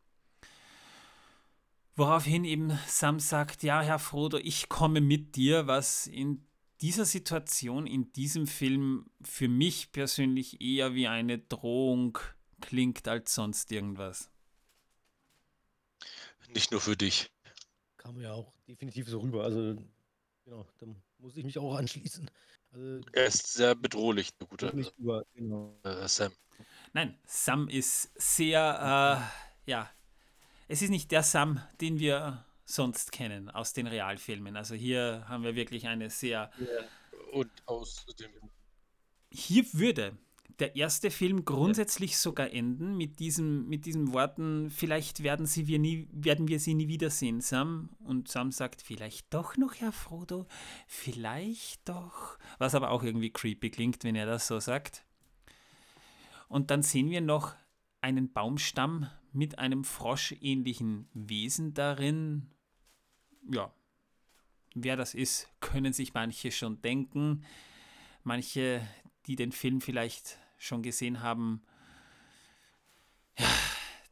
Woraufhin 1.96 2.44
eben 2.44 2.78
Sam 2.88 3.20
sagt, 3.20 3.64
ja, 3.64 3.82
Herr 3.82 4.00
Frodo, 4.00 4.38
ich 4.38 4.68
komme 4.68 5.00
mit 5.00 5.36
dir, 5.36 5.68
was 5.68 6.08
in 6.08 6.46
dieser 6.82 7.06
Situation, 7.06 7.88
in 7.88 8.12
diesem 8.12 8.48
Film 8.48 9.10
für 9.22 9.48
mich 9.48 9.92
persönlich 9.94 10.60
eher 10.62 10.94
wie 10.94 11.08
eine 11.08 11.40
Drohung 11.40 12.18
klingt 12.60 13.08
als 13.08 13.34
sonst 13.34 13.72
irgendwas. 13.72 14.30
Nicht 16.54 16.72
nur 16.72 16.82
für 16.82 16.98
dich. 16.98 17.32
Kam 17.98 18.20
ja 18.22 18.34
auch 18.34 18.52
definitiv 18.68 19.08
so 19.10 19.20
rüber. 19.20 19.44
Also, 19.44 19.76
genau, 20.44 20.66
da 20.80 20.86
muss 21.20 21.38
ich 21.38 21.44
mich 21.44 21.58
auch 21.58 21.76
anschließen. 21.76 22.30
Also, 22.72 23.02
Er 23.14 23.26
ist 23.28 23.54
sehr 23.54 23.74
bedrohlich, 23.74 24.36
der 24.38 24.48
gute 24.48 24.68
über, 24.98 25.26
genau. 25.34 25.80
äh, 25.84 26.08
Sam. 26.08 26.32
Nein, 26.96 27.14
Sam 27.26 27.68
ist 27.68 28.10
sehr, 28.16 29.28
äh, 29.68 29.70
ja, 29.70 29.90
es 30.70 30.82
ist 30.82 30.92
nicht 30.92 31.12
der 31.12 31.24
Sam, 31.24 31.60
den 31.82 32.00
wir 32.00 32.46
sonst 32.64 33.12
kennen 33.12 33.50
aus 33.50 33.74
den 33.74 33.86
Realfilmen. 33.86 34.56
Also 34.56 34.76
hier 34.76 35.26
haben 35.28 35.44
wir 35.44 35.56
wirklich 35.58 35.88
eine 35.90 36.10
sehr 36.10 36.52
Und 37.34 37.52
außerdem 37.66 38.32
Hier 39.30 39.66
würde 39.74 40.18
der 40.60 40.78
erste 40.78 41.12
Film 41.12 41.44
grundsätzlich 41.44 42.18
sogar 42.18 42.52
enden 42.52 42.96
mit, 42.96 43.20
diesem, 43.20 43.68
mit 43.68 43.86
diesen 43.86 44.14
Worten, 44.14 44.70
vielleicht 44.70 45.22
werden, 45.22 45.46
sie 45.46 45.68
wir, 45.68 45.80
nie, 45.80 46.08
werden 46.14 46.48
wir 46.48 46.62
sie 46.62 46.76
nie 46.76 46.88
wiedersehen, 46.88 47.42
Sam. 47.42 47.90
Und 48.06 48.30
Sam 48.30 48.54
sagt, 48.54 48.82
vielleicht 48.82 49.34
doch 49.34 49.58
noch, 49.58 49.76
Herr 49.76 49.92
Frodo, 49.92 50.48
vielleicht 50.88 51.90
doch. 51.90 52.38
Was 52.58 52.74
aber 52.74 52.92
auch 52.92 53.04
irgendwie 53.04 53.34
creepy 53.34 53.70
klingt, 53.70 54.06
wenn 54.06 54.16
er 54.16 54.28
das 54.28 54.48
so 54.48 54.62
sagt. 54.62 55.04
Und 56.48 56.72
dann 56.72 56.84
sehen 56.84 57.10
wir 57.10 57.22
noch 57.22 57.56
einen 58.02 58.32
Baumstamm 58.32 59.10
mit 59.32 59.60
einem 59.60 59.84
froschähnlichen 59.84 61.10
Wesen 61.14 61.74
darin. 61.74 62.52
Ja, 63.52 63.74
wer 64.74 64.96
das 64.96 65.14
ist, 65.14 65.50
können 65.60 65.94
sich 65.94 66.14
manche 66.14 66.52
schon 66.52 66.82
denken. 66.82 67.46
Manche, 68.24 68.88
die 69.26 69.36
den 69.36 69.52
Film 69.52 69.82
vielleicht 69.82 70.38
schon 70.58 70.84
gesehen 70.84 71.22
haben, 71.22 71.62
ja, 73.38 73.48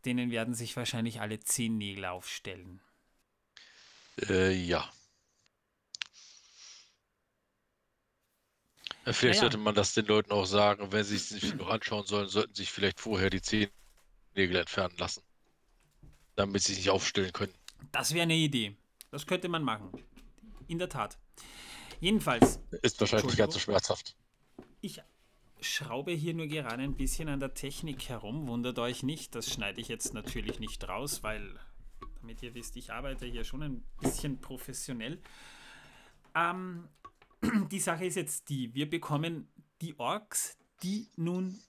denen 0.05 0.31
werden 0.31 0.53
sich 0.53 0.75
wahrscheinlich 0.75 1.21
alle 1.21 1.39
zehn 1.39 1.77
Nägel 1.77 2.05
aufstellen. 2.05 2.81
Äh, 4.29 4.53
ja. 4.53 4.89
Vielleicht 9.05 9.23
Naja. 9.23 9.41
sollte 9.41 9.57
man 9.57 9.75
das 9.75 9.93
den 9.93 10.05
Leuten 10.05 10.31
auch 10.31 10.45
sagen, 10.45 10.91
wenn 10.91 11.03
sie 11.03 11.15
es 11.17 11.29
sich 11.29 11.53
noch 11.55 11.69
anschauen 11.69 12.05
sollen, 12.05 12.27
sollten 12.29 12.55
sich 12.55 12.71
vielleicht 12.71 12.99
vorher 13.01 13.29
die 13.29 13.41
Zehennägel 13.41 14.55
entfernen 14.55 14.95
lassen. 14.97 15.21
Damit 16.35 16.63
sie 16.63 16.73
sich 16.73 16.83
nicht 16.85 16.89
aufstellen 16.89 17.33
können. 17.33 17.53
Das 17.91 18.13
wäre 18.13 18.23
eine 18.23 18.35
Idee. 18.35 18.75
Das 19.11 19.27
könnte 19.27 19.49
man 19.49 19.63
machen. 19.63 19.91
In 20.67 20.79
der 20.79 20.89
Tat. 20.89 21.17
Jedenfalls, 21.99 22.59
Ist 22.81 22.99
wahrscheinlich 23.01 23.27
nicht 23.27 23.37
ganz 23.37 23.53
so 23.53 23.59
schmerzhaft. 23.59 24.15
ich 24.81 25.01
schraube 25.59 26.11
hier 26.11 26.33
nur 26.33 26.47
gerade 26.47 26.81
ein 26.83 26.95
bisschen 26.95 27.29
an 27.29 27.39
der 27.39 27.53
Technik 27.53 28.09
herum. 28.09 28.47
Wundert 28.47 28.79
euch 28.79 29.03
nicht. 29.03 29.35
Das 29.35 29.49
schneide 29.51 29.79
ich 29.81 29.87
jetzt 29.89 30.13
natürlich 30.13 30.59
nicht 30.59 30.87
raus, 30.87 31.23
weil, 31.23 31.59
damit 32.21 32.41
ihr 32.41 32.53
wisst, 32.55 32.75
ich 32.77 32.91
arbeite 32.91 33.25
hier 33.25 33.43
schon 33.43 33.63
ein 33.63 33.83
bisschen 34.01 34.39
professionell. 34.41 35.21
Ähm, 36.35 36.89
die 37.71 37.79
Sache 37.79 38.05
ist 38.05 38.15
jetzt 38.15 38.49
die, 38.49 38.73
wir 38.73 38.89
bekommen 38.89 39.47
die 39.81 39.97
Orks, 39.99 40.57
die 40.81 41.09
nun 41.15 41.59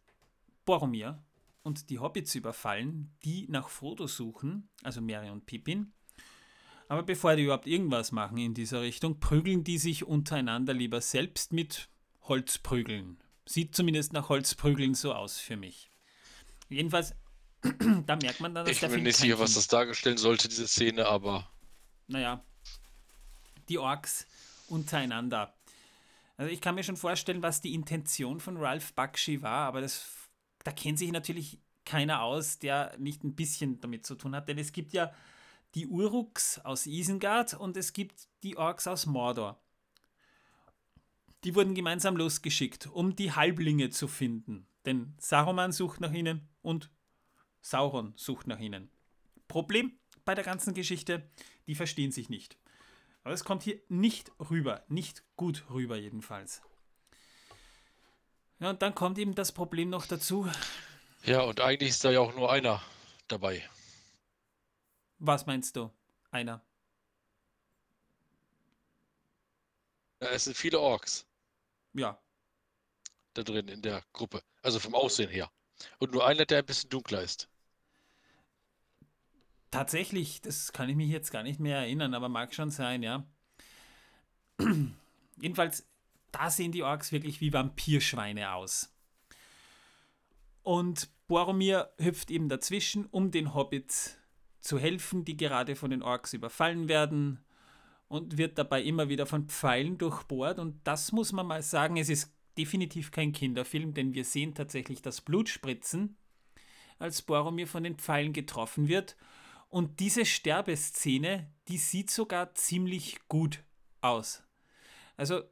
Boromir 0.64 1.22
und 1.62 1.90
die 1.90 1.98
Hobbits 1.98 2.34
überfallen, 2.34 3.12
die 3.24 3.46
nach 3.48 3.68
Frodo 3.68 4.06
suchen, 4.06 4.68
also 4.82 5.00
Merry 5.00 5.30
und 5.30 5.46
Pippin. 5.46 5.92
Aber 6.88 7.02
bevor 7.02 7.34
die 7.34 7.44
überhaupt 7.44 7.66
irgendwas 7.66 8.12
machen 8.12 8.38
in 8.38 8.54
dieser 8.54 8.82
Richtung, 8.82 9.18
prügeln 9.18 9.64
die 9.64 9.78
sich 9.78 10.04
untereinander 10.04 10.74
lieber 10.74 11.00
selbst 11.00 11.52
mit 11.52 11.88
Holzprügeln. 12.22 13.18
Sieht 13.46 13.74
zumindest 13.74 14.12
nach 14.12 14.28
Holzprügeln 14.28 14.94
so 14.94 15.14
aus 15.14 15.38
für 15.38 15.56
mich. 15.56 15.90
Jedenfalls, 16.68 17.14
da 18.06 18.16
merkt 18.16 18.40
man 18.40 18.54
dann, 18.54 18.66
dass 18.66 18.82
Ich 18.82 18.88
bin 18.88 19.02
nicht 19.02 19.16
sicher, 19.16 19.38
was 19.38 19.54
das 19.54 19.68
darstellen 19.68 20.18
sollte, 20.18 20.48
diese 20.48 20.68
Szene, 20.68 21.06
aber 21.06 21.48
naja, 22.06 22.44
die 23.68 23.78
Orks 23.78 24.26
untereinander. 24.68 25.54
Also 26.36 26.50
ich 26.52 26.60
kann 26.60 26.74
mir 26.74 26.82
schon 26.82 26.96
vorstellen, 26.96 27.42
was 27.42 27.60
die 27.60 27.74
Intention 27.74 28.40
von 28.40 28.56
Ralph 28.56 28.92
Bakshi 28.94 29.42
war, 29.42 29.66
aber 29.66 29.80
das, 29.80 30.06
da 30.64 30.72
kennt 30.72 30.98
sich 30.98 31.12
natürlich 31.12 31.60
keiner 31.84 32.22
aus, 32.22 32.58
der 32.58 32.96
nicht 32.98 33.24
ein 33.24 33.34
bisschen 33.34 33.80
damit 33.80 34.06
zu 34.06 34.14
tun 34.14 34.34
hat. 34.34 34.48
Denn 34.48 34.58
es 34.58 34.72
gibt 34.72 34.92
ja 34.92 35.12
die 35.74 35.86
Uruks 35.86 36.58
aus 36.60 36.86
Isengard 36.86 37.54
und 37.54 37.76
es 37.76 37.92
gibt 37.92 38.28
die 38.42 38.56
Orks 38.56 38.86
aus 38.86 39.06
Mordor. 39.06 39.60
Die 41.44 41.54
wurden 41.54 41.74
gemeinsam 41.74 42.16
losgeschickt, 42.16 42.86
um 42.86 43.16
die 43.16 43.32
Halblinge 43.32 43.90
zu 43.90 44.08
finden. 44.08 44.66
Denn 44.86 45.14
Saruman 45.18 45.72
sucht 45.72 46.00
nach 46.00 46.12
ihnen 46.12 46.48
und 46.62 46.90
Sauron 47.60 48.12
sucht 48.16 48.46
nach 48.46 48.58
ihnen. 48.58 48.90
Problem 49.48 49.92
bei 50.24 50.34
der 50.34 50.44
ganzen 50.44 50.74
Geschichte, 50.74 51.28
die 51.66 51.74
verstehen 51.74 52.12
sich 52.12 52.28
nicht. 52.28 52.56
Aber 53.24 53.34
es 53.34 53.44
kommt 53.44 53.62
hier 53.62 53.80
nicht 53.88 54.30
rüber, 54.38 54.84
nicht 54.88 55.24
gut 55.36 55.64
rüber 55.70 55.96
jedenfalls. 55.96 56.62
Ja, 58.60 58.70
und 58.70 58.82
dann 58.82 58.94
kommt 58.94 59.18
eben 59.18 59.34
das 59.34 59.52
Problem 59.52 59.90
noch 59.90 60.06
dazu. 60.06 60.48
Ja, 61.24 61.40
und 61.42 61.60
eigentlich 61.60 61.90
ist 61.90 62.04
da 62.04 62.10
ja 62.10 62.20
auch 62.20 62.34
nur 62.34 62.52
einer 62.52 62.82
dabei. 63.28 63.68
Was 65.18 65.46
meinst 65.46 65.76
du? 65.76 65.90
Einer. 66.30 66.62
Ja, 70.20 70.28
es 70.30 70.44
sind 70.44 70.56
viele 70.56 70.80
Orks 70.80 71.26
Ja, 71.94 72.20
da 73.34 73.42
drin 73.42 73.68
in 73.68 73.82
der 73.82 74.02
Gruppe. 74.12 74.42
Also 74.62 74.80
vom 74.80 74.94
Aussehen 74.94 75.30
her. 75.30 75.50
Und 75.98 76.12
nur 76.12 76.26
einer, 76.26 76.46
der 76.46 76.58
ein 76.58 76.66
bisschen 76.66 76.90
dunkler 76.90 77.22
ist. 77.22 77.48
Tatsächlich, 79.74 80.40
das 80.40 80.72
kann 80.72 80.88
ich 80.88 80.94
mich 80.94 81.10
jetzt 81.10 81.32
gar 81.32 81.42
nicht 81.42 81.58
mehr 81.58 81.78
erinnern, 81.78 82.14
aber 82.14 82.28
mag 82.28 82.54
schon 82.54 82.70
sein, 82.70 83.02
ja. 83.02 83.26
Jedenfalls, 85.40 85.88
da 86.30 86.48
sehen 86.48 86.70
die 86.70 86.84
Orks 86.84 87.10
wirklich 87.10 87.40
wie 87.40 87.52
Vampirschweine 87.52 88.52
aus. 88.52 88.94
Und 90.62 91.10
Boromir 91.26 91.92
hüpft 91.98 92.30
eben 92.30 92.48
dazwischen, 92.48 93.06
um 93.06 93.32
den 93.32 93.52
Hobbits 93.54 94.16
zu 94.60 94.78
helfen, 94.78 95.24
die 95.24 95.36
gerade 95.36 95.74
von 95.74 95.90
den 95.90 96.02
Orks 96.02 96.32
überfallen 96.32 96.88
werden 96.88 97.44
und 98.06 98.38
wird 98.38 98.58
dabei 98.58 98.80
immer 98.80 99.08
wieder 99.08 99.26
von 99.26 99.48
Pfeilen 99.48 99.98
durchbohrt. 99.98 100.60
Und 100.60 100.86
das 100.86 101.10
muss 101.10 101.32
man 101.32 101.46
mal 101.46 101.62
sagen, 101.62 101.96
es 101.96 102.08
ist 102.08 102.32
definitiv 102.56 103.10
kein 103.10 103.32
Kinderfilm, 103.32 103.92
denn 103.92 104.14
wir 104.14 104.24
sehen 104.24 104.54
tatsächlich 104.54 105.02
das 105.02 105.20
Blut 105.20 105.48
spritzen, 105.48 106.16
als 107.00 107.22
Boromir 107.22 107.66
von 107.66 107.82
den 107.82 107.96
Pfeilen 107.96 108.32
getroffen 108.32 108.86
wird. 108.86 109.16
Und 109.74 109.98
diese 109.98 110.24
Sterbeszene, 110.24 111.50
die 111.66 111.78
sieht 111.78 112.08
sogar 112.08 112.54
ziemlich 112.54 113.18
gut 113.26 113.64
aus. 114.02 114.44
Also 115.16 115.42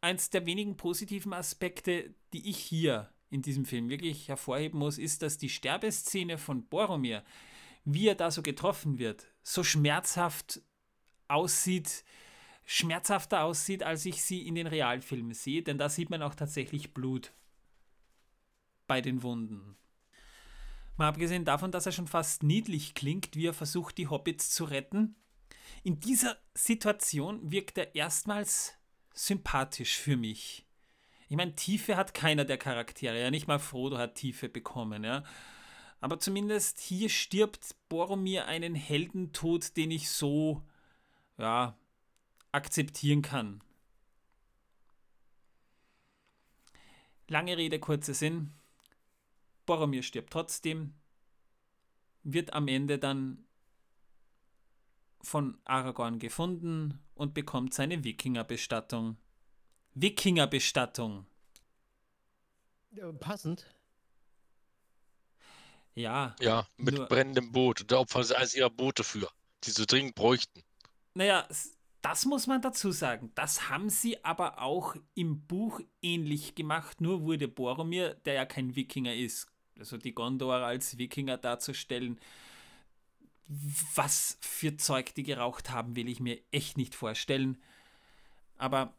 eins 0.00 0.30
der 0.30 0.46
wenigen 0.46 0.76
positiven 0.76 1.32
Aspekte, 1.32 2.14
die 2.32 2.48
ich 2.48 2.58
hier 2.58 3.12
in 3.30 3.42
diesem 3.42 3.64
Film 3.64 3.88
wirklich 3.88 4.28
hervorheben 4.28 4.78
muss, 4.78 4.98
ist, 4.98 5.22
dass 5.22 5.36
die 5.36 5.48
Sterbeszene 5.48 6.38
von 6.38 6.68
Boromir, 6.68 7.24
wie 7.84 8.06
er 8.06 8.14
da 8.14 8.30
so 8.30 8.40
getroffen 8.40 9.00
wird, 9.00 9.26
so 9.42 9.64
schmerzhaft 9.64 10.62
aussieht, 11.26 12.04
schmerzhafter 12.64 13.42
aussieht, 13.42 13.82
als 13.82 14.06
ich 14.06 14.22
sie 14.22 14.46
in 14.46 14.54
den 14.54 14.68
Realfilmen 14.68 15.34
sehe, 15.34 15.64
denn 15.64 15.76
da 15.76 15.88
sieht 15.88 16.08
man 16.08 16.22
auch 16.22 16.36
tatsächlich 16.36 16.94
Blut 16.94 17.32
bei 18.86 19.00
den 19.00 19.24
Wunden. 19.24 19.76
Mal 20.96 21.08
abgesehen 21.08 21.44
davon, 21.44 21.72
dass 21.72 21.86
er 21.86 21.92
schon 21.92 22.06
fast 22.06 22.42
niedlich 22.42 22.94
klingt, 22.94 23.34
wie 23.34 23.46
er 23.46 23.54
versucht, 23.54 23.98
die 23.98 24.08
Hobbits 24.08 24.50
zu 24.50 24.64
retten. 24.64 25.16
In 25.82 25.98
dieser 26.00 26.36
Situation 26.54 27.50
wirkt 27.50 27.78
er 27.78 27.94
erstmals 27.94 28.74
sympathisch 29.12 29.98
für 29.98 30.16
mich. 30.16 30.66
Ich 31.28 31.36
meine, 31.36 31.56
Tiefe 31.56 31.96
hat 31.96 32.14
keiner 32.14 32.44
der 32.44 32.58
Charaktere, 32.58 33.20
ja 33.20 33.30
nicht 33.30 33.48
mal 33.48 33.58
Frodo 33.58 33.98
hat 33.98 34.14
Tiefe 34.14 34.48
bekommen, 34.48 35.04
ja. 35.04 35.24
Aber 36.00 36.20
zumindest 36.20 36.80
hier 36.80 37.08
stirbt 37.08 37.74
Boromir 37.88 38.46
einen 38.46 38.74
Heldentod, 38.74 39.76
den 39.76 39.90
ich 39.90 40.10
so, 40.10 40.62
ja, 41.38 41.76
akzeptieren 42.52 43.22
kann. 43.22 43.62
Lange 47.26 47.56
Rede, 47.56 47.80
kurzer 47.80 48.14
Sinn. 48.14 48.52
Boromir 49.66 50.02
stirbt 50.02 50.32
trotzdem, 50.32 50.94
wird 52.22 52.52
am 52.52 52.68
Ende 52.68 52.98
dann 52.98 53.44
von 55.22 55.58
Aragorn 55.64 56.18
gefunden 56.18 56.98
und 57.14 57.32
bekommt 57.34 57.72
seine 57.74 58.04
Wikingerbestattung. 58.04 59.16
Wikingerbestattung. 59.94 61.26
Ja, 62.92 63.10
passend. 63.12 63.66
Ja, 65.94 66.34
Ja, 66.40 66.66
mit 66.76 66.96
Nur- 66.96 67.06
brennendem 67.06 67.52
Boot. 67.52 67.84
Da 67.90 67.98
opfern 67.98 68.24
sie 68.24 68.36
eines 68.36 68.54
ihrer 68.54 68.70
Boote 68.70 69.04
für, 69.04 69.28
die 69.64 69.70
sie 69.70 69.86
dringend 69.86 70.14
bräuchten. 70.14 70.62
naja, 71.14 71.46
das 72.02 72.26
muss 72.26 72.46
man 72.46 72.60
dazu 72.60 72.90
sagen. 72.92 73.30
Das 73.34 73.70
haben 73.70 73.88
sie 73.88 74.22
aber 74.24 74.60
auch 74.60 74.94
im 75.14 75.46
Buch 75.46 75.80
ähnlich 76.02 76.54
gemacht, 76.54 77.00
nur 77.00 77.22
wurde 77.22 77.48
Boromir, 77.48 78.14
der 78.26 78.34
ja 78.34 78.44
kein 78.44 78.74
Wikinger 78.76 79.14
ist, 79.14 79.46
also 79.78 79.96
die 79.96 80.14
Gondor 80.14 80.54
als 80.54 80.98
Wikinger 80.98 81.36
darzustellen, 81.36 82.18
was 83.94 84.38
für 84.40 84.76
Zeug 84.76 85.14
die 85.14 85.22
geraucht 85.22 85.70
haben, 85.70 85.96
will 85.96 86.08
ich 86.08 86.20
mir 86.20 86.40
echt 86.50 86.76
nicht 86.76 86.94
vorstellen. 86.94 87.58
Aber 88.56 88.94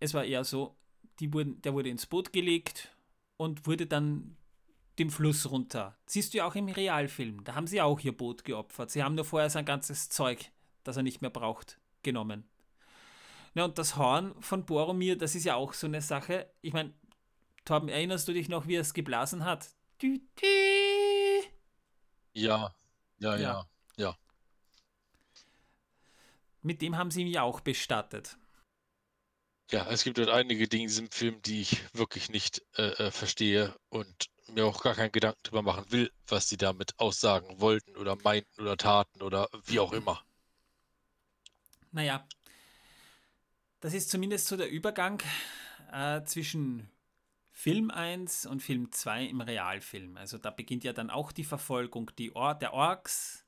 es 0.00 0.14
war 0.14 0.24
eher 0.24 0.44
so, 0.44 0.76
die 1.20 1.32
wurden, 1.32 1.60
der 1.62 1.74
wurde 1.74 1.90
ins 1.90 2.06
Boot 2.06 2.32
gelegt 2.32 2.90
und 3.36 3.66
wurde 3.66 3.86
dann 3.86 4.36
dem 4.98 5.10
Fluss 5.10 5.50
runter. 5.50 5.96
Siehst 6.06 6.34
du 6.34 6.38
ja 6.38 6.46
auch 6.46 6.54
im 6.54 6.68
Realfilm, 6.68 7.44
da 7.44 7.54
haben 7.54 7.66
sie 7.66 7.80
auch 7.80 8.00
ihr 8.00 8.16
Boot 8.16 8.44
geopfert. 8.44 8.90
Sie 8.90 9.02
haben 9.02 9.14
nur 9.14 9.24
vorher 9.24 9.50
sein 9.50 9.64
ganzes 9.64 10.08
Zeug, 10.08 10.50
das 10.82 10.96
er 10.96 11.02
nicht 11.02 11.20
mehr 11.20 11.30
braucht, 11.30 11.78
genommen. 12.02 12.44
Ja, 13.54 13.64
und 13.64 13.78
das 13.78 13.96
Horn 13.96 14.34
von 14.40 14.66
Boromir, 14.66 15.16
das 15.16 15.34
ist 15.34 15.44
ja 15.44 15.54
auch 15.54 15.72
so 15.72 15.86
eine 15.86 16.00
Sache. 16.00 16.50
Ich 16.60 16.72
meine, 16.72 16.92
Torben, 17.64 17.88
erinnerst 17.88 18.26
du 18.26 18.32
dich 18.32 18.48
noch, 18.48 18.66
wie 18.66 18.74
er 18.74 18.80
es 18.80 18.94
geblasen 18.94 19.44
hat? 19.44 19.70
Dü, 20.04 20.20
dü. 20.42 21.42
Ja, 22.34 22.74
ja, 23.20 23.36
Ja. 23.38 23.66
ja. 23.96 24.16
Mit 26.62 26.82
dem 26.82 26.98
haben 26.98 27.10
sie 27.10 27.22
ihn 27.22 27.28
ja 27.28 27.40
auch 27.42 27.60
bestattet. 27.60 28.36
Ja, 29.70 29.88
es 29.88 30.04
gibt 30.04 30.18
halt 30.18 30.28
einige 30.28 30.68
Dinge 30.68 30.82
in 30.82 30.88
diesem 30.88 31.10
Film, 31.10 31.40
die 31.40 31.62
ich 31.62 31.82
wirklich 31.94 32.28
nicht 32.28 32.60
äh, 32.76 33.06
äh, 33.06 33.10
verstehe 33.10 33.74
und 33.88 34.26
mir 34.48 34.66
auch 34.66 34.82
gar 34.82 34.94
keinen 34.94 35.10
Gedanken 35.10 35.40
drüber 35.42 35.62
machen 35.62 35.90
will, 35.90 36.12
was 36.26 36.50
sie 36.50 36.58
damit 36.58 36.92
aussagen 36.98 37.62
wollten 37.62 37.96
oder 37.96 38.14
meinten 38.16 38.60
oder 38.60 38.76
taten 38.76 39.22
oder 39.22 39.48
wie 39.64 39.80
auch 39.80 39.94
immer. 39.94 40.22
Naja, 41.92 42.28
das 43.80 43.94
ist 43.94 44.10
zumindest 44.10 44.48
so 44.48 44.58
der 44.58 44.68
Übergang 44.68 45.22
äh, 45.92 46.22
zwischen 46.24 46.90
Film 47.56 47.92
1 47.92 48.46
und 48.46 48.62
Film 48.62 48.90
2 48.90 49.26
im 49.26 49.40
Realfilm. 49.40 50.16
Also 50.16 50.38
da 50.38 50.50
beginnt 50.50 50.82
ja 50.82 50.92
dann 50.92 51.08
auch 51.08 51.30
die 51.30 51.44
Verfolgung 51.44 52.10
die 52.18 52.34
Or 52.34 52.54
der 52.56 52.74
Orks. 52.74 53.46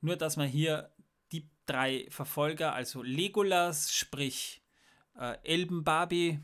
Nur 0.00 0.16
dass 0.16 0.38
man 0.38 0.48
hier 0.48 0.90
die 1.30 1.46
drei 1.66 2.06
Verfolger, 2.08 2.72
also 2.72 3.02
Legolas, 3.02 3.92
sprich 3.92 4.62
äh, 5.14 5.36
Elbenbabi, 5.44 6.40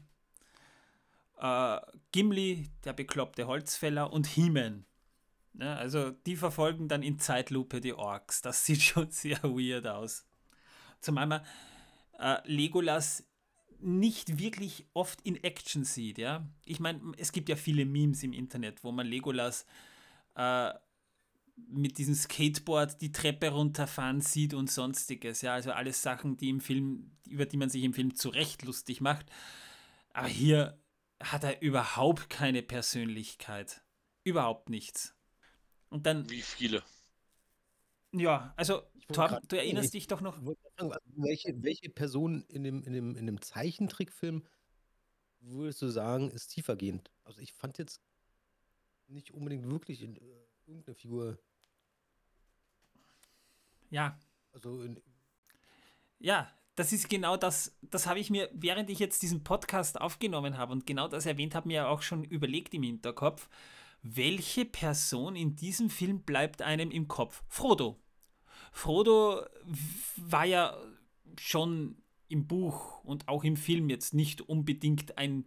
äh, 1.39 1.81
Gimli, 2.13 2.69
der 2.85 2.93
bekloppte 2.93 3.47
Holzfäller 3.47 4.13
und 4.13 4.27
He-Man. 4.27 4.85
Ja, 5.55 5.77
also 5.77 6.11
die 6.11 6.37
verfolgen 6.37 6.89
dann 6.89 7.03
in 7.03 7.19
Zeitlupe 7.19 7.81
die 7.81 7.95
Orks. 7.95 8.43
Das 8.43 8.67
sieht 8.67 8.83
schon 8.83 9.11
sehr 9.11 9.43
weird 9.43 9.87
aus. 9.87 10.27
Zumal 11.01 11.27
man 11.27 11.47
äh, 12.19 12.37
Legolas 12.45 13.25
nicht 13.85 14.39
wirklich 14.39 14.87
oft 14.95 15.21
in 15.23 15.43
Action 15.43 15.85
sieht, 15.85 16.19
ja. 16.19 16.47
Ich 16.65 16.81
meine, 16.81 17.01
es 17.19 17.33
gibt 17.33 17.49
ja 17.49 17.57
viele 17.57 17.85
Memes 17.85 18.23
im 18.23 18.33
Internet, 18.33 18.83
wo 18.83 18.93
man 18.93 19.07
Legolas 19.07 19.67
äh, 20.35 20.73
mit 21.69 21.99
diesem 21.99 22.15
Skateboard 22.15 23.01
die 23.01 23.13
Treppe 23.13 23.51
runterfahren 23.51 24.21
sieht 24.21 24.55
und 24.55 24.71
sonstiges, 24.71 25.43
ja. 25.43 25.55
Also 25.55 25.73
alles 25.73 26.03
Sachen, 26.03 26.37
die 26.37 26.49
im 26.49 26.61
Film, 26.61 27.13
über 27.29 27.47
die 27.47 27.57
man 27.57 27.69
sich 27.69 27.85
im 27.85 27.95
Film 27.95 28.15
zu 28.15 28.31
Recht 28.31 28.63
lustig 28.63 29.01
macht. 29.01 29.27
Aber 30.13 30.29
hier 30.29 30.79
hat 31.23 31.45
er 31.45 31.63
überhaupt 31.63 32.31
keine 32.31 32.63
Persönlichkeit. 32.63 33.83
Überhaupt 34.25 34.71
nichts. 34.71 35.15
Und 35.91 36.07
dann, 36.07 36.29
Wie 36.31 36.43
viele? 36.43 36.83
Ja, 38.19 38.53
also, 38.57 38.83
Torben, 39.13 39.39
du 39.49 39.57
erinnerst 39.57 39.87
ich- 39.87 40.03
dich 40.03 40.07
doch 40.07 40.21
noch. 40.21 40.39
Also 40.77 40.97
welche, 41.17 41.63
welche 41.63 41.91
Person 41.91 42.45
in 42.49 42.65
dem, 42.65 42.83
in, 42.83 42.93
dem, 42.93 43.17
in 43.17 43.27
dem 43.27 43.41
Zeichentrickfilm 43.41 44.45
würdest 45.41 45.83
du 45.83 45.89
sagen, 45.89 46.31
ist 46.31 46.49
tiefergehend? 46.49 47.11
Also 47.25 47.41
ich 47.41 47.53
fand 47.53 47.79
jetzt 47.79 48.01
nicht 49.09 49.33
unbedingt 49.33 49.69
wirklich 49.69 50.03
in, 50.03 50.17
äh, 50.17 50.21
irgendeine 50.67 50.95
Figur, 50.95 51.39
Ja, 53.91 54.19
also 54.53 54.83
in, 54.83 55.01
Ja, 56.19 56.51
das 56.75 56.93
ist 56.93 57.09
genau 57.09 57.37
das, 57.37 57.77
das 57.83 58.07
habe 58.07 58.19
ich 58.19 58.31
mir, 58.31 58.49
während 58.53 58.91
ich 58.91 58.99
jetzt 58.99 59.23
diesen 59.23 59.45
Podcast 59.45 60.01
aufgenommen 60.01 60.57
habe 60.57 60.73
und 60.73 60.87
genau 60.87 61.07
das 61.09 61.27
erwähnt 61.27 61.55
habe, 61.55 61.69
mir 61.69 61.89
auch 61.89 62.03
schon 62.03 62.25
überlegt 62.25 62.75
im 62.75 62.83
Hinterkopf, 62.83 63.49
welche 64.03 64.65
Person 64.65 65.37
in 65.37 65.57
diesem 65.57 65.91
Film 65.91 66.23
bleibt 66.23 66.63
einem 66.63 66.91
im 66.91 67.07
Kopf? 67.09 67.43
Frodo. 67.49 68.01
Frodo 68.75 69.47
war 70.17 70.45
ja 70.45 70.77
schon 71.39 71.97
im 72.29 72.49
Buch 72.49 73.05
und 73.05 73.29
auch 73.29 73.45
im 73.45 73.57
Film 73.57 73.89
jetzt 73.89 74.15
nicht 74.15 74.41
unbedingt 74.43 75.17
ein 75.17 75.45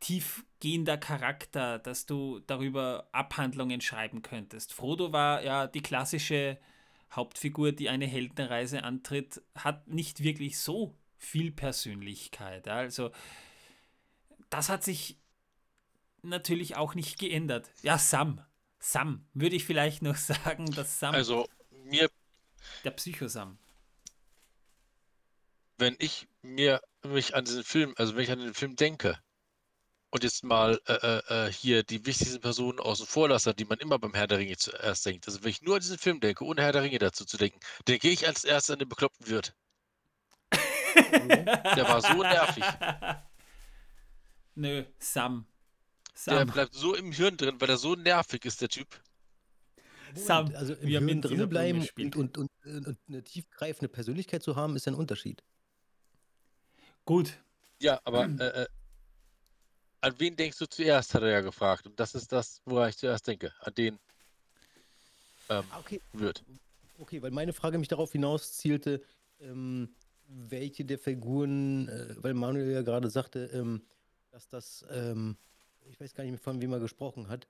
tiefgehender 0.00 0.98
Charakter, 0.98 1.78
dass 1.78 2.06
du 2.06 2.40
darüber 2.40 3.08
Abhandlungen 3.12 3.80
schreiben 3.80 4.22
könntest. 4.22 4.72
Frodo 4.72 5.12
war 5.12 5.44
ja 5.44 5.68
die 5.68 5.82
klassische 5.82 6.58
Hauptfigur, 7.12 7.70
die 7.70 7.88
eine 7.88 8.06
Heldenreise 8.06 8.82
antritt, 8.82 9.40
hat 9.54 9.86
nicht 9.86 10.24
wirklich 10.24 10.58
so 10.58 10.96
viel 11.16 11.52
Persönlichkeit. 11.52 12.66
Also 12.66 13.12
das 14.48 14.68
hat 14.68 14.82
sich 14.82 15.16
natürlich 16.22 16.76
auch 16.76 16.96
nicht 16.96 17.20
geändert. 17.20 17.70
Ja, 17.82 17.98
Sam. 17.98 18.40
Sam, 18.80 19.26
würde 19.32 19.54
ich 19.54 19.64
vielleicht 19.64 20.02
noch 20.02 20.16
sagen, 20.16 20.66
dass 20.72 20.98
Sam. 20.98 21.14
Also 21.14 21.46
mir. 21.84 22.10
Der 22.84 22.90
Psychosam. 22.90 23.58
Wenn 25.78 25.96
ich 25.98 26.28
mir 26.42 26.80
mich 27.02 27.34
an 27.34 27.44
diesen 27.44 27.64
Film, 27.64 27.94
also 27.96 28.14
wenn 28.14 28.24
ich 28.24 28.30
an 28.30 28.40
den 28.40 28.54
Film 28.54 28.76
denke 28.76 29.18
und 30.10 30.24
jetzt 30.24 30.44
mal 30.44 30.80
äh, 30.86 30.92
äh, 30.92 31.46
äh, 31.46 31.52
hier 31.52 31.82
die 31.82 32.04
wichtigsten 32.04 32.40
Personen 32.40 32.80
außen 32.80 33.06
vor 33.06 33.28
lasse, 33.28 33.54
die 33.54 33.64
man 33.64 33.78
immer 33.78 33.98
beim 33.98 34.12
Herr 34.12 34.26
der 34.26 34.38
Ringe 34.38 34.56
zuerst 34.56 35.06
denkt. 35.06 35.26
Also 35.26 35.42
wenn 35.42 35.50
ich 35.50 35.62
nur 35.62 35.76
an 35.76 35.80
diesen 35.80 35.98
Film 35.98 36.20
denke, 36.20 36.44
ohne 36.44 36.62
Herr 36.62 36.72
der 36.72 36.82
Ringe 36.82 36.98
dazu 36.98 37.24
zu 37.24 37.36
denken, 37.36 37.60
denke 37.88 38.10
ich 38.10 38.26
als 38.26 38.44
erstes 38.44 38.74
an 38.74 38.78
den 38.80 38.88
bekloppten 38.88 39.28
Wirt. 39.28 39.54
Der 40.92 41.88
war 41.88 42.02
so 42.02 42.14
nervig. 42.14 42.64
Nö, 44.56 44.84
Sam. 44.98 45.46
Sam. 46.14 46.36
Der 46.36 46.44
bleibt 46.52 46.74
so 46.74 46.94
im 46.94 47.12
Hirn 47.12 47.36
drin, 47.36 47.60
weil 47.60 47.70
er 47.70 47.76
so 47.76 47.94
nervig 47.94 48.44
ist, 48.44 48.60
der 48.60 48.68
Typ. 48.68 49.00
Sam, 50.14 50.52
also 50.54 50.74
im 50.74 50.88
Hirn 50.88 51.22
drin 51.22 51.48
bleiben 51.48 51.86
und, 51.98 52.16
und, 52.16 52.38
und, 52.38 52.50
und, 52.64 52.98
eine 53.08 53.22
tiefgreifende 53.22 53.88
Persönlichkeit 53.88 54.42
zu 54.42 54.56
haben, 54.56 54.76
ist 54.76 54.88
ein 54.88 54.94
Unterschied. 54.94 55.42
Gut. 57.04 57.38
Ja, 57.80 58.00
aber 58.04 58.24
hm. 58.24 58.40
äh, 58.40 58.66
an 60.02 60.14
wen 60.18 60.36
denkst 60.36 60.58
du 60.58 60.66
zuerst, 60.66 61.14
hat 61.14 61.22
er 61.22 61.30
ja 61.30 61.40
gefragt. 61.40 61.86
Und 61.86 61.98
das 61.98 62.14
ist 62.14 62.32
das, 62.32 62.60
woran 62.64 62.90
ich 62.90 62.96
zuerst 62.96 63.26
denke. 63.26 63.52
An 63.60 63.74
den 63.74 63.98
ähm, 65.48 65.64
ah, 65.70 65.78
okay. 65.78 66.00
wird. 66.12 66.44
Okay, 66.98 67.20
weil 67.22 67.30
meine 67.30 67.52
Frage 67.52 67.78
mich 67.78 67.88
darauf 67.88 68.12
hinaus 68.12 68.52
zielte, 68.56 69.02
ähm, 69.40 69.94
welche 70.28 70.84
der 70.84 70.98
Figuren, 70.98 71.88
äh, 71.88 72.14
weil 72.18 72.34
Manuel 72.34 72.70
ja 72.70 72.82
gerade 72.82 73.10
sagte, 73.10 73.50
ähm, 73.52 73.82
dass 74.30 74.48
das, 74.48 74.84
ähm, 74.90 75.36
ich 75.88 75.98
weiß 76.00 76.14
gar 76.14 76.24
nicht 76.24 76.32
mehr, 76.32 76.40
von 76.40 76.60
wem 76.60 76.72
er 76.72 76.80
gesprochen 76.80 77.28
hat, 77.28 77.46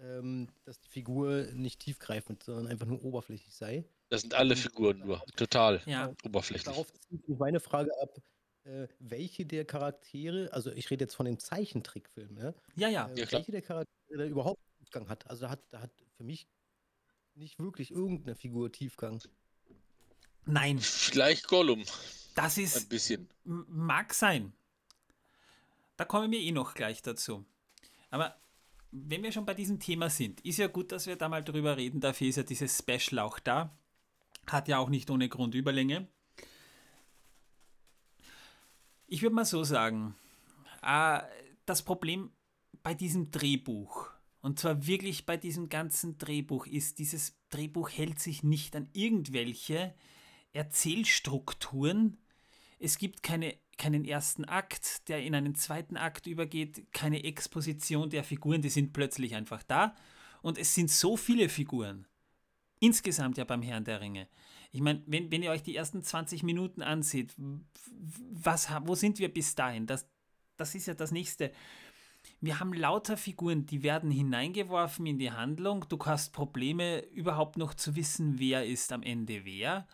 ähm, 0.00 0.48
dass 0.64 0.80
die 0.80 0.88
Figur 0.88 1.48
nicht 1.52 1.80
tiefgreifend, 1.80 2.42
sondern 2.42 2.66
einfach 2.66 2.86
nur 2.86 3.04
oberflächlich 3.04 3.54
sei. 3.54 3.84
Das 4.10 4.22
sind 4.22 4.34
alle 4.34 4.56
Figuren 4.56 4.98
nur, 5.00 5.22
total 5.36 5.82
ja. 5.86 6.14
oberflächlich. 6.24 6.64
Darauf 6.64 6.92
zieht 6.92 7.28
mich 7.28 7.38
meine 7.38 7.60
Frage 7.60 7.90
ab, 8.00 8.18
äh, 8.64 8.88
welche 8.98 9.44
der 9.44 9.64
Charaktere, 9.64 10.52
also 10.52 10.70
ich 10.72 10.90
rede 10.90 11.04
jetzt 11.04 11.14
von 11.14 11.26
dem 11.26 11.38
Zeichentrickfilm, 11.38 12.34
ne? 12.34 12.54
ja, 12.76 12.88
ja. 12.88 13.08
Äh, 13.08 13.20
ja 13.20 13.32
welche 13.32 13.52
der 13.52 13.62
Charaktere 13.62 14.26
überhaupt 14.26 14.60
Tiefgang 14.78 15.08
hat. 15.08 15.28
Also 15.28 15.46
da 15.46 15.50
hat, 15.50 15.60
da 15.70 15.80
hat 15.82 15.90
für 16.16 16.24
mich 16.24 16.48
nicht 17.34 17.58
wirklich 17.58 17.90
irgendeine 17.90 18.34
Figur 18.34 18.72
Tiefgang. 18.72 19.22
Nein. 20.46 20.78
Vielleicht 20.78 21.46
Gollum. 21.46 21.84
Das 22.34 22.56
ist. 22.58 22.76
Ein 22.76 22.88
bisschen. 22.88 23.28
Mag 23.44 24.14
sein. 24.14 24.52
Da 25.96 26.04
kommen 26.04 26.30
wir 26.30 26.40
eh 26.40 26.52
noch 26.52 26.74
gleich 26.74 27.02
dazu. 27.02 27.44
Aber 28.10 28.36
wenn 28.90 29.22
wir 29.22 29.32
schon 29.32 29.46
bei 29.46 29.54
diesem 29.54 29.80
Thema 29.80 30.10
sind, 30.10 30.40
ist 30.42 30.58
ja 30.58 30.66
gut, 30.66 30.92
dass 30.92 31.06
wir 31.06 31.16
da 31.16 31.28
mal 31.28 31.44
drüber 31.44 31.76
reden. 31.76 32.00
Dafür 32.00 32.28
ist 32.28 32.36
ja 32.36 32.42
dieses 32.42 32.78
Special 32.78 33.18
auch 33.18 33.38
da. 33.38 33.76
Hat 34.46 34.68
ja 34.68 34.78
auch 34.78 34.88
nicht 34.88 35.10
ohne 35.10 35.28
Grund 35.28 35.54
Überlänge. 35.54 36.08
Ich 39.06 39.22
würde 39.22 39.34
mal 39.34 39.44
so 39.44 39.64
sagen, 39.64 40.14
äh, 40.82 41.20
das 41.66 41.82
Problem 41.82 42.30
bei 42.82 42.94
diesem 42.94 43.30
Drehbuch, 43.30 44.10
und 44.40 44.58
zwar 44.58 44.86
wirklich 44.86 45.26
bei 45.26 45.36
diesem 45.36 45.68
ganzen 45.68 46.18
Drehbuch, 46.18 46.66
ist, 46.66 46.98
dieses 46.98 47.36
Drehbuch 47.50 47.90
hält 47.90 48.20
sich 48.20 48.42
nicht 48.42 48.76
an 48.76 48.88
irgendwelche 48.92 49.94
Erzählstrukturen. 50.52 52.18
Es 52.78 52.98
gibt 52.98 53.22
keine, 53.22 53.54
keinen 53.78 54.04
ersten 54.04 54.44
Akt, 54.44 55.08
der 55.08 55.22
in 55.22 55.34
einen 55.34 55.54
zweiten 55.54 55.96
Akt 55.96 56.26
übergeht, 56.26 56.92
keine 56.92 57.24
Exposition 57.24 58.10
der 58.10 58.24
Figuren, 58.24 58.60
die 58.60 58.68
sind 58.68 58.92
plötzlich 58.92 59.34
einfach 59.34 59.62
da. 59.62 59.94
Und 60.42 60.58
es 60.58 60.74
sind 60.74 60.90
so 60.90 61.16
viele 61.16 61.48
Figuren. 61.48 62.06
Insgesamt 62.80 63.38
ja 63.38 63.44
beim 63.44 63.62
Herrn 63.62 63.84
der 63.84 64.00
Ringe. 64.00 64.28
Ich 64.70 64.80
meine, 64.80 65.02
wenn, 65.06 65.30
wenn 65.30 65.42
ihr 65.42 65.50
euch 65.50 65.62
die 65.62 65.74
ersten 65.74 66.02
20 66.02 66.42
Minuten 66.42 66.82
ansieht, 66.82 67.34
was, 67.38 68.68
wo 68.84 68.94
sind 68.94 69.18
wir 69.18 69.32
bis 69.32 69.54
dahin? 69.54 69.86
Das, 69.86 70.06
das 70.56 70.74
ist 70.74 70.86
ja 70.86 70.94
das 70.94 71.10
nächste. 71.10 71.52
Wir 72.40 72.60
haben 72.60 72.72
lauter 72.72 73.16
Figuren, 73.16 73.66
die 73.66 73.82
werden 73.82 74.10
hineingeworfen 74.10 75.06
in 75.06 75.18
die 75.18 75.32
Handlung. 75.32 75.86
Du 75.88 75.98
hast 76.04 76.32
Probleme, 76.32 77.00
überhaupt 77.06 77.56
noch 77.56 77.74
zu 77.74 77.96
wissen, 77.96 78.38
wer 78.38 78.66
ist 78.66 78.92
am 78.92 79.02
Ende 79.02 79.44
wer 79.44 79.86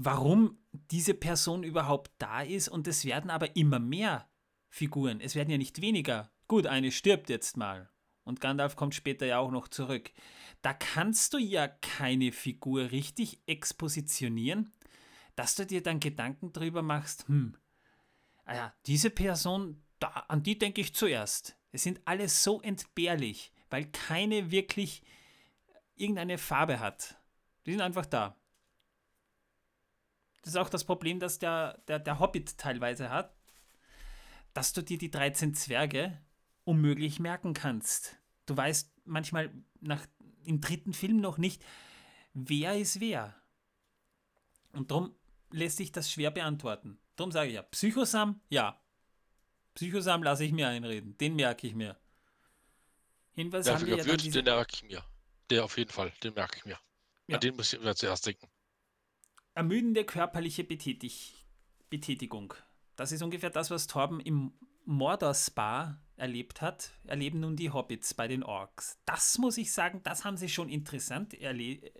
warum 0.00 0.56
diese 0.72 1.12
Person 1.12 1.64
überhaupt 1.64 2.12
da 2.18 2.42
ist 2.42 2.68
und 2.68 2.86
es 2.86 3.04
werden 3.04 3.30
aber 3.30 3.56
immer 3.56 3.80
mehr 3.80 4.30
Figuren. 4.70 5.20
Es 5.20 5.34
werden 5.34 5.50
ja 5.50 5.58
nicht 5.58 5.80
weniger. 5.80 6.30
Gut, 6.46 6.66
eine 6.66 6.92
stirbt 6.92 7.28
jetzt 7.28 7.56
mal 7.56 7.90
und 8.22 8.40
Gandalf 8.40 8.76
kommt 8.76 8.94
später 8.94 9.26
ja 9.26 9.38
auch 9.38 9.50
noch 9.50 9.66
zurück. 9.66 10.12
Da 10.62 10.72
kannst 10.72 11.34
du 11.34 11.38
ja 11.38 11.66
keine 11.66 12.30
Figur 12.30 12.92
richtig 12.92 13.42
expositionieren, 13.46 14.72
dass 15.34 15.56
du 15.56 15.66
dir 15.66 15.82
dann 15.82 15.98
Gedanken 15.98 16.52
drüber 16.52 16.82
machst, 16.82 17.26
hm, 17.26 17.56
ah 18.44 18.54
ja, 18.54 18.74
diese 18.86 19.10
Person, 19.10 19.82
da, 19.98 20.08
an 20.28 20.44
die 20.44 20.58
denke 20.58 20.80
ich 20.80 20.94
zuerst. 20.94 21.56
Es 21.72 21.82
sind 21.82 22.00
alle 22.04 22.28
so 22.28 22.60
entbehrlich, 22.60 23.52
weil 23.68 23.86
keine 23.86 24.52
wirklich 24.52 25.02
irgendeine 25.96 26.38
Farbe 26.38 26.78
hat. 26.78 27.16
Die 27.66 27.72
sind 27.72 27.80
einfach 27.80 28.06
da. 28.06 28.37
Das 30.42 30.54
ist 30.54 30.56
auch 30.56 30.68
das 30.68 30.84
Problem, 30.84 31.20
das 31.20 31.38
der, 31.38 31.78
der, 31.88 31.98
der 31.98 32.18
Hobbit 32.18 32.58
teilweise 32.58 33.10
hat, 33.10 33.34
dass 34.54 34.72
du 34.72 34.82
dir 34.82 34.98
die 34.98 35.10
13 35.10 35.54
Zwerge 35.54 36.20
unmöglich 36.64 37.20
merken 37.20 37.54
kannst. 37.54 38.16
Du 38.46 38.56
weißt 38.56 38.92
manchmal 39.04 39.52
nach, 39.80 40.06
im 40.44 40.60
dritten 40.60 40.92
Film 40.92 41.20
noch 41.20 41.38
nicht, 41.38 41.64
wer 42.34 42.78
ist 42.78 43.00
wer. 43.00 43.34
Und 44.72 44.90
darum 44.90 45.14
lässt 45.50 45.78
sich 45.78 45.92
das 45.92 46.10
schwer 46.10 46.30
beantworten. 46.30 46.98
Darum 47.16 47.32
sage 47.32 47.48
ich 47.48 47.54
ja, 47.54 47.62
Psychosam, 47.62 48.40
ja. 48.48 48.80
Psychosam 49.74 50.22
lasse 50.22 50.44
ich 50.44 50.52
mir 50.52 50.68
einreden. 50.68 51.16
Den 51.18 51.36
merke 51.36 51.66
ich 51.66 51.74
mir. 51.74 51.96
Jedenfalls 53.34 53.66
ja, 53.66 53.74
haben 53.74 53.86
wir 53.86 53.96
ja 53.96 54.04
wird, 54.04 54.34
den 54.34 54.44
merke 54.44 54.72
ich 54.74 54.82
mir. 54.82 55.04
Der 55.50 55.64
auf 55.64 55.78
jeden 55.78 55.90
Fall, 55.90 56.12
den 56.22 56.34
merke 56.34 56.58
ich 56.58 56.64
mir. 56.64 56.78
Ja. 57.28 57.36
An 57.36 57.40
den 57.40 57.56
muss 57.56 57.72
ich 57.72 57.80
immer 57.80 57.94
zuerst 57.94 58.26
denken 58.26 58.48
ermüdende 59.58 60.04
körperliche 60.04 60.62
Betätig 60.62 61.44
Betätigung. 61.90 62.54
Das 62.94 63.10
ist 63.10 63.22
ungefähr 63.22 63.50
das, 63.50 63.72
was 63.72 63.88
Torben 63.88 64.20
im 64.20 64.52
Mordor-Spa 64.84 65.98
erlebt 66.16 66.60
hat, 66.60 66.92
erleben 67.04 67.40
nun 67.40 67.56
die 67.56 67.70
Hobbits 67.70 68.14
bei 68.14 68.28
den 68.28 68.44
Orks. 68.44 69.00
Das 69.04 69.36
muss 69.38 69.58
ich 69.58 69.72
sagen, 69.72 70.00
das 70.04 70.24
haben 70.24 70.36
sie 70.36 70.48
schon 70.48 70.68
interessant 70.68 71.34
äh, 71.34 71.90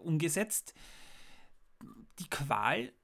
umgesetzt. 0.00 0.72
Die 2.18 2.30
Qual 2.30 2.94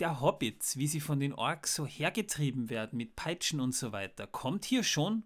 der 0.00 0.22
Hobbits, 0.22 0.78
wie 0.78 0.86
sie 0.86 1.00
von 1.00 1.20
den 1.20 1.34
Orks 1.34 1.74
so 1.74 1.86
hergetrieben 1.86 2.70
werden 2.70 2.96
mit 2.96 3.16
Peitschen 3.16 3.60
und 3.60 3.74
so 3.74 3.92
weiter, 3.92 4.26
kommt 4.26 4.64
hier 4.64 4.82
schon 4.82 5.24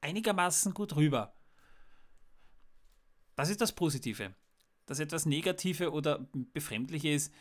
einigermaßen 0.00 0.72
gut 0.72 0.96
rüber. 0.96 1.34
Das 3.36 3.50
ist 3.50 3.60
das 3.60 3.72
Positive 3.72 4.34
das 4.90 4.98
etwas 4.98 5.24
Negative 5.24 5.92
oder 5.92 6.26
Befremdliche 6.52 7.10
ist. 7.10 7.32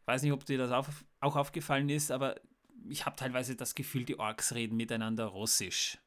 Ich 0.00 0.06
weiß 0.06 0.22
nicht, 0.22 0.32
ob 0.32 0.46
dir 0.46 0.56
das 0.56 0.70
auf, 0.70 1.04
auch 1.20 1.36
aufgefallen 1.36 1.90
ist, 1.90 2.10
aber 2.10 2.40
ich 2.88 3.04
habe 3.04 3.16
teilweise 3.16 3.54
das 3.54 3.74
Gefühl, 3.74 4.06
die 4.06 4.18
Orks 4.18 4.54
reden 4.54 4.78
miteinander 4.78 5.26
Russisch. 5.26 5.98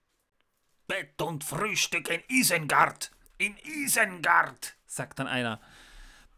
Bett 0.88 1.22
und 1.22 1.43
Frühstück 1.43 2.10
in 2.10 2.24
Isengard! 2.27 3.11
In 3.38 3.56
Isengard! 3.58 4.76
sagt 4.88 5.19
dann 5.19 5.27
einer. 5.27 5.61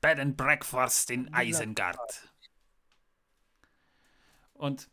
Bed 0.01 0.19
and 0.19 0.35
Breakfast 0.35 1.11
in 1.11 1.33
Isengard. 1.33 2.33
Und 4.51 4.89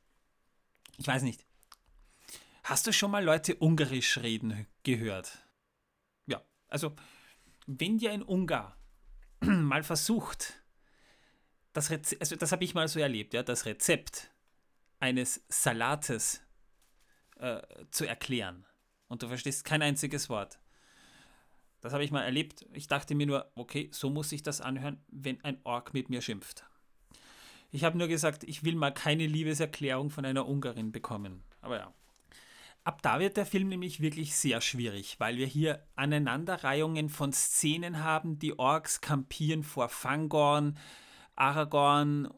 ich 0.98 1.06
weiß 1.08 1.24
nicht. 1.24 1.44
Hast 2.62 2.86
du 2.86 2.92
schon 2.92 3.10
mal 3.10 3.24
Leute 3.24 3.56
Ungarisch 3.56 4.18
reden 4.18 4.68
gehört? 4.84 5.44
Ja, 6.26 6.44
also 6.68 6.94
wenn 7.66 7.98
dir 7.98 8.12
ein 8.12 8.22
Ungar 8.22 8.76
mal 9.46 9.82
versucht, 9.82 10.62
das 11.72 11.90
Rezept, 11.90 12.20
also 12.20 12.36
das 12.36 12.52
habe 12.52 12.64
ich 12.64 12.74
mal 12.74 12.88
so 12.88 13.00
erlebt, 13.00 13.34
ja, 13.34 13.42
das 13.42 13.66
Rezept 13.66 14.30
eines 15.00 15.44
Salates 15.48 16.42
äh, 17.38 17.60
zu 17.90 18.06
erklären. 18.06 18.66
Und 19.08 19.22
du 19.22 19.28
verstehst 19.28 19.64
kein 19.64 19.82
einziges 19.82 20.30
Wort. 20.30 20.58
Das 21.80 21.92
habe 21.92 22.04
ich 22.04 22.12
mal 22.12 22.22
erlebt. 22.22 22.64
Ich 22.72 22.86
dachte 22.86 23.14
mir 23.14 23.26
nur, 23.26 23.50
okay, 23.56 23.90
so 23.92 24.08
muss 24.08 24.30
sich 24.30 24.42
das 24.42 24.60
anhören, 24.60 25.02
wenn 25.08 25.42
ein 25.44 25.58
Ork 25.64 25.92
mit 25.92 26.08
mir 26.08 26.22
schimpft. 26.22 26.64
Ich 27.72 27.84
habe 27.84 27.98
nur 27.98 28.06
gesagt, 28.06 28.44
ich 28.44 28.64
will 28.64 28.76
mal 28.76 28.92
keine 28.92 29.26
Liebeserklärung 29.26 30.10
von 30.10 30.24
einer 30.24 30.46
Ungarin 30.46 30.92
bekommen. 30.92 31.42
Aber 31.60 31.78
ja. 31.78 31.92
Ab 32.84 33.00
da 33.02 33.20
wird 33.20 33.36
der 33.36 33.46
Film 33.46 33.68
nämlich 33.68 34.00
wirklich 34.00 34.34
sehr 34.34 34.60
schwierig, 34.60 35.20
weil 35.20 35.36
wir 35.36 35.46
hier 35.46 35.86
Aneinanderreihungen 35.94 37.08
von 37.08 37.32
Szenen 37.32 38.02
haben. 38.02 38.40
Die 38.40 38.58
Orks 38.58 39.00
kampieren 39.00 39.62
vor 39.62 39.88
Fangorn, 39.88 40.76
Aragorn, 41.36 42.28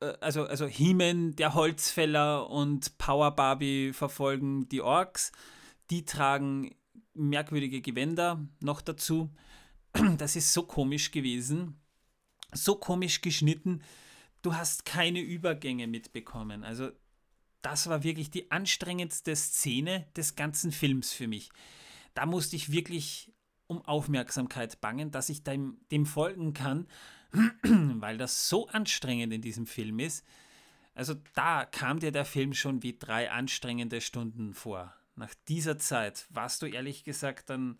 äh, 0.00 0.12
also, 0.20 0.44
also 0.44 0.66
Hemen, 0.66 1.34
der 1.34 1.54
Holzfäller 1.54 2.48
und 2.48 2.98
Power 2.98 3.32
Barbie 3.32 3.92
verfolgen 3.92 4.68
die 4.68 4.80
Orks. 4.80 5.32
Die 5.90 6.04
tragen 6.04 6.74
merkwürdige 7.14 7.80
Gewänder 7.80 8.46
noch 8.60 8.80
dazu. 8.80 9.30
Das 10.18 10.36
ist 10.36 10.52
so 10.52 10.62
komisch 10.62 11.10
gewesen, 11.10 11.80
so 12.52 12.76
komisch 12.76 13.22
geschnitten. 13.22 13.82
Du 14.40 14.54
hast 14.54 14.84
keine 14.84 15.20
Übergänge 15.20 15.88
mitbekommen. 15.88 16.62
Also 16.62 16.90
das 17.62 17.88
war 17.88 18.02
wirklich 18.02 18.30
die 18.30 18.50
anstrengendste 18.50 19.34
Szene 19.36 20.06
des 20.16 20.36
ganzen 20.36 20.72
Films 20.72 21.12
für 21.12 21.28
mich. 21.28 21.50
Da 22.14 22.26
musste 22.26 22.56
ich 22.56 22.72
wirklich 22.72 23.32
um 23.66 23.82
Aufmerksamkeit 23.82 24.80
bangen, 24.80 25.10
dass 25.10 25.28
ich 25.28 25.44
dem, 25.44 25.78
dem 25.92 26.06
folgen 26.06 26.54
kann, 26.54 26.88
weil 27.62 28.18
das 28.18 28.48
so 28.48 28.68
anstrengend 28.68 29.32
in 29.32 29.42
diesem 29.42 29.66
Film 29.66 29.98
ist. 30.00 30.24
Also 30.94 31.14
da 31.34 31.64
kam 31.64 32.00
dir 32.00 32.10
der 32.10 32.24
Film 32.24 32.52
schon 32.52 32.82
wie 32.82 32.98
drei 32.98 33.30
anstrengende 33.30 34.00
Stunden 34.00 34.54
vor. 34.54 34.94
Nach 35.14 35.32
dieser 35.48 35.78
Zeit 35.78 36.26
warst 36.30 36.62
du 36.62 36.66
ehrlich 36.66 37.04
gesagt 37.04 37.50
dann 37.50 37.78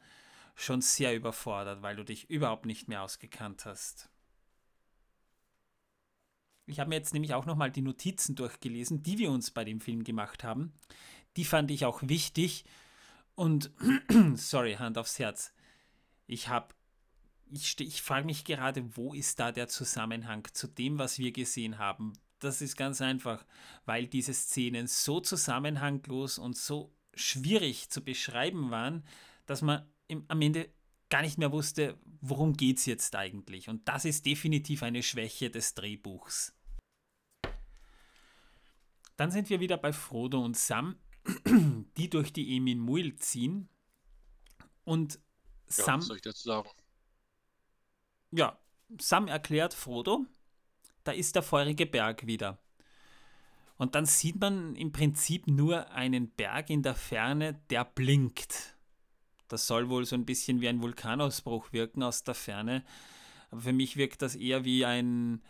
schon 0.55 0.81
sehr 0.81 1.17
überfordert, 1.17 1.83
weil 1.83 1.97
du 1.97 2.05
dich 2.05 2.31
überhaupt 2.31 2.67
nicht 2.67 2.87
mehr 2.87 3.03
ausgekannt 3.03 3.65
hast. 3.65 4.11
Ich 6.71 6.81
habe 6.81 6.89
mir 6.89 6.97
jetzt 6.97 7.13
nämlich 7.13 7.35
auch 7.35 7.47
nochmal 7.47 7.71
die 7.71 7.83
Notizen 7.83 8.37
durchgelesen, 8.37 9.03
die 9.03 9.19
wir 9.19 9.31
uns 9.31 9.51
bei 9.51 9.65
dem 9.65 9.81
Film 9.81 10.05
gemacht 10.05 10.45
haben. 10.45 10.73
Die 11.37 11.45
fand 11.45 11.71
ich 11.71 11.85
auch 11.85 12.03
wichtig. 12.03 12.65
Und, 13.35 13.71
sorry, 14.35 14.75
Hand 14.75 14.99
aufs 14.99 15.19
Herz. 15.19 15.53
Ich 16.27 16.49
habe, 16.49 16.75
ich, 17.51 17.79
ich 17.81 18.03
frage 18.03 18.27
mich 18.27 18.45
gerade, 18.45 18.97
wo 18.97 19.15
ist 19.15 19.41
da 19.41 19.51
der 19.51 19.69
Zusammenhang 19.69 20.47
zu 20.53 20.69
dem, 20.69 20.99
was 20.99 21.19
wir 21.19 21.33
gesehen 21.33 21.79
haben? 21.79 22.13
Das 22.39 22.63
ist 22.63 22.77
ganz 22.77 23.01
einfach, 23.01 23.45
weil 23.85 24.07
diese 24.07 24.33
Szenen 24.33 24.87
so 24.87 25.21
zusammenhanglos 25.21 26.39
und 26.39 26.57
so 26.57 26.95
schwierig 27.15 27.91
zu 27.91 28.03
beschreiben 28.03 28.71
waren, 28.71 29.05
dass 29.47 29.63
man 29.63 29.87
im, 30.07 30.25
am 30.29 30.41
Ende 30.41 30.71
gar 31.09 31.23
nicht 31.23 31.39
mehr 31.39 31.53
wusste, 31.53 31.99
worum 32.21 32.57
geht 32.57 32.79
es 32.79 32.87
jetzt 32.87 33.17
eigentlich. 33.17 33.69
Und 33.69 33.87
das 33.89 34.05
ist 34.05 34.25
definitiv 34.25 34.83
eine 34.83 35.03
Schwäche 35.03 35.51
des 35.51 35.75
Drehbuchs. 35.75 36.55
Dann 39.21 39.31
sind 39.31 39.51
wir 39.51 39.61
wieder 39.61 39.77
bei 39.77 39.93
Frodo 39.93 40.43
und 40.43 40.57
Sam, 40.57 40.97
die 41.99 42.09
durch 42.09 42.33
die 42.33 42.57
Emin 42.57 42.79
Muil 42.79 43.17
ziehen. 43.17 43.69
Und 44.85 45.17
ja, 45.17 45.21
Sam. 45.85 46.01
Was 46.01 46.07
soll 46.07 46.17
ich 46.17 46.23
dazu 46.23 46.49
sagen? 46.49 46.71
Ja, 48.31 48.59
Sam 48.99 49.29
erklärt 49.29 49.75
Frodo, 49.75 50.25
da 51.05 51.13
ist 51.13 51.35
der 51.35 51.43
feurige 51.43 51.85
Berg 51.85 52.27
wieder. 52.27 52.57
Und 53.77 53.95
dann 53.95 54.07
sieht 54.07 54.41
man 54.41 54.75
im 54.75 54.91
Prinzip 54.91 55.47
nur 55.47 55.91
einen 55.91 56.31
Berg 56.31 56.71
in 56.71 56.83
der 56.83 56.95
Ferne, 56.95 57.61
der 57.69 57.85
blinkt. 57.85 58.75
Das 59.49 59.67
soll 59.67 59.91
wohl 59.91 60.07
so 60.07 60.17
ein 60.17 60.25
bisschen 60.25 60.63
wie 60.63 60.69
ein 60.69 60.81
Vulkanausbruch 60.81 61.75
wirken 61.75 62.03
aus 62.03 62.25
der 62.25 62.35
Ferne. 62.35 62.87
Aber 63.51 63.61
für 63.61 63.75
mich 63.75 63.99
wirkt 63.99 64.23
das 64.23 64.35
eher 64.35 64.65
wie 64.65 64.87
ein, 64.87 65.43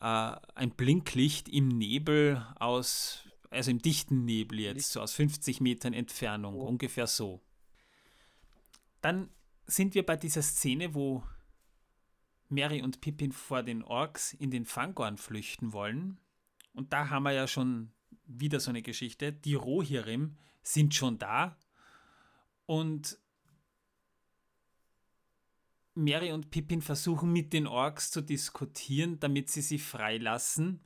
ein 0.00 0.70
Blinklicht 0.76 1.48
im 1.48 1.68
Nebel 1.68 2.46
aus, 2.58 3.24
also 3.50 3.70
im 3.70 3.80
dichten 3.80 4.24
Nebel 4.24 4.60
jetzt, 4.60 4.92
so 4.92 5.00
aus 5.00 5.14
50 5.14 5.60
Metern 5.60 5.92
Entfernung, 5.92 6.54
oh. 6.56 6.66
ungefähr 6.66 7.06
so. 7.06 7.42
Dann 9.00 9.30
sind 9.66 9.94
wir 9.94 10.04
bei 10.04 10.16
dieser 10.16 10.42
Szene, 10.42 10.94
wo 10.94 11.22
Mary 12.48 12.82
und 12.82 13.00
Pippin 13.00 13.32
vor 13.32 13.62
den 13.62 13.82
Orks 13.82 14.32
in 14.32 14.50
den 14.50 14.64
Fangorn 14.64 15.16
flüchten 15.16 15.72
wollen. 15.72 16.18
Und 16.72 16.92
da 16.92 17.10
haben 17.10 17.24
wir 17.24 17.32
ja 17.32 17.48
schon 17.48 17.92
wieder 18.26 18.60
so 18.60 18.70
eine 18.70 18.82
Geschichte. 18.82 19.32
Die 19.32 19.54
Rohirrim 19.54 20.36
sind 20.62 20.94
schon 20.94 21.18
da 21.18 21.56
und 22.66 23.18
Mary 25.96 26.32
und 26.32 26.50
Pippin 26.50 26.82
versuchen 26.82 27.32
mit 27.32 27.52
den 27.52 27.66
Orks 27.66 28.10
zu 28.10 28.20
diskutieren, 28.20 29.18
damit 29.18 29.50
sie 29.50 29.62
sie 29.62 29.78
freilassen. 29.78 30.80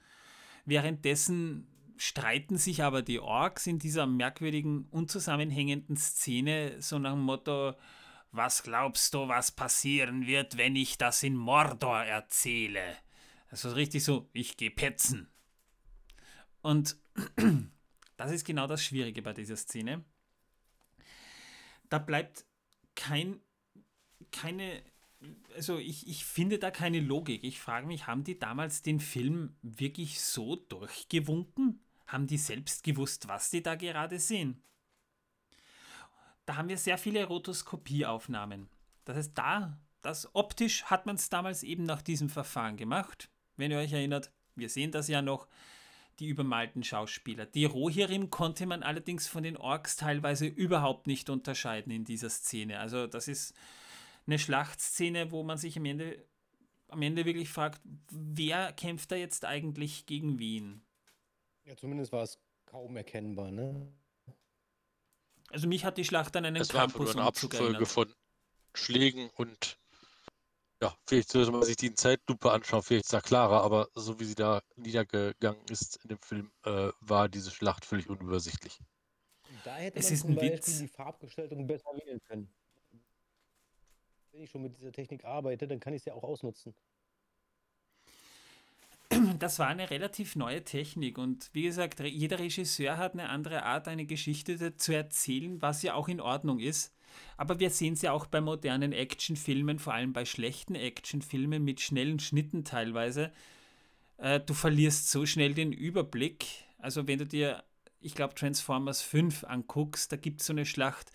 Währenddessen 0.64 1.66
streiten 1.96 2.56
sich 2.56 2.82
aber 2.82 3.02
die 3.02 3.20
Orks 3.20 3.66
in 3.66 3.78
dieser 3.78 4.06
merkwürdigen, 4.06 4.86
unzusammenhängenden 4.90 5.96
Szene 5.96 6.80
so 6.80 6.98
nach 6.98 7.12
dem 7.12 7.20
Motto, 7.20 7.74
was 8.32 8.62
glaubst 8.62 9.12
du, 9.14 9.28
was 9.28 9.50
passieren 9.50 10.26
wird, 10.26 10.56
wenn 10.56 10.76
ich 10.76 10.96
das 10.96 11.22
in 11.22 11.36
Mordor 11.36 12.02
erzähle? 12.02 12.96
Also 13.48 13.72
richtig 13.72 14.04
so, 14.04 14.28
ich 14.32 14.56
gehe 14.56 14.70
petzen. 14.70 15.28
Und 16.62 16.96
das 18.16 18.30
ist 18.30 18.44
genau 18.44 18.66
das 18.66 18.84
Schwierige 18.84 19.22
bei 19.22 19.32
dieser 19.32 19.56
Szene. 19.56 20.04
Da 21.88 21.98
bleibt 21.98 22.46
kein, 22.94 23.40
keine, 24.30 24.82
also 25.54 25.78
ich, 25.78 26.08
ich 26.08 26.24
finde 26.24 26.58
da 26.58 26.70
keine 26.70 27.00
Logik. 27.00 27.44
Ich 27.44 27.60
frage 27.60 27.86
mich, 27.86 28.06
haben 28.06 28.24
die 28.24 28.38
damals 28.38 28.82
den 28.82 29.00
Film 29.00 29.56
wirklich 29.62 30.20
so 30.20 30.56
durchgewunken? 30.56 31.80
Haben 32.06 32.26
die 32.26 32.38
selbst 32.38 32.82
gewusst, 32.82 33.28
was 33.28 33.50
die 33.50 33.62
da 33.62 33.74
gerade 33.74 34.18
sehen? 34.18 34.62
Da 36.46 36.56
haben 36.56 36.68
wir 36.68 36.78
sehr 36.78 36.98
viele 36.98 37.24
Rotoskopieaufnahmen. 37.24 38.68
Das 39.04 39.16
heißt, 39.16 39.38
da, 39.38 39.78
das 40.02 40.34
optisch 40.34 40.84
hat 40.84 41.06
man 41.06 41.16
es 41.16 41.28
damals 41.28 41.62
eben 41.62 41.84
nach 41.84 42.02
diesem 42.02 42.28
Verfahren 42.28 42.76
gemacht. 42.76 43.30
Wenn 43.56 43.70
ihr 43.70 43.78
euch 43.78 43.92
erinnert, 43.92 44.32
wir 44.56 44.68
sehen 44.68 44.90
das 44.90 45.08
ja 45.08 45.22
noch 45.22 45.46
die 46.18 46.28
übermalten 46.28 46.82
Schauspieler. 46.82 47.46
Die 47.46 47.64
Rohirrim 47.64 48.30
konnte 48.30 48.66
man 48.66 48.82
allerdings 48.82 49.28
von 49.28 49.42
den 49.42 49.56
Orks 49.56 49.96
teilweise 49.96 50.46
überhaupt 50.46 51.06
nicht 51.06 51.30
unterscheiden 51.30 51.92
in 51.92 52.04
dieser 52.04 52.30
Szene. 52.30 52.78
Also 52.78 53.06
das 53.06 53.28
ist 53.28 53.54
eine 54.30 54.38
Schlachtszene, 54.38 55.32
wo 55.32 55.42
man 55.42 55.58
sich 55.58 55.76
am 55.76 55.84
Ende, 55.84 56.24
am 56.88 57.02
Ende 57.02 57.24
wirklich 57.24 57.48
fragt, 57.48 57.80
wer 58.10 58.72
kämpft 58.72 59.10
da 59.10 59.16
jetzt 59.16 59.44
eigentlich 59.44 60.06
gegen 60.06 60.38
wen? 60.38 60.82
Ja, 61.64 61.76
zumindest 61.76 62.12
war 62.12 62.22
es 62.22 62.38
kaum 62.64 62.96
erkennbar, 62.96 63.50
ne? 63.50 63.92
Also 65.50 65.66
mich 65.66 65.84
hat 65.84 65.98
die 65.98 66.04
Schlacht 66.04 66.36
an 66.36 66.44
einen 66.44 66.62
es 66.62 66.68
Campus 66.68 67.08
war 67.08 67.22
eine 67.22 67.24
Abfolge 67.24 67.86
von 67.86 68.14
Schlägen 68.72 69.30
und 69.34 69.78
ja, 70.80 70.96
vielleicht 71.06 71.30
sollte 71.30 71.50
man 71.50 71.62
sich 71.64 71.76
die 71.76 71.88
in 71.88 71.96
Zeitlupe 71.96 72.52
anschauen, 72.52 72.82
vielleicht 72.82 73.06
ist 73.06 73.12
da 73.12 73.20
klarer, 73.20 73.62
aber 73.62 73.88
so 73.94 74.18
wie 74.20 74.24
sie 74.24 74.36
da 74.36 74.62
niedergegangen 74.76 75.62
ist 75.68 75.96
in 76.04 76.08
dem 76.08 76.18
Film, 76.20 76.52
äh, 76.64 76.90
war 77.00 77.28
diese 77.28 77.50
Schlacht 77.50 77.84
völlig 77.84 78.08
unübersichtlich. 78.08 78.78
Da 79.64 79.76
hätte 79.76 79.98
es 79.98 80.06
man 80.06 80.14
ist 80.14 80.20
zum 80.20 80.34
Beispiel 80.36 80.52
Witz. 80.52 80.78
die 80.78 80.88
Farbgestaltung 80.88 81.66
besser 81.66 81.90
wählen 81.96 82.20
können. 82.22 82.48
Wenn 84.32 84.42
ich 84.42 84.50
schon 84.50 84.62
mit 84.62 84.76
dieser 84.76 84.92
Technik 84.92 85.24
arbeite, 85.24 85.66
dann 85.66 85.80
kann 85.80 85.92
ich 85.92 86.02
sie 86.02 86.10
ja 86.10 86.16
auch 86.16 86.24
ausnutzen. 86.24 86.74
Das 89.38 89.58
war 89.58 89.66
eine 89.66 89.90
relativ 89.90 90.36
neue 90.36 90.62
Technik 90.62 91.18
und 91.18 91.50
wie 91.52 91.62
gesagt, 91.62 91.98
jeder 92.00 92.38
Regisseur 92.38 92.96
hat 92.96 93.14
eine 93.14 93.28
andere 93.28 93.64
Art, 93.64 93.88
eine 93.88 94.06
Geschichte 94.06 94.76
zu 94.76 94.94
erzählen, 94.94 95.60
was 95.60 95.82
ja 95.82 95.94
auch 95.94 96.08
in 96.08 96.20
Ordnung 96.20 96.60
ist. 96.60 96.94
Aber 97.36 97.58
wir 97.58 97.70
sehen 97.70 97.94
es 97.94 98.02
ja 98.02 98.12
auch 98.12 98.26
bei 98.26 98.40
modernen 98.40 98.92
Actionfilmen, 98.92 99.78
vor 99.80 99.94
allem 99.94 100.12
bei 100.12 100.24
schlechten 100.24 100.76
Actionfilmen 100.76 101.64
mit 101.64 101.80
schnellen 101.80 102.20
Schnitten 102.20 102.64
teilweise. 102.64 103.32
Äh, 104.18 104.40
du 104.40 104.54
verlierst 104.54 105.10
so 105.10 105.26
schnell 105.26 105.54
den 105.54 105.72
Überblick. 105.72 106.46
Also 106.78 107.08
wenn 107.08 107.18
du 107.18 107.26
dir, 107.26 107.64
ich 108.00 108.14
glaube, 108.14 108.34
Transformers 108.34 109.02
5 109.02 109.44
anguckst, 109.44 110.12
da 110.12 110.16
gibt 110.16 110.40
es 110.40 110.46
so 110.46 110.52
eine 110.52 110.66
Schlacht, 110.66 111.10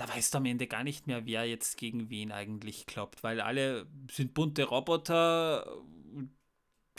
da 0.00 0.08
weißt 0.08 0.34
du 0.34 0.38
am 0.38 0.46
Ende 0.46 0.66
gar 0.66 0.84
nicht 0.84 1.06
mehr, 1.06 1.26
wer 1.26 1.44
jetzt 1.44 1.76
gegen 1.76 2.10
wen 2.10 2.32
eigentlich 2.32 2.86
kloppt, 2.86 3.22
weil 3.22 3.40
alle 3.40 3.86
sind 4.10 4.34
bunte 4.34 4.64
Roboter, 4.64 5.66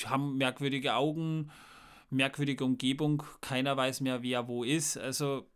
haben 0.06 0.38
merkwürdige 0.38 0.96
Augen, 0.96 1.52
merkwürdige 2.10 2.64
Umgebung, 2.64 3.24
keiner 3.42 3.78
weiß 3.78 4.02
mehr, 4.02 4.24
wer 4.24 4.48
wo 4.48 4.64
ist. 4.64 4.98
Also 4.98 5.50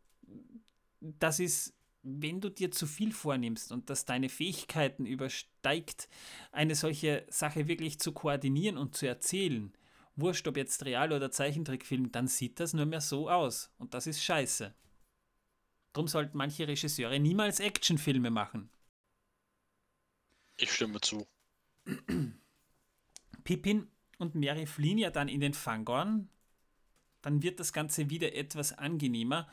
das 0.99 1.39
ist 1.39 1.73
wenn 2.07 2.39
du 2.39 2.49
dir 2.49 2.69
zu 2.69 2.85
viel 2.85 3.11
vornimmst 3.11 3.71
und 3.71 3.89
das 3.89 4.05
deine 4.05 4.29
Fähigkeiten 4.29 5.07
übersteigt, 5.07 6.07
eine 6.51 6.75
solche 6.75 7.25
Sache 7.29 7.67
wirklich 7.67 7.99
zu 7.99 8.11
koordinieren 8.11 8.77
und 8.77 8.95
zu 8.95 9.07
erzählen 9.07 9.73
wurscht 10.15 10.47
ob 10.47 10.57
jetzt 10.57 10.85
Real- 10.85 11.11
oder 11.11 11.31
Zeichentrickfilm, 11.31 12.11
dann 12.11 12.27
sieht 12.27 12.59
das 12.59 12.73
nur 12.73 12.85
mehr 12.85 13.01
so 13.01 13.29
aus. 13.29 13.71
Und 13.77 13.93
das 13.93 14.07
ist 14.07 14.23
scheiße. 14.23 14.73
Drum 15.95 16.09
sollten 16.09 16.37
manche 16.37 16.67
Regisseure 16.67 17.19
niemals 17.19 17.61
Actionfilme 17.61 18.29
machen. 18.29 18.69
Ich 20.57 20.73
stimme 20.73 20.99
zu. 20.99 21.25
Pippin 23.45 23.87
und 24.17 24.35
Mary 24.35 24.65
fliehen 24.65 24.97
ja 24.97 25.09
dann 25.09 25.29
in 25.29 25.39
den 25.39 25.53
Fangorn. 25.53 26.27
Dann 27.21 27.41
wird 27.43 27.61
das 27.61 27.71
Ganze 27.71 28.09
wieder 28.09 28.35
etwas 28.35 28.77
angenehmer. 28.77 29.47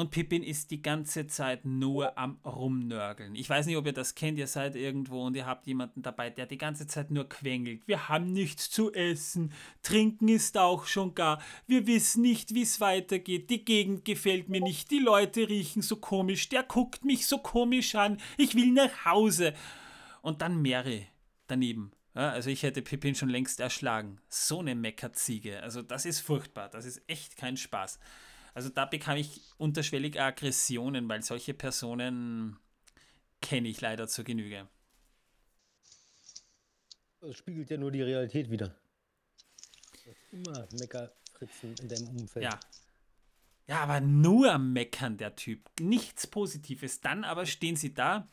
Und 0.00 0.12
Pippin 0.12 0.42
ist 0.42 0.70
die 0.70 0.80
ganze 0.80 1.26
Zeit 1.26 1.66
nur 1.66 2.16
am 2.16 2.38
Rumnörgeln. 2.42 3.34
Ich 3.34 3.50
weiß 3.50 3.66
nicht, 3.66 3.76
ob 3.76 3.84
ihr 3.84 3.92
das 3.92 4.14
kennt. 4.14 4.38
Ihr 4.38 4.46
seid 4.46 4.74
irgendwo 4.74 5.26
und 5.26 5.36
ihr 5.36 5.44
habt 5.44 5.66
jemanden 5.66 6.00
dabei, 6.00 6.30
der 6.30 6.46
die 6.46 6.56
ganze 6.56 6.86
Zeit 6.86 7.10
nur 7.10 7.28
quengelt. 7.28 7.86
Wir 7.86 8.08
haben 8.08 8.32
nichts 8.32 8.70
zu 8.70 8.94
essen. 8.94 9.52
Trinken 9.82 10.28
ist 10.28 10.56
auch 10.56 10.86
schon 10.86 11.14
gar. 11.14 11.42
Wir 11.66 11.86
wissen 11.86 12.22
nicht, 12.22 12.54
wie 12.54 12.62
es 12.62 12.80
weitergeht. 12.80 13.50
Die 13.50 13.62
Gegend 13.62 14.06
gefällt 14.06 14.48
mir 14.48 14.62
nicht. 14.62 14.90
Die 14.90 15.00
Leute 15.00 15.46
riechen 15.50 15.82
so 15.82 15.96
komisch. 15.96 16.48
Der 16.48 16.62
guckt 16.62 17.04
mich 17.04 17.26
so 17.26 17.36
komisch 17.36 17.94
an. 17.94 18.16
Ich 18.38 18.54
will 18.54 18.72
nach 18.72 19.04
Hause. 19.04 19.52
Und 20.22 20.40
dann 20.40 20.62
Mary 20.62 21.08
daneben. 21.46 21.92
Ja, 22.14 22.30
also 22.30 22.48
ich 22.48 22.62
hätte 22.62 22.80
Pippin 22.80 23.14
schon 23.14 23.28
längst 23.28 23.60
erschlagen. 23.60 24.18
So 24.30 24.60
eine 24.60 24.74
Meckerziege. 24.74 25.62
Also 25.62 25.82
das 25.82 26.06
ist 26.06 26.20
furchtbar. 26.20 26.70
Das 26.70 26.86
ist 26.86 27.02
echt 27.06 27.36
kein 27.36 27.58
Spaß. 27.58 27.98
Also 28.60 28.68
da 28.68 28.84
bekam 28.84 29.16
ich 29.16 29.40
unterschwellig 29.56 30.20
Aggressionen, 30.20 31.08
weil 31.08 31.22
solche 31.22 31.54
Personen 31.54 32.58
kenne 33.40 33.68
ich 33.68 33.80
leider 33.80 34.06
zur 34.06 34.22
Genüge. 34.22 34.68
Das 37.22 37.38
spiegelt 37.38 37.70
ja 37.70 37.78
nur 37.78 37.90
die 37.90 38.02
Realität 38.02 38.50
wieder. 38.50 38.76
Immer 40.30 40.68
Meckerfritzen 40.78 41.74
in 41.80 41.88
deinem 41.88 42.08
Umfeld. 42.08 42.44
Ja. 42.44 42.60
Ja, 43.66 43.80
aber 43.80 44.02
nur 44.02 44.58
meckern 44.58 45.16
der 45.16 45.36
Typ. 45.36 45.70
Nichts 45.80 46.26
Positives. 46.26 47.00
Dann 47.00 47.24
aber 47.24 47.46
stehen 47.46 47.76
sie 47.76 47.94
da. 47.94 48.28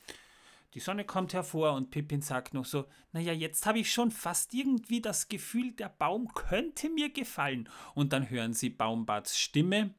Die 0.73 0.81
Sonne 0.81 1.06
kommt 1.06 1.33
hervor 1.33 1.72
und 1.72 1.89
Pippin 1.89 2.22
sagt 2.22 2.53
noch 2.53 2.65
so, 2.65 2.83
naja, 3.14 3.31
jetzt 3.31 3.65
habe 3.65 3.80
ich 3.80 3.93
schon 3.93 4.11
fast 4.11 4.53
irgendwie 4.53 4.99
das 4.99 5.30
Gefühl, 5.30 5.72
der 5.72 5.88
Baum 5.88 6.33
könnte 6.33 6.89
mir 6.89 7.14
gefallen. 7.14 7.69
Und 7.95 8.11
dann 8.11 8.30
hören 8.30 8.51
sie 8.51 8.69
Baumbarts 8.69 9.39
Stimme 9.39 9.95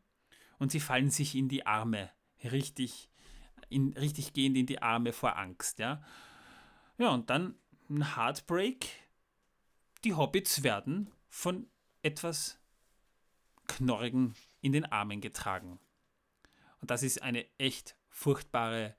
und 0.59 0.73
sie 0.73 0.81
fallen 0.81 1.11
sich 1.11 1.35
in 1.35 1.49
die 1.49 1.67
Arme. 1.67 2.11
Richtig, 2.45 3.09
in, 3.69 3.93
richtig 3.95 4.33
gehend 4.33 4.57
in 4.57 4.67
die 4.67 4.83
Arme 4.83 5.13
vor 5.13 5.37
Angst, 5.37 5.79
ja. 5.79 6.03
Ja, 6.99 7.11
und 7.11 7.31
dann 7.31 7.55
ein 7.89 8.17
Heartbreak. 8.17 8.89
Die 10.05 10.15
Hobbits 10.15 10.63
werden 10.63 11.13
von 11.29 11.69
etwas 12.03 12.59
Knorrigen 13.67 14.35
in 14.61 14.73
den 14.73 14.85
Armen 14.87 15.21
getragen. 15.21 15.79
Und 16.81 16.91
das 16.91 17.03
ist 17.03 17.23
eine 17.23 17.47
echt 17.59 17.97
furchtbare 18.09 18.95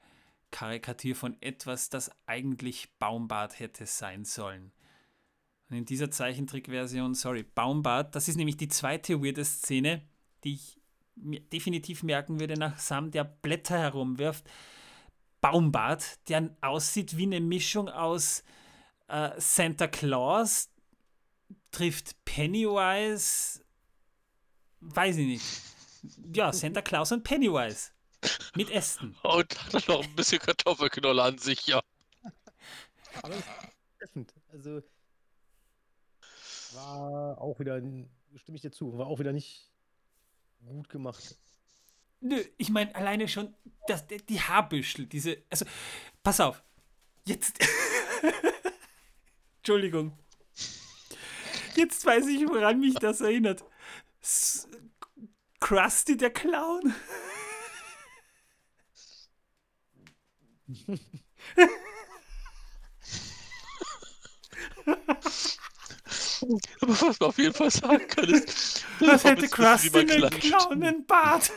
Karikatur 0.52 1.16
von 1.16 1.42
etwas, 1.42 1.90
das 1.90 2.12
eigentlich 2.26 2.98
Baumbart 2.98 3.60
hätte 3.60 3.86
sein 3.86 4.26
sollen. 4.26 4.72
Und 5.70 5.78
in 5.78 5.86
dieser 5.86 6.10
Zeichentrickversion, 6.10 7.14
sorry, 7.14 7.44
Baumbart, 7.44 8.16
das 8.16 8.28
ist 8.28 8.38
nämlich 8.38 8.58
die 8.58 8.68
zweite 8.68 9.24
weirde 9.24 9.46
Szene, 9.46 10.02
die 10.44 10.54
ich 10.54 10.79
definitiv 11.22 12.04
merken 12.04 12.40
würde 12.40 12.56
nach 12.56 12.80
Sam, 12.80 13.12
der 13.12 13.24
Blätter 13.24 13.78
herumwirft. 13.78 14.50
Baumbart, 15.42 16.20
der 16.30 16.56
aussieht 16.62 17.18
wie 17.18 17.24
eine 17.24 17.40
Mischung 17.40 17.90
aus 17.90 18.44
äh, 19.08 19.32
Santa 19.38 19.88
Claus, 19.88 20.70
trifft 21.72 22.24
Pennywise, 22.26 23.64
weiß 24.82 25.18
ich 25.18 25.28
nicht. 25.28 25.46
Ja, 26.34 26.52
Santa 26.52 26.82
Claus 26.82 27.12
und 27.12 27.24
Pennywise. 27.24 27.92
Mit 28.56 28.70
Ästen. 28.70 29.16
Und 29.24 29.64
hat 29.64 29.74
er 29.74 29.94
noch 29.94 30.04
ein 30.04 30.16
bisschen 30.16 30.40
Kartoffelknolle 30.40 31.24
an 31.24 31.38
sich, 31.38 31.68
ja. 31.68 31.82
Aber. 33.22 33.36
Also 34.52 34.82
war 36.74 37.40
auch 37.40 37.60
wieder, 37.60 37.78
stimme 38.36 38.56
ich 38.56 38.62
dir 38.62 38.72
zu, 38.72 38.98
war 38.98 39.08
auch 39.08 39.20
wieder 39.20 39.32
nicht 39.32 39.69
gut 40.66 40.90
gemacht. 40.90 41.38
Nö, 42.22 42.44
ich 42.58 42.70
meine, 42.70 42.94
alleine 42.96 43.28
schon 43.28 43.54
das, 43.88 44.06
die 44.08 44.42
Haarbüschel, 44.42 45.06
diese. 45.06 45.44
Also, 45.50 45.66
pass 46.24 46.40
auf. 46.40 46.64
Jetzt. 47.26 47.60
Entschuldigung. 49.58 50.18
Jetzt 51.76 52.06
weiß 52.06 52.28
ich, 52.28 52.48
woran 52.48 52.80
mich 52.80 52.96
das 52.96 53.22
erinnert. 53.22 53.64
S 54.22 54.68
Krusty 55.60 56.18
der 56.18 56.32
Clown. 56.32 56.94
Aber 66.42 67.02
was 67.02 67.20
man 67.20 67.30
auf 67.30 67.38
jeden 67.38 67.54
Fall 67.54 67.72
sagen 67.72 68.08
kann, 68.08 68.30
ist, 68.30 68.86
Was 69.00 69.24
hätte 69.24 69.48
Krusty 69.48 69.98
einen 69.98 70.08
klatscht. 70.08 70.42
Clown 70.42 71.06
Bart? 71.06 71.52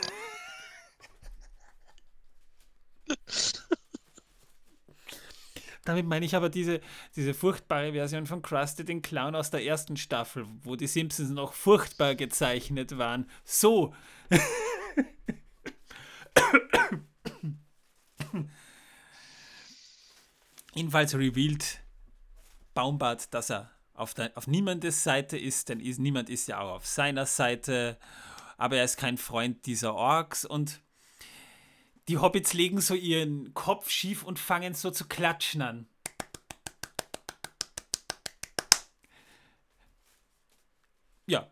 Damit 5.85 6.07
meine 6.07 6.25
ich 6.25 6.37
aber 6.37 6.49
diese, 6.49 6.81
diese 7.17 7.35
furchtbare 7.35 7.93
Version 7.93 8.27
von 8.27 8.41
Krusty 8.41 8.85
den 8.85 9.03
Clown 9.03 9.35
aus 9.35 9.51
der 9.51 9.65
ersten 9.65 9.97
Staffel, 9.97 10.47
wo 10.63 10.77
die 10.77 10.87
Simpsons 10.87 11.31
noch 11.31 11.55
furchtbar 11.55 12.15
gezeichnet 12.15 12.99
waren. 12.99 13.29
So. 13.45 13.93
Jedenfalls 20.75 21.15
revealed 21.15 21.81
Baumbart, 22.75 23.35
dass 23.35 23.51
er 23.51 23.72
auf, 23.95 24.15
der, 24.15 24.33
auf 24.35 24.47
niemandes 24.47 25.03
Seite 25.03 25.39
ist, 25.39 25.69
denn 25.69 25.81
ist, 25.81 25.99
niemand 25.99 26.31
ist 26.31 26.49
ja 26.49 26.61
auch 26.61 26.73
auf 26.73 26.87
seiner 26.87 27.27
Seite, 27.27 27.99
aber 28.57 28.77
er 28.77 28.85
ist 28.85 28.97
kein 28.97 29.19
Freund 29.19 29.67
dieser 29.67 29.95
Orks 29.95 30.45
und 30.45 30.81
die 32.09 32.19
Hobbits 32.19 32.53
legen 32.53 32.81
so 32.81 32.95
ihren 32.95 33.55
Kopf 33.55 33.91
schief 33.91 34.23
und 34.23 34.39
fangen 34.39 34.75
so 34.75 34.91
zu 34.91 35.07
klatschen 35.07 35.63
an. 35.63 35.87
Ja, 41.27 41.49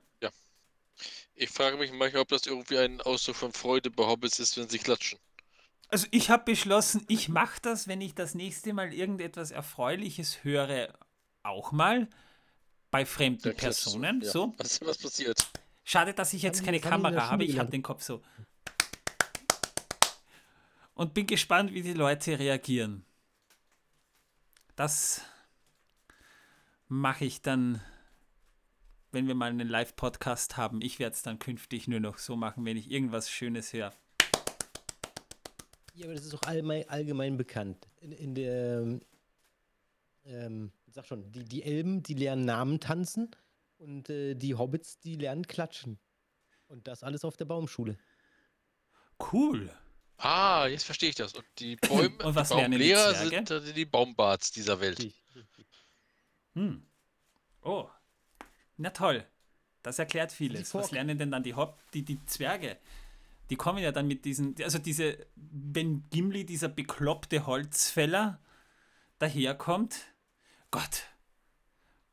Ich 1.40 1.48
frage 1.48 1.78
mich 1.78 1.90
manchmal, 1.90 2.20
ob 2.20 2.28
das 2.28 2.44
irgendwie 2.44 2.76
ein 2.78 3.00
Ausdruck 3.00 3.36
von 3.36 3.52
Freude 3.54 3.90
bei 3.90 4.04
Hobbits 4.04 4.38
ist, 4.38 4.58
wenn 4.58 4.68
sie 4.68 4.78
klatschen. 4.78 5.18
also 5.88 6.06
ich 6.10 6.28
habe 6.28 6.44
beschlossen, 6.44 7.02
ich 7.08 7.30
mache 7.30 7.58
das, 7.62 7.88
wenn 7.88 8.02
ich 8.02 8.14
das 8.14 8.34
nächste 8.34 8.74
Mal 8.74 8.92
irgendetwas 8.92 9.50
Erfreuliches 9.50 10.44
höre, 10.44 10.92
auch 11.42 11.72
mal 11.72 12.08
bei 12.90 13.06
fremden. 13.06 13.54
Personen. 13.56 14.20
Ja. 14.20 14.30
So. 14.30 14.54
Was, 14.58 14.80
was 14.82 14.98
passiert? 14.98 15.50
Schade, 15.84 16.14
dass 16.14 16.32
ich 16.32 16.42
jetzt 16.42 16.58
Haben- 16.58 16.66
keine 16.66 16.80
Kamera 16.80 17.30
habe. 17.30 17.44
Ich 17.44 17.58
habe 17.58 17.70
den 17.70 17.82
Kopf 17.82 18.02
so. 18.02 18.22
Und 20.94 21.14
bin 21.14 21.26
gespannt, 21.26 21.72
wie 21.72 21.82
die 21.82 21.94
Leute 21.94 22.38
reagieren. 22.38 23.04
Das 24.76 25.22
mache 26.88 27.24
ich 27.24 27.40
dann, 27.40 27.80
wenn 29.12 29.26
wir 29.26 29.34
mal 29.34 29.50
einen 29.50 29.68
Live-Podcast 29.68 30.56
haben. 30.56 30.82
Ich 30.82 30.98
werde 30.98 31.14
es 31.14 31.22
dann 31.22 31.38
künftig 31.38 31.88
nur 31.88 32.00
noch 32.00 32.18
so 32.18 32.36
machen, 32.36 32.64
wenn 32.64 32.76
ich 32.76 32.90
irgendwas 32.90 33.30
Schönes 33.30 33.72
höre. 33.72 33.92
Ja, 35.94 36.06
aber 36.06 36.14
das 36.14 36.26
ist 36.26 36.34
auch 36.34 36.42
allgemein, 36.42 36.88
allgemein 36.88 37.36
bekannt. 37.36 37.88
In, 38.00 38.12
in 38.12 38.34
der, 38.34 39.00
ähm, 40.24 40.72
sag 40.92 41.06
schon, 41.06 41.30
die, 41.32 41.44
die 41.44 41.62
Elben, 41.62 42.02
die 42.02 42.14
lernen 42.14 42.44
Namen 42.44 42.80
tanzen 42.80 43.30
und 43.78 44.10
äh, 44.10 44.34
die 44.34 44.54
Hobbits, 44.54 44.98
die 45.00 45.16
lernen 45.16 45.46
klatschen. 45.46 45.98
Und 46.66 46.86
das 46.86 47.02
alles 47.02 47.24
auf 47.24 47.36
der 47.36 47.46
Baumschule. 47.46 47.98
Cool. 49.32 49.70
Ah, 50.18 50.66
jetzt 50.66 50.84
verstehe 50.84 51.08
ich 51.08 51.14
das. 51.14 51.34
Und 51.34 51.44
die 51.58 51.76
Bäume, 51.76 52.16
Und 52.24 52.34
was 52.34 52.50
die 52.50 52.54
lernen 52.54 52.78
die 52.78 52.92
Baumlehrer 52.92 53.14
Zwerge? 53.14 53.46
sind 53.46 53.50
äh, 53.50 53.72
die 53.72 53.84
Baumbarts 53.84 54.52
dieser 54.52 54.80
Welt. 54.80 54.98
Richtig, 55.00 55.34
richtig. 55.34 55.66
Hm. 56.54 56.86
Oh. 57.62 57.88
Na 58.76 58.90
toll. 58.90 59.26
Das 59.82 59.98
erklärt 59.98 60.30
vieles. 60.30 60.74
Was 60.74 60.90
lernen 60.90 61.16
denn 61.16 61.30
dann 61.30 61.42
die 61.42 61.54
Hopp, 61.54 61.78
die, 61.92 62.02
die 62.02 62.24
Zwerge? 62.26 62.76
Die 63.48 63.56
kommen 63.56 63.78
ja 63.78 63.92
dann 63.92 64.06
mit 64.06 64.24
diesen, 64.24 64.54
also 64.62 64.78
diese, 64.78 65.26
wenn 65.36 66.04
Gimli, 66.10 66.44
dieser 66.44 66.68
bekloppte 66.68 67.46
Holzfäller, 67.46 68.38
daherkommt, 69.18 70.06
Gott, 70.70 71.06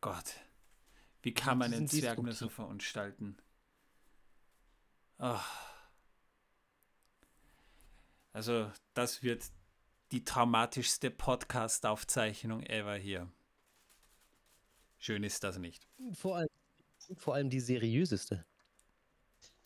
Gott, 0.01 0.35
wie 1.21 1.33
kann 1.33 1.57
man 1.57 1.71
sind 1.71 1.89
Zwerg 1.89 2.21
nur 2.21 2.33
so 2.33 2.49
verunstalten? 2.49 3.37
Ah. 5.19 5.43
Also, 8.33 8.71
das 8.93 9.23
wird 9.23 9.45
die 10.11 10.23
traumatischste 10.23 11.11
Podcast-Aufzeichnung 11.11 12.63
ever 12.63 12.95
hier. 12.95 13.31
Schön 14.97 15.23
ist 15.23 15.43
das 15.43 15.57
nicht. 15.57 15.87
Vor 16.13 16.37
allem 16.37 16.49
vor 17.15 17.35
allem 17.35 17.49
die 17.49 17.61
seriöseste. 17.61 18.45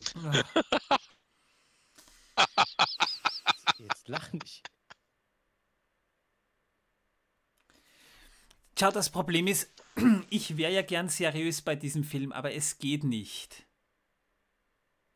Jetzt 3.78 4.08
lach 4.08 4.32
nicht. 4.34 4.70
Schau, 8.82 8.90
das 8.90 9.11
Problem 9.11 9.45
ist, 9.45 9.69
ich 10.32 10.58
wäre 10.58 10.74
ja 10.74 10.82
gern 10.82 11.08
seriös 11.08 11.61
bei 11.61 11.76
diesem 11.76 12.03
Film, 12.03 12.32
aber 12.32 12.56
es 12.56 12.80
geht 12.80 13.03
nicht. 13.03 13.68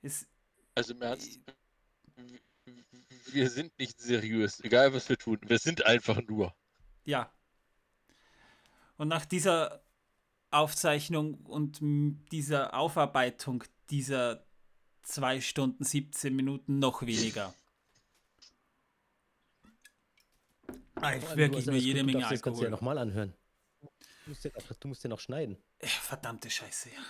Es, 0.03 0.27
Also 0.75 0.93
im 0.93 1.01
Ernst, 1.01 1.39
wir 3.31 3.49
sind 3.49 3.75
nicht 3.79 3.99
seriös, 3.99 4.59
egal 4.59 4.93
was 4.93 5.09
wir 5.09 5.17
tun. 5.17 5.39
Wir 5.47 5.57
sind 5.57 5.83
einfach 5.83 6.21
nur. 6.27 6.53
ja. 7.05 7.33
Und 8.97 9.07
nach 9.07 9.25
dieser 9.25 9.83
Aufzeichnung 10.51 11.33
und 11.45 11.79
dieser 12.31 12.75
Aufarbeitung 12.75 13.63
dieser 13.89 14.45
2 15.01 15.41
Stunden 15.41 15.83
17 15.83 16.35
Minuten 16.35 16.77
noch 16.77 17.01
weniger. 17.01 17.51
Vor 20.93 21.03
allem, 21.03 21.23
wirklich 21.35 21.65
nur 21.65 21.75
jede 21.77 22.03
Menge 22.03 22.19
darfst 22.19 22.33
Das 22.33 22.41
kannst 22.43 22.61
du 22.61 22.65
ja 22.65 22.69
Alkohol. 22.69 22.69
nochmal 22.69 22.97
anhören. 22.99 23.33
Du 24.25 24.29
musst, 24.31 24.43
ja 24.43 24.51
noch, 24.55 24.75
du 24.77 24.87
musst 24.87 25.03
ja 25.03 25.09
noch 25.09 25.19
schneiden. 25.19 25.57
Verdammte 25.81 26.49
Scheiße, 26.49 26.89
ja. 26.89 27.01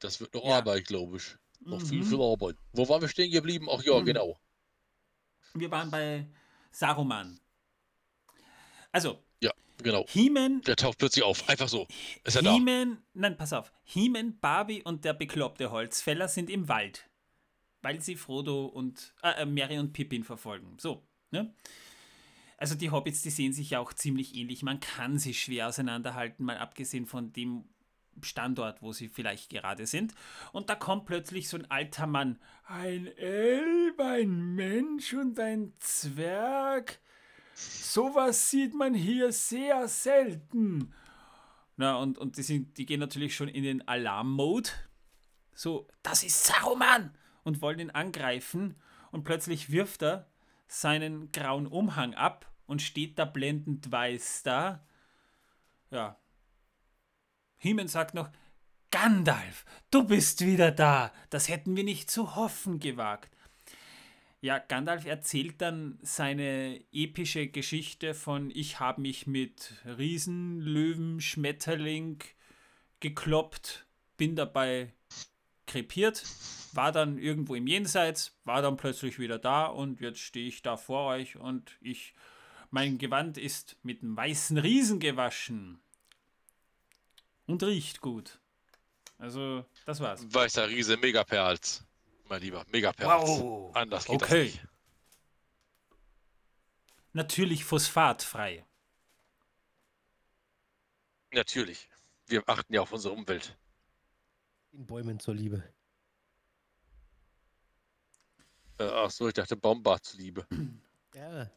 Das 0.00 0.20
wird 0.20 0.34
noch 0.34 0.44
Ja. 0.44 0.56
Arbeit, 0.58 0.86
glaube 0.86 1.16
ich. 1.16 1.36
Noch 1.60 1.80
viel, 1.82 2.00
Mhm. 2.02 2.06
viel 2.06 2.20
Arbeit. 2.22 2.56
Wo 2.72 2.88
waren 2.88 3.00
wir 3.00 3.08
stehen 3.08 3.30
geblieben? 3.32 3.68
Ach 3.70 3.82
ja, 3.82 3.98
Mhm. 3.98 4.04
genau. 4.04 4.38
Wir 5.54 5.70
waren 5.70 5.90
bei 5.90 6.26
Saruman. 6.70 7.40
Also, 8.92 9.22
Ja, 9.40 9.52
genau. 9.82 10.04
He-Man 10.08 10.60
Der 10.62 10.76
taucht 10.76 10.98
plötzlich 10.98 11.24
auf. 11.24 11.48
Einfach 11.48 11.68
so. 11.68 11.86
Ist 12.24 12.36
er 12.36 12.42
da? 12.42 12.52
He-Man, 12.54 13.02
nein, 13.14 13.36
pass 13.36 13.52
auf. 13.52 13.72
He-Man, 13.84 14.38
Barbie 14.40 14.82
und 14.82 15.04
der 15.04 15.14
bekloppte 15.14 15.70
Holzfäller 15.70 16.28
sind 16.28 16.48
im 16.50 16.68
Wald, 16.68 17.08
weil 17.82 18.00
sie 18.00 18.16
Frodo 18.16 18.66
und 18.66 19.14
äh, 19.22 19.42
äh, 19.42 19.46
Mary 19.46 19.78
und 19.78 19.92
Pippin 19.92 20.22
verfolgen. 20.24 20.76
So, 20.78 21.02
ne? 21.30 21.54
Also 22.58 22.74
die 22.74 22.90
Hobbits, 22.90 23.22
die 23.22 23.30
sehen 23.30 23.52
sich 23.52 23.70
ja 23.70 23.78
auch 23.78 23.92
ziemlich 23.92 24.34
ähnlich. 24.34 24.62
Man 24.62 24.80
kann 24.80 25.18
sie 25.18 25.32
schwer 25.32 25.68
auseinanderhalten, 25.68 26.44
mal 26.44 26.58
abgesehen 26.58 27.06
von 27.06 27.32
dem 27.32 27.64
Standort, 28.20 28.82
wo 28.82 28.92
sie 28.92 29.08
vielleicht 29.08 29.48
gerade 29.48 29.86
sind. 29.86 30.12
Und 30.52 30.68
da 30.68 30.74
kommt 30.74 31.06
plötzlich 31.06 31.48
so 31.48 31.56
ein 31.56 31.70
alter 31.70 32.08
Mann. 32.08 32.40
Ein 32.64 33.06
Elb, 33.06 34.00
ein 34.00 34.56
Mensch 34.56 35.14
und 35.14 35.38
ein 35.38 35.72
Zwerg. 35.78 36.98
Sowas 37.54 38.50
sieht 38.50 38.74
man 38.74 38.92
hier 38.92 39.32
sehr 39.32 39.86
selten. 39.86 40.92
Na, 41.76 41.96
und, 41.96 42.18
und 42.18 42.36
die, 42.38 42.42
sind, 42.42 42.76
die 42.76 42.86
gehen 42.86 42.98
natürlich 42.98 43.36
schon 43.36 43.48
in 43.48 43.62
den 43.62 43.86
Alarm-Mode. 43.86 44.70
So, 45.54 45.86
das 46.02 46.24
ist 46.24 46.44
Saruman! 46.44 47.16
Und 47.44 47.62
wollen 47.62 47.78
ihn 47.78 47.90
angreifen. 47.90 48.74
Und 49.12 49.22
plötzlich 49.22 49.70
wirft 49.70 50.02
er 50.02 50.28
seinen 50.68 51.32
grauen 51.32 51.66
Umhang 51.66 52.14
ab 52.14 52.50
und 52.66 52.82
steht 52.82 53.18
da 53.18 53.24
blendend 53.24 53.90
weiß 53.90 54.42
da. 54.44 54.86
Ja. 55.90 56.20
Heeman 57.56 57.88
sagt 57.88 58.14
noch, 58.14 58.30
Gandalf, 58.90 59.64
du 59.90 60.04
bist 60.04 60.44
wieder 60.46 60.70
da. 60.70 61.12
Das 61.30 61.48
hätten 61.48 61.76
wir 61.76 61.84
nicht 61.84 62.10
zu 62.10 62.36
hoffen 62.36 62.78
gewagt. 62.78 63.34
Ja, 64.40 64.58
Gandalf 64.58 65.04
erzählt 65.04 65.60
dann 65.60 65.98
seine 66.00 66.80
epische 66.92 67.48
Geschichte 67.48 68.14
von 68.14 68.50
ich 68.54 68.78
habe 68.78 69.00
mich 69.00 69.26
mit 69.26 69.74
Riesen, 69.84 70.60
Löwen, 70.60 71.20
Schmetterling 71.20 72.22
gekloppt, 73.00 73.86
bin 74.16 74.36
dabei 74.36 74.92
krepiert, 75.68 76.24
war 76.72 76.90
dann 76.90 77.18
irgendwo 77.18 77.54
im 77.54 77.66
Jenseits, 77.68 78.36
war 78.44 78.62
dann 78.62 78.76
plötzlich 78.76 79.18
wieder 79.20 79.38
da 79.38 79.66
und 79.66 80.00
jetzt 80.00 80.18
stehe 80.18 80.48
ich 80.48 80.62
da 80.62 80.76
vor 80.76 81.06
euch 81.06 81.36
und 81.36 81.76
ich 81.80 82.14
mein 82.70 82.98
Gewand 82.98 83.38
ist 83.38 83.76
mit 83.82 84.02
einem 84.02 84.16
weißen 84.16 84.58
Riesen 84.58 84.98
gewaschen 85.00 85.80
und 87.46 87.62
riecht 87.62 88.00
gut. 88.00 88.40
Also, 89.16 89.64
das 89.86 90.00
war's. 90.00 90.22
Weißer 90.32 90.68
Riese, 90.68 90.96
Megaperls. 90.96 91.84
Mein 92.28 92.42
Lieber, 92.42 92.64
Megaperls. 92.70 93.28
Wow. 93.28 93.74
Anders 93.74 94.04
geht 94.04 94.14
Okay. 94.22 94.44
das 94.44 94.54
nicht. 94.54 94.68
Natürlich 97.14 97.64
phosphatfrei. 97.64 98.64
Natürlich. 101.32 101.88
Wir 102.26 102.46
achten 102.46 102.74
ja 102.74 102.82
auf 102.82 102.92
unsere 102.92 103.14
Umwelt. 103.14 103.56
Den 104.72 104.86
Bäumen 104.86 105.18
zur 105.18 105.34
Liebe. 105.34 105.62
Äh, 108.78 108.84
ach 108.84 109.10
so, 109.10 109.28
ich 109.28 109.34
dachte 109.34 109.56
Baumbad 109.56 110.04
zuliebe. 110.04 110.46
Ja, 111.14 111.50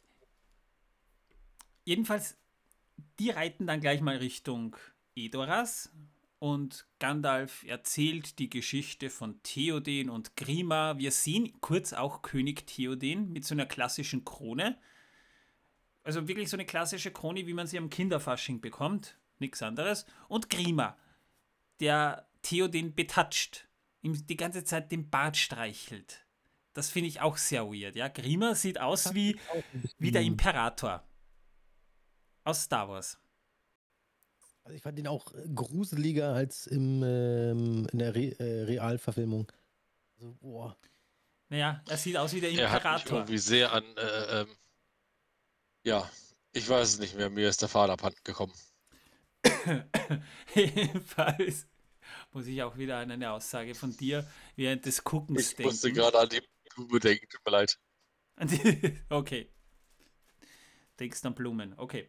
Jedenfalls, 1.83 2.37
die 3.19 3.31
reiten 3.31 3.67
dann 3.67 3.81
gleich 3.81 4.01
mal 4.01 4.17
Richtung 4.17 4.75
Edoras 5.15 5.91
und 6.39 6.87
Gandalf 6.99 7.63
erzählt 7.63 8.39
die 8.39 8.49
Geschichte 8.49 9.09
von 9.09 9.41
Theoden 9.43 10.09
und 10.09 10.35
Grima. 10.35 10.97
Wir 10.97 11.11
sehen 11.11 11.59
kurz 11.59 11.93
auch 11.93 12.21
König 12.21 12.67
Theoden 12.67 13.31
mit 13.31 13.45
so 13.45 13.55
einer 13.55 13.65
klassischen 13.65 14.25
Krone. 14.25 14.77
Also 16.03 16.27
wirklich 16.27 16.49
so 16.49 16.55
eine 16.55 16.65
klassische 16.65 17.11
Krone, 17.11 17.45
wie 17.45 17.53
man 17.53 17.67
sie 17.67 17.77
am 17.77 17.89
Kinderfasching 17.89 18.61
bekommt. 18.61 19.17
Nichts 19.39 19.61
anderes. 19.61 20.05
Und 20.27 20.49
Grima, 20.49 20.97
der 21.79 22.27
Theoden 22.41 22.95
betatscht, 22.95 23.67
ihm 24.01 24.25
die 24.27 24.37
ganze 24.37 24.63
Zeit 24.63 24.91
den 24.91 25.09
Bart 25.09 25.37
streichelt. 25.37 26.25
Das 26.73 26.89
finde 26.89 27.09
ich 27.09 27.21
auch 27.21 27.37
sehr 27.37 27.65
weird. 27.65 27.95
Ja, 27.95 28.07
Grima 28.07 28.55
sieht 28.55 28.79
aus 28.79 29.13
wie, 29.13 29.37
wie 29.97 30.11
der 30.11 30.21
Imperator 30.21 31.03
aus 32.43 32.63
Star 32.63 32.87
Wars. 32.89 33.19
Also 34.63 34.75
ich 34.75 34.81
fand 34.81 34.97
ihn 34.99 35.07
auch 35.07 35.33
äh, 35.33 35.47
gruseliger 35.53 36.33
als 36.33 36.67
im, 36.67 37.03
ähm, 37.03 37.87
in 37.91 37.99
der 37.99 38.15
Re 38.15 38.39
äh, 38.39 38.63
Realverfilmung. 38.63 39.51
Also, 40.17 40.33
boah. 40.35 40.77
Naja, 41.49 41.83
er 41.87 41.97
sieht 41.97 42.15
aus 42.15 42.33
wie 42.33 42.41
der 42.41 42.51
Er 42.51 42.71
hat 42.71 42.83
mich 42.83 42.91
Imperator. 42.91 43.17
irgendwie 43.17 43.37
sehr 43.39 43.73
an, 43.73 43.83
äh, 43.97 44.41
ähm, 44.41 44.47
ja, 45.83 46.09
ich 46.53 46.69
weiß 46.69 46.87
es 46.89 46.99
nicht 46.99 47.15
mehr, 47.15 47.29
mir 47.29 47.49
ist 47.49 47.61
der 47.61 47.69
Vater 47.69 47.93
abhanden 47.93 48.23
gekommen. 48.23 48.53
Jedenfalls 50.55 51.67
muss 52.33 52.47
ich 52.47 52.61
auch 52.63 52.77
wieder 52.77 52.97
an 52.97 53.11
eine 53.11 53.31
Aussage 53.31 53.75
von 53.75 53.95
dir 53.95 54.27
während 54.55 54.85
des 54.85 55.03
Guckens 55.03 55.51
Ich 55.53 55.59
musste 55.59 55.87
denken. 55.87 56.01
gerade 56.01 56.19
an 56.19 56.29
die 56.29 56.41
Blume 56.75 56.99
denken, 56.99 57.27
tut 57.29 57.45
mir 57.45 57.51
leid. 57.51 57.77
Okay. 59.09 59.49
Denkst 60.99 61.23
an 61.25 61.35
Blumen. 61.35 61.73
Okay. 61.77 62.07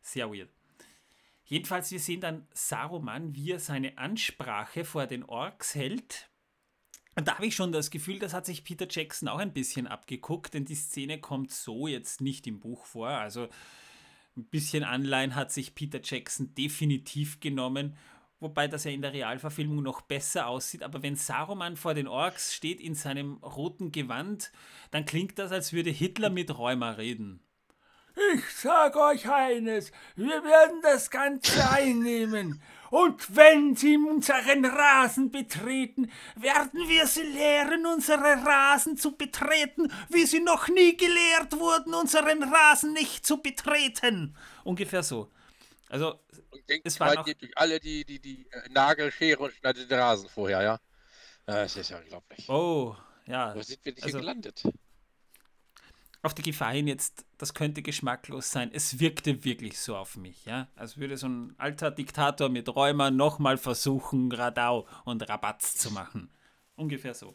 Sehr 0.00 0.30
weird. 0.32 0.50
Jedenfalls, 1.44 1.90
wir 1.90 1.98
sehen 2.00 2.20
dann 2.20 2.46
Saruman, 2.54 3.34
wie 3.34 3.50
er 3.52 3.58
seine 3.58 3.98
Ansprache 3.98 4.84
vor 4.84 5.06
den 5.06 5.24
Orks 5.24 5.74
hält. 5.74 6.30
Und 7.16 7.26
da 7.26 7.34
habe 7.34 7.46
ich 7.46 7.56
schon 7.56 7.72
das 7.72 7.90
Gefühl, 7.90 8.18
das 8.20 8.32
hat 8.32 8.46
sich 8.46 8.62
Peter 8.62 8.86
Jackson 8.88 9.28
auch 9.28 9.38
ein 9.38 9.52
bisschen 9.52 9.86
abgeguckt, 9.88 10.54
denn 10.54 10.64
die 10.64 10.76
Szene 10.76 11.20
kommt 11.20 11.50
so 11.50 11.88
jetzt 11.88 12.20
nicht 12.20 12.46
im 12.46 12.60
Buch 12.60 12.84
vor. 12.86 13.08
Also 13.08 13.48
ein 14.36 14.44
bisschen 14.44 14.84
Anleihen 14.84 15.34
hat 15.34 15.50
sich 15.52 15.74
Peter 15.74 16.00
Jackson 16.02 16.54
definitiv 16.54 17.40
genommen, 17.40 17.96
wobei 18.40 18.66
das 18.66 18.84
ja 18.84 18.90
in 18.90 19.02
der 19.02 19.12
Realverfilmung 19.12 19.82
noch 19.82 20.00
besser 20.00 20.46
aussieht. 20.46 20.82
Aber 20.82 21.02
wenn 21.02 21.16
Saruman 21.16 21.76
vor 21.76 21.94
den 21.94 22.08
Orks 22.08 22.54
steht 22.54 22.80
in 22.80 22.94
seinem 22.94 23.34
roten 23.38 23.92
Gewand, 23.92 24.50
dann 24.90 25.04
klingt 25.04 25.38
das, 25.38 25.52
als 25.52 25.72
würde 25.72 25.90
Hitler 25.90 26.30
mit 26.30 26.56
Rheuma 26.56 26.92
reden. 26.92 27.40
Ich 28.34 28.44
sag 28.56 28.96
euch 28.96 29.30
eines, 29.30 29.92
wir 30.16 30.42
werden 30.44 30.80
das 30.82 31.10
Ganze 31.10 31.70
einnehmen. 31.70 32.60
Und 32.90 33.36
wenn 33.36 33.76
sie 33.76 33.96
unseren 33.96 34.64
Rasen 34.64 35.30
betreten, 35.30 36.10
werden 36.34 36.88
wir 36.88 37.06
sie 37.06 37.22
lehren, 37.22 37.86
unsere 37.86 38.44
Rasen 38.44 38.96
zu 38.96 39.16
betreten, 39.16 39.92
wie 40.08 40.26
sie 40.26 40.40
noch 40.40 40.68
nie 40.68 40.96
gelehrt 40.96 41.56
wurden, 41.58 41.94
unseren 41.94 42.42
Rasen 42.42 42.92
nicht 42.92 43.24
zu 43.24 43.40
betreten. 43.40 44.34
Ungefähr 44.64 45.04
so. 45.04 45.30
Also, 45.90 46.20
Und 46.50 46.68
denkt 46.68 46.86
Es 46.86 46.98
war 47.00 47.08
mal, 47.08 47.14
noch- 47.16 47.26
euch 47.26 47.36
alle 47.56 47.78
die, 47.80 48.04
die, 48.04 48.18
die 48.20 48.46
äh, 48.50 48.68
Nagelschere 48.70 49.38
und 49.42 49.52
schneidet 49.52 49.90
den 49.90 49.98
Rasen 49.98 50.28
vorher, 50.28 50.62
ja? 50.62 50.80
Das 51.46 51.76
ist 51.76 51.90
ja 51.90 51.98
unglaublich. 51.98 52.48
oh, 52.48 52.96
ja. 53.26 53.54
Wo 53.54 53.60
sind 53.62 53.84
wir 53.84 53.92
nicht 53.92 54.04
also- 54.04 54.18
gelandet? 54.18 54.62
auf 56.22 56.34
die 56.34 56.42
Gefahr 56.42 56.72
hin 56.72 56.86
jetzt, 56.86 57.24
das 57.38 57.54
könnte 57.54 57.80
geschmacklos 57.80 58.50
sein. 58.50 58.70
Es 58.74 58.98
wirkte 59.00 59.42
wirklich 59.44 59.80
so 59.80 59.96
auf 59.96 60.16
mich, 60.18 60.44
ja. 60.44 60.68
Als 60.76 60.98
würde 60.98 61.16
so 61.16 61.26
ein 61.26 61.54
alter 61.56 61.90
Diktator 61.90 62.50
mit 62.50 62.68
Rheuma 62.68 63.10
nochmal 63.10 63.56
versuchen, 63.56 64.30
Radau 64.30 64.86
und 65.06 65.26
Rabatz 65.28 65.76
zu 65.76 65.90
machen. 65.90 66.30
Ungefähr 66.76 67.14
so. 67.14 67.34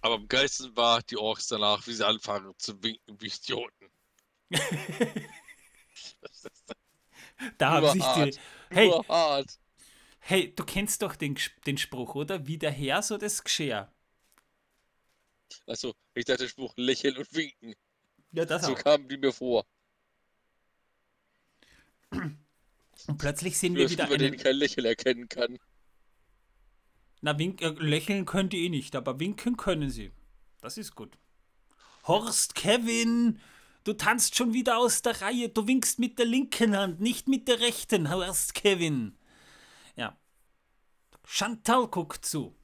Aber 0.00 0.14
am 0.14 0.26
geilsten 0.26 0.74
war 0.74 1.02
die 1.02 1.18
Orks 1.18 1.48
danach, 1.48 1.86
wie 1.86 1.92
sie 1.92 2.06
anfangen 2.06 2.54
zu 2.56 2.82
winken 2.82 3.20
wie 3.20 3.26
Idioten. 3.26 3.90
Das 6.20 6.44
ist 6.44 6.64
Da 7.58 7.70
haben 7.70 7.90
sich 7.92 8.04
die. 8.04 8.38
Hey. 8.70 8.92
Hey, 10.20 10.54
du 10.54 10.64
kennst 10.64 11.02
doch 11.02 11.16
den, 11.16 11.38
den 11.66 11.78
Spruch, 11.78 12.14
oder? 12.14 12.46
Wie 12.46 12.58
der 12.58 12.70
Herr, 12.70 13.02
so 13.02 13.16
das 13.16 13.42
Geschirr. 13.42 13.90
Also, 15.66 15.94
ich 16.14 16.24
dachte, 16.24 16.42
der 16.44 16.48
Spruch 16.48 16.74
lächeln 16.76 17.16
und 17.16 17.32
winken. 17.34 17.74
Ja, 18.32 18.44
das 18.44 18.66
so 18.66 18.72
auch. 18.72 18.78
kamen 18.78 19.08
die 19.08 19.16
mir 19.16 19.32
vor. 19.32 19.64
Und 22.10 23.18
plötzlich 23.18 23.56
sehen 23.58 23.74
wir 23.74 23.88
wieder 23.88 24.06
den 24.06 24.32
einen. 24.32 24.36
kein 24.36 24.56
Lächeln 24.56 24.86
erkennen 24.86 25.28
kann. 25.28 25.58
Na, 27.20 27.38
wink, 27.38 27.62
äh, 27.62 27.68
lächeln 27.68 28.26
könnt 28.26 28.54
ihr 28.54 28.60
eh 28.60 28.68
nicht, 28.68 28.94
aber 28.96 29.18
winken 29.18 29.56
können 29.56 29.90
sie. 29.90 30.12
Das 30.60 30.76
ist 30.76 30.94
gut. 30.94 31.16
Horst 32.06 32.54
Kevin, 32.54 33.40
du 33.88 33.94
tanzt 33.94 34.36
schon 34.36 34.52
wieder 34.52 34.76
aus 34.76 35.00
der 35.00 35.20
Reihe. 35.22 35.48
Du 35.48 35.66
winkst 35.66 35.98
mit 35.98 36.18
der 36.18 36.26
linken 36.26 36.76
Hand, 36.76 37.00
nicht 37.00 37.26
mit 37.26 37.48
der 37.48 37.60
rechten, 37.60 38.10
Horst 38.10 38.52
Kevin. 38.54 39.16
Ja. 39.96 40.14
Chantal 41.24 41.88
guckt 41.88 42.26
zu. 42.26 42.54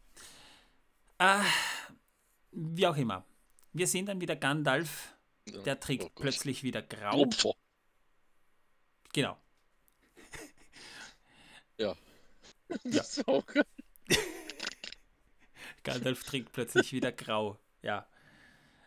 Ah, 1.16 1.42
wie 2.52 2.86
auch 2.86 2.96
immer. 2.96 3.24
Wir 3.72 3.86
sehen 3.86 4.04
dann 4.04 4.20
wieder 4.20 4.36
Gandalf. 4.36 5.16
Der 5.64 5.80
trägt 5.80 6.02
Gott. 6.02 6.14
plötzlich 6.16 6.62
wieder 6.62 6.82
grau. 6.82 7.22
Opfer. 7.22 7.54
Genau. 9.12 9.38
Ja. 11.76 11.96
Das 12.84 13.18
ist 13.18 13.26
auch 13.26 13.44
geil. 13.46 13.64
Gandalf 15.82 16.22
trägt 16.22 16.52
plötzlich 16.52 16.92
wieder 16.92 17.10
grau. 17.10 17.58
Ja. 17.82 18.06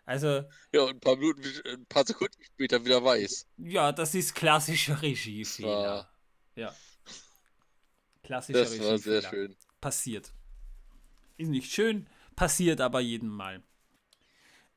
Also, 0.07 0.43
Ja, 0.71 0.83
und 0.83 0.91
ein 0.95 0.99
paar 1.01 1.17
Minuten, 1.17 1.43
ein 1.65 1.85
paar 1.85 2.05
Sekunden 2.05 2.41
später 2.41 2.83
wieder 2.83 3.03
weiß. 3.03 3.45
Ja, 3.57 3.91
das 3.91 4.15
ist 4.15 4.33
klassischer 4.33 5.01
Regiefehler. 5.01 5.69
war- 5.69 6.13
Ja. 6.55 6.73
Klassischer 8.23 8.59
Das 8.59 8.79
war 8.79 8.97
sehr 8.97 9.17
Regiefehler. 9.17 9.29
schön. 9.29 9.55
Passiert. 9.81 10.31
Ist 11.37 11.49
nicht 11.49 11.71
schön, 11.71 12.07
passiert 12.35 12.81
aber 12.81 12.99
jedem 13.01 13.29
Mal. 13.29 13.61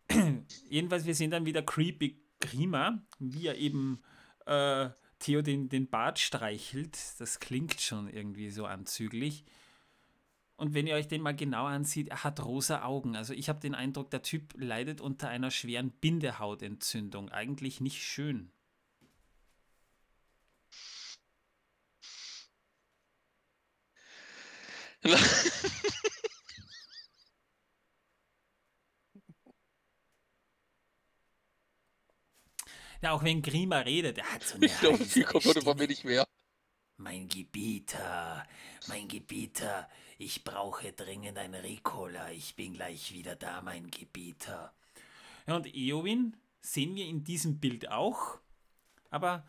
Jedenfalls, 0.69 1.05
wir 1.07 1.15
sehen 1.15 1.31
dann 1.31 1.47
wieder 1.47 1.63
Creepy 1.63 2.21
Grima, 2.41 3.01
wie 3.19 3.47
er 3.47 3.57
eben 3.57 4.03
äh, 4.47 4.89
Theo 5.21 5.43
den, 5.43 5.69
den 5.69 5.89
Bart 5.89 6.19
streichelt. 6.19 6.99
Das 7.19 7.39
klingt 7.39 7.81
schon 7.81 8.09
irgendwie 8.09 8.51
so 8.51 8.67
anzüglich. 8.67 9.45
Und 10.61 10.75
wenn 10.75 10.87
ihr 10.87 10.95
euch 10.95 11.09
den 11.09 11.23
mal 11.23 11.35
genau 11.35 11.65
ansieht, 11.65 12.09
er 12.09 12.23
hat 12.23 12.45
rosa 12.45 12.83
Augen. 12.85 13.17
Also 13.17 13.33
ich 13.33 13.49
habe 13.49 13.61
den 13.61 13.75
Eindruck, 13.75 14.11
der 14.11 14.21
Typ 14.21 14.53
leidet 14.59 15.01
unter 15.01 15.31
einer 15.31 15.51
schweren 15.51 15.91
Bindehautentzündung. 15.91 17.31
Eigentlich 17.31 17.81
nicht 17.81 18.03
schön. 18.03 18.53
Ja, 33.03 33.13
auch 33.13 33.25
wenn 33.25 33.41
Grima 33.41 33.79
redet, 33.79 34.19
er 34.19 34.31
hat 34.31 34.43
so 34.43 34.57
eine 34.57 34.67
Ich 34.67 34.79
glaube, 34.79 35.03
viel 35.03 35.25
kommt 35.25 35.47
heute 35.47 35.63
von 35.63 35.79
mir 35.79 35.87
nicht 35.87 36.05
mehr. 36.05 36.29
Mein 36.99 37.29
Gebieter, 37.29 38.47
mein 38.89 39.09
Gebieter, 39.09 39.89
ich 40.21 40.45
brauche 40.45 40.93
dringend 40.93 41.39
ein 41.39 41.55
Ricola. 41.55 42.31
Ich 42.31 42.55
bin 42.55 42.75
gleich 42.75 43.13
wieder 43.15 43.37
da, 43.37 43.63
mein 43.63 43.91
Gebieter. 43.91 44.75
Ja, 45.47 45.57
und 45.57 45.75
Eowyn 45.75 46.37
sehen 46.61 46.95
wir 46.95 47.07
in 47.07 47.25
diesem 47.25 47.59
Bild 47.59 47.91
auch. 47.91 48.39
Aber 49.09 49.47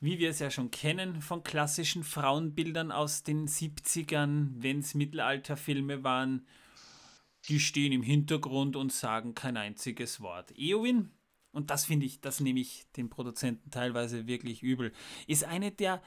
wie 0.00 0.18
wir 0.18 0.30
es 0.30 0.40
ja 0.40 0.50
schon 0.50 0.72
kennen 0.72 1.22
von 1.22 1.44
klassischen 1.44 2.02
Frauenbildern 2.02 2.90
aus 2.90 3.22
den 3.22 3.46
70ern, 3.46 4.48
wenn 4.56 4.80
es 4.80 4.94
Mittelalterfilme 4.94 6.02
waren, 6.02 6.48
die 7.44 7.60
stehen 7.60 7.92
im 7.92 8.02
Hintergrund 8.02 8.74
und 8.74 8.92
sagen 8.92 9.36
kein 9.36 9.56
einziges 9.56 10.20
Wort. 10.20 10.50
Eowyn, 10.58 11.12
und 11.52 11.70
das 11.70 11.84
finde 11.84 12.06
ich, 12.06 12.20
das 12.20 12.40
nehme 12.40 12.58
ich 12.58 12.90
den 12.96 13.08
Produzenten 13.08 13.70
teilweise 13.70 14.26
wirklich 14.26 14.64
übel, 14.64 14.92
ist 15.28 15.44
eine 15.44 15.70
der 15.70 16.02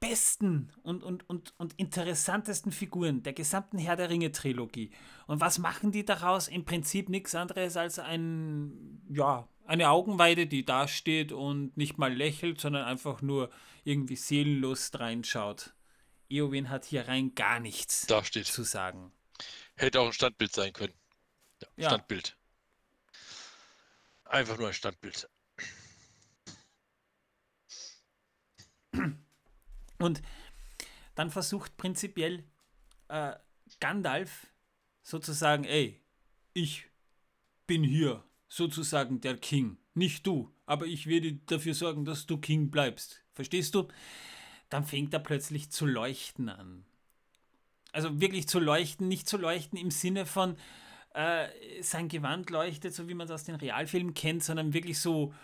besten 0.00 0.72
und, 0.82 1.02
und, 1.02 1.28
und, 1.28 1.52
und 1.58 1.72
interessantesten 1.74 2.72
Figuren 2.72 3.22
der 3.22 3.32
gesamten 3.32 3.78
Herr 3.78 3.96
der 3.96 4.10
Ringe-Trilogie. 4.10 4.90
Und 5.26 5.40
was 5.40 5.58
machen 5.58 5.92
die 5.92 6.04
daraus? 6.04 6.48
Im 6.48 6.64
Prinzip 6.64 7.08
nichts 7.08 7.34
anderes 7.34 7.76
als 7.76 7.98
ein, 7.98 9.02
ja, 9.10 9.48
eine 9.66 9.90
Augenweide, 9.90 10.46
die 10.46 10.64
da 10.64 10.88
steht 10.88 11.32
und 11.32 11.76
nicht 11.76 11.98
mal 11.98 12.12
lächelt, 12.14 12.60
sondern 12.60 12.84
einfach 12.84 13.20
nur 13.22 13.50
irgendwie 13.84 14.16
seelenlos 14.16 14.90
reinschaut. 14.94 15.74
Eowyn 16.30 16.70
hat 16.70 16.84
hier 16.84 17.08
rein 17.08 17.34
gar 17.34 17.58
nichts 17.60 18.06
Da 18.06 18.22
steht. 18.24 18.46
zu 18.46 18.62
sagen. 18.62 19.12
Hätte 19.76 20.00
auch 20.00 20.06
ein 20.06 20.12
Standbild 20.12 20.52
sein 20.52 20.72
können. 20.72 20.94
Ja, 21.62 21.68
Ja. 21.76 21.88
Standbild. 21.90 22.36
Einfach 24.24 24.58
nur 24.58 24.68
ein 24.68 24.74
Standbild. 24.74 25.28
Und 29.98 30.22
dann 31.14 31.30
versucht 31.30 31.76
prinzipiell 31.76 32.44
äh, 33.08 33.32
Gandalf 33.80 34.46
sozusagen, 35.02 35.64
ey, 35.64 36.00
ich 36.54 36.86
bin 37.66 37.82
hier 37.82 38.24
sozusagen 38.48 39.20
der 39.20 39.36
King, 39.36 39.78
nicht 39.94 40.26
du, 40.26 40.54
aber 40.66 40.86
ich 40.86 41.06
werde 41.06 41.34
dafür 41.46 41.74
sorgen, 41.74 42.04
dass 42.04 42.26
du 42.26 42.38
King 42.38 42.70
bleibst. 42.70 43.24
Verstehst 43.32 43.74
du? 43.74 43.88
Dann 44.70 44.84
fängt 44.84 45.12
er 45.12 45.20
plötzlich 45.20 45.70
zu 45.70 45.86
leuchten 45.86 46.48
an. 46.48 46.84
Also 47.92 48.20
wirklich 48.20 48.48
zu 48.48 48.58
leuchten, 48.58 49.08
nicht 49.08 49.28
zu 49.28 49.38
leuchten 49.38 49.78
im 49.78 49.90
Sinne 49.90 50.26
von 50.26 50.56
äh, 51.14 51.48
sein 51.82 52.08
Gewand 52.08 52.50
leuchtet, 52.50 52.94
so 52.94 53.08
wie 53.08 53.14
man 53.14 53.26
es 53.26 53.30
aus 53.30 53.44
den 53.44 53.54
Realfilmen 53.54 54.14
kennt, 54.14 54.44
sondern 54.44 54.74
wirklich 54.74 55.00
so, 55.00 55.34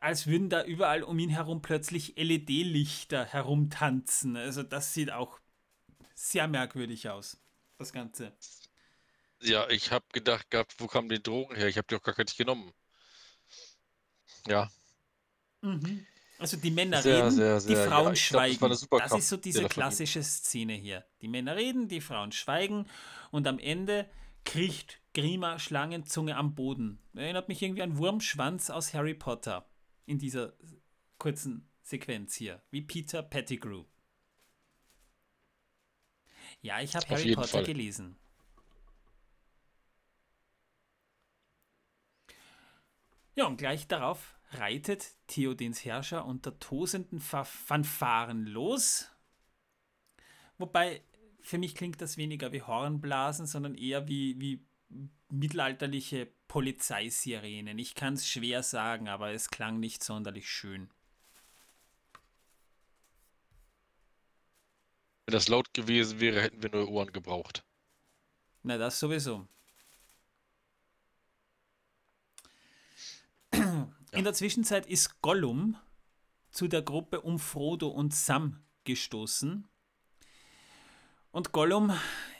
als 0.00 0.26
würden 0.26 0.48
da 0.50 0.64
überall 0.64 1.02
um 1.02 1.18
ihn 1.18 1.30
herum 1.30 1.62
plötzlich 1.62 2.14
LED-Lichter 2.16 3.24
herumtanzen. 3.24 4.36
Also 4.36 4.62
das 4.62 4.94
sieht 4.94 5.12
auch 5.12 5.40
sehr 6.14 6.48
merkwürdig 6.48 7.08
aus, 7.10 7.38
das 7.78 7.92
Ganze. 7.92 8.32
Ja, 9.42 9.68
ich 9.68 9.90
habe 9.90 10.04
gedacht 10.12 10.48
gehabt, 10.50 10.76
wo 10.78 10.86
kamen 10.86 11.08
die 11.08 11.20
Drogen 11.20 11.56
her? 11.56 11.66
Ich 11.66 11.76
habe 11.76 11.86
die 11.90 11.96
auch 11.96 12.02
gar 12.02 12.16
nicht 12.18 12.36
genommen. 12.36 12.72
Ja, 14.46 14.68
Also 16.38 16.56
die 16.56 16.70
Männer 16.70 17.02
Sehr, 17.02 17.16
reden, 17.24 17.30
sehr, 17.32 17.60
die 17.60 17.74
sehr, 17.74 17.84
ja, 17.84 17.88
Frauen 17.88 18.02
glaub, 18.04 18.12
das 18.12 18.20
schweigen. 18.20 18.64
eine 18.64 18.74
super 18.76 18.98
das 19.00 19.12
ist 19.12 19.28
so 19.28 19.36
diese 19.36 19.66
klassische 19.66 20.22
Szene 20.22 20.74
hier. 20.74 21.04
Die 21.20 21.28
Männer 21.28 21.56
reden, 21.56 21.88
die 21.88 22.00
Frauen 22.00 22.30
schweigen 22.30 22.86
und 23.32 23.46
am 23.48 23.58
Ende 23.58 24.08
kriecht 24.44 25.00
Grima 25.14 25.58
Schlangenzunge 25.58 26.36
am 26.36 26.54
Boden. 26.54 27.00
Erinnert 27.14 27.48
mich 27.48 27.60
irgendwie 27.60 27.82
an 27.82 27.98
Wurmschwanz 27.98 28.70
aus 28.70 28.94
Harry 28.94 29.14
Potter 29.14 29.67
in 30.08 30.18
dieser 30.18 30.54
kurzen 31.18 31.68
Sequenz 31.82 32.34
hier, 32.34 32.62
wie 32.70 32.82
Peter 32.82 33.22
Pettigrew. 33.22 33.84
Ja, 36.62 36.80
ich 36.80 36.96
habe 36.96 37.06
Harry 37.08 37.34
Potter 37.34 37.48
Fall. 37.48 37.64
gelesen. 37.64 38.16
Ja, 43.34 43.46
und 43.46 43.58
gleich 43.58 43.86
darauf 43.86 44.34
reitet 44.50 45.14
Theodens 45.28 45.84
Herrscher 45.84 46.24
unter 46.24 46.58
tosenden 46.58 47.20
Fa- 47.20 47.44
Fanfaren 47.44 48.46
los. 48.46 49.10
Wobei, 50.56 51.04
für 51.40 51.58
mich 51.58 51.74
klingt 51.74 52.00
das 52.00 52.16
weniger 52.16 52.50
wie 52.52 52.62
Hornblasen, 52.62 53.46
sondern 53.46 53.74
eher 53.74 54.08
wie, 54.08 54.40
wie 54.40 54.66
mittelalterliche 55.28 56.28
Polizeisirenen. 56.48 57.78
Ich 57.78 57.94
kann 57.94 58.14
es 58.14 58.28
schwer 58.28 58.62
sagen, 58.62 59.08
aber 59.08 59.32
es 59.32 59.50
klang 59.50 59.80
nicht 59.80 60.02
sonderlich 60.02 60.50
schön. 60.50 60.90
wenn 65.28 65.34
das 65.34 65.48
laut 65.48 65.74
gewesen 65.74 66.20
wäre, 66.20 66.40
hätten 66.40 66.62
wir 66.62 66.70
neue 66.70 66.88
Ohren 66.88 67.12
gebraucht. 67.12 67.62
Na, 68.62 68.78
das 68.78 68.98
sowieso. 68.98 69.46
In 73.52 74.24
der 74.24 74.32
Zwischenzeit 74.32 74.86
ist 74.86 75.20
Gollum 75.20 75.76
zu 76.50 76.66
der 76.66 76.80
Gruppe 76.80 77.20
um 77.20 77.38
Frodo 77.38 77.88
und 77.88 78.14
Sam 78.14 78.64
gestoßen. 78.84 79.68
Und 81.30 81.52
Gollum 81.52 81.92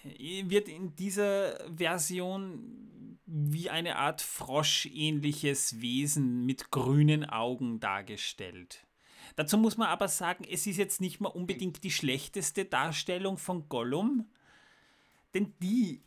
wird 0.02 0.68
in 0.68 0.96
dieser 0.96 1.58
Version 1.76 3.18
wie 3.26 3.68
eine 3.68 3.96
Art 3.96 4.22
froschähnliches 4.22 5.80
Wesen 5.80 6.46
mit 6.46 6.70
grünen 6.70 7.24
Augen 7.28 7.78
dargestellt. 7.78 8.86
Dazu 9.36 9.58
muss 9.58 9.76
man 9.76 9.88
aber 9.88 10.08
sagen, 10.08 10.44
es 10.50 10.66
ist 10.66 10.78
jetzt 10.78 11.00
nicht 11.00 11.20
mal 11.20 11.28
unbedingt 11.28 11.84
die 11.84 11.90
schlechteste 11.90 12.64
Darstellung 12.64 13.36
von 13.36 13.68
Gollum, 13.68 14.26
denn 15.34 15.54
die 15.60 16.02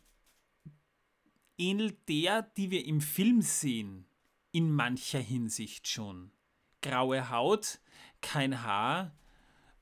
ähnelt 1.58 2.08
der, 2.08 2.42
die 2.42 2.70
wir 2.72 2.84
im 2.84 3.00
Film 3.00 3.40
sehen, 3.40 4.06
in 4.50 4.72
mancher 4.72 5.20
Hinsicht 5.20 5.86
schon. 5.86 6.32
Graue 6.82 7.30
Haut, 7.30 7.80
kein 8.20 8.64
Haar, 8.64 9.14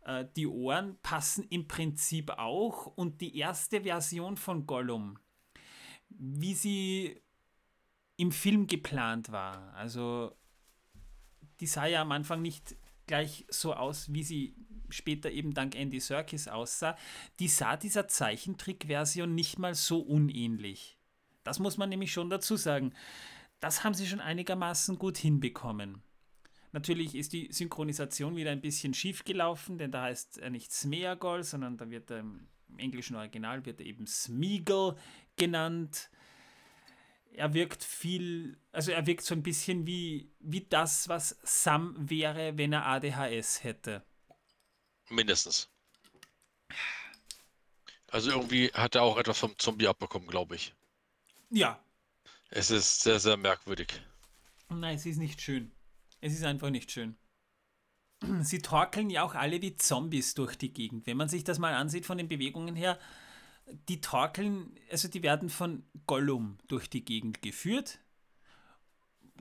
Äh, 0.05 0.27
die 0.37 0.47
Ohren 0.47 0.99
passen 1.03 1.47
im 1.51 1.69
Prinzip 1.69 2.31
auch 2.31 2.87
und 2.87 3.21
die 3.21 3.37
erste 3.37 3.83
Version 3.83 4.37
von 4.37 4.67
Gollum, 4.67 5.19
wie 6.09 6.55
sie 6.55 7.21
im 8.17 8.33
Film 8.33 8.67
geplant 8.67 9.33
war, 9.33 9.73
also 9.75 10.37
die 11.61 11.67
sah 11.67 11.87
ja 11.87 12.03
am 12.03 12.13
Anfang 12.13 12.43
nicht 12.43 12.77
gleich 13.07 13.47
so 13.51 13.75
aus, 13.75 14.13
wie 14.13 14.23
sie 14.23 14.55
später 14.89 15.31
eben 15.31 15.55
dank 15.55 15.75
Andy 15.75 16.01
Serkis 16.01 16.49
aussah, 16.49 16.97
die 17.39 17.49
sah 17.49 17.77
dieser 17.77 18.09
Zeichentrickversion 18.09 19.35
nicht 19.35 19.59
mal 19.59 19.75
so 19.75 20.01
unähnlich. 20.01 20.99
Das 21.45 21.59
muss 21.59 21.77
man 21.77 21.89
nämlich 21.89 22.13
schon 22.13 22.31
dazu 22.31 22.57
sagen. 22.57 22.93
Das 23.61 23.85
haben 23.85 23.95
sie 23.95 24.07
schon 24.07 24.21
einigermaßen 24.21 24.99
gut 24.99 25.19
hinbekommen. 25.19 26.03
Natürlich 26.73 27.15
ist 27.15 27.33
die 27.33 27.53
Synchronisation 27.53 28.37
wieder 28.37 28.51
ein 28.51 28.61
bisschen 28.61 28.95
schief 28.95 29.25
gelaufen, 29.25 29.79
denn 29.79 29.91
da 29.91 30.03
heißt 30.03 30.39
er 30.39 30.51
nicht 30.51 30.73
Smeagol, 30.73 31.43
sondern 31.43 31.77
da 31.77 31.91
wird 31.91 32.11
er 32.11 32.21
im 32.21 32.49
englischen 32.77 33.17
Original 33.17 33.65
wird 33.65 33.81
er 33.81 33.87
eben 33.87 34.07
Smeagol 34.07 34.97
genannt. 35.37 36.11
Er 37.33 37.55
wirkt 37.55 37.85
viel, 37.85 38.59
also 38.73 38.93
er 38.93 39.07
wirkt 39.07 39.25
so 39.25 39.35
ein 39.35 39.43
bisschen 39.43 39.87
wie, 39.87 40.31
wie 40.41 40.63
das, 40.63 41.09
was 41.09 41.39
Sam 41.43 41.97
wäre, 41.99 42.57
wenn 42.57 42.73
er 42.73 42.87
ADHS 42.87 43.65
hätte. 43.65 44.05
Mindestens. 45.09 45.69
Also 48.09 48.31
irgendwie 48.31 48.69
hat 48.73 48.97
er 48.97 49.03
auch 49.03 49.17
etwas 49.17 49.39
vom 49.39 49.57
Zombie 49.59 49.87
abbekommen, 49.87 50.29
glaube 50.29 50.57
ich. 50.57 50.75
Ja. 51.51 51.83
Es 52.51 52.71
ist 52.71 53.03
sehr, 53.03 53.21
sehr 53.21 53.37
merkwürdig. 53.37 53.89
Nein, 54.69 54.97
es 54.97 55.07
ist 55.07 55.19
nicht 55.19 55.41
schön. 55.41 55.73
Es 56.21 56.33
ist 56.33 56.45
einfach 56.45 56.71
nicht 56.71 56.91
schön. 56.91 57.17
Sie 58.43 58.61
torkeln 58.61 59.11
ja 59.11 59.23
auch 59.23 59.35
alle 59.35 59.61
wie 59.63 59.77
Zombies 59.77 60.35
durch 60.35 60.57
die 60.57 60.73
Gegend. 60.73 61.07
Wenn 61.07 61.17
man 61.17 61.29
sich 61.29 61.45
das 61.45 61.59
mal 61.59 61.75
ansieht 61.75 62.07
von 62.07 62.19
den 62.19 62.29
Bewegungen 62.29 62.77
her, 62.77 62.99
die 63.89 64.01
torkeln, 64.01 64.75
also 64.91 65.09
die 65.09 65.23
werden 65.23 65.49
von 65.49 65.85
Gollum 66.07 66.59
durch 66.69 66.91
die 66.91 67.05
Gegend 67.05 67.43
geführt. 67.43 68.01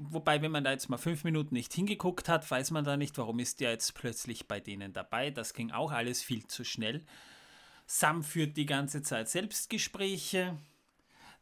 Wobei, 0.01 0.41
wenn 0.41 0.51
man 0.51 0.64
da 0.64 0.72
jetzt 0.72 0.90
mal 0.90 0.98
fünf 0.98 1.25
Minuten 1.25 1.53
nicht 1.53 1.74
hingeguckt 1.74 2.30
hat, 2.30 2.49
weiß 2.49 2.72
man 2.72 2.85
da 2.85 2.95
nicht, 2.95 3.17
warum 3.17 3.40
ist 3.40 3.59
der 3.59 3.72
jetzt 3.72 3.95
plötzlich 3.95 4.48
bei 4.48 4.59
denen 4.61 4.93
dabei. 4.93 5.30
Das 5.30 5.53
ging 5.53 5.72
auch 5.72 5.91
alles 5.91 6.22
viel 6.22 6.48
zu 6.48 6.64
schnell. 6.64 7.03
Sam 7.85 8.24
führt 8.24 8.56
die 8.56 8.67
ganze 8.67 9.01
Zeit 9.01 9.27
Selbstgespräche, 9.27 10.58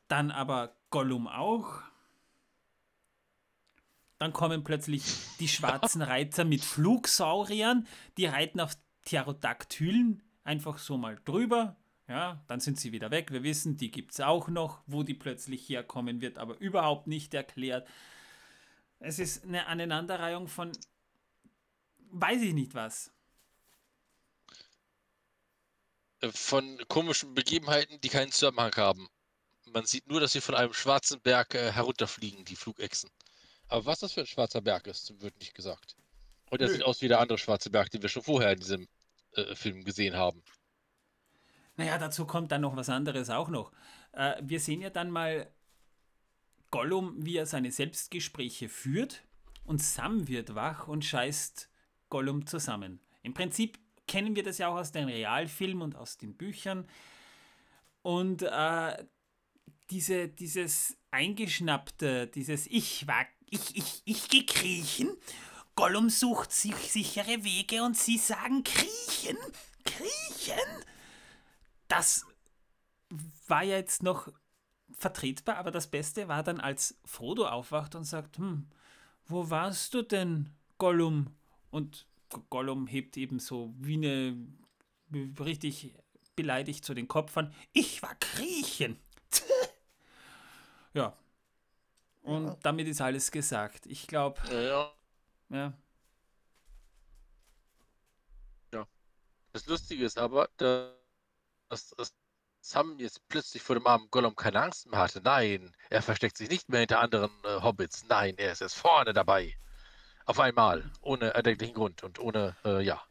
dann 0.07 0.31
aber 0.31 0.75
Gollum 0.89 1.27
auch. 1.27 1.81
Dann 4.19 4.33
kommen 4.33 4.63
plötzlich 4.63 5.03
die 5.39 5.47
schwarzen 5.47 6.01
Reiter 6.01 6.45
mit 6.45 6.63
Flugsauriern, 6.63 7.87
die 8.17 8.25
reiten 8.25 8.59
auf 8.59 8.73
Pterodaktylen 9.03 10.23
einfach 10.43 10.77
so 10.77 10.97
mal 10.97 11.19
drüber. 11.25 11.75
Ja, 12.07 12.41
dann 12.47 12.61
sind 12.61 12.79
sie 12.79 12.93
wieder 12.93 13.11
weg. 13.11 13.31
Wir 13.31 13.43
wissen, 13.43 13.75
die 13.75 13.91
gibt 13.91 14.13
es 14.13 14.21
auch 14.21 14.47
noch. 14.47 14.81
Wo 14.87 15.03
die 15.03 15.13
plötzlich 15.13 15.67
herkommen, 15.67 16.21
wird 16.21 16.37
aber 16.37 16.57
überhaupt 16.59 17.07
nicht 17.07 17.33
erklärt. 17.33 17.85
Es 18.99 19.19
ist 19.19 19.43
eine 19.43 19.67
Aneinanderreihung 19.67 20.47
von 20.47 20.71
weiß 22.11 22.41
ich 22.41 22.53
nicht 22.53 22.73
was. 22.73 23.11
Von 26.31 26.79
komischen 26.87 27.35
Begebenheiten, 27.35 28.01
die 28.01 28.09
keinen 28.09 28.31
Zusammenhang 28.31 28.75
haben. 28.75 29.07
Man 29.65 29.85
sieht 29.85 30.07
nur, 30.07 30.19
dass 30.19 30.31
sie 30.31 30.41
von 30.41 30.55
einem 30.55 30.73
schwarzen 30.73 31.21
Berg 31.21 31.53
äh, 31.53 31.71
herunterfliegen, 31.71 32.45
die 32.45 32.55
Flugechsen. 32.55 33.11
Aber 33.67 33.85
was 33.85 33.99
das 33.99 34.13
für 34.13 34.21
ein 34.21 34.27
schwarzer 34.27 34.61
Berg 34.61 34.87
ist, 34.87 35.21
wird 35.21 35.37
nicht 35.39 35.55
gesagt. 35.55 35.95
Und 36.49 36.61
er 36.61 36.69
sieht 36.69 36.83
aus 36.83 37.01
wie 37.01 37.07
der 37.07 37.19
andere 37.19 37.37
schwarze 37.37 37.69
Berg, 37.69 37.89
den 37.91 38.01
wir 38.01 38.09
schon 38.09 38.23
vorher 38.23 38.53
in 38.53 38.59
diesem 38.59 38.87
äh, 39.33 39.55
Film 39.55 39.83
gesehen 39.83 40.15
haben. 40.15 40.41
Naja, 41.75 41.97
dazu 41.97 42.25
kommt 42.25 42.51
dann 42.51 42.61
noch 42.61 42.75
was 42.75 42.89
anderes 42.89 43.29
auch 43.29 43.49
noch. 43.49 43.71
Äh, 44.13 44.35
wir 44.41 44.59
sehen 44.59 44.81
ja 44.81 44.89
dann 44.89 45.11
mal 45.11 45.51
Gollum, 46.71 47.13
wie 47.17 47.37
er 47.37 47.45
seine 47.45 47.71
Selbstgespräche 47.71 48.69
führt 48.69 49.23
und 49.65 49.81
Sam 49.81 50.27
wird 50.27 50.55
wach 50.55 50.87
und 50.87 51.05
scheißt 51.05 51.69
Gollum 52.09 52.45
zusammen. 52.47 52.99
Im 53.21 53.33
Prinzip 53.33 53.77
kennen 54.07 54.35
wir 54.35 54.43
das 54.43 54.57
ja 54.57 54.69
auch 54.69 54.77
aus 54.77 54.91
den 54.91 55.05
Realfilmen 55.05 55.81
und 55.81 55.95
aus 55.95 56.17
den 56.17 56.35
Büchern. 56.35 56.87
Und 58.01 58.41
äh, 58.41 59.05
diese, 59.89 60.29
dieses 60.29 60.97
eingeschnappte, 61.11 62.27
dieses 62.27 62.67
Ich 62.67 63.07
war, 63.07 63.25
ich, 63.49 63.75
ich, 63.75 64.01
ich 64.05 64.29
geh 64.29 64.45
kriechen. 64.45 65.09
Gollum 65.75 66.09
sucht 66.09 66.51
sich 66.51 66.75
sichere 66.75 67.43
Wege 67.43 67.83
und 67.83 67.95
sie 67.95 68.17
sagen 68.17 68.63
kriechen, 68.63 69.37
kriechen. 69.85 70.83
Das 71.87 72.25
war 73.47 73.63
ja 73.63 73.77
jetzt 73.77 74.03
noch 74.03 74.27
vertretbar, 74.91 75.57
aber 75.57 75.71
das 75.71 75.87
Beste 75.87 76.27
war 76.27 76.43
dann, 76.43 76.59
als 76.59 76.97
Frodo 77.05 77.47
aufwacht 77.47 77.95
und 77.95 78.05
sagt, 78.05 78.37
hm, 78.37 78.67
wo 79.27 79.49
warst 79.49 79.93
du 79.93 80.01
denn, 80.01 80.49
Gollum? 80.77 81.35
Und 81.69 82.07
Gollum 82.49 82.87
hebt 82.87 83.15
eben 83.17 83.39
so 83.39 83.73
wie 83.77 83.95
eine 83.95 84.35
richtig 85.39 85.93
beleidigt 86.35 86.85
so 86.85 86.93
den 86.93 87.07
Kopf 87.07 87.37
an. 87.37 87.53
Ich 87.73 88.01
war 88.01 88.15
kriechen. 88.15 88.97
ja. 90.93 91.15
Und 92.27 92.47
ja. 92.47 92.57
damit 92.61 92.87
ist 92.87 92.99
alles 92.99 93.31
gesagt. 93.31 93.85
Ich 93.85 94.05
glaube. 94.05 94.41
Ja. 94.51 94.93
Ja. 95.49 95.73
Ja. 98.73 98.87
Das 99.53 99.65
Lustige 99.65 100.03
ist 100.03 100.17
aber, 100.17 100.49
dass, 100.57 100.91
dass 101.69 102.13
Sam 102.59 102.99
jetzt 102.99 103.25
plötzlich 103.29 103.63
vor 103.63 103.77
dem 103.77 103.87
armen 103.87 104.09
Gollum 104.11 104.35
keine 104.35 104.61
Angst 104.61 104.87
mehr 104.87 104.99
hatte. 104.99 105.21
Nein, 105.21 105.73
er 105.89 106.01
versteckt 106.01 106.35
sich 106.35 106.49
nicht 106.49 106.67
mehr 106.67 106.81
hinter 106.81 106.99
anderen 106.99 107.31
äh, 107.45 107.61
Hobbits. 107.61 108.03
Nein, 108.09 108.35
er 108.37 108.51
ist 108.51 108.59
jetzt 108.59 108.75
vorne 108.75 109.13
dabei. 109.13 109.55
Auf 110.25 110.41
einmal, 110.41 110.91
ohne 110.99 111.33
erdenklichen 111.33 111.75
Grund 111.75 112.03
und 112.03 112.19
ohne, 112.19 112.57
äh, 112.65 112.83
ja, 112.83 113.01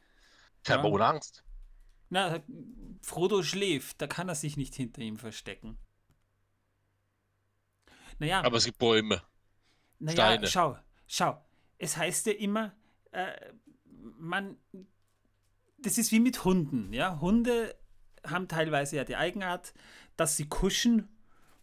scheinbar 0.67 0.91
ja. 0.91 0.95
ohne 0.95 1.07
Angst. 1.07 1.43
Na, 2.11 2.41
Frodo 3.01 3.43
schläft, 3.43 4.03
da 4.03 4.07
kann 4.07 4.29
er 4.29 4.35
sich 4.35 4.59
nicht 4.59 4.75
hinter 4.75 5.01
ihm 5.01 5.17
verstecken. 5.17 5.79
Naja. 8.19 8.43
Aber 8.43 8.57
es 8.57 8.65
gibt 8.65 8.79
Bäume. 8.79 9.23
Naja, 9.99 10.15
Steine. 10.15 10.47
schau, 10.47 10.79
schau. 11.07 11.43
Es 11.79 11.97
heißt 11.97 12.27
ja 12.27 12.33
immer, 12.33 12.75
äh, 13.13 13.33
man, 14.19 14.57
das 15.79 15.99
ist 15.99 16.13
wie 16.13 16.21
mit 16.21 16.45
Hunden, 16.45 16.93
ja. 16.93 17.21
Hunde 17.21 17.75
haben 18.25 18.49
teilweise 18.49 18.97
ja 18.97 19.05
die 19.05 19.17
Eigenart, 19.17 19.75
dass 20.17 20.37
sie 20.37 20.49
kuschen 20.49 21.09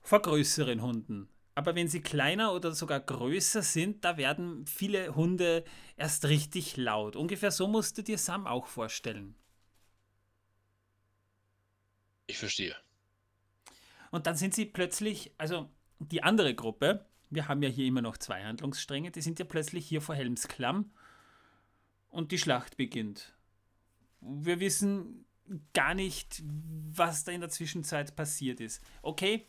vor 0.01 0.21
größeren 0.21 0.81
Hunden. 0.81 1.29
Aber 1.55 1.75
wenn 1.75 1.87
sie 1.87 2.01
kleiner 2.01 2.53
oder 2.53 2.71
sogar 2.71 2.99
größer 2.99 3.61
sind, 3.61 4.03
da 4.03 4.17
werden 4.17 4.65
viele 4.65 5.15
Hunde 5.15 5.63
erst 5.97 6.25
richtig 6.25 6.77
laut. 6.77 7.15
Ungefähr 7.15 7.51
so 7.51 7.67
musst 7.67 7.97
du 7.97 8.01
dir 8.01 8.17
Sam 8.17 8.47
auch 8.47 8.65
vorstellen. 8.65 9.35
Ich 12.25 12.39
verstehe. 12.39 12.75
Und 14.09 14.25
dann 14.25 14.35
sind 14.35 14.55
sie 14.55 14.65
plötzlich, 14.65 15.31
also 15.37 15.69
die 16.11 16.23
andere 16.23 16.55
Gruppe, 16.55 17.05
wir 17.29 17.47
haben 17.47 17.63
ja 17.63 17.69
hier 17.69 17.85
immer 17.85 18.01
noch 18.01 18.17
zwei 18.17 18.43
Handlungsstränge, 18.43 19.11
die 19.11 19.21
sind 19.21 19.39
ja 19.39 19.45
plötzlich 19.45 19.87
hier 19.87 20.01
vor 20.01 20.15
Helmsklamm 20.15 20.91
und 22.09 22.31
die 22.31 22.37
Schlacht 22.37 22.77
beginnt. 22.77 23.33
Wir 24.21 24.59
wissen 24.59 25.25
gar 25.73 25.93
nicht, 25.93 26.43
was 26.45 27.23
da 27.23 27.31
in 27.31 27.41
der 27.41 27.49
Zwischenzeit 27.49 28.15
passiert 28.15 28.59
ist. 28.59 28.81
Okay, 29.01 29.47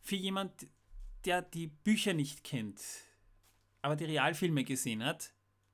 für 0.00 0.16
jemand, 0.16 0.66
der 1.24 1.42
die 1.42 1.68
Bücher 1.68 2.14
nicht 2.14 2.44
kennt, 2.44 2.82
aber 3.82 3.96
die 3.96 4.04
Realfilme 4.04 4.64
gesehen 4.64 5.04
hat, 5.04 5.32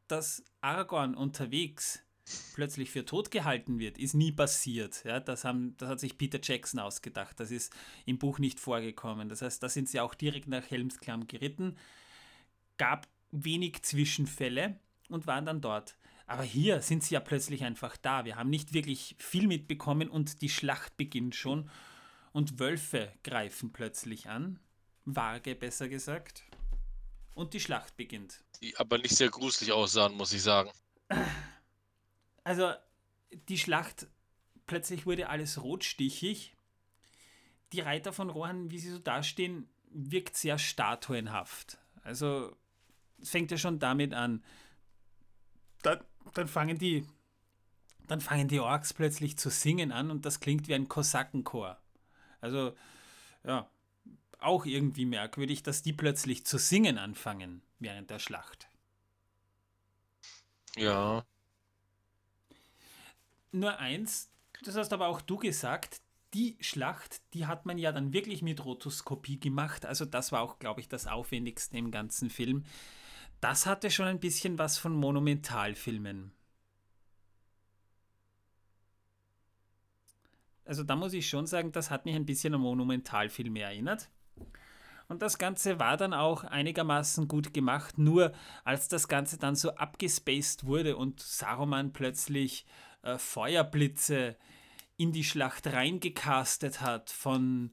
dass 0.09 0.45
Aragorn 0.61 1.15
unterwegs 1.15 2.04
plötzlich 2.55 2.91
für 2.91 3.05
tot 3.05 3.31
gehalten 3.31 3.79
wird, 3.79 3.99
ist 3.99 4.15
nie 4.15 4.33
passiert. 4.33 5.05
Ja, 5.05 5.21
das, 5.21 5.45
haben, 5.45 5.77
das 5.77 5.89
hat 5.89 6.01
sich 6.01 6.17
Peter 6.17 6.39
Jackson 6.43 6.81
ausgedacht. 6.81 7.39
Das 7.39 7.51
ist 7.51 7.73
im 8.07 8.19
Buch 8.19 8.39
nicht 8.39 8.61
vorgekommen. 8.61 9.29
Das 9.29 9.43
heißt, 9.43 9.63
da 9.63 9.69
sind 9.69 9.89
sie 9.89 10.01
auch 10.01 10.15
direkt 10.15 10.49
nach 10.49 10.71
Helmsklamm 10.71 11.27
geritten, 11.27 11.77
gab 12.79 13.09
wenig 13.31 13.83
Zwischenfälle 13.83 14.79
und 15.09 15.27
waren 15.27 15.45
dann 15.45 15.61
dort. 15.61 15.97
Aber 16.27 16.43
hier 16.43 16.81
sind 16.81 17.03
sie 17.03 17.15
ja 17.15 17.21
plötzlich 17.21 17.65
einfach 17.65 17.97
da. 17.97 18.25
Wir 18.25 18.37
haben 18.37 18.49
nicht 18.49 18.73
wirklich 18.73 19.15
viel 19.19 19.47
mitbekommen 19.47 20.09
und 20.09 20.41
die 20.41 20.49
Schlacht 20.49 20.97
beginnt 20.97 21.35
schon. 21.35 21.71
Und 22.33 22.59
Wölfe 22.59 23.13
greifen 23.23 23.73
plötzlich 23.73 24.29
an. 24.29 24.59
Waage 25.05 25.55
besser 25.55 25.89
gesagt. 25.89 26.43
Und 27.35 27.53
die 27.53 27.61
Schlacht 27.61 27.97
beginnt. 27.97 28.43
Die 28.63 28.77
aber 28.79 28.97
nicht 28.99 29.15
sehr 29.15 29.29
gruselig 29.29 29.73
aussahen, 29.73 30.15
muss 30.15 30.33
ich 30.33 30.43
sagen. 30.43 30.71
Also, 32.45 32.73
die 33.49 33.59
Schlacht, 33.59 34.07
plötzlich 34.67 35.07
wurde 35.07 35.29
alles 35.29 35.63
rotstichig. 35.63 36.55
Die 37.73 37.81
Reiter 37.81 38.13
von 38.13 38.31
Rohan, 38.31 38.71
wie 38.71 38.79
sie 38.79 38.91
so 38.91 38.99
dastehen, 38.99 39.69
wirkt 39.91 40.37
sehr 40.37 40.59
statuenhaft. 40.59 41.79
Also, 42.03 42.55
es 43.21 43.31
fängt 43.31 43.51
ja 43.51 43.59
schon 43.59 43.79
damit 43.79 44.15
an. 44.15 44.45
Da 45.83 46.01
dann 46.35 46.49
fangen 46.49 46.79
die 46.79 47.07
dann 48.07 48.21
fangen 48.21 48.49
die 48.49 48.61
Orks 48.61 48.93
plötzlich 48.93 49.39
zu 49.39 49.51
singen 49.51 49.93
an 49.93 50.11
und 50.11 50.27
das 50.27 50.41
klingt 50.41 50.69
wie 50.69 50.75
ein 50.75 50.89
Kosakenchor. 50.89 51.81
Also, 52.41 52.75
ja, 53.45 53.71
auch 54.41 54.67
irgendwie 54.67 55.07
merkwürdig, 55.07 55.63
dass 55.63 55.83
die 55.83 55.93
plötzlich 55.93 56.45
zu 56.45 56.59
singen 56.59 56.99
anfangen 56.99 57.63
während 57.79 58.11
der 58.11 58.19
Schlacht. 58.19 58.69
Ja. 60.77 61.25
Nur 63.55 63.79
eins, 63.79 64.33
das 64.65 64.75
hast 64.75 64.93
aber 64.93 65.07
auch 65.07 65.21
du 65.21 65.37
gesagt, 65.37 66.01
die 66.35 66.57
Schlacht, 66.61 67.23
die 67.35 67.47
hat 67.47 67.67
man 67.67 67.79
ja 67.79 67.93
dann 67.93 68.13
wirklich 68.13 68.43
mit 68.43 68.65
Rotoskopie 68.65 69.39
gemacht. 69.39 69.87
Also 69.87 70.05
das 70.05 70.33
war 70.33 70.41
auch, 70.41 70.59
glaube 70.59 70.81
ich, 70.81 70.89
das 70.89 71.07
Aufwendigste 71.07 71.77
im 71.77 71.93
ganzen 71.93 72.31
Film. 72.31 72.65
Das 73.41 73.67
hatte 73.67 73.93
schon 73.93 74.07
ein 74.07 74.19
bisschen 74.19 74.59
was 74.59 74.77
von 74.77 74.93
Monumentalfilmen. 74.97 76.33
Also 80.65 80.83
da 80.83 80.97
muss 80.97 81.13
ich 81.13 81.29
schon 81.29 81.47
sagen, 81.47 81.71
das 81.71 81.93
hat 81.93 82.07
mich 82.07 82.17
ein 82.17 82.27
bisschen 82.27 82.55
an 82.55 82.61
Monumentalfilme 82.61 83.61
erinnert. 83.61 84.11
Und 85.07 85.23
das 85.23 85.39
Ganze 85.39 85.79
war 85.79 85.97
dann 85.97 86.13
auch 86.13 86.43
einigermaßen 86.43 87.29
gut 87.29 87.55
gemacht, 87.55 87.99
nur 87.99 88.33
als 88.65 88.89
das 88.89 89.07
Ganze 89.07 89.39
dann 89.39 89.55
so 89.55 89.77
abgespaced 89.77 90.67
wurde 90.67 90.97
und 90.97 91.21
Saruman 91.21 91.93
plötzlich 91.93 92.67
äh, 93.05 93.19
Feuerblitze 93.19 94.37
in 94.97 95.13
die 95.13 95.25
Schlacht 95.25 95.67
reingecastet 95.67 96.81
hat 96.81 97.11
von 97.11 97.73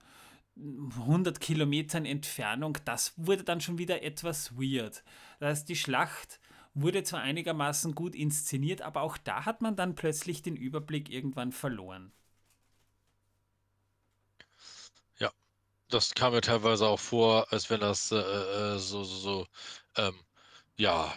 100 0.58 1.40
Kilometern 1.40 2.06
Entfernung, 2.06 2.78
das 2.86 3.14
wurde 3.16 3.44
dann 3.44 3.62
schon 3.62 3.78
wieder 3.78 4.04
etwas 4.04 4.56
weird. 4.58 5.04
Das 5.40 5.50
heißt, 5.50 5.70
die 5.70 5.76
Schlacht 5.76 6.40
wurde 6.74 7.04
zwar 7.04 7.22
einigermaßen 7.22 7.96
gut 7.96 8.16
inszeniert, 8.16 8.82
aber 8.82 9.02
auch 9.02 9.18
da 9.18 9.46
hat 9.46 9.62
man 9.62 9.76
dann 9.76 9.96
plötzlich 9.96 10.42
den 10.42 10.56
Überblick 10.56 11.10
irgendwann 11.10 11.52
verloren. 11.52 12.12
das 15.92 16.14
kam 16.14 16.34
mir 16.34 16.42
teilweise 16.42 16.88
auch 16.88 17.00
vor, 17.00 17.52
als 17.52 17.70
wenn 17.70 17.82
das 17.82 18.12
äh, 18.12 18.18
äh, 18.18 18.80
so, 18.80 19.04
so, 19.04 19.16
so 19.18 19.48
ähm, 19.96 20.16
ja, 20.78 21.14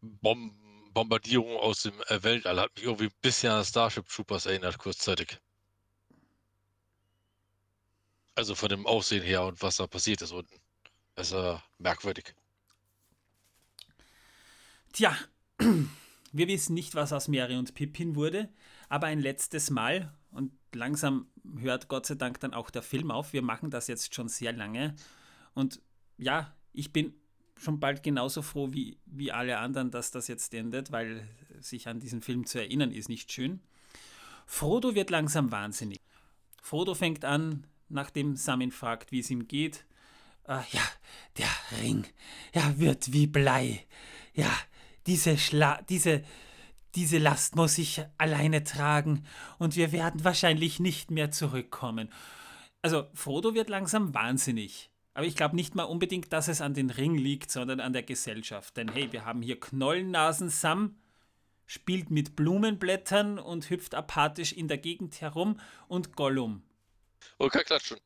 Bom 0.00 0.57
Bombardierung 0.98 1.56
aus 1.58 1.82
dem 1.82 1.94
äh, 2.08 2.24
Weltall 2.24 2.58
hat 2.58 2.74
mich 2.74 2.82
irgendwie 2.82 3.04
ein 3.04 3.12
bisschen 3.22 3.52
an 3.52 3.64
Starship 3.64 4.08
Troopers 4.08 4.46
erinnert, 4.46 4.78
kurzzeitig. 4.78 5.38
Also 8.34 8.56
von 8.56 8.68
dem 8.68 8.84
Aussehen 8.84 9.22
her 9.22 9.44
und 9.44 9.62
was 9.62 9.76
da 9.76 9.86
passiert 9.86 10.22
ist 10.22 10.32
unten. 10.32 10.56
Das 11.14 11.28
ist 11.28 11.34
äh, 11.34 11.56
merkwürdig. 11.78 12.34
Tja, 14.92 15.16
wir 16.32 16.48
wissen 16.48 16.74
nicht, 16.74 16.96
was 16.96 17.12
aus 17.12 17.28
Mary 17.28 17.54
und 17.54 17.74
Pippin 17.74 18.16
wurde, 18.16 18.48
aber 18.88 19.06
ein 19.06 19.20
letztes 19.20 19.70
Mal, 19.70 20.12
und 20.32 20.50
langsam 20.74 21.30
hört 21.60 21.86
Gott 21.86 22.06
sei 22.06 22.16
Dank 22.16 22.40
dann 22.40 22.54
auch 22.54 22.70
der 22.70 22.82
Film 22.82 23.12
auf. 23.12 23.32
Wir 23.32 23.42
machen 23.42 23.70
das 23.70 23.86
jetzt 23.86 24.16
schon 24.16 24.28
sehr 24.28 24.52
lange. 24.52 24.96
Und 25.54 25.80
ja, 26.16 26.56
ich 26.72 26.92
bin 26.92 27.14
schon 27.58 27.80
bald 27.80 28.02
genauso 28.02 28.42
froh 28.42 28.72
wie, 28.72 28.98
wie 29.06 29.32
alle 29.32 29.58
anderen, 29.58 29.90
dass 29.90 30.10
das 30.10 30.28
jetzt 30.28 30.54
endet, 30.54 30.92
weil 30.92 31.28
sich 31.60 31.88
an 31.88 32.00
diesen 32.00 32.22
Film 32.22 32.46
zu 32.46 32.58
erinnern 32.58 32.92
ist 32.92 33.08
nicht 33.08 33.32
schön. 33.32 33.60
Frodo 34.46 34.94
wird 34.94 35.10
langsam 35.10 35.52
wahnsinnig. 35.52 35.98
Frodo 36.62 36.94
fängt 36.94 37.24
an, 37.24 37.66
nachdem 37.88 38.36
Sam 38.36 38.60
ihn 38.60 38.72
fragt, 38.72 39.12
wie 39.12 39.20
es 39.20 39.30
ihm 39.30 39.46
geht. 39.48 39.84
Äh, 40.44 40.60
ja, 40.72 40.82
der 41.36 41.48
Ring, 41.80 42.06
ja, 42.54 42.78
wird 42.78 43.12
wie 43.12 43.26
Blei. 43.26 43.86
Ja, 44.34 44.50
diese 45.06 45.36
Schla 45.36 45.82
diese, 45.82 46.22
diese 46.94 47.18
Last 47.18 47.56
muss 47.56 47.78
ich 47.78 48.02
alleine 48.16 48.64
tragen 48.64 49.24
und 49.58 49.76
wir 49.76 49.92
werden 49.92 50.24
wahrscheinlich 50.24 50.80
nicht 50.80 51.10
mehr 51.10 51.30
zurückkommen. 51.30 52.10
Also 52.82 53.06
Frodo 53.14 53.54
wird 53.54 53.68
langsam 53.68 54.14
wahnsinnig. 54.14 54.90
Aber 55.14 55.26
ich 55.26 55.36
glaube 55.36 55.56
nicht 55.56 55.74
mal 55.74 55.84
unbedingt, 55.84 56.32
dass 56.32 56.48
es 56.48 56.60
an 56.60 56.74
den 56.74 56.90
Ring 56.90 57.16
liegt, 57.16 57.50
sondern 57.50 57.80
an 57.80 57.92
der 57.92 58.02
Gesellschaft. 58.02 58.76
Denn 58.76 58.92
hey, 58.92 59.12
wir 59.12 59.24
haben 59.24 59.42
hier 59.42 59.58
Knollennasen 59.58 60.48
Sam, 60.48 60.96
spielt 61.66 62.10
mit 62.10 62.36
Blumenblättern 62.36 63.38
und 63.38 63.68
hüpft 63.68 63.94
apathisch 63.94 64.52
in 64.52 64.68
der 64.68 64.78
Gegend 64.78 65.20
herum 65.20 65.60
und 65.88 66.16
Gollum. 66.16 66.62
Okay, 67.38 67.64
klatschen. 67.64 67.98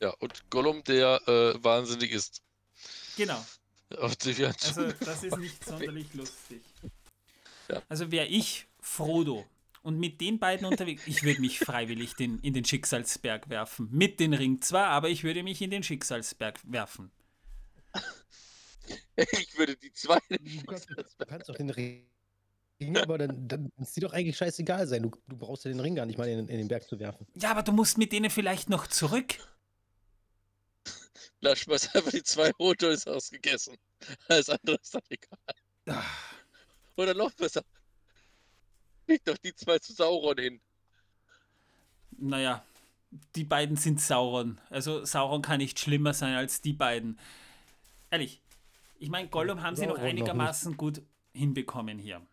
Ja, 0.00 0.10
und 0.20 0.48
Gollum, 0.50 0.82
der 0.84 1.20
äh, 1.28 1.62
wahnsinnig 1.62 2.12
ist. 2.12 2.42
Genau. 3.16 3.44
Also 3.96 4.14
das 5.00 5.24
ist 5.24 5.36
nicht 5.36 5.64
sonderlich 5.64 6.14
lustig. 6.14 6.62
Ja. 7.68 7.82
Also 7.88 8.10
wäre 8.10 8.26
ich 8.26 8.66
Frodo 8.80 9.44
und 9.82 9.98
mit 9.98 10.20
den 10.20 10.38
beiden 10.38 10.66
unterwegs, 10.66 11.06
ich 11.06 11.22
würde 11.22 11.40
mich 11.40 11.58
freiwillig 11.58 12.14
den, 12.14 12.38
in 12.40 12.52
den 12.52 12.64
Schicksalsberg 12.64 13.48
werfen. 13.48 13.88
Mit 13.90 14.20
den 14.20 14.34
Ring 14.34 14.60
zwar, 14.60 14.88
aber 14.88 15.08
ich 15.08 15.24
würde 15.24 15.42
mich 15.42 15.62
in 15.62 15.70
den 15.70 15.82
Schicksalsberg 15.82 16.60
werfen. 16.64 17.10
Ich 19.16 19.56
würde 19.56 19.76
die 19.76 19.92
zwei. 19.92 20.18
Du 20.28 20.64
kannst, 20.66 20.88
du 20.90 21.26
kannst 21.26 21.48
doch 21.48 21.54
den 21.54 21.70
Ring, 21.70 22.06
aber 22.96 23.18
dann, 23.18 23.46
dann 23.46 23.72
ist 23.78 23.96
dir 23.96 24.00
doch 24.00 24.12
eigentlich 24.12 24.36
scheißegal 24.36 24.86
sein. 24.86 25.02
Du, 25.02 25.10
du 25.28 25.36
brauchst 25.36 25.64
ja 25.64 25.70
den 25.70 25.80
Ring 25.80 25.94
gar 25.94 26.06
nicht 26.06 26.18
mal 26.18 26.28
in, 26.28 26.48
in 26.48 26.58
den 26.58 26.68
Berg 26.68 26.88
zu 26.88 26.98
werfen. 26.98 27.26
Ja, 27.34 27.50
aber 27.50 27.62
du 27.62 27.72
musst 27.72 27.98
mit 27.98 28.12
denen 28.12 28.30
vielleicht 28.30 28.68
noch 28.68 28.86
zurück. 28.86 29.34
Na, 31.40 31.54
schmeiß 31.56 31.94
einfach 31.94 32.10
die 32.10 32.22
zwei 32.22 32.50
Rote 32.52 32.88
ist 32.88 33.08
ausgegessen. 33.08 33.76
Alles 34.28 34.48
andere 34.48 34.76
ist 34.76 34.94
dann 34.94 35.02
egal. 35.08 35.38
Ach. 35.86 36.34
Oder 36.96 37.14
noch 37.14 37.32
besser. 37.32 37.62
Leg 39.10 39.22
doch 39.24 39.36
die 39.38 39.54
zwei 39.54 39.78
zu 39.78 39.92
Sauron 39.92 40.38
hin. 40.38 40.60
Naja, 42.12 42.64
die 43.34 43.44
beiden 43.44 43.76
sind 43.76 44.00
Sauron. 44.00 44.58
Also 44.70 45.04
Sauron 45.04 45.42
kann 45.42 45.58
nicht 45.58 45.78
schlimmer 45.78 46.14
sein 46.14 46.34
als 46.34 46.60
die 46.60 46.72
beiden. 46.72 47.18
Ehrlich, 48.10 48.40
ich 48.98 49.08
meine, 49.08 49.28
Gollum 49.28 49.62
haben 49.62 49.76
sie 49.76 49.86
noch 49.86 49.98
einigermaßen 49.98 50.72
noch 50.72 50.78
gut 50.78 51.02
hinbekommen 51.32 51.98
hier. 51.98 52.24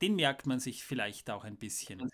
Den 0.00 0.14
merkt 0.14 0.46
man 0.46 0.60
sich 0.60 0.84
vielleicht 0.84 1.28
auch 1.30 1.44
ein 1.44 1.56
bisschen. 1.56 2.08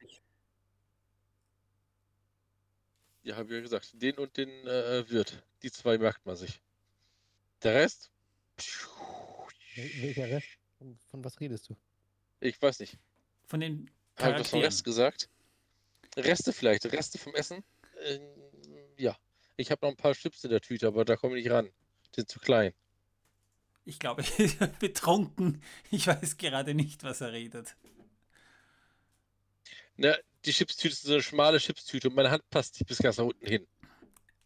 Ja, 3.22 3.36
habe 3.36 3.48
ich 3.48 3.54
ja 3.54 3.60
gesagt. 3.60 3.90
Den 4.00 4.18
und 4.18 4.36
den 4.36 4.48
äh, 4.66 5.08
Wirt. 5.10 5.42
Die 5.62 5.70
zwei 5.70 5.98
merkt 5.98 6.24
man 6.24 6.36
sich. 6.36 6.60
Der 7.62 7.74
Rest? 7.74 8.10
Welcher 9.74 10.28
Rest? 10.28 10.48
Von, 10.78 10.98
von, 11.10 11.24
was 11.24 11.40
redest 11.40 11.68
du? 11.68 11.76
Ich 12.40 12.60
weiß 12.60 12.80
nicht. 12.80 12.98
Von 13.46 13.60
den 13.60 13.90
Habe 14.18 14.40
ich 14.40 14.48
vom 14.48 14.60
Rest 14.60 14.84
gesagt? 14.84 15.28
Reste 16.16 16.52
vielleicht, 16.52 16.86
Reste 16.86 17.18
vom 17.18 17.34
Essen? 17.34 17.64
Äh, 18.04 18.20
ja. 18.96 19.16
Ich 19.56 19.70
habe 19.70 19.84
noch 19.84 19.90
ein 19.90 19.96
paar 19.96 20.14
Chips 20.14 20.44
in 20.44 20.50
der 20.50 20.60
Tüte, 20.60 20.86
aber 20.86 21.04
da 21.04 21.16
komme 21.16 21.38
ich 21.38 21.44
nicht 21.44 21.52
ran. 21.52 21.70
Die 22.06 22.20
sind 22.20 22.30
zu 22.30 22.38
klein. 22.38 22.72
Ich 23.84 23.98
glaube, 23.98 24.22
ich 24.38 24.58
bin 24.58 24.74
betrunken. 24.78 25.62
Ich 25.90 26.06
weiß 26.06 26.36
gerade 26.36 26.74
nicht, 26.74 27.02
was 27.02 27.20
er 27.20 27.32
redet. 27.32 27.76
Na, 29.96 30.16
die 30.44 30.52
Chipstüte 30.52 30.92
ist 30.92 31.02
so 31.02 31.12
eine 31.12 31.22
schmale 31.22 31.58
Chipstüte 31.58 32.08
und 32.08 32.16
meine 32.16 32.30
Hand 32.30 32.48
passt 32.50 32.74
nicht 32.74 32.88
bis 32.88 32.98
ganz 32.98 33.18
nach 33.18 33.26
unten 33.26 33.46
hin. 33.46 33.66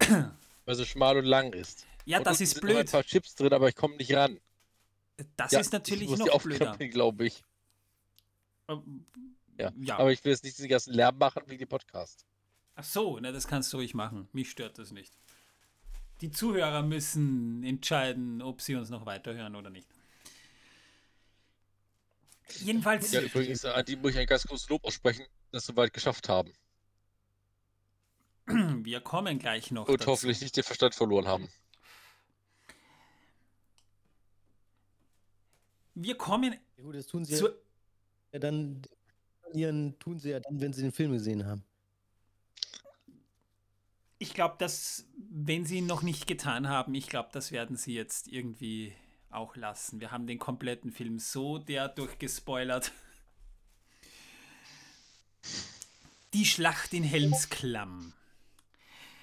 weil 0.64 0.74
sie 0.74 0.84
schmal 0.84 1.16
und 1.16 1.24
lang 1.24 1.54
ist. 1.54 1.86
Ja, 2.04 2.18
und 2.18 2.26
das 2.26 2.40
ist 2.40 2.60
blöd. 2.60 2.70
Ich 2.70 2.76
habe 2.76 2.88
ein 2.88 2.92
paar 2.92 3.04
Chips 3.04 3.34
drin, 3.34 3.52
aber 3.52 3.68
ich 3.68 3.74
komme 3.74 3.96
nicht 3.96 4.12
ran. 4.12 4.38
Das 5.36 5.52
ja, 5.52 5.60
ist 5.60 5.72
natürlich 5.72 6.10
noch 6.10 6.42
blöder. 6.42 6.76
glaube 6.76 7.26
ich. 7.26 7.42
Ähm, 8.68 9.06
ja. 9.58 9.72
ja. 9.80 9.98
Aber 9.98 10.12
ich 10.12 10.24
will 10.24 10.32
jetzt 10.32 10.44
nicht 10.44 10.56
diesen 10.56 10.68
ganzen 10.68 10.94
Lärm 10.94 11.18
machen 11.18 11.42
wie 11.46 11.56
die 11.56 11.66
Podcast. 11.66 12.24
Ach 12.76 12.84
so, 12.84 13.18
na, 13.20 13.32
das 13.32 13.48
kannst 13.48 13.72
du 13.72 13.78
ruhig 13.78 13.94
machen. 13.94 14.28
Mich 14.32 14.50
stört 14.50 14.78
das 14.78 14.92
nicht. 14.92 15.12
Die 16.20 16.30
Zuhörer 16.30 16.82
müssen 16.82 17.62
entscheiden, 17.64 18.42
ob 18.42 18.60
sie 18.60 18.76
uns 18.76 18.90
noch 18.90 19.06
weiterhören 19.06 19.56
oder 19.56 19.70
nicht. 19.70 19.88
Jedenfalls. 22.60 23.12
Ja, 23.12 23.20
übrigens, 23.20 23.64
an 23.64 23.84
die 23.84 23.96
muss 23.96 24.12
ich 24.12 24.18
ein 24.18 24.26
ganz 24.26 24.44
großes 24.44 24.68
Lob 24.68 24.84
aussprechen, 24.84 25.26
dass 25.50 25.66
sie 25.66 25.76
weit 25.76 25.92
geschafft 25.92 26.28
haben. 26.28 26.52
Wir 28.46 29.00
kommen 29.00 29.38
gleich 29.38 29.70
noch. 29.70 29.88
Und 29.88 30.00
dazu. 30.00 30.12
hoffentlich 30.12 30.40
nicht 30.40 30.56
den 30.56 30.64
Verstand 30.64 30.94
verloren 30.94 31.26
haben. 31.26 31.48
Wir 35.94 36.16
kommen. 36.16 36.56
Ja, 36.76 36.84
gut, 36.84 36.94
das 36.94 37.08
tun 37.08 37.24
sie 37.24 37.34
zu 37.34 37.50
ja 38.32 38.38
dann. 38.38 38.82
Ihren 39.54 39.98
tun 39.98 40.18
sie 40.18 40.30
ja 40.30 40.40
dann, 40.40 40.60
wenn 40.60 40.74
sie 40.74 40.82
den 40.82 40.92
Film 40.92 41.12
gesehen 41.12 41.46
haben. 41.46 41.64
Ich 44.18 44.34
glaube, 44.34 44.56
dass, 44.58 45.06
wenn 45.30 45.64
sie 45.64 45.78
ihn 45.78 45.86
noch 45.86 46.02
nicht 46.02 46.26
getan 46.26 46.68
haben, 46.68 46.94
ich 46.94 47.06
glaube, 47.06 47.30
das 47.32 47.50
werden 47.50 47.76
sie 47.76 47.94
jetzt 47.94 48.28
irgendwie 48.28 48.92
auch 49.30 49.56
lassen. 49.56 50.00
Wir 50.00 50.10
haben 50.10 50.26
den 50.26 50.38
kompletten 50.38 50.92
Film 50.92 51.18
so 51.18 51.58
derart 51.58 52.18
gespoilert. 52.18 52.92
Die 56.34 56.44
Schlacht 56.44 56.92
in 56.92 57.04
Helmsklamm. 57.04 58.12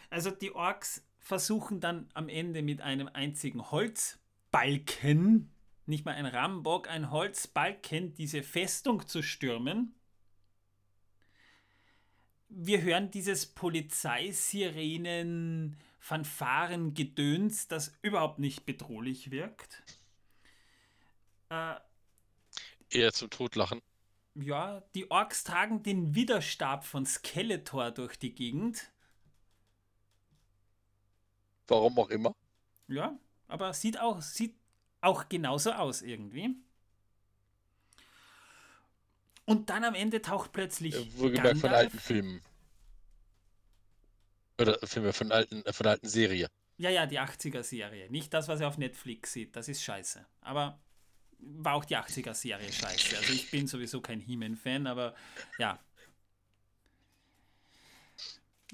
Also 0.09 0.32
die 0.32 0.56
Orks 0.56 1.03
versuchen 1.19 1.80
dann 1.82 2.08
am 2.14 2.30
Ende 2.30 2.61
mit 2.61 2.82
einem 2.82 3.09
einzigen 3.09 3.69
Holzbalken 3.69 5.51
nicht 5.88 6.05
mal 6.05 6.15
ein 6.15 6.25
Rambock, 6.25 6.89
ein 6.89 7.11
Holzbalken, 7.11 8.15
diese 8.15 8.41
Festung 8.43 9.07
zu 9.07 9.22
stürmen. 9.22 9.93
Wir 12.49 12.81
hören 12.81 13.11
dieses 13.11 13.45
Polizeisirenen, 13.45 15.77
Fanfaren, 15.99 16.93
Gedöns, 16.93 17.67
das 17.67 17.97
überhaupt 18.01 18.39
nicht 18.39 18.65
bedrohlich 18.65 19.31
wirkt. 19.31 19.83
Äh, 21.49 21.75
Eher 22.89 23.11
zum 23.11 23.30
Totlachen. 23.30 23.81
Ja, 24.35 24.81
die 24.93 25.09
Orks 25.11 25.43
tragen 25.43 25.83
den 25.83 26.14
Widerstab 26.14 26.85
von 26.85 27.05
Skeletor 27.05 27.91
durch 27.91 28.17
die 28.17 28.35
Gegend. 28.35 28.91
Warum 31.67 31.97
auch 31.97 32.09
immer. 32.09 32.35
Ja, 32.88 33.17
aber 33.47 33.73
sieht 33.73 33.99
auch, 33.99 34.22
sieht 34.22 34.55
auch 35.06 35.30
genauso 35.30 35.72
aus 35.72 36.01
irgendwie. 36.01 36.56
Und 39.45 39.69
dann 39.69 39.84
am 39.84 39.93
Ende 39.93 40.22
taucht 40.22 40.51
plötzlich. 40.51 40.95
Äh, 40.95 41.19
wohlgemerkt 41.19 41.59
von 41.59 41.72
alten 41.72 42.00
Filmen. 42.00 42.42
Oder 44.59 44.80
Filme 44.84 45.14
von 45.14 45.32
alten, 45.32 45.64
äh, 45.66 45.74
von 45.74 45.85
alten 45.85 46.08
Serie. 46.08 46.48
Ja, 46.77 46.90
ja, 46.90 47.06
die 47.06 47.19
80er-Serie. 47.19 48.09
Nicht 48.09 48.34
das, 48.34 48.48
was 48.48 48.59
er 48.59 48.67
auf 48.67 48.77
Netflix 48.77 49.34
sieht. 49.34 49.56
Das 49.56 49.67
ist 49.67 49.84
scheiße. 49.84 50.25
Aber 50.42 50.80
war 51.40 51.75
auch 51.75 51.85
die 51.85 51.95
80er-Serie 51.95 52.72
scheiße. 52.72 53.17
Also 53.17 53.34
ich 53.34 53.51
bin 53.51 53.67
sowieso 53.67 54.01
kein 54.01 54.19
He-Man-Fan, 54.19 54.88
aber 54.88 55.16
ja. 55.59 55.80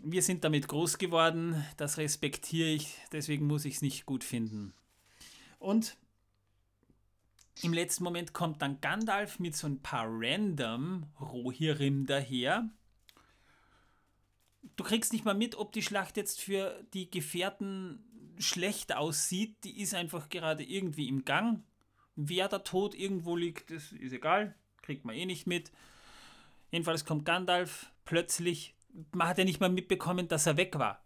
Wir 0.03 0.23
sind 0.23 0.43
damit 0.43 0.67
groß 0.67 0.97
geworden, 0.97 1.63
das 1.77 1.97
respektiere 1.97 2.69
ich, 2.69 2.97
deswegen 3.11 3.45
muss 3.45 3.65
ich 3.65 3.75
es 3.75 3.81
nicht 3.83 4.07
gut 4.07 4.23
finden. 4.23 4.73
Und 5.59 5.95
im 7.61 7.73
letzten 7.73 8.03
Moment 8.03 8.33
kommt 8.33 8.61
dann 8.61 8.81
Gandalf 8.81 9.39
mit 9.39 9.55
so 9.55 9.67
ein 9.67 9.81
paar 9.81 10.05
random 10.07 11.05
Rohirrim 11.19 12.05
daher. 12.05 12.69
Du 14.75 14.83
kriegst 14.83 15.13
nicht 15.13 15.25
mal 15.25 15.33
mit, 15.33 15.55
ob 15.55 15.71
die 15.71 15.81
Schlacht 15.81 16.17
jetzt 16.17 16.41
für 16.41 16.83
die 16.93 17.09
Gefährten 17.09 18.03
schlecht 18.39 18.95
aussieht. 18.95 19.63
Die 19.63 19.79
ist 19.81 19.93
einfach 19.93 20.29
gerade 20.29 20.63
irgendwie 20.63 21.07
im 21.07 21.25
Gang. 21.25 21.63
Wer 22.15 22.47
da 22.47 22.59
tot 22.59 22.95
irgendwo 22.95 23.35
liegt, 23.35 23.71
das 23.71 23.91
ist 23.91 24.13
egal. 24.13 24.55
Kriegt 24.81 25.05
man 25.05 25.15
eh 25.15 25.25
nicht 25.25 25.47
mit. 25.47 25.71
Jedenfalls 26.71 27.05
kommt 27.05 27.25
Gandalf 27.25 27.91
plötzlich. 28.05 28.75
Man 29.11 29.27
hat 29.27 29.37
ja 29.37 29.43
nicht 29.43 29.59
mal 29.59 29.69
mitbekommen, 29.69 30.27
dass 30.27 30.47
er 30.47 30.57
weg 30.57 30.77
war. 30.77 31.00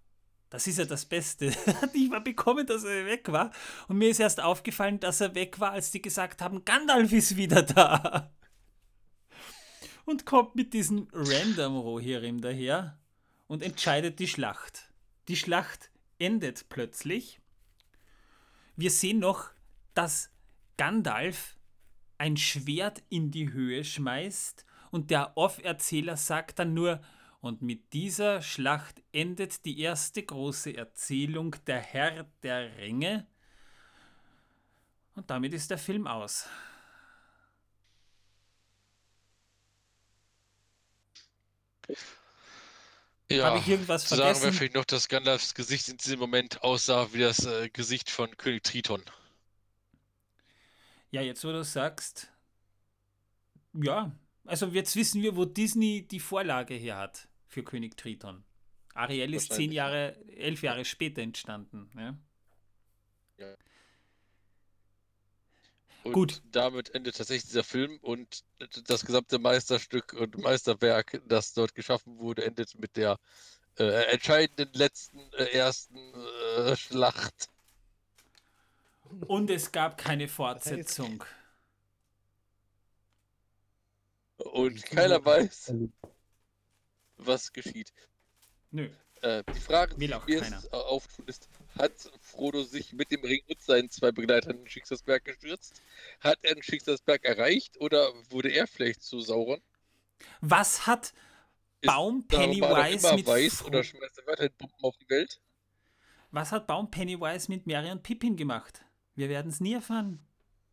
Das 0.56 0.68
ist 0.68 0.78
ja 0.78 0.86
das 0.86 1.04
Beste. 1.04 1.48
Nicht 1.94 2.10
mal 2.10 2.22
bekommen, 2.22 2.66
dass 2.66 2.86
er 2.86 3.06
weg 3.06 3.30
war. 3.30 3.52
Und 3.90 3.98
mir 3.98 4.08
ist 4.08 4.22
erst 4.22 4.40
aufgefallen, 4.40 5.02
dass 5.02 5.20
er 5.20 5.36
weg 5.36 5.60
war, 5.60 5.72
als 5.72 5.92
die 5.92 6.02
gesagt 6.02 6.42
haben, 6.42 6.64
Gandalf 6.64 7.12
ist 7.12 7.36
wieder 7.36 7.62
da. 7.62 8.32
Und 10.06 10.26
kommt 10.26 10.56
mit 10.56 10.74
diesem 10.74 11.10
Random 11.12 11.76
Rohirrim 11.76 12.40
daher 12.40 12.98
und 13.48 13.64
entscheidet 13.64 14.20
die 14.20 14.30
Schlacht. 14.30 14.94
Die 15.28 15.36
Schlacht 15.36 15.92
endet 16.20 16.70
plötzlich. 16.70 17.42
Wir 18.78 18.92
sehen 18.92 19.20
noch, 19.20 19.50
dass 19.94 20.30
Gandalf 20.78 21.58
ein 22.18 22.38
Schwert 22.38 23.04
in 23.10 23.30
die 23.30 23.52
Höhe 23.52 23.84
schmeißt 23.84 24.66
und 24.90 25.12
der 25.12 25.36
Off-Erzähler 25.36 26.16
sagt 26.16 26.60
dann 26.60 26.74
nur, 26.74 27.02
und 27.46 27.62
mit 27.62 27.94
dieser 27.94 28.42
Schlacht 28.42 29.04
endet 29.12 29.66
die 29.66 29.80
erste 29.80 30.24
große 30.24 30.76
Erzählung 30.76 31.56
Der 31.68 31.80
Herr 31.80 32.24
der 32.42 32.76
Ringe. 32.78 33.28
Und 35.14 35.30
damit 35.30 35.54
ist 35.54 35.70
der 35.70 35.78
Film 35.78 36.08
aus. 36.08 36.48
Ja, 43.30 43.46
Habe 43.46 43.60
ich 43.60 43.68
irgendwas 43.68 44.06
vergessen? 44.06 44.34
Sagen 44.34 44.46
wir 44.46 44.54
vielleicht 44.58 44.74
noch, 44.74 44.86
dass 44.86 45.08
Gandalfs 45.08 45.54
Gesicht 45.54 45.88
in 45.88 45.98
diesem 45.98 46.20
Moment 46.20 46.64
aussah 46.64 47.14
wie 47.14 47.20
das 47.20 47.46
äh, 47.46 47.70
Gesicht 47.70 48.10
von 48.10 48.36
König 48.38 48.64
Triton. 48.64 49.04
Ja, 51.12 51.22
jetzt 51.22 51.44
wo 51.44 51.52
du 51.52 51.64
sagst, 51.64 52.32
ja, 53.74 54.12
also 54.46 54.66
jetzt 54.66 54.96
wissen 54.96 55.22
wir, 55.22 55.36
wo 55.36 55.46
Disney 55.46 56.08
die 56.08 56.20
Vorlage 56.20 56.74
her 56.74 56.98
hat 56.98 57.28
für 57.56 57.64
König 57.64 57.96
Triton. 57.96 58.44
Ariel 58.94 59.34
ist 59.34 59.54
zehn 59.54 59.72
Jahre, 59.72 60.18
elf 60.28 60.62
Jahre 60.62 60.84
später 60.84 61.22
entstanden. 61.22 61.90
Ja. 61.96 62.18
ja. 63.38 63.56
Und 66.04 66.12
Gut. 66.12 66.42
damit 66.52 66.94
endet 66.94 67.16
tatsächlich 67.16 67.46
dieser 67.48 67.64
Film 67.64 67.98
und 68.02 68.44
das 68.88 69.06
gesamte 69.06 69.40
Meisterstück 69.40 70.14
und 70.14 70.38
Meisterwerk, 70.38 71.22
das 71.28 71.54
dort 71.54 71.74
geschaffen 71.76 72.20
wurde, 72.20 72.44
endet 72.44 72.78
mit 72.78 72.98
der 72.98 73.18
äh, 73.80 74.12
entscheidenden 74.12 74.70
letzten 74.74 75.20
äh, 75.34 75.46
ersten 75.46 75.98
äh, 76.58 76.76
Schlacht. 76.76 77.50
Und 79.28 79.50
es 79.50 79.72
gab 79.72 79.98
keine 79.98 80.28
Fortsetzung. 80.28 81.24
Und 84.38 84.84
keiner 84.84 85.24
weiß, 85.24 85.74
was 87.28 87.54
geschieht. 87.54 87.94
Nö. 88.72 88.90
Äh, 89.22 89.44
die 89.56 89.60
Frage, 89.60 89.96
die 89.96 90.08
mir 90.08 90.22
jetzt 90.28 90.72
auftut, 90.74 91.28
ist, 91.30 91.50
hat 91.78 91.94
Frodo 92.22 92.64
sich 92.64 92.94
mit 92.94 93.12
dem 93.12 93.24
Ring 93.24 93.42
und 93.48 93.62
seinen 93.62 93.90
zwei 93.90 94.12
Begleitern 94.12 94.60
in 94.60 94.68
Schicksalsberg 94.68 95.24
gestürzt? 95.24 95.82
Hat 96.20 96.38
er 96.44 96.54
den 96.54 96.64
Schicksalsberg 96.64 97.24
erreicht 97.24 97.80
oder 97.80 98.12
wurde 98.30 98.50
er 98.50 98.68
vielleicht 98.68 99.02
zu 99.02 99.22
Sauron? 99.22 99.62
Was 100.42 100.86
hat 100.86 101.14
Baum 101.82 102.28
Pennywise 102.28 103.16
mit 103.16 103.26
weiß 103.26 103.64
oder 103.66 103.84
schmeißt 103.84 104.20
er 104.20 104.28
weiterhin 104.28 104.54
Bomben 104.58 104.84
auf 104.84 104.98
die 104.98 105.10
Welt? 105.10 105.40
Was 106.32 106.52
hat 106.52 106.68
Baum 106.68 106.92
Pennywise 106.92 107.50
mit 107.50 107.66
Mary 107.66 107.92
und 107.92 108.04
Pippin 108.04 108.36
gemacht? 108.36 108.84
Wir 109.16 109.30
werden 109.30 109.50
es 109.50 109.62
nie 109.62 109.74
erfahren. 109.74 110.20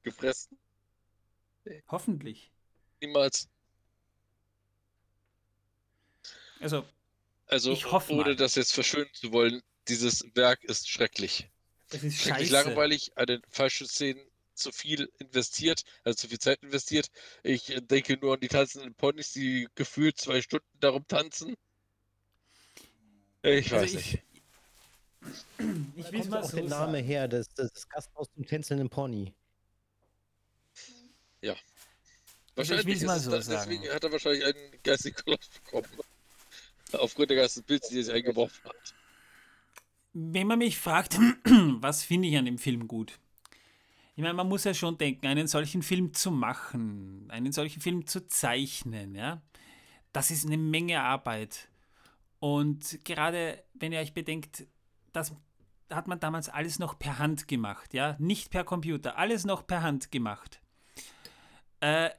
Gefressen? 0.02 0.58
Hoffentlich. 1.89 2.50
Niemals. 3.00 3.48
Also, 6.62 6.84
also 7.47 7.73
ich 7.73 7.91
hoffe 7.91 8.12
ohne 8.12 8.23
mal. 8.23 8.36
das 8.36 8.55
jetzt 8.55 8.73
verschönen 8.73 9.12
zu 9.12 9.32
wollen, 9.32 9.62
dieses 9.89 10.24
Werk 10.34 10.62
ist 10.65 10.89
schrecklich. 10.89 11.49
Es 11.91 12.02
ist 12.02 12.20
schrecklich 12.23 12.50
scheiße. 12.50 12.68
langweilig, 12.68 13.12
an 13.16 13.26
den 13.26 13.42
falschen 13.50 13.86
Szenen 13.86 14.23
zu 14.55 14.70
viel 14.70 15.10
investiert, 15.18 15.82
also 16.05 16.16
zu 16.16 16.28
viel 16.28 16.39
Zeit 16.39 16.62
investiert. 16.62 17.08
Ich 17.42 17.74
denke 17.91 18.16
nur 18.16 18.34
an 18.34 18.41
die 18.41 18.49
tanzenden 18.49 18.94
Ponys, 18.94 19.32
die 19.32 19.68
gefühlt 19.74 20.18
zwei 20.18 20.41
Stunden 20.41 20.66
darum 20.81 21.07
tanzen. 21.08 21.57
Ich 23.42 23.73
also 23.73 23.76
weiß 23.76 23.94
ich, 23.94 23.97
nicht. 23.97 24.23
Ich 25.97 26.10
will 26.10 26.24
mal 26.24 26.42
auch 26.42 26.50
so 26.50 26.57
der 26.57 26.66
Name 26.66 26.99
sagen. 26.99 27.07
her, 27.07 27.28
das, 27.28 27.49
das 27.55 27.89
Gasthaus 27.89 28.28
zum 28.34 28.44
tänzelnden 28.44 28.91
Pony. 28.91 29.32
Ja. 31.41 31.52
Also 32.57 32.74
wahrscheinlich 32.74 32.97
ich 32.97 33.07
mal 33.07 33.20
so 33.20 33.31
das, 33.31 33.47
sagen. 33.47 33.70
deswegen 33.70 33.94
hat 33.94 34.02
er 34.02 34.12
wahrscheinlich 34.12 34.44
einen 34.44 34.82
geistigen 34.82 35.16
Kollaps 35.16 35.49
bekommen. 35.49 35.86
Aufgrund 36.94 37.30
der 37.30 37.38
ganzen 37.38 37.64
Pilze, 37.64 37.94
die 37.94 38.02
sich 38.02 38.14
eingeworfen 38.14 38.64
hat. 38.64 38.94
Wenn 40.12 40.46
man 40.46 40.58
mich 40.58 40.78
fragt, 40.78 41.18
was 41.44 42.04
finde 42.04 42.28
ich 42.28 42.36
an 42.36 42.44
dem 42.44 42.58
Film 42.58 42.86
gut? 42.86 43.18
Ich 44.14 44.22
meine, 44.22 44.34
man 44.34 44.48
muss 44.48 44.64
ja 44.64 44.74
schon 44.74 44.98
denken, 44.98 45.26
einen 45.26 45.46
solchen 45.46 45.82
Film 45.82 46.12
zu 46.12 46.30
machen, 46.30 47.26
einen 47.30 47.52
solchen 47.52 47.80
Film 47.80 48.06
zu 48.06 48.26
zeichnen, 48.26 49.14
ja, 49.14 49.40
das 50.12 50.30
ist 50.30 50.46
eine 50.46 50.58
Menge 50.58 51.00
Arbeit. 51.00 51.68
Und 52.38 53.02
gerade 53.04 53.62
wenn 53.72 53.92
ihr 53.92 54.00
euch 54.00 54.12
bedenkt, 54.12 54.66
das 55.12 55.32
hat 55.90 56.08
man 56.08 56.20
damals 56.20 56.48
alles 56.48 56.78
noch 56.78 56.98
per 56.98 57.18
Hand 57.18 57.48
gemacht, 57.48 57.94
ja, 57.94 58.16
nicht 58.18 58.50
per 58.50 58.64
Computer, 58.64 59.16
alles 59.16 59.44
noch 59.44 59.66
per 59.66 59.82
Hand 59.82 60.10
gemacht. 60.10 60.60
Äh, 61.80 62.10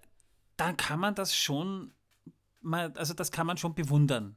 dann 0.58 0.78
kann 0.78 1.00
man 1.00 1.16
das 1.16 1.36
schon, 1.36 1.94
also 2.64 3.14
das 3.14 3.32
kann 3.32 3.48
man 3.48 3.58
schon 3.58 3.76
bewundern. 3.76 4.36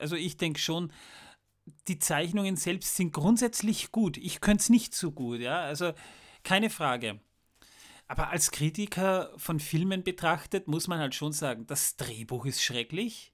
Also 0.00 0.16
ich 0.16 0.36
denke 0.36 0.60
schon, 0.60 0.92
die 1.88 1.98
Zeichnungen 1.98 2.56
selbst 2.56 2.96
sind 2.96 3.12
grundsätzlich 3.12 3.92
gut. 3.92 4.16
Ich 4.16 4.40
könnte 4.40 4.62
es 4.62 4.70
nicht 4.70 4.94
so 4.94 5.12
gut, 5.12 5.40
ja, 5.40 5.60
also 5.60 5.92
keine 6.42 6.70
Frage. 6.70 7.20
Aber 8.08 8.30
als 8.30 8.50
Kritiker 8.50 9.32
von 9.36 9.60
Filmen 9.60 10.02
betrachtet, 10.02 10.66
muss 10.66 10.88
man 10.88 10.98
halt 10.98 11.14
schon 11.14 11.32
sagen, 11.32 11.66
das 11.66 11.96
Drehbuch 11.96 12.44
ist 12.46 12.62
schrecklich 12.62 13.32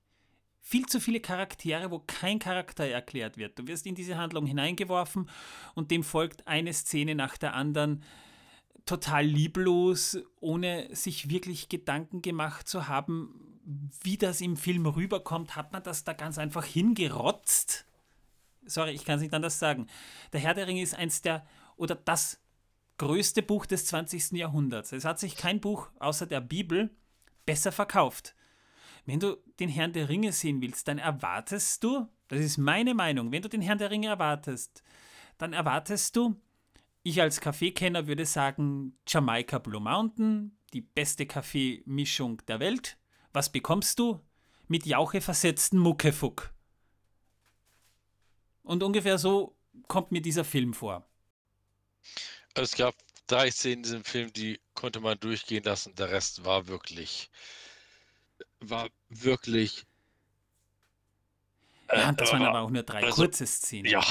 viel 0.66 0.86
zu 0.86 1.00
viele 1.00 1.20
Charaktere, 1.20 1.92
wo 1.92 2.00
kein 2.00 2.40
Charakter 2.40 2.84
erklärt 2.84 3.36
wird. 3.36 3.56
Du 3.56 3.68
wirst 3.68 3.86
in 3.86 3.94
diese 3.94 4.16
Handlung 4.16 4.46
hineingeworfen 4.46 5.30
und 5.76 5.92
dem 5.92 6.02
folgt 6.02 6.48
eine 6.48 6.72
Szene 6.72 7.14
nach 7.14 7.36
der 7.36 7.54
anderen 7.54 8.02
total 8.84 9.24
lieblos, 9.24 10.18
ohne 10.40 10.92
sich 10.92 11.30
wirklich 11.30 11.68
Gedanken 11.68 12.20
gemacht 12.20 12.66
zu 12.66 12.88
haben, 12.88 13.45
wie 14.02 14.16
das 14.16 14.40
im 14.40 14.56
Film 14.56 14.86
rüberkommt, 14.86 15.56
hat 15.56 15.72
man 15.72 15.82
das 15.82 16.04
da 16.04 16.12
ganz 16.12 16.38
einfach 16.38 16.64
hingerotzt. 16.64 17.84
Sorry, 18.64 18.92
ich 18.92 19.04
kann 19.04 19.16
es 19.16 19.22
nicht 19.22 19.34
anders 19.34 19.58
sagen. 19.58 19.86
Der 20.32 20.40
Herr 20.40 20.54
der 20.54 20.66
Ringe 20.66 20.82
ist 20.82 20.94
eins 20.94 21.22
der, 21.22 21.46
oder 21.76 21.94
das 21.94 22.40
größte 22.98 23.42
Buch 23.42 23.66
des 23.66 23.86
20. 23.86 24.32
Jahrhunderts. 24.32 24.92
Es 24.92 25.04
hat 25.04 25.18
sich 25.18 25.36
kein 25.36 25.60
Buch 25.60 25.90
außer 25.98 26.26
der 26.26 26.40
Bibel 26.40 26.90
besser 27.44 27.72
verkauft. 27.72 28.34
Wenn 29.04 29.20
du 29.20 29.36
den 29.60 29.68
Herrn 29.68 29.92
der 29.92 30.08
Ringe 30.08 30.32
sehen 30.32 30.60
willst, 30.60 30.88
dann 30.88 30.98
erwartest 30.98 31.84
du, 31.84 32.08
das 32.28 32.40
ist 32.40 32.58
meine 32.58 32.94
Meinung, 32.94 33.30
wenn 33.30 33.42
du 33.42 33.48
den 33.48 33.62
Herrn 33.62 33.78
der 33.78 33.90
Ringe 33.90 34.08
erwartest, 34.08 34.82
dann 35.38 35.52
erwartest 35.52 36.16
du, 36.16 36.40
ich 37.02 37.20
als 37.20 37.40
Kaffeekenner 37.40 38.08
würde 38.08 38.26
sagen, 38.26 38.96
Jamaika 39.06 39.58
Blue 39.58 39.80
Mountain, 39.80 40.58
die 40.72 40.80
beste 40.80 41.26
Kaffeemischung 41.26 42.42
der 42.48 42.58
Welt. 42.58 42.98
Was 43.36 43.52
bekommst 43.52 43.98
du? 43.98 44.24
Mit 44.66 44.86
Jauche 44.86 45.20
versetzten 45.20 45.76
Muckefuck. 45.76 46.54
Und 48.62 48.82
ungefähr 48.82 49.18
so 49.18 49.54
kommt 49.88 50.10
mir 50.10 50.22
dieser 50.22 50.42
Film 50.42 50.72
vor. 50.72 51.06
Also 52.54 52.62
es 52.62 52.76
gab 52.76 52.94
drei 53.26 53.50
Szenen 53.50 53.76
in 53.76 53.82
diesem 53.82 54.04
Film, 54.04 54.32
die 54.32 54.58
konnte 54.72 55.00
man 55.00 55.20
durchgehen 55.20 55.64
lassen. 55.64 55.94
Der 55.96 56.10
Rest 56.10 56.46
war 56.46 56.66
wirklich, 56.66 57.30
war 58.60 58.88
wirklich. 59.10 59.84
Ja, 61.92 62.08
und 62.08 62.18
das 62.18 62.32
waren 62.32 62.40
äh, 62.40 62.46
aber 62.46 62.60
auch 62.60 62.70
nur 62.70 62.84
drei 62.84 63.02
also, 63.02 63.16
kurze 63.16 63.46
Szenen. 63.46 63.84
Ja, 63.84 64.02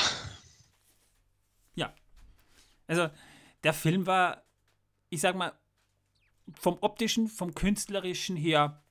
Ja. 1.74 1.96
Also, 2.86 3.10
der 3.64 3.74
Film 3.74 4.06
war, 4.06 4.46
ich 5.10 5.22
sag 5.22 5.36
mal, 5.36 5.58
vom 6.54 6.78
optischen, 6.82 7.28
vom 7.28 7.56
künstlerischen 7.56 8.36
her, 8.36 8.85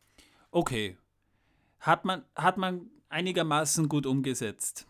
okay. 0.55 0.97
Hat 1.79 2.05
man, 2.05 2.25
hat 2.35 2.57
man 2.57 2.91
einigermaßen 3.09 3.89
gut 3.89 4.07
umgesetzt. 4.07 4.87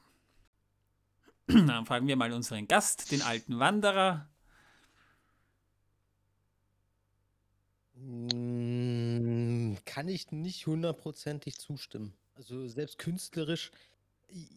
Dann 1.47 1.86
fragen 1.86 2.07
wir 2.07 2.17
mal 2.17 2.33
unseren 2.33 2.68
Gast, 2.68 3.10
den 3.10 3.23
alten 3.23 3.59
Wanderer. 3.59 4.28
Mm, 7.97 9.76
Kann 9.84 10.09
ich 10.09 10.31
nicht 10.31 10.67
hundertprozentig 10.67 11.59
zustimmen. 11.59 12.15
Also 12.34 12.67
selbst 12.68 12.99
künstlerisch, 12.99 13.70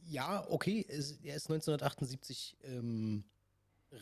ja, 0.08 0.46
okay, 0.50 0.86
er 0.88 0.98
ist 1.36 1.50
1978 1.50 2.58
ähm, 2.64 3.24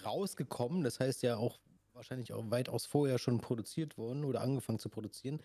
rausgekommen, 0.06 0.84
das 0.84 1.00
heißt 1.00 1.24
ja 1.24 1.38
auch 1.38 1.60
wahrscheinlich 1.94 2.34
auch 2.34 2.50
weitaus 2.52 2.86
vorher 2.86 3.18
schon 3.18 3.40
produziert 3.40 3.98
worden 3.98 4.26
oder 4.26 4.42
angefangen 4.42 4.80
zu 4.80 4.90
produzieren. 4.90 5.42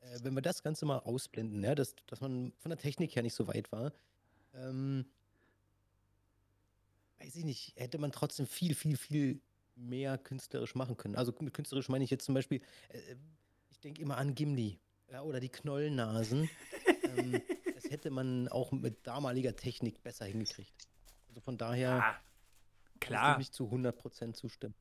Äh, 0.00 0.18
wenn 0.22 0.34
wir 0.34 0.42
das 0.42 0.62
Ganze 0.62 0.86
mal 0.86 0.98
ausblenden, 0.98 1.62
ja, 1.62 1.74
dass, 1.74 1.94
dass 2.06 2.20
man 2.20 2.52
von 2.58 2.70
der 2.70 2.78
Technik 2.78 3.14
her 3.16 3.22
nicht 3.22 3.34
so 3.34 3.46
weit 3.48 3.70
war, 3.72 3.92
ähm, 4.54 5.06
weiß 7.18 7.36
ich 7.36 7.44
nicht, 7.44 7.74
hätte 7.76 7.98
man 7.98 8.12
trotzdem 8.12 8.46
viel, 8.46 8.74
viel, 8.74 8.96
viel 8.96 9.40
mehr 9.76 10.18
künstlerisch 10.18 10.74
machen 10.74 10.96
können. 10.96 11.16
Also 11.16 11.34
mit 11.40 11.54
künstlerisch 11.54 11.88
meine 11.88 12.04
ich 12.04 12.10
jetzt 12.10 12.24
zum 12.24 12.34
Beispiel, 12.34 12.60
äh, 12.88 13.16
ich 13.70 13.80
denke 13.80 14.02
immer 14.02 14.16
an 14.16 14.34
Gimli 14.34 14.78
ja, 15.10 15.22
oder 15.22 15.40
die 15.40 15.48
Knollnasen. 15.48 16.48
ähm, 17.16 17.40
das 17.74 17.84
hätte 17.90 18.10
man 18.10 18.48
auch 18.48 18.72
mit 18.72 19.06
damaliger 19.06 19.54
Technik 19.56 20.02
besser 20.02 20.24
hingekriegt. 20.26 20.88
Also 21.28 21.40
von 21.40 21.56
daher 21.58 22.02
Ah, 22.02 22.12
kann 22.12 22.20
ich 23.00 23.00
klar, 23.00 23.38
nicht 23.38 23.54
zu 23.54 23.64
100% 23.70 24.34
zustimmen. 24.34 24.74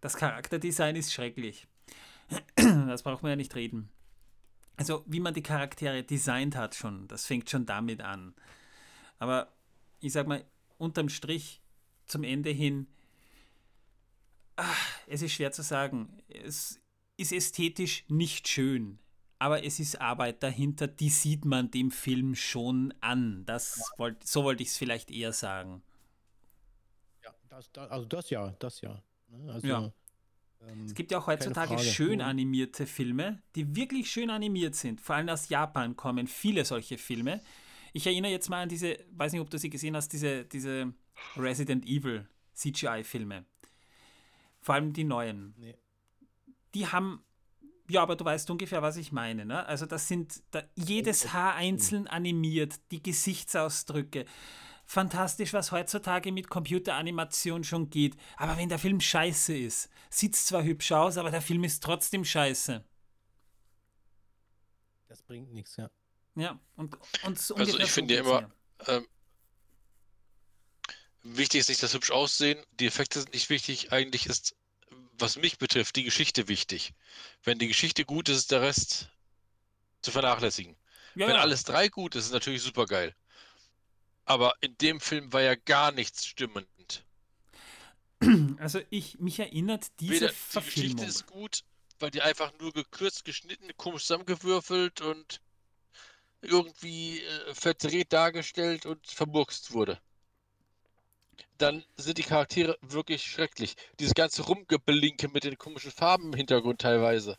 das 0.00 0.16
Charakterdesign 0.16 0.96
ist 0.96 1.12
schrecklich. 1.12 1.66
Das 2.56 3.02
braucht 3.02 3.22
man 3.22 3.30
ja 3.30 3.36
nicht 3.36 3.54
reden. 3.54 3.90
Also, 4.76 5.04
wie 5.06 5.20
man 5.20 5.34
die 5.34 5.42
Charaktere 5.42 6.02
designt 6.02 6.56
hat 6.56 6.74
schon, 6.74 7.06
das 7.08 7.26
fängt 7.26 7.48
schon 7.48 7.66
damit 7.66 8.00
an. 8.00 8.34
Aber 9.18 9.52
ich 10.00 10.12
sag 10.12 10.26
mal, 10.26 10.44
unterm 10.78 11.08
Strich, 11.08 11.60
zum 12.06 12.24
Ende 12.24 12.50
hin, 12.50 12.86
ah, 14.56 14.74
es 15.06 15.22
ist 15.22 15.32
schwer 15.32 15.52
zu 15.52 15.62
sagen. 15.62 16.22
Es 16.28 16.80
ist 17.16 17.32
ästhetisch 17.32 18.04
nicht 18.08 18.48
schön, 18.48 18.98
aber 19.38 19.64
es 19.64 19.80
ist 19.80 20.00
Arbeit 20.00 20.42
dahinter, 20.42 20.88
die 20.88 21.08
sieht 21.08 21.44
man 21.44 21.70
dem 21.70 21.90
Film 21.90 22.34
schon 22.34 22.92
an. 23.00 23.44
Das 23.46 23.80
wollt, 23.96 24.26
so 24.26 24.44
wollte 24.44 24.62
ich 24.62 24.70
es 24.70 24.76
vielleicht 24.76 25.10
eher 25.10 25.32
sagen. 25.32 25.82
Ja, 27.22 27.34
das, 27.48 27.70
das, 27.72 27.90
also 27.90 28.06
das 28.06 28.30
ja, 28.30 28.50
das 28.58 28.80
ja. 28.80 29.02
Ne? 29.28 29.52
Also, 29.52 29.66
Ja. 29.66 29.92
Ähm, 30.68 30.84
Es 30.84 30.94
gibt 30.94 31.10
ja 31.10 31.18
auch 31.18 31.26
heutzutage 31.26 31.78
schön 31.78 32.18
Mhm. 32.18 32.24
animierte 32.24 32.86
Filme, 32.86 33.42
die 33.54 33.74
wirklich 33.76 34.10
schön 34.10 34.30
animiert 34.30 34.74
sind. 34.74 35.00
Vor 35.00 35.16
allem 35.16 35.28
aus 35.28 35.48
Japan 35.48 35.96
kommen 35.96 36.26
viele 36.26 36.64
solche 36.64 36.98
Filme. 36.98 37.40
Ich 37.92 38.06
erinnere 38.06 38.32
jetzt 38.32 38.48
mal 38.48 38.62
an 38.62 38.68
diese, 38.68 38.98
weiß 39.12 39.32
nicht, 39.32 39.40
ob 39.40 39.50
du 39.50 39.58
sie 39.58 39.70
gesehen 39.70 39.94
hast, 39.96 40.08
diese, 40.12 40.44
diese 40.44 40.92
Resident 41.36 41.86
Evil 41.86 42.28
CGI-Filme. 42.54 43.44
Vor 44.60 44.74
allem 44.74 44.92
die 44.92 45.04
neuen. 45.04 45.54
Nee. 45.58 45.76
Die 46.74 46.86
haben, 46.88 47.24
ja, 47.88 48.02
aber 48.02 48.16
du 48.16 48.24
weißt 48.24 48.50
ungefähr, 48.50 48.82
was 48.82 48.96
ich 48.96 49.12
meine. 49.12 49.44
Ne? 49.44 49.64
Also 49.66 49.86
das 49.86 50.08
sind 50.08 50.42
da, 50.50 50.62
jedes 50.74 51.32
Haar 51.32 51.54
einzeln 51.54 52.06
animiert, 52.08 52.74
die 52.90 53.02
Gesichtsausdrücke. 53.02 54.24
Fantastisch, 54.86 55.52
was 55.52 55.72
heutzutage 55.72 56.30
mit 56.30 56.48
Computeranimation 56.50 57.64
schon 57.64 57.88
geht. 57.90 58.16
Aber 58.36 58.56
wenn 58.58 58.68
der 58.68 58.78
Film 58.78 59.00
scheiße 59.00 59.56
ist, 59.56 59.88
sieht 60.10 60.34
es 60.34 60.44
zwar 60.46 60.62
hübsch 60.62 60.92
aus, 60.92 61.16
aber 61.16 61.30
der 61.30 61.42
Film 61.42 61.64
ist 61.64 61.82
trotzdem 61.82 62.24
scheiße. 62.24 62.84
Das 65.08 65.22
bringt 65.22 65.52
nichts, 65.52 65.76
ja. 65.76 65.90
Ja, 66.36 66.58
und, 66.76 66.96
und 67.24 67.38
so 67.38 67.54
Also 67.54 67.78
ich 67.78 67.90
finde 67.90 68.14
ja 68.14 68.20
immer- 68.20 68.50
ähm, 68.86 69.06
wichtig 71.22 71.60
ist 71.60 71.68
nicht 71.68 71.82
das 71.82 71.94
hübsch 71.94 72.10
aussehen, 72.10 72.62
die 72.72 72.86
Effekte 72.86 73.20
sind 73.20 73.32
nicht 73.32 73.48
wichtig. 73.50 73.92
Eigentlich 73.92 74.26
ist, 74.26 74.56
was 75.18 75.36
mich 75.36 75.58
betrifft, 75.58 75.96
die 75.96 76.04
Geschichte 76.04 76.48
wichtig. 76.48 76.92
Wenn 77.42 77.58
die 77.58 77.68
Geschichte 77.68 78.04
gut 78.04 78.28
ist, 78.28 78.36
ist 78.38 78.50
der 78.50 78.62
Rest 78.62 79.08
zu 80.02 80.10
vernachlässigen. 80.10 80.76
Ja, 81.14 81.28
Wenn 81.28 81.36
ja. 81.36 81.40
alles 81.42 81.62
drei 81.62 81.88
gut 81.88 82.16
ist, 82.16 82.26
ist 82.26 82.32
natürlich 82.32 82.62
super 82.62 82.86
geil. 82.86 83.14
Aber 84.24 84.54
in 84.60 84.76
dem 84.78 85.00
Film 85.00 85.32
war 85.32 85.42
ja 85.42 85.54
gar 85.54 85.92
nichts 85.92 86.26
stimmend. 86.26 87.04
Also 88.58 88.80
ich, 88.90 89.18
mich 89.18 89.38
erinnert 89.38 89.86
diese 90.00 90.12
Weder 90.14 90.28
die. 90.28 90.60
Geschichte 90.60 91.04
ist 91.04 91.26
gut, 91.26 91.60
weil 91.98 92.10
die 92.10 92.22
einfach 92.22 92.52
nur 92.58 92.72
gekürzt, 92.72 93.24
geschnitten, 93.24 93.68
komisch 93.76 94.02
zusammengewürfelt 94.06 95.02
und 95.02 95.40
irgendwie 96.40 97.20
äh, 97.20 97.54
verdreht 97.54 98.12
dargestellt 98.12 98.86
und 98.86 99.06
vermurkst 99.06 99.72
wurde. 99.72 100.00
Dann 101.58 101.84
sind 101.96 102.18
die 102.18 102.22
Charaktere 102.22 102.78
wirklich 102.80 103.24
schrecklich. 103.24 103.76
Dieses 104.00 104.14
ganze 104.14 104.42
Rumgebelinke 104.42 105.28
mit 105.28 105.44
den 105.44 105.58
komischen 105.58 105.90
Farben 105.90 106.28
im 106.28 106.34
Hintergrund 106.34 106.80
teilweise. 106.80 107.38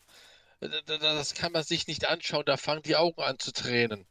Äh, 0.59 0.69
da- 0.69 0.97
da- 0.97 1.13
Das 1.15 1.33
kann 1.33 1.51
man 1.51 1.63
sich 1.63 1.87
nicht 1.87 2.05
anschauen, 2.05 2.45
da 2.45 2.57
fangen 2.57 2.83
die 2.83 2.95
Augen 2.95 3.21
an 3.21 3.39
zu 3.39 3.51
tränen. 3.51 4.05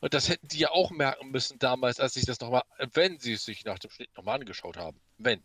Und 0.00 0.14
das 0.14 0.28
hätten 0.28 0.46
die 0.48 0.58
ja 0.58 0.70
auch 0.70 0.90
merken 0.90 1.30
müssen 1.30 1.58
damals, 1.58 1.98
als 1.98 2.14
sich 2.14 2.24
das 2.24 2.40
nochmal, 2.40 2.62
wenn 2.92 3.18
sie 3.18 3.32
es 3.32 3.44
sich 3.44 3.64
nach 3.64 3.78
dem 3.78 3.90
Schnitt 3.90 4.16
nochmal 4.16 4.38
angeschaut 4.40 4.76
haben. 4.76 5.00
Wenn. 5.18 5.42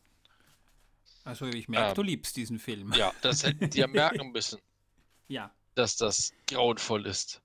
Also 1.23 1.47
ich 1.47 1.67
merke, 1.67 1.89
Ähm, 1.89 1.95
du 1.95 2.03
liebst 2.03 2.35
diesen 2.35 2.59
Film. 2.59 2.93
Ja, 2.93 3.13
das 3.21 3.43
hätten 3.43 3.69
die 3.69 3.79
ja 3.79 3.87
merken 3.87 4.31
müssen. 4.31 4.59
Ja. 5.27 5.51
dass 5.75 5.95
das 5.95 6.33
grauenvoll 6.47 7.07
ist. 7.07 7.41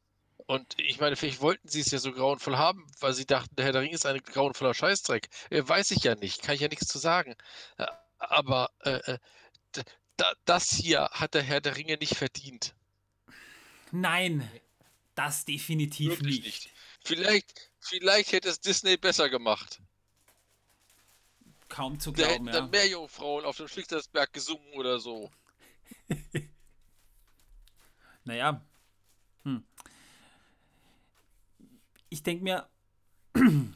Und 0.47 0.75
ich 0.79 1.01
meine, 1.01 1.17
vielleicht 1.17 1.41
wollten 1.41 1.69
sie 1.69 1.81
es 1.81 1.91
ja 1.91 1.99
so 1.99 2.13
grauenvoll 2.13 2.57
haben, 2.57 2.87
weil 3.01 3.15
sie 3.15 3.25
dachten, 3.27 3.55
der 3.57 3.67
Herr 3.67 3.73
der 3.73 3.83
Ringe 3.83 3.95
ist 3.95 4.05
ein 4.05 4.21
grauenvoller 4.23 4.75
Scheißdreck. 4.75 5.29
Äh, 5.51 5.63
weiß 5.67 5.91
ich 5.93 6.03
ja 6.05 6.15
nicht, 6.15 6.43
kann 6.43 6.55
ich 6.55 6.61
ja 6.61 6.69
nichts 6.69 6.89
zu 6.89 6.99
sagen. 6.99 7.35
Äh, 7.79 7.87
aber 8.19 8.71
äh, 8.81 9.13
äh, 9.13 9.19
das 10.45 10.71
hier 10.71 11.09
hat 11.13 11.35
der 11.35 11.43
Herr 11.43 11.61
der 11.61 11.77
Ringe 11.77 11.97
nicht 11.97 12.17
verdient. 12.17 12.75
Nein, 13.93 14.51
das 15.15 15.45
definitiv 15.45 16.21
nicht. 16.21 16.45
nicht. 16.45 16.73
Vielleicht, 17.01 17.71
vielleicht 17.79 18.33
hätte 18.33 18.49
es 18.49 18.61
Disney 18.61 18.97
besser 18.97 19.29
gemacht. 19.29 19.81
Kaum 21.69 22.01
zu 22.01 22.13
Da 22.13 22.17
glauben, 22.17 22.33
hätten 22.33 22.47
ja. 22.47 22.53
dann 22.53 22.71
mehr 22.71 22.89
Jungfrauen 22.89 23.45
auf 23.45 23.57
dem 23.57 23.69
Schlichtersberg 23.69 24.33
gesungen 24.33 24.73
oder 24.75 24.99
so. 24.99 25.31
Naja. 28.29 28.63
Hm. 29.45 29.65
Ich 32.11 32.23
denke 32.23 32.45
mir, 32.45 32.69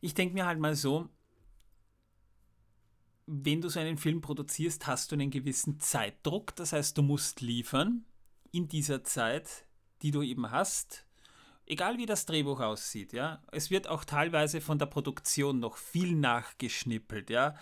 ich 0.00 0.14
denke 0.14 0.32
mir 0.32 0.46
halt 0.46 0.58
mal 0.58 0.74
so, 0.74 1.10
wenn 3.26 3.60
du 3.60 3.68
so 3.68 3.78
einen 3.78 3.98
Film 3.98 4.22
produzierst, 4.22 4.86
hast 4.86 5.10
du 5.10 5.16
einen 5.16 5.30
gewissen 5.30 5.80
Zeitdruck. 5.80 6.56
Das 6.56 6.72
heißt, 6.72 6.96
du 6.96 7.02
musst 7.02 7.42
liefern 7.42 8.06
in 8.52 8.68
dieser 8.68 9.04
Zeit, 9.04 9.66
die 10.00 10.10
du 10.10 10.22
eben 10.22 10.50
hast. 10.50 11.05
Egal 11.66 11.98
wie 11.98 12.06
das 12.06 12.26
Drehbuch 12.26 12.60
aussieht, 12.60 13.12
ja. 13.12 13.42
Es 13.52 13.70
wird 13.70 13.88
auch 13.88 14.04
teilweise 14.04 14.60
von 14.60 14.78
der 14.78 14.86
Produktion 14.86 15.58
noch 15.58 15.76
viel 15.76 16.14
nachgeschnippelt, 16.14 17.30
ja. 17.30 17.54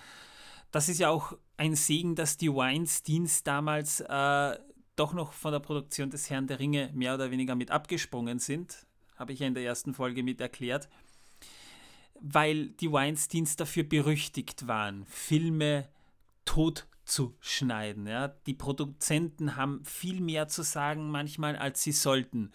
Das 0.70 0.88
ist 0.88 0.98
ja 0.98 1.08
auch 1.08 1.36
ein 1.56 1.74
Segen, 1.74 2.14
dass 2.14 2.36
die 2.36 2.52
Weinsteins 2.52 3.44
damals 3.44 4.00
äh, 4.00 4.58
doch 4.96 5.12
noch 5.12 5.32
von 5.32 5.52
der 5.52 5.60
Produktion 5.60 6.10
des 6.10 6.28
Herrn 6.28 6.46
der 6.46 6.58
Ringe 6.58 6.90
mehr 6.92 7.14
oder 7.14 7.30
weniger 7.30 7.54
mit 7.54 7.70
abgesprungen 7.70 8.38
sind. 8.38 8.86
Habe 9.16 9.32
ich 9.32 9.38
ja 9.38 9.46
in 9.46 9.54
der 9.54 9.64
ersten 9.64 9.94
Folge 9.94 10.22
mit 10.22 10.40
erklärt. 10.40 10.88
Weil 12.20 12.70
die 12.70 12.90
Weinsteins 12.90 13.56
dafür 13.56 13.84
berüchtigt 13.84 14.66
waren, 14.66 15.04
Filme 15.06 15.88
tot 16.44 16.86
abzuschneiden. 17.04 18.06
Ja? 18.06 18.28
Die 18.28 18.54
Produzenten 18.54 19.56
haben 19.56 19.84
viel 19.84 20.20
mehr 20.20 20.48
zu 20.48 20.62
sagen 20.62 21.10
manchmal, 21.10 21.56
als 21.56 21.82
sie 21.82 21.92
sollten. 21.92 22.50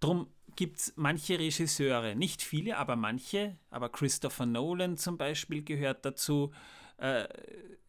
Drum 0.00 0.28
gibt 0.58 0.80
es 0.80 0.92
manche 0.96 1.38
Regisseure, 1.38 2.16
nicht 2.16 2.42
viele, 2.42 2.78
aber 2.78 2.96
manche, 2.96 3.56
aber 3.70 3.90
Christopher 3.90 4.44
Nolan 4.44 4.96
zum 4.96 5.16
Beispiel 5.16 5.62
gehört 5.62 6.04
dazu, 6.04 6.50
äh, 6.96 7.28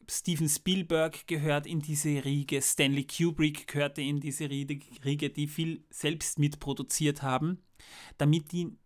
Steven 0.07 0.47
Spielberg 0.47 1.25
gehört 1.25 1.65
in 1.65 1.79
diese 1.79 2.23
Riege, 2.23 2.61
Stanley 2.61 3.07
Kubrick 3.07 3.65
gehörte 3.65 4.03
in 4.03 4.19
diese 4.19 4.51
Riege, 4.51 5.31
die 5.31 5.47
viel 5.47 5.83
selbst 5.89 6.37
mitproduziert 6.37 7.23
haben, 7.23 7.57
damit 8.19 8.51
die 8.51 8.77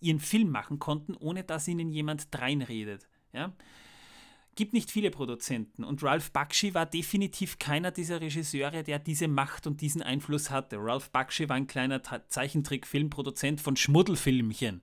ihren 0.00 0.18
Film 0.18 0.50
machen 0.50 0.80
konnten, 0.80 1.14
ohne 1.14 1.44
dass 1.44 1.68
ihnen 1.68 1.92
jemand 1.92 2.34
dreinredet. 2.34 3.08
Ja? 3.32 3.54
Gibt 4.56 4.72
nicht 4.72 4.90
viele 4.90 5.10
Produzenten 5.10 5.82
und 5.82 6.02
Ralph 6.02 6.30
Bakshi 6.30 6.74
war 6.74 6.86
definitiv 6.86 7.58
keiner 7.58 7.90
dieser 7.90 8.20
Regisseure, 8.20 8.84
der 8.84 8.98
diese 8.98 9.26
Macht 9.26 9.66
und 9.66 9.80
diesen 9.80 10.02
Einfluss 10.02 10.50
hatte. 10.50 10.76
Ralph 10.78 11.10
Bakshi 11.10 11.48
war 11.48 11.56
ein 11.56 11.66
kleiner 11.66 12.02
Zeichentrick-Filmproduzent 12.28 13.60
von 13.60 13.76
Schmuddelfilmchen 13.76 14.82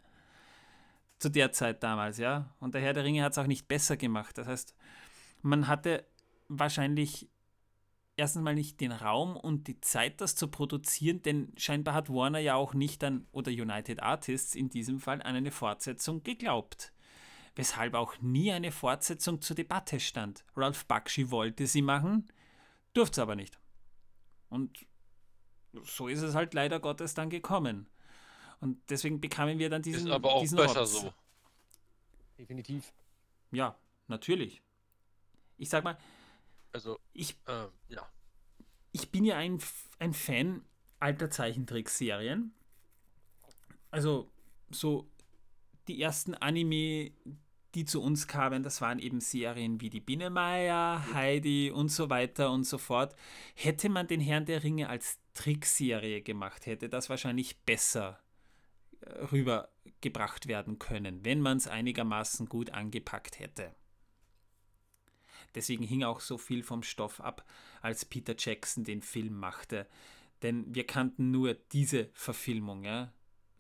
zu 1.20 1.30
der 1.30 1.52
Zeit 1.52 1.84
damals, 1.84 2.18
ja. 2.18 2.54
Und 2.60 2.74
der 2.74 2.82
Herr 2.82 2.94
der 2.94 3.04
Ringe 3.04 3.24
hat 3.24 3.34
es 3.34 3.38
auch 3.38 3.48
nicht 3.48 3.68
besser 3.68 3.96
gemacht. 3.96 4.38
Das 4.38 4.48
heißt, 4.48 4.76
man 5.42 5.68
hatte 5.68 6.06
wahrscheinlich 6.48 7.30
erstens 8.18 8.42
mal 8.42 8.56
nicht 8.56 8.82
den 8.82 8.92
Raum 8.92 9.38
und 9.38 9.68
die 9.68 9.80
Zeit, 9.82 10.20
das 10.20 10.36
zu 10.36 10.48
produzieren, 10.48 11.22
denn 11.22 11.54
scheinbar 11.58 11.94
hat 11.94 12.10
Warner 12.10 12.40
ja 12.40 12.56
auch 12.56 12.74
nicht 12.74 13.04
an, 13.04 13.28
oder 13.32 13.52
United 13.52 14.02
Artists 14.02 14.56
in 14.56 14.70
diesem 14.70 15.00
Fall, 15.00 15.22
an 15.22 15.36
eine 15.36 15.52
Fortsetzung 15.52 16.24
geglaubt. 16.24 16.92
Weshalb 17.56 17.94
auch 17.96 18.18
nie 18.22 18.52
eine 18.52 18.72
Fortsetzung 18.72 19.42
zur 19.42 19.56
Debatte 19.56 20.00
stand. 20.00 20.46
Ralph 20.56 20.86
Bakshi 20.86 21.32
wollte 21.32 21.68
sie 21.68 21.82
machen, 21.82 22.32
durfte 22.94 23.20
es 23.20 23.24
aber 23.24 23.36
nicht. 23.36 23.60
Und 24.50 24.86
so 25.84 26.08
ist 26.08 26.22
es 26.22 26.36
halt 26.36 26.54
leider 26.54 26.80
Gottes 26.80 27.14
dann 27.14 27.30
gekommen. 27.30 27.90
Und 28.60 28.78
deswegen 28.90 29.20
bekamen 29.20 29.60
wir 29.60 29.70
dann 29.70 29.82
diesen. 29.82 30.08
Ist 30.08 30.14
aber 30.14 30.34
auch 30.34 30.42
diesen 30.42 30.58
besser 30.58 30.82
Rotz. 30.82 31.02
so. 31.02 31.14
Definitiv. 32.38 32.94
Ja, 33.52 33.78
natürlich. 34.08 34.62
Ich 35.58 35.70
sag 35.70 35.84
mal, 35.84 35.98
Also, 36.72 37.00
ich, 37.14 37.38
ähm, 37.48 37.68
ja. 37.90 38.08
ich 38.92 39.12
bin 39.12 39.26
ja 39.26 39.38
ein, 39.38 39.60
ein 40.00 40.14
Fan 40.14 40.66
alter 41.00 41.30
Zeichentrickserien. 41.30 42.54
Also, 43.92 44.32
so 44.70 45.11
die 45.88 46.02
ersten 46.02 46.36
Anime, 46.36 47.12
die 47.76 47.86
zu 47.86 48.02
uns 48.02 48.28
kamen, 48.28 48.64
das 48.64 48.82
waren 48.82 49.00
eben 49.00 49.22
Serien 49.22 49.80
wie 49.82 49.90
die 49.90 50.02
Binemeier, 50.02 51.14
Heidi 51.14 51.72
und 51.72 51.90
so 51.90 52.10
weiter 52.10 52.52
und 52.52 52.66
so 52.66 52.78
fort. 52.78 53.16
Hätte 53.56 53.90
man 53.90 54.08
den 54.08 54.20
Herrn 54.20 54.46
der 54.46 54.64
Ringe 54.64 54.90
als 54.90 55.20
Trickserie 55.34 56.22
gemacht, 56.22 56.66
hätte 56.66 56.90
das 56.90 57.10
wahrscheinlich 57.10 57.60
besser 57.62 58.20
äh, 59.02 59.10
rübergebracht 59.32 60.48
werden 60.48 60.80
können, 60.80 61.24
wenn 61.24 61.40
man 61.40 61.58
es 61.58 61.68
einigermaßen 61.68 62.48
gut 62.48 62.72
angepackt 62.72 63.40
hätte. 63.40 63.74
Deswegen 65.56 65.84
hing 65.84 66.04
auch 66.04 66.20
so 66.20 66.38
viel 66.38 66.64
vom 66.64 66.84
Stoff 66.84 67.20
ab, 67.20 67.46
als 67.82 68.06
Peter 68.06 68.36
Jackson 68.38 68.84
den 68.84 69.02
Film 69.02 69.38
machte. 69.38 69.88
Denn 70.44 70.74
wir 70.74 70.86
kannten 70.86 71.32
nur 71.32 71.54
diese 71.54 72.10
Verfilmung. 72.14 72.84
Ja? 72.84 73.12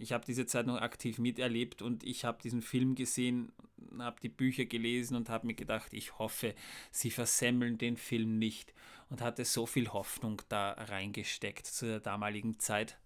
Ich 0.02 0.14
habe 0.14 0.26
diese 0.26 0.48
Zeit 0.48 0.66
noch 0.66 0.82
aktiv 0.82 1.20
miterlebt 1.20 1.84
und 1.84 2.04
ich 2.04 2.26
habe 2.26 2.42
diesen 2.42 2.64
Film 2.64 2.96
gesehen, 2.96 3.52
habe 4.00 4.20
die 4.20 4.30
Bücher 4.30 4.66
gelesen 4.66 5.16
und 5.16 5.30
habe 5.30 5.46
mir 5.46 5.54
gedacht, 5.54 5.94
ich 5.94 6.18
hoffe, 6.18 6.56
sie 6.90 7.12
versemmeln 7.12 7.78
den 7.78 7.98
Film 7.98 8.40
nicht 8.40 8.74
und 9.12 9.22
hatte 9.22 9.46
so 9.46 9.68
viel 9.68 9.90
Hoffnung 9.90 10.42
da 10.50 10.72
reingesteckt 10.72 11.68
zu 11.68 11.86
der 11.86 12.00
damaligen 12.00 12.58
Zeit. 12.58 12.98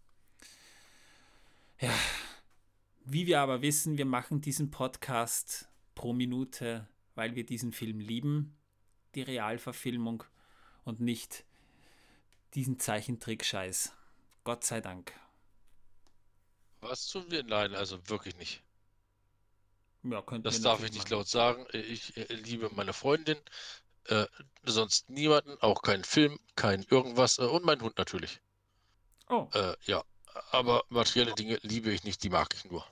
Ja, 1.81 1.93
wie 3.03 3.27
wir 3.27 3.41
aber 3.41 3.61
wissen, 3.61 3.97
wir 3.97 4.05
machen 4.05 4.39
diesen 4.39 4.71
Podcast 4.71 5.67
pro 5.95 6.13
Minute, 6.13 6.87
weil 7.13 7.35
wir 7.35 7.45
diesen 7.45 7.73
Film 7.73 7.99
lieben, 7.99 8.55
die 9.15 9.21
Realverfilmung 9.21 10.23
und 10.85 11.01
nicht 11.01 11.43
diesen 12.53 12.79
Zeichentrick-Scheiß. 12.79 13.91
Gott 14.45 14.63
sei 14.63 14.79
Dank. 14.79 15.11
Was 16.89 17.07
tun 17.07 17.25
wir? 17.29 17.43
Nein, 17.43 17.75
also 17.75 17.99
wirklich 18.07 18.37
nicht. 18.37 18.63
Ja, 20.03 20.21
Das 20.43 20.61
darf 20.61 20.83
ich 20.83 20.91
nicht 20.93 21.09
machen. 21.09 21.13
laut 21.17 21.27
sagen. 21.27 21.65
Ich 21.73 22.15
äh, 22.15 22.33
liebe 22.33 22.69
meine 22.73 22.93
Freundin, 22.93 23.37
äh, 24.05 24.27
sonst 24.63 25.09
niemanden, 25.09 25.57
auch 25.61 25.81
keinen 25.81 26.03
Film, 26.03 26.39
kein 26.55 26.83
irgendwas 26.83 27.39
äh, 27.39 27.43
und 27.45 27.65
meinen 27.65 27.81
Hund 27.81 27.97
natürlich. 27.97 28.41
Oh, 29.29 29.47
Äh, 29.53 29.75
ja, 29.85 30.03
aber 30.51 30.83
materielle 30.89 31.33
Dinge 31.33 31.59
liebe 31.63 31.91
ich 31.91 32.03
nicht, 32.03 32.21
die 32.23 32.29
mag 32.29 32.53
ich 32.53 32.65
nur. 32.65 32.85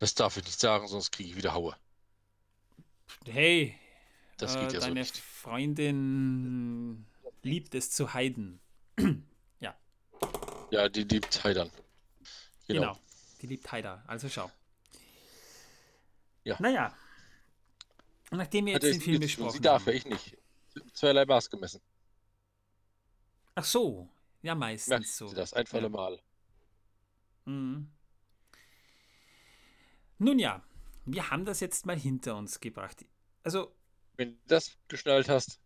Das 0.00 0.14
darf 0.14 0.36
ich 0.36 0.44
nicht 0.44 0.60
sagen, 0.60 0.88
sonst 0.88 1.12
kriege 1.12 1.30
ich 1.30 1.36
wieder 1.36 1.54
Haue. 1.54 1.76
hey, 3.28 3.74
Das 4.36 4.56
äh, 4.56 4.60
geht 4.60 4.72
ja 4.72 4.80
so 4.80 4.86
deine 4.86 5.00
nicht. 5.00 5.16
Freundin 5.16 7.06
liebt 7.42 7.74
es 7.74 7.90
zu 7.90 8.12
heiden. 8.14 8.60
Ja, 10.70 10.88
die 10.88 11.04
liebt 11.04 11.44
Heidern. 11.44 11.70
Genau. 12.72 12.92
Genau. 12.94 13.04
Die 13.40 13.46
liebt 13.48 13.70
Haida. 13.72 14.02
Also 14.06 14.28
schau. 14.28 14.50
Ja. 16.44 16.56
Naja. 16.60 16.96
Nachdem 18.30 18.66
wir 18.66 18.74
jetzt 18.74 18.84
Also 18.84 18.98
den 18.98 19.02
Film 19.02 19.20
besprochen 19.20 19.50
Sie 19.52 19.60
darf, 19.60 19.86
ja 19.86 19.92
haben. 19.92 19.96
ich 19.96 20.04
nicht. 20.06 20.38
Zweierlei 20.94 21.24
Maß 21.26 21.50
gemessen. 21.50 21.80
Ach 23.54 23.64
so. 23.64 24.08
Ja, 24.42 24.54
meistens 24.54 24.88
Merken 24.88 25.04
so. 25.06 25.28
Sie 25.28 25.34
das? 25.36 25.52
Ein 25.52 25.66
für 25.66 25.76
Ja. 25.76 25.82
alle 25.82 25.90
Mal. 25.90 26.20
Mhm. 27.44 27.88
Nun 30.18 30.38
ja, 30.38 30.62
wir 31.04 31.30
haben 31.30 31.44
das 31.44 31.60
jetzt 31.60 31.84
mal 31.86 31.98
hinter 31.98 32.36
uns 32.36 32.60
gebracht. 32.60 33.04
Also, 33.42 33.74
Wenn 34.16 34.34
du 34.34 34.38
das 34.46 34.76
geschnallt 34.88 35.28
hast, 35.28 35.60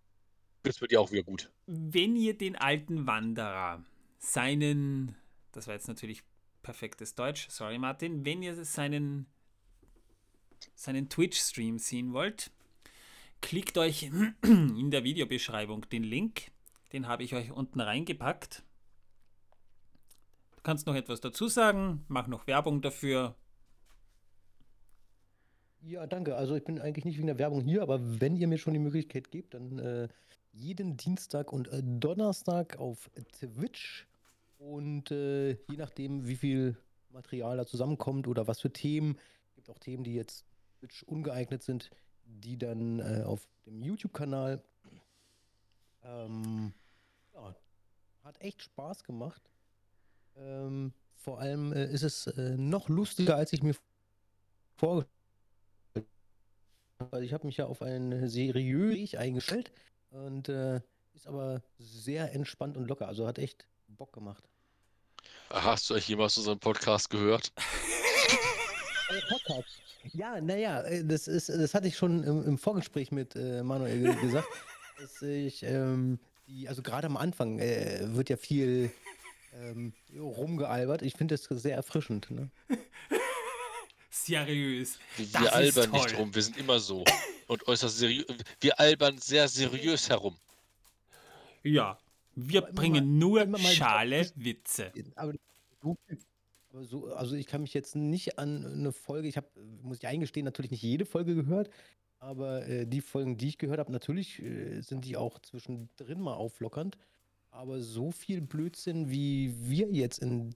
wird 0.62 0.81
bei 0.81 0.86
dir 0.86 1.01
auch 1.01 1.10
wieder 1.12 1.23
gut. 1.23 1.52
wenn 1.67 2.17
ihr 2.17 2.36
den 2.36 2.57
alten 2.57 3.07
Wanderer, 3.07 3.85
seinen, 4.18 5.15
das 5.52 5.67
war 5.67 5.75
jetzt 5.75 5.89
natürlich 5.89 6.23
perfektes 6.66 7.14
Deutsch, 7.14 7.46
sorry 7.48 7.78
Martin, 7.78 8.24
wenn 8.24 8.42
ihr 8.42 8.64
seinen, 8.64 9.26
seinen 10.74 11.08
Twitch-Stream 11.08 11.78
sehen 11.78 12.12
wollt, 12.12 12.50
klickt 13.40 13.78
euch 13.78 14.02
in 14.42 14.90
der 14.90 15.04
Videobeschreibung 15.04 15.88
den 15.88 16.02
Link, 16.02 16.50
den 16.92 17.06
habe 17.06 17.22
ich 17.22 17.34
euch 17.34 17.52
unten 17.52 17.80
reingepackt. 17.80 18.64
Du 20.56 20.62
kannst 20.64 20.88
noch 20.88 20.96
etwas 20.96 21.20
dazu 21.20 21.46
sagen, 21.46 22.04
mach 22.08 22.26
noch 22.26 22.48
Werbung 22.48 22.82
dafür. 22.82 23.36
Ja, 25.82 26.08
danke. 26.08 26.34
Also 26.34 26.56
ich 26.56 26.64
bin 26.64 26.80
eigentlich 26.80 27.04
nicht 27.04 27.18
wegen 27.18 27.28
der 27.28 27.38
Werbung 27.38 27.62
hier, 27.62 27.82
aber 27.82 28.00
wenn 28.20 28.34
ihr 28.34 28.48
mir 28.48 28.58
schon 28.58 28.72
die 28.72 28.80
Möglichkeit 28.80 29.30
gebt, 29.30 29.54
dann 29.54 29.78
äh, 29.78 30.08
jeden 30.52 30.96
Dienstag 30.96 31.52
und 31.52 31.68
äh, 31.68 31.80
Donnerstag 31.84 32.76
auf 32.80 33.08
Twitch 33.38 34.08
und 34.59 35.10
äh, 35.10 35.52
je 35.68 35.76
nachdem, 35.76 36.26
wie 36.26 36.36
viel 36.36 36.76
Material 37.10 37.57
da 37.57 37.67
zusammenkommt 37.67 38.26
oder 38.26 38.47
was 38.47 38.60
für 38.60 38.73
Themen, 38.73 39.18
gibt 39.55 39.70
auch 39.70 39.78
Themen, 39.78 40.05
die 40.05 40.15
jetzt 40.15 40.44
Twitch 40.78 41.02
ungeeignet 41.05 41.62
sind, 41.62 41.91
die 42.25 42.59
dann 42.59 43.01
äh, 43.01 43.23
auf 43.25 43.47
dem 43.67 43.83
YouTube-Kanal. 43.83 44.62
Ähm, 46.05 46.73
ja, 47.35 47.55
hat 48.25 48.41
echt 48.41 48.62
Spaß 48.62 49.05
gemacht. 49.05 49.43
Ähm, 50.36 50.93
vor 51.15 51.41
allem 51.41 51.73
äh, 51.73 51.86
ist 51.86 52.02
es 52.02 52.26
äh, 52.26 52.57
noch 52.57 52.89
lustiger, 52.89 53.36
als 53.36 53.52
ich 53.52 53.62
mir 53.62 53.75
vorgestellt 54.76 55.10
also 56.99 57.25
ich 57.25 57.33
habe 57.33 57.47
mich 57.47 57.59
ja 57.59 57.67
auf 57.67 57.83
ein 57.83 58.28
seriös 58.28 58.94
Weg 58.94 59.18
eingestellt 59.18 59.70
und 60.10 60.49
äh, 60.49 60.81
ist 61.15 61.26
aber 61.26 61.62
sehr 61.78 62.33
entspannt 62.33 62.76
und 62.76 62.89
locker. 62.89 63.09
Also 63.09 63.26
hat 63.26 63.39
echt 63.39 63.67
Bock 63.89 64.12
gemacht. 64.12 64.44
Hast 65.50 65.89
du 65.89 65.94
eigentlich 65.94 66.08
jemals 66.08 66.36
unseren 66.39 66.58
Podcast 66.58 67.10
gehört? 67.10 67.52
Äh, 69.08 69.20
Podcast. 69.28 69.68
Ja, 70.15 70.40
naja, 70.40 70.82
äh, 70.82 71.05
das 71.05 71.28
ist, 71.28 71.48
das 71.48 71.74
hatte 71.74 71.86
ich 71.86 71.97
schon 71.97 72.24
im, 72.24 72.42
im 72.44 72.58
Vorgespräch 72.58 73.12
mit 73.12 73.36
äh, 73.36 73.62
Manuel 73.62 74.02
ge- 74.02 74.20
gesagt, 74.20 74.48
dass 74.98 75.23
ich, 75.23 75.62
ähm, 75.62 76.18
die, 76.48 76.68
also 76.68 76.82
gerade 76.82 77.06
am 77.06 77.16
Anfang 77.16 77.60
äh, 77.60 78.00
wird 78.02 78.31
ja 78.31 78.36
viel 78.36 78.90
ähm, 79.55 79.92
rumgealbert. 80.18 81.02
Ich 81.02 81.15
finde 81.15 81.36
das 81.36 81.44
sehr 81.44 81.76
erfrischend. 81.76 82.32
Ne? 82.32 82.50
Seriös. 84.10 84.98
Wir 85.16 85.26
Das 85.32 85.42
ist 85.42 85.48
albern 85.52 85.90
nicht 85.92 86.08
toll. 86.08 86.16
rum, 86.16 86.34
wir 86.34 86.42
sind 86.42 86.56
immer 86.56 86.81
so. 86.81 87.05
Und 87.47 87.68
äußerst 87.68 87.98
seriös. 87.98 88.26
Wir 88.58 88.81
albern 88.81 89.18
sehr 89.18 89.47
seriös 89.47 90.08
herum. 90.08 90.36
Ja, 91.62 91.97
wir 92.36 92.62
bringen 92.62 93.18
mal- 93.18 93.47
nur 93.47 93.58
schale 93.58 94.31
Witze. 94.36 94.92
Aber, 95.16 95.32
du, 95.81 95.97
so, 96.82 97.06
also 97.15 97.34
ich 97.36 97.47
kann 97.47 97.62
mich 97.62 97.74
jetzt 97.74 97.97
nicht 97.97 98.39
an 98.39 98.65
eine 98.65 98.92
Folge, 98.92 99.28
ich 99.28 99.36
habe, 99.36 99.48
muss 99.82 99.98
ich 99.98 100.06
eingestehen, 100.06 100.44
natürlich 100.44 100.70
nicht 100.70 100.82
jede 100.82 101.06
Folge 101.06 101.34
gehört, 101.34 101.70
aber 102.18 102.66
äh, 102.66 102.86
die 102.86 103.00
Folgen, 103.00 103.36
die 103.36 103.48
ich 103.48 103.58
gehört 103.58 103.78
habe, 103.78 103.92
natürlich 103.92 104.40
äh, 104.42 104.81
sind 104.82 105.05
die 105.05 105.16
auch 105.16 105.39
zwischendrin 105.40 106.20
mal 106.20 106.34
auflockernd. 106.34 106.97
Aber 107.50 107.81
so 107.81 108.10
viel 108.10 108.42
Blödsinn, 108.42 109.10
wie 109.10 109.55
wir 109.58 109.90
jetzt 109.90 110.18
in 110.18 110.55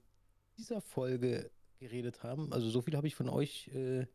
dieser 0.57 0.81
Folge 0.81 1.49
geredet 1.79 2.21
haben, 2.21 2.53
also 2.53 2.69
so 2.69 2.81
viel 2.81 2.95
habe 2.95 3.07
ich 3.07 3.15
von 3.15 3.27
euch, 3.27 3.69
äh, 3.69 4.05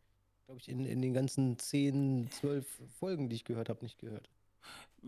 glaube 0.45 0.61
ich, 0.61 0.69
in, 0.69 0.85
in 0.85 1.03
den 1.03 1.13
ganzen 1.13 1.59
10, 1.59 2.29
12 2.31 2.83
Folgen, 3.01 3.29
die 3.29 3.35
ich 3.35 3.45
gehört 3.45 3.69
habe, 3.69 3.83
nicht 3.83 3.99
gehört. 3.99 4.29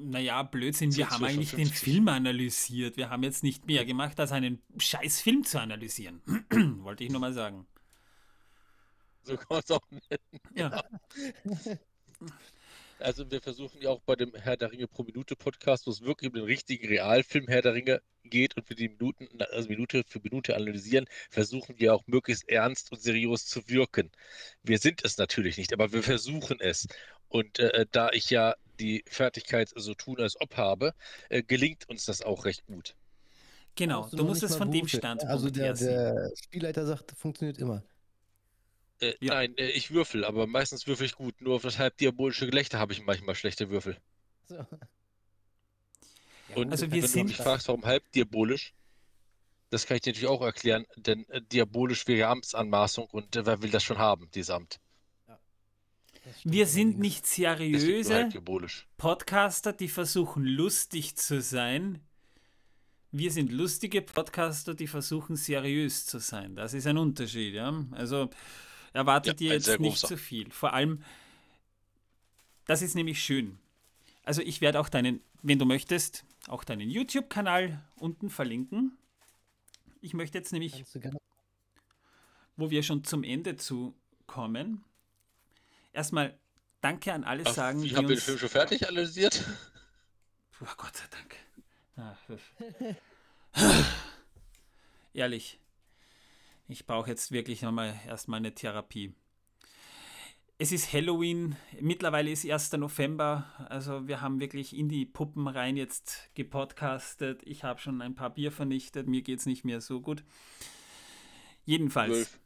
Naja, 0.00 0.44
Blödsinn, 0.44 0.94
wir 0.94 1.10
haben 1.10 1.24
eigentlich 1.24 1.50
den 1.50 1.66
50. 1.66 1.78
Film 1.78 2.08
analysiert. 2.08 2.96
Wir 2.96 3.10
haben 3.10 3.24
jetzt 3.24 3.42
nicht 3.42 3.66
mehr 3.66 3.84
gemacht, 3.84 4.18
als 4.20 4.30
einen 4.30 4.62
scheiß 4.78 5.20
Film 5.20 5.42
zu 5.42 5.60
analysieren. 5.60 6.22
Wollte 6.82 7.02
ich 7.02 7.10
nur 7.10 7.20
mal 7.20 7.32
sagen. 7.32 7.66
So 9.24 9.36
kann 9.36 9.46
man 9.50 9.60
es 9.60 9.70
auch 9.70 9.90
nennen. 9.90 10.40
Ja. 10.54 10.82
Also 13.00 13.30
wir 13.30 13.40
versuchen 13.40 13.80
ja 13.80 13.90
auch 13.90 14.00
bei 14.00 14.16
dem 14.16 14.34
Herr 14.34 14.56
der 14.56 14.72
Ringe 14.72 14.88
pro 14.88 15.04
Minute 15.04 15.36
Podcast, 15.36 15.86
wo 15.86 15.92
es 15.92 16.02
wirklich 16.02 16.30
um 16.30 16.34
den 16.34 16.44
richtigen 16.44 16.88
Realfilm 16.88 17.46
Herr 17.46 17.62
der 17.62 17.74
Ringe 17.74 18.02
geht 18.24 18.56
und 18.56 18.68
wir 18.68 18.74
die 18.74 18.88
Minuten, 18.88 19.28
also 19.52 19.68
Minute 19.68 20.02
für 20.04 20.18
Minute 20.18 20.56
analysieren, 20.56 21.06
versuchen 21.30 21.78
wir 21.78 21.94
auch 21.94 22.02
möglichst 22.08 22.48
ernst 22.48 22.90
und 22.90 23.00
seriös 23.00 23.46
zu 23.46 23.68
wirken. 23.68 24.10
Wir 24.64 24.78
sind 24.78 25.04
es 25.04 25.16
natürlich 25.16 25.58
nicht, 25.58 25.72
aber 25.72 25.92
wir 25.92 26.02
versuchen 26.02 26.58
es. 26.58 26.88
Und 27.28 27.60
äh, 27.60 27.86
da 27.92 28.10
ich 28.10 28.30
ja 28.30 28.56
die 28.78 29.04
Fertigkeit 29.08 29.70
so 29.74 29.94
tun 29.94 30.20
als 30.20 30.40
ob 30.40 30.56
habe, 30.56 30.94
äh, 31.28 31.42
gelingt 31.42 31.88
uns 31.88 32.04
das 32.04 32.22
auch 32.22 32.44
recht 32.44 32.64
gut. 32.66 32.96
Genau, 33.74 34.00
Brauchst 34.00 34.18
du 34.18 34.24
musst 34.24 34.42
es 34.42 34.56
von 34.56 34.70
dem? 34.70 34.88
Standpunkt 34.88 35.30
Also 35.32 35.50
der, 35.50 35.72
der 35.74 36.32
Spielleiter 36.42 36.84
sagt, 36.86 37.12
funktioniert 37.12 37.58
immer. 37.58 37.82
Äh, 39.00 39.14
Ja. 39.20 39.34
Nein, 39.34 39.56
äh, 39.56 39.70
ich 39.70 39.90
würfel, 39.92 40.24
aber 40.24 40.46
meistens 40.46 40.86
würfel 40.86 41.06
ich 41.06 41.14
gut. 41.14 41.40
Nur 41.40 41.56
auf 41.56 41.62
das 41.62 41.78
halb 41.78 41.96
diabolische 41.98 42.46
Gelächter 42.46 42.78
habe 42.78 42.92
ich 42.92 43.02
manchmal 43.02 43.34
schlechte 43.34 43.70
Würfel. 43.70 43.96
So. 44.48 44.56
Ja, 44.56 44.66
Und 46.54 46.72
Also 46.72 46.90
wenn 46.90 47.00
du 47.00 47.24
mich 47.24 47.36
fragst, 47.36 47.68
warum 47.68 47.84
halb 47.84 48.10
diabolisch, 48.12 48.74
das 49.70 49.86
kann 49.86 49.96
ich 49.96 50.02
dir 50.02 50.10
natürlich 50.12 50.28
auch 50.28 50.42
erklären, 50.42 50.86
denn 50.96 51.28
äh, 51.28 51.40
diabolisch 51.42 52.06
wäre 52.06 52.28
Amtsanmaßung 52.28 53.06
und 53.10 53.36
äh, 53.36 53.46
wer 53.46 53.62
will 53.62 53.70
das 53.70 53.84
schon 53.84 53.98
haben, 53.98 54.30
dieses 54.32 54.50
Amt? 54.50 54.80
Wir 56.44 56.66
sind 56.66 56.98
nicht 56.98 57.26
seriöse. 57.26 58.28
Podcaster, 58.96 59.72
die 59.72 59.88
versuchen 59.88 60.44
lustig 60.44 61.16
zu 61.16 61.40
sein. 61.40 62.00
Wir 63.10 63.30
sind 63.30 63.52
lustige 63.52 64.02
Podcaster, 64.02 64.74
die 64.74 64.86
versuchen 64.86 65.36
seriös 65.36 66.06
zu 66.06 66.18
sein. 66.18 66.54
Das 66.54 66.74
ist 66.74 66.86
ein 66.86 66.98
Unterschied, 66.98 67.54
ja. 67.54 67.72
Also 67.92 68.30
erwartet 68.92 69.40
Ja, 69.40 69.46
ihr 69.48 69.54
jetzt 69.54 69.80
nicht 69.80 69.98
zu 69.98 70.16
viel. 70.16 70.50
Vor 70.50 70.74
allem, 70.74 71.02
das 72.66 72.82
ist 72.82 72.94
nämlich 72.94 73.22
schön. 73.22 73.58
Also 74.24 74.42
ich 74.42 74.60
werde 74.60 74.80
auch 74.80 74.88
deinen, 74.90 75.20
wenn 75.42 75.58
du 75.58 75.64
möchtest, 75.64 76.24
auch 76.48 76.64
deinen 76.64 76.90
YouTube-Kanal 76.90 77.82
unten 77.96 78.28
verlinken. 78.28 78.98
Ich 80.00 80.12
möchte 80.14 80.36
jetzt 80.36 80.52
nämlich 80.52 80.84
wo 82.58 82.70
wir 82.70 82.82
schon 82.82 83.04
zum 83.04 83.24
Ende 83.24 83.56
zu 83.56 83.94
kommen. 84.26 84.84
Erstmal 85.92 86.38
danke 86.80 87.12
an 87.12 87.24
alle 87.24 87.44
Ach, 87.46 87.52
sagen, 87.52 87.80
haben 87.94 88.08
wir 88.08 88.16
den. 88.16 88.22
Film 88.22 88.38
schon 88.38 88.48
fertig 88.48 88.88
analysiert? 88.88 89.44
Oh, 90.60 90.66
Gott 90.76 90.96
sei 90.96 91.04
Dank. 91.10 91.36
Ah, 91.96 92.16
Ehrlich, 95.14 95.58
ich 96.68 96.86
brauche 96.86 97.10
jetzt 97.10 97.32
wirklich 97.32 97.62
nochmal 97.62 97.98
erstmal 98.06 98.38
eine 98.38 98.54
Therapie. 98.54 99.14
Es 100.60 100.72
ist 100.72 100.92
Halloween, 100.92 101.56
mittlerweile 101.80 102.30
ist 102.32 102.44
1. 102.44 102.72
November, 102.72 103.46
also 103.68 104.08
wir 104.08 104.20
haben 104.20 104.40
wirklich 104.40 104.76
in 104.76 104.88
die 104.88 105.06
Puppen 105.06 105.46
rein 105.46 105.76
jetzt 105.76 106.30
gepodcastet. 106.34 107.42
Ich 107.44 107.62
habe 107.62 107.80
schon 107.80 108.02
ein 108.02 108.16
paar 108.16 108.30
Bier 108.30 108.50
vernichtet, 108.50 109.06
mir 109.06 109.22
geht 109.22 109.38
es 109.38 109.46
nicht 109.46 109.64
mehr 109.64 109.80
so 109.80 110.00
gut. 110.00 110.24
Jedenfalls, 111.64 112.12
Zwölf. 112.12 112.40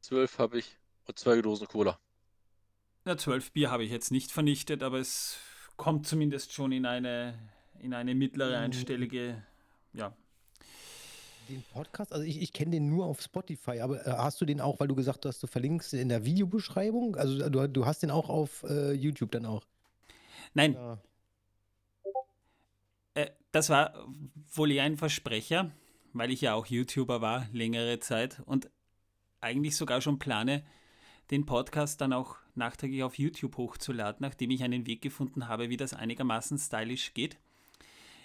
Zwölf 0.00 0.38
habe 0.38 0.58
ich 0.58 0.76
und 1.06 1.18
zwei 1.18 1.40
Dosen 1.40 1.68
Cola. 1.68 2.00
Na, 3.04 3.16
zwölf 3.18 3.52
Bier 3.52 3.70
habe 3.70 3.84
ich 3.84 3.90
jetzt 3.90 4.10
nicht 4.10 4.32
vernichtet, 4.32 4.82
aber 4.82 4.98
es 4.98 5.36
kommt 5.76 6.06
zumindest 6.06 6.52
schon 6.52 6.72
in 6.72 6.86
eine, 6.86 7.34
in 7.80 7.92
eine 7.92 8.14
mittlere 8.14 8.58
Mm. 8.58 8.64
einstellige, 8.64 9.42
ja. 9.92 10.14
den 11.50 11.62
Podcast, 11.74 12.12
also 12.14 12.24
ich, 12.24 12.40
ich 12.40 12.54
kenne 12.54 12.70
den 12.70 12.88
nur 12.88 13.04
auf 13.04 13.20
Spotify, 13.20 13.80
aber 13.80 14.06
äh, 14.06 14.10
hast 14.12 14.40
du 14.40 14.46
den 14.46 14.62
auch, 14.62 14.80
weil 14.80 14.88
du 14.88 14.94
gesagt 14.94 15.26
hast, 15.26 15.42
du 15.42 15.46
verlinkst 15.46 15.92
in 15.92 16.08
der 16.08 16.24
Videobeschreibung? 16.24 17.16
Also 17.16 17.50
du, 17.50 17.68
du 17.68 17.84
hast 17.84 18.02
den 18.02 18.10
auch 18.10 18.30
auf 18.30 18.62
äh, 18.62 18.92
YouTube 18.92 19.30
dann 19.32 19.44
auch. 19.44 19.66
Nein, 20.54 20.72
Ja. 20.72 20.98
äh, 23.12 23.30
das 23.52 23.68
war 23.68 24.06
wohl 24.54 24.72
eher 24.72 24.84
ein 24.84 24.96
Versprecher, 24.96 25.70
weil 26.14 26.30
ich 26.30 26.40
ja 26.40 26.54
auch 26.54 26.64
YouTuber 26.64 27.20
war, 27.20 27.46
längere 27.52 27.98
Zeit 28.00 28.40
und 28.46 28.70
eigentlich 29.42 29.76
sogar 29.76 30.00
schon 30.00 30.18
plane, 30.18 30.64
den 31.30 31.46
Podcast 31.46 32.00
dann 32.00 32.12
auch 32.12 32.36
nachträglich 32.54 33.02
auf 33.02 33.18
YouTube 33.18 33.56
hochzuladen, 33.56 34.18
nachdem 34.20 34.50
ich 34.50 34.62
einen 34.62 34.86
Weg 34.86 35.02
gefunden 35.02 35.48
habe, 35.48 35.70
wie 35.70 35.76
das 35.76 35.94
einigermaßen 35.94 36.58
stylisch 36.58 37.14
geht, 37.14 37.38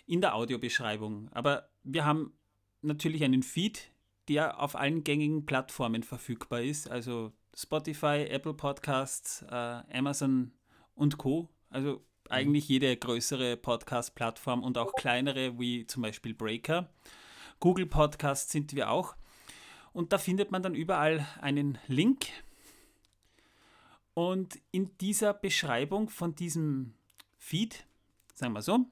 in 0.06 0.22
der 0.22 0.36
Audiobeschreibung. 0.36 1.30
Aber 1.32 1.70
wir 1.84 2.06
haben 2.06 2.34
natürlich 2.82 3.24
einen 3.24 3.44
Feed, 3.44 3.92
der 4.28 4.62
auf 4.62 4.76
allen 4.76 5.04
gängigen 5.04 5.46
Plattformen 5.46 6.04
verfügbar 6.04 6.62
ist, 6.62 6.90
also 6.90 7.32
Spotify, 7.56 8.26
Apple 8.30 8.54
Podcasts, 8.54 9.42
äh, 9.44 9.56
Amazon 9.92 10.52
und 10.96 11.18
Co. 11.18 11.50
Also 11.70 12.04
eigentlich 12.30 12.68
jede 12.70 12.96
größere 12.96 13.58
Podcast-Plattform 13.58 14.64
und 14.64 14.78
auch 14.78 14.94
kleinere 14.94 15.60
wie 15.60 15.86
zum 15.88 16.04
Beispiel 16.04 16.34
Breaker. 16.34 16.90
Google 17.60 17.88
Podcasts 17.88 18.52
sind 18.52 18.74
wir 18.76 18.92
auch. 18.92 19.16
Und 19.92 20.14
da 20.14 20.18
findet 20.18 20.52
man 20.52 20.62
dann 20.62 20.76
überall 20.76 21.28
einen 21.42 21.78
Link. 21.88 22.28
Und 24.14 24.60
in 24.72 24.98
dieser 24.98 25.34
Beschreibung 25.34 26.10
von 26.10 26.36
diesem 26.36 26.94
Feed, 27.38 27.86
sagen 28.34 28.54
wir 28.54 28.62
so, 28.62 28.86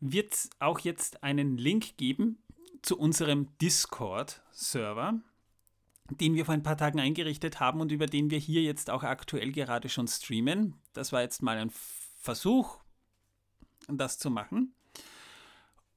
wird 0.00 0.34
es 0.34 0.50
auch 0.58 0.80
jetzt 0.80 1.22
einen 1.22 1.58
Link 1.58 1.96
geben 1.96 2.38
zu 2.82 2.98
unserem 2.98 3.48
Discord-Server, 3.58 5.20
den 6.10 6.34
wir 6.34 6.44
vor 6.44 6.54
ein 6.54 6.62
paar 6.62 6.76
Tagen 6.76 6.98
eingerichtet 6.98 7.60
haben 7.60 7.80
und 7.80 7.92
über 7.92 8.06
den 8.06 8.30
wir 8.30 8.38
hier 8.38 8.62
jetzt 8.62 8.90
auch 8.90 9.04
aktuell 9.04 9.52
gerade 9.52 9.88
schon 9.88 10.08
streamen. 10.08 10.74
Das 10.92 11.12
war 11.12 11.22
jetzt 11.22 11.42
mal 11.42 11.58
ein 11.58 11.70
Versuch, 12.20 12.78
das 13.88 14.18
zu 14.18 14.30
machen. 14.30 14.74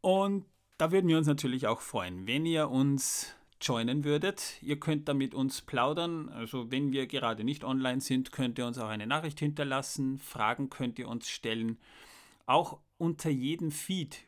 Und 0.02 0.46
da 0.78 0.92
würden 0.92 1.08
wir 1.08 1.18
uns 1.18 1.28
natürlich 1.28 1.68
auch 1.68 1.82
freuen, 1.82 2.28
wenn 2.28 2.46
ihr 2.46 2.70
uns 2.70 3.34
joinen 3.68 4.04
würdet. 4.04 4.62
Ihr 4.62 4.80
könnt 4.80 5.08
da 5.08 5.14
mit 5.14 5.34
uns 5.34 5.62
plaudern. 5.62 6.30
Also 6.30 6.72
wenn 6.72 6.92
wir 6.92 7.08
gerade 7.08 7.44
nicht 7.44 7.64
online 7.64 8.02
sind, 8.02 8.32
könnt 8.32 8.58
ihr 8.58 8.66
uns 8.66 8.78
auch 8.78 8.90
eine 8.90 9.08
Nachricht 9.08 9.40
hinterlassen. 9.40 10.18
Fragen 10.18 10.70
könnt 10.70 11.00
ihr 11.00 11.08
uns 11.08 11.30
stellen. 11.30 11.78
Auch 12.46 12.80
unter 12.98 13.30
jedem 13.30 13.72
Feed 13.72 14.24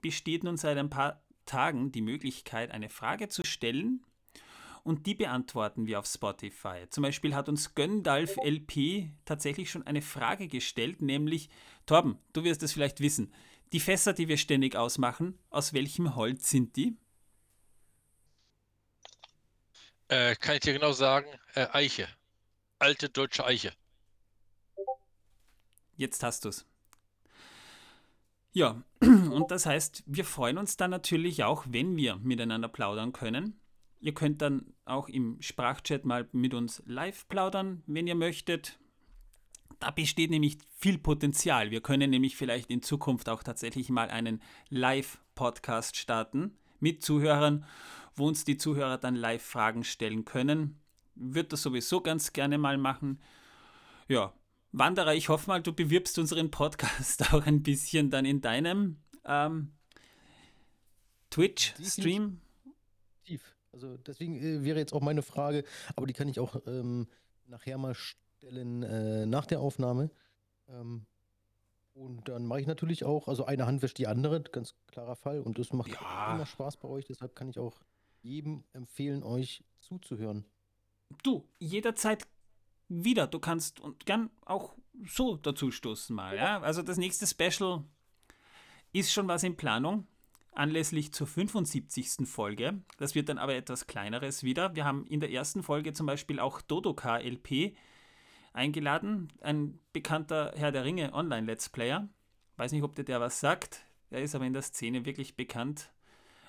besteht 0.00 0.44
nun 0.44 0.56
seit 0.56 0.78
ein 0.78 0.90
paar 0.90 1.22
Tagen 1.44 1.92
die 1.92 2.02
Möglichkeit, 2.02 2.70
eine 2.72 2.88
Frage 2.88 3.28
zu 3.28 3.44
stellen 3.44 4.04
und 4.86 5.06
die 5.06 5.14
beantworten 5.14 5.86
wir 5.86 5.98
auf 5.98 6.06
Spotify. 6.06 6.88
Zum 6.90 7.02
Beispiel 7.02 7.34
hat 7.34 7.48
uns 7.48 7.74
Göndalf 7.74 8.36
LP 8.36 9.10
tatsächlich 9.24 9.68
schon 9.68 9.84
eine 9.84 10.00
Frage 10.00 10.46
gestellt, 10.46 11.02
nämlich, 11.02 11.50
Torben, 11.86 12.18
du 12.32 12.44
wirst 12.44 12.62
es 12.62 12.72
vielleicht 12.72 13.00
wissen, 13.00 13.32
die 13.72 13.80
Fässer, 13.80 14.12
die 14.12 14.28
wir 14.28 14.36
ständig 14.36 14.76
ausmachen, 14.76 15.38
aus 15.50 15.72
welchem 15.72 16.14
Holz 16.14 16.50
sind 16.50 16.76
die? 16.76 16.96
Äh, 20.08 20.36
kann 20.36 20.54
ich 20.54 20.60
dir 20.60 20.72
genau 20.72 20.92
sagen, 20.92 21.26
äh, 21.54 21.66
Eiche. 21.72 22.08
Alte 22.78 23.08
deutsche 23.08 23.44
Eiche. 23.44 23.72
Jetzt 25.96 26.22
hast 26.22 26.44
du 26.44 26.50
es. 26.50 26.66
Ja, 28.52 28.82
und 29.00 29.50
das 29.50 29.66
heißt, 29.66 30.04
wir 30.06 30.24
freuen 30.24 30.58
uns 30.58 30.76
dann 30.76 30.90
natürlich 30.90 31.44
auch, 31.44 31.64
wenn 31.68 31.96
wir 31.96 32.16
miteinander 32.16 32.68
plaudern 32.68 33.12
können. 33.12 33.60
Ihr 34.00 34.14
könnt 34.14 34.42
dann 34.42 34.72
auch 34.84 35.08
im 35.08 35.36
Sprachchat 35.40 36.04
mal 36.04 36.28
mit 36.32 36.54
uns 36.54 36.82
live 36.86 37.26
plaudern, 37.28 37.82
wenn 37.86 38.06
ihr 38.06 38.14
möchtet. 38.14 38.78
Da 39.80 39.90
besteht 39.90 40.30
nämlich 40.30 40.58
viel 40.78 40.98
Potenzial. 40.98 41.70
Wir 41.70 41.80
können 41.80 42.10
nämlich 42.10 42.36
vielleicht 42.36 42.70
in 42.70 42.82
Zukunft 42.82 43.28
auch 43.28 43.42
tatsächlich 43.42 43.90
mal 43.90 44.08
einen 44.08 44.40
Live-Podcast 44.70 45.96
starten 45.96 46.56
mit 46.80 47.02
Zuhörern, 47.02 47.66
wo 48.16 48.26
uns 48.26 48.44
die 48.44 48.56
Zuhörer 48.56 48.98
dann 48.98 49.14
live 49.14 49.42
Fragen 49.42 49.84
stellen 49.84 50.24
können. 50.24 50.80
Wird 51.14 51.52
das 51.52 51.62
sowieso 51.62 52.00
ganz 52.00 52.32
gerne 52.32 52.58
mal 52.58 52.78
machen. 52.78 53.20
Ja, 54.08 54.32
Wanderer, 54.72 55.14
ich 55.14 55.28
hoffe 55.30 55.48
mal, 55.48 55.62
du 55.62 55.72
bewirbst 55.72 56.18
unseren 56.18 56.50
Podcast 56.50 57.22
auch 57.32 57.46
ein 57.46 57.62
bisschen 57.62 58.10
dann 58.10 58.24
in 58.24 58.40
deinem 58.40 58.98
ähm, 59.24 59.72
Twitch-Stream. 61.30 62.40
Tief. 63.24 63.56
Also 63.72 63.96
deswegen 63.98 64.36
äh, 64.36 64.64
wäre 64.64 64.78
jetzt 64.78 64.92
auch 64.92 65.00
meine 65.00 65.22
Frage, 65.22 65.64
aber 65.96 66.06
die 66.06 66.12
kann 66.12 66.28
ich 66.28 66.40
auch 66.40 66.56
ähm, 66.66 67.08
nachher 67.46 67.78
mal 67.78 67.94
stellen 67.94 68.82
äh, 68.82 69.26
nach 69.26 69.46
der 69.46 69.60
Aufnahme. 69.60 70.10
Ähm, 70.68 71.06
und 71.94 72.28
dann 72.28 72.44
mache 72.44 72.60
ich 72.60 72.66
natürlich 72.66 73.04
auch, 73.04 73.28
also 73.28 73.46
eine 73.46 73.66
Hand 73.66 73.80
wäscht 73.82 73.96
die 73.98 74.06
andere, 74.06 74.42
ganz 74.42 74.74
klarer 74.86 75.16
Fall. 75.16 75.40
Und 75.40 75.58
das 75.58 75.72
macht 75.72 75.90
Ja. 75.92 76.34
immer 76.34 76.46
Spaß 76.46 76.76
bei 76.76 76.88
euch, 76.88 77.06
deshalb 77.06 77.34
kann 77.34 77.48
ich 77.48 77.58
auch 77.58 77.80
jedem 78.26 78.64
empfehlen, 78.72 79.22
euch 79.22 79.64
zuzuhören. 79.80 80.44
Du, 81.22 81.48
jederzeit 81.58 82.26
wieder. 82.88 83.26
Du 83.26 83.38
kannst 83.38 83.80
und 83.80 84.06
gern 84.06 84.30
auch 84.44 84.74
so 85.06 85.36
dazu 85.36 85.70
stoßen 85.70 86.14
mal. 86.14 86.36
Ja? 86.36 86.60
Also 86.60 86.82
das 86.82 86.96
nächste 86.96 87.26
Special 87.26 87.84
ist 88.92 89.12
schon 89.12 89.28
was 89.28 89.42
in 89.42 89.56
Planung. 89.56 90.06
Anlässlich 90.52 91.12
zur 91.12 91.26
75. 91.26 92.26
Folge. 92.26 92.82
Das 92.96 93.14
wird 93.14 93.28
dann 93.28 93.38
aber 93.38 93.54
etwas 93.54 93.86
kleineres 93.86 94.42
wieder. 94.42 94.74
Wir 94.74 94.84
haben 94.86 95.06
in 95.06 95.20
der 95.20 95.30
ersten 95.30 95.62
Folge 95.62 95.92
zum 95.92 96.06
Beispiel 96.06 96.40
auch 96.40 96.62
Dodoka 96.62 97.18
LP 97.18 97.76
eingeladen. 98.54 99.32
Ein 99.42 99.78
bekannter 99.92 100.52
Herr 100.56 100.72
der 100.72 100.84
Ringe 100.84 101.12
Online-Let's 101.12 101.68
Player. 101.68 102.08
Weiß 102.56 102.72
nicht, 102.72 102.82
ob 102.82 102.94
der 102.94 103.04
der 103.04 103.20
was 103.20 103.38
sagt. 103.38 103.84
Er 104.08 104.22
ist 104.22 104.34
aber 104.34 104.46
in 104.46 104.54
der 104.54 104.62
Szene 104.62 105.04
wirklich 105.04 105.36
bekannt. 105.36 105.92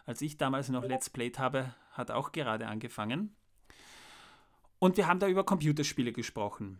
Als 0.07 0.21
ich 0.21 0.37
damals 0.37 0.69
noch 0.69 0.85
Let's 0.85 1.09
Played 1.09 1.37
habe, 1.37 1.75
hat 1.91 2.11
auch 2.11 2.31
gerade 2.31 2.67
angefangen. 2.67 3.35
Und 4.79 4.95
wir 4.95 5.05
haben 5.05 5.19
da 5.19 5.27
über 5.27 5.43
Computerspiele 5.43 6.13
gesprochen. 6.13 6.79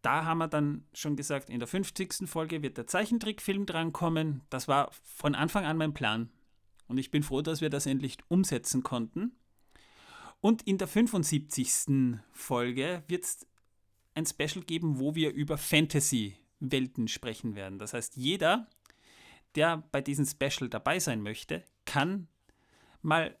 Da 0.00 0.24
haben 0.24 0.38
wir 0.38 0.48
dann 0.48 0.86
schon 0.94 1.14
gesagt, 1.14 1.50
in 1.50 1.58
der 1.58 1.68
50. 1.68 2.26
Folge 2.26 2.62
wird 2.62 2.78
der 2.78 2.86
Zeichentrickfilm 2.86 3.66
drankommen. 3.66 4.40
Das 4.48 4.66
war 4.66 4.90
von 5.02 5.34
Anfang 5.34 5.66
an 5.66 5.76
mein 5.76 5.92
Plan. 5.92 6.30
Und 6.88 6.96
ich 6.96 7.10
bin 7.10 7.22
froh, 7.22 7.42
dass 7.42 7.60
wir 7.60 7.68
das 7.68 7.84
endlich 7.84 8.16
umsetzen 8.28 8.82
konnten. 8.82 9.36
Und 10.40 10.62
in 10.62 10.78
der 10.78 10.88
75. 10.88 12.18
Folge 12.32 13.02
wird 13.08 13.24
es 13.24 13.46
ein 14.14 14.24
Special 14.24 14.64
geben, 14.64 14.98
wo 14.98 15.14
wir 15.14 15.34
über 15.34 15.58
Fantasy-Welten 15.58 17.08
sprechen 17.08 17.56
werden. 17.56 17.78
Das 17.78 17.92
heißt, 17.92 18.16
jeder, 18.16 18.68
der 19.54 19.84
bei 19.92 20.00
diesem 20.00 20.24
Special 20.24 20.70
dabei 20.70 20.98
sein 20.98 21.20
möchte, 21.20 21.62
kann 21.84 22.28
mal 23.04 23.36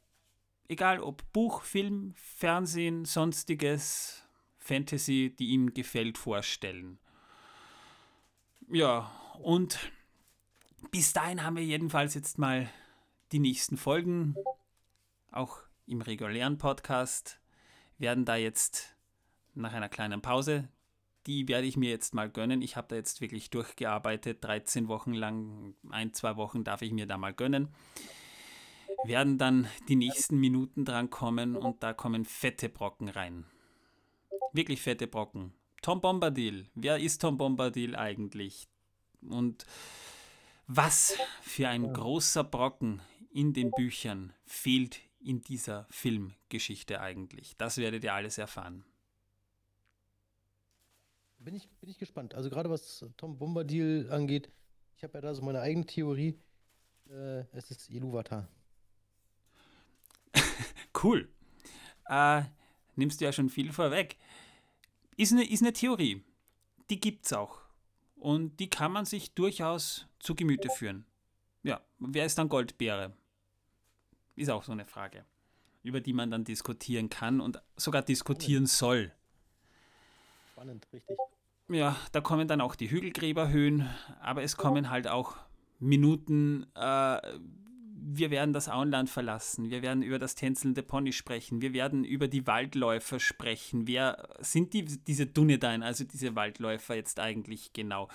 egal 0.68 1.00
ob 1.00 1.30
Buch, 1.32 1.62
Film, 1.62 2.14
Fernsehen, 2.16 3.04
sonstiges 3.04 4.26
Fantasy, 4.58 5.34
die 5.38 5.48
ihm 5.48 5.74
gefällt, 5.74 6.18
vorstellen. 6.18 6.98
Ja, 8.68 9.10
und 9.40 9.78
bis 10.90 11.12
dahin 11.12 11.42
haben 11.42 11.56
wir 11.56 11.64
jedenfalls 11.64 12.14
jetzt 12.14 12.38
mal 12.38 12.70
die 13.32 13.38
nächsten 13.38 13.76
Folgen, 13.76 14.36
auch 15.30 15.58
im 15.86 16.00
regulären 16.00 16.56
Podcast, 16.56 17.40
werden 17.98 18.24
da 18.24 18.36
jetzt 18.36 18.96
nach 19.54 19.72
einer 19.72 19.88
kleinen 19.88 20.22
Pause, 20.22 20.68
die 21.26 21.48
werde 21.48 21.66
ich 21.66 21.76
mir 21.76 21.90
jetzt 21.90 22.14
mal 22.14 22.30
gönnen. 22.30 22.62
Ich 22.62 22.76
habe 22.76 22.88
da 22.88 22.96
jetzt 22.96 23.20
wirklich 23.20 23.50
durchgearbeitet, 23.50 24.44
13 24.44 24.88
Wochen 24.88 25.14
lang, 25.14 25.74
ein, 25.90 26.12
zwei 26.12 26.36
Wochen 26.36 26.64
darf 26.64 26.82
ich 26.82 26.92
mir 26.92 27.06
da 27.06 27.18
mal 27.18 27.32
gönnen 27.32 27.68
werden 29.06 29.38
dann 29.38 29.68
die 29.88 29.96
nächsten 29.96 30.38
Minuten 30.38 30.84
dran 30.84 31.10
kommen 31.10 31.56
und 31.56 31.82
da 31.82 31.92
kommen 31.92 32.24
fette 32.24 32.68
Brocken 32.68 33.08
rein. 33.08 33.44
Wirklich 34.52 34.82
fette 34.82 35.06
Brocken. 35.06 35.52
Tom 35.82 36.00
Bombadil. 36.00 36.68
Wer 36.74 36.98
ist 36.98 37.20
Tom 37.20 37.36
Bombadil 37.36 37.96
eigentlich? 37.96 38.68
Und 39.20 39.66
was 40.66 41.16
für 41.42 41.68
ein 41.68 41.92
großer 41.92 42.44
Brocken 42.44 43.02
in 43.30 43.52
den 43.52 43.70
Büchern 43.70 44.32
fehlt 44.46 45.00
in 45.20 45.42
dieser 45.42 45.86
Filmgeschichte 45.90 47.00
eigentlich? 47.00 47.56
Das 47.58 47.76
werdet 47.76 48.04
ihr 48.04 48.14
alles 48.14 48.38
erfahren. 48.38 48.84
Bin 51.38 51.54
ich, 51.54 51.68
bin 51.80 51.90
ich 51.90 51.98
gespannt. 51.98 52.34
Also 52.34 52.48
gerade 52.48 52.70
was 52.70 53.04
Tom 53.18 53.36
Bombadil 53.36 54.08
angeht, 54.10 54.50
ich 54.96 55.02
habe 55.02 55.14
ja 55.14 55.20
da 55.20 55.34
so 55.34 55.42
meine 55.42 55.60
eigene 55.60 55.84
Theorie. 55.84 56.40
Äh, 57.10 57.44
es 57.52 57.70
ist 57.70 57.90
Iluvatar. 57.90 58.48
Cool. 61.02 61.28
Äh, 62.06 62.42
nimmst 62.96 63.20
du 63.20 63.24
ja 63.24 63.32
schon 63.32 63.48
viel 63.48 63.72
vorweg. 63.72 64.16
Ist 65.16 65.32
eine, 65.32 65.48
ist 65.48 65.62
eine 65.62 65.72
Theorie. 65.72 66.24
Die 66.90 67.00
gibt's 67.00 67.32
auch. 67.32 67.60
Und 68.16 68.58
die 68.58 68.70
kann 68.70 68.92
man 68.92 69.04
sich 69.04 69.34
durchaus 69.34 70.06
zu 70.18 70.34
Gemüte 70.34 70.68
führen. 70.70 71.04
Ja, 71.62 71.80
wer 71.98 72.24
ist 72.24 72.38
dann 72.38 72.48
Goldbeere? 72.48 73.12
Ist 74.36 74.50
auch 74.50 74.64
so 74.64 74.72
eine 74.72 74.84
Frage, 74.84 75.24
über 75.82 76.00
die 76.00 76.12
man 76.12 76.30
dann 76.30 76.44
diskutieren 76.44 77.08
kann 77.08 77.40
und 77.40 77.62
sogar 77.76 78.02
diskutieren 78.02 78.66
soll. 78.66 79.12
Spannend, 80.52 80.86
richtig. 80.92 81.16
Ja, 81.68 81.96
da 82.12 82.20
kommen 82.20 82.46
dann 82.46 82.60
auch 82.60 82.74
die 82.74 82.90
Hügelgräberhöhen, 82.90 83.88
aber 84.20 84.42
es 84.42 84.56
kommen 84.56 84.90
halt 84.90 85.08
auch 85.08 85.36
Minuten, 85.78 86.66
äh, 86.74 87.38
wir 88.06 88.30
werden 88.30 88.52
das 88.52 88.68
Auenland 88.68 89.08
verlassen, 89.08 89.70
wir 89.70 89.80
werden 89.80 90.02
über 90.02 90.18
das 90.18 90.34
tänzelnde 90.34 90.82
Pony 90.82 91.12
sprechen, 91.12 91.62
wir 91.62 91.72
werden 91.72 92.04
über 92.04 92.28
die 92.28 92.46
Waldläufer 92.46 93.18
sprechen. 93.18 93.86
Wer 93.86 94.28
sind 94.40 94.74
die, 94.74 94.84
diese 94.84 95.26
Dunedain, 95.26 95.82
also 95.82 96.04
diese 96.04 96.36
Waldläufer 96.36 96.94
jetzt 96.94 97.18
eigentlich 97.18 97.72
genau? 97.72 98.08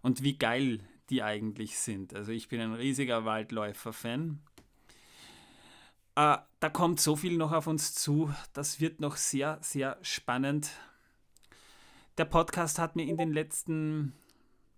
Und 0.00 0.22
wie 0.22 0.38
geil 0.38 0.80
die 1.10 1.22
eigentlich 1.22 1.78
sind. 1.78 2.14
Also 2.14 2.32
ich 2.32 2.48
bin 2.48 2.60
ein 2.60 2.74
riesiger 2.74 3.24
Waldläufer-Fan. 3.24 4.40
Äh, 6.16 6.38
da 6.60 6.70
kommt 6.70 7.00
so 7.00 7.16
viel 7.16 7.36
noch 7.36 7.52
auf 7.52 7.66
uns 7.66 7.94
zu. 7.94 8.32
Das 8.52 8.80
wird 8.80 9.00
noch 9.00 9.16
sehr, 9.16 9.58
sehr 9.60 9.98
spannend. 10.02 10.70
Der 12.16 12.24
Podcast 12.24 12.78
hat 12.78 12.96
mir 12.96 13.06
in 13.06 13.16
den 13.16 13.32
letzten. 13.32 14.12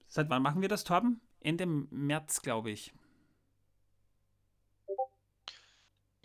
Seit 0.09 0.29
wann 0.29 0.43
machen 0.43 0.61
wir 0.61 0.69
das, 0.69 0.85
Torben? 0.85 1.21
Ende 1.41 1.67
März, 1.67 2.43
glaube 2.43 2.71
ich. 2.71 2.93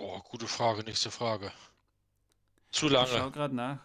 Boah, 0.06 0.22
gute 0.22 0.45
Frage, 0.48 0.84
nächste 0.84 1.09
Frage. 1.09 1.51
Zu 2.69 2.85
Ich 2.85 2.92
schaue 2.92 3.17
lange. 3.17 3.32
gerade 3.32 3.56
nach. 3.56 3.80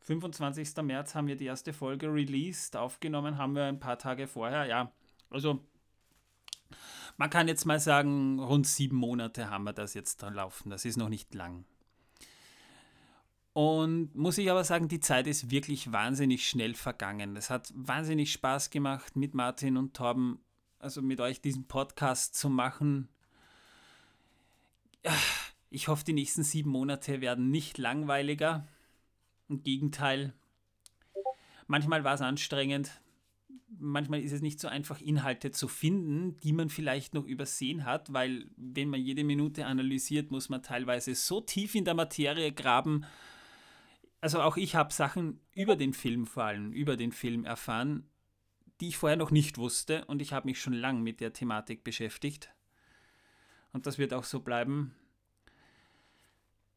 25. 0.00 0.74
März 0.82 1.14
haben 1.14 1.26
wir 1.26 1.36
die 1.36 1.44
erste 1.44 1.74
Folge 1.74 2.10
released. 2.10 2.76
Aufgenommen 2.76 3.36
haben 3.36 3.54
wir 3.54 3.64
ein 3.64 3.78
paar 3.78 3.98
Tage 3.98 4.26
vorher. 4.26 4.64
Ja, 4.64 4.90
also 5.28 5.62
man 7.18 7.28
kann 7.28 7.46
jetzt 7.46 7.66
mal 7.66 7.78
sagen, 7.78 8.40
rund 8.40 8.66
sieben 8.66 8.96
Monate 8.96 9.50
haben 9.50 9.64
wir 9.64 9.74
das 9.74 9.92
jetzt 9.92 10.22
da 10.22 10.30
laufen. 10.30 10.70
Das 10.70 10.86
ist 10.86 10.96
noch 10.96 11.10
nicht 11.10 11.34
lang. 11.34 11.66
Und 13.52 14.14
muss 14.14 14.38
ich 14.38 14.50
aber 14.50 14.64
sagen, 14.64 14.88
die 14.88 15.00
Zeit 15.00 15.26
ist 15.26 15.50
wirklich 15.50 15.92
wahnsinnig 15.92 16.48
schnell 16.48 16.72
vergangen. 16.74 17.36
Es 17.36 17.50
hat 17.50 17.70
wahnsinnig 17.74 18.32
Spaß 18.32 18.70
gemacht, 18.70 19.14
mit 19.14 19.34
Martin 19.34 19.76
und 19.76 19.92
Torben, 19.92 20.38
also 20.78 21.02
mit 21.02 21.20
euch 21.20 21.42
diesen 21.42 21.68
Podcast 21.68 22.34
zu 22.34 22.48
machen. 22.48 23.10
Ich 25.76 25.88
hoffe, 25.88 26.06
die 26.06 26.14
nächsten 26.14 26.42
sieben 26.42 26.70
Monate 26.70 27.20
werden 27.20 27.50
nicht 27.50 27.76
langweiliger. 27.76 28.66
Im 29.50 29.62
Gegenteil. 29.62 30.32
Manchmal 31.66 32.02
war 32.02 32.14
es 32.14 32.22
anstrengend. 32.22 33.02
Manchmal 33.78 34.22
ist 34.22 34.32
es 34.32 34.40
nicht 34.40 34.58
so 34.58 34.68
einfach, 34.68 35.02
Inhalte 35.02 35.50
zu 35.50 35.68
finden, 35.68 36.38
die 36.38 36.54
man 36.54 36.70
vielleicht 36.70 37.12
noch 37.12 37.26
übersehen 37.26 37.84
hat, 37.84 38.10
weil 38.10 38.46
wenn 38.56 38.88
man 38.88 39.02
jede 39.02 39.22
Minute 39.22 39.66
analysiert, 39.66 40.30
muss 40.30 40.48
man 40.48 40.62
teilweise 40.62 41.14
so 41.14 41.42
tief 41.42 41.74
in 41.74 41.84
der 41.84 41.92
Materie 41.92 42.52
graben. 42.52 43.04
Also 44.22 44.40
auch 44.40 44.56
ich 44.56 44.76
habe 44.76 44.94
Sachen 44.94 45.40
über 45.52 45.76
den 45.76 45.92
Film 45.92 46.26
vor 46.26 46.44
allem, 46.44 46.72
über 46.72 46.96
den 46.96 47.12
Film 47.12 47.44
erfahren, 47.44 48.08
die 48.80 48.88
ich 48.88 48.96
vorher 48.96 49.18
noch 49.18 49.30
nicht 49.30 49.58
wusste 49.58 50.06
und 50.06 50.22
ich 50.22 50.32
habe 50.32 50.48
mich 50.48 50.58
schon 50.58 50.72
lang 50.72 51.02
mit 51.02 51.20
der 51.20 51.34
Thematik 51.34 51.84
beschäftigt. 51.84 52.48
Und 53.74 53.86
das 53.86 53.98
wird 53.98 54.14
auch 54.14 54.24
so 54.24 54.40
bleiben. 54.40 54.94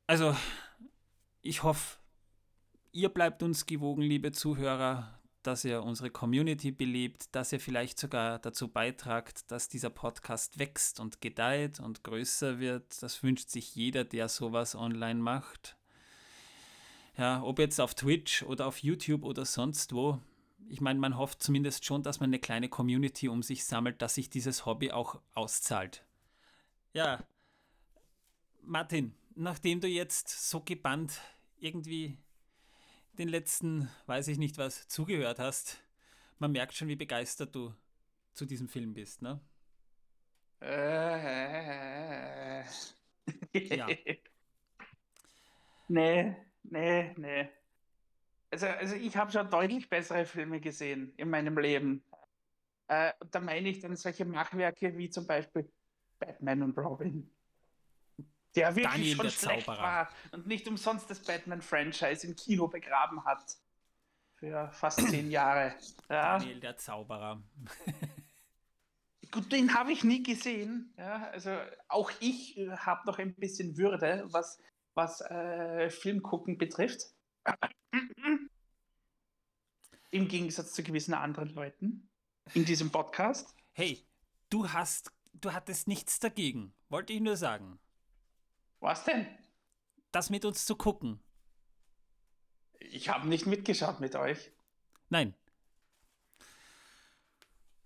Also, 0.09 0.35
ich 1.43 1.61
hoffe, 1.61 1.99
ihr 2.91 3.09
bleibt 3.09 3.43
uns 3.43 3.67
gewogen, 3.67 4.01
liebe 4.01 4.31
Zuhörer, 4.31 5.19
dass 5.43 5.63
ihr 5.63 5.83
unsere 5.83 6.09
Community 6.09 6.71
belebt, 6.71 7.35
dass 7.35 7.53
ihr 7.53 7.59
vielleicht 7.59 7.99
sogar 7.99 8.39
dazu 8.39 8.69
beitragt, 8.69 9.51
dass 9.51 9.69
dieser 9.69 9.91
Podcast 9.91 10.57
wächst 10.57 10.99
und 10.99 11.21
gedeiht 11.21 11.79
und 11.79 12.03
größer 12.03 12.57
wird. 12.57 13.03
Das 13.03 13.21
wünscht 13.21 13.51
sich 13.51 13.75
jeder, 13.75 14.03
der 14.03 14.29
sowas 14.29 14.73
online 14.73 15.19
macht. 15.21 15.77
Ja, 17.15 17.43
ob 17.43 17.59
jetzt 17.59 17.79
auf 17.79 17.93
Twitch 17.93 18.41
oder 18.41 18.65
auf 18.65 18.79
YouTube 18.79 19.23
oder 19.23 19.45
sonst 19.45 19.93
wo. 19.93 20.17
Ich 20.69 20.81
meine, 20.81 20.97
man 20.97 21.17
hofft 21.17 21.43
zumindest 21.43 21.85
schon, 21.85 22.01
dass 22.01 22.19
man 22.19 22.31
eine 22.31 22.39
kleine 22.39 22.67
Community 22.67 23.29
um 23.29 23.43
sich 23.43 23.63
sammelt, 23.63 24.01
dass 24.01 24.15
sich 24.15 24.31
dieses 24.31 24.65
Hobby 24.65 24.91
auch 24.91 25.21
auszahlt. 25.35 26.03
Ja, 26.93 27.23
Martin, 28.63 29.13
nachdem 29.39 29.79
du 29.79 29.87
jetzt 29.87 30.49
so 30.49 30.61
gebannt 30.61 31.21
irgendwie 31.57 32.17
den 33.13 33.29
letzten, 33.29 33.89
weiß 34.05 34.27
ich 34.27 34.37
nicht 34.37 34.57
was, 34.57 34.87
zugehört 34.87 35.39
hast, 35.39 35.81
man 36.39 36.51
merkt 36.51 36.73
schon, 36.73 36.87
wie 36.87 36.95
begeistert 36.95 37.55
du 37.55 37.73
zu 38.33 38.45
diesem 38.45 38.67
Film 38.67 38.93
bist, 38.93 39.21
ne? 39.21 39.41
Äh. 40.61 42.63
Ja. 43.53 43.87
Nee, 45.91 46.35
nee, 46.61 47.15
nee. 47.17 47.49
Also, 48.51 48.67
also 48.67 48.95
ich 48.95 49.17
habe 49.17 49.31
schon 49.31 49.49
deutlich 49.49 49.89
bessere 49.89 50.23
Filme 50.23 50.61
gesehen 50.61 51.15
in 51.17 51.31
meinem 51.31 51.57
Leben. 51.57 52.03
Äh, 52.87 53.11
und 53.19 53.33
da 53.33 53.39
meine 53.39 53.69
ich 53.69 53.79
dann 53.79 53.95
solche 53.95 54.23
Machwerke 54.23 54.95
wie 54.95 55.09
zum 55.09 55.25
Beispiel 55.25 55.67
Batman 56.19 56.61
und 56.61 56.77
Robin. 56.77 57.31
Der 58.55 58.75
wirklich 58.75 58.93
Daniel 58.93 59.15
schon 59.15 59.25
der 59.25 59.31
schlecht 59.31 59.65
Zauberer. 59.65 59.83
war 59.83 60.09
und 60.31 60.47
nicht 60.47 60.67
umsonst 60.67 61.09
das 61.09 61.19
Batman-Franchise 61.21 62.25
im 62.25 62.35
Kino 62.35 62.67
begraben 62.67 63.23
hat. 63.25 63.57
Für 64.35 64.69
fast 64.71 65.07
zehn 65.09 65.29
Jahre. 65.31 65.75
Ja. 66.09 66.37
Daniel 66.37 66.59
der 66.59 66.77
Zauberer. 66.77 67.41
Gut, 69.31 69.51
den 69.51 69.75
habe 69.75 69.91
ich 69.91 70.03
nie 70.03 70.23
gesehen. 70.23 70.91
Ja, 70.97 71.29
also 71.29 71.55
auch 71.87 72.11
ich 72.19 72.57
äh, 72.57 72.69
habe 72.71 73.05
noch 73.05 73.19
ein 73.19 73.35
bisschen 73.35 73.77
Würde, 73.77 74.25
was, 74.31 74.59
was 74.95 75.21
äh, 75.21 75.91
Filmgucken 75.91 76.57
betrifft. 76.57 77.13
Im 80.11 80.27
Gegensatz 80.27 80.73
zu 80.73 80.81
gewissen 80.81 81.13
anderen 81.13 81.49
Leuten 81.49 82.09
in 82.55 82.65
diesem 82.65 82.89
Podcast. 82.91 83.55
Hey, 83.73 84.03
du 84.49 84.71
hast, 84.71 85.11
du 85.33 85.53
hattest 85.53 85.87
nichts 85.87 86.19
dagegen. 86.19 86.73
Wollte 86.89 87.13
ich 87.13 87.21
nur 87.21 87.37
sagen. 87.37 87.79
Was 88.79 89.03
denn? 89.03 89.27
Das 90.11 90.29
mit 90.29 90.45
uns 90.45 90.65
zu 90.65 90.75
gucken. 90.75 91.19
Ich 92.79 93.09
habe 93.09 93.27
nicht 93.27 93.45
mitgeschaut 93.45 93.99
mit 93.99 94.15
euch. 94.15 94.51
Nein. 95.09 95.33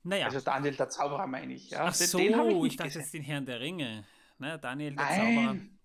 Naja. 0.03 0.25
Also 0.25 0.41
Daniel 0.41 0.75
der 0.75 0.89
Zauberer 0.89 1.27
meine 1.27 1.53
ich. 1.53 1.69
Ja. 1.71 1.85
Ach 1.85 1.97
Den- 1.97 2.07
so, 2.07 2.17
den 2.17 2.33
ich 2.65 2.73
ich, 2.73 2.77
dachte 2.77 2.99
jetzt 2.99 3.13
den 3.13 3.23
Herrn 3.23 3.45
der 3.45 3.59
Ringe. 3.59 4.05
Na, 4.37 4.57
Daniel 4.57 4.95
der 4.95 5.07
Zauberer. 5.07 5.53
Nein. 5.53 5.79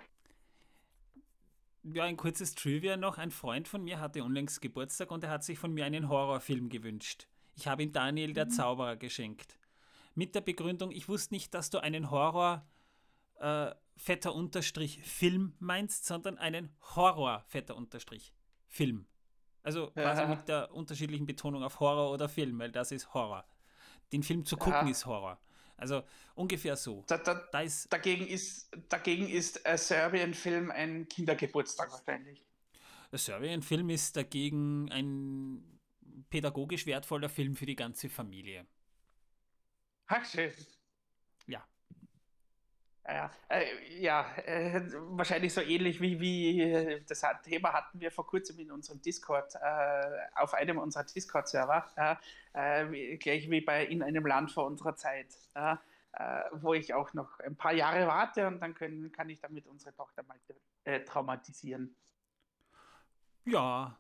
Ja, 1.85 2.05
ein 2.05 2.17
kurzes 2.17 2.55
Trivia 2.55 2.97
noch. 2.97 3.17
Ein 3.19 3.31
Freund 3.31 3.69
von 3.69 3.83
mir 3.85 4.01
hatte 4.01 4.23
unlängst 4.25 4.61
Geburtstag 4.61 5.11
und 5.11 5.25
er 5.25 5.31
hat 5.31 5.45
sich 5.45 5.59
von 5.59 5.73
mir 5.73 5.87
einen 5.87 6.09
Horrorfilm 6.09 6.69
gewünscht. 6.69 7.29
Ich 7.57 7.67
habe 7.67 7.83
ihm 7.83 7.93
Daniel 7.93 8.31
Mhm. 8.31 8.35
der 8.35 8.49
Zauberer 8.49 8.97
geschenkt. 8.97 9.59
Mit 10.15 10.35
der 10.35 10.41
Begründung, 10.41 10.91
ich 10.91 11.09
wusste 11.09 11.33
nicht, 11.35 11.55
dass 11.55 11.71
du 11.71 11.79
einen 11.79 12.11
Horror 12.11 12.67
äh, 13.41 13.73
fetter 13.99 14.35
Unterstrich 14.35 15.03
Film 15.03 15.55
meinst, 15.59 16.07
sondern 16.07 16.39
einen 16.39 16.71
Horror 16.97 17.45
fetter 17.49 17.77
Unterstrich 17.77 18.33
Film. 18.67 19.07
Also 19.63 19.91
quasi 19.91 20.23
Ja. 20.23 20.29
mit 20.29 20.49
der 20.49 20.73
unterschiedlichen 20.73 21.27
Betonung 21.27 21.63
auf 21.63 21.81
Horror 21.81 22.11
oder 22.13 22.29
Film, 22.29 22.59
weil 22.59 22.71
das 22.73 22.93
ist 22.93 23.13
Horror. 23.13 23.45
Den 24.13 24.23
Film 24.23 24.45
zu 24.45 24.57
gucken 24.57 24.87
Ja. 24.87 24.91
ist 24.91 25.05
Horror. 25.05 25.39
Also 25.77 26.03
ungefähr 26.35 26.77
so. 26.77 27.05
Da, 27.07 27.19
da, 27.19 27.35
Da 27.53 27.61
ist 27.61 27.93
dagegen 27.93 28.27
ist, 28.27 28.71
dagegen 28.89 29.29
ist 29.29 29.65
ein 29.67 29.79
Serbien-Film 29.79 30.71
ein 30.71 31.09
Kindergeburtstag 31.09 31.91
wahrscheinlich. 31.93 32.45
Der 33.13 33.19
Serbian-Film 33.19 33.91
ist 33.91 34.17
dagegen 34.17 34.91
ein 34.91 35.81
pädagogisch 36.31 36.85
wertvoller 36.87 37.29
Film 37.29 37.55
für 37.57 37.65
die 37.67 37.77
ganze 37.77 38.09
Familie. 38.09 38.67
Ach, 40.07 40.25
schön. 40.25 40.53
Ja. 43.09 43.31
Äh, 43.49 43.65
ja 44.01 44.27
äh, 44.45 44.83
wahrscheinlich 45.09 45.55
so 45.55 45.63
ähnlich 45.63 46.01
wie, 46.01 46.21
wie 46.21 46.61
äh, 46.61 47.03
das 47.07 47.25
Thema 47.43 47.73
hatten 47.73 48.01
wir 48.01 48.11
vor 48.11 48.27
kurzem 48.27 48.59
in 48.59 48.71
unserem 48.71 49.01
Discord, 49.01 49.55
äh, 49.55 50.19
auf 50.37 50.53
einem 50.53 50.79
unserer 50.79 51.05
Discord-Server, 51.05 52.19
äh, 52.53 53.17
gleich 53.17 53.49
wie 53.51 53.63
bei 53.63 53.87
In 53.87 54.03
einem 54.03 54.27
Land 54.27 54.53
vor 54.53 54.67
unserer 54.67 54.95
Zeit, 54.95 55.35
äh, 55.55 55.77
wo 56.53 56.75
ich 56.75 56.93
auch 56.93 57.15
noch 57.15 57.41
ein 57.41 57.57
paar 57.57 57.73
Jahre 57.73 58.07
warte 58.07 58.47
und 58.47 58.61
dann 58.61 58.75
können, 58.75 59.11
kann 59.11 59.31
ich 59.31 59.41
damit 59.41 59.67
unsere 59.67 59.95
Tochter 59.95 60.23
mal 60.25 60.39
traumatisieren. 61.05 61.95
Ja, 63.45 63.99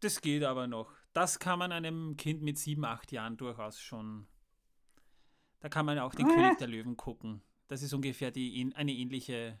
das 0.00 0.20
geht 0.20 0.44
aber 0.44 0.66
noch. 0.66 0.92
Das 1.12 1.38
kann 1.38 1.58
man 1.58 1.72
einem 1.72 2.16
Kind 2.16 2.42
mit 2.42 2.58
sieben, 2.58 2.84
acht 2.84 3.10
Jahren 3.10 3.36
durchaus 3.36 3.80
schon. 3.80 4.28
Da 5.60 5.68
kann 5.68 5.86
man 5.86 5.98
auch 5.98 6.14
den. 6.14 6.28
König 6.28 6.58
der 6.58 6.68
Löwen 6.68 6.96
gucken. 6.96 7.42
Das 7.68 7.82
ist 7.82 7.92
ungefähr 7.92 8.30
die, 8.30 8.72
eine 8.74 8.92
ähnliche 8.92 9.60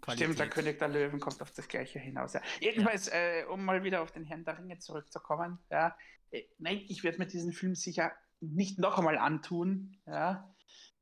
Qualität. 0.00 0.26
Stimmt, 0.26 0.38
der 0.38 0.48
König 0.50 0.78
der 0.78 0.88
Löwen 0.88 1.20
kommt 1.20 1.40
auf 1.40 1.52
das 1.52 1.66
Gleiche 1.66 1.98
hinaus. 1.98 2.34
Ja. 2.34 2.42
Jedenfalls, 2.60 3.08
äh, 3.08 3.44
um 3.48 3.64
mal 3.64 3.82
wieder 3.84 4.02
auf 4.02 4.12
den 4.12 4.24
Herrn 4.24 4.44
der 4.44 4.58
Ringe 4.58 4.78
zurückzukommen, 4.78 5.58
ja, 5.70 5.96
äh, 6.30 6.42
nein, 6.58 6.84
ich 6.88 7.02
werde 7.04 7.18
mir 7.18 7.26
diesen 7.26 7.52
Film 7.52 7.74
sicher 7.74 8.12
nicht 8.40 8.78
noch 8.78 8.98
einmal 8.98 9.16
antun. 9.16 9.96
Ja. 10.06 10.52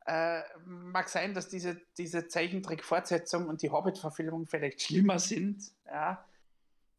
Äh, 0.07 0.43
mag 0.65 1.09
sein, 1.09 1.35
dass 1.35 1.49
diese, 1.49 1.81
diese 1.99 2.29
Zeichentrick-Fortsetzung 2.29 3.49
und 3.49 3.63
die 3.63 3.71
Hobbit-Verfilmung 3.71 4.47
vielleicht 4.47 4.83
schlimmer 4.83 5.19
sind, 5.19 5.73
ja. 5.87 6.25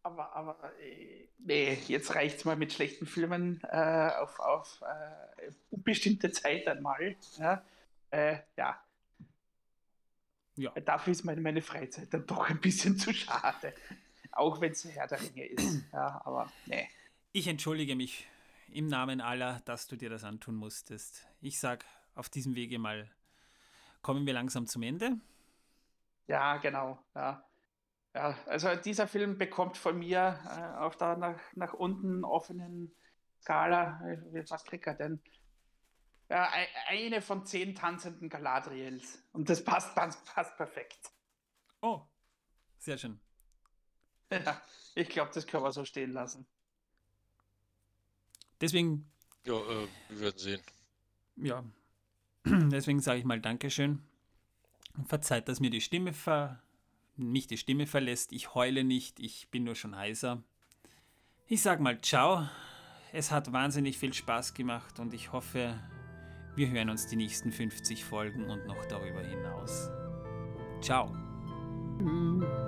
Aber, 0.04 0.36
aber 0.36 0.72
äh, 0.82 1.28
nee, 1.38 1.78
jetzt 1.88 2.16
reicht 2.16 2.40
es 2.40 2.46
mal 2.46 2.56
mit 2.56 2.74
schlechten 2.74 3.06
Filmen 3.06 3.62
äh, 3.70 4.12
auf, 4.20 4.40
auf 4.40 4.82
äh, 4.82 5.52
unbestimmte 5.70 6.32
Zeit 6.32 6.68
einmal. 6.68 7.16
Ja. 7.38 7.64
Äh, 8.10 8.38
ja, 8.58 8.82
Ja. 10.62 10.72
Dafür 10.82 11.12
ist 11.12 11.24
meine, 11.24 11.42
meine 11.42 11.62
Freizeit 11.62 12.14
dann 12.14 12.26
doch 12.28 12.50
ein 12.50 12.60
bisschen 12.60 12.98
zu 12.98 13.14
schade. 13.14 13.74
Auch 14.32 14.62
wenn 14.62 14.72
es 14.72 14.86
Herr 14.86 15.08
der 15.08 15.22
Ringe 15.22 15.46
ist. 15.46 15.84
Ja, 15.92 16.22
aber 16.24 16.52
nee. 16.66 16.88
Ich 17.32 17.48
entschuldige 17.48 17.96
mich 17.96 18.28
im 18.72 18.88
Namen 18.88 19.22
aller, 19.22 19.62
dass 19.66 19.88
du 19.88 19.96
dir 19.96 20.10
das 20.10 20.24
antun 20.24 20.56
musstest. 20.56 21.28
Ich 21.42 21.60
sag 21.60 21.86
auf 22.16 22.30
diesem 22.30 22.56
Wege 22.56 22.80
mal, 22.80 23.10
kommen 24.02 24.26
wir 24.26 24.34
langsam 24.34 24.68
zum 24.68 24.84
Ende. 24.84 25.18
Ja, 26.28 26.58
genau. 26.58 27.00
Ja. 27.16 27.44
Ja, 28.14 28.38
also 28.46 28.76
dieser 28.76 29.08
Film 29.08 29.38
bekommt 29.38 29.78
von 29.78 29.98
mir 29.98 30.38
äh, 30.46 30.78
auf 30.80 30.98
der 30.98 31.16
nach, 31.16 31.40
nach 31.56 31.74
unten 31.74 32.26
offenen 32.26 32.94
Skala, 33.42 34.02
äh, 34.06 34.44
was 34.50 34.66
kriegt 34.66 34.86
er 34.86 34.96
denn? 34.96 35.22
Ja, 36.32 36.50
ei- 36.54 36.70
eine 36.88 37.22
von 37.22 37.46
zehn 37.46 37.76
tanzenden 37.76 38.30
Galadriels. 38.30 39.22
Und 39.34 39.50
das 39.50 39.62
passt, 39.62 39.94
passt, 39.96 40.24
passt 40.24 40.56
perfekt. 40.56 41.12
Oh, 41.82 42.04
sehr 42.78 42.98
schön. 42.98 43.20
Ja, 44.32 44.62
ich 44.96 45.10
glaube, 45.10 45.32
das 45.34 45.46
können 45.46 45.64
wir 45.66 45.74
so 45.74 45.84
stehen 45.84 46.14
lassen. 46.14 46.48
Deswegen 48.62 49.12
Ja, 49.46 49.56
äh, 49.56 49.88
wir 50.08 50.20
werden 50.22 50.38
sehen. 50.38 50.62
ja, 51.36 51.66
deswegen 52.46 53.02
sage 53.02 53.20
ich 53.20 53.26
mal 53.26 53.42
Dankeschön. 53.42 54.02
Verzeiht, 55.08 55.50
dass 55.50 55.60
mir 55.60 55.70
die 55.70 55.82
Stimme 55.82 56.14
ver 56.14 56.62
mich 57.18 57.48
die 57.48 57.58
Stimme 57.58 57.88
verlässt. 57.88 58.32
Ich 58.32 58.56
heule 58.56 58.86
nicht, 58.86 59.20
ich 59.20 59.50
bin 59.50 59.66
nur 59.66 59.76
schon 59.76 59.98
heiser. 59.98 60.42
Ich 61.48 61.62
sag 61.62 61.82
mal 61.82 62.00
ciao. 62.00 62.48
Es 63.12 63.32
hat 63.32 63.52
wahnsinnig 63.52 63.98
viel 63.98 64.14
Spaß 64.14 64.54
gemacht 64.54 64.98
und 65.00 65.14
ich 65.14 65.34
hoffe, 65.34 65.78
wir 66.56 66.70
hören 66.70 66.90
uns 66.90 67.08
die 67.08 67.16
nächsten 67.16 67.52
50 67.52 68.04
Folgen 68.04 68.50
und 68.50 68.66
noch 68.68 68.86
darüber 68.86 69.22
hinaus. 69.22 69.90
Ciao. 70.82 71.12
Tschüss. 71.98 72.61